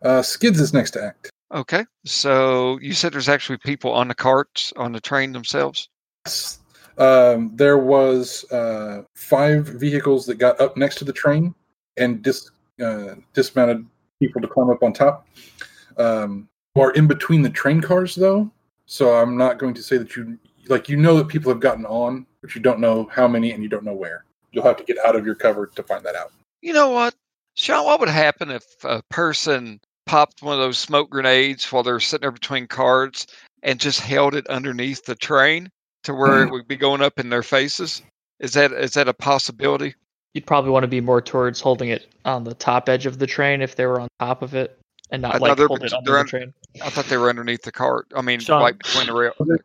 Uh, 0.02 0.20
Skidz 0.20 0.60
is 0.60 0.72
next 0.72 0.92
to 0.92 1.02
act. 1.02 1.30
Okay. 1.52 1.84
So 2.04 2.78
you 2.80 2.92
said 2.92 3.12
there's 3.12 3.28
actually 3.28 3.58
people 3.58 3.92
on 3.92 4.08
the 4.08 4.14
carts 4.14 4.72
on 4.76 4.92
the 4.92 5.00
train 5.00 5.32
themselves. 5.32 5.88
Yes. 6.26 6.58
Um, 6.98 7.52
there 7.54 7.78
was 7.78 8.50
uh, 8.50 9.02
five 9.14 9.66
vehicles 9.66 10.26
that 10.26 10.34
got 10.34 10.60
up 10.60 10.76
next 10.76 10.96
to 10.96 11.04
the 11.04 11.12
train 11.12 11.54
and 11.96 12.22
dis, 12.22 12.50
uh, 12.82 13.14
dismounted 13.34 13.86
people 14.20 14.40
to 14.40 14.48
climb 14.48 14.70
up 14.70 14.82
on 14.82 14.92
top. 14.92 15.26
Um, 15.96 16.48
are 16.76 16.92
in 16.92 17.06
between 17.06 17.42
the 17.42 17.50
train 17.50 17.80
cars 17.80 18.14
though, 18.14 18.50
so 18.86 19.14
I'm 19.14 19.36
not 19.36 19.58
going 19.58 19.74
to 19.74 19.82
say 19.82 19.98
that 19.98 20.14
you 20.16 20.38
like 20.68 20.88
you 20.88 20.96
know 20.96 21.16
that 21.16 21.28
people 21.28 21.50
have 21.50 21.60
gotten 21.60 21.86
on, 21.86 22.26
but 22.40 22.54
you 22.54 22.60
don't 22.60 22.78
know 22.78 23.08
how 23.10 23.26
many 23.26 23.52
and 23.52 23.62
you 23.62 23.68
don't 23.68 23.84
know 23.84 23.94
where. 23.94 24.24
You'll 24.52 24.64
have 24.64 24.76
to 24.76 24.84
get 24.84 24.98
out 25.04 25.16
of 25.16 25.26
your 25.26 25.34
cover 25.34 25.66
to 25.66 25.82
find 25.82 26.04
that 26.04 26.14
out. 26.14 26.32
You 26.60 26.72
know 26.72 26.90
what, 26.90 27.14
Sean? 27.54 27.84
What 27.84 28.00
would 28.00 28.08
happen 28.08 28.50
if 28.50 28.64
a 28.84 29.02
person 29.08 29.80
popped 30.08 30.42
one 30.42 30.54
of 30.54 30.60
those 30.60 30.78
smoke 30.78 31.10
grenades 31.10 31.70
while 31.70 31.82
they're 31.82 32.00
sitting 32.00 32.22
there 32.22 32.32
between 32.32 32.66
carts 32.66 33.26
and 33.62 33.78
just 33.78 34.00
held 34.00 34.34
it 34.34 34.46
underneath 34.48 35.04
the 35.04 35.14
train 35.14 35.70
to 36.04 36.14
where 36.14 36.42
it 36.42 36.50
would 36.50 36.66
be 36.66 36.76
going 36.76 37.02
up 37.02 37.20
in 37.20 37.28
their 37.28 37.42
faces? 37.42 38.02
Is 38.40 38.54
that 38.54 38.72
is 38.72 38.94
that 38.94 39.08
a 39.08 39.14
possibility? 39.14 39.94
You'd 40.34 40.46
probably 40.46 40.70
want 40.70 40.84
to 40.84 40.88
be 40.88 41.00
more 41.00 41.20
towards 41.20 41.60
holding 41.60 41.90
it 41.90 42.06
on 42.24 42.44
the 42.44 42.54
top 42.54 42.88
edge 42.88 43.06
of 43.06 43.18
the 43.18 43.26
train 43.26 43.62
if 43.62 43.76
they 43.76 43.86
were 43.86 44.00
on 44.00 44.08
top 44.20 44.42
of 44.42 44.54
it, 44.54 44.78
and 45.10 45.22
not 45.22 45.34
know 45.34 45.48
like 45.48 45.56
they're 45.56 45.66
hold 45.66 45.84
it 45.84 45.92
under 45.92 46.10
they're 46.10 46.22
the 46.22 46.28
train. 46.28 46.54
I 46.82 46.90
thought 46.90 47.06
they 47.06 47.16
were 47.16 47.28
underneath 47.28 47.62
the 47.62 47.72
cart. 47.72 48.06
I 48.14 48.22
mean, 48.22 48.40
Sean. 48.40 48.62
right 48.62 48.78
between 48.78 49.06
the 49.06 49.14
rail. 49.14 49.32
The 49.40 49.58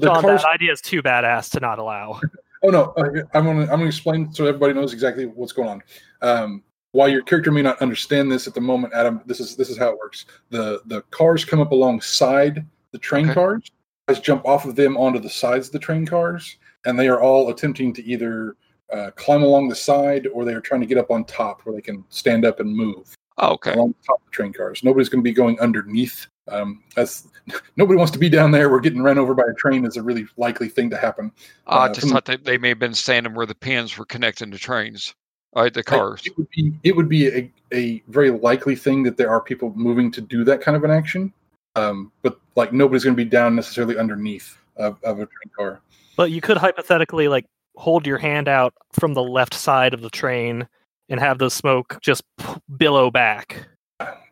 John, 0.00 0.22
cars. 0.22 0.42
that 0.42 0.50
idea 0.50 0.72
is 0.72 0.80
too 0.80 1.02
badass 1.02 1.50
to 1.50 1.60
not 1.60 1.78
allow. 1.78 2.20
Oh 2.66 2.70
no, 2.70 2.94
uh, 2.96 3.02
I'm 3.34 3.44
gonna 3.44 3.60
I'm 3.64 3.66
gonna 3.66 3.84
explain 3.84 4.32
so 4.32 4.46
everybody 4.46 4.72
knows 4.72 4.94
exactly 4.94 5.26
what's 5.26 5.52
going 5.52 5.68
on. 5.68 5.82
Um, 6.22 6.62
while 6.94 7.08
your 7.08 7.22
character 7.22 7.50
may 7.50 7.60
not 7.60 7.82
understand 7.82 8.30
this 8.30 8.46
at 8.46 8.54
the 8.54 8.60
moment, 8.60 8.94
Adam, 8.94 9.20
this 9.26 9.40
is 9.40 9.56
this 9.56 9.68
is 9.68 9.76
how 9.76 9.88
it 9.90 9.98
works. 9.98 10.26
The 10.50 10.80
the 10.86 11.02
cars 11.10 11.44
come 11.44 11.60
up 11.60 11.72
alongside 11.72 12.64
the 12.92 12.98
train 12.98 13.26
Okay. 13.26 13.34
cars. 13.34 13.70
Guys 14.08 14.20
jump 14.20 14.46
off 14.46 14.64
of 14.64 14.76
them 14.76 14.96
onto 14.96 15.18
the 15.18 15.28
sides 15.30 15.66
of 15.68 15.72
the 15.72 15.78
train 15.80 16.06
cars, 16.06 16.56
and 16.84 16.98
they 16.98 17.08
are 17.08 17.20
all 17.20 17.50
attempting 17.50 17.92
to 17.94 18.04
either 18.04 18.56
uh, 18.92 19.10
climb 19.16 19.42
along 19.42 19.68
the 19.68 19.74
side 19.74 20.28
or 20.32 20.44
they 20.44 20.54
are 20.54 20.60
trying 20.60 20.80
to 20.82 20.86
get 20.86 20.98
up 20.98 21.10
on 21.10 21.24
top 21.24 21.62
where 21.62 21.74
they 21.74 21.80
can 21.80 22.04
stand 22.10 22.44
up 22.44 22.60
and 22.60 22.70
move 22.72 23.12
Oh, 23.38 23.54
okay. 23.54 23.72
along 23.72 23.88
the 23.98 24.06
top 24.06 24.20
of 24.20 24.26
the 24.26 24.30
train 24.30 24.52
cars. 24.52 24.84
Nobody's 24.84 25.08
going 25.08 25.20
to 25.24 25.28
be 25.28 25.32
going 25.32 25.58
underneath. 25.58 26.26
Um, 26.46 26.84
that's 26.94 27.26
nobody 27.76 27.96
wants 27.96 28.12
to 28.12 28.18
be 28.20 28.28
down 28.28 28.52
there. 28.52 28.70
We're 28.70 28.78
getting 28.78 29.02
run 29.02 29.18
over 29.18 29.34
by 29.34 29.44
a 29.50 29.54
train 29.54 29.84
is 29.84 29.96
a 29.96 30.02
really 30.02 30.26
likely 30.36 30.68
thing 30.68 30.90
to 30.90 30.96
happen. 30.96 31.32
I 31.66 31.86
uh, 31.86 31.88
just 31.88 32.02
from- 32.02 32.10
thought 32.10 32.26
they, 32.26 32.36
they 32.36 32.58
may 32.58 32.68
have 32.68 32.78
been 32.78 32.94
standing 32.94 33.34
where 33.34 33.46
the 33.46 33.54
pins 33.56 33.98
were 33.98 34.04
connecting 34.04 34.50
the 34.50 34.58
trains. 34.58 35.12
All 35.54 35.62
right, 35.62 35.72
the 35.72 35.78
Like, 35.78 35.86
cars. 35.86 36.22
it 36.24 36.36
would 36.36 36.50
be 36.50 36.72
it 36.82 36.96
would 36.96 37.08
be 37.08 37.28
a, 37.28 37.52
a 37.72 38.02
very 38.08 38.30
likely 38.30 38.74
thing 38.74 39.02
that 39.04 39.16
there 39.16 39.30
are 39.30 39.40
people 39.40 39.72
moving 39.76 40.10
to 40.12 40.20
do 40.20 40.44
that 40.44 40.60
kind 40.60 40.76
of 40.76 40.84
an 40.84 40.90
action. 40.90 41.32
Um, 41.76 42.12
but 42.22 42.38
like 42.56 42.72
nobody's 42.72 43.04
going 43.04 43.16
to 43.16 43.24
be 43.24 43.28
down 43.28 43.56
necessarily 43.56 43.98
underneath 43.98 44.58
of, 44.76 44.96
of 45.02 45.18
a 45.20 45.26
train 45.26 45.50
car. 45.56 45.80
But 46.16 46.30
you 46.30 46.40
could 46.40 46.56
hypothetically 46.56 47.28
like 47.28 47.46
hold 47.76 48.06
your 48.06 48.18
hand 48.18 48.48
out 48.48 48.74
from 48.92 49.14
the 49.14 49.22
left 49.22 49.54
side 49.54 49.94
of 49.94 50.00
the 50.00 50.10
train 50.10 50.68
and 51.08 51.20
have 51.20 51.38
the 51.38 51.50
smoke 51.50 51.98
just 52.00 52.22
billow 52.76 53.10
back. 53.10 53.66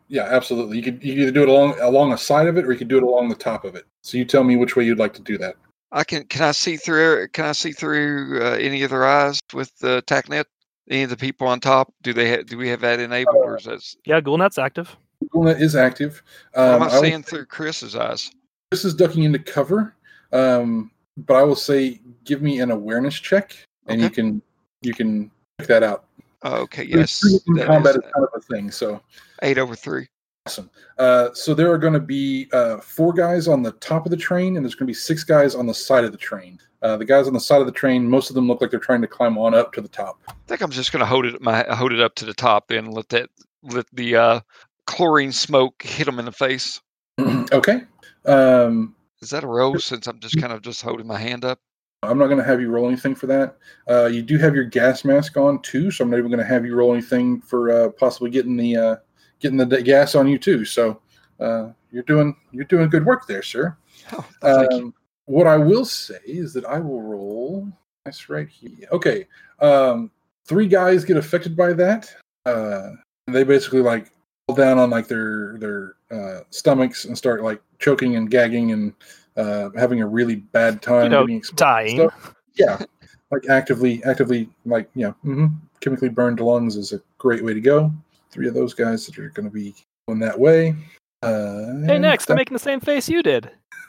Yeah, 0.08 0.24
absolutely. 0.24 0.76
You 0.76 0.82
could 0.82 1.02
you 1.02 1.14
could 1.14 1.22
either 1.22 1.30
do 1.30 1.42
it 1.42 1.48
along 1.48 1.80
along 1.80 2.10
the 2.10 2.16
side 2.18 2.46
of 2.46 2.58
it, 2.58 2.66
or 2.66 2.72
you 2.72 2.78
could 2.78 2.88
do 2.88 2.98
it 2.98 3.02
along 3.02 3.28
the 3.28 3.34
top 3.34 3.64
of 3.64 3.74
it. 3.74 3.84
So 4.02 4.18
you 4.18 4.24
tell 4.24 4.44
me 4.44 4.56
which 4.56 4.76
way 4.76 4.84
you'd 4.84 4.98
like 4.98 5.14
to 5.14 5.22
do 5.22 5.38
that. 5.38 5.54
I 5.90 6.04
can. 6.04 6.24
Can 6.24 6.42
I 6.42 6.52
see 6.52 6.76
through? 6.76 7.28
Can 7.28 7.46
I 7.46 7.52
see 7.52 7.72
through 7.72 8.40
uh, 8.42 8.56
any 8.56 8.82
of 8.82 8.90
their 8.90 9.06
eyes 9.06 9.40
with 9.54 9.76
the 9.78 10.02
TACnet? 10.06 10.44
Any 10.90 11.04
of 11.04 11.10
the 11.10 11.16
people 11.16 11.46
on 11.46 11.60
top? 11.60 11.92
Do 12.02 12.12
they? 12.12 12.30
Ha- 12.30 12.42
do 12.46 12.56
we 12.58 12.68
have 12.68 12.80
that 12.80 12.98
enabled, 13.00 13.36
or 13.36 13.56
is 13.56 13.64
that? 13.64 13.82
Yeah, 14.04 14.20
GhoulNet's 14.20 14.58
active. 14.58 14.96
Google 15.20 15.48
is 15.48 15.76
active. 15.76 16.22
What 16.54 16.62
am 16.64 16.74
Um, 16.74 16.82
I 16.82 16.90
I 16.90 16.94
will- 16.94 17.02
seeing 17.02 17.22
through 17.22 17.46
Chris's 17.46 17.94
eyes? 17.94 18.30
this 18.72 18.84
is 18.84 18.94
ducking 18.94 19.22
into 19.24 19.38
cover, 19.38 19.94
um, 20.32 20.90
but 21.16 21.34
I 21.34 21.42
will 21.42 21.54
say 21.56 22.00
give 22.24 22.42
me 22.42 22.60
an 22.60 22.70
awareness 22.70 23.14
check, 23.14 23.56
and 23.86 24.00
you 24.00 24.10
can 24.10 24.42
you 24.82 24.92
can 24.92 25.30
check 25.60 25.68
that 25.68 25.82
out. 25.84 26.06
Oh, 26.42 26.56
okay, 26.62 26.82
yes, 26.84 27.20
that 27.20 27.66
combat 27.66 27.94
is 27.96 28.02
is 28.04 28.10
kind 28.12 28.26
of 28.26 28.30
a 28.34 28.40
thing. 28.40 28.70
So 28.72 29.00
eight 29.42 29.58
over 29.58 29.76
three. 29.76 30.08
awesome. 30.46 30.68
Uh, 30.98 31.28
so 31.34 31.54
there 31.54 31.70
are 31.70 31.78
going 31.78 31.92
to 31.92 32.00
be 32.00 32.48
uh, 32.52 32.78
four 32.78 33.12
guys 33.12 33.46
on 33.46 33.62
the 33.62 33.70
top 33.72 34.04
of 34.04 34.10
the 34.10 34.16
train, 34.16 34.56
and 34.56 34.64
there's 34.64 34.74
going 34.74 34.86
to 34.86 34.90
be 34.90 34.94
six 34.94 35.22
guys 35.22 35.54
on 35.54 35.66
the 35.68 35.74
side 35.74 36.02
of 36.04 36.10
the 36.10 36.18
train. 36.18 36.58
Uh, 36.82 36.96
the 36.96 37.04
guys 37.04 37.28
on 37.28 37.32
the 37.32 37.40
side 37.40 37.60
of 37.60 37.66
the 37.66 37.72
train, 37.72 38.08
most 38.08 38.28
of 38.28 38.34
them 38.34 38.48
look 38.48 38.60
like 38.60 38.70
they're 38.70 38.80
trying 38.80 39.00
to 39.00 39.06
climb 39.06 39.38
on 39.38 39.54
up 39.54 39.72
to 39.72 39.80
the 39.80 39.88
top. 39.88 40.20
I 40.28 40.32
think 40.48 40.60
I'm 40.62 40.70
just 40.70 40.90
going 40.92 41.00
to 41.00 41.06
hold 41.06 41.26
it 41.26 41.40
my 41.40 41.64
hold 41.70 41.92
it 41.92 42.00
up 42.00 42.14
to 42.16 42.24
the 42.24 42.34
top 42.34 42.70
and 42.70 42.92
let 42.92 43.08
that 43.10 43.30
let 43.62 43.86
the 43.92 44.16
uh, 44.16 44.40
chlorine 44.86 45.32
smoke 45.32 45.82
hit 45.82 46.06
them 46.06 46.18
in 46.18 46.24
the 46.24 46.32
face. 46.32 46.80
okay. 47.52 47.82
Um, 48.26 48.96
Is 49.20 49.30
that 49.30 49.44
a 49.44 49.46
roll? 49.46 49.78
Since 49.78 50.06
I'm 50.06 50.18
just 50.18 50.40
kind 50.40 50.52
of 50.52 50.62
just 50.62 50.82
holding 50.82 51.06
my 51.06 51.18
hand 51.18 51.44
up. 51.44 51.60
I'm 52.04 52.18
not 52.18 52.26
going 52.26 52.38
to 52.38 52.44
have 52.44 52.60
you 52.60 52.68
roll 52.68 52.88
anything 52.88 53.14
for 53.14 53.28
that. 53.28 53.58
Uh, 53.88 54.06
you 54.06 54.22
do 54.22 54.36
have 54.38 54.56
your 54.56 54.64
gas 54.64 55.04
mask 55.04 55.36
on 55.36 55.62
too, 55.62 55.92
so 55.92 56.02
I'm 56.02 56.10
not 56.10 56.18
even 56.18 56.32
going 56.32 56.42
to 56.42 56.44
have 56.44 56.66
you 56.66 56.74
roll 56.74 56.92
anything 56.92 57.40
for 57.40 57.70
uh, 57.70 57.88
possibly 57.90 58.28
getting 58.28 58.56
the 58.56 58.76
uh, 58.76 58.96
getting 59.38 59.56
the 59.56 59.82
gas 59.82 60.16
on 60.16 60.26
you 60.26 60.36
too. 60.36 60.64
So 60.64 61.00
uh, 61.38 61.68
you're 61.92 62.02
doing 62.02 62.34
you're 62.50 62.64
doing 62.64 62.88
good 62.88 63.06
work 63.06 63.28
there, 63.28 63.42
sir. 63.42 63.76
Oh, 64.12 64.26
thank 64.40 64.72
you. 64.72 64.78
Um, 64.78 64.94
what 65.26 65.46
I 65.46 65.56
will 65.56 65.84
say 65.84 66.18
is 66.24 66.52
that 66.54 66.64
I 66.64 66.78
will 66.78 67.02
roll. 67.02 67.68
That's 68.04 68.28
right 68.28 68.48
here. 68.48 68.88
Okay. 68.90 69.26
Um, 69.60 70.10
three 70.46 70.66
guys 70.66 71.04
get 71.04 71.16
affected 71.16 71.56
by 71.56 71.72
that. 71.74 72.14
Uh, 72.46 72.90
they 73.28 73.44
basically 73.44 73.80
like 73.80 74.10
fall 74.46 74.56
down 74.56 74.78
on 74.78 74.90
like 74.90 75.06
their 75.06 75.56
their 75.58 75.94
uh, 76.10 76.40
stomachs 76.50 77.04
and 77.04 77.16
start 77.16 77.42
like 77.42 77.62
choking 77.78 78.16
and 78.16 78.30
gagging 78.30 78.72
and 78.72 78.92
uh, 79.36 79.70
having 79.76 80.02
a 80.02 80.06
really 80.06 80.36
bad 80.36 80.82
time. 80.82 81.04
You 81.04 81.08
know, 81.10 81.22
getting 81.22 81.36
exposed 81.38 81.58
to 81.58 81.64
dying. 81.64 81.96
stuff. 81.96 82.34
Yeah, 82.54 82.84
like 83.30 83.48
actively, 83.48 84.02
actively, 84.04 84.48
like 84.66 84.88
you 84.94 85.06
know, 85.06 85.12
hmm 85.22 85.46
chemically 85.80 86.08
burned 86.08 86.38
lungs 86.40 86.76
is 86.76 86.92
a 86.92 87.00
great 87.18 87.44
way 87.44 87.52
to 87.52 87.60
go. 87.60 87.92
Three 88.30 88.46
of 88.48 88.54
those 88.54 88.72
guys 88.72 89.04
that 89.06 89.18
are 89.18 89.30
going 89.30 89.46
to 89.46 89.52
be 89.52 89.74
going 90.06 90.20
that 90.20 90.38
way. 90.38 90.76
Uh, 91.22 91.80
Hey, 91.84 91.98
Nex, 91.98 92.30
I'm 92.30 92.36
making 92.36 92.54
the 92.54 92.60
same 92.60 92.78
face 92.80 93.08
you 93.08 93.20
did. 93.22 93.50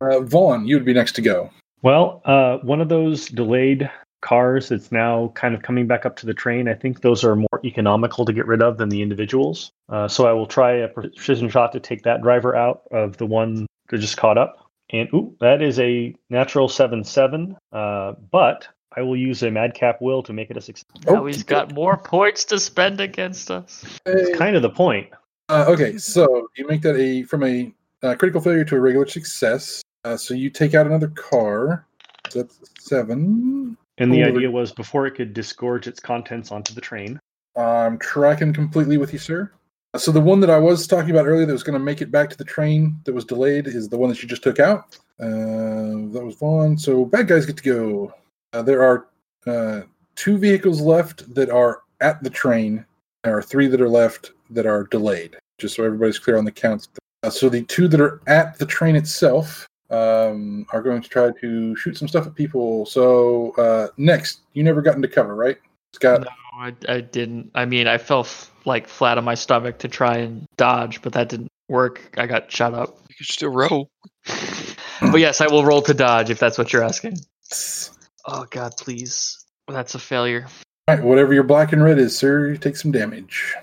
uh, 0.00 0.20
Von, 0.20 0.66
you 0.66 0.76
would 0.76 0.84
be 0.84 0.94
next 0.94 1.12
to 1.12 1.22
go. 1.22 1.50
Well, 1.82 2.22
uh, 2.24 2.58
one 2.58 2.80
of 2.80 2.88
those 2.88 3.28
delayed 3.28 3.90
cars 4.22 4.70
that's 4.70 4.90
now 4.90 5.30
kind 5.34 5.54
of 5.54 5.62
coming 5.62 5.86
back 5.86 6.04
up 6.04 6.16
to 6.16 6.26
the 6.26 6.34
train, 6.34 6.68
I 6.68 6.74
think 6.74 7.00
those 7.00 7.22
are 7.22 7.36
more 7.36 7.60
economical 7.64 8.24
to 8.24 8.32
get 8.32 8.46
rid 8.46 8.62
of 8.62 8.78
than 8.78 8.88
the 8.88 9.02
individuals. 9.02 9.70
Uh, 9.88 10.08
so 10.08 10.26
I 10.26 10.32
will 10.32 10.46
try 10.46 10.72
a 10.72 10.88
precision 10.88 11.48
shot 11.48 11.72
to 11.72 11.80
take 11.80 12.02
that 12.02 12.22
driver 12.22 12.56
out 12.56 12.82
of 12.90 13.16
the 13.18 13.26
one 13.26 13.66
that 13.88 13.98
just 13.98 14.16
caught 14.16 14.38
up. 14.38 14.68
And 14.90 15.08
ooh, 15.14 15.36
that 15.40 15.62
is 15.62 15.78
a 15.78 16.14
natural 16.30 16.68
7 16.68 17.04
7. 17.04 17.56
Uh, 17.72 18.12
but 18.30 18.68
I 18.96 19.02
will 19.02 19.16
use 19.16 19.42
a 19.42 19.50
madcap 19.50 20.00
will 20.00 20.22
to 20.22 20.32
make 20.32 20.50
it 20.50 20.56
a 20.56 20.60
success. 20.60 20.86
Now 21.04 21.22
Oh, 21.22 21.26
he's 21.26 21.42
got 21.42 21.74
more 21.74 21.96
points 21.96 22.44
to 22.46 22.58
spend 22.58 23.00
against 23.00 23.50
us. 23.50 23.84
It's 24.06 24.36
kind 24.38 24.56
of 24.56 24.62
the 24.62 24.70
point. 24.70 25.08
Uh, 25.48 25.66
okay, 25.68 25.98
so 25.98 26.48
you 26.56 26.66
make 26.66 26.82
that 26.82 26.96
a 26.96 27.22
from 27.24 27.44
a 27.44 27.72
uh, 28.02 28.14
critical 28.14 28.40
failure 28.40 28.64
to 28.64 28.76
a 28.76 28.80
regular 28.80 29.06
success. 29.06 29.82
Uh, 30.04 30.16
so 30.16 30.34
you 30.34 30.50
take 30.50 30.74
out 30.74 30.86
another 30.86 31.08
car. 31.08 31.86
So 32.30 32.42
that's 32.42 32.60
seven. 32.78 33.76
And 33.98 34.12
the 34.12 34.22
Ooh. 34.22 34.26
idea 34.26 34.50
was 34.50 34.72
before 34.72 35.06
it 35.06 35.12
could 35.12 35.32
disgorge 35.32 35.86
its 35.86 36.00
contents 36.00 36.52
onto 36.52 36.74
the 36.74 36.80
train. 36.80 37.18
I'm 37.56 37.98
tracking 37.98 38.52
completely 38.52 38.98
with 38.98 39.12
you, 39.12 39.18
sir. 39.18 39.50
Uh, 39.94 39.98
So 39.98 40.12
the 40.12 40.20
one 40.20 40.40
that 40.40 40.50
I 40.50 40.58
was 40.58 40.86
talking 40.86 41.10
about 41.10 41.26
earlier 41.26 41.46
that 41.46 41.52
was 41.52 41.62
going 41.62 41.78
to 41.78 41.84
make 41.84 42.02
it 42.02 42.10
back 42.10 42.28
to 42.30 42.36
the 42.36 42.44
train 42.44 43.00
that 43.04 43.14
was 43.14 43.24
delayed 43.24 43.66
is 43.66 43.88
the 43.88 43.96
one 43.96 44.10
that 44.10 44.22
you 44.22 44.28
just 44.28 44.42
took 44.42 44.60
out. 44.60 44.98
Uh, 45.18 46.12
that 46.12 46.22
was 46.22 46.36
Von. 46.36 46.76
So 46.76 47.04
bad 47.04 47.28
guys 47.28 47.46
get 47.46 47.56
to 47.56 47.62
go. 47.62 48.14
Uh, 48.52 48.62
there 48.62 48.82
are 48.82 49.08
uh, 49.46 49.82
two 50.14 50.36
vehicles 50.36 50.80
left 50.80 51.32
that 51.34 51.48
are 51.48 51.82
at 52.00 52.22
the 52.22 52.30
train. 52.30 52.84
There 53.24 53.36
are 53.36 53.42
three 53.42 53.66
that 53.68 53.80
are 53.80 53.88
left 53.88 54.32
that 54.50 54.66
are 54.66 54.84
delayed. 54.84 55.36
Just 55.58 55.76
so 55.76 55.84
everybody's 55.84 56.18
clear 56.18 56.36
on 56.36 56.44
the 56.44 56.52
counts. 56.52 56.88
Uh, 57.26 57.30
so 57.30 57.48
the 57.48 57.62
two 57.64 57.88
that 57.88 58.00
are 58.00 58.20
at 58.28 58.56
the 58.56 58.64
train 58.64 58.94
itself 58.94 59.68
um, 59.90 60.64
are 60.72 60.80
going 60.80 61.02
to 61.02 61.08
try 61.08 61.32
to 61.40 61.74
shoot 61.74 61.96
some 61.96 62.06
stuff 62.06 62.24
at 62.24 62.36
people. 62.36 62.86
So 62.86 63.50
uh, 63.58 63.88
Nex, 63.96 64.42
you 64.52 64.62
never 64.62 64.80
got 64.80 64.94
into 64.94 65.08
cover, 65.08 65.34
right, 65.34 65.58
Scott? 65.92 66.20
No, 66.20 66.28
I, 66.56 66.72
I 66.88 67.00
didn't. 67.00 67.50
I 67.56 67.64
mean, 67.64 67.88
I 67.88 67.98
fell 67.98 68.20
f- 68.20 68.52
like 68.64 68.86
flat 68.86 69.18
on 69.18 69.24
my 69.24 69.34
stomach 69.34 69.78
to 69.78 69.88
try 69.88 70.18
and 70.18 70.46
dodge, 70.56 71.02
but 71.02 71.14
that 71.14 71.28
didn't 71.28 71.50
work. 71.68 72.00
I 72.16 72.26
got 72.26 72.50
shot 72.50 72.74
up. 72.74 72.96
You 73.08 73.16
can 73.16 73.26
still 73.26 73.50
roll. 73.50 73.90
but 75.00 75.18
yes, 75.18 75.40
I 75.40 75.48
will 75.48 75.64
roll 75.64 75.82
to 75.82 75.94
dodge 75.94 76.30
if 76.30 76.38
that's 76.38 76.58
what 76.58 76.72
you're 76.72 76.84
asking. 76.84 77.18
Oh 78.28 78.44
God, 78.50 78.72
please. 78.76 79.44
That's 79.68 79.94
a 79.94 80.00
failure. 80.00 80.48
All 80.88 80.96
right, 80.96 81.04
whatever 81.04 81.32
your 81.32 81.44
black 81.44 81.72
and 81.72 81.80
red 81.80 81.96
is, 82.00 82.18
sir, 82.18 82.48
you 82.48 82.58
take 82.58 82.74
some 82.76 82.90
damage. 82.90 83.54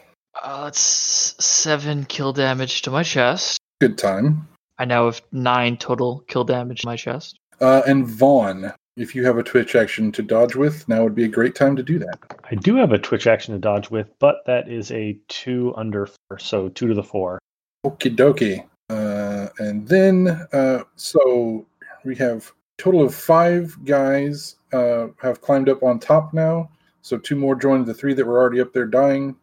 Uh, 0.41 0.65
that's 0.65 1.35
seven 1.43 2.05
kill 2.05 2.33
damage 2.33 2.81
to 2.83 2.91
my 2.91 3.03
chest. 3.03 3.59
Good 3.79 3.97
time. 3.97 4.47
I 4.77 4.85
now 4.85 5.05
have 5.05 5.21
nine 5.31 5.77
total 5.77 6.23
kill 6.27 6.43
damage 6.43 6.81
to 6.81 6.87
my 6.87 6.95
chest. 6.95 7.37
Uh, 7.61 7.81
and 7.85 8.07
Von, 8.07 8.73
if 8.97 9.15
you 9.15 9.25
have 9.25 9.37
a 9.37 9.43
twitch 9.43 9.75
action 9.75 10.11
to 10.13 10.23
dodge 10.23 10.55
with, 10.55 10.87
now 10.89 11.03
would 11.03 11.15
be 11.15 11.25
a 11.25 11.29
great 11.29 11.55
time 11.55 11.75
to 11.75 11.83
do 11.83 11.99
that. 11.99 12.19
I 12.49 12.55
do 12.55 12.75
have 12.75 12.91
a 12.91 12.97
twitch 12.97 13.27
action 13.27 13.53
to 13.53 13.59
dodge 13.59 13.89
with, 13.89 14.07
but 14.19 14.37
that 14.45 14.69
is 14.69 14.91
a 14.91 15.17
two 15.27 15.73
under 15.77 16.07
four, 16.07 16.39
so 16.39 16.69
two 16.69 16.87
to 16.87 16.93
the 16.93 17.03
four. 17.03 17.39
Okie 17.85 18.15
dokie. 18.15 18.65
Uh, 18.89 19.49
and 19.59 19.87
then, 19.87 20.27
uh, 20.51 20.83
so 20.95 21.65
we 22.03 22.15
have 22.15 22.51
a 22.79 22.81
total 22.81 23.03
of 23.03 23.15
five 23.15 23.77
guys 23.85 24.55
uh, 24.73 25.07
have 25.21 25.41
climbed 25.41 25.69
up 25.69 25.83
on 25.83 25.99
top 25.99 26.33
now. 26.33 26.69
So 27.01 27.17
two 27.17 27.35
more 27.35 27.55
joined 27.55 27.85
the 27.85 27.93
three 27.93 28.13
that 28.13 28.25
were 28.25 28.39
already 28.39 28.61
up 28.61 28.73
there 28.73 28.85
dying 28.85 29.35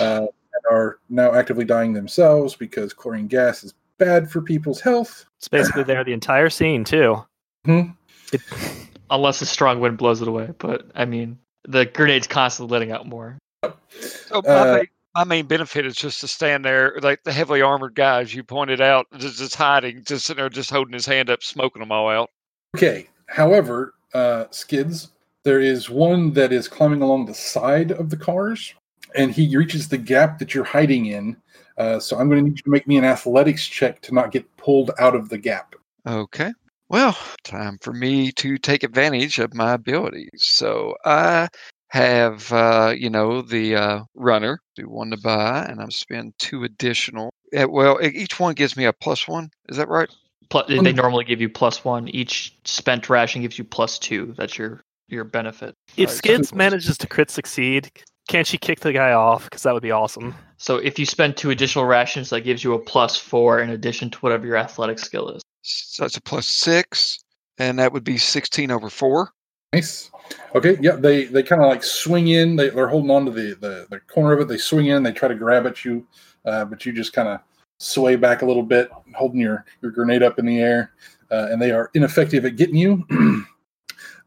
uh, 0.00 0.26
and 0.26 0.62
are 0.70 0.98
now 1.08 1.32
actively 1.34 1.64
dying 1.64 1.92
themselves 1.92 2.54
because 2.54 2.92
chlorine 2.92 3.26
gas 3.26 3.64
is 3.64 3.74
bad 3.98 4.30
for 4.30 4.40
people's 4.40 4.80
health. 4.80 5.26
It's 5.38 5.48
basically 5.48 5.84
there 5.84 6.04
the 6.04 6.12
entire 6.12 6.50
scene 6.50 6.84
too. 6.84 7.24
Hmm. 7.64 7.90
It, 8.32 8.40
Unless 9.10 9.42
a 9.42 9.46
strong 9.46 9.80
wind 9.80 9.98
blows 9.98 10.22
it 10.22 10.28
away. 10.28 10.50
But 10.58 10.90
I 10.94 11.04
mean, 11.04 11.38
the 11.64 11.84
grenade's 11.84 12.26
constantly 12.26 12.72
letting 12.72 12.92
out 12.92 13.06
more. 13.06 13.36
So 13.60 14.40
my, 14.44 14.50
Uh, 14.50 14.76
main, 14.76 14.86
my 15.14 15.24
main 15.24 15.46
benefit 15.46 15.84
is 15.84 15.94
just 15.96 16.20
to 16.22 16.28
stand 16.28 16.64
there, 16.64 16.98
like 17.02 17.22
the 17.24 17.32
heavily 17.32 17.60
armored 17.60 17.94
guys 17.94 18.34
you 18.34 18.42
pointed 18.42 18.80
out, 18.80 19.06
just, 19.18 19.38
just 19.38 19.54
hiding, 19.54 20.02
just 20.04 20.26
sitting 20.26 20.40
there, 20.40 20.48
just 20.48 20.70
holding 20.70 20.94
his 20.94 21.06
hand 21.06 21.28
up, 21.28 21.42
smoking 21.42 21.80
them 21.80 21.92
all 21.92 22.08
out. 22.08 22.30
Okay. 22.74 23.08
However, 23.26 23.94
uh, 24.14 24.44
Skidz, 24.50 25.08
there 25.42 25.60
is 25.60 25.90
one 25.90 26.32
that 26.32 26.52
is 26.52 26.66
climbing 26.66 27.02
along 27.02 27.26
the 27.26 27.34
side 27.34 27.92
of 27.92 28.08
the 28.08 28.16
cars, 28.16 28.74
and 29.14 29.30
he 29.30 29.56
reaches 29.56 29.88
the 29.88 29.98
gap 29.98 30.38
that 30.38 30.54
you're 30.54 30.64
hiding 30.64 31.06
in. 31.06 31.36
Uh, 31.78 31.98
so 31.98 32.18
I'm 32.18 32.28
going 32.28 32.44
to 32.44 32.50
need 32.50 32.58
you 32.58 32.62
to 32.64 32.70
make 32.70 32.86
me 32.86 32.98
an 32.98 33.04
athletics 33.04 33.66
check 33.66 34.00
to 34.02 34.14
not 34.14 34.30
get 34.30 34.56
pulled 34.56 34.90
out 34.98 35.14
of 35.14 35.28
the 35.28 35.38
gap. 35.38 35.74
Okay. 36.06 36.52
Well, 36.88 37.16
time 37.44 37.78
for 37.80 37.94
me 37.94 38.32
to 38.32 38.58
take 38.58 38.82
advantage 38.82 39.38
of 39.38 39.54
my 39.54 39.72
abilities. 39.72 40.28
So 40.34 40.94
I 41.06 41.48
have, 41.88 42.52
uh, 42.52 42.94
you 42.96 43.08
know, 43.08 43.40
the 43.40 43.76
uh, 43.76 44.00
runner, 44.14 44.60
do 44.76 44.88
one 44.88 45.10
to 45.10 45.16
buy, 45.16 45.64
and 45.64 45.80
I'm 45.80 45.90
spend 45.90 46.34
two 46.38 46.64
additional. 46.64 47.32
eh, 47.52 47.64
well, 47.64 47.98
each 48.02 48.38
one 48.38 48.54
gives 48.54 48.76
me 48.76 48.84
a 48.84 48.92
plus 48.92 49.26
one. 49.26 49.50
Is 49.68 49.78
that 49.78 49.88
right? 49.88 50.08
Plus, 50.50 50.68
they 50.68 50.92
normally 50.92 51.24
give 51.24 51.40
you 51.40 51.48
plus 51.48 51.82
one. 51.82 52.08
Each 52.08 52.54
spent 52.64 53.08
ration 53.08 53.40
gives 53.40 53.56
you 53.56 53.64
plus 53.64 53.98
two. 53.98 54.34
That's 54.36 54.58
your 54.58 54.82
your 55.08 55.24
benefit. 55.24 55.74
if 55.96 56.10
Right, 56.10 56.18
Skidz 56.18 56.54
manages 56.54 56.98
to 56.98 57.06
crit 57.06 57.30
succeed, 57.30 57.90
can't 58.28 58.46
she 58.46 58.58
kick 58.58 58.80
the 58.80 58.92
guy 58.92 59.12
off? 59.12 59.44
Because 59.44 59.62
that 59.62 59.74
would 59.74 59.82
be 59.82 59.90
awesome. 59.90 60.34
So 60.58 60.76
if 60.76 60.98
you 60.98 61.06
spend 61.06 61.36
two 61.36 61.50
additional 61.50 61.84
rations, 61.84 62.30
that 62.30 62.42
gives 62.42 62.62
you 62.62 62.74
a 62.74 62.78
plus 62.78 63.18
four 63.18 63.60
in 63.60 63.70
addition 63.70 64.10
to 64.10 64.18
whatever 64.18 64.46
your 64.46 64.56
athletic 64.56 64.98
skill 64.98 65.28
is. 65.30 65.42
So 65.62 66.04
that's 66.04 66.16
a 66.16 66.22
plus 66.22 66.46
six, 66.46 67.18
and 67.58 67.78
that 67.78 67.92
would 67.92 68.04
be 68.04 68.18
16 68.18 68.70
over 68.70 68.90
four. 68.90 69.32
Nice. 69.72 70.10
Okay. 70.54 70.76
Yeah. 70.80 70.96
They 70.96 71.24
they 71.24 71.42
kind 71.42 71.62
of 71.62 71.68
like 71.68 71.82
swing 71.82 72.28
in. 72.28 72.56
They 72.56 72.68
they're 72.68 72.88
holding 72.88 73.10
on 73.10 73.24
to 73.24 73.30
the, 73.30 73.56
the 73.60 73.86
the 73.90 74.00
corner 74.00 74.32
of 74.32 74.40
it. 74.40 74.48
They 74.48 74.58
swing 74.58 74.86
in. 74.86 75.02
They 75.02 75.12
try 75.12 75.28
to 75.28 75.34
grab 75.34 75.66
at 75.66 75.84
you, 75.84 76.06
uh, 76.44 76.66
but 76.66 76.84
you 76.84 76.92
just 76.92 77.12
kind 77.12 77.28
of 77.28 77.40
sway 77.78 78.16
back 78.16 78.42
a 78.42 78.46
little 78.46 78.62
bit, 78.62 78.90
holding 79.14 79.40
your 79.40 79.64
your 79.80 79.90
grenade 79.90 80.22
up 80.22 80.38
in 80.38 80.46
the 80.46 80.60
air, 80.60 80.92
uh, 81.30 81.48
and 81.50 81.60
they 81.60 81.70
are 81.70 81.90
ineffective 81.94 82.44
at 82.44 82.56
getting 82.56 82.76
you. 82.76 83.04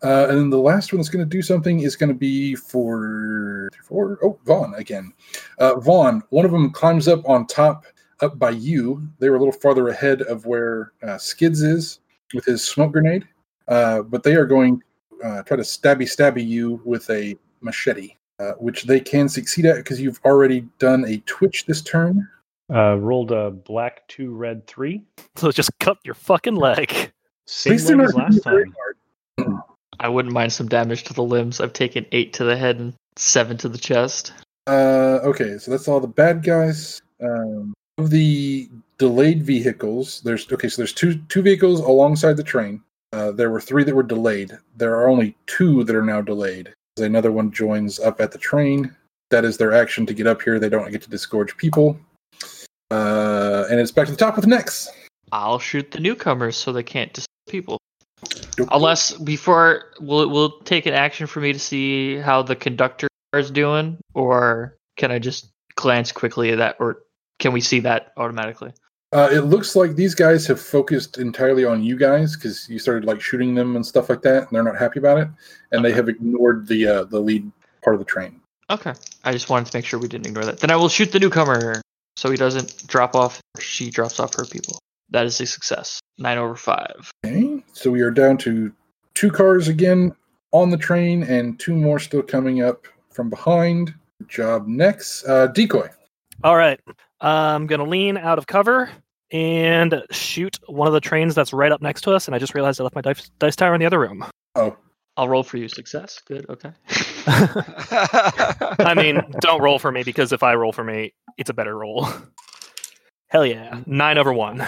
uh, 0.05 0.27
and 0.29 0.37
then 0.37 0.49
the 0.51 0.59
last 0.59 0.93
one 0.93 0.99
that's 0.99 1.09
going 1.09 1.27
to 1.27 1.29
do 1.29 1.41
something 1.41 1.79
is 1.79 1.95
going 1.95 2.09
to 2.09 2.15
be 2.15 2.53
for 2.53 3.69
for 3.83 4.19
oh 4.23 4.37
Von 4.45 4.75
again. 4.75 5.11
Uh, 5.57 5.79
Von, 5.79 6.21
one 6.29 6.45
of 6.45 6.51
them 6.51 6.69
climbs 6.69 7.07
up 7.07 7.27
on 7.27 7.47
top, 7.47 7.85
up 8.21 8.37
by 8.37 8.51
you. 8.51 9.01
They 9.17 9.31
were 9.31 9.37
a 9.37 9.39
little 9.39 9.51
farther 9.51 9.89
ahead 9.89 10.21
of 10.21 10.45
where 10.45 10.91
uh, 11.01 11.17
Skidz 11.17 11.63
is 11.63 12.01
with 12.35 12.45
his 12.45 12.63
smoke 12.63 12.91
grenade, 12.91 13.27
uh, 13.67 14.03
but 14.03 14.21
they 14.21 14.35
are 14.35 14.45
going 14.45 14.79
uh, 15.23 15.41
try 15.41 15.57
to 15.57 15.63
stabby 15.63 16.03
stabby 16.03 16.45
you 16.45 16.79
with 16.85 17.09
a 17.09 17.35
machete, 17.61 18.15
uh, 18.39 18.51
which 18.59 18.83
they 18.83 18.99
can 18.99 19.27
succeed 19.27 19.65
at 19.65 19.77
because 19.77 19.99
you've 19.99 20.19
already 20.23 20.67
done 20.77 21.03
a 21.05 21.17
twitch 21.25 21.65
this 21.65 21.81
turn. 21.81 22.27
Uh, 22.71 22.95
rolled 22.97 23.31
a 23.31 23.49
black 23.49 24.07
two, 24.07 24.35
red 24.35 24.67
three. 24.67 25.03
So 25.35 25.51
just 25.51 25.71
cut 25.79 25.97
your 26.03 26.15
fucking 26.15 26.55
leg. 26.55 26.91
At 26.91 27.11
Same 27.47 27.73
least 27.73 27.89
as 27.89 28.13
last 28.13 28.43
time. 28.43 28.73
I 29.99 30.09
wouldn't 30.09 30.33
mind 30.33 30.53
some 30.53 30.67
damage 30.67 31.03
to 31.05 31.13
the 31.13 31.23
limbs. 31.23 31.59
I've 31.59 31.73
taken 31.73 32.05
eight 32.11 32.33
to 32.33 32.43
the 32.43 32.57
head 32.57 32.79
and 32.79 32.93
seven 33.17 33.57
to 33.57 33.69
the 33.69 33.77
chest. 33.77 34.33
Uh, 34.67 35.19
okay, 35.23 35.57
so 35.57 35.71
that's 35.71 35.87
all 35.87 35.99
the 35.99 36.07
bad 36.07 36.43
guys. 36.43 37.01
Um, 37.21 37.73
of 37.97 38.09
the 38.09 38.69
delayed 38.97 39.43
vehicles, 39.43 40.21
there's 40.21 40.51
okay. 40.51 40.67
So 40.67 40.81
there's 40.81 40.93
two 40.93 41.15
two 41.29 41.41
vehicles 41.41 41.79
alongside 41.79 42.37
the 42.37 42.43
train. 42.43 42.81
Uh, 43.13 43.31
there 43.31 43.49
were 43.49 43.61
three 43.61 43.83
that 43.83 43.95
were 43.95 44.03
delayed. 44.03 44.57
There 44.75 44.95
are 44.95 45.07
only 45.07 45.35
two 45.47 45.83
that 45.85 45.95
are 45.95 46.03
now 46.03 46.21
delayed. 46.21 46.73
Another 46.97 47.31
one 47.31 47.51
joins 47.51 47.99
up 47.99 48.19
at 48.19 48.31
the 48.31 48.37
train. 48.37 48.93
That 49.29 49.45
is 49.45 49.57
their 49.57 49.73
action 49.73 50.05
to 50.05 50.13
get 50.13 50.27
up 50.27 50.41
here. 50.41 50.59
They 50.59 50.69
don't 50.69 50.91
get 50.91 51.01
to 51.03 51.09
disgorge 51.09 51.55
people. 51.57 51.97
Uh, 52.91 53.65
and 53.69 53.79
it's 53.79 53.91
back 53.91 54.05
to 54.05 54.11
the 54.11 54.17
top 54.17 54.35
with 54.35 54.47
Nex. 54.47 54.89
I'll 55.31 55.59
shoot 55.59 55.91
the 55.91 55.99
newcomers 55.99 56.55
so 56.55 56.71
they 56.71 56.83
can't 56.83 57.13
disturb 57.13 57.29
people. 57.47 57.79
Unless 58.71 59.13
before 59.13 59.83
will 59.99 60.29
will 60.29 60.59
take 60.61 60.85
an 60.85 60.93
action 60.93 61.27
for 61.27 61.39
me 61.39 61.53
to 61.53 61.59
see 61.59 62.17
how 62.17 62.41
the 62.41 62.55
conductor 62.55 63.07
is 63.33 63.51
doing, 63.51 63.97
or 64.13 64.77
can 64.97 65.11
I 65.11 65.19
just 65.19 65.51
glance 65.75 66.11
quickly 66.11 66.51
at 66.51 66.57
that, 66.57 66.77
or 66.79 67.03
can 67.39 67.51
we 67.51 67.61
see 67.61 67.81
that 67.81 68.13
automatically? 68.17 68.71
Uh, 69.11 69.29
it 69.31 69.41
looks 69.41 69.75
like 69.75 69.95
these 69.95 70.15
guys 70.15 70.47
have 70.47 70.59
focused 70.59 71.17
entirely 71.17 71.63
on 71.63 71.83
you 71.83 71.97
guys 71.97 72.35
because 72.35 72.67
you 72.67 72.79
started 72.79 73.05
like 73.05 73.21
shooting 73.21 73.55
them 73.55 73.75
and 73.75 73.85
stuff 73.85 74.09
like 74.09 74.21
that, 74.21 74.43
and 74.43 74.49
they're 74.51 74.63
not 74.63 74.77
happy 74.77 74.99
about 74.99 75.17
it, 75.17 75.27
and 75.71 75.83
they 75.83 75.91
have 75.91 76.09
ignored 76.09 76.67
the 76.67 76.87
uh, 76.87 77.03
the 77.03 77.19
lead 77.19 77.49
part 77.83 77.95
of 77.95 77.99
the 77.99 78.05
train. 78.05 78.41
Okay, 78.69 78.93
I 79.23 79.31
just 79.31 79.49
wanted 79.49 79.71
to 79.71 79.77
make 79.77 79.85
sure 79.85 79.99
we 79.99 80.07
didn't 80.07 80.27
ignore 80.27 80.45
that. 80.45 80.59
Then 80.59 80.71
I 80.71 80.75
will 80.75 80.89
shoot 80.89 81.11
the 81.11 81.19
newcomer 81.19 81.81
so 82.15 82.31
he 82.31 82.37
doesn't 82.37 82.87
drop 82.87 83.15
off. 83.15 83.39
Or 83.57 83.61
she 83.61 83.89
drops 83.89 84.19
off 84.19 84.35
her 84.35 84.45
people. 84.45 84.79
That 85.15 85.25
is 85.25 85.39
a 85.39 85.45
success. 85.45 86.01
Nine 86.17 86.37
over 86.37 86.57
five. 86.57 87.09
Okay, 87.25 87.63
so 87.71 87.89
we 87.89 88.01
are 88.01 88.11
down 88.11 88.37
to 88.39 88.73
two 89.13 89.31
cars 89.31 89.69
again 89.69 90.13
on 90.51 90.71
the 90.71 90.77
train, 90.77 91.23
and 91.23 91.57
two 91.57 91.73
more 91.73 91.99
still 91.99 92.21
coming 92.21 92.61
up 92.61 92.85
from 93.11 93.29
behind. 93.29 93.95
Good 94.19 94.27
job 94.27 94.67
Nex, 94.67 95.23
uh, 95.25 95.47
decoy. 95.47 95.87
All 96.43 96.57
right. 96.57 96.81
I'm 97.21 97.65
going 97.65 97.79
to 97.79 97.85
lean 97.85 98.17
out 98.17 98.37
of 98.37 98.47
cover 98.47 98.89
and 99.31 100.03
shoot 100.11 100.59
one 100.67 100.87
of 100.87 100.93
the 100.93 100.99
trains 100.99 101.33
that's 101.33 101.53
right 101.53 101.71
up 101.71 101.81
next 101.81 102.01
to 102.01 102.11
us. 102.11 102.27
And 102.27 102.35
I 102.35 102.37
just 102.37 102.53
realized 102.53 102.81
I 102.81 102.83
left 102.83 102.95
my 102.95 103.01
dice, 103.01 103.31
dice 103.39 103.55
tower 103.55 103.73
in 103.73 103.79
the 103.79 103.85
other 103.85 104.01
room. 104.01 104.25
Oh, 104.55 104.75
I'll 105.15 105.29
roll 105.29 105.43
for 105.43 105.55
you. 105.55 105.69
Success. 105.69 106.21
Good. 106.27 106.45
Okay. 106.49 106.73
I 107.27 108.93
mean, 108.97 109.21
don't 109.39 109.61
roll 109.61 109.79
for 109.79 109.93
me 109.93 110.03
because 110.03 110.33
if 110.33 110.43
I 110.43 110.55
roll 110.55 110.73
for 110.73 110.83
me, 110.83 111.13
it's 111.37 111.49
a 111.49 111.53
better 111.53 111.77
roll. 111.77 112.05
Hell 113.27 113.45
yeah. 113.45 113.81
Nine 113.85 114.17
over 114.17 114.31
one. 114.31 114.65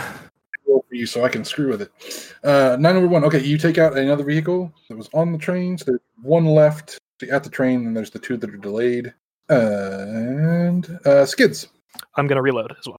Roll 0.67 0.85
for 0.87 0.95
you 0.95 1.05
so 1.05 1.23
I 1.23 1.29
can 1.29 1.45
screw 1.45 1.69
with 1.69 1.81
it. 1.81 2.33
Uh, 2.43 2.77
nine 2.79 2.95
over 2.95 3.07
one. 3.07 3.23
Okay, 3.23 3.41
you 3.41 3.57
take 3.57 3.77
out 3.77 3.97
another 3.97 4.23
vehicle 4.23 4.71
that 4.89 4.97
was 4.97 5.09
on 5.13 5.31
the 5.31 5.37
train. 5.37 5.77
So 5.77 5.85
there's 5.85 5.99
one 6.21 6.45
left 6.45 6.99
at 7.31 7.43
the 7.43 7.49
train, 7.49 7.87
and 7.87 7.95
there's 7.95 8.11
the 8.11 8.19
two 8.19 8.37
that 8.37 8.49
are 8.49 8.57
delayed. 8.57 9.13
And 9.49 10.85
uh, 11.05 11.25
Skidz. 11.25 11.67
I'm 12.15 12.27
going 12.27 12.37
to 12.37 12.41
reload 12.41 12.75
as 12.77 12.85
well. 12.85 12.97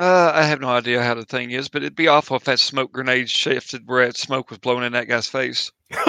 Uh, 0.00 0.32
I 0.34 0.44
have 0.44 0.62
no 0.62 0.68
idea 0.68 1.02
how 1.02 1.12
the 1.12 1.26
thing 1.26 1.50
is, 1.50 1.68
but 1.68 1.82
it'd 1.82 1.94
be 1.94 2.08
awful 2.08 2.34
if 2.34 2.44
that 2.44 2.58
smoke 2.58 2.90
grenade 2.90 3.28
shifted 3.28 3.86
where 3.86 4.06
that 4.06 4.16
smoke 4.16 4.48
was 4.48 4.58
blown 4.58 4.82
in 4.82 4.94
that 4.94 5.08
guy's 5.08 5.28
face. 5.28 5.70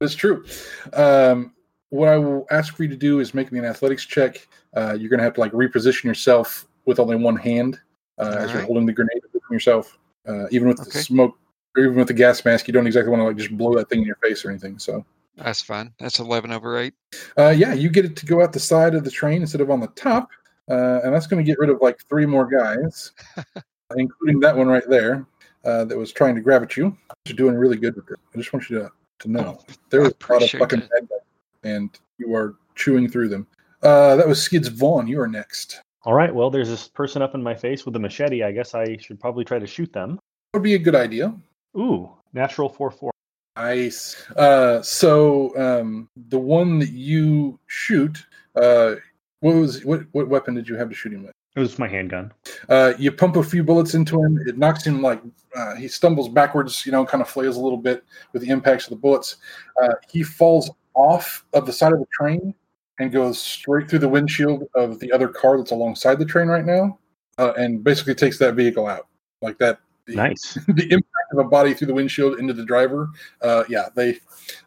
That's 0.00 0.14
true. 0.14 0.44
Um, 0.92 1.52
what 1.88 2.08
I 2.08 2.16
will 2.16 2.46
ask 2.52 2.76
for 2.76 2.84
you 2.84 2.88
to 2.90 2.96
do 2.96 3.18
is 3.18 3.34
make 3.34 3.50
me 3.50 3.58
an 3.58 3.64
athletics 3.64 4.04
check. 4.04 4.46
Uh, 4.76 4.96
you're 4.96 5.08
going 5.08 5.18
to 5.18 5.24
have 5.24 5.34
to 5.34 5.40
like 5.40 5.50
reposition 5.50 6.04
yourself 6.04 6.68
with 6.84 7.00
only 7.00 7.16
one 7.16 7.34
hand 7.34 7.80
uh, 8.18 8.36
as 8.38 8.52
you're 8.52 8.62
holding 8.62 8.86
the 8.86 8.92
grenade 8.92 9.22
yourself. 9.50 9.98
Uh, 10.28 10.46
even 10.50 10.68
with 10.68 10.78
the 10.78 10.90
smoke, 10.90 11.38
or 11.76 11.84
even 11.84 11.96
with 11.96 12.08
the 12.08 12.14
gas 12.14 12.44
mask, 12.44 12.66
you 12.66 12.72
don't 12.72 12.86
exactly 12.86 13.10
want 13.10 13.20
to 13.20 13.24
like 13.24 13.36
just 13.36 13.56
blow 13.56 13.74
that 13.74 13.88
thing 13.88 14.00
in 14.00 14.06
your 14.06 14.16
face 14.16 14.44
or 14.44 14.50
anything. 14.50 14.78
So, 14.78 15.04
That's 15.36 15.62
fine. 15.62 15.92
That's 16.00 16.18
11 16.18 16.50
over 16.52 16.78
8. 16.78 16.94
uh, 17.38 17.54
yeah, 17.56 17.74
you 17.74 17.88
get 17.88 18.04
it 18.04 18.16
to 18.16 18.26
go 18.26 18.42
out 18.42 18.52
the 18.52 18.60
side 18.60 18.94
of 18.94 19.04
the 19.04 19.10
train 19.10 19.42
instead 19.42 19.60
of 19.60 19.70
on 19.70 19.80
the 19.80 19.86
top, 19.88 20.28
uh, 20.70 21.00
and 21.04 21.14
that's 21.14 21.26
going 21.26 21.44
to 21.44 21.48
get 21.48 21.58
rid 21.58 21.70
of 21.70 21.80
like 21.80 22.00
three 22.08 22.26
more 22.26 22.46
guys, 22.46 23.12
including 23.96 24.40
that 24.40 24.56
one 24.56 24.66
right 24.66 24.88
there 24.88 25.26
uh, 25.64 25.84
that 25.84 25.96
was 25.96 26.12
trying 26.12 26.34
to 26.34 26.40
grab 26.40 26.62
at 26.62 26.76
you. 26.76 26.96
You're 27.26 27.36
doing 27.36 27.54
really 27.54 27.76
good 27.76 27.94
with 27.94 28.10
it. 28.10 28.18
I 28.34 28.38
just 28.38 28.52
want 28.52 28.68
you 28.68 28.78
to 28.80 28.90
to 29.18 29.30
know 29.30 29.58
there 29.88 30.02
was 30.02 30.12
a 30.28 30.32
lot 30.32 30.42
of 30.42 30.50
fucking 30.50 30.80
bad 30.80 31.08
guys, 31.08 31.20
and 31.64 31.98
you 32.18 32.34
are 32.34 32.56
chewing 32.74 33.08
through 33.08 33.28
them. 33.28 33.46
Uh, 33.82 34.16
that 34.16 34.28
was 34.28 34.40
Skidz 34.40 34.68
Von. 34.70 35.06
You 35.06 35.20
are 35.20 35.28
next. 35.28 35.80
All 36.06 36.14
right. 36.14 36.32
Well, 36.32 36.50
there's 36.50 36.68
this 36.68 36.86
person 36.86 37.20
up 37.20 37.34
in 37.34 37.42
my 37.42 37.56
face 37.56 37.84
with 37.84 37.96
a 37.96 37.98
machete. 37.98 38.44
I 38.44 38.52
guess 38.52 38.76
I 38.76 38.96
should 38.98 39.18
probably 39.18 39.44
try 39.44 39.58
to 39.58 39.66
shoot 39.66 39.92
them. 39.92 40.20
Would 40.54 40.62
be 40.62 40.74
a 40.74 40.78
good 40.78 40.94
idea. 40.94 41.34
Ooh, 41.76 42.08
natural 42.32 42.68
four 42.68 42.92
four. 42.92 43.10
Nice. 43.56 44.30
Uh, 44.36 44.80
so 44.82 45.52
um, 45.58 46.08
the 46.28 46.38
one 46.38 46.78
that 46.78 46.92
you 46.92 47.58
shoot, 47.66 48.24
uh, 48.54 48.94
what 49.40 49.56
was 49.56 49.84
what 49.84 50.02
what 50.12 50.28
weapon 50.28 50.54
did 50.54 50.68
you 50.68 50.76
have 50.76 50.88
to 50.88 50.94
shoot 50.94 51.12
him 51.12 51.24
with? 51.24 51.32
It 51.56 51.60
was 51.60 51.76
my 51.76 51.88
handgun. 51.88 52.32
Uh, 52.68 52.92
you 52.98 53.10
pump 53.10 53.34
a 53.34 53.42
few 53.42 53.64
bullets 53.64 53.94
into 53.94 54.22
him. 54.22 54.38
It 54.46 54.58
knocks 54.58 54.86
him 54.86 55.02
like 55.02 55.20
uh, 55.56 55.74
he 55.74 55.88
stumbles 55.88 56.28
backwards, 56.28 56.86
you 56.86 56.92
know, 56.92 57.04
kind 57.04 57.20
of 57.20 57.28
flails 57.28 57.56
a 57.56 57.60
little 57.60 57.78
bit 57.78 58.04
with 58.32 58.42
the 58.42 58.50
impacts 58.50 58.84
of 58.84 58.90
the 58.90 58.96
bullets. 58.96 59.38
Uh, 59.82 59.94
he 60.08 60.22
falls 60.22 60.70
off 60.94 61.44
of 61.52 61.66
the 61.66 61.72
side 61.72 61.92
of 61.92 61.98
the 61.98 62.06
train 62.12 62.54
and 62.98 63.12
goes 63.12 63.40
straight 63.40 63.88
through 63.88 63.98
the 64.00 64.08
windshield 64.08 64.64
of 64.74 64.98
the 65.00 65.12
other 65.12 65.28
car 65.28 65.58
that's 65.58 65.70
alongside 65.70 66.18
the 66.18 66.24
train 66.24 66.48
right 66.48 66.64
now, 66.64 66.98
uh, 67.38 67.52
and 67.56 67.84
basically 67.84 68.14
takes 68.14 68.38
that 68.38 68.54
vehicle 68.54 68.86
out 68.86 69.06
like 69.42 69.58
that. 69.58 69.80
The, 70.06 70.14
Nice. 70.14 70.54
the 70.68 70.84
impact 70.84 71.32
of 71.32 71.38
a 71.38 71.44
body 71.44 71.74
through 71.74 71.88
the 71.88 71.94
windshield 71.94 72.38
into 72.38 72.52
the 72.52 72.64
driver. 72.64 73.10
Uh, 73.42 73.64
yeah, 73.68 73.88
they 73.94 74.18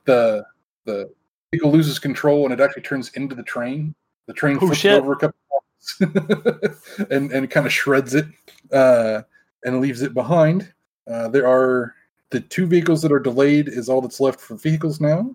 the 0.05 0.45
the 0.85 1.09
vehicle 1.51 1.71
loses 1.71 1.97
control 1.99 2.43
and 2.43 2.53
it 2.53 2.59
actually 2.59 2.83
turns 2.83 3.09
into 3.13 3.35
the 3.35 3.43
train. 3.43 3.95
The 4.27 4.33
train 4.33 4.57
Oh, 4.57 4.67
flips 4.67 4.85
over 4.85 5.13
a 5.13 5.17
couple 5.17 5.37
of 5.99 6.09
times 6.09 7.07
and 7.09 7.31
and 7.31 7.49
kind 7.49 7.65
of 7.65 7.73
shreds 7.73 8.15
it 8.15 8.25
uh, 8.71 9.21
and 9.63 9.81
leaves 9.81 10.01
it 10.01 10.13
behind. 10.13 10.71
Uh, 11.09 11.29
there 11.29 11.47
are 11.47 11.95
the 12.31 12.41
two 12.41 12.67
vehicles 12.67 13.01
that 13.01 13.11
are 13.11 13.19
delayed 13.19 13.67
is 13.69 13.89
all 13.89 14.01
that's 14.01 14.19
left 14.19 14.39
for 14.39 14.55
vehicles 14.55 15.01
now. 15.01 15.33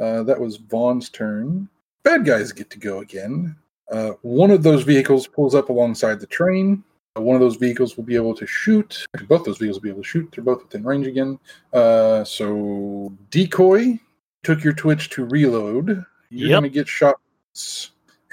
Uh, 0.00 0.22
that 0.22 0.40
was 0.40 0.56
Von's 0.56 1.08
turn. 1.10 1.68
Bad 2.06 2.24
guys 2.24 2.52
get 2.52 2.70
to 2.70 2.78
go 2.78 3.00
again. 3.00 3.56
Uh, 3.90 4.12
one 4.22 4.52
of 4.52 4.62
those 4.62 4.84
vehicles 4.84 5.26
pulls 5.26 5.56
up 5.56 5.70
alongside 5.70 6.20
the 6.20 6.26
train. 6.28 6.84
Uh, 7.18 7.20
one 7.20 7.34
of 7.34 7.40
those 7.40 7.56
vehicles 7.56 7.96
will 7.96 8.04
be 8.04 8.14
able 8.14 8.32
to 8.32 8.46
shoot. 8.46 9.04
Actually, 9.12 9.26
both 9.26 9.44
those 9.44 9.58
vehicles 9.58 9.78
will 9.78 9.82
be 9.82 9.90
able 9.90 10.02
to 10.02 10.08
shoot. 10.08 10.30
They're 10.32 10.44
both 10.44 10.62
within 10.62 10.84
range 10.84 11.08
again. 11.08 11.36
Uh, 11.72 12.22
so 12.22 13.12
decoy 13.30 13.98
took 14.44 14.62
your 14.62 14.72
twitch 14.72 15.10
to 15.10 15.24
reload. 15.24 16.04
You're 16.30 16.50
Yep. 16.50 16.60
going 16.60 16.62
to 16.62 16.68
get 16.70 16.86
shot. 16.86 17.16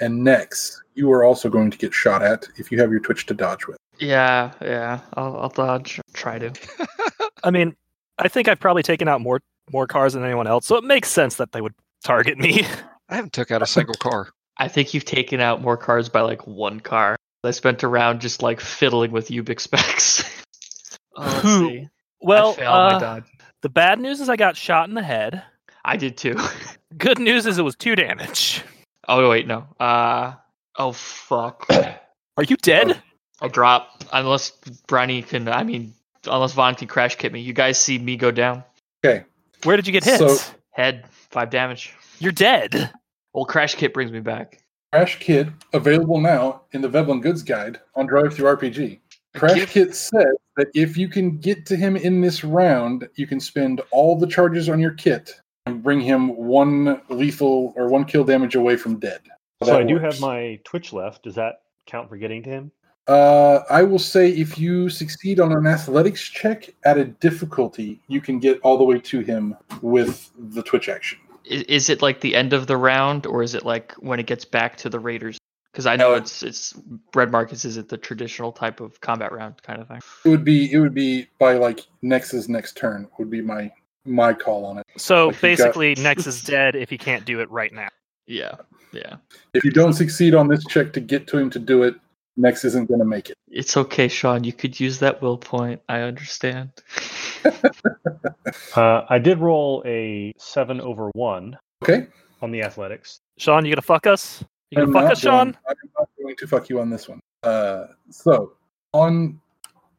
And 0.00 0.22
Nex, 0.22 0.80
you 0.94 1.10
are 1.10 1.24
also 1.24 1.48
going 1.48 1.72
to 1.72 1.78
get 1.78 1.92
shot 1.92 2.22
at 2.22 2.46
if 2.56 2.70
you 2.70 2.80
have 2.80 2.92
your 2.92 3.00
twitch 3.00 3.26
to 3.26 3.34
dodge 3.34 3.66
with. 3.66 3.76
Yeah, 3.98 4.52
yeah. 4.62 5.00
I'll, 5.14 5.36
I'll 5.36 5.48
dodge. 5.48 6.00
Try 6.12 6.38
to. 6.38 6.52
I 7.42 7.50
mean, 7.50 7.74
I 8.18 8.28
think 8.28 8.46
I've 8.46 8.60
probably 8.60 8.84
taken 8.84 9.08
out 9.08 9.20
more 9.20 9.40
more 9.72 9.88
cars 9.88 10.12
than 10.12 10.24
anyone 10.24 10.46
else, 10.46 10.66
so 10.66 10.76
it 10.76 10.84
makes 10.84 11.08
sense 11.10 11.36
that 11.36 11.50
they 11.50 11.60
would 11.60 11.74
target 12.04 12.38
me. 12.38 12.64
I 13.14 13.18
haven't 13.18 13.32
took 13.32 13.52
out 13.52 13.62
a 13.62 13.66
single 13.66 13.94
car. 13.94 14.30
I 14.58 14.66
think 14.66 14.92
you've 14.92 15.04
taken 15.04 15.38
out 15.38 15.62
more 15.62 15.76
cars 15.76 16.08
by 16.08 16.22
like 16.22 16.48
one 16.48 16.80
car. 16.80 17.14
I 17.44 17.52
spent 17.52 17.84
a 17.84 17.88
round 17.88 18.20
just 18.20 18.42
like 18.42 18.58
fiddling 18.60 19.12
with 19.12 19.28
Ubiq's 19.28 19.62
specs. 19.62 20.24
oh, 21.16 21.22
let's 21.24 21.42
Who- 21.42 21.68
see. 21.68 21.88
well, 22.20 22.50
I 22.50 22.54
failed 22.56 22.74
my 22.74 22.96
uh, 22.96 22.98
dodge. 22.98 23.24
the 23.62 23.68
bad 23.68 24.00
news 24.00 24.20
is 24.20 24.28
I 24.28 24.34
got 24.34 24.56
shot 24.56 24.88
in 24.88 24.96
the 24.96 25.02
head. 25.02 25.44
I 25.84 25.96
did 25.96 26.16
too. 26.16 26.36
Good 26.98 27.20
news 27.20 27.46
is 27.46 27.56
it 27.56 27.62
was 27.62 27.76
two 27.76 27.94
damage. 27.94 28.64
oh 29.06 29.30
wait, 29.30 29.46
no. 29.46 29.64
Uh 29.78 30.32
oh 30.76 30.90
fuck. 30.90 31.66
Are 32.36 32.42
you 32.42 32.56
dead? 32.56 33.00
I 33.40 33.46
drop 33.46 34.02
unless 34.12 34.50
Brownie 34.88 35.22
can. 35.22 35.46
I 35.46 35.62
mean, 35.62 35.94
unless 36.26 36.52
Von 36.52 36.74
can 36.74 36.88
crash 36.88 37.14
kit 37.14 37.32
me. 37.32 37.38
You 37.42 37.52
guys 37.52 37.78
see 37.78 37.96
me 37.96 38.16
go 38.16 38.32
down. 38.32 38.64
Okay. 39.06 39.24
Where 39.62 39.76
did 39.76 39.86
you 39.86 39.92
get 39.92 40.02
hit? 40.02 40.18
So- 40.18 40.36
Head, 40.72 41.04
five 41.30 41.50
damage. 41.50 41.94
You're 42.18 42.32
dead. 42.32 42.90
Old 43.34 43.48
crash 43.48 43.74
kit 43.74 43.92
brings 43.92 44.12
me 44.12 44.20
back. 44.20 44.64
Crash 44.94 45.18
Kit 45.18 45.48
available 45.72 46.20
now 46.20 46.62
in 46.70 46.80
the 46.80 46.88
Veblen 46.88 47.20
Goods 47.20 47.42
Guide 47.42 47.80
on 47.96 48.06
DriveThruRPG. 48.06 49.00
Crash 49.34 49.54
gift? 49.56 49.72
Kit 49.72 49.96
says 49.96 50.36
that 50.56 50.68
if 50.72 50.96
you 50.96 51.08
can 51.08 51.38
get 51.38 51.66
to 51.66 51.74
him 51.74 51.96
in 51.96 52.20
this 52.20 52.44
round, 52.44 53.08
you 53.16 53.26
can 53.26 53.40
spend 53.40 53.80
all 53.90 54.16
the 54.16 54.28
charges 54.28 54.68
on 54.68 54.78
your 54.78 54.92
kit 54.92 55.32
and 55.66 55.82
bring 55.82 56.00
him 56.00 56.28
one 56.36 57.00
lethal 57.08 57.72
or 57.74 57.88
one 57.88 58.04
kill 58.04 58.22
damage 58.22 58.54
away 58.54 58.76
from 58.76 59.00
dead. 59.00 59.20
So 59.64 59.72
That 59.72 59.80
I 59.80 59.82
do 59.82 59.98
have 59.98 60.20
my 60.20 60.60
Twitch 60.62 60.92
left. 60.92 61.24
Does 61.24 61.34
that 61.34 61.62
count 61.86 62.08
for 62.08 62.16
getting 62.16 62.44
to 62.44 62.50
him? 62.50 62.70
Uh, 63.08 63.62
I 63.68 63.82
will 63.82 63.98
say 63.98 64.30
if 64.30 64.56
you 64.58 64.88
succeed 64.88 65.40
on 65.40 65.52
an 65.52 65.66
athletics 65.66 66.22
check 66.22 66.72
at 66.84 66.98
a 66.98 67.04
difficulty, 67.04 68.00
you 68.06 68.20
can 68.20 68.38
get 68.38 68.60
all 68.60 68.78
the 68.78 68.84
way 68.84 69.00
to 69.00 69.20
him 69.20 69.56
with 69.82 70.30
the 70.38 70.62
Twitch 70.62 70.88
action. 70.88 71.18
Is, 71.44 71.62
is 71.62 71.88
it 71.90 72.02
like 72.02 72.20
the 72.20 72.34
end 72.34 72.52
of 72.52 72.66
the 72.66 72.76
round, 72.76 73.26
or 73.26 73.42
is 73.42 73.54
it 73.54 73.64
like 73.64 73.92
when 73.94 74.18
it 74.20 74.26
gets 74.26 74.44
back 74.44 74.76
to 74.78 74.88
the 74.88 74.98
Raiders? 74.98 75.38
Because 75.72 75.86
I 75.86 75.96
know 75.96 76.14
it's 76.14 76.42
it's 76.42 76.74
Red 77.14 77.32
Markets 77.32 77.64
is 77.64 77.76
it 77.76 77.88
the 77.88 77.98
traditional 77.98 78.52
type 78.52 78.80
of 78.80 79.00
combat 79.00 79.32
round 79.32 79.60
kind 79.62 79.80
of 79.80 79.88
thing. 79.88 80.00
It 80.24 80.28
would 80.28 80.44
be 80.44 80.72
it 80.72 80.78
would 80.78 80.94
be 80.94 81.26
by 81.38 81.54
like 81.54 81.80
Nex's 82.02 82.48
next 82.48 82.76
turn 82.76 83.08
would 83.18 83.30
be 83.30 83.40
my 83.40 83.72
my 84.04 84.32
call 84.34 84.64
on 84.66 84.78
it. 84.78 84.84
So 84.96 85.26
Like 85.26 85.26
you 85.26 85.32
got- 85.32 85.40
basically, 85.40 85.94
Nex 85.98 86.26
is 86.26 86.42
dead 86.42 86.76
if 86.76 86.90
he 86.90 86.98
can't 86.98 87.24
do 87.24 87.40
it 87.40 87.50
right 87.50 87.72
now. 87.72 87.88
Yeah, 88.26 88.52
yeah. 88.92 89.16
If 89.52 89.64
you 89.64 89.70
don't 89.70 89.92
succeed 89.94 90.34
on 90.34 90.46
this 90.48 90.64
check 90.66 90.92
to 90.94 91.00
get 91.00 91.26
to 91.28 91.38
him 91.38 91.50
to 91.50 91.58
do 91.58 91.82
it, 91.82 91.94
Nex 92.36 92.64
isn't 92.64 92.88
going 92.88 93.00
to 93.00 93.06
make 93.06 93.30
it. 93.30 93.36
It's 93.48 93.76
okay, 93.76 94.08
Sean. 94.08 94.42
You 94.44 94.52
could 94.52 94.78
use 94.80 94.98
that 94.98 95.22
will 95.22 95.38
point. 95.38 95.80
I 95.88 96.00
understand. 96.00 96.70
Uh, 98.76 99.04
I 99.08 99.18
did 99.18 99.38
roll 99.38 99.82
a 99.86 100.32
seven 100.38 100.80
over 100.80 101.10
one 101.14 101.56
Okay. 101.82 102.06
on 102.42 102.50
the 102.50 102.62
athletics. 102.62 103.20
Sean, 103.38 103.64
you 103.64 103.72
gonna 103.72 103.82
fuck 103.82 104.06
us? 104.06 104.42
You 104.70 104.76
gonna 104.76 104.88
I'm 104.88 104.92
fuck 104.92 105.02
not 105.04 105.12
us, 105.12 105.18
Sean? 105.20 105.56
I'm 105.68 105.76
not 105.98 106.08
going 106.20 106.36
to 106.36 106.46
fuck 106.46 106.68
you 106.68 106.80
on 106.80 106.90
this 106.90 107.08
one. 107.08 107.20
Uh, 107.42 107.86
so 108.10 108.52
Von 108.94 109.40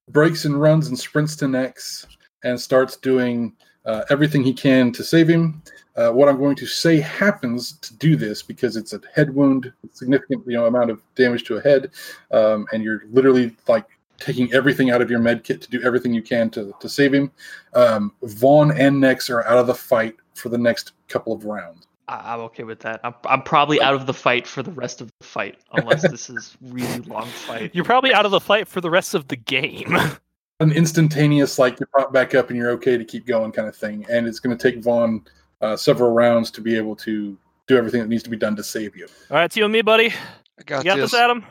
breaks 0.09 0.45
and 0.45 0.59
runs 0.59 0.87
and 0.87 0.97
sprints 0.97 1.35
to 1.37 1.47
Nex 1.47 2.05
and 2.43 2.59
starts 2.59 2.97
doing 2.97 3.53
uh, 3.85 4.03
everything 4.09 4.43
he 4.43 4.53
can 4.53 4.91
to 4.91 5.03
save 5.03 5.27
him. 5.27 5.61
Uh, 5.95 6.09
what 6.11 6.27
I'm 6.27 6.37
going 6.37 6.55
to 6.57 6.65
say 6.65 6.99
happens 6.99 7.73
to 7.73 7.95
do 7.95 8.15
this 8.15 8.41
because 8.41 8.75
it's 8.75 8.93
a 8.93 9.01
head 9.13 9.33
wound, 9.33 9.71
significant 9.93 10.43
you 10.45 10.53
know 10.53 10.65
amount 10.65 10.89
of 10.89 11.01
damage 11.15 11.43
to 11.45 11.57
a 11.57 11.61
head, 11.61 11.91
um, 12.31 12.65
and 12.73 12.83
you're 12.83 13.03
literally 13.11 13.55
like 13.67 13.85
taking 14.19 14.51
everything 14.53 14.91
out 14.91 15.01
of 15.01 15.09
your 15.09 15.19
med 15.19 15.43
kit 15.43 15.61
to 15.61 15.69
do 15.69 15.81
everything 15.83 16.13
you 16.13 16.21
can 16.21 16.49
to, 16.49 16.73
to 16.79 16.89
save 16.89 17.13
him. 17.13 17.31
Um, 17.73 18.13
Von 18.23 18.71
and 18.77 18.99
Nex 18.99 19.29
are 19.29 19.45
out 19.45 19.57
of 19.57 19.67
the 19.67 19.75
fight 19.75 20.15
for 20.33 20.49
the 20.49 20.57
next 20.57 20.93
couple 21.07 21.33
of 21.33 21.45
rounds. 21.45 21.87
I- 22.07 22.33
I'm 22.33 22.39
okay 22.41 22.63
with 22.63 22.79
that. 22.81 22.99
I'm, 23.03 23.15
I'm 23.25 23.41
probably 23.41 23.81
out 23.81 23.93
of 23.93 24.05
the 24.05 24.13
fight 24.13 24.47
for 24.47 24.63
the 24.63 24.71
rest 24.71 25.01
of 25.01 25.09
the 25.19 25.25
fight, 25.25 25.57
unless 25.73 26.01
this 26.09 26.29
is 26.29 26.57
really 26.61 26.99
long 27.01 27.27
fight. 27.27 27.71
You're 27.73 27.85
probably 27.85 28.13
out 28.13 28.25
of 28.25 28.31
the 28.31 28.39
fight 28.39 28.67
for 28.67 28.81
the 28.81 28.89
rest 28.89 29.13
of 29.13 29.27
the 29.27 29.35
game. 29.35 29.97
an 30.59 30.71
instantaneous 30.71 31.59
like 31.59 31.79
you 31.79 31.85
pop 31.87 32.13
back 32.13 32.33
up 32.33 32.49
and 32.49 32.57
you're 32.57 32.71
okay 32.71 32.97
to 32.97 33.03
keep 33.05 33.25
going 33.25 33.51
kind 33.51 33.67
of 33.67 33.75
thing 33.75 34.05
and 34.09 34.25
it's 34.27 34.39
going 34.39 34.55
to 34.57 34.71
take 34.71 34.81
Von 34.83 35.23
uh, 35.61 35.75
several 35.75 36.11
rounds 36.11 36.49
to 36.51 36.61
be 36.61 36.75
able 36.77 36.95
to 36.97 37.37
do 37.67 37.77
everything 37.77 37.99
that 38.01 38.07
needs 38.07 38.23
to 38.23 38.29
be 38.29 38.37
done 38.37 38.55
to 38.55 38.63
save 38.63 38.95
you 38.95 39.07
All 39.29 39.37
right, 39.37 39.45
it's 39.45 39.57
you 39.57 39.63
and 39.65 39.73
me, 39.73 39.81
buddy. 39.81 40.13
I 40.59 40.63
got, 40.65 40.85
You 40.85 40.91
got 40.91 40.97
this. 40.97 41.11
this, 41.11 41.19
Adam? 41.19 41.43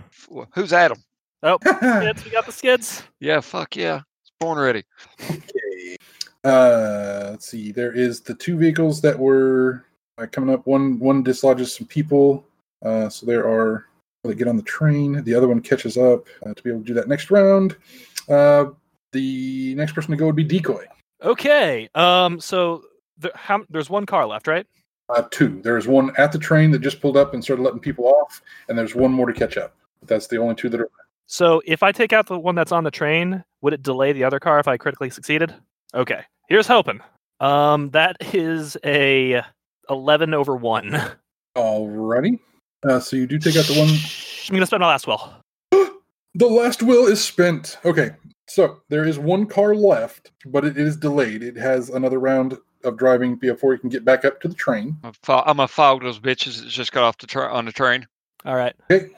Who's 0.55 0.73
Adam? 0.73 1.03
Oh, 1.43 1.59
Skidz. 1.65 2.25
We 2.25 2.31
got 2.31 2.47
the 2.47 2.53
Skidz. 2.53 3.03
Yeah, 3.21 3.41
fuck 3.41 3.77
yeah. 3.77 4.01
It's 4.23 4.33
born 4.41 4.59
ready. 4.59 4.85
okay 5.23 5.97
uh 6.45 7.29
let's 7.31 7.47
see 7.47 7.73
there 7.73 7.93
is 7.93 8.21
the 8.21 8.35
two 8.35 8.57
vehicles 8.59 9.01
that 9.01 9.19
were 9.19 9.85
uh, 10.19 10.27
coming 10.31 10.55
up 10.55 10.67
one 10.67 10.99
one 10.99 11.23
dislodges 11.23 11.75
some 11.75 11.87
people 11.87 12.45
uh 12.85 13.09
so 13.09 13.25
there 13.25 13.47
are 13.49 13.87
they 14.25 14.35
get 14.35 14.47
on 14.49 14.57
the 14.57 14.63
train 14.63 15.23
the 15.25 15.35
other 15.35 15.49
one 15.49 15.61
catches 15.61 15.97
up 15.97 16.27
uh, 16.45 16.53
to 16.53 16.63
be 16.63 16.69
able 16.71 16.81
to 16.81 16.87
do 16.87 16.93
that 16.95 17.09
next 17.09 17.31
round 17.31 17.77
uh 18.29 18.67
the 19.15 19.75
next 19.77 19.93
person 19.93 20.11
to 20.11 20.17
go 20.19 20.27
would 20.27 20.37
be 20.37 20.45
decoy 20.45 20.85
Okay. 21.23 21.89
Um. 21.95 22.39
So 22.39 22.83
there, 23.17 23.33
how, 23.35 23.65
there's 23.71 23.89
one 23.89 24.05
car 24.05 24.27
left, 24.27 24.47
right? 24.47 24.67
uh 25.11 25.23
two 25.31 25.61
there's 25.63 25.87
one 25.87 26.11
at 26.17 26.33
the 26.33 26.39
train 26.39 26.71
that 26.71 26.79
just 26.79 27.01
pulled 27.01 27.17
up 27.17 27.35
and 27.35 27.45
started 27.45 27.63
letting 27.63 27.79
people 27.79 28.07
off 28.07 28.41
and 28.69 28.79
there's 28.79 28.95
one 28.95 29.13
more 29.13 29.27
to 29.27 29.35
catch 29.35 29.59
up 29.59 29.77
but 30.01 30.09
that's 30.09 30.29
the 30.29 30.39
only 30.39 30.55
two 30.55 30.71
that 30.71 30.81
are 30.81 30.89
So 31.27 31.61
if 31.67 31.83
I 31.83 31.93
take 31.93 32.15
out 32.15 32.27
the 32.27 32.39
one 32.39 32.55
that's 32.55 32.73
on 32.73 32.85
the 32.85 32.91
train, 32.91 33.45
would 33.61 33.75
it 33.75 33.83
delay 33.83 34.13
the 34.13 34.25
other 34.25 34.41
car 34.41 34.59
if 34.59 34.69
I 34.69 34.79
critically 34.79 35.11
succeeded? 35.11 35.55
Okay. 35.95 36.23
Here's 36.49 36.67
hoping. 36.67 37.01
Um. 37.41 37.91
That 37.91 38.17
is 38.33 38.77
a 38.85 39.43
eleven 39.91 40.35
over 40.35 40.57
one. 40.57 40.99
Alrighty. 41.57 42.39
Uh, 42.89 43.01
so 43.01 43.17
you 43.17 43.27
do 43.27 43.39
take 43.39 43.57
out 43.57 43.67
the 43.67 43.79
one. 43.79 43.89
I'm 43.89 44.55
gonna 44.55 44.67
spend 44.67 44.81
my 44.81 44.89
last 44.89 45.07
will. 45.07 45.33
The 46.37 46.47
last 46.49 46.83
will 46.83 47.07
is 47.07 47.23
spent. 47.23 47.79
Okay. 47.85 48.11
So 48.47 48.81
there 48.89 49.05
is 49.05 49.19
one 49.19 49.47
car 49.47 49.75
left, 49.75 50.33
but 50.47 50.65
it 50.65 50.77
is 50.77 50.97
delayed. 50.97 51.43
It 51.43 51.57
has 51.57 51.91
another 51.91 52.19
round 52.21 52.59
of 52.85 52.99
driving 52.99 53.37
before 53.37 53.73
you 53.73 53.79
can 53.79 53.89
get 53.89 54.05
back 54.05 54.25
up 54.25 54.41
to 54.43 54.49
the 54.49 54.55
train. 54.55 54.97
I'm, 55.03 55.15
fo- 55.23 55.43
I'm 55.47 55.57
gonna 55.57 55.69
fog 55.69 56.03
those 56.03 56.19
bitches 56.21 56.61
that 56.61 56.69
just 56.69 56.93
got 56.93 57.05
off 57.05 57.19
the 57.19 57.27
tra- 57.27 57.53
on 57.53 57.65
the 57.65 57.73
train. 57.73 58.07
All 58.45 58.57
right. 58.57 58.75
Okay. 58.91 59.09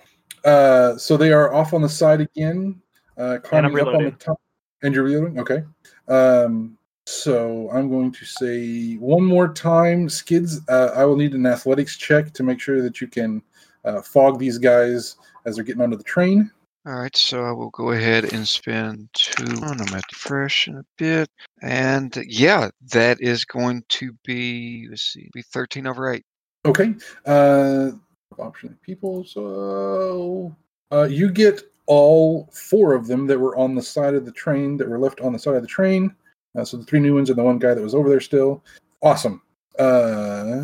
Uh, 0.44 0.96
so 0.96 1.16
they 1.16 1.32
are 1.32 1.52
off 1.52 1.74
on 1.74 1.82
the 1.82 1.88
side 1.88 2.20
again, 2.20 2.80
uh, 3.18 3.38
climbing 3.42 3.72
up 3.80 3.86
on 3.88 3.92
the 3.92 3.98
reloading. 3.98 4.16
top. 4.18 4.40
And 4.82 4.94
you're 4.94 5.04
reloading? 5.04 5.40
Okay. 5.40 5.64
Um, 6.06 6.78
so 7.06 7.68
I'm 7.72 7.88
going 7.88 8.12
to 8.12 8.24
say 8.24 8.94
one 8.94 9.24
more 9.24 9.52
time, 9.52 10.06
Skidz. 10.06 10.60
Uh, 10.68 10.92
I 10.94 11.04
will 11.04 11.16
need 11.16 11.34
an 11.34 11.46
athletics 11.46 11.96
check 11.96 12.32
to 12.34 12.42
make 12.44 12.60
sure 12.60 12.82
that 12.82 13.00
you 13.00 13.08
can 13.08 13.42
uh, 13.84 14.02
fog 14.02 14.38
these 14.38 14.58
guys 14.58 15.16
as 15.44 15.56
they're 15.56 15.64
getting 15.64 15.82
onto 15.82 15.96
the 15.96 16.04
train. 16.04 16.50
All 16.86 16.94
right, 16.94 17.16
so 17.16 17.42
I 17.42 17.50
will 17.50 17.70
go 17.70 17.90
ahead 17.90 18.32
and 18.32 18.46
spend 18.46 19.08
two. 19.12 19.58
I'm 19.60 19.80
at 19.80 20.04
the 20.08 20.14
fresh 20.14 20.68
in 20.68 20.76
a 20.76 20.84
bit, 20.96 21.28
and 21.60 22.16
yeah, 22.28 22.70
that 22.92 23.20
is 23.20 23.44
going 23.44 23.82
to 23.88 24.12
be 24.24 24.86
let's 24.88 25.02
see, 25.02 25.28
be 25.32 25.42
13 25.42 25.88
over 25.88 26.12
eight. 26.12 26.24
Okay. 26.64 26.94
Uh 27.26 27.90
option 28.38 28.78
people. 28.82 29.24
So 29.24 30.54
uh 30.92 31.08
you 31.10 31.28
get 31.32 31.62
all 31.86 32.48
four 32.52 32.94
of 32.94 33.08
them 33.08 33.26
that 33.26 33.40
were 33.40 33.56
on 33.56 33.74
the 33.74 33.82
side 33.82 34.14
of 34.14 34.24
the 34.24 34.30
train 34.30 34.76
that 34.76 34.88
were 34.88 35.00
left 35.00 35.20
on 35.20 35.32
the 35.32 35.40
side 35.40 35.56
of 35.56 35.62
the 35.62 35.68
train. 35.68 36.14
Uh, 36.56 36.64
so 36.64 36.76
the 36.76 36.84
three 36.84 37.00
new 37.00 37.16
ones 37.16 37.30
and 37.30 37.38
the 37.38 37.42
one 37.42 37.58
guy 37.58 37.74
that 37.74 37.82
was 37.82 37.96
over 37.96 38.08
there 38.08 38.20
still. 38.20 38.62
Awesome. 39.02 39.42
Uh 39.76 40.62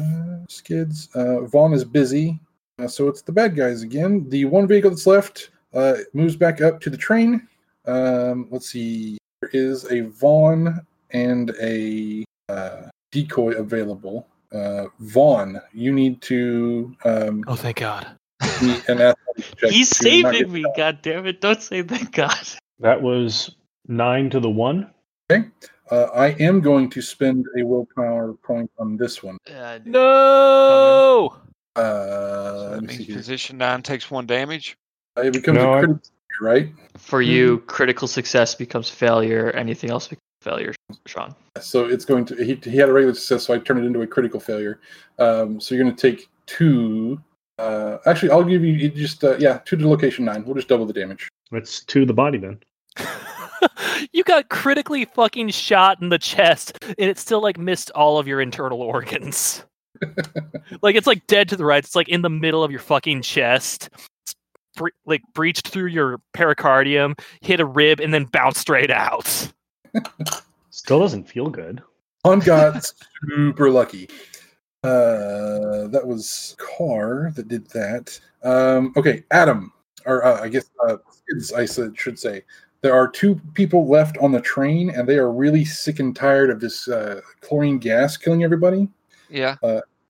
Skidz. 0.49 1.09
Uh 1.17 1.47
Von 1.49 1.73
is 1.73 1.85
busy. 1.85 2.39
Uh, 2.79 2.87
so 2.87 3.09
it's 3.09 3.23
the 3.23 3.33
bad 3.33 3.57
guys 3.57 3.83
again. 3.83 4.29
The 4.29 4.45
one 4.45 4.69
vehicle 4.69 4.91
that's 4.91 5.09
left 5.09 5.51
uh 5.75 5.95
moves 6.13 6.37
back 6.37 6.61
up 6.61 6.81
to 6.81 6.91
the 6.91 6.97
train. 6.97 7.47
Um 7.87 8.49
let's 8.51 8.71
see. 8.71 9.19
There 9.41 9.51
is 9.53 9.91
a 9.91 10.01
Von 10.03 10.81
and 11.11 11.51
a 11.61 12.25
uh 12.49 12.83
decoy 13.11 13.53
available. 13.53 14.27
Uh, 14.53 14.87
Von, 15.01 15.59
you 15.73 15.93
need 15.93 16.21
to 16.21 16.95
um, 17.07 17.43
Oh, 17.47 17.55
thank 17.57 17.79
God. 17.79 18.07
an 18.87 19.15
He's 19.63 19.89
saving 19.97 20.53
me, 20.53 20.63
god 20.77 21.01
damn 21.01 21.27
it. 21.27 21.41
Don't 21.41 21.63
say 21.63 21.83
thank 21.83 22.13
God. 22.13 22.37
That 22.79 23.01
was 23.01 23.57
nine 23.89 24.29
to 24.29 24.41
the 24.41 24.51
one. 24.51 24.91
Okay. 25.31 25.49
Uh, 25.91 26.09
I 26.15 26.29
am 26.41 26.61
going 26.61 26.91
to 26.91 27.01
spend 27.01 27.47
a 27.59 27.63
willpower 27.65 28.35
point 28.35 28.71
on 28.79 28.99
this 28.99 29.23
one. 29.23 29.39
Uh, 29.51 29.79
No. 29.87 31.35
Uh, 31.75 31.81
So 31.83 32.69
let 32.73 32.81
that 32.81 32.83
means 32.83 33.07
here. 33.07 33.17
position 33.17 33.57
nine 33.59 33.81
takes 33.83 34.11
one 34.11 34.27
damage. 34.27 34.77
Uh, 35.17 35.23
It 35.23 35.33
becomes 35.33 35.57
No, 35.59 35.73
a 35.73 35.77
I- 35.77 35.81
critical, 35.81 36.01
right? 36.41 36.69
For 36.99 37.23
you, 37.23 37.59
critical 37.67 38.09
success 38.09 38.55
becomes 38.55 38.89
failure. 38.89 39.51
Anything 39.51 39.91
else 39.91 40.09
becomes 40.09 40.21
failure, 40.43 40.75
Sean. 41.07 41.35
So 41.61 41.85
it's 41.87 42.05
going 42.05 42.25
to. 42.27 42.37
He, 42.37 42.55
he 42.63 42.77
had 42.77 42.89
a 42.89 42.93
regular 42.93 43.15
success, 43.15 43.45
so 43.45 43.55
I 43.55 43.59
turned 43.59 43.81
it 43.81 43.87
into 43.87 44.03
a 44.03 44.07
critical 44.07 44.41
failure. 44.41 44.81
Um, 45.19 45.61
so 45.61 45.75
you're 45.75 45.85
going 45.85 45.95
to 45.95 46.11
take 46.11 46.29
two. 46.47 47.21
Uh, 47.59 47.99
actually, 48.07 48.31
I'll 48.31 48.45
give 48.45 48.65
you 48.65 48.73
you 48.73 48.89
just 48.89 49.23
uh, 49.25 49.37
yeah 49.39 49.59
two 49.65 49.77
to 49.77 49.89
location 49.89 50.25
nine. 50.25 50.45
We'll 50.45 50.55
just 50.55 50.69
double 50.69 50.87
the 50.87 50.93
damage. 50.93 51.29
It's 51.53 51.85
to 51.85 52.05
the 52.07 52.15
body 52.15 52.39
then. 52.39 52.61
you 54.13 54.25
got 54.25 54.49
critically 54.49 55.05
fucking 55.05 55.51
shot 55.51 56.01
in 56.01 56.09
the 56.09 56.19
chest, 56.19 56.79
and 56.83 57.11
it 57.11 57.19
still 57.19 57.43
like 57.43 57.59
missed 57.59 57.91
all 57.95 58.19
of 58.19 58.27
your 58.27 58.41
internal 58.41 58.81
organs. 58.83 59.65
like 60.83 60.97
it's 60.97 61.07
like 61.07 61.27
dead 61.27 61.49
to 61.51 61.57
the 61.57 61.65
right. 61.65 61.85
It's 61.85 61.95
like 61.95 62.09
in 62.09 62.23
the 62.23 62.31
middle 62.31 62.65
of 62.65 62.71
your 62.71 62.81
fucking 62.81 63.23
chest. 63.23 63.91
It's 64.73 64.81
bre- 64.81 64.89
like 65.07 65.23
breached 65.35 65.69
through 65.69 65.87
your 65.87 66.21
pericardium, 66.35 67.19
hit 67.41 67.61
a 67.61 67.65
rib, 67.65 68.01
and 68.01 68.13
then 68.13 68.25
bounced 68.25 68.61
straight 68.61 68.91
out. 68.91 69.53
Still 70.71 71.01
doesn't 71.01 71.29
feel 71.29 71.51
good. 71.51 71.83
Han 72.25 72.39
got 72.41 72.91
super 73.29 73.71
lucky. 73.71 74.09
Uh, 74.85 75.87
that 75.89 76.03
was 76.05 76.57
Carr 76.59 77.33
that 77.37 77.49
did 77.49 77.67
that. 77.69 78.19
Um, 78.43 78.93
okay, 78.97 79.23
Adam, 79.31 79.73
or 80.07 80.25
uh, 80.25 80.41
I 80.41 80.49
guess 80.49 80.71
uh, 80.87 80.97
Skidz, 81.11 81.53
I 81.55 81.65
said, 81.67 81.97
should 81.99 82.19
say. 82.19 82.43
there 82.81 82.95
are 82.95 83.07
two 83.09 83.41
people 83.55 83.87
left 83.87 84.19
on 84.19 84.33
the 84.33 84.41
train, 84.41 84.91
and 84.91 85.09
they 85.09 85.19
are 85.19 85.31
really 85.31 85.65
sick 85.65 86.01
and 86.01 86.17
tired 86.17 86.51
of 86.51 86.61
this 86.61 86.89
uh, 86.89 87.21
chlorine 87.41 87.79
gas 87.79 88.17
killing 88.17 88.43
everybody. 88.43 88.89
Yeah. 89.31 89.57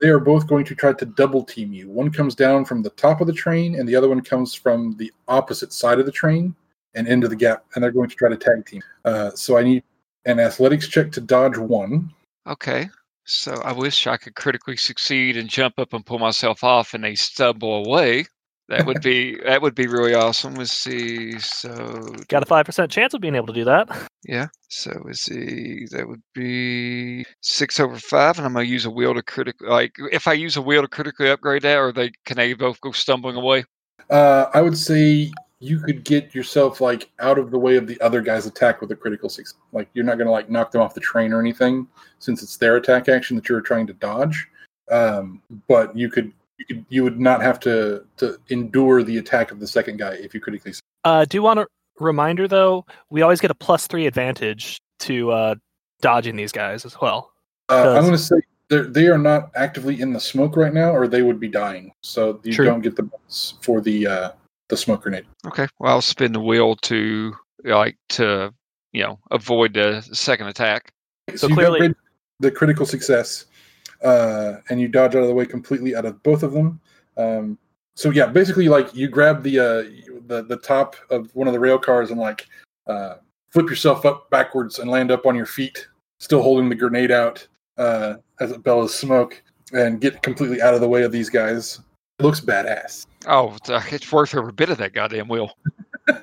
They 0.03 0.09
are 0.09 0.19
both 0.19 0.49
going 0.49 0.65
to 0.65 0.75
try 0.75 0.93
to 0.95 1.07
double 1.07 1.45
team 1.45 1.73
you. 1.73 1.89
One 1.89 2.11
comes 2.11 2.35
down 2.35 2.65
from 2.65 2.83
the 2.83 2.91
top 2.91 3.21
of 3.21 3.29
the 3.29 3.33
train, 3.33 3.77
and 3.77 3.89
the 3.89 3.95
other 3.95 4.09
one 4.09 4.21
comes 4.21 4.53
from 4.53 4.97
the 4.97 5.13
opposite 5.29 5.73
side 5.73 6.01
of 6.01 6.07
the 6.07 6.13
train 6.13 6.57
and 6.97 7.07
into 7.07 7.29
the 7.29 7.37
gap, 7.37 7.65
and 7.75 7.85
they're 7.85 7.93
going 7.93 8.09
to 8.09 8.17
try 8.17 8.29
to 8.29 8.37
tag 8.37 8.67
team. 8.67 8.83
Uh, 9.05 9.31
so 9.31 9.57
I 9.57 9.63
need 9.63 9.85
an 10.25 10.41
athletics 10.41 10.89
check 10.89 11.13
to 11.13 11.21
dodge 11.21 11.57
one. 11.57 12.13
Okay. 12.49 12.91
So 13.25 13.55
I 13.65 13.71
wish 13.73 14.09
I 14.09 14.17
could 14.17 14.35
critically 14.35 14.77
succeed 14.77 15.37
and 15.37 15.49
jump 15.49 15.79
up 15.79 15.93
and 15.93 16.05
pull 16.05 16.19
myself 16.19 16.65
off 16.65 16.95
and 16.95 17.05
they 17.05 17.15
stumble 17.15 17.87
away. 17.87 18.27
That 18.73 18.87
would 18.87 19.03
be 19.03 19.37
that 19.45 19.61
would 19.61 19.75
be 19.75 19.87
really 19.87 20.15
awesome. 20.15 20.55
Let's 20.55 20.73
see. 20.73 21.39
So 21.39 22.07
Got 22.29 22.43
a 22.43 22.47
five 22.47 22.65
percent 22.65 22.91
chance 22.91 23.13
of 23.13 23.21
being 23.21 23.35
able 23.35 23.49
to 23.49 23.53
do 23.53 23.65
that. 23.65 23.87
yeah. 24.25 24.47
So 24.71 24.99
let's 25.05 25.21
see. 25.21 25.85
That 25.91 26.09
would 26.09 26.23
be 26.35 27.27
six 27.43 27.79
over 27.79 27.99
five, 27.99 28.39
and 28.39 28.47
I'm 28.47 28.55
gonna 28.55 28.65
use 28.65 28.87
a 28.87 28.91
wheel 28.91 29.13
to 29.13 29.23
critically 29.23 29.69
like 29.69 29.93
if 30.11 30.27
I 30.27 30.33
use 30.33 30.57
a 30.57 30.63
wheel 30.63 30.81
to 30.81 30.89
critically 30.89 31.29
upgrade 31.29 31.61
that, 31.63 31.77
or 31.77 31.93
they 31.93 32.13
can 32.25 32.39
they 32.39 32.55
both 32.55 32.81
go 32.81 32.93
stumbling 32.93 33.37
away? 33.37 33.65
Uh, 34.09 34.47
I 34.55 34.63
would 34.63 34.79
say 34.79 35.31
you 35.59 35.79
could 35.79 36.03
get 36.03 36.35
yourself 36.35 36.81
like 36.81 37.11
out 37.21 37.39
of 37.39 37.51
the 37.51 37.59
way 37.59 37.77
of 37.77 37.87
the 37.87 38.01
other 38.01 38.23
guy's 38.23 38.47
attack 38.47 38.81
with 38.81 38.91
a 38.91 38.97
critical 38.97 39.29
six. 39.29 39.53
Like 39.73 39.91
you're 39.93 40.05
not 40.07 40.17
going 40.17 40.29
to 40.29 40.33
like 40.33 40.49
knock 40.49 40.71
them 40.71 40.81
off 40.81 40.95
the 40.95 41.01
train 41.01 41.31
or 41.35 41.41
anything, 41.41 41.87
since 42.21 42.43
it's 42.43 42.57
their 42.57 42.77
attack 42.77 43.11
action 43.11 43.37
that 43.37 43.51
you're 43.51 43.61
trying 43.61 43.87
to 43.89 43.93
dodge. 43.93 44.49
Um, 44.91 45.43
but 45.69 45.95
you 45.95 46.09
could 46.09 46.33
you 46.69 46.77
could 46.77 46.87
you 46.89 47.03
would 47.03 47.21
not 47.21 47.43
have 47.43 47.59
to 47.61 48.05
to 48.19 48.39
endure 48.49 49.03
the 49.03 49.19
attack 49.19 49.51
of 49.51 49.61
the 49.61 49.67
second 49.67 49.99
guy 49.99 50.13
if 50.15 50.35
you 50.35 50.41
critically. 50.41 50.73
succeed. 50.73 50.83
Uh, 51.05 51.25
do 51.25 51.43
want 51.43 51.59
a 51.61 51.67
reminder 51.99 52.49
though? 52.49 52.85
We 53.11 53.23
always 53.23 53.41
get 53.41 53.51
a 53.51 53.55
plus 53.55 53.87
three 53.87 54.07
advantage 54.07 54.81
to 55.01 55.31
uh, 55.33 55.55
dodging 56.01 56.37
these 56.37 56.53
guys 56.53 56.85
as 56.85 57.01
well. 57.01 57.33
Uh, 57.69 57.95
I'm 57.97 58.03
going 58.03 58.13
to 58.13 58.19
say 58.19 58.37
they're, 58.69 59.19
not 59.19 59.51
actively 59.55 60.01
in 60.01 60.13
the 60.13 60.21
smoke 60.21 60.57
right 60.57 60.73
now, 60.73 60.91
or 60.91 61.07
they 61.07 61.23
would 61.23 61.39
be 61.39 61.49
dying. 61.49 61.93
So 62.03 62.41
you 62.43 62.53
True. 62.53 62.65
don't 62.65 62.81
get 62.81 62.97
the 62.97 63.03
bonus 63.03 63.55
for 63.61 63.81
the 63.81 64.07
uh, 64.07 64.31
the 64.69 64.77
smoke 64.77 65.03
grenade. 65.03 65.27
Okay. 65.47 65.67
Well, 65.79 65.93
I'll 65.93 66.03
spin 66.03 66.33
the 66.33 66.41
wheel 66.41 66.77
to 66.77 67.35
like 67.65 67.97
to 68.11 68.53
you 68.93 69.03
know 69.03 69.19
avoid 69.31 69.75
the 69.75 70.03
second 70.13 70.49
attack. 70.49 70.93
So 71.37 71.49
you 71.49 71.55
clearly- 71.55 71.81
upgrade 71.81 71.97
the 72.41 72.51
critical 72.51 72.85
success, 72.85 73.47
uh, 74.03 74.57
and 74.69 74.81
you 74.81 74.89
dodge 74.89 75.15
out 75.15 75.23
of 75.23 75.29
the 75.29 75.35
way 75.35 75.47
completely 75.47 75.95
out 75.95 76.05
of 76.05 76.23
both 76.23 76.43
of 76.43 76.53
them. 76.53 76.81
Um, 77.17 77.59
so 77.95 78.11
yeah, 78.11 78.27
basically, 78.27 78.69
like 78.69 78.95
you 78.95 79.09
grab 79.09 79.43
the 79.43 79.59
uh, 79.59 79.83
the 80.27 80.43
the 80.43 80.57
top 80.57 80.97
of 81.11 81.35
one 81.35 81.47
of 81.47 81.53
the 81.53 81.61
rail 81.61 81.79
cars 81.79 82.11
and 82.11 82.19
like 82.19 82.47
uh, 82.87 83.17
flip 83.51 83.69
yourself 83.69 84.07
up 84.07 84.31
backwards 84.31 84.79
and 84.79 84.91
land 84.91 85.11
up 85.11 85.27
on 85.27 85.35
your 85.35 85.47
feet, 85.47 85.87
still 86.19 86.43
holding 86.43 86.69
the 86.69 86.75
grenade 86.75 87.11
out 87.11 87.47
uh, 87.77 88.15
as 88.41 88.51
it 88.51 88.63
bellows 88.63 88.95
smoke, 88.95 89.43
and 89.73 90.01
get 90.01 90.23
completely 90.23 90.63
out 90.63 90.75
of 90.75 90.81
the 90.81 90.89
way 90.89 91.03
of 91.03 91.13
these 91.13 91.29
guys. 91.29 91.81
It 92.19 92.23
looks 92.23 92.41
badass. 92.41 93.07
Oh, 93.27 93.55
it's, 93.55 93.71
uh, 93.71 93.83
it's 93.91 94.11
worth 94.11 94.35
every 94.35 94.53
bit 94.53 94.71
of 94.71 94.79
that 94.79 94.95
goddamn 94.95 95.29
wheel. 95.29 95.53
uh, 96.09 96.17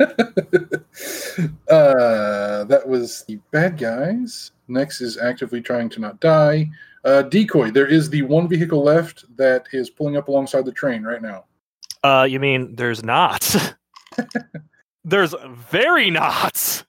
that 2.66 2.84
was 2.86 3.24
the 3.28 3.40
bad 3.52 3.78
guys. 3.78 4.52
Nex 4.68 5.02
is 5.02 5.18
actively 5.18 5.62
trying 5.62 5.90
to 5.90 6.00
not 6.00 6.20
die. 6.20 6.70
Uh, 7.06 7.22
decoy. 7.24 7.72
There 7.72 7.88
is 7.88 8.10
the 8.10 8.22
one 8.24 8.48
vehicle 8.48 8.84
left 8.84 9.26
that 9.38 9.68
is 9.72 9.90
pulling 9.90 10.18
up 10.18 10.28
alongside 10.28 10.66
the 10.66 10.72
train 10.72 11.04
right 11.04 11.22
now. 11.22 11.46
Uh, 12.04 12.28
you 12.30 12.40
mean 12.40 12.76
there's 12.76 13.04
not? 13.04 13.74
there's 15.04 15.34
very 15.72 16.10
not. 16.10 16.84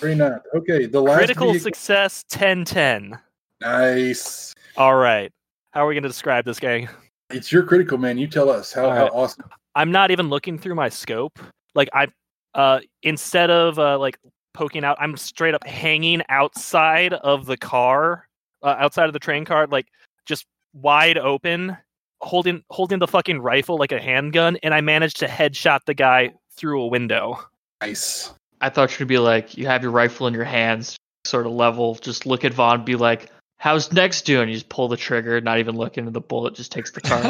Very 0.00 0.14
not. 0.14 0.42
Okay, 0.54 0.86
the 0.86 1.00
last 1.00 1.18
Critical 1.18 1.52
vehicle- 1.52 1.64
success 1.64 2.24
10-10. 2.30 3.18
Nice. 3.60 4.54
All 4.76 4.94
right. 4.96 5.32
How 5.72 5.84
are 5.84 5.88
we 5.88 5.94
going 5.94 6.02
to 6.04 6.08
describe 6.08 6.44
this 6.44 6.60
gang? 6.60 6.88
It's 7.30 7.50
your 7.52 7.62
critical 7.64 7.98
man. 7.98 8.16
You 8.16 8.26
tell 8.26 8.48
us 8.48 8.72
how, 8.72 8.84
All 8.86 8.94
how 8.94 9.06
awesome. 9.08 9.44
I'm 9.74 9.90
not 9.92 10.10
even 10.10 10.28
looking 10.28 10.58
through 10.58 10.74
my 10.76 10.88
scope. 10.88 11.38
Like 11.74 11.88
I 11.92 12.06
uh 12.54 12.80
instead 13.02 13.50
of 13.50 13.78
uh 13.78 13.98
like 13.98 14.18
poking 14.54 14.82
out, 14.84 14.96
I'm 14.98 15.16
straight 15.16 15.54
up 15.54 15.66
hanging 15.66 16.22
outside 16.30 17.12
of 17.12 17.44
the 17.46 17.56
car, 17.56 18.27
uh, 18.62 18.76
outside 18.78 19.06
of 19.06 19.12
the 19.12 19.18
train 19.18 19.44
car, 19.44 19.66
like 19.66 19.86
just 20.26 20.46
wide 20.72 21.18
open, 21.18 21.76
holding 22.20 22.62
holding 22.70 22.98
the 22.98 23.06
fucking 23.06 23.40
rifle 23.40 23.78
like 23.78 23.92
a 23.92 24.00
handgun, 24.00 24.56
and 24.62 24.74
I 24.74 24.80
managed 24.80 25.18
to 25.20 25.26
headshot 25.26 25.80
the 25.86 25.94
guy 25.94 26.32
through 26.52 26.82
a 26.82 26.86
window. 26.86 27.38
Nice. 27.80 28.32
I 28.60 28.70
thought 28.70 28.98
you'd 28.98 29.08
be 29.08 29.18
like, 29.18 29.56
you 29.56 29.66
have 29.66 29.82
your 29.82 29.92
rifle 29.92 30.26
in 30.26 30.34
your 30.34 30.44
hands, 30.44 30.96
sort 31.24 31.46
of 31.46 31.52
level, 31.52 31.94
just 31.96 32.26
look 32.26 32.44
at 32.44 32.52
Von, 32.52 32.84
be 32.84 32.96
like, 32.96 33.30
how's 33.58 33.92
Nex 33.92 34.20
doing? 34.22 34.48
You 34.48 34.54
just 34.54 34.68
pull 34.68 34.88
the 34.88 34.96
trigger, 34.96 35.40
not 35.40 35.58
even 35.58 35.76
looking, 35.76 36.06
and 36.06 36.14
the 36.14 36.20
bullet 36.20 36.54
just 36.54 36.72
takes 36.72 36.90
the 36.90 37.00
car. 37.00 37.22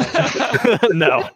no. 0.91 1.29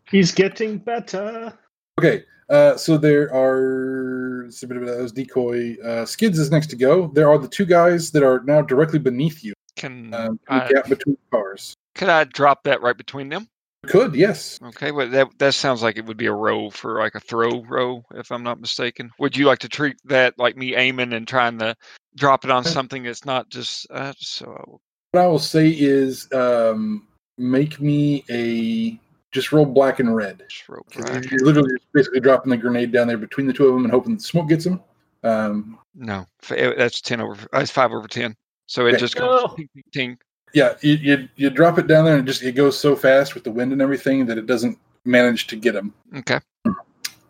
He's 0.10 0.32
getting 0.32 0.78
better. 0.78 1.52
Okay, 1.98 2.24
uh, 2.52 2.76
so 2.76 2.96
there 2.98 3.32
are 3.34 4.44
it's 4.46 4.62
a 4.62 4.66
bit 4.66 4.76
of 4.76 4.86
those 4.86 5.10
decoy. 5.12 5.76
Uh, 5.82 6.04
Skidz 6.04 6.38
is 6.38 6.50
next 6.50 6.68
to 6.68 6.76
go. 6.76 7.08
There 7.08 7.28
are 7.30 7.38
the 7.38 7.48
two 7.48 7.64
guys 7.64 8.10
that 8.12 8.22
are 8.22 8.42
now 8.44 8.60
directly 8.62 8.98
beneath 8.98 9.42
you. 9.42 9.54
Can 9.76 10.12
Um, 10.14 10.38
I, 10.48 10.68
gap 10.70 10.88
between 10.88 11.16
cars. 11.30 11.74
could 11.94 12.08
I 12.10 12.24
drop 12.24 12.64
that 12.64 12.82
right 12.82 12.96
between 12.96 13.28
them? 13.30 13.48
Could 13.86 14.14
yes. 14.14 14.60
Okay, 14.62 14.92
well 14.92 15.08
that 15.08 15.28
that 15.38 15.54
sounds 15.54 15.82
like 15.82 15.96
it 15.96 16.04
would 16.06 16.16
be 16.16 16.26
a 16.26 16.32
row 16.32 16.70
for 16.70 17.00
like 17.00 17.16
a 17.16 17.20
throw 17.20 17.64
row, 17.64 18.04
if 18.14 18.30
I'm 18.30 18.44
not 18.44 18.60
mistaken. 18.60 19.10
Would 19.18 19.36
you 19.36 19.46
like 19.46 19.58
to 19.60 19.68
treat 19.68 19.96
that 20.04 20.38
like 20.38 20.56
me 20.56 20.76
aiming 20.76 21.12
and 21.14 21.26
trying 21.26 21.58
to 21.58 21.74
drop 22.16 22.44
it 22.44 22.50
on 22.52 22.62
something 22.76 23.02
that's 23.02 23.24
not 23.24 23.48
just 23.48 23.86
uh, 23.90 24.12
so 24.18 24.80
What 25.10 25.24
I 25.24 25.26
will 25.26 25.40
say 25.40 25.68
is, 25.68 26.30
um, 26.32 27.08
make 27.38 27.80
me 27.80 28.24
a 28.30 29.00
just 29.32 29.50
roll 29.52 29.64
black 29.66 29.98
and 29.98 30.14
red. 30.14 30.44
just 30.48 30.68
roll 30.68 30.84
'Cause 30.90 31.04
black. 31.04 31.30
You're 31.30 31.44
literally 31.44 31.70
just 31.72 31.92
basically 31.92 32.20
dropping 32.20 32.50
the 32.50 32.56
grenade 32.56 32.92
down 32.92 33.08
there 33.08 33.16
between 33.18 33.46
the 33.46 33.52
two 33.52 33.66
of 33.66 33.74
them 33.74 33.84
and 33.84 33.92
hoping 33.92 34.16
the 34.16 34.22
smoke 34.22 34.48
gets 34.48 34.64
them. 34.64 34.80
Um, 35.24 35.78
No, 35.94 36.26
eh, 36.50 36.72
that's 36.76 37.00
ten 37.00 37.20
over. 37.20 37.46
That's 37.52 37.70
five 37.70 37.92
over 37.92 38.06
ten. 38.08 38.36
So 38.66 38.86
it 38.86 38.90
Okay. 38.90 38.98
just 38.98 39.16
goes 39.16 39.42
No. 39.42 39.54
ting, 39.56 39.68
ting, 39.74 39.84
ting. 39.92 40.18
yeah, 40.54 40.74
you, 40.82 40.94
you 40.94 41.28
you 41.36 41.50
drop 41.50 41.78
it 41.78 41.86
down 41.86 42.04
there 42.04 42.16
and 42.16 42.26
it 42.28 42.30
just 42.30 42.42
it 42.42 42.52
goes 42.52 42.78
so 42.78 42.94
fast 42.94 43.34
with 43.34 43.44
the 43.44 43.50
wind 43.50 43.72
and 43.72 43.82
everything 43.82 44.26
that 44.26 44.38
it 44.38 44.46
doesn't 44.46 44.78
manage 45.04 45.46
to 45.48 45.56
get 45.56 45.72
them. 45.72 45.92
Okay. 46.18 46.38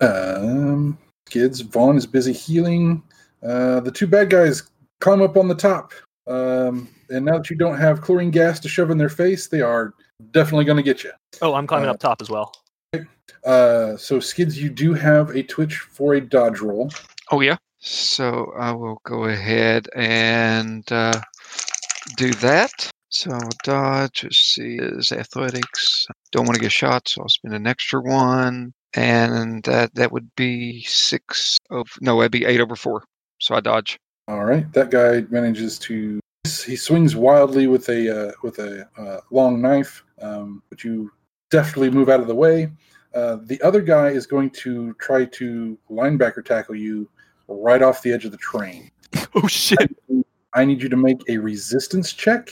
Um, 0.01 0.99
kids, 1.29 1.61
Von 1.61 1.97
is 1.97 2.07
busy 2.07 2.33
healing. 2.33 3.03
Uh, 3.43 3.81
the 3.81 3.91
two 3.91 4.07
bad 4.07 4.31
guys 4.31 4.65
climb 5.01 5.23
up 5.23 5.37
on 5.37 5.49
the 5.49 5.55
top. 5.55 5.93
Um, 6.27 6.89
and 7.11 7.25
now 7.25 7.39
that 7.39 7.51
you 7.51 7.57
don't 7.57 7.77
have 7.79 8.01
chlorine 8.01 8.31
gas 8.31 8.61
to 8.61 8.69
shove 8.69 8.91
in 8.91 8.99
their 8.99 9.09
face, 9.09 9.49
they 9.49 9.61
are 9.61 9.95
definitely 10.31 10.65
going 10.65 10.77
to 10.77 10.83
get 10.83 11.03
you. 11.05 11.11
Oh, 11.41 11.55
I'm 11.55 11.67
climbing 11.67 11.89
Uh, 11.89 11.93
up 11.93 11.99
top 11.99 12.21
as 12.23 12.31
well. 12.31 12.53
Uh, 13.45 13.97
so 13.97 14.19
Skidz, 14.19 14.57
you 14.57 14.69
do 14.71 14.95
have 14.95 15.31
a 15.31 15.43
twitch 15.43 15.79
for 15.79 16.15
a 16.15 16.21
dodge 16.21 16.61
roll. 16.61 16.91
Oh 17.31 17.41
yeah. 17.41 17.57
So 17.79 18.53
I 18.57 18.71
will 18.73 19.01
go 19.05 19.25
ahead 19.25 19.89
and 19.97 20.91
uh, 20.93 21.21
do 22.17 22.33
that. 22.35 22.91
So 23.09 23.33
I'll 23.33 23.51
dodge. 23.65 24.23
Let's 24.23 24.39
see, 24.39 24.77
is 24.77 25.11
athletics. 25.13 26.07
Don't 26.31 26.47
want 26.47 26.55
to 26.55 26.61
get 26.61 26.73
shot, 26.73 27.09
so 27.09 27.23
I'll 27.23 27.29
spend 27.29 27.55
an 27.55 27.67
extra 27.67 28.01
one, 28.01 28.73
and 28.95 29.63
that 29.65 29.95
that 29.97 30.13
would 30.13 30.31
be 30.37 30.83
six 30.85 31.59
of 31.71 31.89
no, 32.01 32.19
that'd 32.19 32.33
be 32.33 32.45
eight 32.45 32.61
over 32.61 32.77
four. 32.77 33.03
So 33.39 33.55
I 33.55 33.61
dodge. 33.61 33.99
All 34.29 34.45
right, 34.45 34.71
that 34.73 34.91
guy 34.91 35.25
manages 35.31 35.79
to. 35.81 36.21
He 36.45 36.75
swings 36.75 37.15
wildly 37.15 37.69
with 37.69 37.89
a 37.89 38.29
uh, 38.29 38.33
with 38.43 38.59
a 38.59 38.89
uh, 38.99 39.21
long 39.31 39.61
knife, 39.63 40.05
um, 40.21 40.61
but 40.71 40.83
you 40.83 41.13
definitely 41.53 41.91
move 41.91 42.09
out 42.09 42.19
of 42.19 42.27
the 42.27 42.35
way. 42.35 42.69
Uh, 43.15 43.37
the 43.45 43.61
other 43.63 43.81
guy 43.81 44.09
is 44.09 44.27
going 44.27 44.51
to 44.51 44.93
try 44.95 45.25
to 45.27 45.79
linebacker 45.89 46.45
tackle 46.45 46.75
you 46.75 47.09
right 47.47 47.81
off 47.81 48.03
the 48.03 48.13
edge 48.13 48.25
of 48.25 48.33
the 48.33 48.39
train. 48.39 48.91
Oh 49.35 49.47
shit. 49.47 49.97
I 50.55 50.65
need 50.67 50.83
you 50.83 50.89
to 50.91 50.97
make 50.97 51.19
a 51.29 51.39
resistance 51.39 52.13
check. 52.13 52.51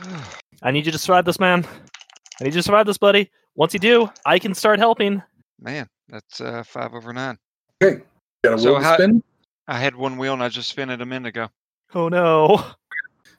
I 0.62 0.70
need 0.70 0.86
you 0.86 0.92
to 0.92 0.98
survive 0.98 1.24
this, 1.24 1.40
man. 1.40 1.64
I 2.40 2.44
need 2.44 2.54
you 2.54 2.60
to 2.60 2.62
survive 2.62 2.86
this, 2.86 2.98
buddy. 2.98 3.30
Once 3.56 3.72
you 3.74 3.80
do, 3.80 4.08
I 4.26 4.38
can 4.38 4.54
start 4.54 4.78
helping. 4.78 5.22
Man, 5.60 5.88
that's 6.08 6.40
uh, 6.40 6.62
five 6.64 6.94
over 6.94 7.12
nine. 7.12 7.36
Okay, 7.82 8.02
got 8.44 8.54
a 8.54 8.58
So 8.58 8.72
will 8.74 8.78
to 8.80 8.84
how- 8.84 8.94
spin. 8.94 9.22
I 9.66 9.78
had 9.78 9.94
one 9.96 10.18
wheel 10.18 10.34
and 10.34 10.42
I 10.42 10.48
just 10.48 10.68
spun 10.68 10.90
it 10.90 11.00
a 11.00 11.06
minute 11.06 11.28
ago. 11.28 11.48
Oh 11.94 12.08
no. 12.08 12.64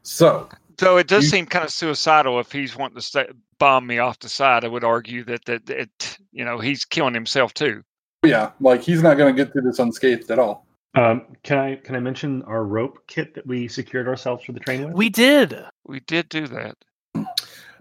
So 0.03 0.49
So 0.79 0.97
it 0.97 1.07
does 1.07 1.25
You- 1.25 1.29
seem 1.29 1.45
kind 1.45 1.63
of 1.65 1.71
suicidal 1.71 2.39
if 2.39 2.51
he's 2.51 2.75
wanting 2.75 2.95
to 2.95 3.01
stay, 3.01 3.27
bomb 3.59 3.85
me 3.85 3.99
off 3.99 4.19
the 4.19 4.29
side. 4.29 4.65
I 4.65 4.67
would 4.67 4.83
argue 4.83 5.23
that 5.25 5.45
that 5.45 5.69
it, 5.69 6.17
you 6.31 6.43
know, 6.43 6.59
he's 6.59 6.85
killing 6.85 7.13
himself 7.13 7.53
too. 7.53 7.83
yeah, 8.25 8.51
like 8.59 8.81
he's 8.81 9.01
not 9.03 9.17
going 9.17 9.35
to 9.35 9.43
get 9.43 9.51
through 9.53 9.63
this 9.63 9.79
unscathed 9.79 10.29
at 10.31 10.39
all. 10.39 10.65
Um, 10.95 11.25
can 11.43 11.57
I 11.57 11.75
can 11.77 11.95
I 11.95 11.99
mention 11.99 12.41
our 12.43 12.63
rope 12.65 12.99
kit 13.07 13.33
that 13.35 13.45
we 13.47 13.67
secured 13.67 14.07
ourselves 14.07 14.43
for 14.43 14.51
the 14.51 14.59
train 14.59 14.85
with? 14.85 14.93
We 14.95 15.09
did. 15.09 15.55
We 15.87 16.01
did 16.01 16.27
do 16.29 16.47
that. 16.47 16.75
Can, 17.13 17.25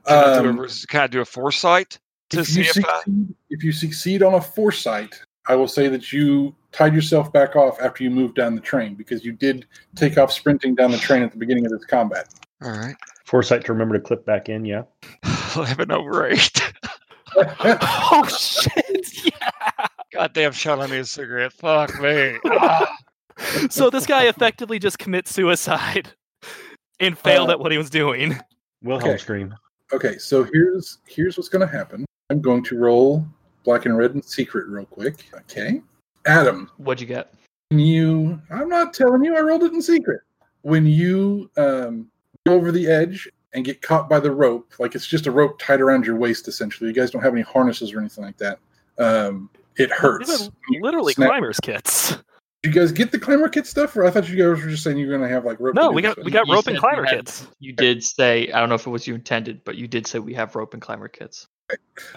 I, 0.07 0.43
do 0.43 0.49
Um, 0.51 0.61
a, 0.61 0.69
can 0.87 1.01
I 1.03 1.07
do 1.09 1.21
a 1.21 1.25
foresight 1.25 1.99
to 2.31 2.41
if 2.41 2.47
see 2.49 2.63
you 2.63 2.71
if 2.75 2.85
I? 2.87 3.03
if 3.51 3.65
you 3.65 3.73
succeed 3.73 4.23
on 4.23 4.35
a 4.35 4.41
foresight, 4.41 5.21
I 5.51 5.57
will 5.57 5.67
say 5.67 5.89
that 5.89 6.13
you 6.13 6.55
tied 6.71 6.95
yourself 6.95 7.33
back 7.33 7.57
off 7.57 7.81
after 7.81 8.05
you 8.05 8.11
moved 8.11 8.37
down 8.37 8.55
the 8.55 8.61
train 8.61 8.95
because 8.95 9.25
you 9.25 9.33
did 9.33 9.67
take 9.97 10.17
off 10.17 10.31
sprinting 10.31 10.77
down 10.77 10.93
the 10.93 10.99
train 10.99 11.25
at 11.25 11.33
the 11.33 11.39
beginning 11.39 11.67
of 11.67 11.73
this 11.73 11.85
combat. 11.87 12.29
All 12.63 12.71
right. 12.71 12.95
Foresight 13.25 13.65
to 13.65 13.73
remember 13.73 13.97
to 13.99 14.01
clip 14.01 14.25
back 14.25 14.49
in. 14.49 14.65
Yeah. 14.65 14.83
11 15.57 15.91
over 15.91 16.29
8. 16.29 16.73
oh 17.37 18.27
shit! 18.29 19.07
Yeah. 19.25 19.87
Goddamn, 20.13 20.53
Sean, 20.53 20.79
I 20.81 20.87
need 20.87 20.99
a 21.01 21.05
cigarette. 21.05 21.53
Fuck 21.53 22.01
me. 22.01 22.39
Ah. 22.47 22.97
So 23.71 23.91
this 23.91 24.05
guy 24.07 24.27
effectively 24.29 24.79
just 24.79 24.99
commits 25.01 25.35
suicide 25.35 26.11
and 27.01 27.19
failed 27.19 27.49
Uh, 27.49 27.53
at 27.55 27.59
what 27.61 27.73
he 27.73 27.79
was 27.79 27.89
doing. 27.91 28.39
Wilhelm 28.83 29.11
Okay. 29.11 29.19
scream. 29.19 29.55
Okay, 29.95 30.17
so 30.19 30.45
here's 30.53 30.99
here's 31.09 31.37
what's 31.37 31.49
going 31.49 31.67
to 31.67 31.73
happen. 31.77 32.05
I'm 32.29 32.41
going 32.41 32.63
to 32.65 32.77
roll 32.79 33.27
black 33.65 33.87
and 33.87 33.97
red 33.97 34.15
and 34.15 34.25
secret 34.25 34.67
real 34.69 34.87
quick. 34.87 35.27
Okay, 35.35 35.81
Adam, 36.27 36.71
What'd 36.79 37.01
you 37.01 37.07
get? 37.07 37.33
when 37.71 37.81
you 37.81 38.41
I'm 38.51 38.69
not 38.69 38.95
telling 38.95 39.25
you, 39.25 39.37
I 39.37 39.41
rolled 39.41 39.63
it 39.65 39.73
in 39.73 39.83
secret. 39.83 40.21
When 40.63 40.87
you 40.87 41.51
um, 41.57 42.09
go 42.47 42.55
over 42.55 42.71
the 42.73 42.87
edge 42.87 43.29
and 43.55 43.65
get 43.65 43.81
caught 43.83 44.09
by 44.09 44.21
the 44.21 44.31
rope, 44.31 44.73
like 44.79 44.95
it's 44.95 45.07
just 45.07 45.27
a 45.27 45.31
rope 45.31 45.59
tied 45.59 45.81
around 45.81 46.05
your 46.07 46.17
waist, 46.17 46.49
essentially. 46.49 46.89
You 46.89 46.95
guys 46.95 47.11
don't 47.11 47.23
have 47.23 47.33
any 47.33 47.43
harnesses 47.43 47.93
or 47.93 48.01
anything 48.01 48.25
like 48.25 48.37
that. 48.39 48.59
Um, 48.99 49.49
it 49.77 49.91
hurts. 49.91 50.51
Literally 50.81 51.15
Snap- 51.15 51.29
climbers 51.31 51.59
kits. 51.61 52.19
Did 52.63 52.75
you 52.75 52.81
guys 52.83 52.93
get 52.93 53.11
the 53.11 53.19
climber 53.19 53.49
kit 53.49 53.67
stuff, 53.67 53.97
or 53.97 54.05
I 54.05 54.11
thought 54.11 54.29
you 54.29 54.37
guys 54.37 54.63
were 54.63 54.71
just 54.71 54.83
saying 54.85 54.99
you're 54.99 55.09
going 55.09 55.23
to 55.27 55.35
have 55.35 55.47
like 55.47 55.59
rope? 55.59 55.75
No, 55.75 55.91
we 55.91 56.03
got 56.03 56.17
this 56.17 56.25
we 56.27 56.31
got 56.31 56.47
You 56.47 56.53
rope 56.53 56.67
and 56.67 56.77
climber 56.77 57.05
had- 57.07 57.17
kits. 57.25 57.47
You 57.59 57.73
did 57.73 58.05
say 58.05 58.53
I 58.53 58.61
don't 58.61 58.69
know 58.69 58.75
if 58.75 58.87
it 58.87 58.91
was 58.91 59.07
you 59.07 59.15
intended, 59.15 59.65
but 59.65 59.77
you 59.77 59.89
did 59.89 60.07
say 60.07 60.19
we 60.19 60.35
have 60.35 60.55
rope 60.55 60.75
and 60.75 60.83
climber 60.83 61.09
kits. 61.09 61.47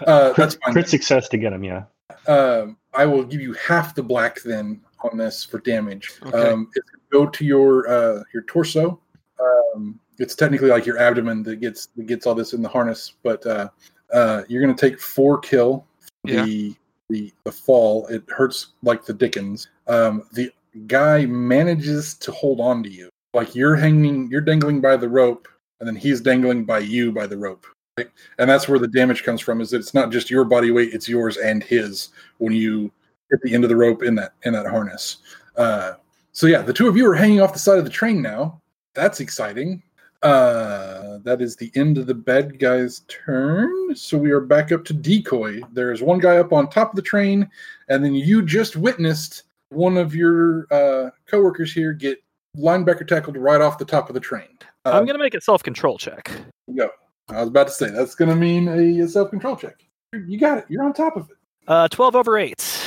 Uh, 0.08 0.34
Crit, 0.34 0.36
that's 0.38 0.56
fine. 0.56 0.74
crit 0.74 0.90
success 0.90 1.28
to 1.30 1.38
get 1.38 1.54
him. 1.54 1.64
Yeah. 1.64 1.84
um, 2.28 2.78
I 2.94 3.06
will 3.06 3.24
give 3.24 3.42
you 3.42 3.54
half 3.54 3.96
the 3.96 4.04
black 4.04 4.42
then 4.44 4.82
on 5.04 5.18
this 5.18 5.44
for 5.44 5.60
damage. 5.60 6.14
Okay. 6.26 6.38
Um, 6.38 6.70
it's 6.76 6.90
gonna 6.90 7.26
go 7.26 7.30
to 7.30 7.46
your 7.46 7.88
uh, 7.88 8.24
your 8.34 8.44
torso. 8.44 9.00
Um, 9.40 10.00
it's 10.20 10.36
technically 10.36 10.70
like 10.70 10.86
your 10.86 10.98
abdomen 11.00 11.44
that 11.44 11.58
gets 11.58 11.88
that 11.96 12.06
gets 12.08 12.26
all 12.26 12.36
this 12.36 12.54
in 12.54 12.62
the 12.62 12.70
harness, 12.70 13.14
but 13.24 13.46
uh, 13.46 13.70
uh, 14.14 14.44
you're 14.48 14.62
gonna 14.62 14.78
take 14.78 15.00
four 15.00 15.40
kill. 15.40 15.86
Yeah. 16.24 16.46
The 16.46 16.76
the 17.10 17.34
the 17.44 17.52
fall 17.52 18.08
it 18.08 18.24
hurts 18.30 18.68
like 18.84 19.06
the 19.06 19.14
dickens. 19.14 19.68
Um, 19.88 20.24
the 20.32 20.52
guy 20.88 21.26
manages 21.26 22.16
to 22.16 22.32
hold 22.32 22.60
on 22.60 22.84
to 22.84 22.90
you, 22.90 23.10
like 23.34 23.56
you're 23.56 23.76
hanging, 23.76 24.30
you're 24.32 24.42
dangling 24.42 24.82
by 24.82 24.98
the 24.98 25.10
rope, 25.10 25.48
and 25.80 25.88
then 25.88 25.96
he's 25.96 26.22
dangling 26.22 26.64
by 26.66 26.80
you 26.80 27.12
by 27.12 27.28
the 27.28 27.38
rope. 27.38 27.66
Right? 27.98 28.10
And 28.40 28.50
that's 28.50 28.68
where 28.68 28.80
the 28.80 28.88
damage 28.88 29.24
comes 29.24 29.42
from. 29.42 29.62
Is 29.62 29.70
that 29.70 29.78
it's 29.78 29.94
not 29.94 30.12
just 30.12 30.32
your 30.32 30.46
body 30.46 30.72
weight; 30.72 30.94
it's 30.94 31.08
yours 31.08 31.38
and 31.38 31.64
his 31.64 32.10
when 32.40 32.54
you 32.54 32.92
hit 33.30 33.40
the 33.44 33.54
end 33.54 33.64
of 33.64 33.70
the 33.70 33.76
rope 33.76 34.02
in 34.02 34.16
that 34.16 34.34
in 34.44 34.54
that 34.54 34.66
harness. 34.66 35.18
Uh, 35.56 35.94
so 36.32 36.48
yeah, 36.48 36.62
the 36.62 36.74
two 36.74 36.88
of 36.88 36.98
you 36.98 37.10
are 37.10 37.16
hanging 37.16 37.42
off 37.42 37.54
the 37.54 37.60
side 37.60 37.78
of 37.78 37.84
the 37.84 37.92
train 37.92 38.22
now. 38.22 38.60
That's 38.96 39.20
exciting. 39.20 39.84
Uh, 40.24 41.20
that 41.24 41.42
is 41.42 41.56
the 41.56 41.72
end 41.76 41.98
of 41.98 42.08
the 42.08 42.14
bad 42.14 42.58
guy's 42.58 43.02
turn. 43.10 43.94
So 43.94 44.18
we 44.18 44.32
are 44.32 44.40
back 44.40 44.72
up 44.72 44.86
to 44.86 44.94
decoy. 44.94 45.60
There 45.74 45.92
is 45.92 46.02
one 46.02 46.18
guy 46.18 46.38
up 46.38 46.54
on 46.54 46.70
top 46.70 46.92
of 46.92 46.96
the 46.96 47.02
train, 47.02 47.48
and 47.90 48.04
then 48.04 48.16
you 48.16 48.42
just 48.42 48.76
witnessed 48.76 49.44
one 49.70 49.98
of 49.98 50.16
your 50.16 50.66
uh, 50.72 51.12
coworkers 51.28 51.74
here 51.74 51.94
get 51.94 52.24
linebacker 52.58 53.08
tackled 53.08 53.38
right 53.38 53.62
off 53.62 53.78
the 53.78 53.86
top 53.86 54.10
of 54.10 54.14
the 54.14 54.20
train. 54.20 54.48
Uh, 54.86 54.92
I'm 54.94 55.06
gonna 55.06 55.20
make 55.20 55.36
a 55.36 55.42
self 55.42 55.62
control 55.62 55.98
check. 56.00 56.32
go. 56.76 56.90
I 57.30 57.40
was 57.40 57.50
about 57.50 57.68
to 57.68 57.74
say 57.74 57.90
that's 57.90 58.16
going 58.16 58.30
to 58.30 58.36
mean 58.36 58.68
a 58.68 59.08
self 59.08 59.30
control 59.30 59.56
check. 59.56 59.86
You 60.28 60.38
got 60.38 60.58
it. 60.60 60.66
You're 60.70 60.84
on 60.84 60.94
top 60.94 61.16
of 61.16 61.30
it. 61.30 61.38
Uh, 61.68 61.88
twelve 61.88 62.16
over 62.16 62.38
eight. 62.38 62.80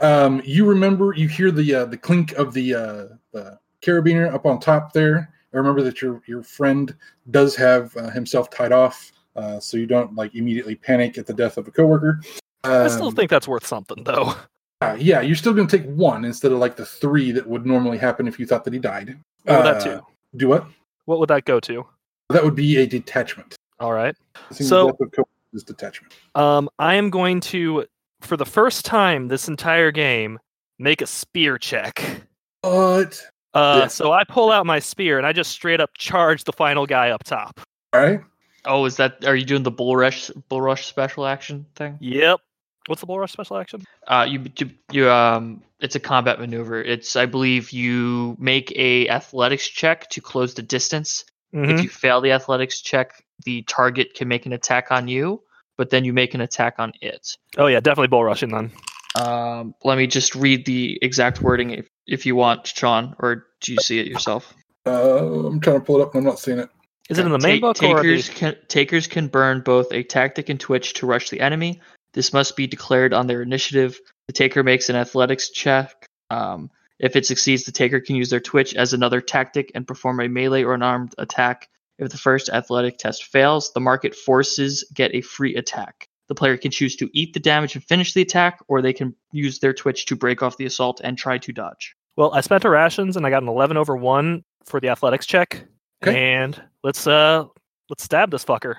Um, 0.00 0.40
you 0.44 0.64
remember, 0.66 1.12
you 1.14 1.28
hear 1.28 1.50
the 1.50 1.74
uh, 1.74 1.84
the 1.84 1.96
clink 1.96 2.32
of 2.32 2.54
the 2.54 2.74
uh, 2.74 3.04
the 3.32 3.58
carabiner 3.82 4.32
up 4.32 4.46
on 4.46 4.58
top 4.58 4.92
there. 4.92 5.32
I 5.52 5.56
remember 5.56 5.82
that 5.82 6.00
your 6.00 6.22
your 6.26 6.42
friend 6.42 6.94
does 7.30 7.54
have 7.56 7.94
uh, 7.96 8.10
himself 8.10 8.50
tied 8.50 8.72
off, 8.72 9.12
uh, 9.36 9.60
so 9.60 9.76
you 9.76 9.86
don't 9.86 10.14
like 10.14 10.34
immediately 10.34 10.74
panic 10.74 11.18
at 11.18 11.26
the 11.26 11.34
death 11.34 11.58
of 11.58 11.68
a 11.68 11.70
coworker. 11.70 12.20
I 12.64 12.88
still 12.88 13.08
Um, 13.08 13.14
think 13.14 13.30
that's 13.30 13.48
worth 13.48 13.66
something, 13.66 14.04
though. 14.04 14.34
uh, 14.80 14.96
yeah, 14.98 15.20
you're 15.20 15.36
still 15.36 15.54
going 15.54 15.66
to 15.66 15.78
take 15.78 15.86
one 15.88 16.24
instead 16.24 16.52
of 16.52 16.58
like 16.58 16.76
the 16.76 16.84
three 16.86 17.32
that 17.32 17.46
would 17.46 17.66
normally 17.66 17.98
happen 17.98 18.26
if 18.28 18.38
you 18.38 18.46
thought 18.46 18.64
that 18.64 18.72
he 18.72 18.78
died. 18.78 19.18
What 19.44 19.56
would 19.58 19.66
that 19.66 19.86
Uh, 19.86 19.96
do? 19.96 20.00
Do 20.36 20.48
what? 20.48 20.66
What 21.06 21.18
would 21.20 21.28
that 21.30 21.44
go 21.44 21.58
to? 21.60 21.86
That 22.30 22.44
would 22.44 22.54
be 22.54 22.76
a 22.78 22.86
detachment. 22.86 23.56
All 23.80 23.92
right. 23.92 24.14
Seeing 24.52 24.68
So- 24.68 24.86
the 24.86 24.92
death 24.92 25.00
of 25.00 25.12
coworker 25.12 25.30
is 25.52 25.64
detachment. 25.64 26.14
Um, 26.36 26.68
I 26.78 26.94
am 26.94 27.10
going 27.10 27.40
to, 27.40 27.86
for 28.20 28.36
the 28.36 28.46
first 28.46 28.84
time 28.84 29.28
this 29.28 29.48
entire 29.48 29.90
game, 29.90 30.38
make 30.78 31.02
a 31.02 31.06
spear 31.06 31.58
check. 31.58 32.22
But 32.62 33.20
Uh, 33.52 33.78
Yeah. 33.82 33.86
so 33.88 34.12
I 34.12 34.22
pull 34.22 34.52
out 34.52 34.64
my 34.64 34.78
spear 34.78 35.18
and 35.18 35.26
I 35.26 35.32
just 35.32 35.50
straight 35.50 35.80
up 35.80 35.90
charge 35.98 36.44
the 36.44 36.52
final 36.52 36.86
guy 36.86 37.10
up 37.10 37.24
top. 37.24 37.60
all 37.92 38.00
right, 38.00 38.20
Oh, 38.66 38.84
is 38.84 38.96
that? 38.98 39.24
Are 39.24 39.34
you 39.34 39.44
doing 39.44 39.64
the 39.64 39.70
bull 39.72 39.96
rush 39.96 40.28
bull 40.48 40.60
rush 40.60 40.86
special 40.86 41.26
action 41.26 41.66
thing? 41.74 41.96
Yep. 42.00 42.38
What's 42.86 43.00
the 43.00 43.06
bull 43.06 43.18
rush 43.18 43.32
special 43.32 43.56
action? 43.56 43.82
Uh, 44.06 44.26
you 44.30 44.44
you- 44.58 44.70
you 44.92 45.10
um, 45.10 45.62
it's 45.80 45.96
a 45.96 46.00
combat 46.00 46.38
maneuver. 46.38 46.80
It's 46.80 47.16
I 47.16 47.26
believe 47.26 47.72
you 47.72 48.36
make 48.38 48.70
a 48.76 49.08
athletics 49.08 49.66
check 49.66 50.08
to 50.10 50.20
close 50.20 50.54
the 50.54 50.62
distance. 50.62 51.24
Mhm. 51.54 51.70
If 51.70 51.82
you 51.82 51.88
fail 51.88 52.20
the 52.20 52.32
athletics 52.32 52.80
check, 52.80 53.24
the 53.44 53.62
target 53.62 54.14
can 54.14 54.28
make 54.28 54.46
an 54.46 54.52
attack 54.52 54.88
on 54.90 55.08
you, 55.08 55.42
but 55.76 55.90
then 55.90 56.04
you 56.04 56.12
make 56.12 56.34
an 56.34 56.40
attack 56.40 56.74
on 56.78 56.92
it. 57.00 57.36
Oh 57.58 57.66
yeah, 57.66 57.80
definitely 57.80 58.08
bull 58.08 58.24
rushing 58.24 58.50
then. 58.50 58.70
Um, 59.20 59.74
let 59.82 59.98
me 59.98 60.06
just 60.06 60.34
read 60.36 60.64
the 60.64 60.98
exact 61.02 61.42
wording 61.42 61.70
if, 61.70 61.88
if 62.06 62.26
you 62.26 62.36
want, 62.36 62.66
Sean, 62.66 63.16
or 63.18 63.46
do 63.60 63.72
you 63.72 63.78
see 63.80 63.98
it 63.98 64.06
yourself? 64.06 64.54
uh, 64.86 65.46
I'm 65.46 65.60
trying 65.60 65.80
to 65.80 65.84
pull 65.84 66.00
it 66.00 66.02
up 66.02 66.14
and 66.14 66.20
I'm 66.20 66.24
not 66.24 66.38
seeing 66.38 66.58
it. 66.58 66.70
Is 67.08 67.18
it 67.18 67.26
in 67.26 67.32
the 67.32 67.38
main 67.38 67.60
Ta- 67.60 67.72
book 67.72 67.82
or 67.82 68.02
takers 68.02 68.28
the... 68.28 68.34
can 68.34 68.56
takers 68.68 69.06
can 69.08 69.26
burn 69.26 69.62
both 69.62 69.92
a 69.92 70.04
tactic 70.04 70.48
and 70.48 70.60
twitch 70.60 70.94
to 70.94 71.06
rush 71.06 71.30
the 71.30 71.40
enemy. 71.40 71.80
This 72.12 72.32
must 72.32 72.56
be 72.56 72.66
declared 72.66 73.12
on 73.12 73.26
their 73.26 73.42
initiative. 73.42 73.98
The 74.26 74.32
taker 74.32 74.62
makes 74.62 74.88
an 74.88 74.96
athletics 74.96 75.50
check. 75.50 76.06
Um, 76.30 76.70
if 77.00 77.16
it 77.16 77.26
succeeds, 77.26 77.64
the 77.64 77.72
taker 77.72 78.00
can 78.00 78.14
use 78.14 78.30
their 78.30 78.40
twitch 78.40 78.74
as 78.74 78.92
another 78.92 79.20
tactic 79.20 79.72
and 79.74 79.86
perform 79.86 80.20
a 80.20 80.28
melee 80.28 80.62
or 80.62 80.74
an 80.74 80.82
armed 80.82 81.14
attack. 81.18 81.68
If 81.98 82.10
the 82.10 82.18
first 82.18 82.48
athletic 82.50 82.98
test 82.98 83.24
fails, 83.24 83.72
the 83.72 83.80
market 83.80 84.14
forces 84.14 84.84
get 84.94 85.14
a 85.14 85.20
free 85.20 85.54
attack. 85.56 86.06
The 86.28 86.34
player 86.34 86.56
can 86.56 86.70
choose 86.70 86.94
to 86.96 87.10
eat 87.12 87.34
the 87.34 87.40
damage 87.40 87.74
and 87.74 87.84
finish 87.84 88.14
the 88.14 88.22
attack, 88.22 88.60
or 88.68 88.80
they 88.80 88.92
can 88.92 89.14
use 89.32 89.58
their 89.58 89.74
twitch 89.74 90.06
to 90.06 90.16
break 90.16 90.42
off 90.42 90.56
the 90.58 90.64
assault 90.64 91.00
and 91.02 91.18
try 91.18 91.38
to 91.38 91.52
dodge. 91.52 91.96
Well, 92.16 92.32
I 92.32 92.40
spent 92.40 92.64
a 92.64 92.70
rations 92.70 93.16
and 93.16 93.26
I 93.26 93.30
got 93.30 93.42
an 93.42 93.48
eleven 93.48 93.76
over 93.76 93.96
one 93.96 94.44
for 94.64 94.78
the 94.78 94.88
athletics 94.88 95.26
check. 95.26 95.64
Okay. 96.02 96.34
And 96.34 96.62
let's 96.84 97.06
uh 97.06 97.44
let's 97.88 98.04
stab 98.04 98.30
this 98.30 98.44
fucker. 98.44 98.76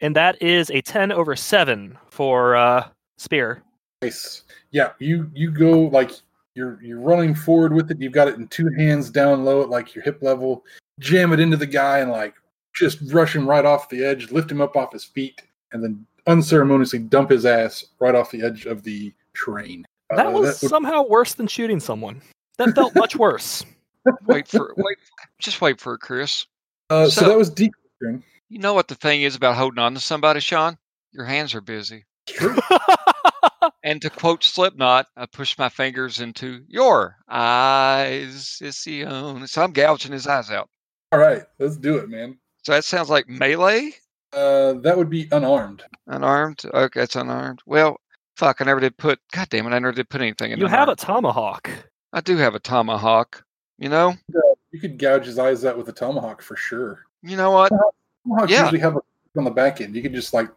And 0.00 0.14
that 0.16 0.40
is 0.40 0.70
a 0.70 0.80
ten 0.82 1.12
over 1.12 1.34
seven 1.34 1.98
for 2.10 2.56
uh 2.56 2.88
spear. 3.18 3.62
Nice. 4.02 4.44
Yeah, 4.70 4.92
you 4.98 5.30
you 5.34 5.50
go 5.50 5.80
like 5.80 6.12
you're 6.60 6.78
you're 6.82 7.00
running 7.00 7.34
forward 7.34 7.72
with 7.72 7.90
it. 7.90 7.98
You've 8.00 8.12
got 8.12 8.28
it 8.28 8.34
in 8.36 8.46
two 8.48 8.68
hands 8.76 9.08
down 9.10 9.44
low 9.44 9.62
at 9.62 9.70
like 9.70 9.94
your 9.94 10.04
hip 10.04 10.18
level. 10.22 10.64
Jam 10.98 11.32
it 11.32 11.40
into 11.40 11.56
the 11.56 11.66
guy 11.66 12.00
and 12.00 12.10
like 12.10 12.34
just 12.74 12.98
rush 13.12 13.34
him 13.34 13.48
right 13.48 13.64
off 13.64 13.88
the 13.88 14.04
edge, 14.04 14.30
lift 14.30 14.50
him 14.50 14.60
up 14.60 14.76
off 14.76 14.92
his 14.92 15.04
feet, 15.04 15.40
and 15.72 15.82
then 15.82 16.04
unceremoniously 16.26 16.98
dump 16.98 17.30
his 17.30 17.46
ass 17.46 17.84
right 17.98 18.14
off 18.14 18.30
the 18.30 18.42
edge 18.42 18.66
of 18.66 18.82
the 18.82 19.12
train. 19.32 19.86
That 20.10 20.26
Uh, 20.26 20.30
was 20.32 20.60
would- 20.60 20.68
somehow 20.68 21.02
worse 21.06 21.32
than 21.34 21.46
shooting 21.46 21.80
someone. 21.80 22.20
That 22.58 22.74
felt 22.74 22.94
much 22.94 23.16
worse. 23.16 23.64
Wait 24.26 24.46
for 24.48 24.74
wait. 24.76 24.98
Just 25.38 25.60
wait 25.60 25.80
for 25.80 25.94
it, 25.94 26.00
Chris. 26.00 26.46
uh, 26.90 27.04
so, 27.06 27.22
so- 27.22 27.28
that 27.28 27.38
was 27.38 27.48
deep. 27.50 27.72
You 28.02 28.58
know 28.58 28.74
what 28.74 28.88
the 28.88 28.94
thing 28.94 29.22
is 29.22 29.34
about 29.36 29.56
holding 29.56 29.78
on 29.78 29.94
to 29.94 30.00
somebody, 30.00 30.40
Sean? 30.40 30.76
Your 31.12 31.24
hands 31.24 31.54
are 31.54 31.60
busy. 31.60 32.04
True. 33.90 33.92
And 33.92 34.02
to 34.02 34.10
quote 34.10 34.44
Slipknot, 34.44 35.06
I 35.16 35.26
push 35.26 35.58
my 35.58 35.68
fingers 35.68 36.20
into 36.20 36.62
your 36.68 37.16
eyes, 37.28 38.58
Ision. 38.62 39.46
So 39.46 39.62
I'm 39.62 39.72
gouging 39.72 40.12
his 40.12 40.26
eyes 40.26 40.50
out. 40.50 40.68
All 41.12 41.18
right, 41.18 41.42
let's 41.58 41.76
do 41.76 41.96
it, 41.96 42.08
man. 42.08 42.38
So 42.62 42.72
that 42.72 42.84
sounds 42.84 43.10
like 43.10 43.28
melee, 43.28 43.92
Uh, 44.32 44.74
that 44.74 44.96
would 44.96 45.10
be 45.10 45.28
unarmed. 45.32 45.82
unarmed. 46.06 46.62
Okay, 46.72 47.02
it's 47.02 47.16
unarmed. 47.16 47.60
Well, 47.66 47.98
fuck, 48.36 48.60
I 48.60 48.64
never 48.64 48.78
did 48.80 48.96
put. 48.96 49.18
God 49.32 49.48
damn 49.48 49.66
it, 49.66 49.70
I 49.70 49.78
never 49.80 49.92
did 49.92 50.08
put 50.08 50.20
anything 50.20 50.52
in. 50.52 50.58
you 50.60 50.66
have 50.66 50.88
a 50.88 50.94
tomahawk. 50.96 51.68
I 52.12 52.20
do 52.20 52.36
have 52.36 52.54
a 52.54 52.60
tomahawk. 52.60 53.42
You 53.78 53.88
know. 53.88 54.14
You 54.72 54.78
could 54.80 54.98
gouge 54.98 55.24
his 55.26 55.38
eyes 55.38 55.64
out 55.64 55.76
with 55.76 55.88
a 55.88 55.92
tomahawk 55.92 56.42
for 56.42 56.54
sure. 56.54 57.06
You 57.22 57.36
know 57.36 57.50
what? 57.50 57.70
Tomahawks 58.24 58.52
Yeah. 58.52 58.62
usually 58.64 58.80
have 58.80 58.96
a 58.96 59.00
on 59.36 59.44
the 59.44 59.50
back 59.50 59.80
end. 59.80 59.94
You 59.96 60.02
could 60.02 60.12
just 60.12 60.34
like 60.34 60.48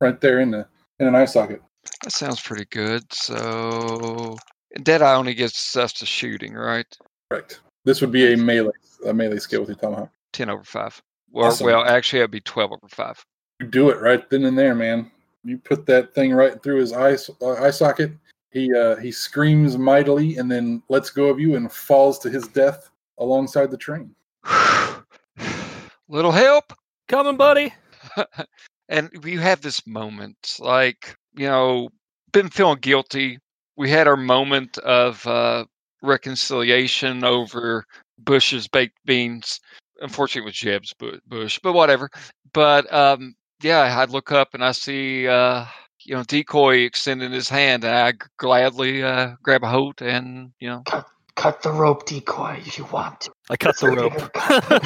right 0.00 0.20
there 0.20 0.40
in 0.40 0.50
the 0.50 0.66
in 1.00 1.06
an 1.08 1.14
eye 1.14 1.24
socket. 1.24 1.62
That 2.02 2.12
sounds 2.12 2.40
pretty 2.40 2.66
good. 2.66 3.12
So 3.12 4.36
Deadeye 4.82 5.14
only 5.14 5.34
gets 5.34 5.76
us 5.76 5.92
to 5.94 6.06
shooting, 6.06 6.54
right? 6.54 6.86
Correct. 7.30 7.60
This 7.84 8.00
would 8.00 8.12
be 8.12 8.32
a 8.32 8.36
melee 8.36 8.70
a 9.06 9.14
melee 9.14 9.38
skill 9.38 9.60
with 9.60 9.68
your 9.70 9.78
tomahawk. 9.78 10.10
Ten 10.32 10.50
over 10.50 10.64
five. 10.64 11.00
Well, 11.30 11.46
Awesome. 11.46 11.66
well, 11.66 11.84
actually, 11.84 12.20
it'd 12.20 12.30
be 12.30 12.40
twelve 12.40 12.72
over 12.72 12.88
five. 12.88 13.24
You 13.60 13.66
do 13.66 13.90
it 13.90 14.00
right 14.00 14.28
then 14.30 14.44
and 14.44 14.58
there, 14.58 14.74
man. 14.74 15.10
you 15.44 15.58
put 15.58 15.86
that 15.86 16.14
thing 16.14 16.32
right 16.32 16.62
through 16.62 16.80
his 16.80 16.92
eye 16.92 17.16
uh, 17.42 17.52
eye 17.62 17.70
socket. 17.70 18.12
He 18.50 18.72
uh, 18.74 18.96
he 18.96 19.12
screams 19.12 19.76
mightily 19.78 20.36
and 20.38 20.50
then 20.50 20.82
lets 20.88 21.10
go 21.10 21.26
of 21.26 21.38
you 21.38 21.54
and 21.56 21.70
falls 21.70 22.18
to 22.20 22.30
his 22.30 22.46
death 22.48 22.90
alongside 23.18 23.70
the 23.70 23.76
train. 23.76 24.14
Little 26.08 26.32
help. 26.32 26.72
Coming, 27.08 27.36
buddy. 27.36 27.72
and 28.88 29.10
you 29.24 29.38
have 29.40 29.60
this 29.60 29.86
moment, 29.86 30.56
like 30.58 31.16
you 31.36 31.46
know, 31.46 31.88
been 32.32 32.48
feeling 32.48 32.78
guilty. 32.80 33.38
We 33.76 33.90
had 33.90 34.08
our 34.08 34.16
moment 34.16 34.78
of 34.78 35.26
uh, 35.26 35.64
reconciliation 36.02 37.24
over 37.24 37.84
Bush's 38.18 38.68
baked 38.68 38.98
beans. 39.04 39.60
Unfortunately, 40.00 40.42
it 40.42 40.50
was 40.50 40.56
Jeb's 40.56 40.94
Bush, 41.26 41.58
but 41.62 41.72
whatever. 41.72 42.10
But 42.52 42.92
um, 42.92 43.34
yeah, 43.62 43.80
I 43.80 44.04
look 44.04 44.32
up 44.32 44.54
and 44.54 44.64
I 44.64 44.72
see 44.72 45.26
uh, 45.26 45.64
you 46.04 46.14
know 46.14 46.22
decoy 46.24 46.78
extending 46.78 47.32
his 47.32 47.48
hand, 47.48 47.84
and 47.84 47.94
I 47.94 48.12
g- 48.12 48.18
gladly 48.38 49.02
uh, 49.02 49.34
grab 49.42 49.64
a 49.64 49.68
hold 49.68 50.00
and 50.02 50.52
you 50.60 50.68
know. 50.68 50.82
Cut, 50.86 51.06
cut 51.36 51.62
the 51.62 51.72
rope, 51.72 52.06
decoy, 52.06 52.62
if 52.64 52.78
you 52.78 52.84
want 52.86 53.22
to. 53.22 53.32
I 53.50 53.56
cut 53.56 53.78
the 53.78 53.88
rope. 53.88 54.14
gonna 54.14 54.30
cut 54.30 54.68
the 54.68 54.80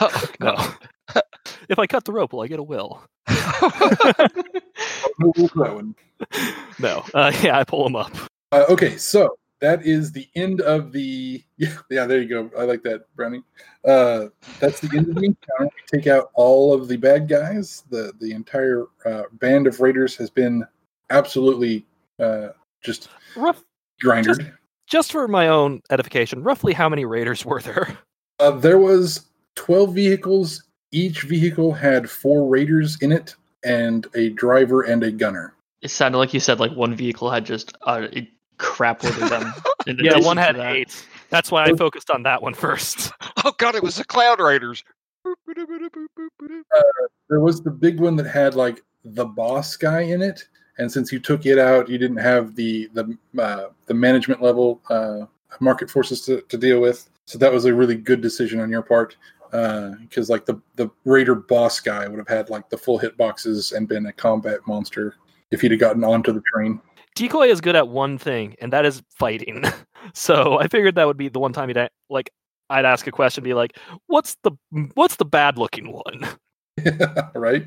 rope. 0.00 0.40
no. 0.40 0.56
if 1.68 1.78
I 1.78 1.86
cut 1.86 2.04
the 2.04 2.12
rope, 2.12 2.32
will 2.32 2.40
I 2.42 2.48
get 2.48 2.58
a 2.58 2.62
will? 2.62 3.02
No, 3.28 3.36
we'll 5.36 5.48
that. 5.48 5.94
No. 6.78 7.04
Uh, 7.14 7.32
yeah, 7.42 7.58
I 7.58 7.64
pull 7.64 7.86
him 7.86 7.96
up. 7.96 8.12
Uh, 8.52 8.64
okay, 8.68 8.96
so 8.96 9.36
that 9.60 9.84
is 9.86 10.12
the 10.12 10.28
end 10.34 10.60
of 10.60 10.92
the. 10.92 11.42
Yeah, 11.56 11.76
yeah, 11.90 12.06
there 12.06 12.20
you 12.20 12.28
go. 12.28 12.50
I 12.58 12.64
like 12.64 12.82
that, 12.82 13.06
Brownie. 13.16 13.42
Uh, 13.84 14.26
that's 14.60 14.80
the 14.80 14.96
end 14.96 15.08
of 15.08 15.14
the 15.14 15.24
encounter. 15.26 15.70
We 15.90 15.98
take 15.98 16.06
out 16.06 16.30
all 16.34 16.72
of 16.74 16.88
the 16.88 16.96
bad 16.96 17.28
guys. 17.28 17.82
The 17.90 18.12
the 18.20 18.32
entire 18.32 18.84
uh, 19.04 19.24
band 19.32 19.66
of 19.66 19.80
raiders 19.80 20.16
has 20.16 20.30
been 20.30 20.64
absolutely 21.10 21.86
uh, 22.18 22.48
just 22.82 23.08
Rough, 23.36 23.62
grindered. 24.00 24.54
just 24.86 25.12
for 25.12 25.28
my 25.28 25.48
own 25.48 25.82
edification, 25.90 26.42
roughly 26.42 26.72
how 26.72 26.88
many 26.88 27.04
raiders 27.04 27.44
were 27.44 27.60
there? 27.62 27.96
Uh, 28.38 28.50
there 28.50 28.78
was 28.78 29.26
twelve 29.54 29.94
vehicles. 29.94 30.62
Each 30.96 31.22
vehicle 31.24 31.74
had 31.74 32.08
four 32.08 32.48
raiders 32.48 32.96
in 33.02 33.12
it, 33.12 33.34
and 33.62 34.06
a 34.14 34.30
driver 34.30 34.80
and 34.80 35.02
a 35.02 35.12
gunner. 35.12 35.52
It 35.82 35.90
sounded 35.90 36.16
like 36.16 36.32
you 36.32 36.40
said 36.40 36.58
like 36.58 36.72
one 36.72 36.94
vehicle 36.94 37.30
had 37.30 37.44
just 37.44 37.76
uh, 37.82 38.08
a 38.14 38.26
crap 38.56 39.04
load 39.04 39.22
of 39.22 39.28
them. 39.28 39.52
Yeah, 39.86 40.18
one 40.18 40.36
had 40.36 40.56
that. 40.56 40.74
eight. 40.74 41.06
That's 41.30 41.52
why 41.52 41.62
I 41.62 41.72
focused 41.74 42.10
on 42.10 42.24
that 42.24 42.42
one 42.42 42.54
first. 42.54 43.12
oh 43.44 43.52
God, 43.56 43.76
it 43.76 43.84
was 43.84 43.94
the 43.94 44.04
Cloud 44.04 44.40
Raiders. 44.40 44.82
There 47.28 47.40
was 47.40 47.60
the 47.60 47.70
big 47.70 48.00
one 48.00 48.16
that 48.16 48.26
had 48.26 48.56
like 48.56 48.82
the 49.04 49.26
boss 49.26 49.76
guy 49.76 50.00
in 50.00 50.22
it, 50.22 50.48
and 50.78 50.90
since 50.90 51.12
you 51.12 51.20
took 51.20 51.46
it 51.46 51.60
out, 51.60 51.88
you 51.88 51.98
didn't 51.98 52.16
have 52.16 52.56
the 52.56 52.88
the 52.94 53.16
uh, 53.38 53.66
the 53.86 53.94
management 53.94 54.42
level 54.42 54.80
uh, 54.90 55.26
market 55.60 55.88
forces 55.88 56.22
to, 56.22 56.40
to 56.40 56.58
deal 56.58 56.80
with. 56.80 57.08
So 57.26 57.38
that 57.38 57.52
was 57.52 57.64
a 57.64 57.74
really 57.74 57.96
good 57.96 58.20
decision 58.20 58.60
on 58.60 58.70
your 58.70 58.82
part, 58.82 59.16
because 59.50 60.28
like 60.28 60.46
the 60.46 60.60
the 60.76 60.88
raider 61.04 61.34
boss 61.34 61.80
guy 61.80 62.06
would 62.06 62.18
have 62.18 62.28
had 62.28 62.50
like 62.50 62.68
the 62.68 62.78
full 62.78 62.98
hit 62.98 63.16
boxes 63.16 63.72
and 63.72 63.88
been 63.88 64.06
a 64.06 64.12
combat 64.12 64.60
monster 64.66 65.16
if 65.50 65.60
he'd 65.60 65.70
have 65.70 65.80
gotten 65.80 66.04
onto 66.04 66.32
the 66.32 66.42
train. 66.52 66.80
Decoy 67.14 67.48
is 67.48 67.60
good 67.60 67.76
at 67.76 67.88
one 67.88 68.18
thing, 68.18 68.54
and 68.60 68.72
that 68.72 68.84
is 68.84 69.02
fighting. 69.10 69.64
So 70.14 70.56
I 70.60 70.68
figured 70.68 70.94
that 70.94 71.06
would 71.08 71.16
be 71.16 71.28
the 71.28 71.40
one 71.40 71.52
time 71.52 71.68
he'd 71.68 71.76
a- 71.76 71.90
like 72.08 72.30
I'd 72.70 72.84
ask 72.84 73.08
a 73.08 73.10
question, 73.10 73.42
be 73.42 73.54
like, 73.54 73.76
"What's 74.06 74.36
the 74.44 74.52
what's 74.94 75.16
the 75.16 75.24
bad 75.24 75.58
looking 75.58 75.92
one?" 75.92 76.28
right 77.34 77.66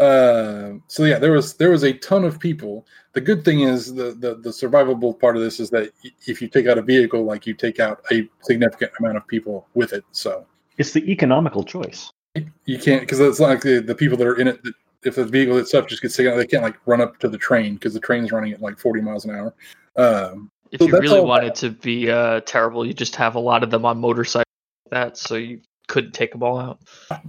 uh, 0.00 0.72
so 0.88 1.04
yeah 1.04 1.18
there 1.18 1.32
was 1.32 1.54
there 1.54 1.70
was 1.70 1.84
a 1.84 1.92
ton 1.92 2.24
of 2.24 2.40
people 2.40 2.86
the 3.12 3.20
good 3.20 3.44
thing 3.44 3.60
is 3.60 3.94
the, 3.94 4.12
the 4.18 4.36
the 4.36 4.48
survivable 4.48 5.18
part 5.18 5.36
of 5.36 5.42
this 5.42 5.60
is 5.60 5.68
that 5.68 5.92
if 6.26 6.40
you 6.40 6.48
take 6.48 6.66
out 6.66 6.78
a 6.78 6.82
vehicle 6.82 7.22
like 7.22 7.46
you 7.46 7.52
take 7.52 7.80
out 7.80 8.02
a 8.10 8.26
significant 8.40 8.90
amount 8.98 9.18
of 9.18 9.26
people 9.26 9.66
with 9.74 9.92
it 9.92 10.04
so 10.10 10.46
It's 10.78 10.92
the 10.92 11.10
economical 11.10 11.64
choice. 11.64 12.10
you 12.64 12.78
can't 12.78 13.00
because 13.00 13.20
it's 13.20 13.40
like 13.40 13.62
the, 13.62 13.80
the 13.80 13.94
people 13.94 14.16
that 14.18 14.26
are 14.26 14.38
in 14.38 14.48
it 14.48 14.62
that 14.62 14.74
if 15.04 15.14
the 15.14 15.24
vehicle 15.24 15.56
itself 15.58 15.86
just 15.86 16.02
gets 16.02 16.16
taken 16.16 16.32
out 16.32 16.36
they 16.36 16.46
can't 16.46 16.62
like 16.62 16.76
run 16.86 17.00
up 17.00 17.18
to 17.18 17.28
the 17.28 17.38
train 17.38 17.74
because 17.74 17.94
the 17.94 18.00
train's 18.00 18.32
running 18.32 18.52
at 18.52 18.60
like 18.60 18.78
40 18.78 19.00
miles 19.00 19.24
an 19.24 19.30
hour 19.34 19.54
um, 19.96 20.50
If 20.72 20.80
So 20.80 20.86
you 20.88 20.92
really 20.98 21.18
all 21.18 21.26
wanted 21.26 21.54
to 21.56 21.70
be 21.70 22.10
uh, 22.10 22.40
terrible, 22.40 22.84
you 22.84 22.92
just 22.92 23.16
have 23.16 23.34
a 23.36 23.40
lot 23.40 23.62
of 23.62 23.70
them 23.70 23.84
on 23.86 23.98
motorcycles 23.98 24.44
like 24.84 24.90
that, 24.90 25.16
so 25.16 25.36
you 25.36 25.60
couldn't 25.88 26.12
take 26.12 26.32
them 26.32 26.42
all 26.42 26.58
out. 26.58 26.80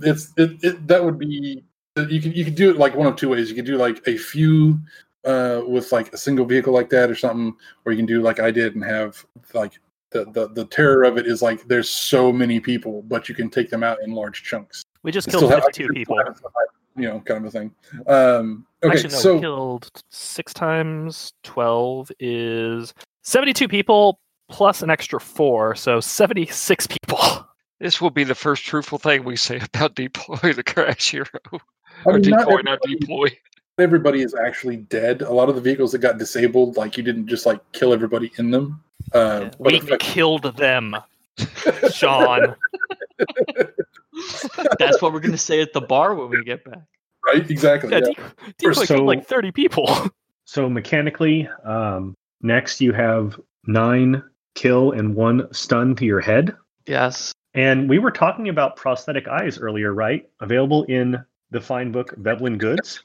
it's 0.01 0.33
it, 0.37 0.57
it 0.63 0.87
that 0.87 1.03
would 1.03 1.17
be 1.19 1.63
you 2.09 2.21
could 2.21 2.35
you 2.35 2.43
could 2.43 2.55
do 2.55 2.69
it 2.69 2.77
like 2.77 2.95
one 2.95 3.07
of 3.07 3.15
two 3.15 3.29
ways 3.29 3.49
you 3.49 3.55
could 3.55 3.65
do 3.65 3.77
like 3.77 4.05
a 4.07 4.17
few 4.17 4.79
uh 5.25 5.61
with 5.65 5.91
like 5.91 6.11
a 6.13 6.17
single 6.17 6.45
vehicle 6.45 6.73
like 6.73 6.89
that 6.89 7.09
or 7.09 7.15
something 7.15 7.55
or 7.85 7.91
you 7.91 7.97
can 7.97 8.05
do 8.05 8.21
like 8.21 8.39
i 8.39 8.51
did 8.51 8.75
and 8.75 8.83
have 8.83 9.25
like 9.53 9.79
the 10.11 10.25
the, 10.31 10.47
the 10.49 10.65
terror 10.65 11.03
of 11.03 11.17
it 11.17 11.27
is 11.27 11.41
like 11.41 11.67
there's 11.67 11.89
so 11.89 12.31
many 12.31 12.59
people 12.59 13.01
but 13.03 13.27
you 13.27 13.35
can 13.35 13.49
take 13.49 13.69
them 13.69 13.83
out 13.83 13.97
in 14.03 14.11
large 14.11 14.43
chunks 14.43 14.83
We 15.03 15.11
just 15.11 15.27
killed 15.29 15.41
still 15.41 15.49
have- 15.49 15.63
fifty-two 15.65 15.89
people. 15.93 16.17
you 16.95 17.07
know 17.09 17.19
kind 17.21 17.45
of 17.45 17.45
a 17.45 17.51
thing 17.51 17.71
um 18.07 18.65
okay 18.83 18.93
Actually, 18.97 19.13
no, 19.13 19.19
so 19.19 19.33
we 19.35 19.39
killed 19.41 19.89
six 20.09 20.53
times 20.53 21.33
twelve 21.43 22.11
is 22.19 22.93
seventy-two 23.23 23.67
people 23.67 24.19
plus 24.49 24.81
an 24.81 24.89
extra 24.89 25.19
four, 25.19 25.75
so 25.75 25.99
seventy-six 25.99 26.87
people. 26.87 27.19
This 27.79 28.01
will 28.01 28.09
be 28.09 28.23
the 28.23 28.33
first 28.33 28.63
truthful 28.65 28.97
thing 28.97 29.23
we 29.23 29.35
say 29.35 29.59
about 29.73 29.93
deploy 29.93 30.53
the 30.53 30.63
crash 30.63 31.11
hero. 31.11 31.27
I 31.53 31.57
or 32.05 32.13
mean, 32.19 32.29
not 32.31 32.39
decoy, 32.39 32.61
not 32.61 32.79
everybody- 32.83 32.95
deploy. 32.95 33.27
Everybody 33.79 34.23
is 34.23 34.33
actually 34.33 34.77
dead 34.77 35.21
a 35.21 35.31
lot 35.31 35.49
of 35.49 35.55
the 35.55 35.61
vehicles 35.61 35.91
that 35.91 35.99
got 35.99 36.17
disabled 36.17 36.77
like 36.77 36.97
you 36.97 37.03
didn't 37.03 37.27
just 37.27 37.45
like 37.45 37.59
kill 37.73 37.93
everybody 37.93 38.31
in 38.37 38.49
them. 38.49 38.83
Uh, 39.13 39.49
we 39.59 39.75
if- 39.77 39.99
killed 39.99 40.43
them, 40.57 40.95
Sean. 41.91 42.55
That's 44.79 45.01
what 45.01 45.13
we're 45.13 45.19
gonna 45.19 45.37
say 45.37 45.61
at 45.61 45.73
the 45.73 45.81
bar 45.81 46.15
when 46.15 46.29
we 46.29 46.43
get 46.43 46.63
back. 46.65 46.81
right 47.25 47.49
exactly 47.49 47.91
Yeah, 47.91 47.99
yeah. 47.99 48.29
Decoy, 48.57 48.71
Decoy 48.73 48.85
So- 48.85 49.03
like 49.03 49.25
thirty 49.25 49.51
people. 49.51 49.89
So 50.49 50.69
mechanically, 50.69 51.45
um, 51.65 52.15
Nex 52.41 52.79
you 52.79 52.93
have 52.93 53.37
nine 53.65 54.23
kill 54.55 54.93
and 54.93 55.13
one 55.13 55.53
stun 55.53 55.93
to 55.97 56.05
your 56.05 56.21
head. 56.21 56.55
Yes. 56.85 57.33
And 57.53 57.89
we 57.89 57.99
were 57.99 58.11
talking 58.11 58.47
about 58.47 58.77
prosthetic 58.77 59.27
eyes 59.27 59.59
earlier, 59.59 59.93
right? 59.93 60.25
Available 60.39 60.85
in 60.85 61.21
the 61.51 61.59
fine 61.59 61.91
book 61.91 62.13
Veblen 62.15 62.57
Goods. 62.57 63.03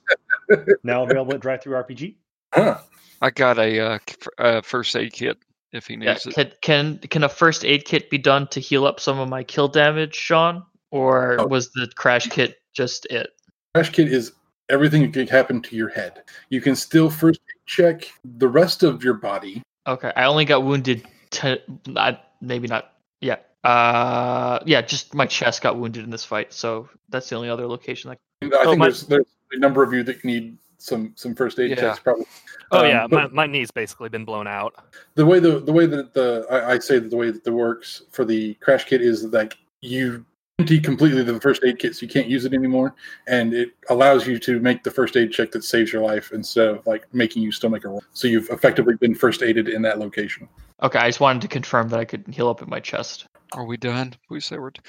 Now 0.85 1.05
available 1.05 1.35
at 1.35 1.41
DriveThruRPG. 1.41 2.17
Huh. 2.55 2.79
I 3.21 3.31
got 3.31 3.59
a 3.59 3.79
uh, 3.81 3.99
k- 4.05 4.15
f- 4.21 4.29
uh, 4.39 4.61
first 4.63 4.97
aid 4.97 5.13
kit 5.13 5.39
if 5.73 5.87
he 5.87 5.95
Yeah. 5.95 6.13
needs 6.15 6.27
it. 6.27 6.35
Can, 6.35 6.53
can 6.61 6.99
can 6.99 7.25
a 7.25 7.29
first 7.29 7.65
aid 7.65 7.85
kit 7.85 8.11
be 8.11 8.19
done 8.19 8.49
to 8.49 8.61
heal 8.61 8.85
up 8.87 8.99
some 9.01 9.19
of 9.19 9.29
my 9.29 9.45
kill 9.45 9.69
damage, 9.69 10.15
Sean? 10.15 10.65
Or 10.91 11.37
Oh. 11.41 11.47
was 11.47 11.71
the 11.73 11.89
crash 11.97 12.27
kit 12.29 12.57
just 12.75 13.07
it? 13.07 13.31
crash 13.75 13.91
kit 13.91 14.09
is 14.13 14.33
everything 14.69 15.03
that 15.03 15.13
could 15.15 15.31
happen 15.31 15.63
to 15.63 15.77
your 15.77 15.89
head. 15.89 16.23
You 16.51 16.61
can 16.61 16.75
still 16.77 17.09
first 17.11 17.41
check 17.67 18.11
the 18.25 18.49
rest 18.49 18.83
of 18.83 19.03
your 19.05 19.15
body. 19.15 19.63
Okay, 19.87 20.13
I 20.15 20.25
only 20.25 20.45
got 20.45 20.63
wounded. 20.65 21.05
Te- 21.31 21.63
I, 21.97 22.19
maybe 22.41 22.69
not. 22.69 22.93
Yeah. 23.21 23.37
Uh, 23.65 24.59
yeah. 24.67 24.83
Just 24.83 25.15
my 25.15 25.27
chest 25.27 25.63
got 25.63 25.79
wounded 25.79 26.05
in 26.05 26.11
this 26.11 26.25
fight, 26.25 26.53
so 26.53 26.89
that's 27.09 27.29
the 27.31 27.37
only 27.37 27.49
other 27.49 27.67
location. 27.67 28.09
Like, 28.11 28.19
I 28.43 28.47
Oh, 28.53 28.65
think 28.71 28.79
my- 28.79 28.87
there's 28.87 29.07
there's 29.07 29.27
a 29.53 29.59
number 29.59 29.83
of 29.83 29.93
you 29.93 30.03
that 30.05 30.25
need 30.25 30.57
some 30.79 31.13
some 31.15 31.35
first 31.35 31.59
aid 31.59 31.71
Yeah. 31.71 31.77
checks 31.77 31.99
probably. 32.01 32.27
Oh 32.73 32.81
Um, 32.81 32.87
yeah, 32.87 33.07
my, 33.11 33.29
my 33.29 33.47
knee's 33.47 33.71
basically 33.71 34.09
been 34.09 34.25
blown 34.25 34.47
out. 34.47 34.75
the 35.15 35.25
way 35.27 35.39
the 35.39 35.61
the 35.61 35.73
way 35.73 35.87
that 35.87 36.13
the 36.15 36.47
I, 36.51 36.73
I 36.73 36.79
say 36.79 36.99
that 36.99 37.11
the 37.11 37.17
way 37.17 37.31
that 37.31 37.45
the 37.45 37.53
works 37.53 38.03
for 38.11 38.25
the 38.25 38.55
crash 38.55 38.85
kit 38.85 39.01
is 39.01 39.31
that 39.31 39.55
you 39.81 40.25
empty 40.59 40.81
completely 40.81 41.23
the 41.23 41.41
first 41.41 41.65
aid 41.65 41.79
kit 41.79 41.97
so 41.97 42.05
you 42.05 42.13
can't 42.13 42.29
use 42.29 42.45
it 42.45 42.53
anymore 42.53 42.95
and 43.27 43.55
it 43.55 43.71
allows 43.89 44.27
you 44.27 44.39
to 44.39 44.61
make 44.61 44.85
the 44.85 44.91
first 44.91 45.17
aid 45.17 45.33
check 45.33 45.51
that 45.51 45.65
saves 45.65 45.93
your 45.93 46.03
life 46.03 46.31
instead 46.33 46.69
of 46.69 46.87
like 46.87 47.13
making 47.15 47.43
you 47.43 47.51
still 47.51 47.71
make 47.71 47.85
a 47.85 47.89
roll 47.89 48.03
so 48.13 48.29
you've 48.29 48.49
effectively 48.51 48.95
been 48.97 49.15
first 49.15 49.43
aided 49.43 49.69
in 49.69 49.81
that 49.83 49.99
location 49.99 50.47
okay, 50.83 50.99
I 50.99 51.09
just 51.09 51.21
wanted 51.21 51.43
to 51.43 51.49
confirm 51.49 51.89
that 51.89 51.99
I 52.01 52.05
could 52.05 52.25
heal 52.29 52.49
up 52.49 52.61
in 52.61 52.69
my 52.69 52.81
chest. 52.81 53.27
Are 53.55 53.65
we 53.65 53.77
done? 53.77 54.15
We 54.31 54.41
say 54.41 54.59
we're. 54.59 54.71
d- 54.71 54.81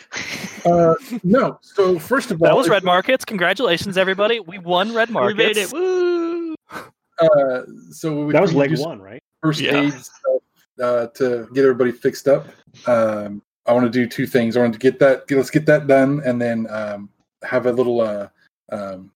uh 0.66 0.96
no 1.24 1.60
so 1.62 2.00
first 2.00 2.32
of 2.32 2.42
all 2.42 2.48
That 2.48 2.56
was 2.56 2.70
red 2.70 2.84
markets. 2.84 3.26
Congratulations, 3.26 3.98
everybody. 3.98 4.40
We 4.40 4.60
won 4.60 4.94
red 4.94 5.10
markets. 5.10 5.38
We 5.38 5.44
made 5.46 5.58
it. 5.58 5.72
Woo! 5.74 6.56
uh 6.72 7.62
so 7.92 8.26
we, 8.26 8.34
That 8.34 8.42
was 8.42 8.54
leg 8.54 8.78
one, 8.80 9.02
right? 9.02 9.22
first 9.42 9.60
Yeah. 9.60 9.82
aid 9.82 9.94
stuff 9.94 10.42
uh, 10.82 11.08
to 11.08 11.48
get 11.54 11.64
everybody 11.64 11.92
fixed 11.92 12.28
up. 12.28 12.48
Um, 12.88 13.42
I 13.66 13.74
want 13.74 13.86
to 13.86 13.90
do 13.92 14.08
two 14.08 14.26
things. 14.26 14.58
I 14.58 14.62
want 14.62 14.74
to 14.74 14.80
get 14.80 15.00
that. 15.00 15.30
Let's 15.30 15.50
get 15.50 15.66
that 15.68 15.86
done, 15.88 16.22
and 16.26 16.42
then 16.42 16.66
um, 16.70 17.10
have 17.44 17.66
a 17.68 17.72
little 17.72 18.02
uh, 18.02 18.28
um, 18.72 19.12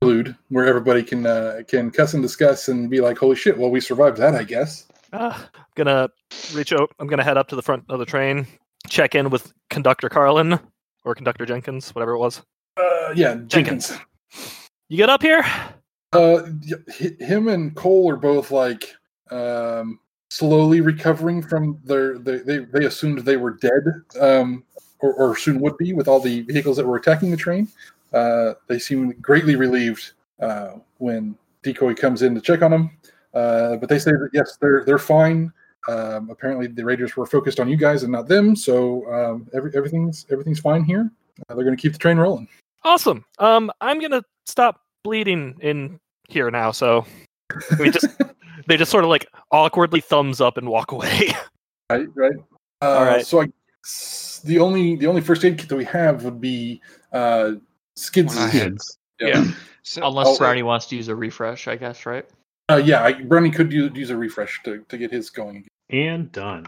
interlude 0.00 0.36
where 0.48 0.64
everybody 0.66 1.02
can 1.02 1.26
uh, 1.26 1.60
can 1.66 1.90
cuss 1.90 2.14
and 2.14 2.22
discuss 2.22 2.68
and 2.68 2.88
be 2.88 3.00
like, 3.00 3.18
"Holy 3.18 3.34
shit! 3.36 3.58
Well, 3.58 3.70
we 3.70 3.80
survived 3.80 4.16
that, 4.18 4.34
I 4.34 4.44
guess." 4.44 4.86
Uh, 5.12 5.36
gonna 5.74 6.08
reach 6.54 6.72
out. 6.72 6.90
I'm 7.00 7.08
gonna 7.08 7.24
head 7.24 7.36
up 7.36 7.48
to 7.48 7.56
the 7.56 7.62
front 7.62 7.84
of 7.88 7.98
the 7.98 8.06
train, 8.06 8.46
check 8.88 9.14
in 9.14 9.30
with 9.30 9.52
conductor 9.70 10.08
Carlin 10.08 10.58
or 11.04 11.14
conductor 11.14 11.46
Jenkins, 11.46 11.94
whatever 11.94 12.12
it 12.12 12.18
was. 12.18 12.42
Uh, 12.76 13.12
yeah, 13.14 13.36
Jenkins. 13.46 13.96
You 14.88 14.96
get 14.96 15.08
up 15.08 15.22
here? 15.22 15.44
Uh, 16.12 16.46
him 17.20 17.48
and 17.48 17.74
Cole 17.74 18.10
are 18.10 18.16
both 18.16 18.50
like 18.50 18.94
um, 19.30 20.00
slowly 20.30 20.80
recovering 20.80 21.42
from 21.42 21.78
their. 21.84 22.18
They, 22.18 22.38
they 22.38 22.58
they 22.58 22.86
assumed 22.86 23.18
they 23.20 23.36
were 23.36 23.52
dead, 23.52 23.82
um, 24.20 24.64
or, 25.00 25.14
or 25.14 25.36
soon 25.36 25.60
would 25.60 25.76
be, 25.76 25.92
with 25.92 26.08
all 26.08 26.20
the 26.20 26.42
vehicles 26.42 26.76
that 26.76 26.86
were 26.86 26.96
attacking 26.96 27.30
the 27.30 27.36
train. 27.36 27.68
Uh, 28.12 28.54
they 28.68 28.78
seem 28.78 29.10
greatly 29.20 29.56
relieved 29.56 30.12
uh, 30.40 30.72
when 30.98 31.36
Decoy 31.62 31.94
comes 31.94 32.22
in 32.22 32.34
to 32.34 32.40
check 32.40 32.62
on 32.62 32.70
them. 32.70 32.90
Uh, 33.34 33.76
but 33.76 33.88
they 33.88 33.98
say 33.98 34.12
that 34.12 34.30
yes, 34.32 34.56
they're 34.60 34.84
they're 34.84 34.98
fine. 34.98 35.52
Um, 35.88 36.30
apparently, 36.30 36.66
the 36.66 36.84
Raiders 36.84 37.16
were 37.16 37.26
focused 37.26 37.60
on 37.60 37.68
you 37.68 37.76
guys 37.76 38.02
and 38.02 38.12
not 38.12 38.28
them, 38.28 38.56
so 38.56 39.04
um, 39.12 39.48
every, 39.54 39.70
everything's 39.74 40.26
everything's 40.30 40.58
fine 40.60 40.84
here. 40.84 41.10
Uh, 41.48 41.54
they're 41.54 41.64
going 41.64 41.76
to 41.76 41.80
keep 41.80 41.92
the 41.92 41.98
train 41.98 42.16
rolling. 42.18 42.48
Awesome. 42.84 43.24
Um, 43.38 43.70
I'm 43.80 44.00
gonna 44.00 44.22
stop 44.46 44.80
bleeding 45.04 45.56
in 45.60 45.98
here 46.28 46.50
now. 46.50 46.70
So 46.72 47.04
we 47.78 47.90
just 47.90 48.06
they 48.68 48.76
just 48.76 48.90
sort 48.90 49.04
of 49.04 49.10
like 49.10 49.26
awkwardly 49.52 50.00
thumbs 50.00 50.40
up 50.40 50.56
and 50.56 50.68
walk 50.68 50.92
away. 50.92 51.30
Right, 51.88 52.08
right. 52.16 52.32
Uh, 52.82 52.84
All 52.98 53.04
right. 53.04 53.24
So 53.24 53.42
I, 53.42 53.46
the 54.44 54.58
only 54.58 54.96
the 54.96 55.06
only 55.06 55.20
first 55.20 55.44
aid 55.44 55.56
kit 55.56 55.68
that 55.68 55.76
we 55.76 55.84
have 55.84 56.24
would 56.24 56.40
be 56.40 56.80
uh, 57.12 57.52
Skidz. 57.96 58.34
Well, 58.34 58.48
I 58.48 58.50
kit. 58.50 58.62
had- 58.62 58.72
Kids. 58.72 58.98
Yeah. 59.20 59.44
So 59.84 60.04
Unless 60.04 60.26
Oh, 60.26 60.38
Brownie 60.38 60.64
wants 60.64 60.86
to 60.86 60.96
use 60.96 61.06
a 61.06 61.14
refresh, 61.14 61.68
I 61.68 61.76
guess, 61.76 62.06
right? 62.06 62.28
Uh, 62.68 62.82
yeah, 62.84 63.04
I, 63.04 63.12
Brownie 63.22 63.52
could 63.52 63.72
use, 63.72 63.92
use 63.94 64.10
a 64.10 64.16
refresh 64.16 64.60
to, 64.64 64.84
to 64.88 64.98
get 64.98 65.12
his 65.12 65.30
going. 65.30 65.64
And 65.90 66.30
done. 66.32 66.66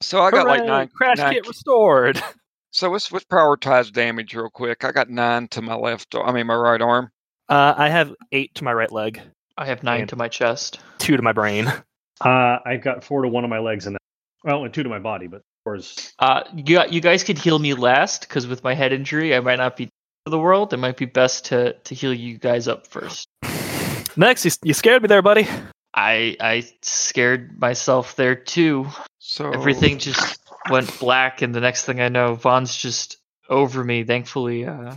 so 0.00 0.20
I 0.22 0.30
got 0.30 0.46
like 0.46 0.64
nine. 0.64 0.88
crash 0.88 1.18
nine 1.18 1.32
kit 1.34 1.46
restored. 1.48 2.22
So 2.72 2.88
let's 2.88 3.10
let's 3.10 3.24
prioritize 3.24 3.92
damage 3.92 4.32
real 4.32 4.48
quick. 4.48 4.84
I 4.84 4.92
got 4.92 5.10
nine 5.10 5.48
to 5.48 5.60
my 5.60 5.74
left. 5.74 6.14
I 6.14 6.30
mean 6.30 6.46
my 6.46 6.54
right 6.54 6.80
arm. 6.80 7.10
Uh, 7.48 7.74
I 7.76 7.88
have 7.88 8.14
eight 8.30 8.54
to 8.54 8.64
my 8.64 8.72
right 8.72 8.92
leg, 8.92 9.20
I 9.58 9.66
have 9.66 9.82
nine 9.82 10.02
And- 10.02 10.08
to 10.10 10.16
my 10.16 10.28
chest. 10.28 10.78
two 10.98 11.16
to 11.16 11.22
my 11.22 11.32
brain. 11.32 11.66
Uh, 12.22 12.58
I've 12.66 12.82
got 12.82 13.02
four 13.02 13.22
to 13.22 13.28
one 13.28 13.44
of 13.44 13.50
my 13.50 13.58
legs 13.60 13.86
and 13.86 13.96
that. 13.96 14.02
Well, 14.44 14.64
and 14.64 14.72
two 14.74 14.82
to 14.82 14.88
my 14.90 14.98
body, 14.98 15.26
but 15.26 15.40
four 15.64 15.74
is 15.76 16.12
Uh, 16.18 16.42
you, 16.54 16.80
you 16.90 17.00
guys 17.00 17.24
could 17.24 17.38
heal 17.38 17.58
me 17.58 17.72
last 17.74 18.20
because 18.28 18.46
with 18.46 18.62
my 18.62 18.74
head 18.74 18.92
injury, 18.92 19.34
I 19.34 19.40
might 19.40 19.56
not 19.56 19.74
be 19.76 19.86
to 20.26 20.30
the 20.30 20.38
world. 20.38 20.72
It 20.74 20.76
might 20.76 20.98
be 20.98 21.06
best 21.06 21.46
to 21.46 21.72
to 21.72 21.94
heal 21.94 22.12
you 22.14 22.36
guys 22.38 22.68
up 22.68 22.86
first. 22.86 23.26
Nex, 24.16 24.44
you, 24.44 24.50
you 24.64 24.74
scared 24.74 25.00
me 25.02 25.08
there, 25.08 25.22
buddy. 25.22 25.48
I 25.94 26.36
I 26.40 26.64
scared 26.82 27.60
myself 27.60 28.16
there 28.16 28.34
too. 28.34 28.86
So 29.18 29.50
Everything 29.50 29.98
just 29.98 30.40
went 30.70 30.98
black, 30.98 31.42
and 31.42 31.54
the 31.54 31.60
next 31.60 31.84
thing 31.84 32.00
I 32.00 32.08
know, 32.08 32.34
Von's 32.34 32.76
just 32.76 33.16
over 33.48 33.82
me. 33.84 34.04
Thankfully, 34.04 34.66
uh, 34.66 34.94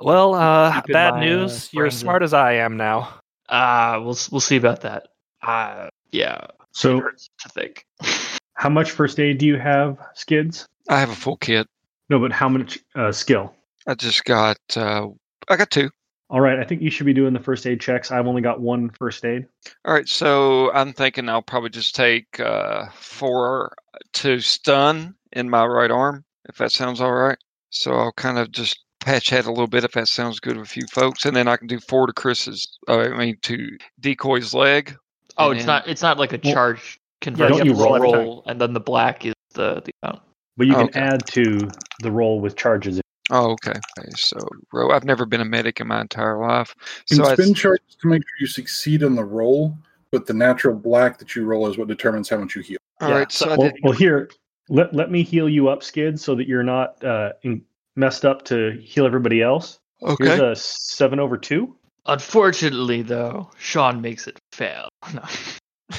Well, 0.00 0.34
uh, 0.34 0.82
bad 0.88 1.14
my, 1.14 1.16
uh, 1.18 1.20
news. 1.20 1.72
You're 1.72 1.86
as 1.86 1.98
smart 1.98 2.22
in. 2.22 2.24
as 2.24 2.34
I 2.34 2.54
am 2.54 2.76
now. 2.76 3.20
uh 3.48 3.96
we'll 4.02 4.16
we'll 4.30 4.40
see 4.40 4.56
about 4.56 4.82
that. 4.82 5.08
Uh, 5.42 5.88
yeah, 6.10 6.46
so. 6.72 7.00
to 7.00 7.48
think. 7.50 7.84
How 8.54 8.68
much 8.70 8.92
first 8.92 9.18
aid 9.18 9.38
do 9.38 9.46
you 9.46 9.58
have, 9.58 9.98
Skidz? 10.16 10.66
I 10.88 11.00
have 11.00 11.10
a 11.10 11.14
full 11.14 11.36
kit. 11.36 11.66
No, 12.08 12.18
but 12.20 12.30
how 12.32 12.48
much 12.48 12.78
uh, 12.94 13.10
skill? 13.10 13.52
I 13.86 13.94
just 13.94 14.24
got 14.24 14.58
uh 14.76 15.08
I 15.48 15.56
got 15.56 15.70
two. 15.70 15.90
All 16.30 16.40
right, 16.40 16.58
I 16.58 16.64
think 16.64 16.80
you 16.80 16.90
should 16.90 17.06
be 17.06 17.12
doing 17.12 17.32
the 17.34 17.40
first 17.40 17.66
aid 17.66 17.80
checks. 17.80 18.10
I've 18.10 18.26
only 18.26 18.40
got 18.42 18.60
one 18.60 18.90
first 18.90 19.24
aid. 19.24 19.46
All 19.84 19.92
right, 19.94 20.08
so 20.08 20.72
I'm 20.72 20.92
thinking 20.92 21.28
I'll 21.28 21.42
probably 21.42 21.70
just 21.70 21.94
take 21.94 22.40
uh 22.40 22.86
four 22.94 23.74
to 24.14 24.40
stun 24.40 25.14
in 25.32 25.50
my 25.50 25.64
right 25.66 25.90
arm, 25.90 26.24
if 26.48 26.56
that 26.56 26.72
sounds 26.72 27.00
all 27.00 27.12
right. 27.12 27.38
So 27.70 27.92
I'll 27.92 28.12
kind 28.12 28.38
of 28.38 28.50
just 28.52 28.78
patch 29.00 29.30
that 29.30 29.44
a 29.44 29.50
little 29.50 29.66
bit 29.66 29.84
if 29.84 29.92
that 29.92 30.08
sounds 30.08 30.40
good 30.40 30.56
with 30.56 30.74
you 30.76 30.86
folks, 30.90 31.26
and 31.26 31.36
then 31.36 31.46
I 31.46 31.56
can 31.56 31.66
do 31.66 31.78
four 31.78 32.06
to 32.06 32.12
Chris's. 32.12 32.78
Uh, 32.88 33.00
I 33.00 33.16
mean 33.16 33.36
to 33.42 33.68
decoy's 34.00 34.54
leg. 34.54 34.96
Oh, 35.36 35.50
it's 35.50 35.60
then- 35.60 35.66
not 35.66 35.88
it's 35.88 36.02
not 36.02 36.18
like 36.18 36.32
a 36.32 36.40
Well, 36.42 36.54
charge 36.54 36.98
conversion. 37.20 37.58
don't 37.58 37.66
you 37.66 37.74
you 37.74 37.84
roll, 37.84 37.98
roll 38.00 38.42
and 38.46 38.60
then 38.60 38.72
the 38.72 38.80
black 38.80 39.26
is 39.26 39.34
the 39.52 39.82
the 39.84 39.92
amount. 40.02 40.22
But 40.56 40.68
you 40.68 40.74
can 40.74 40.84
okay. 40.84 41.00
add 41.00 41.26
to 41.32 41.68
the 42.00 42.10
roll 42.10 42.40
with 42.40 42.56
charges. 42.56 43.00
Oh, 43.36 43.50
okay. 43.52 43.72
okay. 43.98 44.08
So 44.14 44.38
ro- 44.72 44.90
I've 44.92 45.04
never 45.04 45.26
been 45.26 45.40
a 45.40 45.44
medic 45.44 45.80
in 45.80 45.88
my 45.88 46.00
entire 46.00 46.38
life. 46.38 46.74
You 47.10 47.16
So 47.16 47.22
can 47.24 47.32
I, 47.32 47.34
spin 47.34 47.54
charges 47.54 47.96
to 48.00 48.06
make 48.08 48.22
sure 48.22 48.36
you 48.40 48.46
succeed 48.46 49.02
in 49.02 49.16
the 49.16 49.24
roll, 49.24 49.76
but 50.12 50.26
the 50.26 50.34
natural 50.34 50.74
black 50.76 51.18
that 51.18 51.34
you 51.34 51.44
roll 51.44 51.66
is 51.66 51.76
what 51.76 51.88
determines 51.88 52.28
how 52.28 52.36
much 52.38 52.54
you 52.54 52.62
heal. 52.62 52.78
all 53.00 53.08
yeah, 53.08 53.16
right. 53.18 53.32
so- 53.32 53.46
So 53.46 53.56
Well, 53.56 53.70
did, 53.70 53.80
well, 53.82 53.92
here, 53.92 54.30
let 54.68 54.94
let 54.94 55.10
me 55.10 55.22
heal 55.24 55.48
you 55.48 55.68
up, 55.68 55.82
Skid, 55.82 56.18
so 56.20 56.34
that 56.36 56.46
you're 56.46 56.62
not 56.62 57.02
uh, 57.04 57.32
in, 57.42 57.62
messed 57.96 58.24
up 58.24 58.44
to 58.46 58.78
heal 58.82 59.04
everybody 59.04 59.42
else. 59.42 59.78
Here's 59.98 60.20
okay. 60.38 60.50
a 60.52 60.54
seven 60.56 61.18
over 61.18 61.36
two. 61.36 61.74
Unfortunately, 62.06 63.02
though, 63.02 63.50
Sean 63.58 64.00
makes 64.00 64.26
it 64.28 64.38
fail. 64.52 64.88
No. 65.12 65.22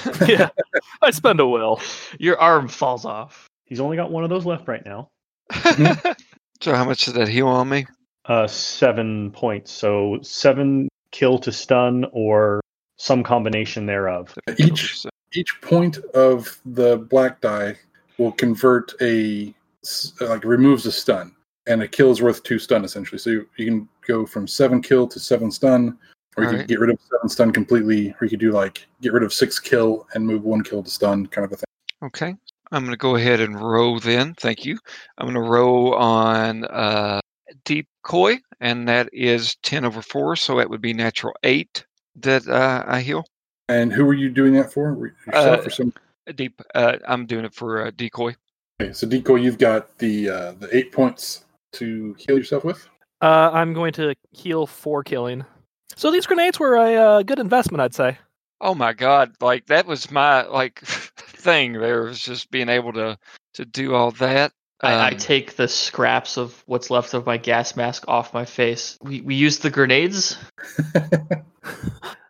yeah, 0.27 0.49
I 1.03 1.11
spend 1.11 1.39
a 1.39 1.47
will. 1.47 1.79
Your 2.17 2.39
arm 2.39 2.67
falls 2.67 3.05
off. 3.05 3.47
He's 3.65 3.79
only 3.79 3.95
got 3.97 4.09
one 4.11 4.23
of 4.23 4.29
those 4.31 4.45
left 4.45 4.67
right 4.67 4.83
now. 4.85 5.09
so 6.61 6.73
how 6.73 6.85
much 6.85 7.05
did 7.05 7.15
that 7.15 7.27
heal 7.27 7.47
on 7.47 7.69
me? 7.69 7.85
Uh, 8.25 8.47
seven 8.47 9.31
points. 9.31 9.71
So 9.71 10.19
seven 10.21 10.89
kill 11.11 11.37
to 11.39 11.51
stun 11.51 12.05
or 12.11 12.61
some 12.97 13.23
combination 13.23 13.85
thereof. 13.85 14.33
Each 14.57 15.05
each 15.33 15.61
point 15.61 15.97
of 16.13 16.59
the 16.65 16.97
black 16.97 17.41
die 17.41 17.77
will 18.17 18.31
convert 18.31 18.93
a 19.01 19.53
like 20.21 20.43
removes 20.43 20.85
a 20.85 20.91
stun, 20.91 21.35
and 21.67 21.81
a 21.83 21.87
kill 21.87 22.11
is 22.11 22.21
worth 22.21 22.41
two 22.43 22.57
stun 22.57 22.83
essentially. 22.83 23.19
So 23.19 23.29
you, 23.29 23.49
you 23.57 23.65
can 23.65 23.89
go 24.07 24.25
from 24.25 24.47
seven 24.47 24.81
kill 24.81 25.07
to 25.07 25.19
seven 25.19 25.51
stun, 25.51 25.97
or 26.37 26.43
you 26.43 26.49
can 26.49 26.55
Alright. 26.55 26.67
get 26.67 26.79
rid 26.79 26.89
of 26.89 26.99
seven 27.11 27.29
stun 27.29 27.51
completely, 27.51 28.15
or 28.19 28.25
you 28.25 28.29
could 28.29 28.39
do 28.39 28.51
like 28.51 28.87
get 29.01 29.13
rid 29.13 29.23
of 29.23 29.33
six 29.33 29.59
kill 29.59 30.07
and 30.13 30.25
move 30.25 30.43
one 30.43 30.63
kill 30.63 30.81
to 30.81 30.89
stun, 30.89 31.27
kind 31.27 31.45
of 31.45 31.51
a 31.51 31.55
thing. 31.57 31.65
Okay. 32.03 32.35
I'm 32.71 32.83
going 32.83 32.93
to 32.93 32.97
go 32.97 33.15
ahead 33.15 33.39
and 33.39 33.59
row 33.59 33.99
then. 33.99 34.33
Thank 34.33 34.65
you. 34.65 34.77
I'm 35.17 35.25
going 35.25 35.35
to 35.35 35.49
row 35.49 35.93
on 35.93 36.65
uh, 36.65 37.19
deep 37.63 37.87
decoy, 38.05 38.39
and 38.59 38.87
that 38.87 39.09
is 39.13 39.55
10 39.63 39.85
over 39.85 40.01
4. 40.01 40.35
So 40.35 40.57
that 40.57 40.69
would 40.69 40.81
be 40.81 40.93
natural 40.93 41.33
8 41.43 41.85
that 42.17 42.47
uh, 42.47 42.83
I 42.85 43.01
heal. 43.01 43.25
And 43.67 43.91
who 43.91 44.07
are 44.07 44.13
you 44.13 44.29
doing 44.29 44.53
that 44.53 44.71
for? 44.71 45.13
Yourself 45.25 45.59
Uh, 45.59 45.63
or 45.63 45.69
some? 45.69 45.93
Deep. 46.35 46.61
Uh, 46.73 46.97
I'm 47.07 47.25
doing 47.25 47.45
it 47.45 47.53
for 47.53 47.87
uh, 47.87 47.91
decoy. 47.95 48.35
Okay, 48.81 48.93
so 48.93 49.07
decoy, 49.07 49.35
you've 49.35 49.57
got 49.57 49.97
the 49.99 50.29
uh, 50.29 50.51
the 50.53 50.75
eight 50.75 50.91
points 50.91 51.45
to 51.73 52.15
heal 52.17 52.37
yourself 52.37 52.63
with. 52.63 52.87
Uh, 53.21 53.49
I'm 53.53 53.73
going 53.73 53.93
to 53.93 54.15
heal 54.31 54.67
for 54.67 55.03
killing. 55.03 55.45
So 55.95 56.11
these 56.11 56.25
grenades 56.25 56.59
were 56.59 56.75
a 56.75 56.95
uh, 56.95 57.23
good 57.23 57.39
investment, 57.39 57.81
I'd 57.81 57.93
say. 57.93 58.17
Oh 58.59 58.75
my 58.75 58.93
God! 58.93 59.33
Like 59.39 59.67
that 59.67 59.85
was 59.85 60.11
my 60.11 60.43
like 60.43 60.83
thing. 61.45 61.73
There 61.73 62.03
was 62.03 62.19
just 62.19 62.51
being 62.51 62.67
able 62.69 62.91
to 62.93 63.17
to 63.53 63.65
do 63.65 63.95
all 63.95 64.11
that. 64.11 64.51
I, 64.81 64.93
I 64.93 65.11
Um, 65.11 65.17
take 65.17 65.55
the 65.55 65.69
scraps 65.69 66.37
of 66.37 66.61
what's 66.65 66.89
left 66.89 67.13
of 67.13 67.25
my 67.25 67.37
gas 67.37 67.77
mask 67.77 68.03
off 68.09 68.33
my 68.33 68.43
face. 68.43 68.97
We 69.01 69.21
we 69.21 69.35
used 69.35 69.61
the 69.61 69.69
grenades. 69.69 70.37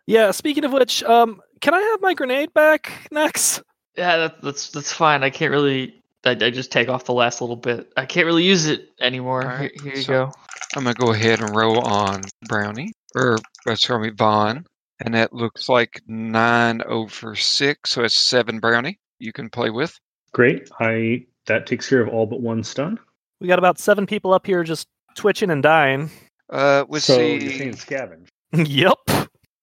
Yeah. 0.08 0.30
Speaking 0.30 0.64
of 0.64 0.72
which, 0.72 1.02
um, 1.02 1.40
can 1.60 1.74
I 1.74 1.80
have 1.80 2.00
my 2.00 2.14
grenade 2.14 2.54
back 2.54 3.08
next? 3.10 3.60
Yeah, 3.96 4.16
that, 4.18 4.40
that's 4.40 4.70
that's 4.70 4.92
fine. 4.92 5.24
I 5.24 5.30
can't 5.30 5.50
really. 5.50 6.00
I, 6.24 6.30
I 6.30 6.50
just 6.50 6.70
take 6.70 6.88
off 6.88 7.04
the 7.06 7.12
last 7.12 7.40
little 7.40 7.56
bit. 7.56 7.92
I 7.96 8.06
can't 8.06 8.24
really 8.26 8.44
use 8.44 8.66
it 8.68 8.90
anymore. 9.00 9.42
Alright, 9.42 9.72
here, 9.80 9.92
here 9.92 10.00
you 10.00 10.06
go. 10.06 10.32
I'm 10.76 10.84
gonna 10.84 10.94
go 10.94 11.12
ahead 11.12 11.40
and 11.40 11.54
roll 11.56 11.80
on 11.80 12.22
Brownie 12.48 12.92
or 13.16 13.38
sorry, 13.74 14.10
Von, 14.10 14.64
and 15.00 15.14
that 15.14 15.32
looks 15.32 15.68
like 15.68 16.00
nine 16.06 16.82
over 16.82 17.34
six, 17.34 17.90
so 17.90 18.04
it's 18.04 18.14
seven 18.14 18.60
Brownie 18.60 18.98
you 19.18 19.32
can 19.32 19.50
play 19.50 19.70
with. 19.70 19.98
Great. 20.32 20.68
I 20.80 21.26
that 21.46 21.66
takes 21.66 21.88
care 21.88 22.00
of 22.00 22.08
all 22.08 22.26
but 22.26 22.40
one 22.40 22.62
stun. 22.62 22.98
We 23.40 23.48
got 23.48 23.58
about 23.58 23.78
seven 23.78 24.06
people 24.06 24.32
up 24.32 24.46
here 24.46 24.64
just 24.64 24.88
twitching 25.14 25.50
and 25.50 25.62
dying. 25.62 26.10
Uh, 26.50 26.84
let's 26.88 27.04
so 27.04 27.16
see. 27.16 27.38
you're 27.38 27.52
saying 27.52 27.74
scavenge. 27.74 28.28
yep. 28.52 28.98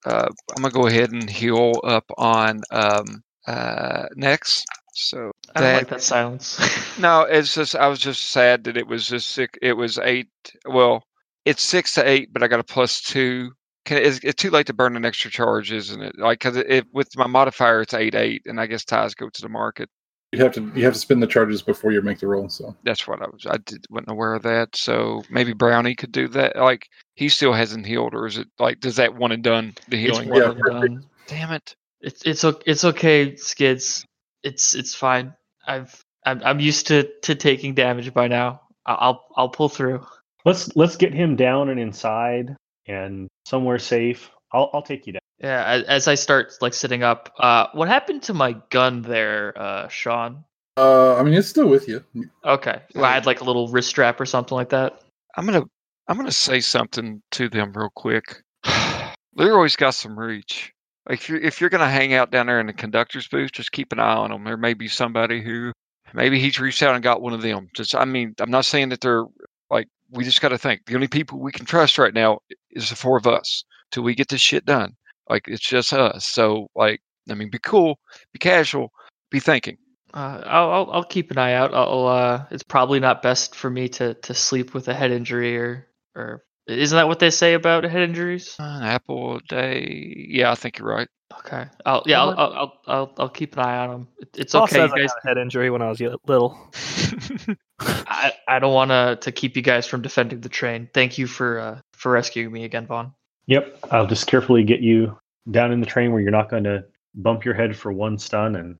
Uh, 0.05 0.27
I'm 0.55 0.61
gonna 0.61 0.71
go 0.71 0.87
ahead 0.87 1.11
and 1.11 1.29
heal 1.29 1.73
up 1.83 2.05
on 2.17 2.61
um 2.71 3.23
uh 3.47 4.05
Nex. 4.15 4.65
So 4.95 5.31
I 5.55 5.61
don't 5.61 5.69
that 5.69 5.77
like 5.77 5.87
that 5.89 6.01
silence. 6.01 6.59
no, 6.99 7.21
it's 7.21 7.53
just 7.53 7.75
I 7.75 7.87
was 7.87 7.99
just 7.99 8.31
sad 8.31 8.65
that 8.65 8.77
it 8.77 8.87
was 8.87 9.07
just 9.07 9.29
six. 9.29 9.57
It 9.61 9.73
was 9.73 9.97
eight. 9.97 10.29
Well, 10.65 11.03
it's 11.45 11.63
six 11.63 11.93
to 11.95 12.07
eight, 12.07 12.31
but 12.31 12.43
I 12.43 12.47
got 12.47 12.59
a 12.59 12.63
plus 12.63 13.01
two. 13.01 13.51
Can, 13.85 13.97
it's, 13.97 14.19
it's 14.23 14.41
too 14.41 14.49
late 14.49 14.67
to 14.67 14.73
burn 14.73 14.95
an 14.95 15.05
extra 15.05 15.29
charge, 15.29 15.71
isn't 15.71 16.01
it? 16.01 16.17
Like, 16.17 16.39
cause 16.39 16.55
it, 16.55 16.69
it 16.69 16.87
with 16.93 17.15
my 17.17 17.27
modifier, 17.27 17.81
it's 17.81 17.93
eight 17.93 18.15
eight, 18.15 18.43
and 18.45 18.59
I 18.59 18.65
guess 18.65 18.85
ties 18.85 19.13
go 19.13 19.29
to 19.29 19.41
the 19.41 19.49
market. 19.49 19.89
You 20.31 20.39
have 20.39 20.53
to 20.53 20.71
you 20.73 20.83
have 20.85 20.93
to 20.93 20.99
spend 20.99 21.21
the 21.21 21.27
charges 21.27 21.61
before 21.61 21.91
you 21.91 22.01
make 22.01 22.19
the 22.19 22.27
roll. 22.27 22.49
So 22.49 22.75
That's 22.83 23.07
what 23.07 23.21
I 23.21 23.25
was. 23.25 23.45
I 23.45 23.57
did, 23.57 23.85
wasn't 23.91 24.09
aware 24.09 24.33
of 24.33 24.41
that. 24.43 24.75
So 24.75 25.21
maybe 25.29 25.53
Brownie 25.53 25.93
could 25.93 26.11
do 26.11 26.27
that. 26.29 26.55
Like 26.55 26.87
he 27.13 27.29
still 27.29 27.53
hasn't 27.53 27.85
healed, 27.85 28.15
or 28.15 28.25
is 28.25 28.39
it 28.39 28.47
like 28.57 28.79
does 28.79 28.95
that 28.95 29.13
one 29.13 29.31
and 29.31 29.43
done 29.43 29.75
the 29.89 30.03
it's 30.03 30.17
healing? 30.17 30.29
one 30.29 30.41
Yeah, 30.41 30.49
and 30.49 30.61
done. 30.65 31.05
Damn 31.27 31.51
it! 31.51 31.75
It's 32.01 32.23
it's 32.25 32.43
it's 32.65 32.83
okay, 32.83 33.33
Skidz. 33.33 34.05
It's 34.41 34.73
it's 34.73 34.95
fine. 34.95 35.35
I've 35.67 36.03
I'm 36.25 36.41
I'm 36.43 36.59
used 36.59 36.87
to 36.87 37.07
to 37.21 37.35
taking 37.35 37.75
damage 37.75 38.11
by 38.11 38.27
now. 38.27 38.61
I'll 38.87 39.23
I'll 39.35 39.49
pull 39.49 39.69
through. 39.69 40.03
Let's 40.45 40.75
let's 40.75 40.95
get 40.95 41.13
him 41.13 41.35
down 41.35 41.69
and 41.69 41.79
inside 41.79 42.55
and 42.87 43.29
somewhere 43.45 43.79
safe. 43.79 44.31
I'll 44.51 44.69
I'll 44.73 44.81
take 44.81 45.07
you 45.07 45.13
down. 45.13 45.19
Yeah, 45.39 45.63
as, 45.65 45.83
as 45.83 46.07
I 46.07 46.15
start 46.15 46.53
like 46.61 46.73
sitting 46.73 47.03
up, 47.03 47.33
uh, 47.37 47.67
what 47.73 47.87
happened 47.87 48.23
to 48.23 48.33
my 48.33 48.55
gun 48.69 49.01
there, 49.01 49.57
uh, 49.57 49.87
Sean? 49.89 50.45
Uh, 50.77 51.15
I 51.15 51.23
mean, 51.23 51.33
it's 51.33 51.47
still 51.47 51.67
with 51.67 51.87
you. 51.87 52.03
Okay, 52.45 52.81
well, 52.95 53.05
I 53.05 53.13
had 53.13 53.25
like 53.25 53.41
a 53.41 53.43
little 53.43 53.67
wrist 53.67 53.89
strap 53.89 54.19
or 54.19 54.25
something 54.25 54.55
like 54.55 54.69
that. 54.69 55.01
I'm 55.35 55.45
gonna 55.45 55.63
I'm 56.07 56.17
gonna 56.17 56.31
say 56.31 56.59
something 56.59 57.21
to 57.31 57.49
them 57.49 57.73
real 57.73 57.91
quick. 57.95 58.41
Leroy's 59.35 59.75
got 59.75 59.95
some 59.95 60.17
reach. 60.17 60.71
Like 61.07 61.19
if 61.19 61.29
you're 61.29 61.41
if 61.41 61.61
you're 61.61 61.69
gonna 61.69 61.89
hang 61.89 62.13
out 62.13 62.31
down 62.31 62.47
there 62.47 62.59
in 62.59 62.67
the 62.67 62.73
conductor's 62.73 63.27
booth, 63.27 63.51
just 63.51 63.71
keep 63.71 63.91
an 63.91 63.99
eye 63.99 64.15
on 64.15 64.31
them. 64.31 64.43
There 64.43 64.57
may 64.57 64.73
be 64.73 64.87
somebody 64.87 65.41
who 65.41 65.71
maybe 66.13 66.39
he's 66.39 66.59
reached 66.59 66.81
out 66.83 66.95
and 66.95 67.03
got 67.03 67.21
one 67.21 67.33
of 67.33 67.41
them. 67.41 67.67
Just 67.75 67.95
I 67.95 68.05
mean, 68.05 68.35
I'm 68.39 68.51
not 68.51 68.65
saying 68.65 68.89
that 68.89 69.01
they're 69.01 69.25
like 69.69 69.87
we 70.09 70.23
just 70.23 70.41
got 70.41 70.49
to 70.49 70.57
think 70.57 70.85
the 70.85 70.95
only 70.95 71.07
people 71.07 71.39
we 71.39 71.51
can 71.51 71.65
trust 71.65 71.97
right 71.97 72.13
now 72.13 72.39
is 72.75 72.89
the 72.89 72.95
four 72.95 73.17
of 73.17 73.27
us 73.27 73.63
till 73.91 74.03
we 74.03 74.15
get 74.15 74.27
this 74.29 74.41
shit 74.41 74.65
done. 74.65 74.95
Like 75.29 75.47
it's 75.47 75.67
just 75.67 75.93
us. 75.93 76.25
So 76.25 76.67
like 76.75 77.01
I 77.29 77.33
mean, 77.35 77.49
be 77.49 77.59
cool, 77.59 77.99
be 78.33 78.39
casual, 78.39 78.91
be 79.31 79.39
thinking. 79.39 79.77
Uh, 80.13 80.43
I'll, 80.45 80.91
I'll 80.91 81.03
keep 81.03 81.31
an 81.31 81.39
eye 81.39 81.53
out. 81.53 81.73
I'll, 81.73 82.05
uh, 82.05 82.45
it's 82.51 82.61
probably 82.61 82.99
not 82.99 83.23
best 83.23 83.55
for 83.55 83.69
me 83.69 83.89
to, 83.89 84.13
to 84.13 84.33
sleep 84.35 84.75
with 84.75 84.87
a 84.87 84.93
head 84.93 85.11
injury 85.11 85.57
or 85.57 85.87
or 86.15 86.43
isn't 86.67 86.95
that 86.95 87.07
what 87.07 87.19
they 87.19 87.29
say 87.29 87.53
about 87.53 87.83
head 87.83 88.01
injuries? 88.03 88.55
An 88.59 88.83
apple 88.83 89.37
a 89.37 89.41
day. 89.41 90.27
Yeah, 90.29 90.51
I 90.51 90.55
think 90.55 90.79
you're 90.79 90.87
right. 90.87 91.07
Okay. 91.39 91.65
I'll 91.85 92.03
yeah. 92.05 92.21
I'll 92.21 92.29
I'll 92.29 92.53
I'll, 92.53 92.73
I'll, 92.87 93.13
I'll 93.19 93.29
keep 93.29 93.53
an 93.57 93.63
eye 93.63 93.77
on 93.77 93.89
them. 93.89 94.07
It, 94.19 94.29
it's 94.37 94.53
Paul 94.53 94.63
okay, 94.63 94.75
says 94.75 94.91
you 94.91 94.95
I 94.95 94.99
guys. 94.99 95.09
got 95.09 95.25
a 95.25 95.27
head 95.27 95.37
injury 95.37 95.69
when 95.69 95.81
I 95.81 95.89
was 95.89 95.99
little. 95.99 96.57
I, 97.79 98.33
I 98.47 98.59
don't 98.59 98.73
want 98.73 98.91
to 98.91 99.17
to 99.21 99.31
keep 99.31 99.55
you 99.55 99.61
guys 99.61 99.87
from 99.87 100.01
defending 100.01 100.41
the 100.41 100.49
train. 100.49 100.89
Thank 100.93 101.17
you 101.17 101.27
for 101.27 101.59
uh, 101.59 101.79
for 101.93 102.11
rescuing 102.11 102.51
me 102.51 102.63
again, 102.63 102.85
Von. 102.85 103.13
Yep, 103.47 103.79
I'll 103.91 104.07
just 104.07 104.27
carefully 104.27 104.63
get 104.63 104.81
you 104.81 105.17
down 105.51 105.71
in 105.71 105.81
the 105.81 105.85
train 105.85 106.11
where 106.11 106.21
you're 106.21 106.31
not 106.31 106.49
going 106.49 106.63
to 106.63 106.85
bump 107.15 107.43
your 107.43 107.53
head 107.53 107.75
for 107.75 107.91
one 107.91 108.17
stun 108.17 108.55
and 108.55 108.77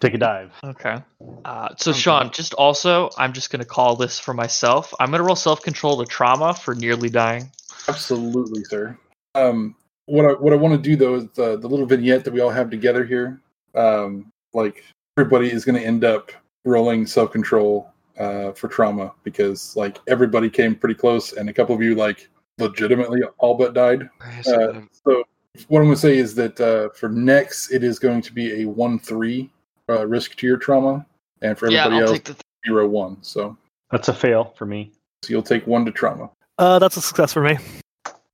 take 0.00 0.14
a 0.14 0.18
dive. 0.18 0.52
Okay. 0.64 0.98
Uh, 1.44 1.68
so 1.76 1.90
Okay. 1.90 2.00
Sean, 2.00 2.30
just 2.30 2.54
also, 2.54 3.10
I'm 3.18 3.32
just 3.32 3.50
gonna 3.50 3.64
call 3.64 3.96
this 3.96 4.18
for 4.18 4.34
myself. 4.34 4.92
I'm 5.00 5.10
gonna 5.10 5.22
roll 5.24 5.36
self 5.36 5.62
control 5.62 5.98
to 5.98 6.06
trauma 6.06 6.54
for 6.54 6.74
nearly 6.74 7.08
dying. 7.08 7.50
Absolutely, 7.88 8.64
sir. 8.64 8.96
Um, 9.34 9.74
what 10.06 10.24
I 10.24 10.32
what 10.32 10.52
I 10.52 10.56
want 10.56 10.74
to 10.74 10.90
do 10.90 10.96
though 10.96 11.14
is 11.16 11.28
the 11.34 11.56
the 11.56 11.68
little 11.68 11.86
vignette 11.86 12.24
that 12.24 12.32
we 12.32 12.40
all 12.40 12.50
have 12.50 12.70
together 12.70 13.04
here. 13.04 13.40
Um, 13.74 14.32
like 14.52 14.84
everybody 15.16 15.52
is 15.52 15.64
going 15.64 15.80
to 15.80 15.86
end 15.86 16.04
up 16.04 16.32
rolling 16.64 17.06
self 17.06 17.30
control 17.32 17.92
uh, 18.18 18.52
for 18.52 18.68
trauma 18.68 19.12
because 19.24 19.76
like 19.76 19.98
everybody 20.08 20.50
came 20.50 20.74
pretty 20.74 20.94
close, 20.94 21.32
and 21.32 21.48
a 21.48 21.52
couple 21.52 21.74
of 21.74 21.82
you 21.82 21.94
like 21.94 22.28
legitimately 22.58 23.22
all 23.38 23.54
but 23.54 23.74
died. 23.74 24.08
Uh, 24.46 24.80
so 25.04 25.24
what 25.68 25.80
I'm 25.80 25.86
going 25.86 25.94
to 25.96 26.00
say 26.00 26.16
is 26.18 26.34
that 26.36 26.60
uh, 26.60 26.90
for 26.90 27.08
Nex, 27.08 27.70
it 27.70 27.82
is 27.84 27.98
going 27.98 28.22
to 28.22 28.32
be 28.32 28.62
a 28.62 28.64
one 28.66 28.98
three 28.98 29.50
uh, 29.88 30.06
risk 30.06 30.36
to 30.36 30.46
your 30.46 30.56
trauma, 30.56 31.04
and 31.42 31.58
for 31.58 31.66
everybody 31.66 31.96
I'll 31.96 32.02
else, 32.02 32.12
take 32.12 32.24
the. 32.24 32.36
zero 32.66 32.86
one. 32.88 33.16
So, 33.22 33.56
That's 33.90 34.08
a 34.08 34.14
fail 34.14 34.54
for 34.56 34.66
me. 34.66 34.92
so 35.22 35.30
you'll 35.32 35.42
take 35.42 35.66
one 35.66 35.84
to 35.86 35.90
trauma. 35.92 36.30
Uh, 36.58 36.78
that's 36.78 36.96
a 36.96 37.00
success 37.00 37.32
for 37.32 37.42
me. 37.42 37.56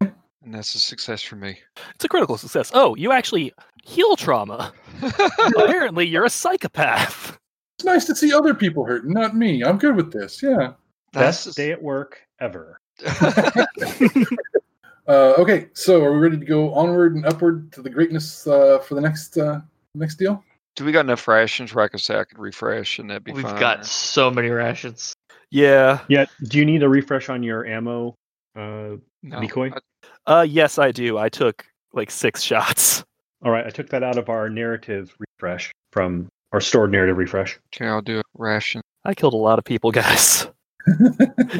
and 0.00 0.12
that's 0.54 0.74
a 0.74 0.80
success 0.80 1.22
for 1.22 1.36
me. 1.36 1.58
It's 1.94 2.04
a 2.04 2.08
critical 2.08 2.36
success. 2.36 2.70
Oh, 2.74 2.94
you 2.96 3.12
actually 3.12 3.52
heal 3.84 4.16
trauma. 4.16 4.72
Apparently, 5.56 6.06
you're 6.06 6.24
a 6.24 6.30
psychopath. 6.30 7.38
It's 7.78 7.84
nice 7.84 8.04
to 8.06 8.16
see 8.16 8.32
other 8.32 8.52
people 8.54 8.84
hurt, 8.84 9.06
not 9.06 9.36
me. 9.36 9.62
I'm 9.62 9.78
good 9.78 9.96
with 9.96 10.12
this. 10.12 10.42
Yeah. 10.42 10.72
That's 11.12 11.44
Best 11.46 11.56
day 11.56 11.70
at 11.72 11.80
work 11.82 12.20
ever. 12.40 12.80
Uh, 15.08 15.34
okay, 15.38 15.68
so 15.72 16.02
are 16.02 16.12
we 16.12 16.18
ready 16.18 16.38
to 16.38 16.44
go 16.44 16.72
onward 16.74 17.14
and 17.14 17.24
upward 17.26 17.70
to 17.72 17.82
the 17.82 17.90
greatness 17.90 18.46
uh, 18.46 18.78
for 18.80 18.94
the 18.94 19.00
next 19.00 19.36
uh, 19.38 19.60
next 19.94 20.16
deal? 20.16 20.42
Do 20.74 20.84
we 20.84 20.92
got 20.92 21.00
enough 21.06 21.26
rations 21.28 21.74
where 21.74 21.84
I 21.84 21.88
could 21.88 22.00
say 22.00 22.18
I 22.18 22.24
could 22.24 22.38
refresh 22.38 22.98
and 22.98 23.08
that'd 23.08 23.24
be 23.24 23.30
fine? 23.32 23.36
We've 23.42 23.50
fine? 23.52 23.60
got 23.60 23.86
so 23.86 24.30
many 24.30 24.50
rations. 24.50 25.14
Yeah. 25.50 26.00
Yeah, 26.08 26.26
do 26.48 26.58
you 26.58 26.64
need 26.64 26.82
a 26.82 26.88
refresh 26.88 27.28
on 27.28 27.42
your 27.42 27.64
ammo? 27.64 28.14
Uh, 28.56 28.96
no, 29.22 29.40
decoy? 29.40 29.70
I- 30.26 30.38
Uh, 30.40 30.42
yes, 30.42 30.78
I 30.78 30.90
do. 30.90 31.18
I 31.18 31.28
took 31.28 31.64
like 31.92 32.10
six 32.10 32.42
shots. 32.48 33.04
all 33.44 33.52
right, 33.52 33.64
I 33.66 33.70
took 33.70 33.88
that 33.90 34.02
out 34.02 34.18
of 34.18 34.28
our 34.28 34.50
narrative 34.50 35.14
refresh 35.38 35.70
from 35.92 36.28
our 36.52 36.60
stored 36.60 36.90
narrative 36.90 37.16
refresh. 37.16 37.58
okay, 37.74 37.86
I'll 37.86 38.02
do 38.02 38.18
a 38.18 38.22
ration. 38.36 38.80
I 39.04 39.14
killed 39.14 39.34
a 39.34 39.38
lot 39.38 39.58
of 39.60 39.64
people, 39.64 39.90
guys. 40.02 40.48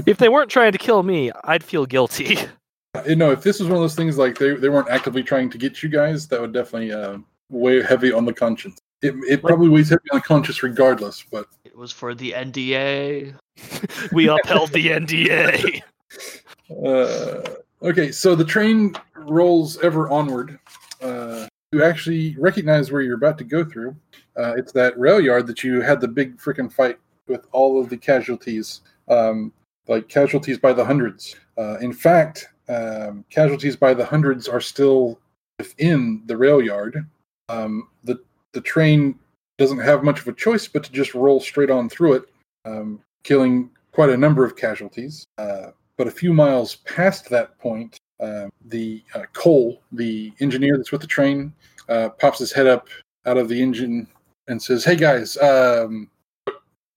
if 0.07 0.19
they 0.19 0.29
weren't 0.29 0.51
trying 0.51 0.73
to 0.73 0.79
kill 0.79 1.03
me, 1.05 1.31
I'd 1.45 1.63
feel 1.65 1.87
guilty. 1.87 2.39
You 3.07 3.17
know, 3.17 3.31
if 3.31 3.43
this 3.43 3.61
was 3.61 3.69
one 3.69 3.77
of 3.77 3.83
those 3.83 3.95
things 3.95 4.19
like 4.19 4.39
they, 4.39 4.55
they 4.55 4.69
weren't 4.69 4.89
actively 4.89 5.23
trying 5.23 5.51
to 5.51 5.59
get 5.59 5.83
you 5.83 5.89
guys, 5.89 6.29
that 6.29 6.41
would 6.41 6.53
definitely 6.53 6.93
uh, 6.93 7.19
weigh 7.51 7.83
heavy 7.83 8.13
on 8.13 8.25
the 8.25 8.33
conscience. 8.33 8.79
It, 9.03 9.15
it 9.29 9.43
probably 9.43 9.69
weighs 9.69 9.91
heavy 9.91 10.03
on 10.13 10.19
the 10.19 10.23
conscience 10.23 10.63
regardless, 10.63 11.25
but 11.31 11.47
It 11.65 11.77
was 11.77 11.93
for 11.93 12.15
the 12.15 12.33
NDA. 12.33 13.35
we 14.13 14.29
upheld 14.29 14.73
the 14.73 14.89
NDA. 14.89 15.83
Uh, 16.85 17.43
okay, 17.83 18.11
so 18.11 18.35
the 18.35 18.45
train 18.45 18.93
rolls 19.15 19.79
ever 19.83 20.09
onward. 20.09 20.59
Uh, 21.01 21.47
you 21.73 21.85
actually 21.85 22.35
recognize 22.39 22.91
where 22.91 23.03
you're 23.03 23.17
about 23.17 23.39
to 23.39 23.45
go 23.45 23.65
through. 23.65 23.95
Uh, 24.37 24.55
it's 24.57 24.73
that 24.73 24.99
rail 24.99 25.21
yard 25.21 25.47
that 25.47 25.63
you 25.63 25.81
had 25.81 26.01
the 26.01 26.09
big 26.09 26.39
freaking 26.39 26.73
fight 26.73 26.99
with 27.29 27.47
all 27.53 27.81
of 27.81 27.89
the 27.89 27.97
casualties, 27.97 28.81
um, 29.09 29.53
like 29.89 30.09
casualties 30.09 30.59
by 30.59 30.73
the 30.73 30.85
hundreds. 30.85 31.37
Uh, 31.59 31.79
in 31.79 31.93
fact, 31.93 32.49
um, 32.69 33.25
casualties 33.31 33.77
by 33.77 33.95
the 33.95 34.05
hundreds 34.05 34.49
are 34.49 34.61
still 34.61 35.19
within 35.59 36.23
the 36.27 36.37
rail 36.37 36.63
yard. 36.63 37.07
Um, 37.49 37.89
the 38.05 38.21
the 38.53 38.61
train 38.61 39.19
doesn't 39.59 39.79
have 39.79 40.05
much 40.05 40.21
of 40.21 40.29
a 40.29 40.33
choice 40.33 40.69
but 40.69 40.85
to 40.85 40.93
just 40.93 41.15
roll 41.15 41.41
straight 41.41 41.71
on 41.71 41.89
through 41.89 42.15
it, 42.15 42.25
um, 42.65 43.01
killing 43.23 43.71
quite 43.93 44.11
a 44.11 44.17
number 44.17 44.45
of 44.45 44.57
casualties. 44.57 45.27
Uh, 45.39 45.71
but 45.97 46.07
a 46.07 46.11
few 46.11 46.35
miles 46.35 46.77
past 46.77 47.31
that 47.31 47.59
point, 47.59 47.99
uh, 48.21 48.49
the 48.67 49.03
uh, 49.15 49.23
Cole, 49.33 49.81
the 49.93 50.33
engineer 50.41 50.77
that's 50.77 50.93
with 50.93 51.01
the 51.01 51.07
train, 51.07 51.53
uh, 51.89 52.11
pops 52.11 52.39
his 52.39 52.53
head 52.53 52.67
up 52.67 52.89
out 53.25 53.39
of 53.39 53.49
the 53.49 53.61
engine 53.61 54.07
and 54.49 54.61
says, 54.61 54.85
"Hey 54.85 54.97
guys, 54.97 55.37
um, 55.39 56.11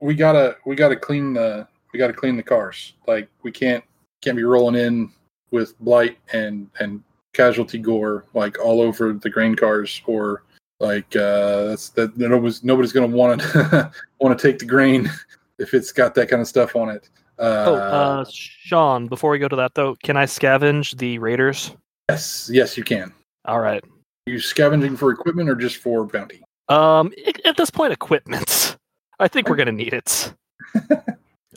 we 0.02 0.16
gotta 0.16 0.58
we 0.66 0.76
gotta 0.76 0.96
clean 0.96 1.34
the 1.34 1.68
we 1.94 2.00
gotta 2.00 2.14
clean 2.14 2.38
the 2.38 2.44
cars. 2.44 2.94
Like 3.08 3.30
we 3.44 3.52
can't 3.52 3.84
can't 4.22 4.38
be 4.38 4.44
rolling 4.44 4.76
in 4.76 5.12
with 5.52 5.78
blight 5.80 6.18
and 6.34 6.70
and 6.80 7.04
casualty 7.34 7.78
gore 7.78 8.26
like 8.34 8.60
all 8.60 8.82
over 8.82 9.14
the 9.14 9.30
grain 9.30 9.56
cars 9.56 10.02
or." 10.06 10.44
Like 10.82 11.14
uh, 11.14 11.66
that's 11.66 11.90
that 11.90 12.18
nobody's 12.18 12.64
nobody's 12.64 12.94
gonna 12.94 13.08
want 13.08 13.42
to 13.42 13.92
want 14.22 14.40
to 14.40 14.48
take 14.48 14.60
the 14.60 14.66
grain 14.66 15.12
if 15.60 15.74
it's 15.74 15.92
got 15.92 16.16
that 16.16 16.30
kind 16.30 16.42
of 16.42 16.48
stuff 16.48 16.74
on 16.74 16.88
it. 16.88 17.10
Uh, 17.38 17.66
oh, 17.68 17.76
uh, 17.76 18.26
Sean, 18.30 19.08
before 19.08 19.32
we 19.32 19.40
go 19.40 19.48
to 19.48 19.56
that 19.56 19.74
though, 19.76 19.96
can 20.04 20.18
I 20.18 20.26
scavenge 20.26 20.98
the 20.98 21.20
raiders? 21.20 21.72
Yes, 22.10 22.50
yes, 22.52 22.78
you 22.78 22.84
can. 22.84 23.14
All 23.46 23.60
right. 23.60 23.84
Are 23.84 24.32
you 24.32 24.40
scavenging 24.40 24.98
for 24.98 25.12
equipment 25.12 25.50
or 25.50 25.56
just 25.56 25.78
for 25.78 26.06
bounty? 26.06 26.44
Um, 26.68 27.14
at 27.46 27.56
this 27.56 27.70
point, 27.70 27.94
equipment. 27.94 28.78
I 29.20 29.28
think 29.28 29.50
we're 29.50 29.56
gonna 29.56 29.72
need 29.72 29.94
it. 29.94 30.34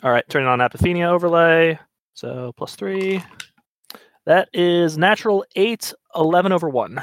All 0.03 0.11
right, 0.11 0.23
turning 0.29 0.47
on 0.47 0.59
Apophenia 0.59 1.07
overlay. 1.07 1.79
So 2.13 2.53
plus 2.57 2.75
three. 2.75 3.23
That 4.25 4.49
is 4.53 4.97
natural 4.97 5.45
eight, 5.55 5.93
11 6.15 6.51
over 6.51 6.69
one. 6.69 7.01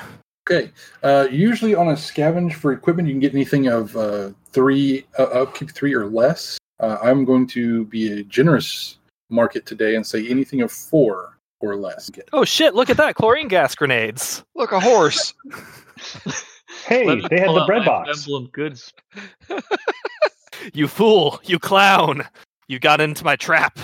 Okay. 0.49 0.71
Uh, 1.03 1.29
usually 1.31 1.75
on 1.75 1.89
a 1.89 1.93
scavenge 1.93 2.55
for 2.55 2.73
equipment, 2.73 3.09
you 3.09 3.15
can 3.15 3.21
get 3.21 3.35
anything 3.35 3.69
of 3.69 3.97
uh, 3.97 4.31
three, 4.53 5.07
uh, 5.19 5.25
upkeep 5.25 5.71
three 5.71 5.95
or 5.95 6.07
less. 6.07 6.59
Uh, 6.81 6.97
I'm 7.03 7.25
going 7.25 7.47
to 7.49 7.85
be 7.87 8.21
a 8.21 8.23
generous 8.25 8.99
market 9.29 9.67
today 9.67 9.97
and 9.97 10.07
say 10.07 10.27
anything 10.29 10.63
of 10.63 10.73
four 10.73 11.39
or 11.61 11.77
less. 11.77 12.11
Oh 12.33 12.45
shit! 12.45 12.75
Look 12.75 12.89
at 12.89 12.97
that 12.97 13.15
chlorine 13.17 13.49
gas 13.49 13.75
grenades. 13.75 14.43
Look, 14.55 14.73
a 14.73 14.81
horse. 14.81 15.35
Hey, 16.87 17.05
me 17.05 17.27
they 17.29 17.41
had 17.41 17.51
the 17.51 17.65
bread 17.67 17.85
box. 17.85 18.27
Emblem 18.27 18.49
goods. 18.53 18.93
You 20.75 20.89
fool! 20.89 21.41
You 21.45 21.59
clown! 21.59 22.27
You 22.69 22.79
got 22.79 23.01
into 23.01 23.25
my 23.25 23.37
trap. 23.37 23.79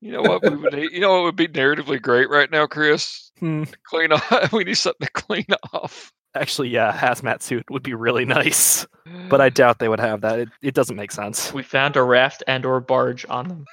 You 0.00 0.12
know 0.12 0.22
what 0.22 0.42
we 0.42 0.50
would 0.50 0.72
need? 0.74 0.92
You 0.92 1.00
know 1.00 1.12
what 1.12 1.24
would 1.24 1.36
be 1.36 1.48
narratively 1.48 2.00
great 2.00 2.30
right 2.30 2.50
now, 2.50 2.66
Chris? 2.66 3.32
Hmm. 3.40 3.64
Clean 3.84 4.12
off. 4.12 4.52
We 4.52 4.64
need 4.64 4.74
something 4.74 5.06
to 5.06 5.12
clean 5.12 5.46
off. 5.72 6.12
Actually, 6.34 6.68
yeah, 6.68 6.92
hazmat 6.96 7.42
suit 7.42 7.64
would 7.70 7.82
be 7.82 7.94
really 7.94 8.24
nice, 8.24 8.86
but 9.28 9.40
I 9.40 9.48
doubt 9.60 9.78
they 9.78 9.88
would 9.88 9.98
have 9.98 10.20
that. 10.20 10.38
It, 10.38 10.48
it 10.62 10.74
doesn't 10.74 10.94
make 10.94 11.10
sense. 11.10 11.52
We 11.52 11.62
found 11.62 11.96
a 11.96 12.02
raft 12.02 12.44
and 12.46 12.64
or 12.64 12.80
barge 12.80 13.26
on 13.28 13.48
them. 13.48 13.64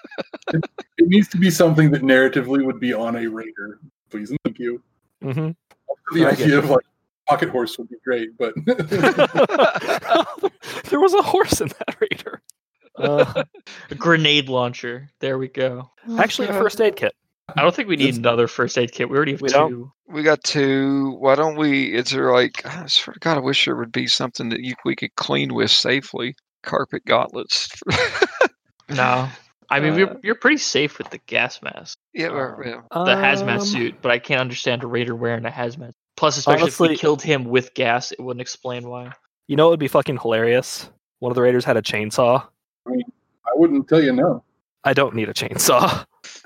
It 0.98 1.10
needs 1.10 1.28
to 1.28 1.38
be 1.38 1.52
something 1.52 1.92
that 1.92 2.04
narratively 2.04 2.66
would 2.66 2.80
be 2.80 2.94
on 2.94 3.18
a 3.18 3.28
raider. 3.28 3.80
Please 4.10 4.30
and 4.30 4.40
thank 4.46 4.58
you. 4.60 4.82
hmm 5.22 5.50
The 6.14 6.26
I 6.26 6.30
idea 6.30 6.58
of 6.58 6.70
like 6.70 6.86
pocket 7.28 7.50
horse 7.50 7.78
would 7.78 7.90
be 7.90 7.98
great, 8.04 8.30
but 8.38 8.54
there 10.90 11.02
was 11.02 11.14
a 11.14 11.22
horse 11.22 11.60
in 11.60 11.68
that 11.68 11.98
raider. 12.00 12.42
Uh, 12.98 13.44
A 13.92 13.96
grenade 13.96 14.50
launcher. 14.50 15.10
There 15.20 15.38
we 15.38 15.48
go. 15.48 15.90
actually, 16.18 16.48
a 16.48 16.54
first 16.54 16.80
aid 16.82 16.96
kit. 16.96 17.14
I 17.56 17.62
don't 17.62 17.76
think 17.76 17.88
we 17.88 17.96
need 17.96 18.10
This- 18.10 18.18
another 18.18 18.48
first 18.48 18.78
aid 18.78 18.92
kit. 18.92 19.10
We 19.10 19.16
already 19.18 19.34
have 19.34 19.42
We 19.42 19.50
2 19.50 19.54
don't? 19.54 19.92
We 20.08 20.24
got 20.24 20.44
two. 20.44 21.16
Why 21.20 21.36
don't 21.36 21.56
we? 21.56 21.94
Is 21.94 22.10
there 22.12 22.32
like? 22.32 22.66
I 22.66 22.86
swear 22.88 23.14
to 23.16 23.20
God, 23.20 23.38
I 23.38 23.40
wish 23.42 23.66
there 23.66 23.76
would 23.76 23.92
be 23.92 24.08
something 24.08 24.50
that 24.50 24.62
you 24.62 24.74
we 24.86 24.96
could 24.96 25.14
clean 25.16 25.54
with 25.54 25.72
safely. 25.72 26.36
Carpet 26.64 27.04
gauntlets. 27.06 27.70
No, 28.90 29.28
I 29.70 29.80
mean 29.80 29.94
Uh, 29.94 29.98
you're 29.98 30.20
you're 30.22 30.36
pretty 30.36 30.58
safe 30.58 31.00
with 31.00 31.10
the 31.10 31.18
gas 31.26 31.60
mask, 31.64 31.98
yeah, 32.14 32.30
well, 32.30 32.56
Um, 32.56 32.64
yeah. 32.64 32.82
the 32.92 33.16
hazmat 33.16 33.60
Um, 33.62 33.66
suit, 33.66 33.96
but 34.02 34.12
I 34.12 34.20
can't 34.20 34.40
understand 34.40 34.84
a 34.84 34.88
raider 34.88 35.16
wearing 35.16 35.44
a 35.46 35.50
hazmat. 35.50 35.92
Plus, 36.18 36.38
especially 36.38 36.58
if 36.58 36.62
Honestly- 36.64 36.90
we 36.90 36.98
killed 36.98 37.22
him 37.24 37.46
with 37.46 37.74
gas, 37.74 38.12
it 38.12 38.20
wouldn't 38.22 38.42
explain 38.42 38.88
why. 38.88 39.12
You 39.48 39.56
know 39.56 39.66
what 39.66 39.72
would 39.72 39.80
be 39.80 39.88
fucking 39.88 40.18
hilarious? 40.20 40.88
One 41.20 41.32
of 41.32 41.36
the 41.36 41.42
raiders 41.42 41.66
had 41.66 41.78
a 41.78 41.82
chainsaw. 41.82 42.46
I 42.88 43.52
wouldn't 43.56 43.88
tell 43.88 44.02
you 44.02 44.14
no. 44.14 44.44
I 44.84 44.94
don't 44.94 45.16
need 45.16 45.30
a 45.30 45.34
chainsaw. 45.34 46.06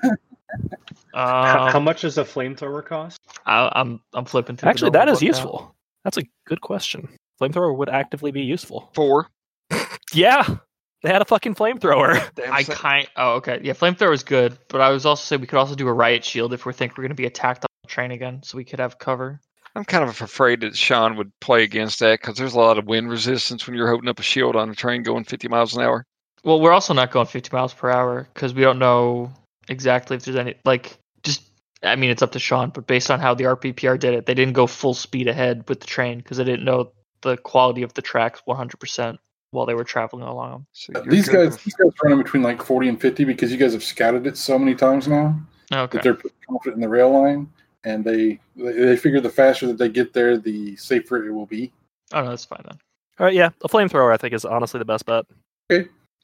how, 1.14 1.66
Um, 1.66 1.72
how 1.72 1.80
much 1.80 2.02
does 2.02 2.18
a 2.18 2.24
flamethrower 2.24 2.84
cost? 2.84 3.18
I, 3.46 3.70
I'm 3.74 4.00
I'm 4.14 4.24
flipping 4.24 4.56
through. 4.56 4.70
Actually, 4.70 4.90
that 4.90 5.06
normal 5.06 5.14
is 5.14 5.22
now. 5.22 5.26
useful. 5.26 5.74
That's 6.04 6.16
a 6.16 6.22
good 6.46 6.60
question. 6.60 7.08
Flamethrower 7.40 7.76
would 7.76 7.88
actively 7.88 8.30
be 8.32 8.42
useful. 8.42 8.90
Four. 8.94 9.28
Yeah, 10.12 10.56
they 11.04 11.08
had 11.08 11.22
a 11.22 11.24
fucking 11.24 11.54
flamethrower. 11.54 12.20
I 12.50 12.64
kind. 12.64 13.06
Oh, 13.14 13.34
okay. 13.34 13.60
Yeah, 13.62 13.74
flamethrower 13.74 14.12
is 14.12 14.24
good, 14.24 14.58
but 14.68 14.80
I 14.80 14.90
was 14.90 15.06
also 15.06 15.22
saying 15.22 15.40
we 15.40 15.46
could 15.46 15.58
also 15.60 15.76
do 15.76 15.86
a 15.86 15.92
riot 15.92 16.24
shield 16.24 16.52
if 16.52 16.66
we 16.66 16.72
think 16.72 16.98
we're 16.98 17.02
going 17.02 17.10
to 17.10 17.14
be 17.14 17.26
attacked 17.26 17.64
on 17.64 17.68
the 17.84 17.88
train 17.88 18.10
again, 18.10 18.42
so 18.42 18.56
we 18.58 18.64
could 18.64 18.80
have 18.80 18.98
cover. 18.98 19.40
I'm 19.76 19.84
kind 19.84 20.02
of 20.02 20.20
afraid 20.20 20.62
that 20.62 20.76
Sean 20.76 21.16
would 21.16 21.30
play 21.38 21.62
against 21.62 22.00
that 22.00 22.20
because 22.20 22.36
there's 22.36 22.54
a 22.54 22.58
lot 22.58 22.76
of 22.76 22.86
wind 22.86 23.08
resistance 23.08 23.68
when 23.68 23.76
you're 23.76 23.86
holding 23.88 24.08
up 24.08 24.18
a 24.18 24.22
shield 24.22 24.56
on 24.56 24.68
a 24.68 24.74
train 24.74 25.04
going 25.04 25.22
50 25.22 25.46
miles 25.46 25.76
an 25.76 25.82
hour. 25.84 26.04
Well, 26.44 26.60
we're 26.60 26.72
also 26.72 26.94
not 26.94 27.10
going 27.10 27.26
50 27.26 27.50
miles 27.54 27.74
per 27.74 27.90
hour 27.90 28.28
because 28.32 28.54
we 28.54 28.62
don't 28.62 28.78
know 28.78 29.30
exactly 29.68 30.16
if 30.16 30.24
there's 30.24 30.36
any 30.36 30.54
like 30.64 30.96
just. 31.22 31.42
I 31.82 31.96
mean, 31.96 32.10
it's 32.10 32.22
up 32.22 32.32
to 32.32 32.38
Sean, 32.38 32.70
but 32.70 32.86
based 32.86 33.10
on 33.10 33.20
how 33.20 33.34
the 33.34 33.44
RPPR 33.44 33.98
did 33.98 34.14
it, 34.14 34.26
they 34.26 34.34
didn't 34.34 34.52
go 34.54 34.66
full 34.66 34.94
speed 34.94 35.28
ahead 35.28 35.64
with 35.68 35.80
the 35.80 35.86
train 35.86 36.18
because 36.18 36.36
they 36.36 36.44
didn't 36.44 36.64
know 36.64 36.92
the 37.22 37.36
quality 37.38 37.82
of 37.82 37.92
the 37.94 38.02
tracks 38.02 38.42
100% 38.46 39.18
while 39.50 39.66
they 39.66 39.74
were 39.74 39.84
traveling 39.84 40.22
along 40.22 40.50
them. 40.52 40.66
So 40.72 40.92
Uh, 40.94 41.02
these 41.06 41.28
guys, 41.28 41.50
with- 41.50 41.64
these 41.64 41.74
guys 41.74 41.92
running 42.02 42.22
between 42.22 42.42
like 42.42 42.62
40 42.62 42.88
and 42.88 43.00
50 43.00 43.24
because 43.24 43.50
you 43.50 43.58
guys 43.58 43.72
have 43.72 43.82
scouted 43.82 44.26
it 44.26 44.36
so 44.36 44.58
many 44.58 44.74
times 44.74 45.08
now 45.08 45.38
Okay. 45.72 45.98
that 45.98 46.02
they're 46.02 46.18
confident 46.48 46.74
in 46.76 46.80
the 46.80 46.88
rail 46.88 47.10
line, 47.10 47.48
and 47.84 48.04
they 48.04 48.38
they, 48.56 48.72
they 48.72 48.96
figure 48.96 49.20
the 49.20 49.30
faster 49.30 49.66
that 49.66 49.78
they 49.78 49.88
get 49.88 50.12
there, 50.12 50.36
the 50.38 50.76
safer 50.76 51.26
it 51.26 51.30
will 51.32 51.46
be. 51.46 51.72
Oh 52.12 52.22
no, 52.22 52.28
that's 52.30 52.44
fine 52.44 52.62
then. 52.64 52.78
All 53.18 53.26
right, 53.26 53.34
yeah, 53.34 53.50
a 53.62 53.68
flamethrower 53.68 54.12
I 54.12 54.16
think 54.18 54.34
is 54.34 54.44
honestly 54.44 54.78
the 54.78 54.84
best 54.84 55.06
bet. 55.06 55.24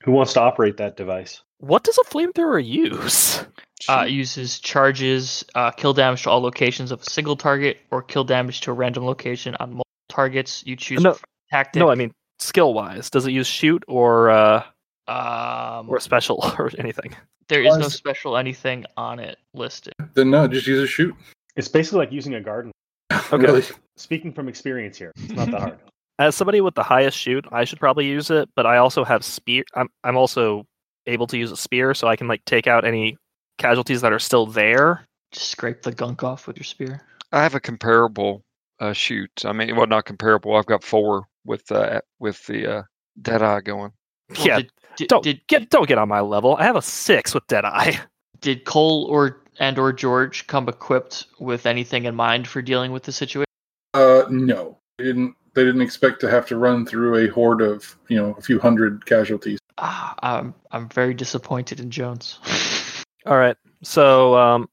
Who 0.05 0.13
wants 0.13 0.35
to 0.35 0.41
operate 0.41 0.77
that 0.77 0.97
device? 0.97 1.43
What 1.59 1.85
does 1.85 1.99
a 1.99 2.05
flamethrower 2.05 2.65
use? 2.65 3.45
Uh, 3.89 4.05
it 4.07 4.11
uses 4.11 4.59
charges, 4.59 5.45
uh, 5.55 5.71
kill 5.71 5.93
damage 5.93 6.23
to 6.25 6.31
all 6.31 6.41
locations 6.41 6.93
of 6.93 7.01
a 7.01 7.05
single 7.05 7.37
target, 7.37 7.79
or 7.91 8.03
kill 8.03 8.25
damage 8.25 8.61
to 8.63 8.71
a 8.71 8.75
random 8.75 9.05
location 9.05 9.55
on 9.61 9.71
multiple 9.71 9.85
targets. 10.09 10.65
You 10.67 10.77
choose 10.77 11.01
No, 11.03 11.17
tactic. 11.51 11.81
No, 11.81 11.91
I 11.91 11.95
mean 11.95 12.13
skill 12.39 12.75
wise. 12.75 13.11
Does 13.11 13.27
it 13.27 13.33
use 13.33 13.47
shoot 13.47 13.85
or 13.89 14.31
uh, 14.31 14.65
um, 15.09 15.89
or 15.89 16.01
special 16.01 16.39
or 16.59 16.71
anything? 16.79 17.15
there 17.49 17.63
is 17.63 17.77
no 17.77 17.89
special 17.89 18.37
anything 18.37 18.85
on 18.97 19.19
it 19.19 19.39
listed. 19.55 19.95
Then 20.15 20.31
no, 20.31 20.49
just 20.49 20.67
use 20.67 20.83
a 20.83 20.87
shoot. 20.87 21.15
It's 21.55 21.69
basically 21.69 22.01
like 22.01 22.13
using 22.13 22.35
a 22.35 22.41
garden. 22.41 22.73
Okay. 23.13 23.37
Really? 23.47 23.63
Speaking 23.97 24.33
from 24.33 24.49
experience 24.49 24.99
here, 24.99 25.13
it's 25.17 25.33
not 25.33 25.51
that 25.51 25.61
hard. 25.61 25.79
As 26.19 26.35
somebody 26.35 26.61
with 26.61 26.75
the 26.75 26.83
highest 26.83 27.19
shoot, 27.19 27.47
I 27.53 27.65
should 27.65 27.79
probably 27.79 28.07
use 28.07 28.31
it, 28.31 28.49
but 28.57 28.67
I 28.67 28.79
also 28.79 29.05
have 29.05 29.25
spear. 29.25 29.65
I'm 29.75 29.89
I'm 30.03 30.17
also 30.17 30.65
able 31.07 31.27
to 31.29 31.39
use 31.39 31.53
a 31.53 31.57
spear, 31.57 31.95
so 31.95 32.09
I 32.09 32.17
can 32.17 32.29
like 32.29 32.45
take 32.47 32.67
out 32.67 32.85
any 32.85 33.17
casualties 33.59 34.01
that 34.01 34.13
are 34.13 34.19
still 34.19 34.47
there. 34.47 35.07
Just 35.33 35.51
scrape 35.51 35.83
the 35.83 35.93
gunk 35.93 36.23
off 36.23 36.47
with 36.47 36.57
your 36.57 36.65
spear. 36.65 37.03
I 37.33 37.43
have 37.43 37.55
a 37.55 37.61
comparable 37.61 38.45
uh, 38.81 38.93
shoot. 38.93 39.31
I 39.45 39.53
mean, 39.53 39.77
well, 39.77 39.87
not 39.87 40.05
comparable. 40.05 40.57
I've 40.57 40.67
got 40.67 40.83
four 40.83 41.27
with 41.45 41.71
uh, 41.71 42.01
with 42.19 42.45
the 42.47 42.79
uh, 42.79 42.83
Deadeye 43.21 43.61
going. 43.61 43.93
Well, 44.31 44.47
yeah, 44.47 44.57
Did, 44.57 44.73
did, 44.97 45.09
don't 45.09 45.23
did, 45.23 45.47
get 45.47 45.71
don't 45.71 45.89
get 45.89 45.99
on 45.99 46.09
my 46.09 46.21
level. 46.21 46.57
I 46.57 46.65
have 46.65 46.77
a 46.77 46.83
six 46.83 47.35
with 47.35 47.47
dead 47.47 47.65
eye. 47.65 48.01
did 48.41 48.65
Cole 48.65 49.07
or 49.11 49.43
and 49.59 49.79
or 49.79 49.93
George 49.93 50.47
come 50.47 50.69
equipped 50.69 51.27
with 51.39 51.67
anything 51.67 52.05
in 52.05 52.15
mind 52.15 52.47
for 52.47 52.63
dealing 52.63 52.93
with 52.93 53.05
the 53.05 53.13
situation? 53.13 53.47
Uh, 53.95 54.25
no, 54.29 54.79
they 54.99 55.05
didn't. 55.05 55.35
They 55.57 55.65
didn't 55.65 55.81
expect 55.81 56.21
to 56.21 56.31
have 56.31 56.45
to 56.49 56.59
run 56.59 56.85
through 56.85 57.17
a 57.17 57.29
horde 57.29 57.63
of 57.63 57.97
you 58.09 58.17
know 58.19 58.35
a 58.39 58.43
few 58.43 58.61
hundred 58.61 59.07
casualties. 59.07 59.59
Ah, 59.79 60.15
I'm 60.23 60.55
I'm 60.71 60.87
very 60.91 61.15
disappointed 61.15 61.81
in 61.81 61.91
Jones. 61.91 62.39
All 63.27 63.39
right, 63.39 63.57
so 63.83 64.37
um, 64.37 64.69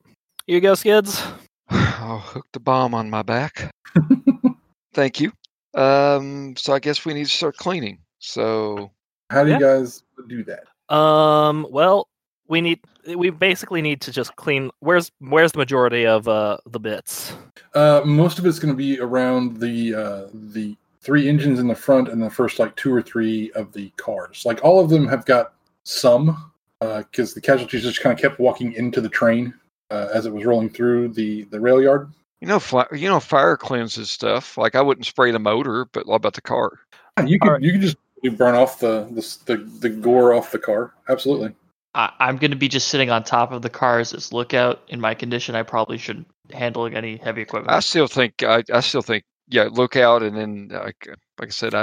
you 0.45 0.59
go, 0.59 0.73
Skidz. 0.73 1.25
I'll 1.69 2.19
hook 2.19 2.45
the 2.51 2.59
bomb 2.59 2.93
on 2.93 3.09
my 3.09 3.21
back. 3.23 3.73
Thank 4.93 5.21
you. 5.21 5.31
Um, 5.73 6.53
so 6.57 6.73
I 6.73 6.79
guess 6.79 7.05
we 7.05 7.13
need 7.13 7.27
to 7.27 7.31
start 7.31 7.55
cleaning. 7.55 7.99
So 8.19 8.91
How 9.31 9.43
do 9.45 9.49
Yeah. 9.51 9.59
you 9.59 9.63
guys 9.63 10.03
do 10.27 10.43
that? 10.43 10.93
Um, 10.93 11.65
well, 11.71 12.09
we 12.47 12.61
need 12.61 12.79
we 13.15 13.29
basically 13.29 13.81
need 13.81 14.01
to 14.01 14.11
just 14.11 14.35
clean. 14.35 14.69
Where's 14.79 15.11
where's 15.19 15.51
the 15.53 15.57
majority 15.59 16.05
of 16.05 16.27
uh 16.27 16.57
the 16.65 16.79
bits? 16.79 17.33
Uh, 17.73 18.01
most 18.05 18.37
of 18.39 18.45
it's 18.45 18.59
going 18.59 18.73
to 18.73 18.77
be 18.77 18.99
around 18.99 19.59
the 19.59 19.95
uh, 19.95 20.27
the 20.33 20.75
three 21.01 21.27
engines 21.27 21.59
in 21.59 21.67
the 21.67 21.75
front 21.75 22.07
and 22.09 22.21
the 22.21 22.29
first 22.29 22.59
like 22.59 22.75
two 22.75 22.93
or 22.93 23.01
three 23.01 23.51
of 23.53 23.73
the 23.73 23.89
cars. 23.97 24.43
Like 24.45 24.63
all 24.63 24.79
of 24.79 24.89
them 24.89 25.07
have 25.07 25.25
got 25.25 25.53
some 25.83 26.51
because 26.79 27.33
the 27.33 27.41
casualties 27.41 27.83
just 27.83 28.01
kind 28.01 28.13
of 28.13 28.21
kept 28.21 28.39
walking 28.39 28.73
into 28.73 28.99
the 29.01 29.09
train 29.09 29.53
uh, 29.89 30.09
as 30.13 30.25
it 30.25 30.33
was 30.33 30.45
rolling 30.45 30.69
through 30.69 31.09
the 31.09 31.43
the 31.45 31.59
rail 31.59 31.81
yard. 31.81 32.11
you 32.41 32.47
know, 32.47 32.59
fi- 32.59 32.87
you 32.91 33.07
know, 33.07 33.19
fire 33.19 33.55
cleanses 33.57 34.11
stuff. 34.11 34.57
Like 34.57 34.75
I 34.75 34.81
wouldn't 34.81 35.05
spray 35.05 35.31
the 35.31 35.39
motor, 35.39 35.85
but 35.93 36.05
what 36.07 36.15
about 36.15 36.33
the 36.33 36.41
car? 36.41 36.79
You 37.25 37.39
can 37.39 37.47
Alright. 37.49 37.63
you 37.63 37.71
can 37.71 37.81
just 37.81 37.97
burn 38.37 38.55
off 38.55 38.79
the, 38.79 39.07
the 39.11 39.55
the 39.55 39.63
the 39.79 39.89
gore 39.89 40.33
off 40.33 40.51
the 40.51 40.59
car. 40.59 40.93
Absolutely. 41.09 41.53
I, 41.95 42.11
I'm 42.19 42.37
going 42.37 42.51
to 42.51 42.57
be 42.57 42.67
just 42.67 42.87
sitting 42.87 43.09
on 43.09 43.23
top 43.23 43.51
of 43.51 43.61
the 43.61 43.69
cars 43.69 44.13
as 44.13 44.33
lookout. 44.33 44.81
In 44.87 44.99
my 44.99 45.13
condition, 45.13 45.55
I 45.55 45.63
probably 45.63 45.97
shouldn't 45.97 46.27
handle 46.51 46.85
any 46.85 47.17
heavy 47.17 47.41
equipment. 47.41 47.71
I 47.71 47.79
still 47.79 48.07
think 48.07 48.43
I, 48.43 48.63
I 48.71 48.79
still 48.79 49.01
think 49.01 49.23
yeah. 49.47 49.69
lookout, 49.71 50.23
and 50.23 50.35
then 50.35 50.69
like 50.71 51.07
like 51.39 51.49
I 51.49 51.51
said, 51.51 51.75
I 51.75 51.81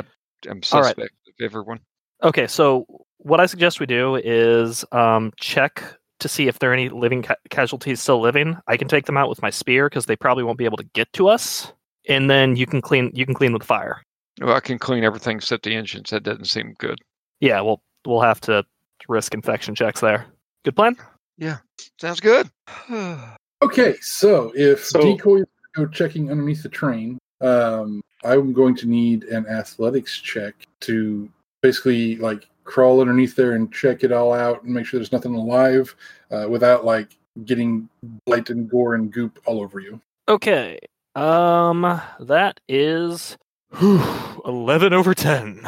am 0.49 0.61
All 0.73 0.81
right. 0.81 0.89
suspect 0.89 1.15
of 1.29 1.45
everyone. 1.45 1.81
Okay, 2.23 2.47
so 2.47 2.87
what 3.19 3.41
I 3.41 3.47
suggest 3.47 3.81
we 3.81 3.87
do 3.87 4.17
is 4.17 4.85
um 4.93 5.33
check 5.39 5.83
to 6.19 6.29
see 6.29 6.49
if 6.49 6.59
there 6.59 6.71
are 6.71 6.75
any 6.75 6.89
living 6.89 7.23
ca- 7.23 7.37
casualties 7.49 8.01
still 8.01 8.21
living. 8.21 8.57
I 8.67 8.77
can 8.77 8.89
take 8.89 9.07
them 9.07 9.17
out 9.17 9.29
with 9.29 9.43
my 9.43 9.51
spear 9.51 9.89
because 9.89 10.07
they 10.07 10.17
probably 10.17 10.45
won't 10.45 10.59
be 10.59 10.67
able 10.67 10.77
to 10.77 10.89
get 10.93 11.13
to 11.15 11.29
us. 11.29 11.73
And 12.09 12.31
then 12.31 12.57
you 12.57 12.67
can 12.67 12.81
clean 12.81 13.11
you 13.15 13.25
can 13.25 13.35
clean 13.35 13.53
with 13.53 13.63
fire. 13.63 14.03
Well, 14.41 14.55
I 14.55 14.61
can 14.61 14.79
clean 14.79 15.05
everything 15.05 15.37
except 15.37 15.65
the 15.65 15.75
engines. 15.75 16.11
That 16.11 16.23
doesn't 16.23 16.47
seem 16.47 16.75
good. 16.79 16.99
Yeah, 17.41 17.61
well 17.61 17.83
we'll 18.07 18.21
have 18.21 18.41
to 18.43 18.65
risk 19.09 19.35
infection 19.35 19.75
checks 19.75 20.01
there. 20.01 20.27
Good 20.65 20.77
plan. 20.77 20.97
Yeah. 21.39 21.59
Sounds 22.01 22.21
good. 22.21 22.49
Okay, 23.63 23.97
so 24.01 24.53
if 24.57 24.87
So- 24.87 25.03
decoys 25.03 25.45
go 25.75 25.87
checking 25.87 26.31
underneath 26.31 26.63
the 26.63 26.71
train, 26.71 27.19
um, 27.43 28.01
I'm 28.25 28.55
going 28.55 28.75
to 28.77 28.87
need 28.87 29.25
an 29.25 29.47
athletics 29.47 30.17
check 30.19 30.55
to 30.81 31.29
basically 31.61 32.17
like 32.17 32.49
crawl 32.65 33.03
underneath 33.03 33.37
there 33.37 33.53
and 33.53 33.71
check 33.71 34.03
it 34.03 34.13
all 34.13 34.33
out 34.33 34.63
and 34.63 34.73
make 34.73 34.87
sure 34.87 34.99
there's 34.99 35.13
nothing 35.13 35.35
alive 35.35 35.95
uh, 36.31 36.47
without 36.49 36.87
like 36.87 37.19
getting 37.45 37.87
blight 38.25 38.49
and 38.49 38.67
gore 38.71 38.95
and 38.95 39.13
goop 39.13 39.39
all 39.45 39.61
over 39.61 39.79
you. 39.79 40.01
Okay. 40.27 40.79
Um 41.15 42.01
that 42.19 42.61
is 42.67 43.37
whew, 43.79 44.01
11 44.47 44.95
over 44.95 45.13
10. 45.13 45.61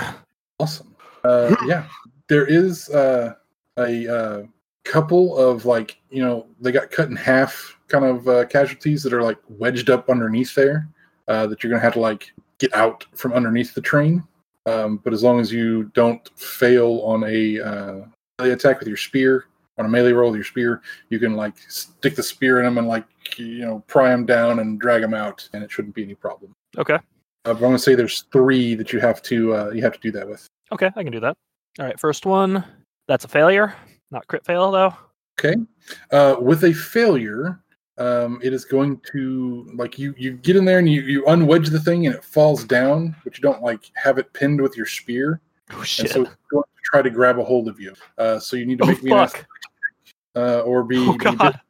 Awesome. 0.59 0.94
Uh, 1.25 1.55
yeah, 1.67 1.85
there 2.33 2.47
is 2.47 2.89
uh, 2.89 3.35
a 3.78 4.09
uh, 4.09 4.43
couple 4.85 5.36
of 5.36 5.67
like 5.67 6.01
you 6.11 6.23
know 6.25 6.47
they 6.62 6.73
got 6.73 6.91
cut 6.91 7.11
in 7.11 7.15
half 7.15 7.78
kind 7.89 8.07
of 8.07 8.27
uh, 8.27 8.47
casualties 8.47 9.02
that 9.02 9.12
are 9.12 9.23
like 9.23 9.36
wedged 9.51 9.91
up 9.91 10.09
underneath 10.09 10.55
there 10.55 10.89
uh, 11.28 11.47
that 11.47 11.62
you're 11.62 11.70
gonna 11.70 11.83
have 11.83 11.93
to 11.93 12.01
like 12.01 12.33
get 12.57 12.75
out 12.75 13.05
from 13.15 13.35
underneath 13.35 13.75
the 13.75 13.83
train. 13.83 14.27
Um, 14.65 14.97
but 15.05 15.12
as 15.12 15.23
long 15.23 15.41
as 15.41 15.52
you 15.52 15.91
don't 15.93 16.27
fail 16.39 17.02
on 17.05 17.23
a 17.25 17.61
uh, 17.61 18.07
melee 18.39 18.52
attack 18.52 18.78
with 18.78 18.89
your 18.89 18.97
spear, 18.97 19.44
on 19.77 19.85
a 19.85 19.89
melee 19.89 20.12
roll 20.12 20.31
with 20.31 20.39
your 20.39 20.44
spear, 20.44 20.81
you 21.11 21.19
can 21.19 21.36
like 21.36 21.59
stick 21.69 22.17
the 22.17 22.23
spear 22.23 22.61
in 22.61 22.65
them 22.65 22.78
and 22.78 22.89
like 22.89 23.05
you 23.36 23.59
know 23.59 23.85
pry 23.89 24.09
them 24.09 24.25
down 24.25 24.61
and 24.61 24.81
drag 24.81 25.02
them 25.02 25.12
out, 25.12 25.47
and 25.52 25.62
it 25.62 25.70
shouldn't 25.70 25.94
be 25.94 26.02
any 26.02 26.15
problem. 26.15 26.55
Okay. 26.78 26.94
Uh, 27.44 27.51
I'm 27.51 27.59
gonna 27.59 27.78
say 27.78 27.94
there's 27.94 28.23
three 28.33 28.75
that 28.75 28.91
you 28.91 29.01
have 29.01 29.20
to 29.25 29.55
uh, 29.55 29.70
you 29.75 29.83
have 29.83 29.93
to 29.93 30.01
do 30.01 30.11
that 30.12 30.27
with. 30.27 30.47
Okay, 30.73 30.91
I 30.97 31.02
can 31.02 31.12
do 31.12 31.20
that. 31.20 31.36
All 31.78 31.86
right, 31.86 31.99
first 31.99 32.26
one. 32.26 32.65
That's 33.09 33.25
a 33.25 33.28
failure. 33.28 33.75
Not 34.10 34.26
crit 34.26 34.44
fail 34.44 34.70
though. 34.70 34.94
Okay. 35.41 35.57
Uh, 36.10 36.36
with 36.39 36.65
a 36.65 36.73
failure, 36.73 37.60
um, 37.99 38.39
it 38.42 38.52
is 38.52 38.65
going 38.65 39.01
to 39.12 39.67
like 39.75 39.99
you 39.99 40.15
you 40.18 40.33
get 40.33 40.57
in 40.57 40.65
there 40.65 40.78
and 40.78 40.91
you 40.91 41.02
you 41.02 41.23
unwedge 41.25 41.70
the 41.70 41.81
thing 41.81 42.07
and 42.07 42.15
it 42.15 42.23
falls 42.25 42.65
down, 42.65 43.17
but 43.25 43.36
you 43.39 43.42
don't 43.42 43.62
like 43.62 43.91
have 43.94 44.18
it 44.18 44.33
pinned 44.34 44.60
with 44.60 44.76
your 44.76 44.86
spear, 44.86 45.41
Oh 45.73 45.83
shit! 45.83 46.07
and 46.07 46.15
so 46.15 46.23
it's 46.23 46.36
going 46.51 46.62
to 46.65 46.81
try 46.84 47.02
to 47.02 47.10
grab 47.10 47.39
a 47.39 47.44
hold 47.44 47.68
of 47.68 47.81
you. 47.81 47.94
Uh, 48.18 48.39
so 48.39 48.57
you 48.57 48.67
need 48.67 48.78
to 48.78 48.84
oh 48.84 48.89
make 48.89 49.02
me 49.02 49.10
an 49.12 49.26
fuck. 49.26 49.36
ath- 49.39 49.47
uh, 50.36 50.60
or 50.60 50.83
be, 50.84 50.99
Oh 50.99 51.12
be 51.12 51.36
god. 51.36 51.60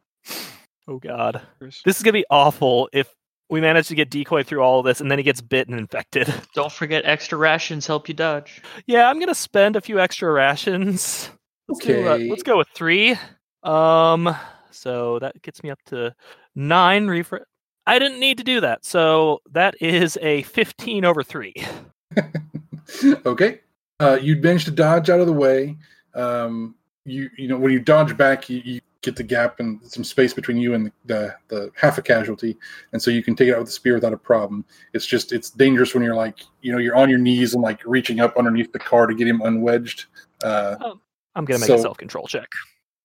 Oh 0.88 0.98
god. 0.98 1.40
This 1.60 1.96
is 1.96 2.02
gonna 2.02 2.12
be 2.12 2.26
awful 2.28 2.88
if 2.92 3.14
we 3.52 3.60
managed 3.60 3.90
to 3.90 3.94
get 3.94 4.08
decoy 4.08 4.42
through 4.42 4.60
all 4.62 4.78
of 4.78 4.86
this, 4.86 5.02
and 5.02 5.10
then 5.10 5.18
he 5.18 5.22
gets 5.22 5.42
bit 5.42 5.68
and 5.68 5.78
infected. 5.78 6.32
Don't 6.54 6.72
forget 6.72 7.04
extra 7.04 7.36
rations 7.36 7.86
help 7.86 8.08
you 8.08 8.14
dodge. 8.14 8.62
Yeah, 8.86 9.10
I'm 9.10 9.20
gonna 9.20 9.34
spend 9.34 9.76
a 9.76 9.80
few 9.82 10.00
extra 10.00 10.32
rations. 10.32 11.28
Let's 11.68 11.84
do, 11.84 12.08
uh, 12.08 12.14
Okay. 12.14 12.30
let's 12.30 12.42
go 12.42 12.56
with 12.56 12.68
three. 12.74 13.14
Um, 13.62 14.34
so 14.70 15.18
that 15.18 15.40
gets 15.42 15.62
me 15.62 15.68
up 15.68 15.78
to 15.86 16.14
nine 16.54 17.08
refresh. 17.08 17.42
I 17.86 17.98
didn't 17.98 18.20
need 18.20 18.38
to 18.38 18.44
do 18.44 18.62
that, 18.62 18.86
so 18.86 19.42
that 19.52 19.74
is 19.82 20.16
a 20.22 20.42
15 20.44 21.04
over 21.04 21.22
three. 21.22 21.52
okay. 23.26 23.60
Uh, 24.00 24.18
you 24.20 24.36
managed 24.36 24.64
to 24.64 24.70
dodge 24.70 25.10
out 25.10 25.20
of 25.20 25.26
the 25.26 25.32
way. 25.32 25.76
Um, 26.14 26.74
you 27.04 27.28
you 27.36 27.48
know 27.48 27.58
when 27.58 27.72
you 27.72 27.80
dodge 27.80 28.16
back, 28.16 28.48
you, 28.48 28.62
you 28.64 28.80
get 29.02 29.16
the 29.16 29.22
gap 29.22 29.60
and 29.60 29.80
some 29.82 30.04
space 30.04 30.32
between 30.32 30.56
you 30.56 30.74
and 30.74 30.86
the, 30.86 30.92
the 31.06 31.34
the 31.48 31.72
half 31.76 31.98
a 31.98 32.02
casualty, 32.02 32.56
and 32.92 33.02
so 33.02 33.10
you 33.10 33.22
can 33.22 33.36
take 33.36 33.48
it 33.48 33.52
out 33.52 33.58
with 33.58 33.66
the 33.66 33.72
spear 33.72 33.94
without 33.94 34.12
a 34.12 34.16
problem. 34.16 34.64
It's 34.94 35.06
just 35.06 35.32
it's 35.32 35.50
dangerous 35.50 35.94
when 35.94 36.02
you're 36.02 36.14
like 36.14 36.40
you 36.62 36.72
know 36.72 36.78
you're 36.78 36.96
on 36.96 37.10
your 37.10 37.18
knees 37.18 37.54
and 37.54 37.62
like 37.62 37.80
reaching 37.84 38.20
up 38.20 38.36
underneath 38.36 38.72
the 38.72 38.78
car 38.78 39.06
to 39.06 39.14
get 39.14 39.26
him 39.26 39.40
unwedged. 39.40 40.06
Uh, 40.42 40.76
I'm 41.34 41.44
gonna 41.44 41.60
make 41.60 41.68
a 41.68 41.78
self 41.78 41.98
control 41.98 42.26
check. 42.26 42.48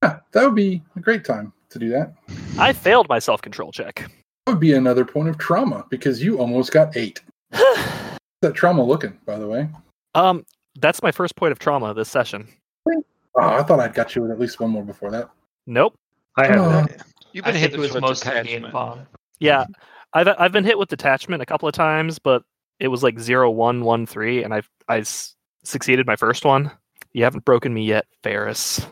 yeah, 0.03 0.19
that 0.31 0.43
would 0.43 0.55
be 0.55 0.81
a 0.95 0.99
great 0.99 1.25
time 1.25 1.51
to 1.69 1.79
do 1.79 1.89
that. 1.89 2.13
I 2.57 2.73
failed 2.73 3.09
my 3.09 3.19
self 3.19 3.41
control 3.41 3.71
check. 3.71 4.09
That 4.45 4.53
would 4.53 4.59
be 4.59 4.73
another 4.73 5.03
point 5.03 5.29
of 5.29 5.37
trauma 5.37 5.85
because 5.89 6.23
you 6.23 6.39
almost 6.39 6.71
got 6.71 6.95
eight. 6.95 7.21
How's 7.51 8.17
that 8.41 8.53
trauma 8.53 8.83
looking, 8.83 9.17
by 9.25 9.37
the 9.37 9.47
way? 9.47 9.67
um, 10.15 10.45
that's 10.79 11.01
my 11.01 11.11
first 11.11 11.35
point 11.35 11.51
of 11.51 11.59
trauma 11.59 11.93
this 11.93 12.09
session. 12.09 12.47
Oh, 12.87 13.01
I 13.35 13.63
thought 13.63 13.79
I'd 13.79 13.93
got 13.93 14.15
you 14.15 14.23
with 14.23 14.31
at 14.31 14.39
least 14.39 14.59
one 14.59 14.71
more 14.71 14.83
before 14.83 15.11
that. 15.11 15.29
Nope. 15.67 15.99
I 16.37 16.47
have 16.47 16.71
that. 16.71 17.05
You've 17.33 17.45
been 17.45 17.53
think 17.53 17.71
hit 17.71 17.79
with 17.79 18.01
mostly 18.01 18.31
me 18.31 18.37
and 18.37 18.47
attachment. 18.47 18.71
Von. 18.71 19.07
Yeah, 19.39 19.65
I've 20.13 20.27
I've 20.39 20.51
been 20.51 20.63
hit 20.63 20.79
with 20.79 20.89
detachment 20.89 21.43
a 21.43 21.45
couple 21.45 21.67
of 21.67 21.75
times, 21.75 22.17
but 22.17 22.43
it 22.79 22.87
was 22.87 23.03
like 23.03 23.19
zero 23.19 23.51
one 23.51 23.81
one 23.81 24.05
three, 24.05 24.43
and 24.43 24.53
I've 24.53 24.69
I 24.87 24.99
s- 24.99 25.35
succeeded 25.63 26.07
my 26.07 26.15
first 26.15 26.45
one. 26.45 26.71
You 27.13 27.23
haven't 27.23 27.45
broken 27.45 27.73
me 27.73 27.85
yet, 27.85 28.05
Ferris. 28.23 28.85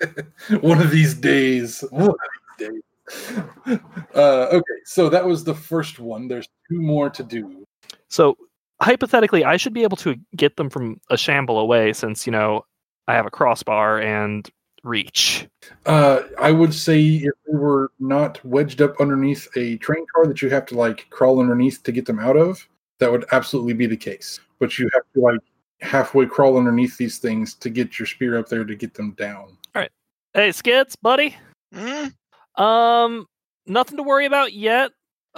one 0.60 0.80
of 0.80 0.90
these 0.90 1.14
days. 1.14 1.84
One 1.90 2.10
of 2.10 2.16
these 2.58 2.68
days. 2.68 3.80
Uh, 4.14 4.48
okay, 4.52 4.64
so 4.84 5.08
that 5.08 5.24
was 5.24 5.44
the 5.44 5.54
first 5.54 5.98
one. 5.98 6.28
There's 6.28 6.48
two 6.70 6.80
more 6.80 7.10
to 7.10 7.22
do. 7.22 7.66
So 8.08 8.36
hypothetically, 8.80 9.44
I 9.44 9.56
should 9.56 9.74
be 9.74 9.82
able 9.82 9.96
to 9.98 10.16
get 10.36 10.56
them 10.56 10.70
from 10.70 11.00
a 11.10 11.16
shamble 11.16 11.58
away, 11.58 11.92
since 11.92 12.26
you 12.26 12.32
know 12.32 12.64
I 13.06 13.14
have 13.14 13.26
a 13.26 13.30
crossbar 13.30 14.00
and 14.00 14.48
reach. 14.84 15.46
Uh, 15.86 16.22
I 16.38 16.52
would 16.52 16.72
say 16.72 17.00
if 17.04 17.32
they 17.46 17.56
were 17.56 17.90
not 17.98 18.44
wedged 18.44 18.80
up 18.82 19.00
underneath 19.00 19.48
a 19.56 19.76
train 19.78 20.04
car 20.14 20.26
that 20.26 20.42
you 20.42 20.48
have 20.50 20.66
to 20.66 20.76
like 20.76 21.06
crawl 21.10 21.40
underneath 21.40 21.82
to 21.84 21.92
get 21.92 22.06
them 22.06 22.18
out 22.18 22.36
of, 22.36 22.66
that 22.98 23.10
would 23.10 23.24
absolutely 23.32 23.74
be 23.74 23.86
the 23.86 23.96
case. 23.96 24.40
But 24.58 24.78
you 24.78 24.88
have 24.94 25.02
to 25.14 25.20
like 25.20 25.40
halfway 25.80 26.26
crawl 26.26 26.56
underneath 26.58 26.96
these 26.96 27.18
things 27.18 27.54
to 27.54 27.70
get 27.70 27.98
your 27.98 28.06
spear 28.06 28.38
up 28.38 28.48
there 28.48 28.64
to 28.64 28.74
get 28.74 28.94
them 28.94 29.12
down. 29.12 29.56
All 29.74 29.82
right. 29.82 29.90
Hey, 30.34 30.48
Skidz, 30.50 30.94
buddy. 31.00 31.36
Mm, 31.74 32.12
Um, 32.60 33.26
nothing 33.66 33.96
to 33.98 34.02
worry 34.02 34.26
about 34.26 34.52
yet, 34.52 34.90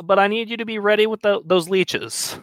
but 0.02 0.18
I 0.18 0.28
need 0.28 0.48
you 0.48 0.56
to 0.58 0.64
be 0.64 0.78
ready 0.78 1.06
with 1.06 1.20
tho- 1.22 1.42
those 1.44 1.68
leeches. 1.68 2.38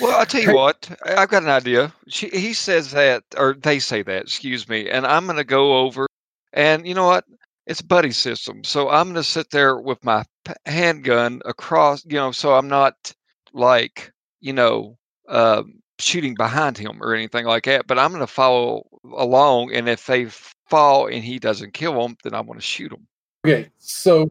Well, 0.00 0.18
I'll 0.18 0.26
tell 0.26 0.42
you 0.42 0.54
what. 0.54 0.90
I- 1.04 1.16
I've 1.22 1.28
got 1.28 1.42
an 1.42 1.48
idea. 1.48 1.92
She, 2.08 2.28
he 2.28 2.52
says 2.54 2.90
that, 2.92 3.22
or 3.36 3.54
they 3.54 3.78
say 3.78 4.02
that. 4.02 4.22
Excuse 4.22 4.68
me. 4.68 4.88
And 4.88 5.06
I'm 5.06 5.26
going 5.26 5.36
to 5.36 5.44
go 5.44 5.78
over, 5.78 6.06
and 6.52 6.86
you 6.86 6.94
know 6.94 7.06
what? 7.06 7.24
It's 7.66 7.80
a 7.80 7.84
buddy 7.84 8.10
system. 8.12 8.64
So 8.64 8.88
I'm 8.88 9.06
going 9.06 9.16
to 9.16 9.22
sit 9.22 9.50
there 9.50 9.78
with 9.78 10.02
my 10.04 10.24
p- 10.44 10.54
handgun 10.66 11.42
across. 11.44 12.04
You 12.06 12.14
know, 12.14 12.32
so 12.32 12.54
I'm 12.54 12.68
not 12.68 13.12
like 13.52 14.12
you 14.40 14.52
know 14.52 14.96
um, 15.28 15.74
shooting 15.98 16.34
behind 16.34 16.78
him 16.78 17.02
or 17.02 17.14
anything 17.14 17.44
like 17.44 17.64
that. 17.64 17.86
But 17.86 17.98
I'm 17.98 18.10
going 18.10 18.20
to 18.20 18.26
follow 18.26 18.86
along, 19.14 19.72
and 19.74 19.88
if 19.88 20.06
they 20.06 20.26
fall 20.68 21.06
and 21.08 21.22
he 21.22 21.38
doesn't 21.38 21.74
kill 21.74 22.00
them, 22.00 22.16
then 22.24 22.34
I'm 22.34 22.46
going 22.46 22.58
to 22.58 22.64
shoot 22.64 22.88
them. 22.90 23.06
Okay, 23.46 23.70
so 23.78 24.30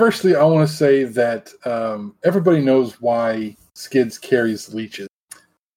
firstly, 0.00 0.34
I 0.34 0.44
want 0.44 0.66
to 0.66 0.74
say 0.74 1.04
that 1.04 1.52
um, 1.66 2.14
everybody 2.24 2.62
knows 2.62 3.02
why 3.02 3.54
Skidz 3.74 4.18
carries 4.18 4.72
leeches. 4.72 5.08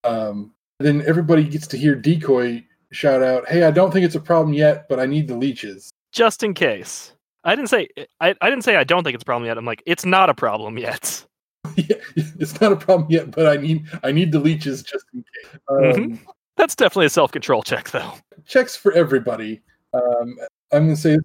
Um, 0.05 0.53
then 0.79 1.03
everybody 1.05 1.43
gets 1.43 1.67
to 1.67 1.77
hear 1.77 1.93
Decoy 1.93 2.63
shout 2.91 3.21
out, 3.21 3.49
"Hey, 3.49 3.63
I 3.63 3.71
don't 3.71 3.91
think 3.91 4.05
it's 4.05 4.15
a 4.15 4.21
problem 4.21 4.53
yet, 4.53 4.87
but 4.87 4.97
I 4.97 5.05
need 5.05 5.27
the 5.27 5.35
leeches." 5.35 5.91
Just 6.13 6.41
in 6.41 6.53
case. 6.53 7.11
I 7.43 7.53
didn't 7.53 7.69
say 7.69 7.89
I, 8.21 8.33
I 8.39 8.49
didn't 8.49 8.63
say 8.63 8.77
I 8.77 8.85
don't 8.85 9.03
think 9.03 9.15
it's 9.15 9.23
a 9.23 9.25
problem 9.25 9.45
yet. 9.45 9.57
I'm 9.57 9.65
like, 9.65 9.83
it's 9.85 10.05
not 10.05 10.29
a 10.29 10.33
problem 10.33 10.77
yet. 10.77 11.25
yeah, 11.75 11.97
it's 12.15 12.61
not 12.61 12.71
a 12.71 12.77
problem 12.77 13.11
yet, 13.11 13.29
but 13.31 13.45
I 13.45 13.57
need 13.57 13.85
I 14.03 14.13
need 14.13 14.31
the 14.31 14.39
leeches 14.39 14.83
just 14.83 15.05
in 15.13 15.25
case. 15.33 15.59
Um, 15.67 15.77
Mhm. 15.83 16.19
That's 16.55 16.75
definitely 16.77 17.07
a 17.07 17.09
self 17.09 17.33
control 17.33 17.61
check 17.61 17.89
though. 17.89 18.13
Checks 18.45 18.73
for 18.73 18.93
everybody. 18.93 19.61
Um, 19.93 20.37
I'm 20.71 20.85
going 20.85 20.95
to 20.95 20.95
say 20.95 21.17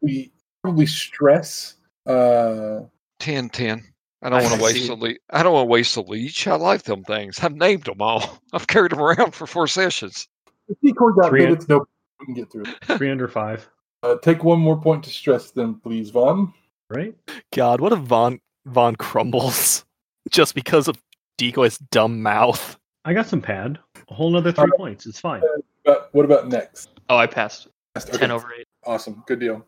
we 0.00 0.32
probably 0.62 0.86
stress. 0.86 1.74
Uh, 2.06 2.80
10 3.18 3.48
10. 3.50 3.82
I 4.22 4.30
don't 4.30 4.42
want 4.42 4.54
to 4.56 4.62
waste 4.62 4.86
the 4.86 4.96
leech. 4.96 5.18
I 5.30 5.42
don't 5.42 5.52
want 5.52 5.66
to 5.66 5.70
waste 5.70 5.94
the 5.94 6.02
leech. 6.02 6.46
I 6.46 6.56
like 6.56 6.82
them 6.82 7.04
things. 7.04 7.38
I've 7.40 7.54
named 7.54 7.84
them 7.84 8.00
all. 8.00 8.40
I've 8.52 8.66
carried 8.66 8.92
them 8.92 9.00
around 9.00 9.34
for 9.34 9.46
four 9.46 9.66
sessions. 9.66 10.26
if 10.68 10.76
Decoy 10.82 11.10
got 11.10 11.28
Three 11.28 11.42
bit, 11.42 11.52
it's 11.52 11.68
no. 11.68 11.86
We 12.20 12.26
can 12.26 12.34
get 12.34 12.50
through 12.50 12.64
it. 12.64 12.76
Three 12.98 13.10
under 13.10 13.28
five. 13.28 13.68
Uh, 14.02 14.16
take 14.16 14.42
one 14.42 14.58
more 14.58 14.80
point 14.80 15.04
to 15.04 15.10
stress, 15.10 15.50
then, 15.50 15.74
please, 15.74 16.10
Von. 16.10 16.52
Right? 16.88 17.14
God, 17.54 17.80
what 17.80 17.92
if 17.92 17.98
Von 18.00 18.40
Von 18.66 18.96
crumbles 18.96 19.84
just 20.30 20.54
because 20.54 20.88
of 20.88 20.96
Decoy's 21.36 21.78
dumb 21.90 22.22
mouth? 22.22 22.78
I 23.04 23.12
got 23.12 23.26
some 23.26 23.42
pad. 23.42 23.78
A 24.08 24.14
whole 24.14 24.30
nother 24.30 24.52
three 24.52 24.70
points. 24.76 25.06
It's 25.06 25.20
fine. 25.20 25.42
But 25.84 26.08
what 26.12 26.24
about 26.24 26.48
next? 26.48 26.90
Oh, 27.08 27.16
I 27.16 27.26
passed. 27.26 27.68
Okay, 27.96 28.18
Ten 28.18 28.30
over 28.30 28.52
eight. 28.58 28.66
Awesome, 28.84 29.22
good 29.26 29.40
deal. 29.40 29.64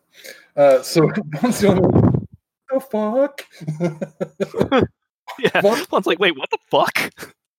Uh, 0.57 0.83
so 0.83 1.08
Von's 1.41 1.62
the 2.90 2.97
only 2.98 3.20
one. 3.20 3.98
The 4.39 4.47
fuck? 4.47 4.89
Yeah, 5.39 5.60
Von- 5.60 5.84
Von's 5.84 6.07
like, 6.07 6.18
wait, 6.18 6.36
what 6.36 6.50
the 6.50 6.58
fuck? 6.70 7.12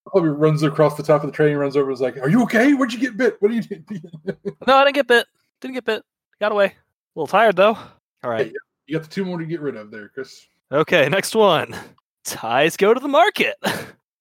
Probably 0.08 0.32
runs 0.32 0.64
across 0.64 0.98
the 0.98 1.04
top 1.04 1.24
of 1.24 1.30
the 1.30 1.36
train, 1.36 1.56
runs 1.56 1.78
over, 1.78 1.88
and 1.90 1.94
is 1.94 2.02
like, 2.02 2.18
"Are 2.18 2.28
you 2.28 2.42
okay? 2.44 2.74
Where'd 2.74 2.92
you 2.92 3.00
get 3.00 3.16
bit? 3.16 3.38
What 3.40 3.52
are 3.52 3.54
you 3.54 3.62
do?" 3.62 3.84
No, 4.68 4.76
I 4.76 4.84
didn't 4.84 4.96
get 4.96 5.08
bit. 5.08 5.28
Didn't 5.62 5.76
get 5.76 5.86
bit. 5.86 6.04
Got 6.42 6.52
away. 6.52 6.66
A 6.66 6.72
little 7.16 7.28
tired 7.28 7.56
though. 7.56 7.78
All 8.24 8.30
right. 8.30 8.52
you 8.88 8.98
got 8.98 9.04
the 9.04 9.10
two 9.10 9.24
more 9.24 9.38
to 9.38 9.46
get 9.46 9.62
rid 9.62 9.76
of 9.78 9.92
there, 9.92 10.10
Chris. 10.10 10.48
Okay, 10.72 11.08
next 11.10 11.36
one. 11.36 11.76
Ties 12.26 12.76
go 12.76 12.94
to 12.94 13.00
the 13.00 13.08
market. 13.08 13.56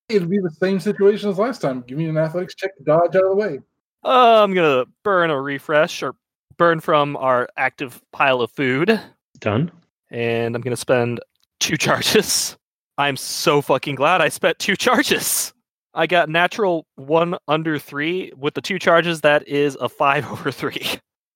It'll 0.09 0.29
be 0.29 0.39
the 0.39 0.55
same 0.61 0.79
situation 0.79 1.31
as 1.31 1.39
last 1.39 1.61
time. 1.63 1.83
Give 1.87 1.99
me 1.99 2.07
an 2.07 2.17
athletics 2.19 2.55
check 2.55 2.77
to 2.77 2.85
dodge 2.85 3.17
out 3.17 3.25
of 3.25 3.31
the 3.31 3.37
way. 3.37 3.61
Uh, 4.05 4.43
I'm 4.45 4.53
gonna 4.55 4.85
burn 5.03 5.31
a 5.31 5.41
refresh 5.41 6.03
or 6.03 6.15
burn 6.59 6.81
from 6.81 7.17
our 7.17 7.49
active 7.57 8.01
pile 8.13 8.41
of 8.43 8.51
food, 8.53 9.01
Done. 9.41 9.71
And 10.11 10.55
I'm 10.57 10.63
gonna 10.63 10.77
spend 10.77 11.21
two 11.61 11.77
charges. 11.79 12.57
I'm 12.97 13.17
so 13.17 13.63
fucking 13.63 13.95
glad 13.95 14.21
I 14.21 14.29
spent 14.29 14.59
two 14.59 14.77
charges. 14.77 15.53
I 15.95 16.07
got 16.07 16.29
natural 16.29 16.87
one 16.97 17.37
under 17.49 17.79
three 17.79 18.33
with 18.37 18.55
the 18.55 18.61
two 18.61 18.79
charges. 18.79 19.21
That 19.23 19.47
is 19.49 19.77
a 19.81 19.89
five 19.89 20.27
over 20.31 20.51
three. 20.51 20.87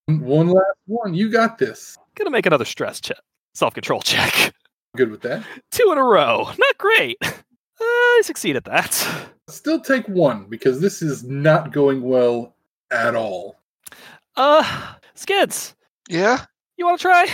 One 0.07 0.49
last 0.49 0.77
one. 0.87 1.15
You 1.15 1.31
got 1.31 1.59
this. 1.59 1.97
Gonna 2.17 2.31
make 2.31 2.47
another 2.47 2.65
stress 2.65 3.01
check, 3.01 3.19
self 3.55 3.75
control 3.75 4.01
check. 4.01 4.53
Good 4.97 5.11
with 5.11 5.23
that. 5.23 5.45
Two 5.71 5.91
in 5.93 5.99
a 5.99 6.05
row. 6.05 6.45
Not 6.59 6.79
great. 6.79 7.17
I 7.81 8.21
succeed 8.25 8.57
at 8.57 8.65
that. 8.65 9.07
Still 9.49 9.81
take 9.81 10.07
one 10.07 10.45
because 10.49 10.81
this 10.81 11.01
is 11.03 11.25
not 11.25 11.73
going 11.73 12.03
well 12.03 12.55
at 12.91 13.15
all. 13.17 13.57
Uh, 14.37 14.95
Skidz, 15.17 15.75
Yeah, 16.09 16.45
you 16.77 16.85
want 16.87 16.99
to 17.01 17.03
try? 17.03 17.27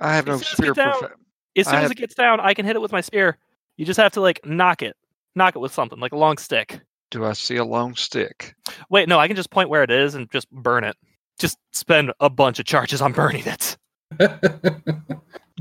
I 0.00 0.14
have 0.14 0.26
no 0.26 0.34
As 0.34 0.40
soon 0.46 0.48
as 0.50 0.56
spear. 0.56 0.70
it 0.72 0.76
down- 0.76 0.92
Profe- 0.94 1.10
As 1.58 1.66
I 1.68 1.70
soon 1.70 1.76
as 1.78 1.82
have- 1.82 1.90
it 1.92 1.96
gets 1.96 2.14
down, 2.14 2.40
I 2.40 2.54
can 2.54 2.66
hit 2.66 2.76
it 2.76 2.82
with 2.82 2.92
my 2.92 3.00
spear. 3.00 3.38
You 3.76 3.84
just 3.86 3.98
have 3.98 4.12
to 4.12 4.20
like 4.20 4.44
knock 4.44 4.82
it, 4.82 4.96
knock 5.34 5.56
it 5.56 5.58
with 5.58 5.72
something 5.72 5.98
like 5.98 6.12
a 6.12 6.16
long 6.18 6.38
stick. 6.38 6.80
Do 7.10 7.24
I 7.24 7.32
see 7.34 7.56
a 7.56 7.64
long 7.64 7.94
stick? 7.94 8.54
Wait, 8.90 9.08
no, 9.08 9.18
I 9.18 9.26
can 9.28 9.36
just 9.36 9.50
point 9.50 9.68
where 9.68 9.82
it 9.82 9.90
is 9.90 10.14
and 10.14 10.30
just 10.30 10.50
burn 10.50 10.82
it. 10.84 10.96
Just 11.38 11.56
spend 11.72 12.12
a 12.20 12.28
bunch 12.30 12.58
of 12.58 12.66
charges 12.66 13.00
on 13.00 13.12
burning 13.14 13.44
it. 13.46 13.76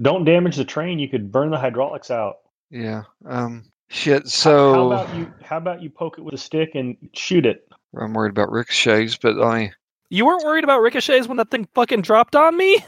Don't 0.02 0.26
damage 0.26 0.58
the 0.58 0.66
train. 0.66 1.00
You 1.00 1.08
could 1.08 1.32
burn 1.32 1.52
the 1.52 1.58
hydraulics 1.58 2.12
out. 2.12 2.36
Yeah. 2.70 3.04
Um. 3.26 3.64
Shit. 3.90 4.24
How- 4.24 4.30
So 4.30 4.74
how 4.74 4.86
about 4.88 5.16
you? 5.16 5.34
How 5.44 5.58
about 5.58 5.82
you 5.82 5.90
poke 5.90 6.18
it 6.18 6.22
with 6.22 6.34
a 6.34 6.38
stick 6.38 6.72
and 6.76 6.98
shoot 7.14 7.46
it? 7.46 7.68
I'm 7.98 8.14
worried 8.14 8.32
about 8.32 8.52
ricochets, 8.52 9.18
but 9.18 9.42
I. 9.42 9.72
You 10.10 10.26
weren't 10.26 10.44
worried 10.44 10.64
about 10.64 10.82
ricochets 10.82 11.28
when 11.28 11.38
that 11.38 11.50
thing 11.50 11.68
fucking 11.74 12.02
dropped 12.02 12.36
on 12.36 12.58
me? 12.58 12.84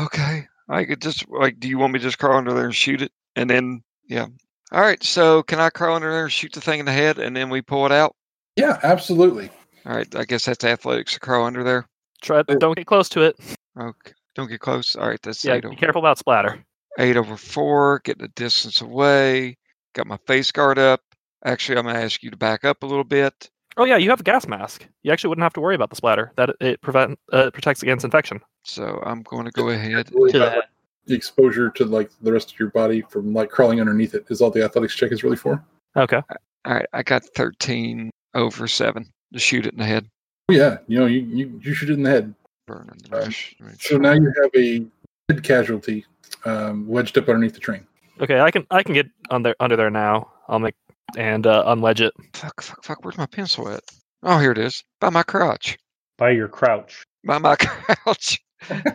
Okay. 0.00 0.46
I 0.68 0.84
could 0.84 1.00
just 1.00 1.28
like. 1.28 1.60
Do 1.60 1.68
you 1.68 1.78
want 1.78 1.92
me 1.92 1.98
to 2.00 2.02
just 2.02 2.18
crawl 2.18 2.36
under 2.36 2.52
there 2.52 2.64
and 2.64 2.74
shoot 2.74 3.02
it, 3.02 3.12
and 3.36 3.48
then 3.48 3.82
yeah. 4.08 4.26
All 4.72 4.80
right. 4.80 5.02
So 5.02 5.42
can 5.44 5.60
I 5.60 5.70
crawl 5.70 5.94
under 5.96 6.10
there 6.10 6.24
and 6.24 6.32
shoot 6.32 6.52
the 6.52 6.60
thing 6.60 6.80
in 6.80 6.86
the 6.86 6.92
head, 6.92 7.18
and 7.18 7.36
then 7.36 7.50
we 7.50 7.62
pull 7.62 7.86
it 7.86 7.92
out? 7.92 8.14
yeah, 8.56 8.78
absolutely. 8.82 9.50
All 9.84 9.94
right. 9.94 10.12
I 10.16 10.24
guess 10.24 10.44
that's 10.46 10.64
athletics 10.64 11.14
to 11.14 11.20
crawl 11.20 11.44
under 11.44 11.62
there. 11.62 11.86
Try, 12.22 12.42
don't 12.42 12.76
get 12.76 12.86
close 12.86 13.08
to 13.10 13.22
it. 13.22 13.36
Okay. 13.78 14.12
Don't 14.34 14.48
get 14.48 14.60
close. 14.60 14.96
All 14.96 15.08
right. 15.08 15.20
That's 15.22 15.44
Yeah, 15.44 15.54
eight 15.54 15.62
be 15.62 15.68
over. 15.68 15.76
careful 15.76 16.00
about 16.00 16.18
splatter. 16.18 16.64
Eight 16.98 17.16
over 17.16 17.36
four, 17.36 18.00
getting 18.04 18.24
a 18.24 18.28
distance 18.28 18.80
away. 18.80 19.56
Got 19.94 20.06
my 20.06 20.16
face 20.26 20.50
guard 20.50 20.78
up. 20.78 21.00
Actually, 21.44 21.78
I'm 21.78 21.84
going 21.84 21.94
to 21.94 22.02
ask 22.02 22.22
you 22.22 22.30
to 22.30 22.36
back 22.36 22.64
up 22.64 22.82
a 22.82 22.86
little 22.86 23.04
bit. 23.04 23.50
Oh 23.76 23.84
yeah, 23.84 23.98
you 23.98 24.08
have 24.10 24.20
a 24.20 24.24
gas 24.24 24.46
mask. 24.48 24.86
You 25.02 25.12
actually 25.12 25.28
wouldn't 25.28 25.42
have 25.44 25.52
to 25.52 25.60
worry 25.60 25.74
about 25.74 25.90
the 25.90 25.96
splatter. 25.96 26.32
That 26.36 26.50
it 26.60 26.80
prevent 26.80 27.18
uh, 27.32 27.50
protects 27.50 27.82
against 27.82 28.04
infection. 28.06 28.40
So 28.66 29.00
I'm 29.04 29.22
going 29.22 29.44
to 29.44 29.50
go 29.52 29.70
ahead. 29.70 30.10
Really 30.12 30.32
To 30.32 30.38
about, 30.38 30.50
that. 30.50 30.56
like, 30.56 30.64
the 31.06 31.14
exposure 31.14 31.70
to 31.70 31.84
like 31.84 32.10
the 32.20 32.32
rest 32.32 32.52
of 32.52 32.58
your 32.58 32.70
body 32.70 33.00
from 33.08 33.32
like 33.32 33.48
crawling 33.48 33.80
underneath 33.80 34.14
it 34.14 34.26
is 34.28 34.40
all 34.40 34.50
the 34.50 34.64
athletics 34.64 34.94
check 34.96 35.12
is 35.12 35.22
really 35.22 35.36
for. 35.36 35.64
Okay. 35.96 36.20
All 36.64 36.74
right, 36.74 36.86
I 36.92 37.02
got 37.04 37.24
13 37.24 38.10
over 38.34 38.66
seven 38.66 39.06
to 39.32 39.38
shoot 39.38 39.66
it 39.66 39.72
in 39.72 39.78
the 39.78 39.84
head. 39.84 40.08
Oh, 40.48 40.54
yeah, 40.54 40.78
you 40.88 40.98
know, 40.98 41.06
you, 41.06 41.20
you, 41.20 41.60
you 41.62 41.74
shoot 41.74 41.90
it 41.90 41.94
in 41.94 42.02
the 42.02 42.10
head. 42.10 42.34
Burning 42.66 42.98
the 43.08 43.16
rush. 43.16 43.54
Let 43.60 43.80
So 43.80 43.96
now 43.98 44.12
you 44.12 44.32
have 44.42 44.50
a 44.56 44.84
head 45.28 45.44
casualty 45.44 46.04
um, 46.44 46.88
wedged 46.88 47.16
up 47.18 47.28
underneath 47.28 47.54
the 47.54 47.60
train. 47.60 47.86
Okay, 48.20 48.40
I 48.40 48.50
can 48.50 48.66
I 48.70 48.82
can 48.82 48.94
get 48.94 49.06
on 49.30 49.42
there 49.44 49.54
under 49.60 49.76
there 49.76 49.90
now. 49.90 50.32
I'll 50.48 50.58
make 50.58 50.74
and 51.16 51.46
uh, 51.46 51.64
unwedge 51.66 52.00
it. 52.00 52.12
Fuck, 52.32 52.62
fuck, 52.62 52.82
fuck. 52.82 53.04
Where's 53.04 53.18
my 53.18 53.26
pencil 53.26 53.68
at? 53.68 53.84
Oh, 54.24 54.40
here 54.40 54.50
it 54.50 54.58
is. 54.58 54.82
By 55.00 55.10
my 55.10 55.22
crouch. 55.22 55.78
By 56.18 56.30
your 56.30 56.48
crouch. 56.48 57.04
By 57.24 57.38
my 57.38 57.54
crouch. 57.60 58.40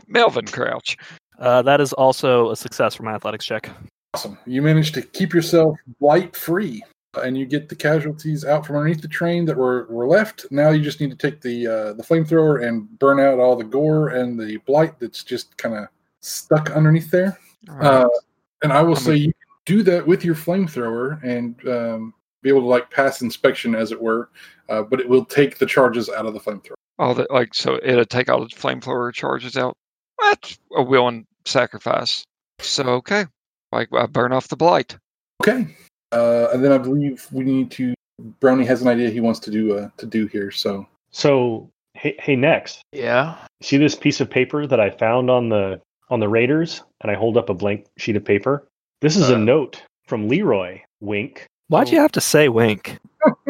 Melvin 0.07 0.45
Crouch. 0.45 0.97
Uh, 1.39 1.61
that 1.63 1.81
is 1.81 1.93
also 1.93 2.51
a 2.51 2.55
success 2.55 2.95
for 2.95 3.03
my 3.03 3.13
athletics 3.13 3.45
check. 3.45 3.69
Awesome. 4.13 4.37
You 4.45 4.61
managed 4.61 4.93
to 4.95 5.01
keep 5.01 5.33
yourself 5.33 5.77
blight 5.99 6.35
free, 6.35 6.83
and 7.23 7.37
you 7.37 7.45
get 7.45 7.69
the 7.69 7.75
casualties 7.75 8.45
out 8.45 8.65
from 8.65 8.75
underneath 8.75 9.01
the 9.01 9.07
train 9.07 9.45
that 9.45 9.57
were, 9.57 9.87
were 9.89 10.07
left. 10.07 10.45
Now 10.51 10.69
you 10.69 10.83
just 10.83 10.99
need 10.99 11.11
to 11.11 11.17
take 11.17 11.41
the 11.41 11.67
uh, 11.67 11.93
the 11.93 12.03
flamethrower 12.03 12.67
and 12.67 12.87
burn 12.99 13.19
out 13.19 13.39
all 13.39 13.55
the 13.55 13.63
gore 13.63 14.09
and 14.09 14.39
the 14.39 14.57
blight 14.57 14.99
that's 14.99 15.23
just 15.23 15.57
kind 15.57 15.75
of 15.75 15.87
stuck 16.21 16.71
underneath 16.71 17.09
there. 17.09 17.39
All 17.69 17.75
right. 17.75 17.85
Uh, 17.85 18.09
and 18.63 18.71
I 18.71 18.81
will 18.81 18.95
I'm 18.95 19.01
say 19.01 19.15
you 19.15 19.33
can 19.33 19.33
do 19.65 19.83
that 19.83 20.05
with 20.05 20.23
your 20.23 20.35
flamethrower 20.35 21.23
and 21.23 21.55
um, 21.67 22.13
be 22.41 22.49
able 22.49 22.61
to 22.61 22.67
like 22.67 22.91
pass 22.91 23.21
inspection, 23.21 23.75
as 23.75 23.91
it 23.91 24.01
were. 24.01 24.29
Uh, 24.69 24.83
but 24.83 24.99
it 24.99 25.09
will 25.09 25.25
take 25.25 25.57
the 25.57 25.65
charges 25.65 26.09
out 26.09 26.25
of 26.25 26.33
the 26.33 26.39
flamethrower. 26.39 26.75
All 27.01 27.15
that, 27.15 27.31
like, 27.31 27.55
so 27.55 27.79
it'll 27.83 28.05
take 28.05 28.29
all 28.29 28.41
the 28.41 28.45
flamethrower 28.47 29.11
charges 29.11 29.57
out. 29.57 29.75
That's 30.21 30.59
a 30.75 30.83
willing 30.83 31.25
sacrifice. 31.45 32.23
So, 32.59 32.83
okay. 32.83 33.25
Like, 33.71 33.89
I 33.91 34.05
burn 34.05 34.31
off 34.33 34.49
the 34.49 34.55
blight. 34.55 34.95
Okay. 35.41 35.65
Uh, 36.11 36.49
and 36.53 36.63
then 36.63 36.71
I 36.71 36.77
believe 36.77 37.25
we 37.31 37.43
need 37.43 37.71
to. 37.71 37.95
Brownie 38.39 38.65
has 38.65 38.83
an 38.83 38.87
idea 38.87 39.09
he 39.09 39.19
wants 39.19 39.39
to 39.39 39.49
do 39.51 39.75
uh, 39.77 39.89
to 39.97 40.05
do 40.05 40.27
here. 40.27 40.51
So 40.51 40.85
So 41.11 41.69
hey, 41.95 42.15
hey, 42.19 42.35
Nex, 42.35 42.79
Yeah. 42.91 43.35
see 43.63 43.77
this 43.77 43.95
piece 43.95 44.21
of 44.21 44.29
paper 44.29 44.67
that 44.67 44.79
I 44.79 44.91
found 44.91 45.31
on 45.31 45.49
the 45.49 45.81
on 46.11 46.19
the 46.19 46.29
Raiders, 46.29 46.83
and 47.01 47.09
I 47.09 47.15
hold 47.15 47.35
up 47.37 47.49
a 47.49 47.53
blank 47.55 47.87
sheet 47.97 48.15
of 48.15 48.23
paper. 48.23 48.67
This 48.99 49.15
is 49.17 49.29
a 49.31 49.35
Uh. 49.35 49.39
note 49.39 49.81
from 50.05 50.27
Leroy. 50.27 50.81
Wink. 50.99 51.47
Why'd 51.69 51.89
you 51.89 51.97
have 51.99 52.11
to 52.11 52.21
say 52.21 52.47
wink? 52.47 52.99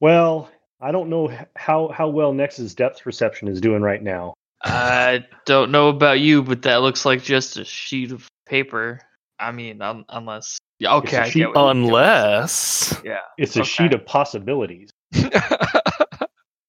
Well, 0.00 0.50
I 0.84 0.92
don't 0.92 1.08
know 1.08 1.32
how 1.56 1.88
how 1.88 2.08
well 2.08 2.34
Nex's 2.34 2.74
depth 2.74 3.02
perception 3.02 3.48
is 3.48 3.58
doing 3.60 3.80
right 3.80 4.02
now. 4.02 4.34
I 4.62 5.24
don't 5.46 5.70
know 5.70 5.88
about 5.88 6.20
you, 6.20 6.42
but 6.42 6.60
that 6.62 6.82
looks 6.82 7.06
like 7.06 7.22
just 7.22 7.56
a 7.56 7.64
sheet 7.64 8.12
of 8.12 8.26
paper. 8.46 9.00
I 9.38 9.50
mean, 9.50 9.80
un- 9.80 10.04
unless 10.10 10.58
yeah, 10.78 10.94
okay, 10.96 11.16
a 11.16 11.22
I 11.22 11.28
sheet- 11.30 11.38
get 11.40 11.48
what 11.54 11.56
you're 11.64 11.72
doing. 11.72 11.86
Unless 11.86 13.00
yeah, 13.02 13.18
It's 13.38 13.56
a 13.56 13.60
Okay. 13.60 13.68
sheet 13.68 13.94
of 13.94 14.04
possibilities. 14.04 14.90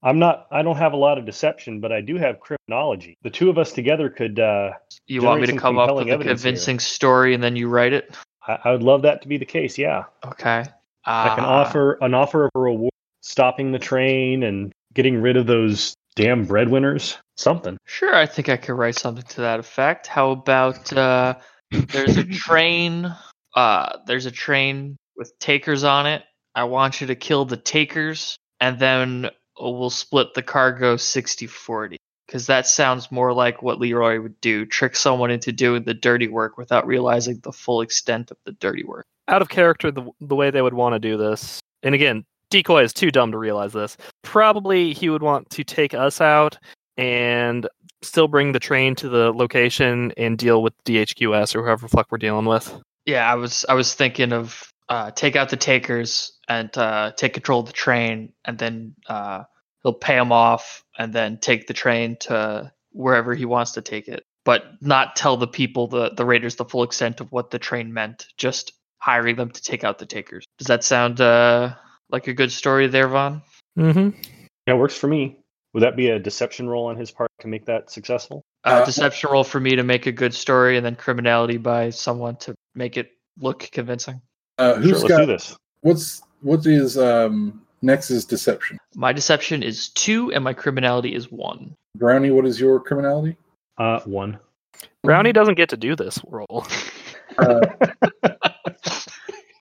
I'm 0.04 0.20
not. 0.20 0.48
I 0.52 0.62
don't 0.62 0.76
have 0.78 0.94
a 0.94 0.98
lot 0.98 1.18
of 1.18 1.26
deception, 1.26 1.80
but 1.82 1.92
I 1.92 2.00
do 2.00 2.16
have 2.18 2.40
criminology. 2.40 3.18
The 3.24 3.30
two 3.32 3.50
of 3.50 3.58
us 3.58 3.72
together 3.74 4.10
could. 4.10 4.40
Uh, 4.40 4.72
you 5.08 5.24
want 5.24 5.42
me 5.42 5.48
to 5.48 5.58
come 5.58 5.78
up 5.80 5.96
with 5.96 6.08
a 6.08 6.12
evidence 6.12 6.42
here. 6.44 6.52
convincing 6.52 6.80
story 6.80 7.34
and 7.34 7.44
then 7.44 7.56
you 7.56 7.68
write 7.68 7.92
it? 7.92 8.16
I, 8.48 8.60
I 8.66 8.72
would 8.72 8.84
love 8.84 9.02
that 9.02 9.22
to 9.24 9.28
be 9.28 9.38
the 9.38 9.46
case. 9.46 9.78
Yeah, 9.78 10.04
Okay. 10.26 10.64
I 11.06 11.36
can 11.36 11.44
Uh, 11.44 11.48
offer 11.48 11.98
an 12.02 12.14
offer 12.14 12.46
of 12.46 12.52
a 12.56 12.60
reward, 12.60 12.92
stopping 13.26 13.72
the 13.72 13.80
train 13.80 14.44
and 14.44 14.72
getting 14.94 15.20
rid 15.20 15.36
of 15.36 15.48
those 15.48 15.96
damn 16.16 16.46
breadwinners. 16.46 17.18
Something. 17.36 17.78
Sure, 17.86 18.16
I 18.16 18.26
think 18.26 18.48
I 18.48 18.56
could 18.56 18.76
write 18.76 18.96
something 18.96 19.26
to 19.30 19.42
that 19.42 19.60
effect. 19.60 20.08
How 20.08 20.32
about 20.32 20.94
uh, 20.94 21.36
there's 21.72 22.18
a 22.18 22.24
train. 22.32 23.14
Uh, 23.54 23.98
there's 24.06 24.26
a 24.26 24.32
train 24.32 24.96
with 25.18 25.38
takers 25.40 25.84
on 25.84 26.06
it. 26.06 26.24
I 26.54 26.64
want 26.64 27.02
you 27.02 27.08
to 27.08 27.16
kill 27.16 27.44
the 27.44 27.58
takers, 27.58 28.38
and 28.62 28.80
then 28.80 29.30
we'll 29.60 29.90
split 29.90 30.34
the 30.34 30.42
cargo 30.42 30.96
60-40. 30.96 31.98
Because 32.26 32.48
that 32.48 32.68
sounds 32.68 33.12
more 33.12 33.34
like 33.34 33.62
what 33.62 33.80
Leroy 33.80 34.20
would 34.22 34.40
do: 34.40 34.66
trick 34.66 34.96
someone 34.96 35.30
into 35.30 35.52
doing 35.52 35.84
the 35.84 35.94
dirty 35.94 36.28
work 36.28 36.58
without 36.58 36.88
realizing 36.88 37.40
the 37.44 37.52
full 37.52 37.82
extent 37.82 38.32
of 38.32 38.38
the 38.46 38.54
dirty 38.54 38.84
work. 38.84 39.06
out 39.28 39.42
of 39.42 39.50
character, 39.50 39.92
the 39.92 40.10
the 40.22 40.36
way 40.36 40.52
they 40.52 40.62
would 40.62 40.74
want 40.74 40.94
to 40.94 41.00
do 41.00 41.18
this, 41.18 41.60
and 41.84 41.94
again, 41.94 42.26
decoy 42.50 42.84
is 42.84 42.94
too 42.94 43.12
dumb 43.12 43.32
to 43.32 43.38
realize 43.38 43.74
this. 43.74 43.98
Probably 44.24 44.94
he 44.94 45.10
would 45.10 45.24
want 45.24 45.50
to 45.52 45.64
take 45.64 45.94
us 45.94 46.22
out 46.22 46.58
and 46.98 47.68
still 48.02 48.28
bring 48.28 48.52
the 48.52 48.60
train 48.60 48.96
to 48.96 49.10
the 49.10 49.32
location 49.34 50.14
and 50.18 50.38
deal 50.38 50.62
with 50.62 50.74
DHQS 50.86 51.56
or 51.56 51.64
whoever 51.64 51.88
fuck 51.88 52.08
we're 52.12 52.18
dealing 52.18 52.46
with. 52.46 52.74
Yeah, 53.06 53.30
I 53.30 53.36
was 53.36 53.66
I 53.68 53.74
was 53.74 53.94
thinking 53.94 54.32
of 54.32 54.72
uh, 54.90 55.12
take 55.12 55.36
out 55.36 55.50
the 55.50 55.58
takers 55.58 56.38
and 56.48 56.76
uh, 56.78 57.12
take 57.16 57.34
control 57.34 57.60
of 57.60 57.68
the 57.68 57.74
train, 57.74 58.34
and 58.46 58.58
then 58.58 58.96
uh, 59.08 59.44
he'll 59.84 59.94
pay 59.94 60.16
them 60.16 60.32
off, 60.32 60.84
and 60.98 61.14
then 61.14 61.38
take 61.40 61.68
the 61.68 61.74
train 61.74 62.18
to 62.22 62.72
wherever 62.92 63.36
he 63.36 63.46
wants 63.46 63.74
to 63.74 63.82
take 63.82 64.08
it, 64.08 64.24
but 64.44 64.64
not 64.82 65.16
tell 65.16 65.38
the 65.38 65.48
people 65.48 65.88
the 65.88 66.12
the 66.12 66.26
raiders 66.26 66.56
the 66.56 66.66
full 66.66 66.84
extent 66.84 67.22
of 67.22 67.32
what 67.32 67.52
the 67.52 67.60
train 67.60 67.94
meant. 67.94 68.28
Just 68.38 68.74
hiring 68.98 69.36
them 69.36 69.52
to 69.52 69.62
take 69.62 69.84
out 69.84 70.00
the 70.00 70.06
takers. 70.06 70.46
Does 70.58 70.68
that 70.68 70.84
sound 70.84 71.22
uh, 71.22 71.76
like 72.10 72.28
a 72.28 72.34
good 72.34 72.52
story 72.52 72.88
there, 72.88 73.08
Von? 73.08 73.42
Mm-hmm. 73.78 74.10
Yeah, 74.68 74.74
works 74.76 74.96
for 74.98 75.08
me. 75.08 75.38
Would 75.74 75.84
that 75.84 75.96
be 75.98 76.10
a 76.10 76.20
deception 76.20 76.70
roll 76.70 76.86
on 76.86 76.96
his 76.96 77.12
part 77.12 77.30
to 77.42 77.48
make 77.48 77.66
that 77.66 77.90
successful? 77.92 78.44
Uh, 78.64 78.70
Uh, 78.82 78.86
deception 78.86 79.30
roll 79.32 79.44
for 79.44 79.60
me 79.60 79.76
to 79.76 79.84
make 79.84 80.06
a 80.06 80.12
good 80.12 80.34
story, 80.34 80.78
and 80.78 80.86
then 80.86 80.96
criminality 80.96 81.58
by 81.58 81.90
someone 81.90 82.36
to 82.38 82.56
make 82.76 82.96
it 82.98 83.12
look 83.40 83.60
convincing. 83.72 84.22
uh, 84.58 84.74
Sure, 84.76 84.82
who's 84.82 84.92
let's 85.04 85.08
got 85.10 85.20
do 85.20 85.26
this. 85.26 85.58
what's 85.82 86.22
what 86.42 86.66
is 86.66 86.98
um, 86.98 87.62
Nex's 87.82 88.24
deception? 88.26 88.78
My 88.96 89.12
deception 89.12 89.62
is 89.64 89.90
two, 89.90 90.32
and 90.32 90.44
my 90.44 90.54
criminality 90.54 91.14
is 91.14 91.30
one. 91.32 91.76
Brownie, 91.98 92.32
what 92.32 92.46
is 92.46 92.60
your 92.60 92.80
criminality? 92.80 93.36
Uh, 93.78 94.00
one. 94.06 94.40
Brownie 95.04 95.34
doesn't 95.34 95.56
get 95.56 95.70
to 95.70 95.78
do 95.78 95.96
this 95.96 96.20
roll. 96.28 96.66
Uh, 97.38 97.60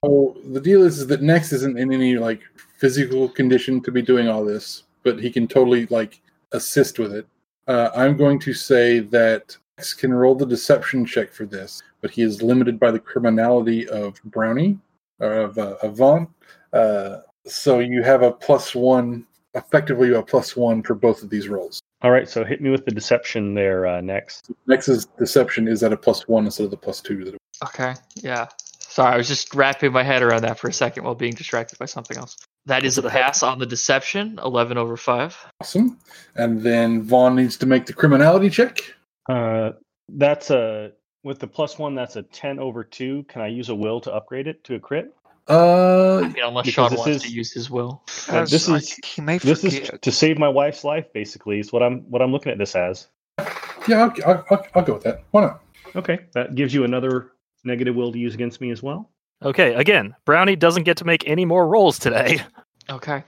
Oh, 0.07 0.35
the 0.51 0.61
deal 0.61 0.83
is, 0.83 0.99
is 0.99 1.07
that 1.07 1.23
Nex 1.23 1.51
isn't 1.51 1.79
in 1.79 1.91
any 1.91 2.17
like 2.17 2.41
physical 2.77 3.27
condition 3.27 3.81
to 3.81 3.91
be 3.91 4.01
doing 4.01 4.27
all 4.27 4.45
this, 4.45 4.83
but 5.03 5.19
he 5.19 5.31
can 5.31 5.47
totally 5.47 5.87
like 5.87 6.21
assist 6.51 6.99
with 6.99 7.11
it. 7.13 7.25
Uh, 7.67 7.89
I'm 7.95 8.15
going 8.15 8.37
to 8.39 8.53
say 8.53 8.99
that 8.99 9.57
Nex 9.77 9.93
can 9.93 10.13
roll 10.13 10.35
the 10.35 10.45
deception 10.45 11.05
check 11.05 11.31
for 11.31 11.45
this, 11.45 11.81
but 12.01 12.11
he 12.11 12.21
is 12.21 12.43
limited 12.43 12.79
by 12.79 12.91
the 12.91 12.99
criminality 12.99 13.89
of 13.89 14.21
Brownie 14.25 14.77
or 15.19 15.33
of, 15.33 15.57
uh, 15.57 15.77
of 15.81 15.97
Von. 15.97 16.27
Uh, 16.71 17.21
so 17.47 17.79
you 17.79 18.03
have 18.03 18.21
a 18.21 18.31
plus 18.31 18.75
one, 18.75 19.25
effectively 19.55 20.13
a 20.13 20.21
plus 20.21 20.55
one 20.55 20.83
for 20.83 20.93
both 20.93 21.23
of 21.23 21.31
these 21.31 21.47
rolls. 21.47 21.81
All 22.01 22.11
right, 22.11 22.29
so 22.29 22.43
hit 22.43 22.61
me 22.61 22.69
with 22.69 22.85
the 22.85 22.91
deception 22.91 23.55
there 23.55 23.87
uh, 23.87 24.01
Nex. 24.01 24.43
Nex's 24.67 25.07
deception 25.17 25.67
is 25.67 25.81
at 25.81 25.93
a 25.93 25.97
plus 25.97 26.27
one 26.27 26.45
instead 26.45 26.65
of 26.65 26.71
the 26.71 26.77
plus 26.77 27.01
two. 27.01 27.23
That 27.23 27.33
it 27.33 27.41
Okay. 27.63 27.95
Yeah. 28.15 28.47
Sorry, 28.95 29.13
I 29.13 29.17
was 29.17 29.27
just 29.27 29.53
wrapping 29.53 29.91
my 29.91 30.03
head 30.03 30.23
around 30.23 30.43
that 30.43 30.57
for 30.57 30.69
a 30.69 30.73
second 30.73 31.03
while 31.03 31.15
being 31.15 31.33
distracted 31.33 31.77
by 31.77 31.83
something 31.83 32.15
else. 32.15 32.37
That 32.65 32.85
is 32.85 32.97
a 32.97 33.01
the 33.01 33.09
pass 33.09 33.43
on 33.43 33.59
the 33.59 33.65
deception, 33.65 34.39
11 34.41 34.77
over 34.77 34.95
5. 34.95 35.47
awesome. 35.59 35.99
And 36.35 36.61
then 36.61 37.03
Von 37.03 37.35
needs 37.35 37.57
to 37.57 37.65
make 37.65 37.87
the 37.87 37.91
criminality 37.91 38.49
check. 38.49 38.79
Uh, 39.29 39.71
that's 40.07 40.49
a 40.49 40.93
with 41.25 41.39
the 41.39 41.47
plus 41.47 41.77
one. 41.77 41.93
That's 41.93 42.15
a 42.15 42.21
ten 42.23 42.57
over 42.57 42.85
two. 42.85 43.23
Can 43.27 43.41
I 43.41 43.47
use 43.47 43.67
a 43.67 43.75
will 43.75 43.99
to 43.99 44.13
upgrade 44.13 44.47
it 44.47 44.63
to 44.63 44.75
a 44.75 44.79
crit? 44.79 45.13
Uh, 45.49 46.19
I 46.19 46.27
mean, 46.29 46.35
unless 46.41 46.65
Because 46.67 46.73
Sean 46.73 46.89
this 46.91 46.99
wants 46.99 47.15
is- 47.17 47.23
to 47.23 47.29
use 47.29 47.51
his 47.51 47.69
will. 47.69 48.01
Uh, 48.29 48.45
this 48.45 48.69
I- 48.69 48.77
is- 48.77 48.97
he 49.03 49.21
may 49.21 49.39
This 49.39 49.65
is 49.65 49.91
to 50.01 50.11
save 50.11 50.37
my 50.39 50.47
wife's 50.47 50.85
life. 50.85 51.11
Basically, 51.13 51.59
is 51.59 51.73
what 51.73 51.83
I'm 51.83 51.99
what 52.09 52.21
I'm 52.21 52.31
looking 52.31 52.53
at 52.53 52.57
this 52.59 52.77
as. 52.77 53.07
Yeah, 53.89 54.03
I'll, 54.05 54.13
I'll, 54.25 54.45
I'll, 54.51 54.67
I'll 54.75 54.83
go 54.83 54.93
with 54.93 55.03
that. 55.03 55.25
Why 55.31 55.41
not? 55.41 55.61
Okay, 55.97 56.19
that 56.33 56.55
gives 56.55 56.73
you 56.73 56.85
another 56.85 57.31
negative 57.65 57.95
will 57.95 58.11
to 58.11 58.17
use 58.19 58.33
against 58.33 58.61
me 58.61 58.71
as 58.71 58.81
well. 58.83 59.09
Okay, 59.43 59.73
again, 59.73 60.15
Brownie 60.25 60.55
doesn't 60.55 60.83
get 60.83 60.97
to 60.97 61.05
make 61.05 61.27
any 61.27 61.45
more 61.45 61.67
rolls 61.67 61.99
today. 61.99 62.41
Okay. 62.87 63.23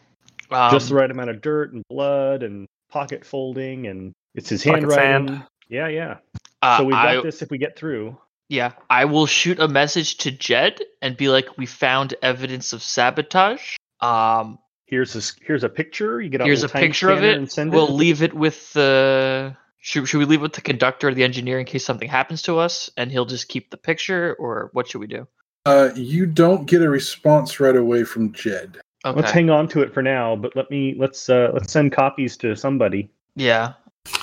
Um, 0.52 0.72
Just 0.72 0.90
the 0.90 0.96
right 0.96 1.10
amount 1.10 1.32
of 1.32 1.42
dirt 1.42 1.74
and 1.74 1.84
blood 1.90 2.44
and 2.44 2.68
pocket 2.92 3.26
folding, 3.26 3.88
and 3.88 4.14
it's 4.36 4.50
his 4.50 4.64
Pocket 4.64 4.82
handwriting. 4.82 5.28
sand. 5.30 5.44
Yeah, 5.68 5.88
yeah. 5.88 6.18
uh, 6.62 6.78
So 6.78 6.84
we've 6.84 6.94
got 6.94 7.08
I, 7.08 7.22
this 7.22 7.42
if 7.42 7.50
we 7.50 7.58
get 7.58 7.76
through. 7.76 8.16
Yeah, 8.50 8.74
I 8.88 9.06
will 9.06 9.26
shoot 9.26 9.60
a 9.60 9.68
message 9.68 10.18
to 10.18 10.30
Jed 10.32 10.80
and 11.02 11.18
be 11.18 11.28
like, 11.30 11.58
"We 11.58 11.66
found 11.66 12.14
evidence 12.22 12.72
of 12.72 12.84
sabotage. 12.84 13.76
Um, 14.00 14.60
Here's 14.86 15.16
a 15.16 15.18
s- 15.18 15.36
here's 15.42 15.64
a 15.64 15.70
picture. 15.70 16.22
You 16.22 16.30
get 16.30 16.40
out 16.42 16.46
here's 16.48 16.64
a 16.64 16.70
picture 16.70 17.10
of 17.10 17.18
scanner 17.18 17.32
it. 17.34 17.38
and 17.40 17.52
send 17.52 17.74
We'll 17.74 17.88
it. 17.88 17.94
leave 17.94 18.22
it 18.22 18.34
with 18.36 18.72
the 18.74 19.58
Should, 19.88 20.10
should 20.10 20.18
we 20.18 20.26
leave 20.26 20.40
it 20.40 20.44
with 20.44 20.52
the 20.52 20.60
conductor 20.60 21.08
or 21.08 21.14
the 21.14 21.24
engineer 21.24 21.60
in 21.60 21.66
case 21.66 21.86
something 21.86 22.10
happens 22.10 22.42
to 22.42 22.58
us, 22.58 22.90
and 22.98 23.10
he'll 23.10 23.26
just 23.26 23.48
keep 23.48 23.70
the 23.70 23.78
picture, 23.78 24.36
or 24.38 24.70
what 24.74 24.90
should 24.90 25.00
we 25.00 25.08
do? 25.08 25.26
Uh, 25.66 25.92
you 25.96 26.26
don't 26.26 26.66
get 26.66 26.82
a 26.82 26.90
response 26.90 27.62
right 27.62 27.76
away 27.78 28.04
from 28.04 28.34
Jed. 28.34 28.80
Okay. 29.06 29.18
Let's 29.18 29.32
hang 29.32 29.50
on 29.50 29.70
to 29.70 29.82
it 29.84 29.94
for 29.94 30.02
now, 30.04 30.36
but 30.36 30.58
let 30.58 30.70
me 30.70 30.94
let's 30.98 31.30
uh 31.30 31.52
let's 31.54 31.72
send 31.72 31.94
copies 31.94 32.36
to 32.38 32.54
somebody. 32.54 33.10
yeah. 33.36 33.74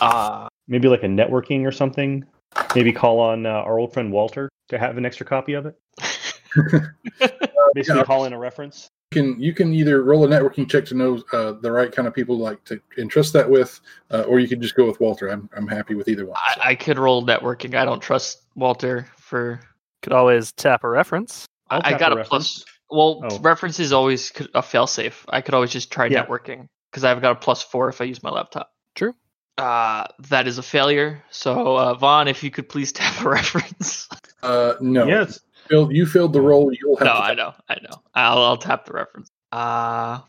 Uh, 0.02 0.48
Maybe 0.68 0.88
like 0.88 1.02
a 1.02 1.06
networking 1.06 1.66
or 1.66 1.72
something. 1.72 2.26
Maybe 2.74 2.92
call 2.92 3.18
on 3.18 3.46
uh, 3.46 3.48
our 3.48 3.78
old 3.78 3.94
friend 3.94 4.12
Walter 4.12 4.50
to 4.68 4.78
have 4.78 4.98
an 4.98 5.06
extra 5.06 5.24
copy 5.24 5.54
of 5.54 5.64
it. 5.64 5.78
Basically, 7.74 8.00
Yeah. 8.00 8.04
call 8.04 8.26
in 8.26 8.34
a 8.34 8.38
reference. 8.38 8.90
You 9.12 9.23
can 9.23 9.41
you 9.41 9.52
can 9.55 9.73
either 9.74 10.02
roll 10.02 10.24
a 10.24 10.28
networking 10.28 10.68
check 10.68 10.84
to 10.86 10.94
know 10.94 11.23
uh, 11.33 11.52
the 11.52 11.70
right 11.70 11.92
kind 11.92 12.08
of 12.08 12.15
people 12.15 12.39
like 12.39 12.65
to 12.65 12.81
entrust 12.99 13.33
that 13.34 13.49
with, 13.49 13.81
uh, 14.10 14.23
or 14.23 14.41
you 14.41 14.49
could 14.49 14.60
just 14.60 14.74
go 14.74 14.86
with 14.86 14.99
Walter. 15.00 15.28
I'm 15.28 15.49
I'm 15.57 15.68
happy 15.68 15.94
with 15.94 16.08
either 16.08 16.26
one. 16.26 16.36
so. 16.55 16.60
I, 16.62 16.70
I 16.70 16.74
could 16.74 16.99
roll 16.99 17.24
networking. 17.24 17.74
I 17.76 17.84
don't 17.84 18.00
trust 18.00 18.42
Walter 18.57 19.07
for. 19.18 19.60
Could 20.02 20.12
always 20.12 20.52
tap 20.52 20.84
a 20.84 20.89
reference. 20.89 21.47
I'll 21.70 21.81
I, 21.84 21.94
I 21.94 21.99
got 21.99 22.12
a 22.12 22.20
a 22.20 22.24
plus. 22.24 22.65
Well, 22.91 23.20
Oh. 23.24 23.39
reference 23.39 23.78
is 23.81 23.92
always 23.92 24.33
c- 24.34 24.49
a 24.55 24.60
failsafe. 24.62 25.15
I 25.28 25.41
could 25.41 25.55
always 25.55 25.70
just 25.70 25.91
try 25.92 26.07
Yeah. 26.07 26.24
networking 26.26 26.66
because 26.91 27.05
I've 27.05 27.23
got 27.23 27.33
a 27.33 27.36
plus 27.36 27.62
four 27.62 27.89
if 27.89 28.00
I 28.00 28.05
use 28.05 28.23
my 28.23 28.31
laptop. 28.31 28.70
True. 28.94 29.15
Uh, 29.57 30.05
that 30.28 30.47
is 30.47 30.58
a 30.58 30.62
failure. 30.62 31.23
So, 31.31 31.76
uh, 31.76 31.94
Von, 31.94 32.28
if 32.28 32.42
you 32.44 32.50
could 32.50 32.68
please 32.68 32.92
tap 33.00 33.24
a 33.24 33.28
reference. 33.31 34.08
Uh, 34.42 34.74
no, 34.81 35.07
Yes. 35.07 35.41
Failed- 35.68 35.92
you 35.94 36.06
failed 36.06 36.32
the 36.32 36.40
roll. 36.40 36.72
You'll 36.72 36.96
have 36.96 37.06
no, 37.06 37.12
I 37.12 37.34
know, 37.34 37.54
I 37.68 37.74
know. 37.82 38.02
I'll, 38.14 38.38
I'll 38.38 38.56
tap 38.56 38.84
the 38.86 38.92
reference. 38.92 39.28
Uh, 39.52 40.20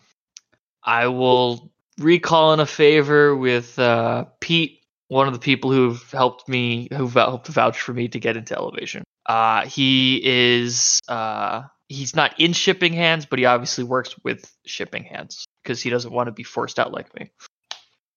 I 0.83 1.07
will 1.07 1.71
recall 1.97 2.53
in 2.53 2.59
a 2.59 2.65
favor 2.65 3.35
with 3.35 3.77
uh, 3.79 4.25
Pete, 4.39 4.81
one 5.07 5.27
of 5.27 5.33
the 5.33 5.39
people 5.39 5.71
who've 5.71 6.11
helped 6.11 6.47
me, 6.47 6.87
who've 6.93 7.13
helped 7.13 7.47
vouch 7.47 7.79
for 7.79 7.93
me 7.93 8.07
to 8.07 8.19
get 8.19 8.37
into 8.37 8.55
elevation. 8.55 9.03
Uh, 9.25 9.65
he 9.65 10.21
is, 10.23 10.99
uh, 11.07 11.63
he's 11.89 12.15
not 12.15 12.39
in 12.39 12.53
shipping 12.53 12.93
hands, 12.93 13.25
but 13.25 13.39
he 13.39 13.45
obviously 13.45 13.83
works 13.83 14.15
with 14.23 14.51
shipping 14.65 15.03
hands 15.03 15.45
because 15.63 15.81
he 15.81 15.89
doesn't 15.89 16.13
want 16.13 16.27
to 16.27 16.31
be 16.31 16.43
forced 16.43 16.79
out 16.79 16.91
like 16.91 17.13
me. 17.19 17.31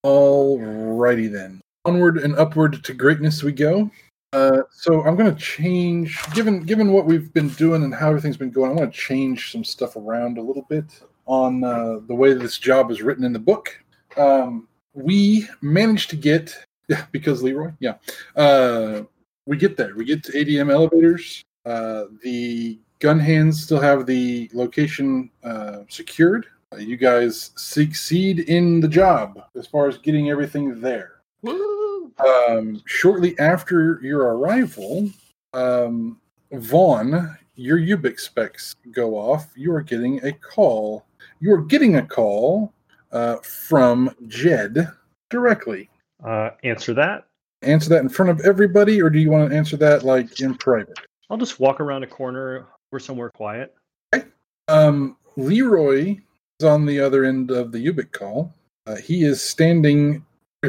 Alrighty 0.04 1.30
then. 1.30 1.60
Onward 1.84 2.18
and 2.18 2.36
upward 2.36 2.82
to 2.84 2.94
greatness 2.94 3.42
we 3.42 3.52
go. 3.52 3.90
Uh, 4.32 4.62
so 4.70 5.02
I'm 5.04 5.16
going 5.16 5.34
to 5.34 5.40
change, 5.40 6.20
given 6.34 6.60
given 6.60 6.92
what 6.92 7.06
we've 7.06 7.32
been 7.32 7.48
doing 7.50 7.82
and 7.82 7.94
how 7.94 8.08
everything's 8.08 8.36
been 8.36 8.50
going. 8.50 8.70
I 8.70 8.74
want 8.74 8.92
to 8.92 8.98
change 8.98 9.52
some 9.52 9.64
stuff 9.64 9.96
around 9.96 10.36
a 10.36 10.42
little 10.42 10.66
bit 10.68 10.84
on 11.26 11.64
uh, 11.64 12.00
the 12.06 12.14
way 12.14 12.34
this 12.34 12.58
job 12.58 12.90
is 12.90 13.02
written 13.02 13.24
in 13.24 13.32
the 13.32 13.38
book. 13.38 13.78
Um, 14.16 14.68
we 14.92 15.48
managed 15.62 16.10
to 16.10 16.16
get, 16.16 16.54
yeah, 16.88 17.06
because 17.10 17.42
Leroy, 17.42 17.72
yeah, 17.80 17.94
uh, 18.36 19.02
we 19.46 19.56
get 19.56 19.76
there. 19.76 19.94
We 19.94 20.04
get 20.04 20.22
to 20.24 20.32
ADM 20.32 20.70
elevators. 20.70 21.42
Uh, 21.64 22.04
the 22.22 22.78
gun 22.98 23.18
hands 23.18 23.62
still 23.62 23.80
have 23.80 24.04
the 24.04 24.50
location 24.52 25.30
uh, 25.42 25.80
secured. 25.88 26.46
Uh, 26.72 26.76
you 26.76 26.98
guys 26.98 27.52
succeed 27.56 28.40
in 28.40 28.80
the 28.80 28.88
job 28.88 29.40
as 29.56 29.66
far 29.66 29.88
as 29.88 29.96
getting 29.96 30.28
everything 30.28 30.80
there. 30.80 31.22
Woo! 31.40 31.77
Um, 32.20 32.82
shortly 32.86 33.38
after 33.38 34.00
your 34.02 34.36
arrival, 34.36 35.10
um, 35.54 36.20
Von, 36.52 37.36
your 37.54 37.78
Ubiq's 37.78 38.24
specs 38.24 38.74
go 38.92 39.14
off. 39.16 39.50
You 39.56 39.72
are 39.74 39.82
getting 39.82 40.24
a 40.24 40.32
call. 40.32 41.04
You 41.40 41.52
are 41.54 41.62
getting 41.62 41.96
a 41.96 42.06
call 42.06 42.72
uh, 43.12 43.36
from 43.36 44.14
Jed 44.26 44.90
directly. 45.30 45.90
Uh, 46.24 46.50
answer 46.64 46.94
that. 46.94 47.26
Answer 47.62 47.88
that 47.90 48.02
in 48.02 48.08
front 48.08 48.30
of 48.30 48.40
everybody, 48.40 49.02
or 49.02 49.10
do 49.10 49.18
you 49.18 49.30
want 49.30 49.50
to 49.50 49.56
answer 49.56 49.76
that 49.78 50.04
like 50.04 50.40
in 50.40 50.54
private? 50.54 50.98
I'll 51.30 51.36
just 51.36 51.60
walk 51.60 51.80
around 51.80 52.02
a 52.02 52.06
corner 52.06 52.66
or 52.92 53.00
somewhere 53.00 53.30
quiet. 53.30 53.74
Okay. 54.14 54.26
Um, 54.68 55.16
Leroy 55.36 56.16
is 56.60 56.66
on 56.66 56.86
the 56.86 57.00
other 57.00 57.24
end 57.24 57.50
of 57.50 57.72
the 57.72 57.84
Ubiq 57.84 58.12
call. 58.12 58.52
Uh, 58.86 58.96
he 58.96 59.24
is 59.24 59.42
standing 59.42 60.24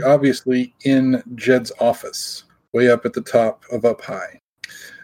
obviously 0.05 0.73
in 0.85 1.23
Jed's 1.35 1.71
office, 1.79 2.43
way 2.73 2.89
up 2.89 3.05
at 3.05 3.13
the 3.13 3.21
top 3.21 3.63
of 3.71 3.85
Up 3.85 4.01
High. 4.01 4.39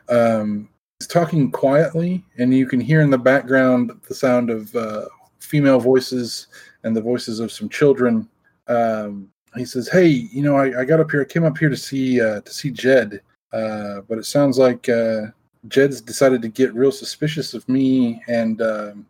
Um, 0.10 0.70
he's 1.00 1.08
talking 1.08 1.52
quietly, 1.52 2.24
and 2.38 2.54
you 2.54 2.68
can 2.68 2.80
hear 2.80 3.02
in 3.02 3.10
the 3.10 3.18
background 3.18 3.92
the 4.08 4.16
sound 4.16 4.50
of 4.50 4.76
uh, 4.76 5.06
female 5.40 5.80
voices 5.80 6.48
and 6.84 6.96
the 6.96 7.02
voices 7.02 7.40
of 7.40 7.52
some 7.52 7.70
children. 7.70 8.30
Um, 8.68 9.30
he 9.56 9.66
says, 9.66 9.88
"Hey, 9.88 10.08
you 10.08 10.44
know, 10.44 10.58
I, 10.58 10.82
I 10.82 10.86
got 10.86 11.00
up 11.00 11.10
here. 11.10 11.22
I 11.22 11.26
came 11.26 11.46
up 11.46 11.58
here 11.58 11.70
to 11.70 11.78
see 11.78 12.22
uh, 12.22 12.42
to 12.42 12.54
see 12.54 12.72
Jed, 12.72 13.22
uh, 13.54 14.02
but 14.08 14.18
it 14.18 14.26
sounds 14.26 14.58
like." 14.58 14.88
Uh, 14.90 15.28
Jed's 15.68 16.00
decided 16.00 16.44
to 16.44 16.48
get 16.48 16.76
real 16.76 16.92
suspicious 16.92 17.56
of 17.56 17.68
me 17.68 18.22
and 18.28 18.62
um, 18.62 19.06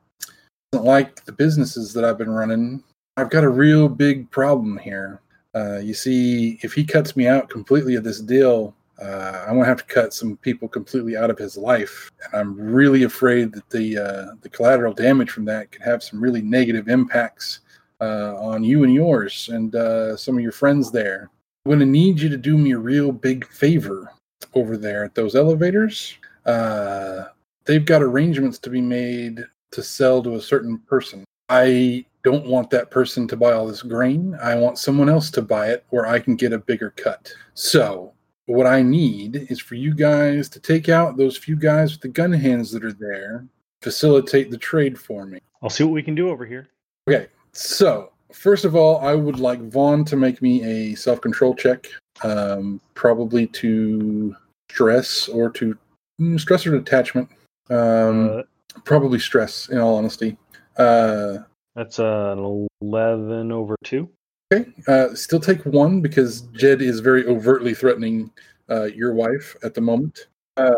doesn't 0.72 0.86
like 0.86 1.26
the 1.26 1.34
businesses 1.34 1.92
that 1.94 2.06
I've 2.06 2.18
been 2.18 2.30
running. 2.30 2.82
I've 3.18 3.30
got 3.30 3.44
a 3.44 3.50
real 3.50 3.90
big 3.90 4.32
problem 4.32 4.78
here. 4.78 5.20
Uh, 5.56 5.80
you 5.80 5.94
see, 5.94 6.60
if 6.62 6.74
he 6.74 6.84
cuts 6.84 7.16
me 7.16 7.28
out 7.28 7.50
completely 7.50 7.96
of 7.96 8.04
this 8.04 8.20
deal, 8.20 8.76
uh, 9.02 9.46
I'm 9.48 9.56
gonna 9.56 9.66
have 9.66 9.86
to 9.86 9.94
cut 9.94 10.14
some 10.14 10.38
people 10.38 10.68
completely 10.68 11.18
out 11.18 11.30
of 11.30 11.38
his 11.38 11.58
life, 11.58 12.12
and 12.24 12.34
I'm 12.34 12.58
really 12.58 13.04
afraid 13.04 13.54
that 13.54 13.70
the 13.70 13.98
uh, 13.98 14.36
the 14.42 14.50
collateral 14.50 14.94
damage 14.94 15.32
from 15.32 15.46
that 15.46 15.72
could 15.72 15.82
have 15.82 16.04
some 16.04 16.22
really 16.22 16.42
negative 16.42 16.88
impacts 16.88 17.62
uh, 18.02 18.36
on 18.38 18.64
you 18.64 18.84
and 18.84 18.94
yours, 18.94 19.50
and 19.52 19.76
uh, 19.76 20.16
some 20.16 20.38
of 20.38 20.44
your 20.44 20.52
friends 20.52 20.92
there. 20.92 21.30
I'm 21.66 21.72
gonna 21.72 21.86
need 21.86 22.20
you 22.20 22.30
to 22.30 22.38
do 22.38 22.58
me 22.58 22.72
a 22.72 22.78
real 22.78 23.12
big 23.12 23.48
favor 23.48 24.12
over 24.54 24.78
there 24.78 25.04
at 25.04 25.16
those 25.16 25.36
elevators 25.36 26.18
uh, 26.46 27.26
they've 27.66 27.86
got 27.86 28.04
arrangements 28.04 28.60
to 28.60 28.70
be 28.70 28.82
made 28.82 29.44
to 29.72 29.84
sell 29.84 30.22
to 30.24 30.36
a 30.36 30.42
certain 30.42 30.78
person. 30.80 31.24
I 31.50 32.06
don't 32.26 32.48
want 32.48 32.72
that 32.72 32.90
person 32.90 33.28
to 33.28 33.38
buy 33.38 33.54
all 33.54 33.68
this 33.68 33.84
grain. 33.84 34.36
I 34.42 34.56
want 34.56 34.80
someone 34.80 35.10
else 35.10 35.30
to 35.32 35.44
buy 35.44 35.68
it 35.70 35.86
where 35.90 36.08
I 36.08 36.18
can 36.20 36.36
get 36.36 36.54
a 36.54 36.58
bigger 36.58 36.90
cut. 36.98 37.32
So, 37.54 38.14
what 38.48 38.66
I 38.66 38.82
need 38.82 39.48
is 39.52 39.62
for 39.62 39.76
you 39.76 39.94
guys 39.94 40.50
to 40.50 40.60
take 40.60 40.90
out 40.90 41.18
those 41.18 41.38
few 41.38 41.56
guys 41.56 41.92
with 41.92 42.02
the 42.02 42.08
gun 42.08 42.34
hands 42.34 42.72
that 42.72 42.84
are 42.84 42.94
there, 42.94 43.46
facilitate 43.84 44.50
the 44.50 44.58
trade 44.58 45.00
for 45.00 45.28
me. 45.28 45.40
I'll 45.62 45.70
see 45.70 45.84
what 45.84 45.94
we 45.94 46.02
can 46.02 46.16
do 46.16 46.30
over 46.30 46.48
here. 46.48 46.68
Okay, 47.08 47.28
so 47.54 48.12
first 48.34 48.66
of 48.66 48.76
all, 48.76 48.98
I 49.00 49.14
would 49.14 49.40
like 49.40 49.62
Von 49.62 50.04
to 50.06 50.16
make 50.16 50.42
me 50.42 50.64
a 50.64 50.96
self 50.96 51.22
control 51.22 51.54
check, 51.54 51.88
um, 52.24 52.82
probably 52.96 53.46
to 53.48 54.36
stress 54.72 55.28
or 55.28 55.52
to 55.52 55.78
mm, 56.20 56.40
stress 56.40 56.66
or 56.66 56.72
detachment. 56.72 57.30
Um, 57.70 58.40
uh, 58.40 58.42
probably 58.84 59.20
stress, 59.20 59.70
in 59.70 59.78
all 59.78 59.98
honesty. 59.98 60.38
Uh, 60.78 61.38
that's 61.76 62.00
uh, 62.00 62.36
an 62.38 62.68
11 62.82 63.52
over 63.52 63.76
2. 63.84 64.10
okay, 64.54 64.72
uh, 64.88 65.14
still 65.14 65.40
take 65.40 65.66
one 65.66 66.02
because 66.02 66.42
Jed 66.54 66.82
is 66.82 67.00
very 67.00 67.26
overtly 67.26 67.74
threatening 67.74 68.32
uh, 68.70 68.86
your 68.86 69.14
wife 69.14 69.56
at 69.64 69.74
the 69.74 69.82
moment. 69.82 70.28
Uh, 70.58 70.74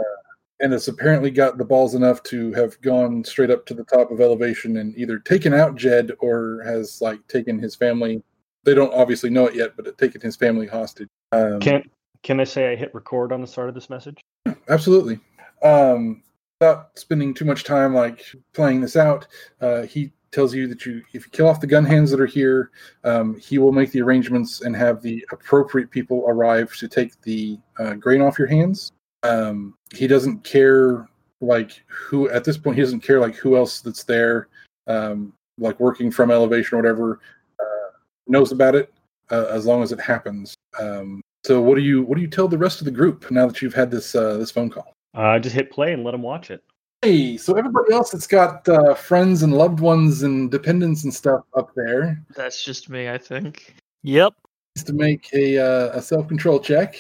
and 0.60 0.74
has 0.74 0.88
apparently 0.88 1.30
got 1.30 1.58
the 1.58 1.66
balls 1.66 1.94
enough 1.94 2.24
to 2.24 2.52
have 2.54 2.80
gone 2.82 3.24
straight 3.24 3.52
up 3.52 3.66
to 3.68 3.74
the 3.74 3.84
top 3.84 4.10
of 4.12 4.20
elevation 4.22 4.78
and 4.78 4.98
either 4.98 5.20
taken 5.20 5.54
out 5.54 5.76
Jed 5.76 6.12
or 6.20 6.64
has 6.66 7.02
like 7.02 7.26
taken 7.28 7.60
his 7.60 7.76
family. 7.76 8.24
They 8.64 8.74
don't 8.74 8.94
obviously 8.94 9.30
know 9.30 9.46
it 9.46 9.56
yet, 9.56 9.76
but 9.76 9.88
it 9.88 9.98
taken 9.98 10.20
his 10.20 10.36
family 10.36 10.68
hostage. 10.68 11.08
Um, 11.32 11.60
Can 11.60 11.84
can 12.24 12.40
I 12.40 12.44
say 12.44 12.72
I 12.72 12.76
hit 12.76 12.94
record 12.96 13.32
on 13.32 13.42
the 13.42 13.48
start 13.48 13.70
of 13.70 13.76
this 13.76 13.90
message? 13.90 14.20
absolutely. 14.68 15.20
Um, 15.62 16.24
without 16.60 16.98
spending 16.98 17.34
too 17.34 17.46
much 17.46 17.64
time 17.64 17.94
like 17.94 18.26
playing 18.54 18.82
this 18.82 18.96
out, 18.96 19.28
uh, 19.62 19.84
he 19.84 20.12
tells 20.38 20.54
you 20.54 20.68
that 20.68 20.86
you, 20.86 21.02
if 21.14 21.26
you 21.26 21.32
kill 21.32 21.48
off 21.48 21.60
the 21.60 21.66
gun 21.66 21.84
hands 21.84 22.12
that 22.12 22.22
are 22.22 22.28
here, 22.28 22.70
um, 23.04 23.40
he 23.40 23.58
will 23.58 23.72
make 23.72 23.90
the 23.92 24.00
arrangements 24.00 24.62
and 24.62 24.76
have 24.76 25.02
the 25.02 25.26
appropriate 25.32 25.90
people 25.90 26.26
arrive 26.28 26.72
to 26.76 26.88
take 26.88 27.20
the 27.24 27.58
uh, 27.80 27.96
grain 27.96 28.22
off 28.22 28.38
your 28.38 28.48
hands. 28.48 28.92
Um, 29.24 29.74
he 29.96 30.06
doesn't 30.06 30.44
care 30.44 31.10
like 31.42 31.84
who 31.88 32.30
at 32.30 32.44
this 32.44 32.56
point 32.56 32.76
he 32.76 32.84
doesn't 32.84 33.00
care 33.00 33.20
like 33.20 33.34
who 33.34 33.58
else 33.58 33.82
that's 33.82 34.04
there, 34.04 34.50
um, 34.86 35.34
like 35.58 35.80
working 35.80 36.12
from 36.12 36.30
elevation 36.30 36.78
or 36.78 36.82
whatever, 36.84 37.20
uh, 37.60 37.90
knows 38.28 38.52
about 38.52 38.76
it 38.76 38.94
uh, 39.32 39.48
as 39.50 39.66
long 39.66 39.82
as 39.82 39.92
it 39.92 40.00
happens. 40.00 40.54
Um, 40.80 41.20
so 41.46 41.64
what 41.64 41.74
do 41.74 41.82
you 41.82 42.04
what 42.04 42.16
do 42.16 42.22
you 42.22 42.28
tell 42.28 42.48
the 42.48 42.60
rest 42.60 42.80
of 42.80 42.86
the 42.86 42.92
group 42.92 43.32
now 43.32 43.48
that 43.48 43.60
you've 43.64 43.74
had 43.74 43.90
this 43.90 44.14
uh, 44.14 44.38
this 44.38 44.52
phone 44.52 44.70
call? 44.70 44.94
Uh, 45.16 45.40
just 45.40 45.56
hit 45.56 45.72
play 45.72 45.94
and 45.94 46.04
let 46.04 46.12
them 46.12 46.22
watch 46.22 46.52
it. 46.52 46.62
Hey, 47.04 47.38
so 47.38 47.54
everybody 47.54 47.94
else 47.94 48.10
that's 48.10 48.26
got 48.26 48.68
uh, 48.68 48.96
friends 48.96 49.44
and 49.44 49.54
loved 49.54 49.80
ones 49.80 50.24
and 50.24 50.50
dependents 50.50 51.04
and 51.04 51.14
stuff 51.14 51.44
up 51.56 51.70
there 51.76 52.24
That's 52.36 52.64
just 52.64 52.90
me, 52.90 53.08
I 53.08 53.20
think. 53.20 53.76
Yep. 54.02 54.34
needs 54.76 54.84
to 54.86 54.94
make 54.94 55.30
a 55.34 55.60
uh, 55.60 55.98
a 55.98 56.02
self 56.02 56.28
control 56.28 56.60
check. 56.60 56.96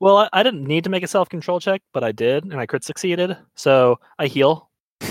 Well, 0.00 0.16
I, 0.18 0.28
I 0.32 0.42
didn't 0.42 0.64
need 0.64 0.84
to 0.84 0.90
make 0.90 1.02
a 1.02 1.08
self 1.08 1.28
control 1.28 1.60
check, 1.60 1.82
but 1.92 2.02
I 2.02 2.12
did, 2.12 2.44
and 2.44 2.58
I 2.58 2.64
crit 2.64 2.84
succeeded. 2.84 3.36
So 3.56 4.00
I 4.18 4.26
heal. 4.26 4.70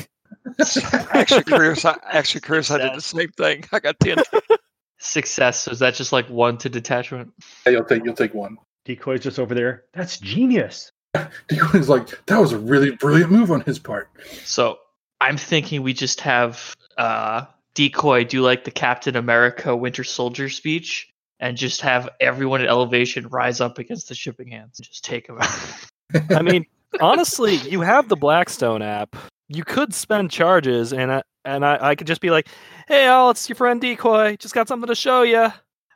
actually, 1.11 1.43
Chris, 1.43 1.85
I, 1.85 1.97
actually, 2.03 2.41
Chris, 2.41 2.71
I 2.71 2.79
did 2.79 2.95
the 2.95 3.01
same 3.01 3.29
thing. 3.29 3.65
I 3.71 3.79
got 3.79 3.99
ten. 3.99 4.17
Success. 4.97 5.61
So 5.61 5.71
is 5.71 5.79
that 5.79 5.93
just 5.93 6.11
like 6.11 6.27
one 6.29 6.57
to 6.59 6.69
detachment? 6.69 7.31
Yeah, 7.65 7.73
you'll 7.73 7.85
take 7.85 8.03
you'll 8.03 8.15
take 8.15 8.33
one. 8.33 8.57
Decoy's 8.85 9.21
just 9.21 9.39
over 9.39 9.53
there. 9.53 9.83
That's 9.93 10.19
genius. 10.19 10.91
Decoy's 11.47 11.89
like, 11.89 12.25
that 12.25 12.39
was 12.39 12.51
a 12.51 12.57
really 12.57 12.91
brilliant 12.91 13.31
move 13.31 13.51
on 13.51 13.61
his 13.61 13.79
part. 13.79 14.09
So 14.43 14.79
I'm 15.21 15.37
thinking 15.37 15.83
we 15.83 15.93
just 15.93 16.21
have 16.21 16.75
uh, 16.97 17.45
Decoy 17.73 18.23
do 18.23 18.41
like 18.41 18.63
the 18.63 18.71
Captain 18.71 19.15
America 19.15 19.75
Winter 19.75 20.03
Soldier 20.03 20.49
speech 20.49 21.11
and 21.39 21.57
just 21.57 21.81
have 21.81 22.09
everyone 22.19 22.61
at 22.61 22.67
elevation 22.67 23.27
rise 23.27 23.61
up 23.61 23.77
against 23.77 24.07
the 24.07 24.15
shipping 24.15 24.47
hands 24.47 24.79
and 24.79 24.87
just 24.87 25.03
take 25.03 25.27
them 25.27 25.37
out. 25.39 26.31
I 26.31 26.41
mean, 26.41 26.65
honestly, 27.01 27.55
you 27.55 27.81
have 27.81 28.07
the 28.07 28.15
Blackstone 28.15 28.81
app. 28.81 29.15
You 29.47 29.63
could 29.63 29.93
spend 29.93 30.31
charges, 30.31 30.91
and 30.91 31.11
I, 31.11 31.23
and 31.43 31.65
I, 31.65 31.77
I 31.89 31.95
could 31.95 32.07
just 32.07 32.21
be 32.21 32.31
like, 32.31 32.47
"Hey, 32.87 33.05
Al, 33.05 33.29
it's 33.29 33.47
your 33.47 33.55
friend 33.55 33.79
Decoy. 33.79 34.37
Just 34.37 34.55
got 34.55 34.67
something 34.67 34.87
to 34.87 34.95
show 34.95 35.21
you." 35.21 35.49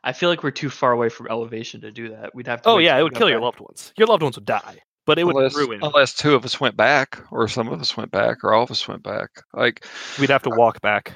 I 0.04 0.12
feel 0.12 0.28
like 0.28 0.42
we're 0.42 0.50
too 0.50 0.70
far 0.70 0.92
away 0.92 1.08
from 1.08 1.26
elevation 1.28 1.80
to 1.82 1.90
do 1.90 2.10
that. 2.10 2.34
We'd 2.34 2.46
have 2.46 2.62
to. 2.62 2.68
Oh 2.68 2.78
yeah, 2.78 2.96
it 2.98 3.02
would 3.02 3.12
got 3.12 3.18
kill 3.18 3.30
your 3.30 3.40
loved 3.40 3.60
ones. 3.60 3.92
Your 3.96 4.06
loved 4.06 4.22
ones 4.22 4.36
would 4.36 4.44
die, 4.44 4.78
but 5.10 5.18
it 5.18 5.24
would 5.24 5.34
unless, 5.34 5.56
ruin. 5.56 5.80
unless 5.82 6.14
two 6.14 6.36
of 6.36 6.44
us 6.44 6.60
went 6.60 6.76
back, 6.76 7.18
or 7.32 7.48
some 7.48 7.66
of 7.66 7.80
us 7.80 7.96
went 7.96 8.12
back, 8.12 8.44
or 8.44 8.54
all 8.54 8.62
of 8.62 8.70
us 8.70 8.86
went 8.86 9.02
back. 9.02 9.42
Like, 9.52 9.84
We'd 10.20 10.30
have 10.30 10.44
to 10.44 10.50
walk 10.50 10.80
back. 10.82 11.14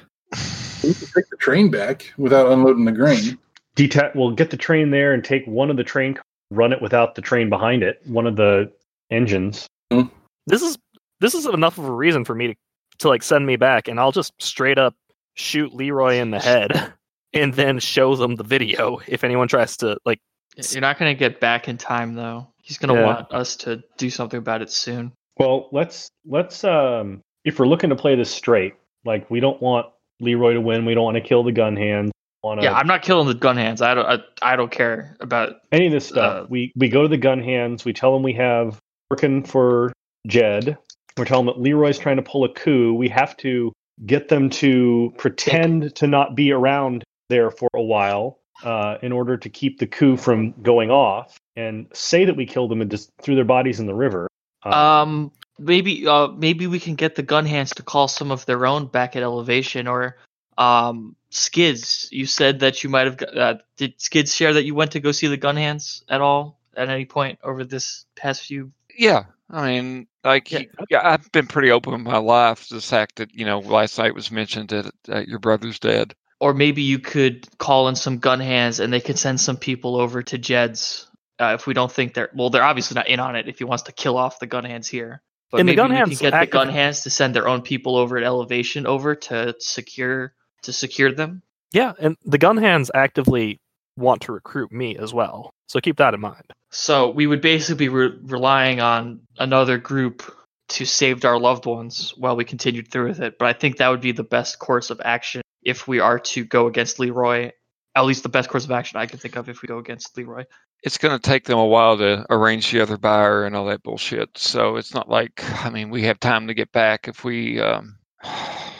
We 0.83 0.93
could 0.93 1.07
take 1.15 1.29
the 1.29 1.37
train 1.39 1.71
back 1.71 2.13
without 2.17 2.51
unloading 2.51 2.83
the 2.83 2.91
grain. 2.91 3.37
Detach. 3.75 4.13
We'll 4.13 4.31
get 4.31 4.49
the 4.49 4.57
train 4.57 4.91
there 4.91 5.13
and 5.13 5.23
take 5.23 5.47
one 5.47 5.71
of 5.71 5.77
the 5.77 5.83
train, 5.85 6.19
run 6.51 6.73
it 6.73 6.81
without 6.81 7.15
the 7.15 7.21
train 7.21 7.47
behind 7.47 7.83
it. 7.83 8.01
One 8.03 8.27
of 8.27 8.35
the 8.35 8.69
engines. 9.11 9.65
Mm-hmm. 9.93 10.13
This 10.45 10.61
is 10.61 10.77
this 11.21 11.33
is 11.33 11.45
enough 11.45 11.77
of 11.77 11.85
a 11.85 11.91
reason 11.93 12.25
for 12.25 12.35
me 12.35 12.47
to 12.47 12.55
to 12.99 13.07
like 13.07 13.23
send 13.23 13.45
me 13.45 13.55
back, 13.55 13.87
and 13.87 13.97
I'll 13.97 14.11
just 14.11 14.33
straight 14.41 14.77
up 14.77 14.93
shoot 15.35 15.73
Leroy 15.73 16.15
in 16.15 16.31
the 16.31 16.39
head, 16.41 16.91
and 17.33 17.53
then 17.53 17.79
show 17.79 18.17
them 18.17 18.35
the 18.35 18.43
video 18.43 18.99
if 19.07 19.23
anyone 19.23 19.47
tries 19.47 19.77
to 19.77 19.97
like. 20.03 20.19
You're 20.57 20.81
not 20.81 20.99
going 20.99 21.15
to 21.15 21.17
get 21.17 21.39
back 21.39 21.69
in 21.69 21.77
time 21.77 22.15
though. 22.15 22.49
He's 22.65 22.79
going 22.79 22.93
to 22.93 22.99
Yeah. 22.99 23.05
want 23.05 23.31
us 23.31 23.55
to 23.57 23.83
do 23.97 24.09
something 24.09 24.39
about 24.39 24.61
it 24.63 24.71
soon. 24.71 25.11
Well, 25.37 25.69
let's 25.71 26.09
let's 26.25 26.63
um 26.63 27.21
if 27.43 27.59
we're 27.59 27.67
looking 27.67 27.91
to 27.91 27.95
play 27.95 28.15
this 28.15 28.31
straight, 28.31 28.73
like 29.05 29.29
we 29.29 29.39
don't 29.39 29.61
want 29.61 29.85
Leroy 30.19 30.53
to 30.53 30.61
win. 30.61 30.85
We 30.85 30.95
don't 30.95 31.03
want 31.03 31.15
to 31.15 31.21
kill 31.21 31.43
the 31.43 31.51
gun 31.51 31.75
hands. 31.75 32.11
Want 32.43 32.61
Yeah, 32.61 32.73
I'm 32.73 32.87
not 32.87 33.01
killing 33.03 33.27
the 33.27 33.33
gun 33.35 33.57
hands. 33.57 33.81
I 33.81 33.93
don't. 33.93 34.05
I, 34.05 34.19
I 34.53 34.55
don't 34.55 34.71
care 34.71 35.15
about. 35.19 35.57
any 35.71 35.85
of 35.87 35.91
this 35.91 36.07
stuff. 36.07 36.43
Uh, 36.43 36.47
we 36.49 36.71
we 36.75 36.89
go 36.89 37.03
to 37.03 37.07
the 37.07 37.17
gun 37.17 37.43
hands. 37.43 37.85
We 37.85 37.93
tell 37.93 38.13
them 38.13 38.23
we 38.23 38.33
have 38.33 38.79
working 39.11 39.43
for 39.43 39.93
Jed. 40.25 40.77
We're 41.17 41.25
telling 41.25 41.45
them 41.45 41.55
that 41.55 41.61
Leroy's 41.61 41.99
trying 41.99 42.17
to 42.17 42.23
pull 42.23 42.43
a 42.45 42.53
coup. 42.53 42.93
We 42.93 43.09
have 43.09 43.37
to 43.37 43.71
get 44.05 44.27
them 44.27 44.49
to 44.49 45.13
pretend 45.17 45.95
to 45.97 46.07
not 46.07 46.35
be 46.35 46.51
around 46.51 47.03
there 47.29 47.51
for 47.51 47.69
a 47.75 47.81
while 47.81 48.39
uh, 48.63 48.97
in 49.01 49.11
order 49.11 49.37
to 49.37 49.49
keep 49.49 49.79
the 49.79 49.87
coup 49.87 50.17
from 50.17 50.51
going 50.61 50.89
off, 50.91 51.37
and 51.55 51.87
say 51.93 52.25
that 52.25 52.35
we 52.35 52.45
killed 52.45 52.71
them 52.71 52.81
and 52.81 52.89
just 52.91 53.11
threw 53.21 53.35
their 53.35 53.43
bodies 53.45 53.79
in 53.79 53.85
the 53.85 53.93
river. 53.95 54.27
Uh, 54.63 54.69
Um, 54.69 55.31
maybe. 55.59 56.07
Uh, 56.07 56.27
maybe 56.29 56.67
we 56.67 56.79
can 56.79 56.95
get 56.95 57.15
the 57.15 57.23
gun 57.23 57.45
hands 57.45 57.71
to 57.75 57.83
call 57.83 58.07
some 58.07 58.31
of 58.31 58.45
their 58.45 58.65
own 58.65 58.87
back 58.87 59.15
at 59.15 59.23
elevation 59.23 59.87
or. 59.87 60.17
Um, 60.57 61.15
Skidz. 61.31 62.09
You 62.11 62.25
said 62.25 62.59
that 62.61 62.81
you 62.81 62.89
might 62.89 63.05
have. 63.07 63.17
got- 63.17 63.37
Uh, 63.37 63.55
did 63.75 63.97
Skidz 63.97 64.33
share 64.33 64.53
that 64.53 64.63
you 64.63 64.73
went 64.73 64.91
to 64.91 65.01
go 65.01 65.11
see 65.11 65.27
the 65.27 65.35
gun 65.35 65.57
hands 65.57 66.03
at 66.07 66.21
all 66.21 66.57
at 66.77 66.87
any 66.87 67.03
point 67.03 67.37
over 67.43 67.65
this 67.65 68.05
past 68.15 68.43
few? 68.45 68.71
yeah, 68.97 69.25
I 69.49 69.67
mean, 69.67 70.07
like, 70.23 70.49
Yeah. 70.49 70.59
he- 70.59 70.69
yeah, 70.89 71.01
I've 71.03 71.29
been 71.33 71.47
pretty 71.47 71.71
open 71.71 71.91
with 71.91 72.01
my 72.03 72.17
life. 72.17 72.69
The 72.69 72.79
fact 72.79 73.17
that 73.17 73.33
you 73.35 73.45
know, 73.45 73.59
last 73.59 73.97
night 73.97 74.15
was 74.15 74.31
mentioned 74.31 74.69
that 74.69 74.91
uh, 75.09 75.23
your 75.27 75.39
brother's 75.39 75.77
dead. 75.77 76.15
Or 76.45 76.53
maybe 76.53 76.83
you 76.83 76.99
could 76.99 77.47
call 77.57 77.87
in 77.87 77.95
some 77.95 78.19
gun 78.19 78.39
hands 78.39 78.79
and 78.79 78.93
they 78.93 79.01
could 79.01 79.17
send 79.17 79.41
some 79.41 79.57
people 79.57 79.95
over 79.95 80.21
to 80.21 80.37
Jed's. 80.37 81.07
Uh, 81.39 81.57
if 81.59 81.65
we 81.65 81.73
don't 81.73 81.91
think 81.91 82.13
they're 82.13 82.29
well, 82.35 82.51
they're 82.51 82.63
obviously 82.63 82.93
not 82.93 83.07
in 83.07 83.19
on 83.19 83.35
it. 83.35 83.47
If 83.47 83.57
he 83.57 83.63
wants 83.63 83.85
to 83.85 83.91
kill 83.91 84.15
off 84.15 84.37
the 84.37 84.45
gun 84.45 84.63
hands 84.63 84.87
here, 84.87 85.23
but 85.49 85.59
And 85.59 85.67
the 85.67 85.71
maybe 85.71 85.77
gun 85.77 85.89
we 85.89 85.95
hands 85.95 86.19
can 86.19 86.29
get 86.29 86.39
the 86.39 86.45
gun 86.45 86.69
hands 86.69 87.01
to 87.01 87.09
send 87.09 87.35
their 87.35 87.47
own 87.47 87.63
people 87.63 87.95
over 87.95 88.15
at 88.19 88.23
elevation 88.23 88.85
over 88.85 89.15
to 89.15 89.55
secure 89.57 90.35
to 90.61 90.71
secure 90.71 91.11
them. 91.11 91.41
Yeah, 91.73 91.93
and 91.97 92.15
the 92.23 92.37
gun 92.37 92.57
hands 92.57 92.91
actively 92.93 93.59
want 93.97 94.21
to 94.21 94.31
recruit 94.31 94.71
me 94.71 94.97
as 94.97 95.15
well, 95.15 95.49
so 95.65 95.79
keep 95.79 95.97
that 95.97 96.13
in 96.13 96.19
mind. 96.19 96.53
So 96.69 97.09
we 97.09 97.25
would 97.25 97.41
basically 97.41 97.87
be 97.87 97.89
re- 97.89 98.19
relying 98.21 98.81
on 98.81 99.21
another 99.39 99.79
group 99.79 100.31
to 100.67 100.85
save 100.85 101.25
our 101.25 101.39
loved 101.39 101.65
ones 101.65 102.13
while 102.15 102.35
we 102.35 102.45
continued 102.45 102.91
through 102.91 103.07
with 103.07 103.19
it. 103.19 103.39
But 103.39 103.47
I 103.47 103.53
think 103.53 103.77
that 103.77 103.89
would 103.89 104.01
be 104.01 104.11
the 104.11 104.23
best 104.23 104.59
course 104.59 104.91
of 104.91 105.01
action 105.03 105.41
if 105.65 105.87
we 105.87 105.99
are 105.99 106.19
to 106.19 106.45
go 106.45 106.67
against 106.67 106.99
Leroy. 106.99 107.51
At 107.97 108.05
least 108.05 108.23
the 108.23 108.29
best 108.29 108.49
course 108.49 108.65
of 108.65 108.71
action 108.71 108.99
I 108.99 109.05
can 109.05 109.19
think 109.19 109.37
of 109.37 109.47
if 109.47 109.61
we 109.61 109.67
go 109.67 109.77
against 109.77 110.17
Leroy. 110.17 110.43
It's 110.83 110.97
going 110.97 111.17
to 111.17 111.21
take 111.21 111.45
them 111.45 111.57
a 111.57 111.65
while 111.65 111.97
to 111.97 112.25
arrange 112.29 112.69
the 112.71 112.81
other 112.81 112.97
buyer 112.97 113.45
and 113.45 113.55
all 113.55 113.65
that 113.67 113.83
bullshit. 113.83 114.37
So 114.37 114.75
it's 114.75 114.93
not 114.93 115.09
like, 115.09 115.41
I 115.65 115.69
mean, 115.69 115.89
we 115.89 116.03
have 116.03 116.19
time 116.19 116.47
to 116.47 116.53
get 116.53 116.71
back 116.73 117.07
if 117.07 117.23
we. 117.23 117.59
Um, 117.59 117.97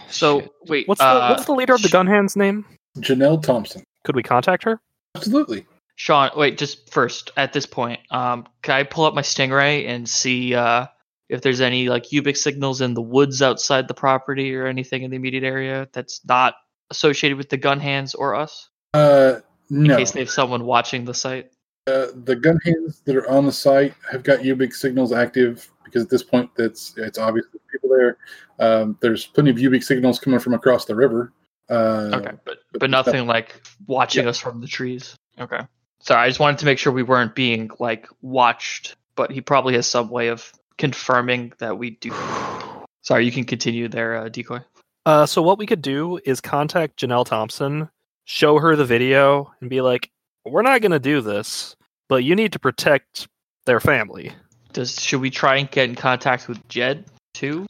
So 0.10 0.42
shit. 0.42 0.52
wait, 0.68 0.88
What's 0.88 1.00
the 1.00 1.08
uh, 1.08 1.30
what's 1.30 1.46
the 1.46 1.54
leader 1.54 1.74
of 1.74 1.82
the 1.82 1.90
Sh- 1.90 1.92
gun 1.92 2.28
name? 2.36 2.66
Janelle 3.00 3.42
Thompson. 3.42 3.84
Could 4.04 4.16
we 4.16 4.24
contact 4.24 4.64
her? 4.64 4.80
Absolutely. 5.16 5.66
Sean, 5.96 6.30
wait, 6.38 6.58
just 6.58 6.92
first 6.92 7.32
at 7.36 7.54
this 7.54 7.66
point, 7.66 8.00
um, 8.12 8.46
can 8.62 8.76
I 8.76 8.84
pull 8.84 9.06
up 9.06 9.14
my 9.14 9.22
Stingray 9.24 9.88
and 9.88 10.08
see 10.08 10.54
uh, 10.54 10.88
if 11.30 11.42
there's 11.42 11.60
any 11.62 11.90
like 11.90 12.10
Ubiq's 12.12 12.42
signals 12.42 12.82
in 12.82 12.94
the 12.94 13.02
woods 13.02 13.42
outside 13.42 13.88
the 13.88 13.94
property 13.94 14.56
or 14.56 14.68
anything 14.68 15.04
in 15.04 15.10
the 15.10 15.16
immediate 15.18 15.44
area 15.44 15.88
that's 15.94 16.22
not 16.26 16.56
associated 16.92 17.38
with 17.38 17.50
the 17.50 17.58
gun 17.58 17.80
hands 17.80 18.16
or 18.16 18.36
us? 18.36 18.70
Uh, 18.94 19.40
In 19.70 19.88
case 19.88 20.12
they 20.12 20.20
have 20.20 20.30
someone 20.30 20.66
watching 20.66 21.06
the 21.06 21.14
site. 21.14 21.52
Uh, 21.88 22.08
the 22.24 22.36
gun 22.36 22.58
hands 22.66 23.02
that 23.06 23.16
are 23.16 23.30
on 23.30 23.46
the 23.46 23.52
site 23.52 23.94
have 24.12 24.24
got 24.24 24.40
Ubiq's 24.40 24.80
signals 24.80 25.12
active 25.12 25.70
because 25.84 26.04
at 26.04 26.10
this 26.10 26.24
point, 26.24 26.50
that's 26.58 26.94
it's 26.98 27.18
obvious 27.20 27.46
there's 27.54 27.62
people 27.72 27.90
there. 27.90 28.18
Um, 28.60 28.98
there's 29.02 29.26
plenty 29.28 29.52
of 29.52 29.58
Ubiq's 29.58 29.88
signals 29.88 30.20
coming 30.20 30.40
from 30.40 30.54
across 30.54 30.86
the 30.86 30.96
river. 30.96 31.32
Uh, 31.70 32.10
Okay, 32.14 32.32
but 32.44 32.60
but 32.72 32.80
but 32.80 32.90
nothing 32.90 33.28
like 33.28 33.62
watching 33.88 34.28
us 34.28 34.40
from 34.40 34.62
the 34.62 34.68
trees. 34.68 35.16
Okay. 35.40 35.62
Sorry, 36.00 36.22
I 36.22 36.28
just 36.28 36.40
wanted 36.40 36.60
to 36.60 36.66
make 36.66 36.78
sure 36.80 36.92
we 36.92 37.04
weren't 37.04 37.36
being 37.36 37.70
like 37.80 38.08
watched, 38.22 38.96
but 39.16 39.32
he 39.32 39.42
probably 39.42 39.76
has 39.76 39.88
some 39.88 40.10
way 40.10 40.28
of 40.30 40.52
confirming 40.78 41.54
that 41.60 41.78
we 41.78 41.92
do. 41.92 42.12
Sorry, 43.02 43.26
you 43.26 43.32
can 43.32 43.44
continue 43.44 43.88
there, 43.88 44.18
uh, 44.18 44.30
decoy. 44.30 44.60
Uh, 45.06 45.26
so 45.26 45.42
what 45.42 45.60
we 45.60 45.66
could 45.66 45.82
do 45.82 46.20
is 46.26 46.42
contact 46.42 47.00
Janelle 47.00 47.26
Thompson, 47.26 47.90
show 48.26 48.60
her 48.60 48.76
the 48.76 48.86
video, 48.86 49.52
and 49.62 49.70
be 49.70 49.82
like, 49.82 50.10
"We're 50.46 50.64
not 50.64 50.82
going 50.82 50.92
to 50.92 51.00
do 51.00 51.22
this, 51.22 51.76
but 52.10 52.24
you 52.24 52.36
need 52.36 52.52
to 52.54 52.60
protect 52.60 53.28
their 53.66 53.80
family." 53.80 54.32
Does 54.74 55.02
should 55.02 55.22
we 55.22 55.30
try 55.30 55.58
and 55.58 55.70
get 55.70 55.90
in 55.90 55.96
contact 55.96 56.48
with 56.48 56.68
Jed 56.68 57.06
too? 57.34 57.66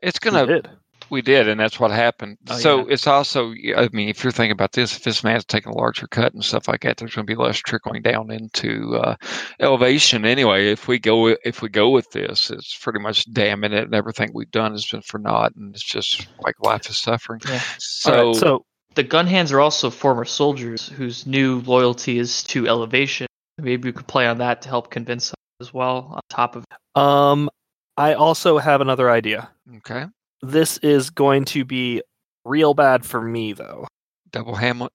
it's 0.00 0.18
going 0.18 0.34
to. 0.34 0.46
did. 0.46 0.70
We 1.10 1.22
did, 1.22 1.48
and 1.48 1.60
that's 1.60 1.78
what 1.78 1.90
happened. 1.90 2.38
Oh, 2.48 2.56
so 2.56 2.78
yeah. 2.78 2.94
it's 2.94 3.06
also, 3.06 3.52
I 3.76 3.88
mean, 3.92 4.08
if 4.08 4.24
you're 4.24 4.32
thinking 4.32 4.52
about 4.52 4.72
this, 4.72 4.96
if 4.96 5.04
this 5.04 5.22
man's 5.22 5.44
taking 5.44 5.72
a 5.72 5.76
larger 5.76 6.06
cut 6.06 6.34
and 6.34 6.44
stuff 6.44 6.68
like 6.68 6.82
that, 6.82 6.96
there's 6.96 7.14
going 7.14 7.26
to 7.26 7.30
be 7.32 7.40
less 7.40 7.58
trickling 7.58 8.02
down 8.02 8.30
into 8.30 8.96
uh, 8.96 9.16
elevation 9.60 10.24
anyway. 10.24 10.68
If 10.68 10.88
we 10.88 10.98
go, 10.98 11.28
if 11.44 11.62
we 11.62 11.68
go 11.68 11.90
with 11.90 12.10
this, 12.10 12.50
it's 12.50 12.76
pretty 12.76 12.98
much 12.98 13.32
damning 13.32 13.72
it, 13.72 13.84
and 13.84 13.94
everything 13.94 14.30
we've 14.34 14.50
done 14.50 14.72
has 14.72 14.86
been 14.86 15.02
for 15.02 15.18
naught, 15.18 15.54
and 15.56 15.74
it's 15.74 15.84
just 15.84 16.26
like 16.40 16.54
life 16.60 16.88
is 16.90 16.98
suffering. 16.98 17.40
Yeah. 17.48 17.62
So, 17.78 18.12
All 18.12 18.26
right, 18.26 18.36
so 18.36 18.64
The 18.94 19.02
gun 19.02 19.26
hands 19.26 19.52
are 19.52 19.60
also 19.60 19.90
former 19.90 20.24
soldiers 20.24 20.88
whose 20.88 21.26
new 21.26 21.60
loyalty 21.60 22.18
is 22.18 22.42
to 22.44 22.66
elevation. 22.66 23.26
Maybe 23.58 23.88
we 23.88 23.92
could 23.92 24.06
play 24.06 24.26
on 24.26 24.38
that 24.38 24.62
to 24.62 24.68
help 24.68 24.90
convince 24.90 25.28
them 25.28 25.36
as 25.60 25.72
well. 25.72 26.10
On 26.12 26.20
top 26.28 26.56
of 26.56 26.64
um, 27.00 27.48
I 27.96 28.14
also 28.14 28.58
have 28.58 28.80
another 28.80 29.10
idea. 29.10 29.50
okay, 29.78 30.06
This 30.46 30.78
is 30.78 31.10
going 31.10 31.44
to 31.46 31.64
be 31.64 32.02
real 32.44 32.72
bad 32.74 33.04
for 33.04 33.20
me, 33.20 33.52
though. 33.52 33.86
double 34.30 34.54
Hamlet. 34.54 34.92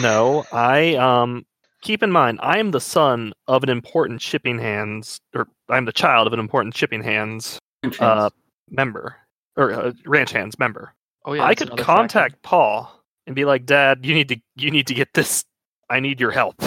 No, 0.00 0.44
I 0.52 0.94
um 0.94 1.44
keep 1.82 2.02
in 2.04 2.12
mind 2.12 2.38
I 2.40 2.58
am 2.58 2.70
the 2.70 2.80
son 2.80 3.32
of 3.48 3.64
an 3.64 3.68
important 3.68 4.22
shipping 4.22 4.58
hands 4.58 5.20
or 5.34 5.48
I'm 5.68 5.86
the 5.86 5.92
child 5.92 6.28
of 6.28 6.32
an 6.32 6.38
important 6.38 6.76
shipping 6.76 7.02
hands 7.02 7.58
chance. 7.82 8.00
uh 8.00 8.30
member 8.70 9.16
or 9.56 9.72
uh, 9.72 9.92
ranch 10.06 10.30
hands 10.30 10.56
member. 10.58 10.94
oh 11.24 11.32
yeah, 11.32 11.44
I 11.44 11.56
could 11.56 11.76
contact 11.76 12.34
factor. 12.34 12.48
Paul 12.48 13.02
and 13.26 13.34
be 13.34 13.44
like, 13.44 13.66
"Dad, 13.66 14.06
you 14.06 14.14
need 14.14 14.28
to 14.28 14.40
you 14.54 14.70
need 14.70 14.86
to 14.86 14.94
get 14.94 15.12
this. 15.14 15.44
I 15.90 15.98
need 16.00 16.20
your 16.20 16.30
help." 16.30 16.62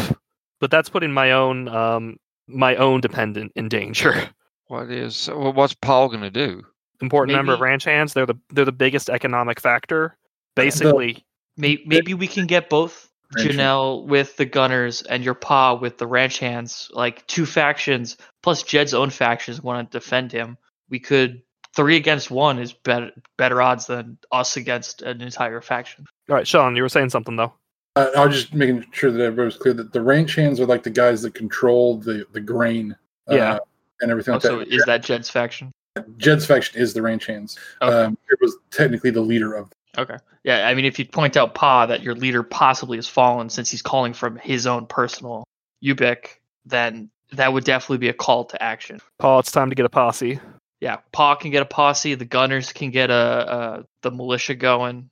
But 0.60 0.72
that's 0.72 0.90
putting 0.90 1.14
my 1.14 1.32
own 1.32 1.68
um 1.70 2.18
my 2.48 2.76
own 2.76 3.02
dependent 3.02 3.54
in 3.56 3.70
danger. 3.70 4.30
What 4.68 4.90
is? 4.90 5.30
what's 5.32 5.76
Paul 5.76 6.08
going 6.10 6.22
to 6.22 6.32
do? 6.32 6.64
Important 7.02 7.36
member 7.36 7.54
of 7.54 7.60
ranch 7.60 7.84
hands. 7.84 8.14
They're 8.14 8.26
the 8.26 8.36
they're 8.52 8.66
the 8.66 8.72
biggest 8.72 9.10
economic 9.10 9.60
factor. 9.60 10.16
Basically, 10.56 11.24
May- 11.58 11.84
Maybe 11.86 12.14
we 12.14 12.28
can 12.28 12.46
get 12.48 12.70
both 12.70 13.10
Ranch 13.36 13.48
hand. 13.50 13.60
Janelle 13.60 14.06
with 14.06 14.38
the 14.38 14.46
Gunners 14.46 15.02
and 15.02 15.24
your 15.24 15.34
Pa 15.34 15.74
with 15.74 15.98
the 15.98 16.08
Ranch 16.08 16.40
Hands, 16.40 16.90
like 16.94 17.26
two 17.28 17.46
factions 17.46 18.18
plus 18.44 18.64
Jed's 18.64 18.94
own 18.94 19.10
factions 19.10 19.62
want 19.62 19.92
to 19.92 19.98
defend 20.00 20.32
him. 20.32 20.58
We 20.90 21.00
could 21.00 21.42
three 21.76 21.98
against 21.98 22.32
one 22.32 22.60
is 22.60 22.72
better 22.72 23.12
better 23.38 23.62
odds 23.62 23.88
than 23.88 24.18
us 24.32 24.56
against 24.56 25.02
an 25.02 25.22
entire 25.22 25.60
faction. 25.62 26.06
all 26.30 26.36
right, 26.36 26.48
Sean, 26.48 26.76
you 26.76 26.82
were 26.84 26.90
saying 26.90 27.10
something 27.10 27.36
though. 27.36 27.54
Uh, 27.98 28.08
I 28.18 28.26
was 28.26 28.36
just 28.42 28.54
making 28.54 28.86
sure 28.92 29.10
that 29.12 29.22
everybody 29.22 29.46
was 29.46 29.58
clear 29.58 29.74
that 29.74 29.92
the 29.94 30.02
ranch 30.02 30.36
hands 30.36 30.60
are 30.60 30.66
like 30.66 30.84
the 30.84 30.90
guys 30.90 31.22
that 31.24 31.34
control 31.34 31.98
the 31.98 32.26
the 32.32 32.42
grain. 32.42 32.96
uh, 33.30 33.36
Yeah. 33.36 33.58
and 34.02 34.12
everything 34.12 34.34
Oh, 34.34 34.36
like 34.38 34.44
so 34.44 34.60
that. 34.60 34.68
is 34.68 34.84
that 34.86 35.04
Jed's 35.04 35.30
faction? 35.30 35.72
Jed's 36.18 36.46
faction 36.46 36.80
is 36.80 36.94
the 36.94 37.02
range 37.02 37.26
hands. 37.26 37.58
Okay. 37.82 37.94
Um, 37.94 38.18
it 38.30 38.38
was 38.42 38.58
technically 38.72 39.12
the 39.12 39.22
leader 39.22 39.54
of. 39.54 39.72
Okay. 39.98 40.18
Yeah, 40.44 40.68
I 40.68 40.76
mean, 40.76 40.86
if 40.86 41.00
you 41.00 41.06
point 41.06 41.38
out 41.38 41.56
Pa 41.56 41.86
that 41.86 42.04
your 42.04 42.16
leader 42.16 42.44
possibly 42.44 42.98
has 42.98 43.08
fallen 43.08 43.50
since 43.50 43.70
he's 43.70 43.82
calling 43.82 44.14
from 44.14 44.36
his 44.38 44.68
own 44.68 44.86
personal 44.86 45.46
Ubiq, 45.84 46.28
then 46.66 47.10
that 47.32 47.54
would 47.54 47.64
definitely 47.64 47.98
be 47.98 48.10
a 48.10 48.14
call 48.14 48.46
to 48.46 48.62
action. 48.62 49.00
Paul, 49.20 49.40
it's 49.40 49.52
time 49.52 49.70
to 49.70 49.76
get 49.76 49.86
a 49.86 49.90
posse. 49.90 50.40
Yeah, 50.82 50.98
Pa 51.14 51.36
can 51.36 51.52
get 51.52 51.62
a 51.62 51.66
posse. 51.66 52.16
The 52.16 52.26
gunners 52.26 52.74
can 52.74 52.92
get 52.92 53.10
a, 53.10 53.16
a 53.16 53.86
the 54.02 54.12
militia 54.12 54.56
going. 54.56 55.10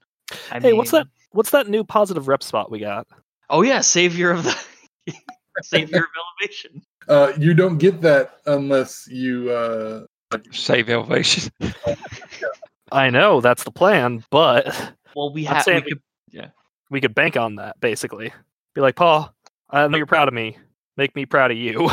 I 0.52 0.60
Hey, 0.60 0.74
what's 0.74 0.92
that? 0.92 1.08
What's 1.32 1.52
that 1.52 1.68
new 1.68 1.84
positive 1.84 2.28
rep 2.28 2.44
spot 2.44 2.70
we 2.70 2.80
got? 2.80 3.08
Oh 3.50 3.62
yeah, 3.62 3.82
savior 3.82 4.32
of 4.32 4.44
the 4.44 4.56
savior 5.62 6.00
of 6.00 6.04
elevation. 6.42 6.84
Uh, 7.08 7.32
you 7.40 7.54
don't 7.54 7.78
get 7.78 8.02
that 8.02 8.40
unless 8.46 9.08
you. 9.10 9.50
Uh, 9.50 10.06
Save 10.52 10.90
elevation. 10.90 11.52
I 12.92 13.10
know 13.10 13.42
that's 13.42 13.64
the 13.64 13.72
plan, 13.72 14.24
but 14.30 14.94
Well, 15.16 15.34
we 15.34 15.44
have. 15.46 15.64
saying 15.64 15.84
We 15.86 15.94
we- 16.32 16.40
could, 16.42 16.52
we 16.90 17.02
could 17.02 17.16
bank 17.16 17.38
on 17.38 17.56
that 17.56 17.80
basically. 17.80 18.32
Be 18.76 18.82
like, 18.82 18.96
Paul, 18.96 19.34
I 19.70 19.88
know 19.88 19.98
you're 19.98 20.06
proud 20.06 20.28
of 20.28 20.34
me. 20.34 20.58
Make 20.98 21.16
me 21.16 21.26
proud 21.26 21.50
of 21.52 21.58
you. 21.58 21.90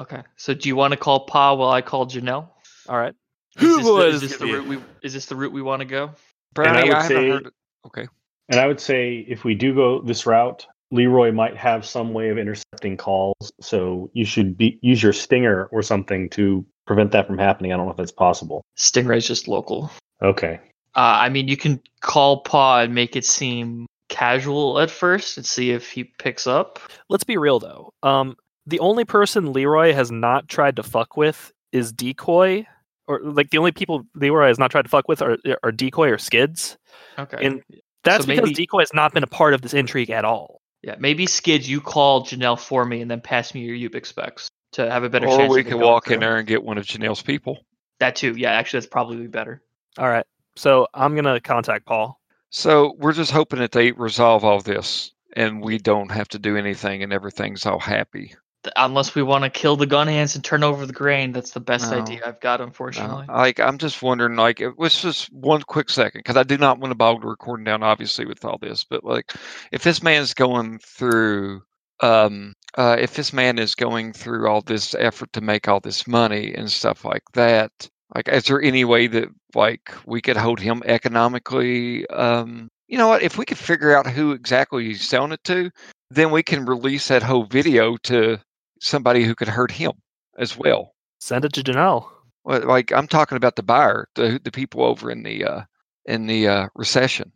okay. 0.00 0.22
So, 0.36 0.54
do 0.54 0.68
you 0.68 0.76
want 0.76 0.92
to 0.92 0.96
call 0.96 1.20
Pa 1.26 1.52
while 1.54 1.70
I 1.70 1.82
call 1.82 2.06
Janelle? 2.06 2.48
All 2.88 2.96
right. 2.98 3.14
Is 3.58 3.62
this, 3.76 3.84
the, 3.86 3.96
is 4.06 4.20
this 4.20 4.30
this 4.30 4.38
the 4.38 4.46
route 4.46 4.66
we? 4.66 4.78
Is 5.02 5.12
this 5.12 5.26
the 5.26 5.36
route 5.36 5.52
we 5.52 5.60
want 5.62 5.80
to 5.80 5.84
go? 5.86 6.12
Brownie, 6.54 6.88
would 6.88 6.96
I, 6.96 7.02
haven't 7.02 7.08
say- 7.16 7.28
heard. 7.30 7.50
Okay. 7.86 8.06
And 8.50 8.58
I 8.60 8.66
would 8.66 8.80
say 8.80 9.26
if 9.28 9.44
we 9.44 9.54
do 9.54 9.74
go 9.74 10.00
this 10.00 10.24
route, 10.24 10.66
Leroy 10.90 11.30
might 11.32 11.56
have 11.56 11.84
some 11.84 12.14
way 12.14 12.30
of 12.30 12.38
intercepting 12.38 12.96
calls. 12.96 13.52
So 13.60 14.10
you 14.14 14.24
should 14.24 14.56
be 14.56 14.78
use 14.80 15.02
your 15.02 15.12
stinger 15.12 15.66
or 15.66 15.82
something 15.82 16.30
to 16.30 16.64
prevent 16.88 17.12
that 17.12 17.26
from 17.28 17.38
happening. 17.38 17.72
I 17.72 17.76
don't 17.76 17.86
know 17.86 17.92
if 17.92 17.96
that's 17.98 18.10
possible. 18.10 18.64
Stingray's 18.76 19.26
just 19.28 19.46
local. 19.46 19.90
Okay. 20.22 20.58
Uh, 20.96 21.18
I 21.22 21.28
mean, 21.28 21.46
you 21.46 21.56
can 21.56 21.80
call 22.00 22.40
Pa 22.40 22.80
and 22.80 22.94
make 22.94 23.14
it 23.14 23.24
seem 23.24 23.86
casual 24.08 24.80
at 24.80 24.90
first 24.90 25.36
and 25.36 25.46
see 25.46 25.70
if 25.70 25.90
he 25.92 26.02
picks 26.04 26.46
up. 26.46 26.80
Let's 27.08 27.24
be 27.24 27.36
real 27.36 27.60
though. 27.60 27.92
Um, 28.02 28.36
the 28.66 28.80
only 28.80 29.04
person 29.04 29.52
Leroy 29.52 29.92
has 29.92 30.10
not 30.10 30.48
tried 30.48 30.76
to 30.76 30.82
fuck 30.82 31.16
with 31.16 31.52
is 31.72 31.92
Decoy, 31.92 32.66
or 33.06 33.20
like 33.22 33.50
the 33.50 33.58
only 33.58 33.70
people 33.72 34.04
Leroy 34.14 34.48
has 34.48 34.58
not 34.58 34.70
tried 34.70 34.82
to 34.82 34.88
fuck 34.88 35.06
with 35.08 35.22
are, 35.22 35.36
are 35.62 35.70
Decoy 35.72 36.08
or 36.08 36.16
Skidz. 36.16 36.76
Okay. 37.18 37.44
And 37.46 37.62
That's 38.02 38.24
So 38.24 38.28
because 38.28 38.44
maybe- 38.48 38.54
Decoy 38.54 38.80
has 38.80 38.94
not 38.94 39.12
been 39.12 39.22
a 39.22 39.28
part 39.28 39.54
of 39.54 39.60
this 39.62 39.74
intrigue 39.74 40.10
at 40.10 40.24
all. 40.24 40.60
yeah, 40.82 40.94
maybe 40.98 41.26
Skidz, 41.26 41.66
you 41.68 41.80
call 41.80 42.24
Janelle 42.24 42.58
for 42.58 42.84
me 42.84 43.02
and 43.02 43.10
then 43.10 43.20
pass 43.20 43.52
me 43.54 43.60
your 43.60 43.90
Ubiq 43.90 44.06
specs 44.06 44.48
to 44.78 44.90
have 44.90 45.04
a 45.04 45.08
better 45.10 45.26
Or 45.26 45.36
chance. 45.36 45.50
we 45.52 45.60
of 45.60 45.66
it 45.66 45.70
could 45.70 45.80
walk 45.80 46.10
in 46.10 46.20
there 46.20 46.36
and 46.38 46.46
get 46.46 46.62
one 46.64 46.78
of 46.78 46.86
Janelle's 46.86 47.22
people. 47.22 47.58
That 48.00 48.16
too. 48.16 48.34
Yeah, 48.36 48.52
actually, 48.52 48.80
that's 48.80 48.90
probably 48.90 49.26
better. 49.26 49.62
All 49.98 50.08
right. 50.08 50.24
So 50.56 50.86
I'm 50.94 51.14
gonna 51.14 51.40
contact 51.40 51.84
Paul. 51.86 52.20
So 52.50 52.94
we're 52.98 53.12
just 53.12 53.30
hoping 53.30 53.58
that 53.58 53.72
they 53.72 53.92
resolve 53.92 54.44
all 54.44 54.60
this 54.60 55.12
and 55.36 55.62
we 55.62 55.78
don't 55.78 56.10
have 56.10 56.28
to 56.28 56.38
do 56.38 56.56
anything 56.56 57.02
and 57.02 57.12
everything's 57.12 57.66
all 57.66 57.78
happy. 57.78 58.34
Unless 58.76 59.14
we 59.14 59.22
want 59.22 59.44
to 59.44 59.50
kill 59.50 59.76
the 59.76 59.86
gun 59.86 60.08
hands 60.08 60.34
and 60.34 60.42
turn 60.44 60.64
over 60.64 60.84
the 60.84 60.92
grain, 60.92 61.32
that's 61.32 61.52
the 61.52 61.60
best 61.60 61.90
No. 61.90 62.00
idea 62.02 62.20
I've 62.26 62.40
got, 62.40 62.58
No, 62.60 62.66
unfortunately. 62.66 63.26
like 63.28 63.60
I'm 63.60 63.78
just 63.78 64.02
wondering, 64.02 64.36
like 64.36 64.60
it 64.60 64.76
was 64.78 65.00
just 65.00 65.32
one 65.32 65.62
quick 65.62 65.90
second 65.90 66.20
because 66.20 66.36
I 66.36 66.42
do 66.42 66.56
not 66.58 66.78
want 66.78 66.90
to 66.90 66.96
bog 66.96 67.20
the 67.20 67.28
recording 67.28 67.64
down, 67.64 67.82
obviously, 67.82 68.26
with 68.26 68.44
all 68.44 68.58
this. 68.58 68.84
But 68.84 69.04
like, 69.04 69.32
if 69.72 69.82
this 69.84 70.02
man's 70.02 70.34
going 70.34 70.78
through, 70.80 71.62
um, 72.00 72.54
uh, 72.76 72.96
if 72.98 73.14
this 73.14 73.32
man 73.32 73.58
is 73.58 73.74
going 73.74 74.12
through 74.12 74.48
all 74.48 74.60
this 74.60 74.94
effort 74.94 75.32
to 75.32 75.40
make 75.40 75.68
all 75.68 75.80
this 75.80 76.06
money 76.06 76.54
and 76.54 76.70
stuff 76.70 77.04
like 77.04 77.22
that, 77.34 77.88
like, 78.14 78.28
is 78.28 78.44
there 78.44 78.62
any 78.62 78.84
way 78.84 79.06
that 79.06 79.28
like 79.54 79.92
we 80.06 80.20
could 80.20 80.36
hold 80.36 80.60
him 80.60 80.82
economically? 80.86 82.06
Um, 82.08 82.68
you 82.86 82.98
know 82.98 83.08
what? 83.08 83.22
If 83.22 83.38
we 83.38 83.44
could 83.44 83.58
figure 83.58 83.96
out 83.96 84.06
who 84.06 84.32
exactly 84.32 84.84
he's 84.84 85.06
selling 85.06 85.32
it 85.32 85.44
to, 85.44 85.70
then 86.10 86.30
we 86.30 86.42
can 86.42 86.64
release 86.64 87.08
that 87.08 87.22
whole 87.22 87.44
video 87.44 87.96
to 88.04 88.38
somebody 88.80 89.24
who 89.24 89.34
could 89.34 89.48
hurt 89.48 89.70
him 89.70 89.92
as 90.38 90.56
well. 90.56 90.92
Send 91.20 91.44
it 91.44 91.52
to 91.54 91.62
Janelle. 91.62 92.08
Well, 92.44 92.66
like 92.66 92.92
I'm 92.92 93.08
talking 93.08 93.36
about 93.36 93.56
the 93.56 93.62
buyer, 93.62 94.08
the 94.14 94.40
the 94.42 94.52
people 94.52 94.84
over 94.84 95.10
in 95.10 95.22
the 95.22 95.44
uh, 95.44 95.62
in 96.06 96.26
the 96.26 96.48
uh, 96.48 96.68
recession. 96.74 97.32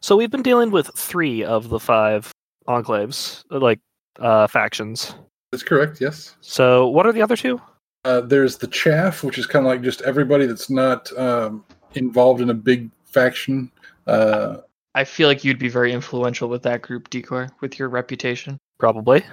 So 0.00 0.16
we've 0.16 0.30
been 0.30 0.42
dealing 0.42 0.72
with 0.72 0.90
three 0.96 1.44
of 1.44 1.68
the 1.68 1.78
five 1.78 2.32
enclaves, 2.66 3.44
uh, 3.52 3.60
like 3.60 3.80
uh, 4.18 4.46
factions. 4.46 5.14
that's 5.50 5.62
correct. 5.62 6.00
Yes. 6.00 6.36
So 6.40 6.88
what 6.88 7.06
are 7.06 7.12
the 7.12 7.22
other 7.22 7.36
two? 7.36 7.60
Uh, 8.04 8.20
there's 8.20 8.58
the 8.58 8.66
chaff, 8.66 9.22
which 9.22 9.38
is 9.38 9.46
kind 9.46 9.64
of 9.64 9.70
like 9.70 9.82
just 9.82 10.02
everybody 10.02 10.46
that's 10.46 10.68
not 10.68 11.16
um, 11.18 11.64
involved 11.94 12.40
in 12.40 12.50
a 12.50 12.54
big 12.54 12.90
faction. 13.04 13.70
Uh, 14.06 14.58
I 14.94 15.04
feel 15.04 15.28
like 15.28 15.44
you'd 15.44 15.58
be 15.58 15.68
very 15.68 15.92
influential 15.92 16.48
with 16.48 16.62
that 16.64 16.82
group, 16.82 17.10
Decoy, 17.10 17.46
with 17.60 17.78
your 17.78 17.88
reputation. 17.88 18.58
Probably. 18.78 19.24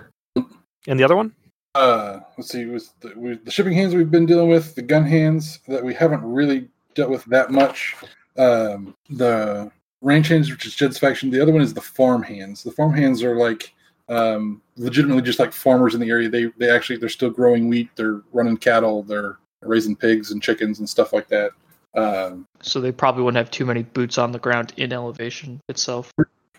And 0.88 1.00
the 1.00 1.04
other 1.04 1.16
one? 1.16 1.34
uh, 1.76 2.20
let's 2.38 2.50
see, 2.50 2.66
was 2.66 2.94
the, 3.02 3.14
we, 3.16 3.36
the 3.36 3.52
shipping 3.52 3.74
hands 3.74 3.96
we've 3.96 4.12
been 4.12 4.26
dealing 4.26 4.50
with, 4.50 4.76
the 4.76 4.82
gun 4.82 5.06
hands 5.06 5.60
that 5.68 5.84
we 5.84 5.94
haven't 5.94 6.24
really 6.24 6.68
dealt 6.96 7.10
with 7.10 7.24
that 7.26 7.52
much. 7.52 7.96
Um, 8.38 8.96
the 9.10 9.72
range 10.02 10.28
hands, 10.28 10.50
which 10.50 10.66
is 10.66 10.76
Jed's 10.76 10.98
faction. 10.98 11.30
The 11.30 11.42
other 11.42 11.52
one 11.52 11.62
is 11.62 11.74
the 11.74 11.82
farm 11.82 12.24
hands. 12.24 12.64
The 12.64 12.72
farm 12.72 12.94
hands 12.94 13.24
are 13.24 13.36
like 13.36 13.74
um, 14.10 14.62
legitimately 14.76 15.22
just 15.22 15.40
like 15.40 15.54
farmers 15.54 15.94
in 15.94 16.02
the 16.02 16.10
area. 16.10 16.30
They 16.30 16.46
they 16.58 16.70
actually 16.70 16.98
they're 16.98 17.10
still 17.10 17.30
growing 17.30 17.70
wheat. 17.70 17.90
They're 17.96 18.22
running 18.34 18.58
cattle. 18.58 19.04
They're 19.04 19.38
raising 19.62 19.96
pigs 19.96 20.32
and 20.32 20.42
chickens 20.42 20.80
and 20.80 20.90
stuff 20.90 21.14
like 21.14 21.28
that. 21.30 21.52
Um, 21.96 22.46
So 22.62 22.80
they 22.80 22.92
probably 22.92 23.24
wouldn't 23.24 23.38
have 23.38 23.52
too 23.52 23.66
many 23.66 23.84
boots 23.84 24.18
on 24.18 24.32
the 24.32 24.40
ground 24.40 24.74
in 24.78 24.94
elevation 24.94 25.60
itself. 25.70 26.12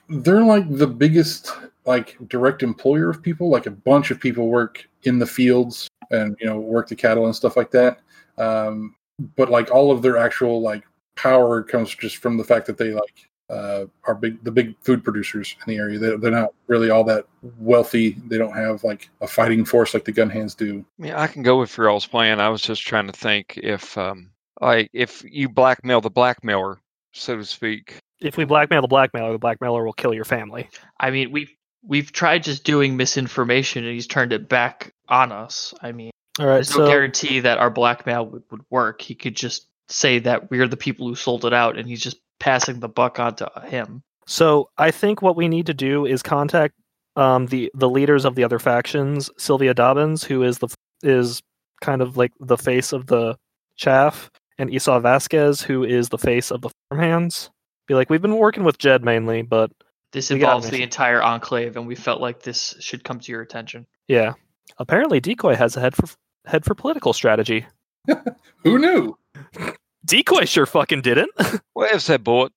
they're 0.08 0.42
like 0.42 0.64
the 0.68 0.86
biggest 0.88 1.52
like 1.86 2.16
direct 2.28 2.62
employer 2.64 3.08
of 3.08 3.22
people 3.22 3.48
like 3.48 3.66
a 3.66 3.70
bunch 3.70 4.10
of 4.10 4.18
people 4.20 4.48
work 4.48 4.88
in 5.04 5.18
the 5.20 5.26
fields 5.26 5.88
and 6.10 6.36
you 6.40 6.46
know 6.46 6.58
work 6.58 6.88
the 6.88 6.96
cattle 6.96 7.26
and 7.26 7.34
stuff 7.36 7.56
like 7.56 7.70
that 7.70 8.00
um, 8.38 8.94
but 9.36 9.50
like 9.50 9.70
all 9.70 9.92
of 9.92 10.02
their 10.02 10.16
actual 10.18 10.60
like 10.60 10.82
power 11.14 11.62
comes 11.62 11.94
just 11.94 12.16
from 12.16 12.36
the 12.36 12.42
fact 12.44 12.66
that 12.66 12.76
they 12.76 12.90
like 12.90 13.29
uh, 13.50 13.84
are 14.04 14.14
big 14.14 14.42
the 14.44 14.50
big 14.50 14.74
food 14.80 15.02
producers 15.02 15.56
in 15.66 15.72
the 15.72 15.78
area 15.78 15.98
they, 15.98 16.16
they're 16.16 16.30
not 16.30 16.54
really 16.68 16.90
all 16.90 17.04
that 17.04 17.26
wealthy 17.58 18.10
they 18.28 18.38
don't 18.38 18.54
have 18.54 18.84
like 18.84 19.10
a 19.20 19.26
fighting 19.26 19.64
force 19.64 19.92
like 19.92 20.04
the 20.04 20.12
gun 20.12 20.30
hands 20.30 20.54
do 20.54 20.84
I 20.98 21.02
mean, 21.02 21.12
I 21.12 21.26
can 21.26 21.42
go 21.42 21.58
with 21.58 21.76
your 21.76 21.88
all's 21.88 22.06
plan. 22.06 22.40
I 22.40 22.48
was 22.48 22.62
just 22.62 22.82
trying 22.82 23.06
to 23.06 23.12
think 23.12 23.58
if, 23.62 23.96
um, 23.96 24.30
like, 24.60 24.90
if 24.92 25.24
you 25.26 25.48
blackmail 25.48 26.00
the 26.00 26.10
blackmailer, 26.10 26.78
so 27.12 27.36
to 27.36 27.44
speak. 27.44 27.96
If 28.20 28.36
we 28.36 28.44
blackmail 28.44 28.82
the 28.82 28.88
blackmailer, 28.88 29.32
the 29.32 29.38
blackmailer 29.38 29.84
will 29.84 29.94
kill 29.94 30.12
your 30.12 30.26
family. 30.26 30.68
I 30.98 31.10
mean, 31.10 31.32
we've 31.32 31.50
we've 31.82 32.12
tried 32.12 32.42
just 32.42 32.64
doing 32.64 32.96
misinformation, 32.96 33.84
and 33.84 33.94
he's 33.94 34.06
turned 34.06 34.34
it 34.34 34.48
back 34.48 34.92
on 35.08 35.32
us. 35.32 35.72
I 35.80 35.92
mean, 35.92 36.10
All 36.38 36.46
right. 36.46 36.54
there's 36.56 36.76
no 36.76 36.86
guarantee 36.86 37.40
that 37.40 37.58
our 37.58 37.70
blackmail 37.70 38.26
would, 38.26 38.42
would 38.50 38.62
work. 38.68 39.00
He 39.00 39.14
could 39.14 39.34
just 39.34 39.66
say 39.88 40.18
that 40.18 40.50
we're 40.50 40.68
the 40.68 40.76
people 40.76 41.08
who 41.08 41.14
sold 41.14 41.46
it 41.46 41.54
out, 41.54 41.78
and 41.78 41.88
he's 41.88 42.02
just 42.02 42.18
passing 42.40 42.80
the 42.80 42.88
buck 42.88 43.20
on 43.20 43.36
to 43.36 43.50
him. 43.66 44.02
So 44.26 44.68
I 44.78 44.90
think 44.90 45.22
what 45.22 45.36
we 45.36 45.48
need 45.48 45.66
to 45.66 45.74
do 45.74 46.06
is 46.06 46.22
contact 46.22 46.74
um, 47.16 47.46
the 47.46 47.70
the 47.74 47.88
leaders 47.88 48.24
of 48.24 48.34
the 48.34 48.44
other 48.44 48.58
factions. 48.58 49.30
Sylvia 49.38 49.74
Dobbins, 49.74 50.24
who 50.24 50.42
is 50.42 50.58
the 50.58 50.68
is 51.02 51.42
kind 51.80 52.02
of 52.02 52.16
like 52.16 52.32
the 52.40 52.58
face 52.58 52.92
of 52.92 53.06
the 53.06 53.36
chaff, 53.76 54.30
and 54.58 54.72
Esau 54.72 55.00
Vasquez, 55.00 55.62
who 55.62 55.84
is 55.84 56.08
the 56.08 56.18
face 56.18 56.50
of 56.50 56.60
the 56.62 56.70
farmhands. 56.88 57.50
Be 57.86 57.94
like, 57.94 58.10
we've 58.10 58.22
been 58.22 58.36
working 58.36 58.62
with 58.64 58.78
Jed 58.78 59.02
mainly, 59.04 59.42
but 59.42 59.72
This 60.12 60.30
involves 60.30 60.70
the 60.70 60.82
entire 60.82 61.20
enclave, 61.22 61.76
and 61.76 61.86
we 61.86 61.94
felt 61.96 62.20
like 62.20 62.42
this 62.42 62.76
should 62.78 63.02
come 63.02 63.18
to 63.20 63.32
your 63.32 63.42
attention. 63.42 63.86
yeah, 64.06 64.34
apparently 64.78 65.18
Decoy 65.20 65.56
has 65.56 65.76
a 65.76 65.80
head 65.80 65.96
for 65.96 66.06
head 66.46 66.64
for 66.64 66.74
political 66.74 67.12
strategy. 67.12 67.66
who 68.64 68.78
knew 68.78 69.18
Decoy 70.04 70.44
sure 70.44 70.66
fucking 70.66 71.02
didn't. 71.02 71.30
what 71.38 71.62
Where's 71.74 72.06
that 72.06 72.24
bullet 72.24 72.52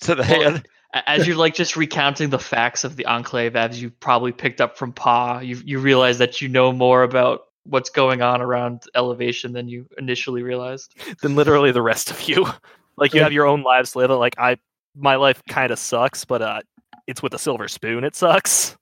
to 0.00 0.14
the 0.14 0.22
Well, 0.22 0.52
head? 0.52 0.68
As 1.06 1.26
you're 1.26 1.36
like 1.36 1.54
just 1.54 1.76
recounting 1.76 2.30
the 2.30 2.38
facts 2.38 2.82
of 2.84 2.96
the 2.96 3.04
enclave, 3.04 3.54
as 3.54 3.82
you 3.82 3.90
probably 3.90 4.32
picked 4.32 4.60
up 4.62 4.78
from 4.78 4.92
Pa, 4.92 5.40
you 5.40 5.60
you 5.64 5.78
realize 5.78 6.16
that 6.18 6.40
you 6.40 6.48
know 6.48 6.72
more 6.72 7.02
about 7.02 7.42
what's 7.64 7.90
going 7.90 8.22
on 8.22 8.40
around 8.40 8.84
elevation 8.94 9.52
than 9.52 9.68
you 9.68 9.86
initially 9.98 10.42
realized. 10.42 10.94
than 11.20 11.34
literally 11.34 11.70
the 11.72 11.82
rest 11.82 12.10
of 12.10 12.22
you. 12.28 12.46
Like 12.98 13.12
you 13.12 13.20
have 13.20 13.32
your 13.32 13.44
own 13.44 13.62
lives 13.62 13.92
to 13.92 13.98
live. 13.98 14.10
Like 14.10 14.36
I, 14.38 14.56
my 14.94 15.16
life 15.16 15.42
kind 15.50 15.70
of 15.70 15.78
sucks, 15.78 16.24
but 16.24 16.40
uh, 16.40 16.60
it's 17.06 17.22
with 17.22 17.34
a 17.34 17.38
silver 17.38 17.68
spoon. 17.68 18.04
It 18.04 18.16
sucks. 18.16 18.78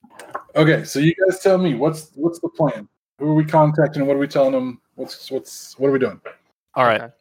okay 0.55 0.85
so 0.85 1.01
you 1.01 1.13
guys 1.27 1.41
tell 1.41 1.59
me 1.59 1.75
what's 1.75 2.13
what's 2.15 2.39
the 2.39 2.49
plan 2.51 2.87
who 3.19 3.27
are 3.33 3.35
we 3.35 3.45
contacting 3.45 4.07
what 4.07 4.15
are 4.15 4.21
we 4.21 4.29
telling 4.29 4.53
them 4.53 4.81
what's 4.95 5.33
what's 5.33 5.77
what 5.81 5.89
are 5.89 5.93
we 5.93 5.99
doing 5.99 6.21
All 6.77 6.85
right. 6.85 7.01
Okay. 7.03 7.13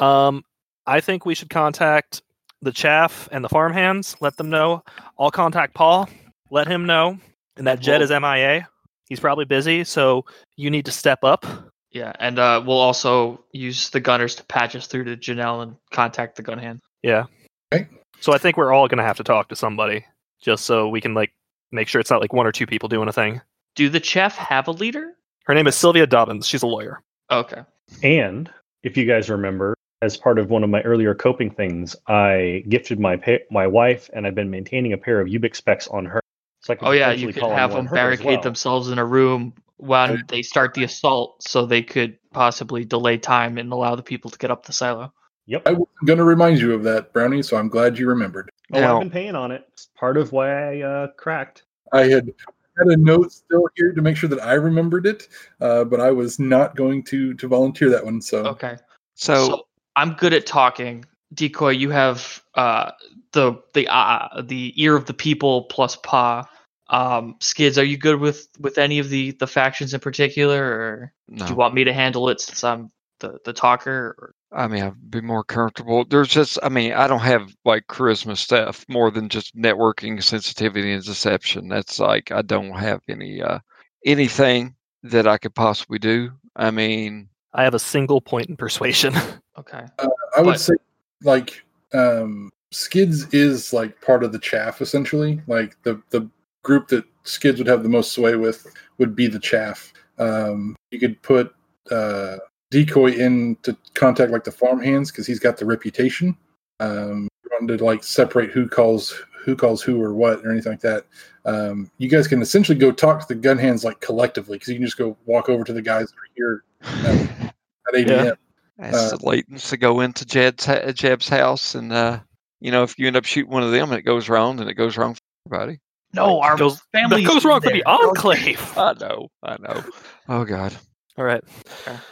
Um, 0.00 0.44
I 0.86 1.00
think 1.00 1.24
we 1.24 1.34
should 1.34 1.50
contact 1.50 2.22
the 2.62 2.72
chaff 2.72 3.28
and 3.32 3.44
the 3.44 3.48
farmhands. 3.48 4.16
Let 4.20 4.36
them 4.36 4.50
know. 4.50 4.82
I'll 5.18 5.30
contact 5.30 5.74
Paul, 5.74 6.08
let 6.50 6.66
him 6.66 6.86
know. 6.86 7.18
And 7.56 7.66
that 7.66 7.80
Jed 7.80 8.02
is 8.02 8.10
MIA. 8.10 8.68
He's 9.08 9.20
probably 9.20 9.44
busy, 9.44 9.84
so 9.84 10.24
you 10.56 10.70
need 10.70 10.86
to 10.86 10.92
step 10.92 11.24
up. 11.24 11.44
Yeah, 11.90 12.12
and 12.20 12.38
uh, 12.38 12.62
we'll 12.64 12.78
also 12.78 13.44
use 13.52 13.90
the 13.90 14.00
gunners 14.00 14.36
to 14.36 14.44
patch 14.44 14.76
us 14.76 14.86
through 14.86 15.04
to 15.04 15.16
Janelle 15.16 15.62
and 15.62 15.76
contact 15.90 16.36
the 16.36 16.42
gun 16.42 16.58
hand. 16.58 16.80
Yeah. 17.02 17.24
Okay. 17.72 17.88
So 18.20 18.32
I 18.32 18.38
think 18.38 18.56
we're 18.56 18.72
all 18.72 18.86
going 18.86 18.98
to 18.98 19.04
have 19.04 19.16
to 19.16 19.24
talk 19.24 19.48
to 19.48 19.56
somebody 19.56 20.04
just 20.40 20.64
so 20.64 20.88
we 20.88 21.00
can 21.00 21.14
like 21.14 21.32
make 21.72 21.88
sure 21.88 22.00
it's 22.00 22.10
not 22.10 22.20
like 22.20 22.32
one 22.32 22.46
or 22.46 22.52
two 22.52 22.66
people 22.66 22.88
doing 22.88 23.08
a 23.08 23.12
thing. 23.12 23.40
Do 23.74 23.88
the 23.88 24.02
chef 24.02 24.36
have 24.36 24.68
a 24.68 24.72
leader? 24.72 25.12
Her 25.44 25.54
name 25.54 25.66
is 25.66 25.74
Sylvia 25.74 26.06
Dobbins. 26.06 26.46
She's 26.46 26.62
a 26.62 26.66
lawyer. 26.66 27.02
Okay. 27.30 27.62
And 28.02 28.50
if 28.82 28.96
you 28.96 29.06
guys 29.06 29.28
remember, 29.28 29.74
as 30.02 30.16
part 30.16 30.38
of 30.38 30.48
one 30.50 30.64
of 30.64 30.70
my 30.70 30.80
earlier 30.82 31.14
coping 31.14 31.50
things, 31.50 31.94
I 32.06 32.64
gifted 32.68 32.98
my 32.98 33.16
pa- 33.16 33.44
my 33.50 33.66
wife, 33.66 34.08
and 34.12 34.26
I've 34.26 34.34
been 34.34 34.50
maintaining 34.50 34.92
a 34.92 34.98
pair 34.98 35.20
of 35.20 35.28
Ubiq's 35.28 35.58
specs 35.58 35.88
on 35.88 36.06
her. 36.06 36.20
So 36.60 36.72
I 36.72 36.76
could 36.76 36.88
Oh 36.88 36.90
yeah, 36.92 37.06
potentially 37.06 37.26
you 37.28 37.32
could 37.34 37.40
call 37.40 37.54
have 37.54 37.72
them 37.72 37.86
barricade 37.86 38.26
well. 38.26 38.40
themselves 38.42 38.88
in 38.90 38.98
a 38.98 39.04
room 39.04 39.54
when 39.76 40.10
Okay. 40.10 40.22
they 40.28 40.42
start 40.42 40.74
the 40.74 40.84
assault, 40.84 41.42
so 41.42 41.66
they 41.66 41.82
could 41.82 42.18
possibly 42.32 42.84
delay 42.84 43.18
time 43.18 43.58
and 43.58 43.72
allow 43.72 43.94
the 43.94 44.02
people 44.02 44.30
to 44.30 44.38
get 44.38 44.50
up 44.50 44.66
the 44.66 44.72
silo. 44.72 45.12
Yep. 45.46 45.62
I 45.66 45.72
was 45.72 45.88
going 46.04 46.18
to 46.18 46.24
remind 46.24 46.60
you 46.60 46.74
of 46.74 46.82
that, 46.84 47.12
Brownie. 47.12 47.42
So 47.42 47.56
I'm 47.56 47.68
glad 47.68 47.98
you 47.98 48.06
remembered. 48.08 48.50
Oh, 48.72 48.80
Now- 48.80 48.94
I've 48.96 49.00
been 49.00 49.10
paying 49.10 49.34
on 49.34 49.50
it. 49.50 49.64
It's 49.72 49.88
part 49.96 50.16
of 50.16 50.32
why 50.32 50.76
I 50.78 50.80
uh, 50.82 51.06
cracked. 51.16 51.64
I 51.92 52.02
had 52.02 52.32
had 52.78 52.86
a 52.86 52.96
note 52.96 53.32
still 53.32 53.66
here 53.74 53.92
to 53.92 54.00
make 54.00 54.16
sure 54.16 54.28
that 54.30 54.40
I 54.42 54.54
remembered 54.54 55.06
it, 55.06 55.28
uh, 55.60 55.84
but 55.84 55.98
I 56.00 56.10
was 56.12 56.38
not 56.38 56.76
going 56.76 57.02
to 57.04 57.34
to 57.34 57.48
volunteer 57.48 57.90
that 57.90 58.04
one. 58.04 58.20
So 58.22 58.46
Okay. 58.46 58.76
So, 59.14 59.34
So 59.48 59.66
I'm 59.96 60.14
good 60.14 60.32
at 60.32 60.46
talking. 60.46 61.04
Decoy, 61.32 61.70
you 61.70 61.90
have 61.90 62.42
uh, 62.54 62.92
the 63.32 63.60
the 63.74 63.88
uh, 63.88 64.42
the 64.42 64.72
ear 64.82 64.96
of 64.96 65.06
the 65.06 65.14
people 65.14 65.64
plus 65.64 65.96
Pa. 65.96 66.48
Um, 66.88 67.36
Skidz, 67.38 67.78
are 67.78 67.84
you 67.84 67.96
good 67.96 68.18
with 68.18 68.48
with 68.58 68.78
any 68.78 68.98
of 68.98 69.10
the 69.10 69.32
the 69.32 69.46
factions 69.46 69.94
in 69.94 70.00
particular, 70.00 70.62
or 70.62 71.12
no. 71.28 71.46
do 71.46 71.52
you 71.52 71.56
want 71.56 71.74
me 71.74 71.84
to 71.84 71.92
handle 71.92 72.28
it 72.28 72.40
since 72.40 72.64
I'm 72.64 72.90
the 73.20 73.38
the 73.44 73.52
talker? 73.52 74.16
Or... 74.18 74.34
I 74.52 74.66
mean, 74.66 74.82
I'd 74.82 75.10
be 75.10 75.20
more 75.20 75.44
comfortable. 75.44 76.04
There's 76.04 76.28
just, 76.28 76.58
I 76.62 76.68
mean, 76.68 76.92
I 76.92 77.06
don't 77.06 77.20
have 77.20 77.54
like 77.64 77.86
charisma 77.86 78.36
stuff 78.36 78.84
more 78.88 79.12
than 79.12 79.28
just 79.28 79.56
networking, 79.56 80.20
sensitivity, 80.22 80.92
and 80.92 81.04
deception. 81.04 81.68
That's 81.68 82.00
like 82.00 82.32
I 82.32 82.42
don't 82.42 82.72
have 82.72 83.02
any 83.08 83.40
uh 83.40 83.60
anything 84.04 84.74
that 85.04 85.28
I 85.28 85.38
could 85.38 85.54
possibly 85.54 85.98
do. 85.98 86.32
I 86.56 86.72
mean, 86.72 87.28
I 87.52 87.64
have 87.64 87.74
a 87.74 87.78
single 87.78 88.20
point 88.20 88.48
in 88.48 88.56
persuasion. 88.56 89.14
Okay. 89.58 89.84
I 89.98 90.40
would 90.40 90.52
But- 90.52 90.60
say 90.60 90.74
like 91.22 91.62
um, 91.92 92.50
Skidz 92.72 93.28
is 93.34 93.74
like 93.74 94.00
part 94.00 94.24
of 94.24 94.32
the 94.32 94.38
chaff 94.38 94.80
essentially. 94.80 95.42
Like 95.46 95.76
the 95.82 96.00
the 96.08 96.30
group 96.62 96.88
that 96.88 97.04
Skidz 97.24 97.58
would 97.58 97.66
have 97.66 97.82
the 97.82 97.88
most 97.90 98.12
sway 98.12 98.36
with 98.36 98.66
would 98.96 99.14
be 99.14 99.26
the 99.26 99.38
chaff. 99.38 99.92
Um, 100.18 100.76
you 100.92 100.98
could 100.98 101.20
put 101.20 101.54
uh, 101.90 102.38
decoy 102.70 103.10
in 103.12 103.56
to 103.64 103.76
contact 103.92 104.32
like 104.32 104.44
the 104.44 104.52
farmhands 104.52 105.10
because 105.10 105.26
he's 105.26 105.40
got 105.40 105.58
the 105.58 105.66
reputation. 105.66 106.34
Um, 106.78 107.28
you 107.44 107.50
want 107.52 107.68
to 107.76 107.84
like 107.84 108.02
separate 108.02 108.50
who 108.50 108.66
calls 108.66 109.12
who 109.44 109.56
calls 109.56 109.82
who 109.82 110.02
or 110.02 110.12
what 110.14 110.44
or 110.44 110.50
anything 110.52 110.72
like 110.72 110.80
that. 110.80 111.06
Um, 111.44 111.90
you 111.98 112.08
guys 112.08 112.28
can 112.28 112.42
essentially 112.42 112.78
go 112.78 112.92
talk 112.92 113.20
to 113.20 113.28
the 113.28 113.34
gun 113.40 113.58
hands 113.58 113.84
like 113.84 114.00
collectively 114.00 114.56
because 114.56 114.68
you 114.68 114.74
can 114.76 114.84
just 114.84 114.98
go 114.98 115.16
walk 115.26 115.48
over 115.48 115.64
to 115.64 115.72
the 115.72 115.82
guys 115.82 116.10
that 116.10 116.16
are 116.16 116.30
here 116.34 116.64
at, 116.82 117.54
at 117.88 117.94
ADM. 117.94 118.24
Yeah. 118.24 118.32
ask 118.78 119.14
Uh, 119.14 119.16
the 119.16 119.24
Laytons 119.24 119.68
to 119.70 119.76
go 119.76 120.00
into 120.00 120.24
Jed's 120.24 120.66
ha- 120.66 120.92
Jeb's 120.92 121.28
house, 121.28 121.74
and 121.74 121.92
uh, 121.92 122.20
you 122.60 122.70
know, 122.70 122.82
if 122.82 122.98
you 122.98 123.06
end 123.06 123.16
up 123.16 123.24
shooting 123.24 123.52
one 123.52 123.62
of 123.62 123.72
them 123.72 123.90
and 123.90 123.98
it 123.98 124.02
goes 124.02 124.28
wrong, 124.28 124.56
then 124.56 124.68
it 124.68 124.74
goes 124.74 124.96
wrong 124.96 125.14
for 125.14 125.20
everybody. 125.54 125.80
No, 126.12 126.40
our 126.40 126.56
goes, 126.56 126.80
family 126.92 127.22
that 127.22 127.28
goes 127.28 127.44
wrong 127.44 127.60
for 127.60 127.70
the 127.70 127.84
enclave. 127.84 128.72
I 128.76 128.94
know, 129.00 129.28
I 129.42 129.56
know. 129.60 129.84
Oh 130.28 130.44
God. 130.44 130.74
All 131.16 131.24
right. 131.24 131.42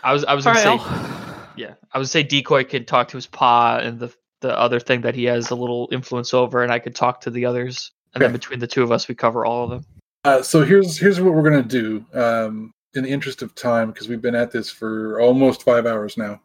I 0.05 0.13
was 0.13 0.25
I 0.25 0.35
was 0.35 0.47
All 0.47 0.55
gonna 0.55 0.67
right. 0.67 0.81
say 0.81 0.87
Al. 0.87 1.49
yeah. 1.57 1.75
I 1.93 1.99
would 1.99 2.09
say 2.09 2.23
decoy 2.23 2.65
could 2.65 2.87
talk 2.87 3.09
to 3.09 3.17
his 3.17 3.27
pa 3.27 3.79
and 3.79 3.99
the 3.99 4.15
the 4.41 4.59
other 4.59 4.81
thing 4.81 5.01
that 5.03 5.15
he 5.15 5.25
has 5.25 5.51
a 5.51 5.55
little 5.55 5.89
influence 5.93 6.33
over, 6.33 6.63
and 6.63 6.73
I 6.73 6.79
could 6.79 6.95
talk 6.95 7.21
to 7.23 7.31
the 7.31 7.45
others. 7.45 7.93
And 8.15 8.23
then 8.23 8.33
between 8.33 8.59
the 8.59 8.67
two 8.67 8.83
of 8.83 8.91
us, 8.91 9.07
we 9.07 9.15
cover 9.15 9.45
all 9.45 9.65
of 9.65 9.71
them. 9.71 9.85
Uh, 10.25 10.43
so 10.43 10.65
here's 10.65 10.99
here's 10.99 11.21
what 11.21 11.35
we're 11.35 11.43
gonna 11.43 11.63
do. 11.63 12.05
Um, 12.15 12.73
in 12.95 13.05
the 13.05 13.11
interest 13.11 13.43
of 13.43 13.55
time, 13.55 13.91
because 13.91 14.09
we've 14.09 14.23
been 14.23 14.35
at 14.35 14.51
this 14.51 14.71
for 14.71 15.21
almost 15.21 15.63
five 15.63 15.87
hours 15.87 16.17
now. 16.17 16.41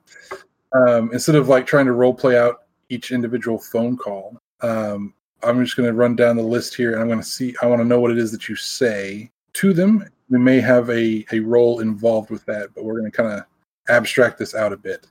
Um, 0.73 1.11
instead 1.13 1.35
of 1.35 1.47
like 1.47 1.65
trying 1.65 1.85
to 1.85 1.93
role 1.93 2.13
play 2.13 2.37
out 2.37 2.63
each 2.89 3.11
individual 3.11 3.57
phone 3.57 3.97
call, 3.97 4.37
um, 4.61 5.13
I'm 5.41 5.63
just 5.63 5.75
gonna 5.77 5.93
run 5.93 6.15
down 6.15 6.35
the 6.35 6.43
list 6.43 6.75
here, 6.75 6.93
and 6.93 7.01
I'm 7.01 7.09
gonna 7.09 7.23
see. 7.23 7.55
I 7.61 7.65
want 7.65 7.81
to 7.81 7.87
know 7.87 7.99
what 7.99 8.11
it 8.11 8.17
is 8.17 8.31
that 8.31 8.47
you 8.49 8.55
say 8.55 9.31
to 9.53 9.73
them. 9.73 10.07
We 10.29 10.39
may 10.39 10.59
have 10.59 10.89
a 10.89 11.25
a 11.31 11.39
role 11.39 11.79
involved 11.79 12.29
with 12.29 12.45
that, 12.45 12.69
but 12.75 12.83
we're 12.83 12.97
gonna 12.97 13.11
kind 13.11 13.31
of 13.31 13.45
abstract 13.89 14.37
this 14.37 14.55
out 14.55 14.73
a 14.73 14.77
bit. 14.77 15.07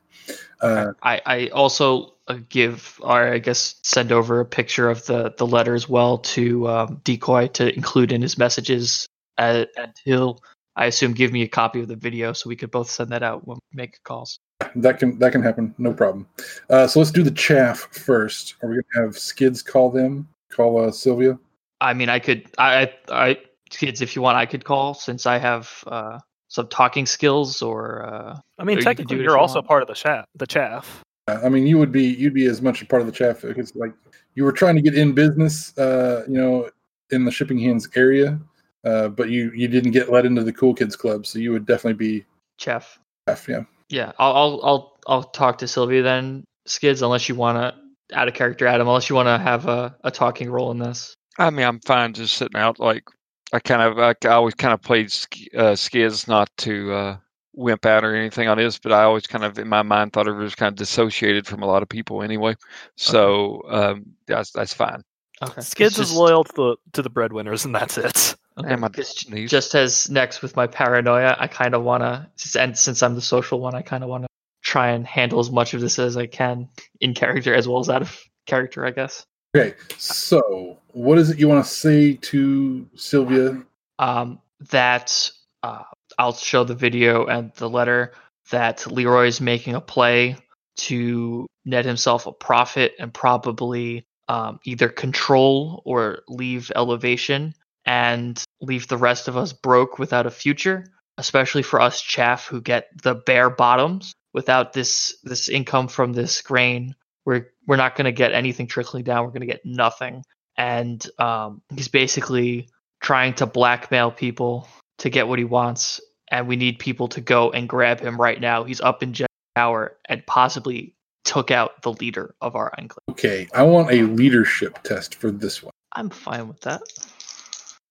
Uh, 0.60 0.92
I, 1.02 1.20
I 1.26 1.46
also 1.48 2.11
give, 2.48 2.98
or 3.02 3.32
I 3.32 3.38
guess 3.38 3.76
send 3.82 4.12
over 4.12 4.40
a 4.40 4.44
picture 4.44 4.90
of 4.90 5.06
the, 5.06 5.34
the 5.36 5.46
letter 5.46 5.74
as 5.74 5.88
well 5.88 6.18
to 6.18 6.68
um, 6.68 7.00
Decoy 7.04 7.48
to 7.48 7.74
include 7.74 8.12
in 8.12 8.22
his 8.22 8.38
messages. 8.38 9.06
Uh, 9.38 9.64
and 9.76 9.92
he'll, 10.04 10.40
I 10.76 10.86
assume, 10.86 11.12
give 11.12 11.32
me 11.32 11.42
a 11.42 11.48
copy 11.48 11.80
of 11.80 11.88
the 11.88 11.96
video 11.96 12.32
so 12.32 12.48
we 12.48 12.56
could 12.56 12.70
both 12.70 12.90
send 12.90 13.10
that 13.10 13.22
out 13.22 13.46
when 13.46 13.58
we 13.72 13.76
make 13.76 14.02
calls. 14.04 14.38
that 14.76 14.98
can 14.98 15.18
that 15.18 15.32
can 15.32 15.42
happen, 15.42 15.74
no 15.78 15.92
problem. 15.92 16.26
Uh, 16.70 16.86
so 16.86 16.98
let's 17.00 17.10
do 17.10 17.22
the 17.22 17.30
chaff 17.30 17.88
first. 17.92 18.54
Are 18.62 18.68
we 18.68 18.76
gonna 18.76 19.06
have 19.06 19.16
Skidz 19.16 19.64
call 19.64 19.90
them? 19.90 20.28
Call 20.50 20.78
uh, 20.84 20.90
Sylvia. 20.90 21.38
I 21.80 21.94
mean, 21.94 22.08
I 22.08 22.20
could, 22.20 22.46
I, 22.58 22.82
I, 23.08 23.28
I, 23.30 23.36
kids, 23.70 24.02
if 24.02 24.14
you 24.14 24.22
want, 24.22 24.36
I 24.36 24.46
could 24.46 24.64
call 24.64 24.94
since 24.94 25.26
I 25.26 25.38
have 25.38 25.82
uh, 25.86 26.20
some 26.48 26.68
talking 26.68 27.06
skills 27.06 27.60
or. 27.62 28.06
Uh, 28.06 28.38
I 28.58 28.64
mean, 28.64 28.78
Or 28.78 28.82
technically 28.82 29.20
you 29.20 29.28
are 29.30 29.38
also 29.38 29.56
want. 29.56 29.66
part 29.66 29.82
of 29.82 29.88
the 29.88 29.94
chat. 29.94 30.26
The 30.36 30.46
chaff. 30.46 31.02
I 31.28 31.48
mean, 31.48 31.66
you 31.66 31.78
would 31.78 31.92
be 31.92 32.04
you'd 32.04 32.34
be 32.34 32.46
as 32.46 32.60
much 32.60 32.82
a 32.82 32.86
part 32.86 33.00
of 33.00 33.06
the 33.06 33.12
chaff 33.12 33.42
because 33.42 33.74
like 33.76 33.92
you 34.34 34.44
were 34.44 34.52
trying 34.52 34.74
to 34.76 34.82
get 34.82 34.94
in 34.94 35.12
business, 35.12 35.76
uh, 35.78 36.24
you 36.28 36.34
know, 36.34 36.68
in 37.10 37.24
the 37.24 37.30
shipping 37.30 37.58
hands 37.58 37.88
area, 37.94 38.40
uh, 38.84 39.08
but 39.08 39.30
you 39.30 39.52
you 39.54 39.68
didn't 39.68 39.92
get 39.92 40.10
let 40.10 40.26
into 40.26 40.42
the 40.42 40.52
cool 40.52 40.74
kids 40.74 40.96
club, 40.96 41.26
so 41.26 41.38
you 41.38 41.52
would 41.52 41.66
definitely 41.66 41.94
be 41.94 42.24
Chef. 42.58 42.98
chaff. 43.28 43.48
Yeah. 43.48 43.64
Yeah, 43.88 44.12
I'll, 44.18 44.34
I'll, 44.34 44.60
I'll, 44.64 44.98
I'll 45.06 45.22
talk 45.22 45.58
to 45.58 45.68
Sylvia 45.68 46.02
then, 46.02 46.44
Skidz, 46.66 47.02
unless 47.02 47.28
you 47.28 47.34
want 47.34 47.58
to 47.58 48.16
add 48.16 48.26
a 48.26 48.32
character, 48.32 48.66
Adam, 48.66 48.88
unless 48.88 49.10
you 49.10 49.16
want 49.16 49.26
to 49.26 49.36
have 49.36 49.66
a, 49.68 49.94
a 50.02 50.10
talking 50.10 50.50
role 50.50 50.70
in 50.70 50.78
this. 50.78 51.14
I 51.38 51.50
mean, 51.50 51.66
I'm 51.66 51.78
fine 51.80 52.14
just 52.14 52.36
sitting 52.36 52.58
out. 52.58 52.80
Like, 52.80 53.04
I 53.52 53.58
kind 53.58 53.82
of, 53.82 53.98
I, 53.98 54.14
I 54.26 54.32
always 54.32 54.54
kind 54.54 54.72
of 54.72 54.80
played 54.80 55.12
sk- 55.12 55.54
uh, 55.54 55.72
Skidz 55.72 56.26
not 56.26 56.48
to 56.58 56.92
uh, 56.92 57.16
wimp 57.54 57.86
out 57.86 58.04
or 58.04 58.14
anything 58.14 58.48
on 58.48 58.58
this, 58.58 58.78
but 58.78 58.92
I 58.92 59.02
always 59.04 59.26
kind 59.26 59.44
of, 59.44 59.58
in 59.58 59.68
my 59.68 59.82
mind, 59.82 60.12
thought 60.12 60.28
it 60.28 60.32
was 60.32 60.54
kind 60.54 60.68
of 60.68 60.76
dissociated 60.76 61.46
from 61.46 61.62
a 61.62 61.66
lot 61.66 61.82
of 61.82 61.88
people 61.88 62.22
anyway. 62.22 62.54
So 62.96 63.62
um, 63.68 64.06
that's 64.26 64.50
that's 64.50 64.74
fine. 64.74 65.02
Okay. 65.42 65.60
Skidz 65.60 65.86
It's 65.86 65.98
is 65.98 66.12
loyal 66.12 66.44
to 66.44 66.52
the 66.54 66.76
to 66.92 67.02
the 67.02 67.10
breadwinners, 67.10 67.64
and 67.64 67.74
that's 67.74 67.98
it. 67.98 68.36
Okay. 68.58 68.70
And 68.70 68.82
my 68.82 68.88
Just, 68.88 69.30
just 69.30 69.74
as 69.74 70.10
Nex 70.10 70.42
with 70.42 70.56
my 70.56 70.66
paranoia, 70.66 71.36
I 71.38 71.46
kind 71.46 71.74
of 71.74 71.82
want 71.84 72.02
to, 72.02 72.60
and 72.60 72.76
since 72.76 73.02
I'm 73.02 73.14
the 73.14 73.22
social 73.22 73.60
one, 73.60 73.74
I 73.74 73.80
kind 73.80 74.04
of 74.04 74.10
want 74.10 74.24
to 74.24 74.28
try 74.62 74.90
and 74.90 75.06
handle 75.06 75.40
as 75.40 75.50
much 75.50 75.72
of 75.72 75.80
this 75.80 75.98
as 75.98 76.18
I 76.18 76.26
can 76.26 76.68
in 77.00 77.14
character 77.14 77.54
as 77.54 77.66
well 77.66 77.80
as 77.80 77.88
out 77.88 78.02
of 78.02 78.22
character, 78.46 78.84
I 78.84 78.90
guess. 78.90 79.24
Okay. 79.56 79.74
So, 79.96 80.76
what 80.92 81.18
is 81.18 81.30
it 81.30 81.38
you 81.38 81.48
want 81.48 81.64
to 81.64 81.70
say 81.70 82.14
to 82.14 82.86
Sylvia? 82.94 83.62
um, 83.98 84.40
that 84.70 85.30
uh, 85.62 85.82
I'll 86.22 86.32
show 86.32 86.62
the 86.62 86.76
video 86.76 87.26
and 87.26 87.52
the 87.56 87.68
letter 87.68 88.12
that 88.52 88.86
Leroy 88.86 89.26
is 89.26 89.40
making 89.40 89.74
a 89.74 89.80
play 89.80 90.36
to 90.76 91.48
net 91.64 91.84
himself 91.84 92.28
a 92.28 92.32
profit 92.32 92.94
and 93.00 93.12
probably 93.12 94.06
um, 94.28 94.60
either 94.62 94.88
control 94.88 95.82
or 95.84 96.20
leave 96.28 96.70
elevation 96.76 97.56
and 97.84 98.40
leave 98.60 98.86
the 98.86 98.96
rest 98.96 99.26
of 99.26 99.36
us 99.36 99.52
broke 99.52 99.98
without 99.98 100.26
a 100.26 100.30
future, 100.30 100.86
especially 101.18 101.64
for 101.64 101.80
us 101.80 102.00
chaff 102.00 102.46
who 102.46 102.60
get 102.60 102.86
the 103.02 103.16
bare 103.16 103.50
bottoms 103.50 104.14
without 104.32 104.72
this 104.72 105.16
this 105.24 105.48
income 105.48 105.88
from 105.88 106.12
this 106.12 106.40
grain. 106.40 106.94
We're 107.24 107.48
we're 107.66 107.74
not 107.74 107.96
going 107.96 108.04
to 108.04 108.12
get 108.12 108.32
anything 108.32 108.68
trickling 108.68 109.02
down. 109.02 109.24
We're 109.24 109.32
going 109.32 109.40
to 109.40 109.52
get 109.52 109.66
nothing. 109.66 110.22
And 110.56 111.04
um, 111.18 111.62
he's 111.74 111.88
basically 111.88 112.68
trying 113.00 113.34
to 113.34 113.46
blackmail 113.46 114.12
people 114.12 114.68
to 114.98 115.10
get 115.10 115.26
what 115.26 115.40
he 115.40 115.44
wants, 115.44 116.00
and 116.32 116.48
we 116.48 116.56
need 116.56 116.78
people 116.80 117.06
to 117.06 117.20
go 117.20 117.52
and 117.52 117.68
grab 117.68 118.00
him 118.00 118.20
right 118.20 118.40
now. 118.40 118.64
He's 118.64 118.80
up 118.80 119.02
in 119.02 119.12
Jet 119.12 119.28
Tower 119.54 119.96
and 120.08 120.26
possibly 120.26 120.94
took 121.24 121.52
out 121.52 121.80
the 121.82 121.92
leader 121.92 122.34
of 122.40 122.56
our 122.56 122.72
enclave. 122.78 123.04
Okay, 123.10 123.46
I 123.54 123.62
want 123.62 123.92
a 123.92 124.02
leadership 124.02 124.82
test 124.82 125.14
for 125.14 125.30
this 125.30 125.62
one. 125.62 125.70
I'm 125.92 126.10
fine 126.10 126.48
with 126.48 126.60
that. 126.62 126.82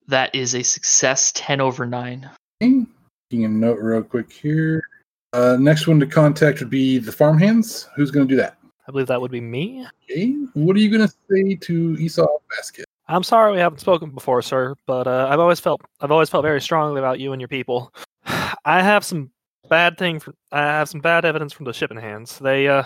That 0.08 0.34
is 0.36 0.56
a 0.56 0.64
success, 0.64 1.32
ten 1.34 1.62
over 1.62 1.86
nine. 1.86 2.30
Okay, 2.62 2.84
Taking 3.30 3.46
a 3.46 3.48
note 3.48 3.80
real 3.80 4.04
quick 4.04 4.30
here. 4.32 4.82
Uh, 5.32 5.56
next 5.58 5.88
one 5.88 6.00
to 6.02 6.06
contact 6.06 6.60
would 6.60 6.70
be 6.70 6.98
the 6.98 7.12
farmhands. 7.12 7.88
Who's 7.96 8.12
going 8.12 8.28
to 8.28 8.34
do 8.34 8.36
that? 8.38 8.58
I 8.88 8.92
believe 8.92 9.08
that 9.08 9.22
would 9.22 9.32
be 9.32 9.40
me. 9.40 9.86
Okay. 10.04 10.34
What 10.54 10.76
are 10.76 10.80
you 10.80 10.90
going 10.90 11.08
to 11.08 11.14
say 11.30 11.56
to 11.56 11.96
Esau 11.98 12.28
Vasquez? 12.54 12.86
I'm 13.08 13.24
sorry 13.24 13.54
we 13.54 13.60
haven't 13.60 13.80
spoken 13.80 14.10
before, 14.10 14.42
sir, 14.42 14.76
but 14.86 15.08
uh, 15.08 15.28
I've 15.30 15.40
always 15.40 15.60
felt 15.60 15.82
I've 16.02 16.12
always 16.12 16.30
felt 16.30 16.44
very 16.44 16.60
strongly 16.60 17.00
about 17.00 17.20
you 17.20 17.32
and 17.32 17.40
your 17.40 17.48
people. 17.48 17.94
I 18.66 18.82
have 18.82 19.04
some 19.04 19.32
bad 19.70 19.98
thing. 19.98 20.20
From, 20.20 20.36
I 20.52 20.62
have 20.62 20.90
some 20.90 21.02
bad 21.02 21.26
evidence 21.26 21.54
from 21.54 21.66
the 21.66 21.74
shipping 21.74 22.00
hands. 22.00 22.38
They 22.40 22.68
uh, 22.68 22.84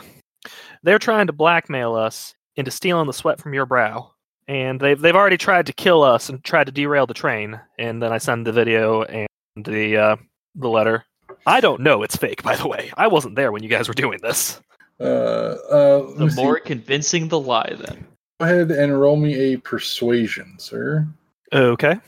they're 0.84 1.00
trying 1.00 1.28
to 1.28 1.34
blackmail 1.34 1.96
us 1.96 2.34
into 2.56 2.72
stealing 2.72 3.08
the 3.08 3.14
sweat 3.14 3.42
from 3.42 3.54
your 3.54 3.66
brow, 3.66 4.12
and 4.48 4.80
they've 4.80 5.00
they've 5.00 5.16
already 5.16 5.38
tried 5.38 5.66
to 5.68 5.74
kill 5.74 6.04
us 6.04 6.30
and 6.30 6.44
tried 6.44 6.66
to 6.66 6.72
derail 6.72 7.06
the 7.08 7.14
train. 7.14 7.60
And 7.78 8.02
then 8.02 8.14
I 8.14 8.18
send 8.20 8.48
the 8.48 8.52
video 8.52 9.04
and 9.04 9.28
the 9.56 9.98
uh, 9.98 10.16
the 10.56 10.70
letter. 10.70 11.04
I 11.48 11.60
don't 11.60 11.82
know. 11.82 12.04
It's 12.04 12.16
fake, 12.16 12.44
by 12.44 12.56
the 12.56 12.68
way. 12.68 12.92
I 12.98 13.08
wasn't 13.08 13.36
there 13.36 13.52
when 13.52 13.62
you 13.62 13.70
guys 13.70 13.88
were 13.88 13.94
doing 13.94 14.20
this. 14.22 14.60
Uh, 15.00 15.04
uh, 15.04 16.14
The 16.14 16.26
me 16.26 16.30
see. 16.30 16.42
more 16.44 16.60
convincing 16.60 17.28
the 17.28 17.40
lie, 17.40 17.74
then. 17.78 18.08
Go 18.40 18.46
ahead 18.46 18.72
and 18.72 19.00
roll 19.00 19.16
me 19.16 19.54
a 19.54 19.58
persuasion, 19.58 20.56
sir. 20.58 21.06
Okay. 21.54 22.00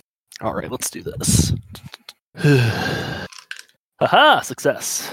All 0.41 0.53
right, 0.53 0.71
let's 0.71 0.89
do 0.89 1.03
this. 1.03 1.53
Haha, 3.99 4.41
success. 4.41 5.11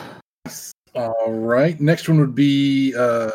All 0.94 1.32
right. 1.32 1.80
Next 1.80 2.08
one 2.08 2.20
would 2.20 2.34
be 2.34 2.94
uh, 2.94 3.30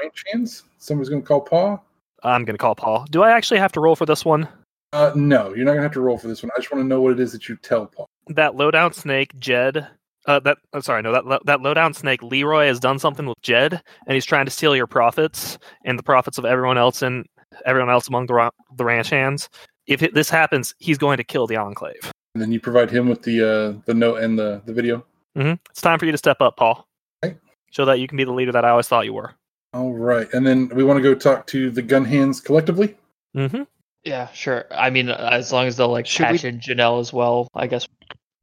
ranch 0.00 0.24
hands. 0.32 0.64
Somebody's 0.78 1.10
going 1.10 1.22
to 1.22 1.28
call 1.28 1.40
Paul. 1.40 1.84
I'm 2.24 2.44
gonna 2.44 2.58
call 2.58 2.74
Paul. 2.74 3.06
Do 3.10 3.22
I 3.22 3.30
actually 3.30 3.60
have 3.60 3.72
to 3.72 3.80
roll 3.80 3.94
for 3.94 4.06
this 4.06 4.24
one? 4.24 4.48
Uh, 4.92 5.12
no, 5.14 5.54
you're 5.54 5.64
not 5.64 5.72
going 5.72 5.78
to 5.78 5.82
have 5.82 5.92
to 5.92 6.00
roll 6.00 6.18
for 6.18 6.28
this 6.28 6.42
one. 6.42 6.50
I 6.56 6.58
just 6.58 6.72
want 6.72 6.82
to 6.82 6.88
know 6.88 7.00
what 7.00 7.12
it 7.12 7.20
is 7.20 7.32
that 7.32 7.48
you 7.48 7.56
tell 7.56 7.86
Paul. 7.86 8.06
That 8.28 8.56
lowdown 8.56 8.92
snake, 8.92 9.38
Jed. 9.38 9.86
Uh, 10.26 10.40
that 10.40 10.58
I'm 10.72 10.82
sorry, 10.82 11.02
no, 11.02 11.12
that 11.12 11.42
that 11.46 11.60
lowdown 11.62 11.94
snake, 11.94 12.22
Leroy, 12.22 12.66
has 12.66 12.80
done 12.80 12.98
something 12.98 13.26
with 13.26 13.40
Jed, 13.42 13.80
and 14.06 14.14
he's 14.14 14.24
trying 14.24 14.46
to 14.46 14.50
steal 14.50 14.74
your 14.74 14.86
profits 14.86 15.58
and 15.84 15.98
the 15.98 16.02
profits 16.02 16.38
of 16.38 16.44
everyone 16.44 16.76
else 16.76 17.02
and 17.02 17.24
everyone 17.64 17.90
else 17.90 18.08
among 18.08 18.26
the 18.26 18.34
ra- 18.34 18.50
the 18.76 18.84
ranch 18.84 19.10
hands. 19.10 19.48
If 19.86 20.02
it, 20.02 20.14
this 20.14 20.28
happens, 20.28 20.74
he's 20.78 20.98
going 20.98 21.16
to 21.18 21.24
kill 21.24 21.46
the 21.46 21.56
enclave. 21.56 22.10
And 22.38 22.42
then 22.44 22.52
you 22.52 22.60
provide 22.60 22.88
him 22.88 23.08
with 23.08 23.22
the 23.22 23.42
uh, 23.42 23.80
the 23.86 23.94
note 23.94 24.22
and 24.22 24.38
the, 24.38 24.62
the 24.64 24.72
video. 24.72 25.04
hmm 25.34 25.54
It's 25.70 25.80
time 25.80 25.98
for 25.98 26.06
you 26.06 26.12
to 26.12 26.18
step 26.18 26.40
up, 26.40 26.56
Paul. 26.56 26.86
Okay. 27.24 27.36
Show 27.72 27.84
that 27.86 27.98
you 27.98 28.06
can 28.06 28.16
be 28.16 28.22
the 28.22 28.32
leader 28.32 28.52
that 28.52 28.64
I 28.64 28.70
always 28.70 28.86
thought 28.86 29.04
you 29.06 29.12
were. 29.14 29.34
All 29.74 29.92
right. 29.92 30.32
And 30.32 30.46
then 30.46 30.68
we 30.68 30.84
want 30.84 30.98
to 30.98 31.02
go 31.02 31.14
talk 31.16 31.48
to 31.48 31.68
the 31.70 31.82
gun 31.82 32.04
hands 32.04 32.40
collectively. 32.40 32.96
hmm 33.34 33.62
Yeah, 34.04 34.28
sure. 34.28 34.66
I 34.70 34.90
mean, 34.90 35.08
as 35.08 35.52
long 35.52 35.66
as 35.66 35.76
they'll 35.76 35.88
like 35.90 36.06
Should 36.06 36.30
we- 36.42 36.48
in 36.48 36.60
Janelle 36.60 37.00
as 37.00 37.12
well, 37.12 37.48
I 37.54 37.66
guess. 37.66 37.88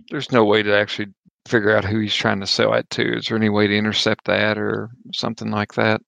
There's 0.09 0.29
no 0.31 0.43
way 0.43 0.61
to 0.61 0.75
actually 0.77 1.13
figure 1.47 1.73
out 1.77 1.85
who 1.85 1.99
he's 2.01 2.13
trying 2.13 2.41
to 2.41 2.47
sell 2.47 2.73
it 2.73 2.89
to. 2.91 3.17
Is 3.17 3.27
there 3.27 3.37
any 3.37 3.49
way 3.49 3.65
to 3.67 3.77
intercept 3.77 4.25
that 4.25 4.57
or 4.57 4.89
something 5.13 5.51
like 5.51 5.75
that? 5.75 6.01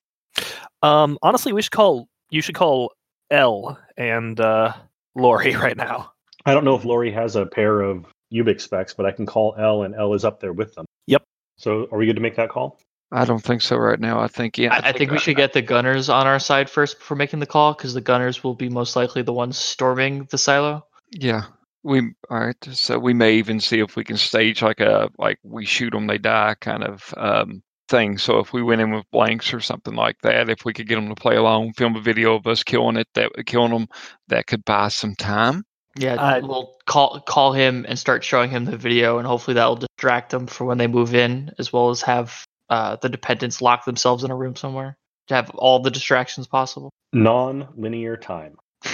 Um, 0.84 1.18
honestly, 1.24 1.54
we 1.54 1.62
should 1.62 1.72
call 1.72 2.10
you 2.30 2.42
should 2.42 2.56
call 2.56 2.92
L 3.32 3.80
and 3.96 4.38
uh, 4.40 4.74
Lori 5.16 5.56
right 5.66 5.78
now. 5.78 6.12
I 6.48 6.54
don't 6.54 6.64
know 6.64 6.76
if 6.76 6.86
Lori 6.86 7.12
has 7.12 7.36
a 7.36 7.46
pair 7.46 7.82
of 7.82 8.06
Ubiq's 8.34 8.64
specs, 8.64 8.94
but 8.94 9.06
I 9.06 9.12
can 9.12 9.26
call 9.26 9.54
L, 9.60 9.84
and 9.84 9.94
L 9.94 10.14
is 10.14 10.24
up 10.24 10.40
there 10.40 10.54
with 10.54 10.74
them. 10.76 10.86
Yep. 11.08 11.22
So, 11.58 11.90
are 11.92 11.98
we 11.98 12.06
good 12.06 12.16
to 12.16 12.22
make 12.22 12.38
that 12.38 12.50
call? 12.50 12.80
I 13.12 13.26
don't 13.26 13.44
think 13.44 13.62
so 13.62 13.76
right 13.76 14.00
now. 14.00 14.20
I 14.20 14.28
think 14.28 14.58
yeah. 14.58 14.74
I, 14.74 14.90
I 14.90 14.92
think 14.94 15.12
we 15.12 15.20
should 15.20 15.36
get 15.36 15.52
the 15.52 15.62
gunners 15.62 16.08
on 16.08 16.26
our 16.26 16.40
side 16.40 16.70
first 16.70 17.00
before 17.00 17.18
making 17.18 17.40
the 17.40 17.46
call, 17.46 17.74
because 17.74 17.94
the 17.94 18.02
gunners 18.02 18.46
will 18.46 18.56
be 18.56 18.70
most 18.70 18.96
likely 18.96 19.24
the 19.24 19.34
ones 19.34 19.58
storming 19.58 20.26
the 20.32 20.38
silo. 20.38 20.86
Yeah. 21.12 21.44
We 21.84 22.14
all 22.30 22.40
right. 22.40 22.56
So 22.72 22.98
we 22.98 23.14
may 23.14 23.36
even 23.36 23.60
see 23.60 23.80
if 23.80 23.98
we 23.98 24.04
can 24.04 24.18
stage 24.18 24.62
like 24.62 24.80
a 24.80 25.10
like 25.18 25.40
we 25.44 25.66
shoot 25.66 25.92
them 25.92 26.08
they 26.08 26.18
die 26.18 26.56
kind 26.60 26.84
of 26.84 27.14
um, 27.18 27.62
thing. 27.88 28.18
So 28.18 28.40
if 28.40 28.54
we 28.54 28.64
went 28.64 28.82
in 28.82 28.92
with 28.92 29.10
blanks 29.12 29.54
or 29.54 29.60
something 29.60 29.96
like 29.96 30.18
that, 30.24 30.50
if 30.50 30.66
we 30.66 30.74
could 30.74 30.88
get 30.88 30.96
them 30.96 31.10
to 31.10 31.16
play 31.16 31.36
along, 31.36 31.74
film 31.74 31.96
a 31.96 32.02
video 32.02 32.36
of 32.36 32.48
us 32.48 32.64
killing 32.64 32.98
it, 32.98 33.08
that 33.14 33.32
killing 33.46 33.72
them, 33.72 33.88
that 34.28 34.48
could 34.48 34.66
buy 34.66 34.90
some 34.90 35.16
time. 35.16 35.64
Yeah, 35.98 36.16
Uh, 36.16 36.42
we'll 36.44 36.76
call 36.86 37.20
call 37.22 37.54
him 37.54 37.86
and 37.88 37.98
start 37.98 38.24
showing 38.24 38.50
him 38.50 38.66
the 38.66 38.78
video, 38.78 39.18
and 39.18 39.28
hopefully 39.28 39.56
that 39.56 39.66
will 39.66 39.76
distract 39.78 40.30
them 40.32 40.46
for 40.48 40.66
when 40.66 40.78
they 40.78 40.88
move 40.88 41.16
in, 41.16 41.52
as 41.58 41.74
well 41.74 41.90
as 41.90 42.02
have 42.04 42.46
uh, 42.70 42.98
the 42.98 43.10
dependents 43.10 43.62
lock 43.62 43.86
themselves 43.86 44.24
in 44.24 44.32
a 44.32 44.36
room 44.36 44.56
somewhere 44.56 44.96
to 45.28 45.34
have 45.36 45.50
all 45.52 45.80
the 45.80 45.90
distractions 45.92 46.46
possible. 46.48 46.92
Non-linear 47.14 48.18
time. 48.18 48.58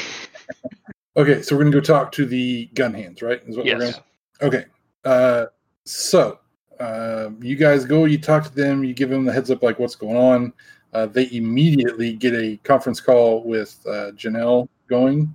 Okay, 1.15 1.43
so 1.43 1.55
we're 1.55 1.61
going 1.61 1.71
to 1.71 1.77
go 1.77 1.83
talk 1.83 2.11
to 2.13 2.25
the 2.25 2.65
gun 2.73 2.91
hands, 2.91 3.21
right? 3.21 3.39
Is 3.45 3.55
what 3.55 3.67
we're 3.67 3.77
Yes. 3.77 3.93
gonna- 3.93 4.03
Okay. 4.41 4.65
Uh, 5.05 5.45
so 5.85 6.39
uh, 6.79 7.29
you 7.39 7.55
guys 7.55 7.85
go, 7.85 8.05
you 8.05 8.17
talk 8.17 8.43
to 8.45 8.55
them, 8.55 8.83
you 8.83 8.95
give 8.95 9.11
them 9.11 9.23
the 9.23 9.31
heads 9.31 9.51
up, 9.51 9.61
like 9.61 9.77
what's 9.77 9.95
going 9.95 10.17
on. 10.17 10.53
Uh, 10.91 11.05
they 11.05 11.29
immediately 11.31 12.13
get 12.13 12.33
a 12.33 12.57
conference 12.63 12.99
call 12.99 13.43
with 13.43 13.79
uh, 13.85 14.09
Janelle 14.13 14.67
going. 14.87 15.31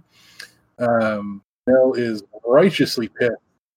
Um, 0.81 1.43
Janelle 1.69 1.97
is 1.99 2.23
righteously 2.47 3.09
pissed 3.09 3.33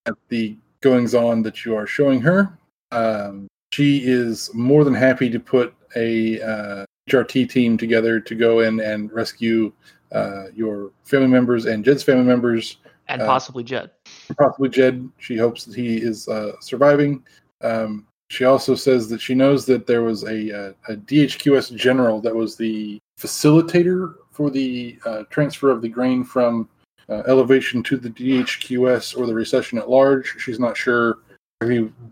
at 0.05 0.13
the 0.29 0.57
goings 0.81 1.13
on 1.13 1.41
that 1.43 1.65
you 1.65 1.75
are 1.75 1.85
showing 1.87 2.21
her. 2.21 2.57
Um, 2.91 3.47
she 3.71 3.99
is 4.03 4.53
more 4.53 4.83
than 4.83 4.93
happy 4.93 5.29
to 5.29 5.39
put 5.39 5.73
a 5.95 6.41
uh, 6.41 6.85
HRT 7.09 7.49
team 7.49 7.77
together 7.77 8.19
to 8.19 8.35
go 8.35 8.61
in 8.61 8.79
and 8.79 9.11
rescue 9.11 9.71
uh, 10.11 10.45
your 10.53 10.91
family 11.03 11.27
members 11.27 11.65
and 11.65 11.85
Jed's 11.85 12.03
family 12.03 12.25
members 12.25 12.77
And 13.07 13.21
Uh, 13.21 13.25
possibly 13.25 13.63
Jed. 13.63 13.91
possibly 14.37 14.69
Jed. 14.69 15.09
She 15.19 15.37
hopes 15.37 15.65
that 15.65 15.75
he 15.75 15.97
is 15.97 16.27
uh, 16.27 16.53
surviving. 16.59 17.23
Um, 17.61 18.07
she 18.29 18.45
also 18.45 18.75
says 18.75 19.09
that 19.09 19.19
she 19.19 19.35
knows 19.35 19.65
that 19.65 19.85
there 19.87 20.03
was 20.03 20.23
a, 20.23 20.69
uh, 20.69 20.73
a 20.87 20.95
DHQS 20.95 21.75
general 21.75 22.21
that 22.21 22.33
was 22.33 22.55
the 22.55 22.99
facilitator 23.19 24.15
for 24.31 24.49
the 24.49 24.97
uh, 25.05 25.23
transfer 25.29 25.69
of 25.69 25.81
the 25.81 25.89
grain 25.89 26.23
from 26.23 26.69
uh, 27.11 27.23
elevation 27.27 27.83
to 27.83 27.97
the 27.97 28.09
DHQS 28.09 29.17
or 29.17 29.25
the 29.27 29.33
recession 29.33 29.77
at 29.77 29.89
large. 29.89 30.35
She's 30.39 30.59
not 30.59 30.77
sure 30.77 31.19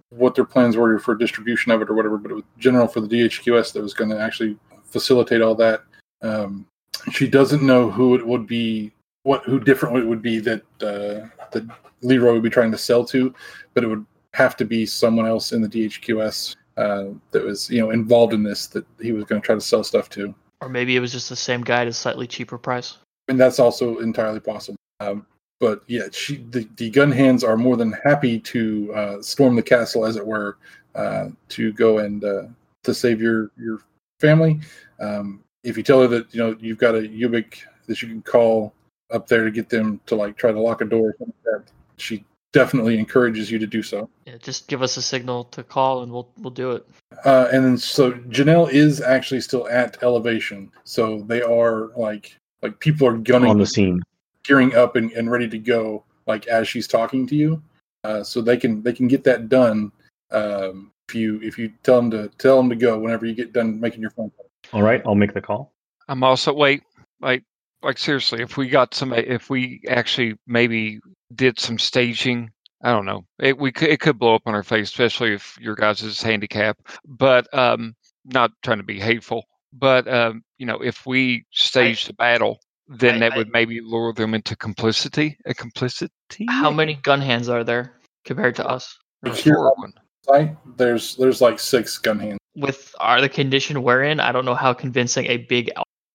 what 0.09 0.35
their 0.35 0.45
plans 0.45 0.77
were 0.77 0.99
for 0.99 1.15
distribution 1.15 1.71
of 1.71 1.81
it 1.81 1.89
or 1.89 1.95
whatever, 1.95 2.17
but 2.17 2.31
it 2.31 2.35
was 2.35 2.43
general 2.59 2.87
for 2.87 2.99
the 3.01 3.07
DHQS 3.07 3.73
that 3.73 3.81
was 3.81 3.93
going 3.95 4.09
to 4.11 4.19
actually 4.19 4.57
facilitate 4.83 5.41
all 5.41 5.55
that. 5.55 5.83
Um, 6.21 6.67
she 7.11 7.27
doesn't 7.27 7.63
know 7.63 7.89
who 7.89 8.15
it 8.15 8.25
would 8.25 8.45
be 8.45 8.91
what 9.23 9.43
who 9.43 9.59
different 9.59 9.97
it 9.97 10.05
would 10.05 10.21
be 10.21 10.39
that 10.39 10.61
uh, 10.81 11.27
that 11.51 11.65
Leroy 12.01 12.33
would 12.33 12.43
be 12.43 12.49
trying 12.49 12.71
to 12.71 12.77
sell 12.77 13.03
to, 13.05 13.33
but 13.73 13.83
it 13.83 13.87
would 13.87 14.05
have 14.33 14.55
to 14.57 14.65
be 14.65 14.85
someone 14.85 15.25
else 15.25 15.51
in 15.51 15.61
the 15.61 15.67
DHQS 15.67 16.55
uh, 16.77 17.05
that 17.31 17.43
was 17.43 17.69
you 17.69 17.79
know 17.79 17.91
involved 17.91 18.33
in 18.33 18.43
this 18.43 18.67
that 18.67 18.85
he 19.01 19.11
was 19.11 19.23
going 19.25 19.41
to 19.41 19.45
try 19.45 19.55
to 19.55 19.61
sell 19.61 19.83
stuff 19.83 20.09
to, 20.09 20.33
Or 20.61 20.69
maybe 20.69 20.95
it 20.95 20.99
was 20.99 21.11
just 21.11 21.29
the 21.29 21.35
same 21.35 21.61
guy 21.61 21.81
at 21.81 21.87
a 21.87 21.93
slightly 21.93 22.27
cheaper 22.27 22.57
price. 22.57 22.97
and 23.27 23.39
that's 23.39 23.59
also 23.59 23.99
entirely 23.99 24.39
possible. 24.39 24.78
Um, 24.99 25.25
but 25.59 25.83
yeah, 25.87 26.07
she 26.11 26.37
the, 26.51 26.67
the 26.77 26.89
gun 26.89 27.11
hands 27.11 27.43
are 27.43 27.57
more 27.57 27.75
than 27.75 27.91
happy 27.91 28.39
to 28.39 28.93
uh, 28.93 29.21
storm 29.21 29.55
the 29.55 29.63
castle, 29.63 30.05
as 30.05 30.15
it 30.15 30.25
were, 30.25 30.57
uh, 30.95 31.29
to 31.49 31.73
go 31.73 31.99
and 31.99 32.23
uh, 32.23 32.43
to 32.83 32.93
save 32.93 33.21
your 33.21 33.51
your 33.57 33.81
family. 34.19 34.59
Um, 34.99 35.41
if 35.63 35.77
you 35.77 35.83
tell 35.83 36.01
her 36.01 36.07
that 36.07 36.33
you 36.33 36.39
know 36.39 36.55
you've 36.59 36.77
got 36.77 36.95
a 36.95 36.99
Ubiq 36.99 37.57
that 37.87 38.01
you 38.01 38.07
can 38.07 38.21
call 38.21 38.73
up 39.11 39.27
there 39.27 39.43
to 39.43 39.51
get 39.51 39.69
them 39.69 39.99
to 40.05 40.15
like 40.15 40.37
try 40.37 40.51
to 40.51 40.59
lock 40.59 40.81
a 40.81 40.85
door 40.85 41.09
or 41.09 41.15
something 41.17 41.33
like 41.45 41.65
that, 41.65 41.71
she 41.97 42.23
definitely 42.51 42.97
encourages 42.97 43.51
you 43.51 43.59
to 43.59 43.67
do 43.67 43.83
so. 43.83 44.09
Yeah, 44.25 44.37
just 44.37 44.67
give 44.67 44.81
us 44.81 44.97
a 44.97 45.01
signal 45.01 45.45
to 45.45 45.63
call, 45.63 46.03
and 46.03 46.11
we'll 46.11 46.29
we'll 46.37 46.51
do 46.51 46.71
it. 46.71 46.87
Uh, 47.25 47.49
and 47.51 47.65
then 47.65 47.77
so 47.77 48.13
Janelle 48.13 48.71
is 48.71 49.01
actually 49.01 49.41
still 49.41 49.67
at 49.67 50.01
elevation, 50.03 50.71
so 50.85 51.21
they 51.23 51.41
are 51.41 51.87
like 51.97 52.37
like 52.61 52.79
people 52.79 53.07
are 53.07 53.17
gunning 53.17 53.49
on 53.49 53.57
the 53.57 53.65
scene. 53.65 54.01
Gearing 54.49 54.75
up 54.75 54.95
and, 54.95 55.11
and 55.11 55.29
ready 55.29 55.47
to 55.47 55.59
go 55.59 56.03
like 56.25 56.47
as 56.47 56.67
she's 56.67 56.87
talking 56.87 57.27
to 57.27 57.35
you 57.35 57.61
uh, 58.03 58.23
so 58.23 58.41
they 58.41 58.57
can 58.57 58.81
they 58.81 58.91
can 58.91 59.07
get 59.07 59.23
that 59.23 59.47
done 59.47 59.91
um, 60.31 60.91
if 61.07 61.13
you 61.13 61.39
if 61.43 61.59
you 61.59 61.71
tell 61.83 61.97
them 61.97 62.09
to 62.09 62.27
tell 62.39 62.57
them 62.57 62.67
to 62.67 62.75
go 62.75 62.97
whenever 62.97 63.27
you 63.27 63.35
get 63.35 63.53
done 63.53 63.79
making 63.79 64.01
your 64.01 64.09
phone 64.09 64.31
call 64.31 64.49
All 64.73 64.81
right, 64.81 65.03
I'll 65.05 65.15
make 65.15 65.33
the 65.33 65.41
call. 65.41 65.71
I'm 66.07 66.23
also 66.23 66.51
wait, 66.51 66.81
like 67.21 67.43
like 67.83 67.99
seriously, 67.99 68.41
if 68.41 68.57
we 68.57 68.67
got 68.67 68.93
some, 68.93 69.13
if 69.13 69.49
we 69.49 69.81
actually 69.87 70.35
maybe 70.47 70.99
did 71.33 71.59
some 71.59 71.79
staging, 71.79 72.49
I 72.81 72.91
don't 72.91 73.05
know, 73.05 73.25
it 73.39 73.57
we 73.57 73.71
could 73.71 73.89
it 73.89 73.99
could 73.99 74.17
blow 74.17 74.35
up 74.35 74.43
on 74.47 74.55
our 74.55 74.63
face, 74.63 74.89
especially 74.89 75.33
if 75.33 75.57
your 75.61 75.75
guys 75.75 76.01
is 76.01 76.21
handicap. 76.21 76.77
But 77.05 77.47
um, 77.53 77.95
not 78.25 78.51
trying 78.63 78.79
to 78.79 78.83
be 78.83 78.99
hateful, 78.99 79.43
but 79.71 80.07
um, 80.07 80.43
you 80.57 80.65
know, 80.65 80.79
if 80.81 81.05
we 81.05 81.45
stage 81.51 82.05
the 82.05 82.13
battle, 82.13 82.59
then 82.89 83.15
I- 83.15 83.19
that 83.19 83.33
I- 83.33 83.37
would 83.37 83.51
maybe 83.51 83.79
lure 83.81 84.13
them 84.13 84.33
into 84.33 84.55
complicity. 84.55 85.37
A 85.45 85.53
complicity. 85.53 86.11
How 86.49 86.71
many 86.71 86.95
gun 86.95 87.21
hands 87.21 87.47
are 87.49 87.63
there 87.63 87.93
compared 88.25 88.55
to 88.57 88.67
us? 88.67 88.97
There's 89.21 89.43
Here- 89.43 89.55
four 89.55 89.71
of 89.71 89.93
site 90.25 90.55
there's 90.77 91.15
there's 91.15 91.41
like 91.41 91.59
six 91.59 91.97
gun 91.97 92.19
hands 92.19 92.39
With 92.55 92.93
are 92.99 93.21
the 93.21 93.29
condition 93.29 93.81
we're 93.83 94.03
in, 94.03 94.19
I 94.19 94.31
don't 94.31 94.45
know 94.45 94.55
how 94.55 94.73
convincing 94.73 95.25
a 95.27 95.37
big 95.37 95.71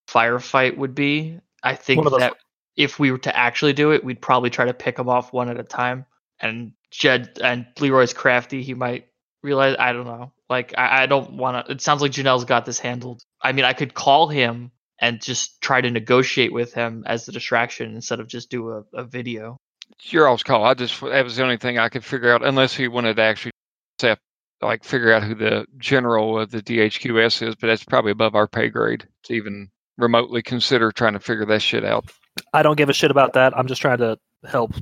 firefight 0.09 0.77
would 0.77 0.95
be. 0.95 1.39
I 1.63 1.75
think 1.75 1.99
One 1.99 2.07
of 2.07 2.13
those- 2.13 2.21
that 2.21 2.35
if 2.77 2.99
we 2.99 3.11
were 3.11 3.19
to 3.19 3.37
actually 3.37 3.73
do 3.73 3.93
it, 3.93 4.05
we'd 4.05 4.21
probably 4.21 4.51
try 4.51 4.65
to 4.65 4.75
pick 4.75 4.97
them 4.97 5.09
off 5.09 5.33
one 5.33 5.49
at 5.49 5.59
a 5.59 5.63
time. 5.63 6.07
And 6.41 6.73
Jed 6.91 7.39
and 7.43 7.67
Leroy's 7.81 8.13
crafty. 8.13 8.63
He 8.63 8.75
might 8.75 9.07
realize. 9.43 9.77
I 9.79 9.93
don't 9.93 10.07
know. 10.07 10.33
Like 10.51 10.75
I, 10.77 11.05
I 11.05 11.07
don't 11.07 11.35
want 11.35 11.67
to. 11.67 11.73
It 11.73 11.81
sounds 11.81 12.03
like 12.03 12.13
Janelle's 12.13 12.45
got 12.45 12.65
this 12.67 12.79
handled. 12.79 13.23
I 13.41 13.53
mean, 13.53 13.65
I 13.65 13.73
could 13.73 13.95
call 13.95 14.29
him 14.29 14.71
and 14.99 15.21
just 15.21 15.61
try 15.61 15.81
to 15.81 15.91
negotiate 15.91 16.53
with 16.53 16.73
him 16.75 17.05
as 17.07 17.27
the 17.27 17.33
distraction 17.33 17.95
instead 17.95 18.21
of 18.21 18.29
just 18.29 18.51
do 18.51 18.71
a, 18.71 18.85
a 18.95 19.05
video. 19.05 19.59
It's 19.99 20.13
your 20.13 20.29
all's 20.29 20.43
call. 20.43 20.65
I 20.65 20.75
just 20.75 21.01
that 21.01 21.25
was 21.25 21.37
the 21.37 21.43
only 21.43 21.57
thing 21.57 21.79
I 21.79 21.89
could 21.89 22.05
figure 22.05 22.33
out, 22.33 22.45
unless 22.45 22.75
he 22.75 22.89
wanted 22.89 23.17
to 23.17 23.23
actually 23.23 23.53
set, 24.01 24.19
like 24.63 24.85
figure 24.85 25.13
out 25.13 25.23
who 25.23 25.35
the 25.35 25.67
general 25.79 26.41
of 26.41 26.51
the 26.51 26.63
DHQS 26.63 27.49
is. 27.49 27.55
But 27.55 27.67
that's 27.67 27.85
probably 27.85 28.13
above 28.13 28.35
our 28.35 28.49
pay 28.49 28.69
grade 28.69 29.07
to 29.25 29.35
even 29.35 29.69
remotely 29.99 30.43
consider 30.43 30.91
trying 30.91 31.13
to 31.13 31.21
figure 31.21 31.47
that 31.47 31.63
shit 31.63 31.85
out. 31.85 32.11
I 32.53 32.63
don't 32.63 32.77
give 32.77 32.89
a 32.89 32.95
shit 32.95 33.11
about 33.11 33.35
that. 33.35 33.57
I'm 33.57 33.69
just 33.69 33.83
trying 33.83 33.99
to 33.99 34.19
help 34.45 34.73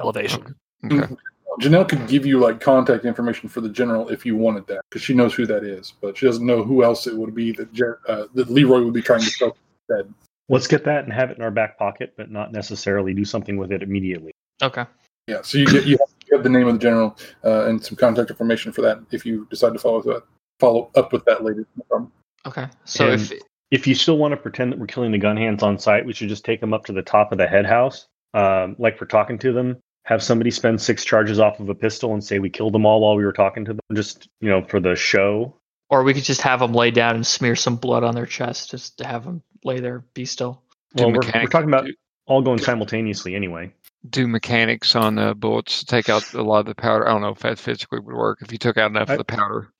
Elevation. 0.00 0.56
Okay. 0.84 0.96
Mm-hmm. 0.96 1.14
Janelle 1.60 1.88
could 1.88 2.06
give 2.06 2.26
you 2.26 2.38
like 2.38 2.60
contact 2.60 3.04
information 3.04 3.48
for 3.48 3.60
the 3.60 3.68
general 3.68 4.08
if 4.08 4.24
you 4.26 4.36
wanted 4.36 4.66
that, 4.68 4.82
because 4.90 5.02
she 5.02 5.14
knows 5.14 5.34
who 5.34 5.46
that 5.46 5.64
is, 5.64 5.94
but 6.00 6.16
she 6.16 6.26
doesn't 6.26 6.44
know 6.44 6.62
who 6.62 6.82
else 6.84 7.06
it 7.06 7.16
would 7.16 7.34
be 7.34 7.52
that 7.52 7.72
Jer- 7.72 8.00
uh, 8.08 8.26
that 8.34 8.50
Leroy 8.50 8.82
would 8.82 8.94
be 8.94 9.02
trying 9.02 9.20
to 9.20 9.30
sell 9.30 9.56
dead. 9.88 10.12
Let's 10.48 10.66
get 10.66 10.84
that 10.84 11.04
and 11.04 11.12
have 11.12 11.30
it 11.30 11.38
in 11.38 11.42
our 11.42 11.50
back 11.50 11.78
pocket, 11.78 12.14
but 12.16 12.30
not 12.30 12.52
necessarily 12.52 13.12
do 13.14 13.24
something 13.24 13.56
with 13.56 13.72
it 13.72 13.82
immediately. 13.82 14.32
Okay. 14.62 14.84
Yeah, 15.26 15.42
so 15.42 15.58
you 15.58 15.66
get 15.66 15.86
you 15.86 15.98
have, 15.98 16.08
you 16.26 16.36
have 16.36 16.44
the 16.44 16.50
name 16.50 16.68
of 16.68 16.74
the 16.74 16.78
general 16.78 17.18
uh, 17.44 17.66
and 17.66 17.84
some 17.84 17.96
contact 17.96 18.30
information 18.30 18.70
for 18.72 18.82
that 18.82 19.00
if 19.10 19.26
you 19.26 19.46
decide 19.50 19.72
to 19.72 19.78
follow 19.78 20.00
that 20.02 20.22
follow 20.60 20.90
up 20.94 21.12
with 21.12 21.24
that 21.24 21.42
later. 21.42 21.66
No 21.76 21.84
problem. 21.88 22.12
Okay. 22.46 22.68
So 22.84 23.10
And- 23.10 23.20
if 23.20 23.32
If 23.72 23.86
you 23.88 23.96
still 23.96 24.16
want 24.18 24.30
to 24.30 24.36
pretend 24.36 24.70
that 24.70 24.78
we're 24.78 24.86
killing 24.86 25.10
the 25.10 25.18
gun 25.18 25.36
hands 25.36 25.64
on 25.64 25.76
site, 25.78 26.06
we 26.06 26.12
should 26.12 26.28
just 26.28 26.44
take 26.44 26.60
them 26.60 26.72
up 26.72 26.84
to 26.84 26.92
the 26.92 27.02
top 27.02 27.32
of 27.32 27.38
the 27.38 27.48
head 27.48 27.66
house, 27.66 28.06
um, 28.32 28.76
like 28.78 29.00
we're 29.00 29.08
talking 29.08 29.38
to 29.40 29.52
them. 29.52 29.78
Have 30.06 30.22
somebody 30.22 30.50
spend 30.52 30.80
six 30.80 31.04
charges 31.04 31.40
off 31.40 31.58
of 31.58 31.68
a 31.68 31.74
pistol 31.74 32.12
and 32.14 32.22
say 32.22 32.38
we 32.38 32.48
killed 32.50 32.72
them 32.72 32.86
all 32.86 33.00
while 33.00 33.16
we 33.16 33.24
were 33.24 33.32
talking 33.32 33.64
to 33.64 33.72
them, 33.72 33.80
just 33.94 34.28
you 34.40 34.48
know, 34.48 34.62
for 34.62 34.78
the 34.80 34.94
show. 34.94 35.56
or 35.90 36.02
we 36.04 36.14
could 36.14 36.22
just 36.24 36.42
have 36.42 36.60
them 36.60 36.72
lay 36.72 36.90
down 36.92 37.16
and 37.16 37.26
smear 37.26 37.56
some 37.56 37.74
blood 37.76 38.04
on 38.04 38.14
their 38.14 38.26
chest 38.26 38.70
just 38.70 38.98
to 38.98 39.06
have 39.06 39.24
them 39.24 39.42
lay 39.64 39.80
there, 39.80 40.04
be 40.14 40.24
still. 40.24 40.62
Well, 40.94 41.08
we're, 41.10 41.18
we're 41.34 41.46
talking 41.48 41.68
about 41.68 41.86
do, 41.86 41.94
all 42.26 42.40
going 42.40 42.58
simultaneously 42.60 43.34
anyway. 43.34 43.72
do 44.08 44.28
mechanics 44.28 44.94
on 44.94 45.16
the 45.16 45.34
bullets 45.34 45.80
to 45.80 45.86
take 45.86 46.08
out 46.08 46.32
a 46.34 46.42
lot 46.42 46.60
of 46.60 46.66
the 46.66 46.74
powder. 46.76 47.06
I 47.08 47.10
don't 47.12 47.20
know 47.22 47.30
if 47.30 47.40
that 47.40 47.58
physically 47.58 47.98
would 47.98 48.14
work 48.14 48.38
if 48.42 48.52
you 48.52 48.58
took 48.58 48.76
out 48.78 48.90
enough 48.92 49.10
I- 49.10 49.14
of 49.14 49.18
the 49.18 49.24
powder. 49.24 49.72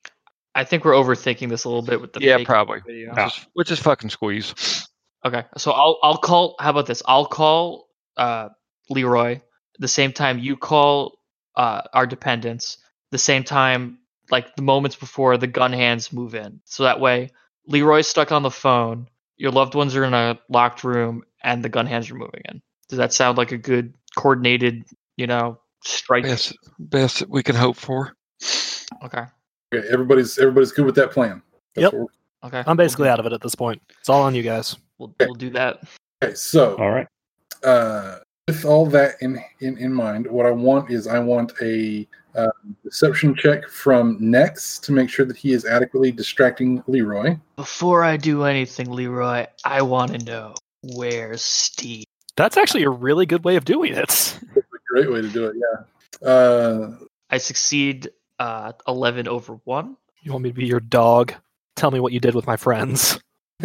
I 0.56 0.64
think 0.64 0.84
we're 0.86 0.92
overthinking 0.94 1.50
this 1.50 1.64
a 1.64 1.68
little 1.68 1.82
bit 1.82 2.00
with 2.00 2.14
the 2.14 2.20
Yeah, 2.22 2.38
probably. 2.44 2.80
video. 2.84 3.12
Ah. 3.12 3.28
Just, 3.28 3.46
which 3.52 3.70
is 3.70 3.78
fucking 3.78 4.08
squeeze. 4.10 4.88
Okay, 5.24 5.44
so 5.58 5.70
I'll 5.70 5.98
I'll 6.02 6.16
call. 6.16 6.56
How 6.58 6.70
about 6.70 6.86
this? 6.86 7.02
I'll 7.06 7.26
call 7.26 7.88
uh, 8.16 8.48
Leroy 8.88 9.40
the 9.78 9.88
same 9.88 10.12
time 10.12 10.38
you 10.38 10.56
call 10.56 11.18
uh, 11.56 11.82
our 11.92 12.06
dependents. 12.06 12.78
The 13.10 13.18
same 13.18 13.44
time, 13.44 13.98
like 14.30 14.56
the 14.56 14.62
moments 14.62 14.96
before 14.96 15.36
the 15.36 15.46
gun 15.46 15.72
hands 15.72 16.12
move 16.12 16.34
in. 16.34 16.60
So 16.64 16.82
that 16.82 17.00
way, 17.00 17.30
Leroy's 17.66 18.08
stuck 18.08 18.32
on 18.32 18.42
the 18.42 18.50
phone. 18.50 19.08
Your 19.36 19.52
loved 19.52 19.74
ones 19.74 19.94
are 19.94 20.04
in 20.04 20.14
a 20.14 20.38
locked 20.48 20.82
room, 20.84 21.22
and 21.42 21.62
the 21.62 21.68
gun 21.68 21.86
hands 21.86 22.10
are 22.10 22.14
moving 22.14 22.42
in. 22.46 22.62
Does 22.88 22.98
that 22.98 23.12
sound 23.12 23.38
like 23.38 23.52
a 23.52 23.58
good 23.58 23.94
coordinated, 24.16 24.84
you 25.16 25.26
know, 25.26 25.60
strike? 25.84 26.24
Best, 26.24 26.56
best 26.78 27.18
that 27.20 27.30
we 27.30 27.42
can 27.42 27.54
hope 27.56 27.76
for. 27.76 28.14
Okay. 29.04 29.24
Okay, 29.74 29.86
everybody's 29.90 30.38
everybody's 30.38 30.72
good 30.72 30.86
with 30.86 30.94
that 30.94 31.10
plan. 31.10 31.42
Yep. 31.74 31.92
Okay. 32.44 32.62
I'm 32.66 32.76
basically 32.76 33.08
out 33.08 33.18
of 33.18 33.26
it 33.26 33.32
at 33.32 33.40
this 33.40 33.54
point. 33.54 33.82
It's 34.00 34.08
all 34.08 34.22
on 34.22 34.34
you 34.34 34.42
guys. 34.42 34.76
We'll, 34.98 35.14
we'll 35.20 35.34
do 35.34 35.50
that. 35.50 35.80
okay, 36.22 36.34
so 36.34 36.76
All 36.76 36.90
right. 36.90 37.06
uh, 37.64 38.18
with 38.46 38.64
all 38.64 38.86
that 38.86 39.16
in, 39.20 39.42
in 39.60 39.76
in 39.78 39.92
mind, 39.92 40.26
what 40.26 40.46
I 40.46 40.52
want 40.52 40.90
is 40.90 41.06
I 41.06 41.18
want 41.18 41.52
a 41.60 42.06
uh, 42.36 42.50
deception 42.84 43.34
check 43.34 43.68
from 43.68 44.16
Nex 44.20 44.78
to 44.80 44.92
make 44.92 45.10
sure 45.10 45.26
that 45.26 45.36
he 45.36 45.52
is 45.52 45.64
adequately 45.64 46.12
distracting 46.12 46.82
Leroy. 46.86 47.36
Before 47.56 48.04
I 48.04 48.16
do 48.16 48.44
anything, 48.44 48.90
Leroy, 48.90 49.46
I 49.64 49.82
want 49.82 50.12
to 50.12 50.24
know 50.24 50.54
where's 50.94 51.42
Steve. 51.42 52.04
That's 52.36 52.56
actually 52.56 52.84
a 52.84 52.90
really 52.90 53.26
good 53.26 53.44
way 53.44 53.56
of 53.56 53.64
doing 53.64 53.94
it. 53.94 53.96
That's 53.96 54.38
a 54.56 54.78
great 54.90 55.10
way 55.10 55.22
to 55.22 55.28
do 55.28 55.46
it. 55.46 55.56
Yeah. 55.56 56.28
Uh, 56.28 56.96
I 57.30 57.38
succeed 57.38 58.10
uh, 58.38 58.72
11 58.86 59.26
over 59.26 59.54
1. 59.64 59.96
You 60.20 60.32
want 60.32 60.44
me 60.44 60.50
to 60.50 60.54
be 60.54 60.66
your 60.66 60.80
dog? 60.80 61.34
Tell 61.74 61.90
me 61.90 61.98
what 61.98 62.12
you 62.12 62.20
did 62.20 62.34
with 62.34 62.46
my 62.46 62.56
friends. 62.56 63.18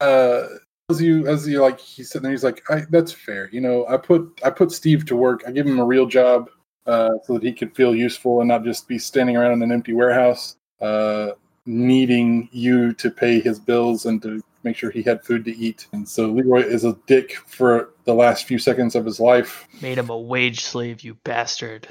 uh, 0.00 0.42
as 0.90 1.00
you 1.00 1.26
as 1.26 1.48
you 1.48 1.60
like, 1.60 1.80
he's 1.80 2.10
sitting 2.10 2.24
there. 2.24 2.32
He's 2.32 2.44
like, 2.44 2.62
I, 2.70 2.82
"That's 2.90 3.12
fair. 3.12 3.48
You 3.52 3.60
know, 3.60 3.86
I 3.88 3.96
put 3.96 4.40
I 4.44 4.50
put 4.50 4.72
Steve 4.72 5.06
to 5.06 5.16
work. 5.16 5.42
I 5.46 5.50
give 5.50 5.66
him 5.66 5.78
a 5.78 5.84
real 5.84 6.06
job 6.06 6.50
uh, 6.86 7.10
so 7.24 7.34
that 7.34 7.42
he 7.42 7.52
could 7.52 7.74
feel 7.74 7.94
useful 7.94 8.40
and 8.40 8.48
not 8.48 8.64
just 8.64 8.88
be 8.88 8.98
standing 8.98 9.36
around 9.36 9.52
in 9.52 9.62
an 9.62 9.72
empty 9.72 9.92
warehouse, 9.92 10.56
uh, 10.80 11.30
needing 11.66 12.48
you 12.52 12.92
to 12.94 13.10
pay 13.10 13.40
his 13.40 13.58
bills 13.58 14.06
and 14.06 14.20
to 14.22 14.42
make 14.64 14.76
sure 14.76 14.90
he 14.90 15.02
had 15.02 15.24
food 15.24 15.44
to 15.44 15.56
eat. 15.56 15.86
And 15.92 16.08
so 16.08 16.26
Leroy 16.26 16.62
is 16.62 16.84
a 16.84 16.96
dick 17.06 17.34
for 17.46 17.90
the 18.04 18.14
last 18.14 18.46
few 18.46 18.58
seconds 18.58 18.94
of 18.94 19.04
his 19.04 19.18
life. 19.18 19.66
Made 19.80 19.98
him 19.98 20.10
a 20.10 20.18
wage 20.18 20.60
slave, 20.60 21.02
you 21.02 21.14
bastard. 21.24 21.88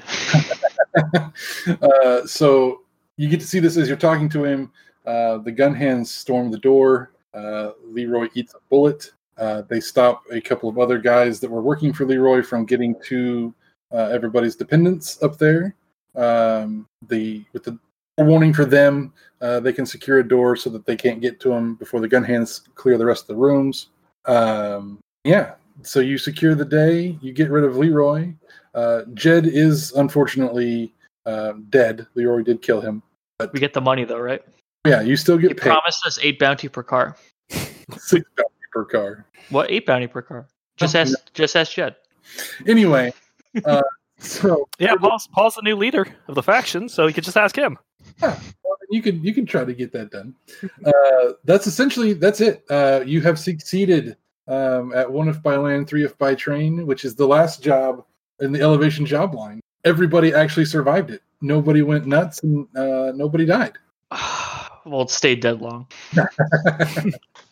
uh, 1.14 2.26
so 2.26 2.82
you 3.16 3.28
get 3.28 3.40
to 3.40 3.46
see 3.46 3.60
this 3.60 3.76
as 3.76 3.88
you're 3.88 3.96
talking 3.96 4.28
to 4.30 4.44
him. 4.44 4.72
Uh, 5.04 5.38
the 5.38 5.52
gun 5.52 5.74
hands 5.74 6.10
storm 6.10 6.50
the 6.50 6.58
door. 6.58 7.12
Uh, 7.34 7.70
Leroy 7.84 8.28
eats 8.34 8.54
a 8.54 8.58
bullet. 8.68 9.10
Uh, 9.38 9.62
they 9.62 9.80
stop 9.80 10.22
a 10.30 10.40
couple 10.40 10.68
of 10.68 10.78
other 10.78 10.98
guys 10.98 11.40
that 11.40 11.50
were 11.50 11.62
working 11.62 11.92
for 11.92 12.04
Leroy 12.04 12.42
from 12.42 12.66
getting 12.66 12.94
to 13.04 13.54
uh, 13.92 14.08
everybody's 14.12 14.56
dependents 14.56 15.22
up 15.22 15.38
there. 15.38 15.74
Um, 16.14 16.86
the 17.08 17.44
with 17.52 17.64
the 17.64 17.78
warning 18.18 18.52
for 18.52 18.64
them, 18.64 19.12
uh, 19.40 19.60
they 19.60 19.72
can 19.72 19.86
secure 19.86 20.18
a 20.18 20.28
door 20.28 20.56
so 20.56 20.70
that 20.70 20.84
they 20.84 20.96
can't 20.96 21.20
get 21.20 21.40
to 21.40 21.48
them 21.48 21.74
before 21.76 22.00
the 22.00 22.08
gun 22.08 22.22
hands 22.22 22.62
clear 22.74 22.98
the 22.98 23.06
rest 23.06 23.22
of 23.22 23.28
the 23.28 23.42
rooms. 23.42 23.88
Um, 24.26 24.98
yeah, 25.24 25.54
so 25.82 26.00
you 26.00 26.18
secure 26.18 26.54
the 26.54 26.64
day. 26.64 27.18
You 27.20 27.32
get 27.32 27.50
rid 27.50 27.64
of 27.64 27.76
Leroy. 27.76 28.34
Uh, 28.74 29.02
Jed 29.14 29.46
is 29.46 29.92
unfortunately 29.92 30.92
uh, 31.26 31.54
dead. 31.70 32.06
Leroy 32.14 32.42
did 32.42 32.62
kill 32.62 32.80
him. 32.80 33.02
We 33.52 33.60
get 33.60 33.72
the 33.72 33.80
money 33.80 34.04
though, 34.04 34.20
right? 34.20 34.42
Yeah, 34.86 35.00
you 35.02 35.16
still 35.16 35.38
He 35.38 35.48
get 35.48 35.56
paid 35.56 35.70
promised 35.70 36.04
us 36.06 36.18
8 36.20 36.38
bounty 36.38 36.68
per 36.68 36.82
car. 36.82 37.16
six 37.50 38.24
bounty 38.36 38.50
per 38.72 38.84
car. 38.84 39.26
What 39.50 39.70
8 39.70 39.86
bounty 39.86 40.06
per 40.08 40.22
car? 40.22 40.48
Just 40.76 40.96
ask 40.96 41.16
just 41.34 41.54
ask 41.54 41.72
Jed. 41.72 41.94
Anyway, 42.66 43.12
uh, 43.64 43.82
so 44.18 44.68
Yeah, 44.78 44.96
Paul's, 44.96 45.28
Paul's 45.28 45.54
the 45.54 45.62
new 45.62 45.76
leader 45.76 46.06
of 46.26 46.34
the 46.34 46.42
faction, 46.42 46.88
so 46.88 47.06
you 47.06 47.12
could 47.12 47.24
just 47.24 47.36
ask 47.36 47.56
him. 47.56 47.78
well, 48.20 48.36
you 48.90 49.02
can 49.02 49.22
you 49.22 49.32
can 49.34 49.46
try 49.46 49.64
to 49.64 49.74
get 49.74 49.92
that 49.92 50.10
done. 50.10 50.34
Uh, 50.84 51.32
that's 51.44 51.66
essentially 51.66 52.14
that's 52.14 52.40
it. 52.40 52.64
Uh, 52.68 53.02
you 53.06 53.20
have 53.20 53.38
succeeded 53.38 54.16
um, 54.48 54.92
at 54.94 55.10
one 55.10 55.28
if 55.28 55.40
by 55.42 55.56
land, 55.56 55.86
three 55.88 56.04
if 56.04 56.18
by 56.18 56.34
train, 56.34 56.86
which 56.86 57.04
is 57.04 57.14
the 57.14 57.26
last 57.26 57.62
job 57.62 58.04
in 58.40 58.50
the 58.50 58.60
elevation 58.60 59.06
job 59.06 59.34
line. 59.34 59.60
Everybody 59.84 60.34
actually 60.34 60.64
survived 60.64 61.10
it. 61.10 61.22
Nobody 61.40 61.82
went 61.82 62.06
nuts, 62.06 62.42
and 62.42 62.66
uh, 62.76 63.12
nobody 63.14 63.44
died. 63.44 63.74
well, 64.84 65.02
it 65.02 65.10
stayed 65.10 65.40
dead 65.40 65.60
long. 65.60 65.86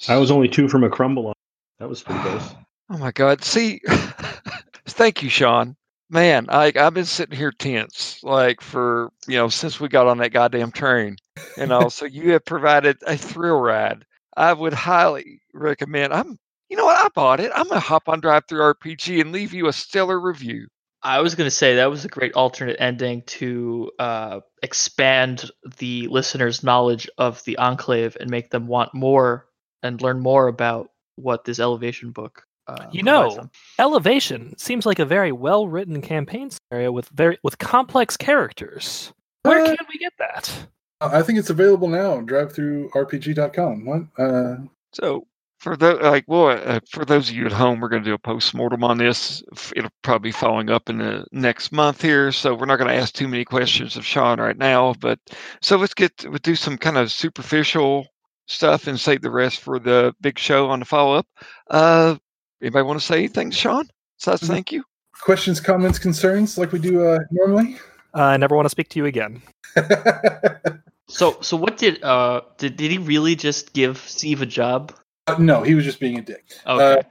I 0.09 0.17
was 0.17 0.31
only 0.31 0.49
two 0.49 0.69
from 0.69 0.85
a 0.85 0.91
crumble. 0.91 1.29
On. 1.29 1.35
That 1.79 1.89
was 1.89 2.03
pretty 2.03 2.21
close. 2.23 2.55
Oh 2.91 2.99
my 2.99 3.13
God! 3.13 3.45
See, 3.45 3.81
thank 4.87 5.23
you, 5.23 5.29
Sean. 5.29 5.77
Man, 6.09 6.47
I 6.49 6.73
I've 6.75 6.95
been 6.95 7.05
sitting 7.05 7.39
here 7.39 7.53
tense, 7.53 8.21
like 8.23 8.61
for 8.61 9.11
you 9.29 9.37
know 9.37 9.49
since 9.49 9.79
we 9.79 9.89
got 9.89 10.09
on 10.09 10.19
that 10.19 10.33
goddamn 10.33 10.73
train, 10.73 11.17
you 11.57 11.67
know. 11.67 11.89
so 11.89 12.05
you 12.05 12.33
have 12.33 12.45
provided 12.45 12.99
a 13.07 13.17
thrill 13.17 13.61
ride. 13.61 14.05
I 14.37 14.53
would 14.53 14.73
highly 14.73 15.41
recommend. 15.53 16.13
I'm, 16.13 16.37
you 16.69 16.77
know 16.77 16.85
what? 16.85 16.99
I 16.99 17.09
bought 17.15 17.41
it. 17.41 17.53
I'm 17.55 17.69
gonna 17.69 17.81
hop 17.81 18.09
on 18.09 18.21
DriveThruRPG 18.21 19.21
and 19.21 19.33
leave 19.33 19.53
you 19.53 19.69
a 19.69 19.73
stellar 19.73 20.21
review. 20.21 20.67
I 21.03 21.21
was 21.21 21.35
going 21.35 21.47
to 21.47 21.51
say 21.55 21.77
that 21.77 21.91
was 21.91 22.05
a 22.05 22.09
great 22.09 22.35
alternate 22.35 22.77
ending 22.79 23.23
to 23.23 23.91
uh, 23.99 24.41
expand 24.63 25.51
the 25.79 26.09
listeners' 26.09 26.63
knowledge 26.63 27.09
of 27.17 27.43
the 27.45 27.57
Enclave 27.59 28.17
and 28.21 28.31
make 28.31 28.51
them 28.51 28.67
want 28.67 28.93
more 28.95 29.47
and 29.83 30.01
learn 30.03 30.21
more 30.21 30.47
about 30.49 30.91
what 31.17 31.45
this 31.45 31.59
Elevation 31.59 32.11
book. 32.11 32.45
Uh, 32.67 32.87
You 32.93 33.03
know, 33.03 33.35
them. 33.35 33.51
Elevation 33.79 34.57
seems 34.59 34.85
like 34.87 34.99
a 34.99 35.05
very 35.07 35.33
well 35.33 35.67
written 35.67 36.03
campaign 36.03 36.51
scenario 36.51 36.93
with 36.93 37.09
very 37.09 37.39
with 37.43 37.59
complex 37.59 38.17
characters. 38.17 39.13
Where 39.43 39.63
Uh, 39.63 39.77
can 39.77 39.87
we 39.93 39.99
get 39.99 40.13
that? 40.19 40.53
I 41.01 41.23
think 41.23 41.39
it's 41.39 41.49
available 41.51 41.89
now. 41.89 42.21
DriveThruRPG.com. 42.21 43.85
What? 43.87 44.03
Uh, 44.19 44.57
So 44.93 45.27
for 45.61 45.77
the 45.77 45.95
like, 45.95 46.25
well, 46.27 46.49
uh, 46.49 46.81
for 46.91 47.05
those 47.05 47.29
of 47.29 47.37
you 47.37 47.45
at 47.47 47.53
home, 47.53 47.81
we're 47.81 47.89
going 47.91 48.03
to 48.03 48.09
do 48.09 48.15
a 48.15 48.19
post 48.19 48.55
mortem 48.55 48.83
on 48.83 48.97
this. 48.99 49.43
It'll 49.77 49.91
probably 50.03 50.31
be 50.31 50.33
following 50.33 50.71
up 50.71 50.89
in 50.89 50.99
the 50.99 51.27
next 51.33 51.71
month 51.71 52.01
here, 52.03 52.33
so 52.33 52.55
we're 52.55 52.65
not 52.67 52.79
going 52.79 52.89
to 52.91 52.97
ask 52.97 53.15
too 53.15 53.29
many 53.29 53.45
questions 53.45 53.97
of 53.97 54.05
Sean 54.07 54.41
right 54.41 54.57
now. 54.57 54.95
But 54.99 55.19
so 55.61 55.77
let's 55.77 55.95
get 55.95 56.13
we'll 56.25 56.39
do 56.43 56.57
some 56.57 56.79
kind 56.79 56.97
of 56.97 57.13
superficial 57.13 58.07
stuff 58.47 58.87
and 58.87 58.99
save 58.99 59.21
the 59.23 59.31
rest 59.31 59.61
for 59.61 59.79
the 59.79 60.15
big 60.21 60.39
show 60.39 60.69
on 60.71 60.81
the 60.81 60.85
follow 60.87 61.15
up. 61.17 61.27
Uh, 61.69 62.17
anybody 62.63 62.83
want 62.83 62.99
to 62.99 63.05
say 63.07 63.19
anything, 63.19 63.51
Sean? 63.51 63.87
Besides, 64.19 64.43
Mhm. 64.43 64.49
thank 64.49 64.73
you. 64.73 64.83
questions, 65.23 65.61
comments, 65.61 65.99
concerns, 65.99 66.57
like 66.57 66.73
we 66.73 66.79
do 66.79 67.07
uh, 67.07 67.19
normally. 67.31 67.77
I 68.15 68.39
never 68.39 68.57
want 68.57 68.65
to 68.65 68.71
speak 68.71 68.89
to 68.91 68.99
you 68.99 69.05
again. 69.07 69.43
So, 71.13 71.39
so 71.41 71.57
what 71.57 71.77
did 71.77 72.05
uh 72.05 72.43
did 72.57 72.77
did 72.77 72.93
he 72.93 72.99
really 72.99 73.35
just 73.35 73.73
give 73.73 73.99
Steve 73.99 74.43
a 74.43 74.47
job? 74.47 74.95
Uh, 75.27 75.37
no, 75.39 75.63
he 75.63 75.75
was 75.75 75.85
just 75.85 76.01
being 76.01 76.19
a 76.19 76.23
dick. 76.23 76.45
Okay. 76.67 77.03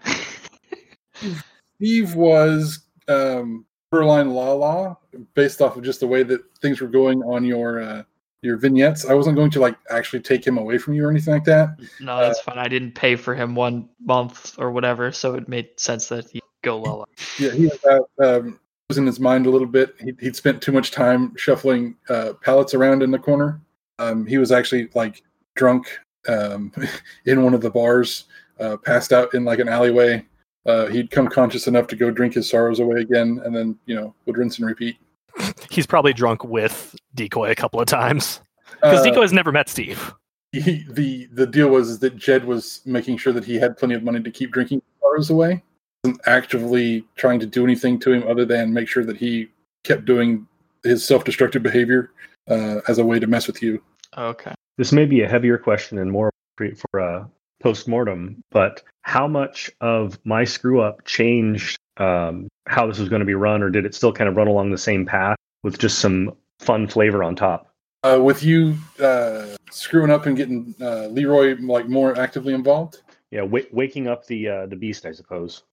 Steve 1.76 2.16
was 2.16 2.80
um, 3.08 3.66
borderline 3.92 4.32
la 4.32 4.52
la 4.52 4.96
based 5.34 5.62
off 5.62 5.78
of 5.78 5.84
just 5.84 6.00
the 6.00 6.08
way 6.08 6.24
that 6.24 6.42
things 6.62 6.82
were 6.82 6.88
going 6.88 7.24
on 7.24 7.44
your 7.44 7.82
uh, 7.82 8.04
your 8.42 8.58
vignettes. 8.58 9.06
I 9.06 9.14
wasn't 9.14 9.36
going 9.36 9.52
to 9.52 9.60
like 9.60 9.78
actually 9.90 10.22
take 10.22 10.46
him 10.46 10.58
away 10.58 10.78
from 10.78 10.94
you 10.94 11.06
or 11.06 11.12
anything 11.12 11.34
like 11.34 11.46
that. 11.46 11.80
no, 12.00 12.20
that's 12.20 12.40
fine. 12.42 12.58
I 12.58 12.68
didn't 12.68 12.94
pay 12.94 13.16
for 13.16 13.36
him 13.36 13.56
one 13.56 13.90
month 14.06 14.56
or 14.58 14.72
whatever, 14.72 15.12
so 15.12 15.36
it 15.36 15.48
made 15.48 15.80
sense 15.80 16.10
that 16.10 16.30
he 16.30 16.42
go 16.64 16.78
Lola. 16.78 17.06
Yeah, 17.38 17.52
he 17.52 17.68
was 17.68 17.80
out, 17.90 18.10
um, 18.24 18.60
was 18.90 18.98
in 18.98 19.06
his 19.06 19.20
mind 19.20 19.46
a 19.46 19.50
little 19.50 19.68
bit. 19.68 19.96
He, 20.00 20.14
he'd 20.20 20.36
spent 20.36 20.62
too 20.62 20.72
much 20.72 20.92
time 20.92 21.36
shuffling 21.36 21.96
uh, 22.10 22.34
pallets 22.42 22.74
around 22.74 23.04
in 23.04 23.12
the 23.12 23.20
corner. 23.20 23.62
Um, 24.00 24.26
he 24.26 24.38
was 24.38 24.52
actually 24.52 24.90
like 24.96 25.24
drunk 25.56 26.00
um, 26.28 26.72
in 27.26 27.44
one 27.44 27.54
of 27.54 27.62
the 27.62 27.70
bars, 27.70 28.26
uh, 28.60 28.78
passed 28.78 29.14
out 29.14 29.34
in 29.34 29.46
like 29.46 29.60
an 29.60 29.70
alleyway. 29.70 30.26
Uh, 30.66 30.88
he'd 30.88 31.10
come 31.10 31.28
conscious 31.28 31.68
enough 31.68 31.88
to 31.88 31.96
go 31.96 32.12
drink 32.12 32.34
his 32.34 32.50
sorrows 32.50 32.80
away 32.80 33.00
again, 33.02 33.42
and 33.46 33.56
then 33.56 33.78
you 33.86 33.96
know 33.96 34.14
would 34.26 34.38
rinse 34.38 34.58
and 34.60 34.68
repeat. 34.68 34.98
He's 35.70 35.88
probably 35.88 36.14
drunk 36.14 36.44
with 36.44 36.96
Decoy 37.16 37.52
a 37.52 37.56
couple 37.56 37.80
of 37.80 37.88
times 37.88 38.42
because 38.82 39.00
Uh, 39.00 39.04
Decoy 39.04 39.22
has 39.22 39.34
never 39.34 39.52
met 39.52 39.70
Steve. 39.70 40.14
he, 40.52 40.84
the 40.90 41.28
the 41.32 41.48
deal 41.48 41.70
was 41.70 42.00
that 42.00 42.18
Jed 42.18 42.44
was 42.46 42.82
making 42.86 43.18
sure 43.18 43.32
that 43.34 43.46
he 43.46 43.56
had 43.56 43.78
plenty 43.78 43.96
of 43.96 44.04
money 44.04 44.22
to 44.22 44.32
keep 44.32 44.52
drinking 44.52 44.82
sorrows 45.00 45.30
away. 45.30 45.64
Wasn't 46.04 46.22
actively 46.28 47.06
trying 47.16 47.40
to 47.40 47.46
do 47.46 47.64
anything 47.64 48.00
to 48.00 48.12
him 48.12 48.24
other 48.28 48.46
than 48.46 48.74
make 48.74 48.88
sure 48.88 49.06
that 49.06 49.18
he 49.18 49.50
kept 49.84 50.06
doing 50.06 50.46
his 50.84 51.06
self-destructive 51.06 51.62
behavior 51.64 52.12
uh, 52.50 52.80
as 52.88 53.00
a 53.00 53.06
way 53.06 53.20
to 53.20 53.28
mess 53.28 53.48
with 53.48 53.62
you. 53.62 53.82
Okay. 54.18 54.54
This 54.80 54.94
may 54.94 55.06
be 55.06 55.24
a 55.24 55.28
heavier 55.28 55.58
question 55.58 55.98
and 55.98 56.10
more 56.10 56.32
for 56.56 57.00
a 57.00 57.30
post-mortem, 57.60 58.42
but 58.50 58.82
how 59.02 59.28
much 59.28 59.70
of 59.82 60.18
my 60.24 60.46
screw 60.46 60.80
up 60.80 61.04
changed 61.04 61.78
um, 61.98 62.48
how 62.66 62.88
this 62.88 62.98
was 62.98 63.10
going 63.10 63.20
to 63.20 63.26
be 63.26 63.34
run, 63.34 63.62
or 63.62 63.70
did 63.70 63.86
it 63.86 63.94
still 63.94 64.14
kind 64.14 64.30
of 64.30 64.38
run 64.38 64.48
along 64.48 64.72
the 64.72 64.78
same 64.78 65.06
path 65.06 65.36
with 65.64 65.78
just 65.80 66.00
some 66.00 66.34
fun 66.60 66.88
flavor 66.88 67.26
on 67.26 67.36
top? 67.36 67.68
Uh, 68.04 68.22
with 68.24 68.42
you 68.42 68.74
uh, 69.02 69.48
screwing 69.70 70.12
up 70.12 70.28
and 70.28 70.38
getting 70.38 70.74
uh, 70.80 71.08
Leroy 71.08 71.58
like 71.60 71.90
more 71.90 72.18
actively 72.18 72.54
involved. 72.54 73.02
Yeah, 73.32 73.42
w- 73.42 73.68
waking 73.74 74.08
up 74.08 74.28
the 74.28 74.48
uh, 74.48 74.66
the 74.68 74.78
beast, 74.78 75.06
I 75.06 75.12
suppose. 75.12 75.64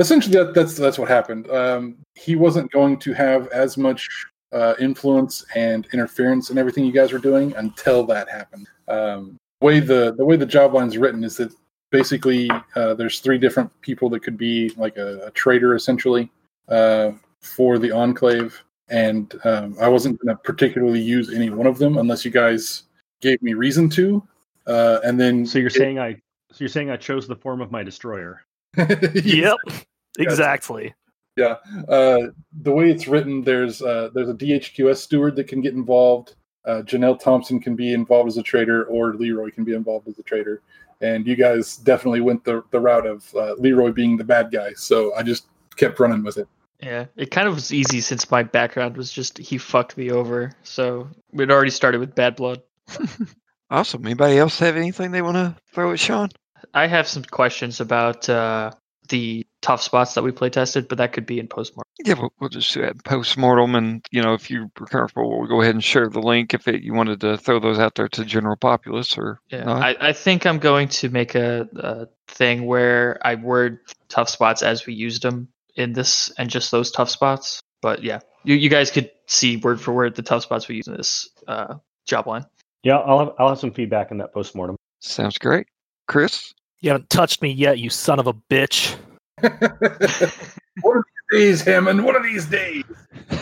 Essentially, 0.00 0.36
that, 0.36 0.54
that's 0.54 0.74
that's 0.74 0.98
what 0.98 1.08
happened. 1.08 1.48
Um, 1.52 1.98
he 2.16 2.34
wasn't 2.34 2.72
going 2.72 2.98
to 2.98 3.12
have 3.12 3.46
as 3.52 3.76
much 3.76 4.08
uh, 4.52 4.74
influence 4.80 5.44
and 5.54 5.86
interference 5.92 6.50
in 6.50 6.58
everything 6.58 6.84
you 6.84 6.92
guys 6.92 7.12
were 7.12 7.18
doing 7.18 7.54
until 7.56 8.04
that 8.06 8.28
happened. 8.28 8.68
Um, 8.88 9.36
way 9.60 9.80
the 9.80 10.14
the 10.16 10.24
way 10.24 10.36
the 10.36 10.46
job 10.46 10.74
line's 10.74 10.98
written 10.98 11.22
is 11.24 11.36
that 11.36 11.52
basically 11.90 12.50
uh, 12.76 12.94
there's 12.94 13.20
three 13.20 13.38
different 13.38 13.70
people 13.80 14.08
that 14.10 14.20
could 14.20 14.36
be 14.36 14.70
like 14.76 14.96
a, 14.96 15.26
a 15.26 15.30
traitor 15.32 15.74
essentially 15.74 16.30
uh, 16.68 17.12
for 17.40 17.78
the 17.78 17.90
enclave, 17.90 18.62
and 18.88 19.34
um, 19.44 19.76
I 19.80 19.88
wasn't 19.88 20.20
going 20.20 20.34
to 20.34 20.42
particularly 20.42 21.00
use 21.00 21.32
any 21.32 21.50
one 21.50 21.66
of 21.66 21.78
them 21.78 21.98
unless 21.98 22.24
you 22.24 22.30
guys 22.30 22.84
gave 23.20 23.40
me 23.42 23.54
reason 23.54 23.88
to. 23.90 24.26
Uh, 24.66 25.00
and 25.04 25.18
then 25.18 25.46
So 25.46 25.58
you're 25.58 25.70
saying 25.70 25.98
I 25.98 26.14
so 26.52 26.56
you're 26.58 26.68
saying 26.68 26.90
I 26.90 26.96
chose 26.96 27.26
the 27.28 27.36
form 27.36 27.60
of 27.60 27.70
my 27.70 27.82
destroyer. 27.82 28.42
Yep, 28.76 29.56
exactly. 30.18 30.94
Yeah, 31.40 31.56
uh, 31.88 32.28
the 32.60 32.72
way 32.72 32.90
it's 32.90 33.08
written, 33.08 33.42
there's 33.42 33.82
uh, 33.82 34.10
there's 34.14 34.28
a 34.28 34.34
DHQS 34.34 34.98
steward 34.98 35.36
that 35.36 35.48
can 35.48 35.60
get 35.60 35.74
involved. 35.74 36.34
Uh, 36.64 36.82
Janelle 36.82 37.18
Thompson 37.18 37.60
can 37.60 37.74
be 37.74 37.94
involved 37.94 38.28
as 38.28 38.36
a 38.36 38.42
trader, 38.42 38.84
or 38.84 39.14
Leroy 39.14 39.50
can 39.50 39.64
be 39.64 39.74
involved 39.74 40.08
as 40.08 40.18
a 40.18 40.22
trader. 40.22 40.60
And 41.00 41.26
you 41.26 41.34
guys 41.34 41.76
definitely 41.76 42.20
went 42.20 42.44
the 42.44 42.62
the 42.70 42.80
route 42.80 43.06
of 43.06 43.34
uh, 43.34 43.54
Leroy 43.54 43.92
being 43.92 44.16
the 44.16 44.24
bad 44.24 44.50
guy. 44.52 44.72
So 44.74 45.14
I 45.14 45.22
just 45.22 45.46
kept 45.76 45.98
running 45.98 46.22
with 46.22 46.36
it. 46.36 46.48
Yeah, 46.82 47.06
it 47.16 47.30
kind 47.30 47.48
of 47.48 47.54
was 47.54 47.72
easy 47.72 48.00
since 48.00 48.30
my 48.30 48.42
background 48.42 48.96
was 48.96 49.12
just 49.12 49.38
he 49.38 49.58
fucked 49.58 49.96
me 49.96 50.10
over. 50.10 50.52
So 50.62 51.08
we'd 51.32 51.50
already 51.50 51.70
started 51.70 52.00
with 52.00 52.14
bad 52.14 52.36
blood. 52.36 52.62
Awesome. 53.70 54.04
Anybody 54.04 54.36
else 54.36 54.58
have 54.58 54.76
anything 54.76 55.12
they 55.12 55.22
want 55.22 55.36
to 55.36 55.54
throw 55.72 55.92
at 55.92 56.00
Sean? 56.00 56.28
I 56.74 56.88
have 56.88 57.06
some 57.06 57.22
questions 57.22 57.80
about 57.80 58.28
uh, 58.28 58.72
the 59.08 59.46
tough 59.62 59.82
spots 59.82 60.14
that 60.14 60.22
we 60.22 60.32
play 60.32 60.50
tested, 60.50 60.88
but 60.88 60.98
that 60.98 61.12
could 61.12 61.26
be 61.26 61.38
in 61.38 61.48
postmortem. 61.48 61.90
Yeah, 62.04 62.14
we'll, 62.14 62.32
we'll 62.40 62.50
just 62.50 62.72
do 62.72 62.82
that 62.82 63.04
post 63.04 63.36
mortem, 63.36 63.74
and 63.74 64.04
you 64.10 64.22
know, 64.22 64.34
if 64.34 64.50
you 64.50 64.70
were 64.78 64.86
comfortable, 64.86 65.38
we'll 65.38 65.48
go 65.48 65.60
ahead 65.60 65.74
and 65.74 65.84
share 65.84 66.08
the 66.08 66.20
link 66.20 66.54
if 66.54 66.66
it, 66.66 66.82
you 66.82 66.94
wanted 66.94 67.20
to 67.20 67.36
throw 67.36 67.60
those 67.60 67.78
out 67.78 67.94
there 67.94 68.08
to 68.08 68.24
general 68.24 68.56
populace 68.56 69.18
or 69.18 69.40
Yeah, 69.50 69.64
not. 69.64 69.82
I, 69.82 70.08
I 70.08 70.12
think 70.12 70.46
I'm 70.46 70.58
going 70.58 70.88
to 70.88 71.10
make 71.10 71.34
a, 71.34 71.68
a 71.76 72.06
thing 72.28 72.66
where 72.66 73.18
I 73.22 73.34
word 73.34 73.80
tough 74.08 74.28
spots 74.28 74.62
as 74.62 74.86
we 74.86 74.94
used 74.94 75.22
them 75.22 75.48
in 75.74 75.92
this, 75.92 76.32
and 76.38 76.48
just 76.48 76.70
those 76.70 76.90
tough 76.90 77.10
spots. 77.10 77.60
But 77.82 78.02
yeah, 78.02 78.20
you, 78.44 78.56
you 78.56 78.70
guys 78.70 78.90
could 78.90 79.10
see 79.26 79.56
word 79.58 79.80
for 79.80 79.92
word 79.92 80.14
the 80.14 80.22
tough 80.22 80.42
spots 80.42 80.68
we 80.68 80.76
use 80.76 80.88
in 80.88 80.96
this 80.96 81.28
uh, 81.46 81.76
job 82.06 82.26
line. 82.26 82.46
Yeah, 82.82 82.96
I'll 82.96 83.18
have 83.18 83.32
I'll 83.38 83.48
have 83.50 83.58
some 83.58 83.72
feedback 83.72 84.10
in 84.10 84.18
that 84.18 84.32
postmortem. 84.32 84.76
Sounds 85.00 85.38
great, 85.38 85.66
Chris. 86.08 86.54
You 86.80 86.90
haven't 86.92 87.10
touched 87.10 87.42
me 87.42 87.50
yet, 87.52 87.78
you 87.78 87.90
son 87.90 88.18
of 88.18 88.26
a 88.26 88.32
bitch. 88.32 88.96
one 90.82 90.98
of 90.98 91.04
these 91.30 91.40
days, 91.40 91.60
Hammond. 91.62 92.04
One 92.04 92.16
of 92.16 92.22
these 92.22 92.46
days. 92.46 92.84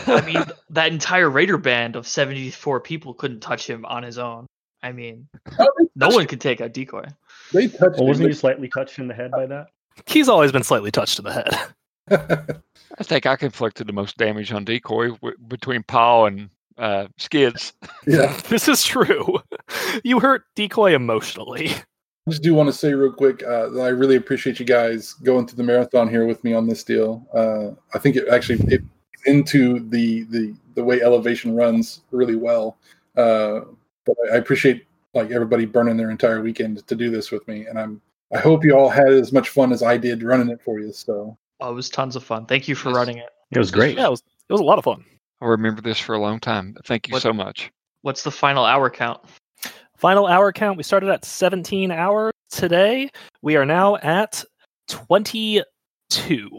I 0.06 0.20
mean, 0.22 0.42
that 0.70 0.92
entire 0.92 1.28
Raider 1.30 1.58
band 1.58 1.96
of 1.96 2.06
74 2.06 2.80
people 2.80 3.14
couldn't 3.14 3.40
touch 3.40 3.68
him 3.68 3.84
on 3.86 4.02
his 4.02 4.18
own. 4.18 4.46
I 4.82 4.92
mean, 4.92 5.28
no 5.96 6.08
one 6.08 6.26
could 6.26 6.40
take 6.40 6.60
a 6.60 6.68
decoy. 6.68 7.04
They 7.52 7.66
touched 7.68 7.96
Well, 7.98 8.06
wasn't 8.06 8.26
me. 8.28 8.32
he 8.32 8.38
slightly 8.38 8.68
touched 8.68 8.98
in 8.98 9.08
the 9.08 9.14
head 9.14 9.30
by 9.32 9.46
that? 9.46 9.66
He's 10.06 10.28
always 10.28 10.52
been 10.52 10.62
slightly 10.62 10.90
touched 10.92 11.18
in 11.18 11.24
the 11.24 11.32
head. 11.32 12.60
I 12.98 13.02
think 13.04 13.26
I 13.26 13.36
inflicted 13.40 13.86
the 13.86 13.92
most 13.92 14.16
damage 14.16 14.52
on 14.52 14.64
decoy 14.64 15.10
w- 15.10 15.36
between 15.48 15.82
Paul 15.82 16.26
and 16.26 16.50
uh, 16.78 17.08
Skidz. 17.18 17.72
yeah. 18.06 18.32
this 18.48 18.68
is 18.68 18.82
true. 18.84 19.38
You 20.04 20.20
hurt 20.20 20.44
Decoy 20.54 20.94
emotionally. 20.94 21.72
I 22.28 22.30
just 22.30 22.42
do 22.42 22.52
want 22.52 22.66
to 22.68 22.74
say 22.74 22.92
real 22.92 23.10
quick 23.10 23.42
uh, 23.42 23.70
that 23.70 23.80
I 23.80 23.88
really 23.88 24.16
appreciate 24.16 24.60
you 24.60 24.66
guys 24.66 25.14
going 25.14 25.46
through 25.46 25.56
the 25.56 25.62
marathon 25.62 26.10
here 26.10 26.26
with 26.26 26.44
me 26.44 26.52
on 26.52 26.66
this 26.66 26.84
deal. 26.84 27.26
Uh, 27.32 27.70
I 27.94 27.98
think 27.98 28.16
it 28.16 28.28
actually 28.28 28.58
it 28.70 28.82
into 29.24 29.80
the 29.88 30.24
the 30.24 30.54
the 30.74 30.84
way 30.84 31.00
elevation 31.00 31.56
runs 31.56 32.02
really 32.10 32.36
well. 32.36 32.76
Uh, 33.16 33.60
but 34.04 34.14
I 34.30 34.34
I 34.34 34.36
appreciate 34.36 34.84
like 35.14 35.30
everybody 35.30 35.64
burning 35.64 35.96
their 35.96 36.10
entire 36.10 36.42
weekend 36.42 36.86
to 36.86 36.94
do 36.94 37.08
this 37.08 37.30
with 37.30 37.48
me, 37.48 37.64
and 37.64 37.78
I'm 37.78 38.02
I 38.30 38.40
hope 38.40 38.62
you 38.62 38.76
all 38.76 38.90
had 38.90 39.08
as 39.08 39.32
much 39.32 39.48
fun 39.48 39.72
as 39.72 39.82
I 39.82 39.96
did 39.96 40.22
running 40.22 40.50
it 40.50 40.60
for 40.62 40.80
you. 40.80 40.92
So 40.92 41.34
Oh, 41.60 41.70
it 41.70 41.74
was 41.74 41.88
tons 41.88 42.14
of 42.14 42.22
fun. 42.22 42.44
Thank 42.44 42.68
you 42.68 42.74
for 42.74 42.92
running 42.92 43.16
it. 43.16 43.30
It 43.52 43.58
was 43.58 43.70
great. 43.70 43.96
Yeah, 43.96 44.08
it 44.08 44.10
was, 44.10 44.22
it 44.48 44.52
was 44.52 44.60
a 44.60 44.64
lot 44.64 44.76
of 44.76 44.84
fun. 44.84 45.02
I'll 45.40 45.48
remember 45.48 45.80
this 45.80 45.98
for 45.98 46.14
a 46.14 46.20
long 46.20 46.40
time. 46.40 46.76
Thank 46.84 47.08
you 47.08 47.14
What- 47.14 47.22
so 47.22 47.32
much. 47.32 47.72
What's 48.02 48.22
the 48.22 48.30
final 48.30 48.64
hour 48.66 48.90
count? 48.90 49.20
Final 49.98 50.28
hour 50.28 50.52
count. 50.52 50.76
We 50.76 50.84
started 50.84 51.10
at 51.10 51.24
17 51.24 51.90
hours 51.90 52.32
today. 52.50 53.10
We 53.42 53.56
are 53.56 53.66
now 53.66 53.96
at 53.96 54.44
22. 54.86 56.50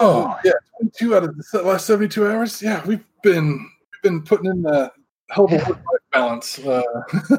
oh 0.00 0.38
yeah, 0.44 0.52
22 0.78 1.16
out 1.16 1.24
of 1.24 1.36
the 1.36 1.62
last 1.62 1.86
72 1.86 2.26
hours. 2.28 2.60
Yeah, 2.60 2.84
we've 2.86 3.04
been 3.22 3.58
we've 3.58 4.02
been 4.02 4.22
putting 4.22 4.50
in 4.50 4.62
the 4.62 4.92
hell 5.30 5.46
of 5.46 5.52
a 5.52 5.56
work 5.56 5.68
life 5.68 6.00
balance. 6.12 6.58
Uh, 6.58 6.82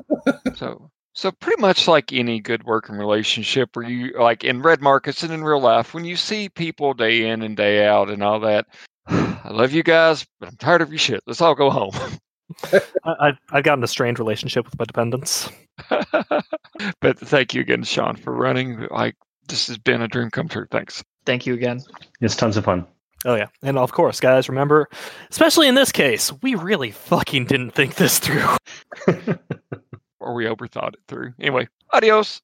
So, 0.56 0.90
so 1.14 1.32
pretty 1.32 1.62
much 1.62 1.88
like 1.88 2.12
any 2.12 2.40
good 2.40 2.64
working 2.64 2.96
relationship, 2.96 3.76
where 3.76 3.88
you 3.88 4.14
like 4.20 4.44
in 4.44 4.64
red 4.64 4.82
markets 4.82 5.22
and 5.22 5.32
in 5.32 5.44
real 5.44 5.62
life, 5.62 5.94
when 5.94 6.06
you 6.06 6.16
see 6.16 6.50
people 6.50 6.96
day 6.96 7.30
in 7.30 7.44
and 7.44 7.56
day 7.56 7.86
out 7.86 8.10
and 8.10 8.24
all 8.24 8.40
that, 8.40 8.66
I 9.08 9.50
love 9.52 9.74
you 9.74 9.84
guys, 9.84 10.26
but 10.40 10.50
I'm 10.50 10.56
tired 10.58 10.82
of 10.82 10.90
your 10.90 10.98
shit. 11.00 11.22
Let's 11.28 11.42
all 11.42 11.54
go 11.56 11.70
home. 11.70 11.94
I, 13.04 13.16
I've, 13.20 13.38
I've 13.52 13.64
gotten 13.64 13.84
a 13.84 13.88
strained 13.88 14.20
relationship 14.20 14.66
with 14.66 14.78
my 14.78 14.86
dependents. 14.86 15.50
but 17.02 17.20
thank 17.20 17.54
you 17.54 17.62
again, 17.62 17.84
Sean, 17.84 18.16
for 18.16 18.34
running. 18.34 18.88
Like 18.92 19.16
this 19.48 19.68
has 19.68 19.78
been 19.78 20.02
a 20.02 20.08
dream 20.08 20.30
come 20.30 20.48
true. 20.48 20.68
Thanks. 20.72 21.04
Thank 21.26 21.46
you 21.46 21.54
again. 21.54 21.82
It's 22.22 22.36
tons 22.36 22.58
of 22.58 22.66
fun. 22.66 22.86
Oh, 23.26 23.36
yeah. 23.36 23.48
And 23.62 23.78
of 23.78 23.92
course, 23.92 24.20
guys, 24.20 24.48
remember, 24.48 24.88
especially 25.30 25.68
in 25.68 25.76
this 25.76 25.92
case, 25.92 26.32
we 26.42 26.56
really 26.56 26.92
fucking 26.92 27.46
didn't 27.46 27.72
think 27.72 27.96
this 27.96 28.20
through. 28.20 28.48
Or 30.22 30.34
we 30.34 30.46
overthought 30.46 30.96
it 30.96 31.00
through. 31.08 31.34
Anyway, 31.40 31.70
adios. 31.94 32.42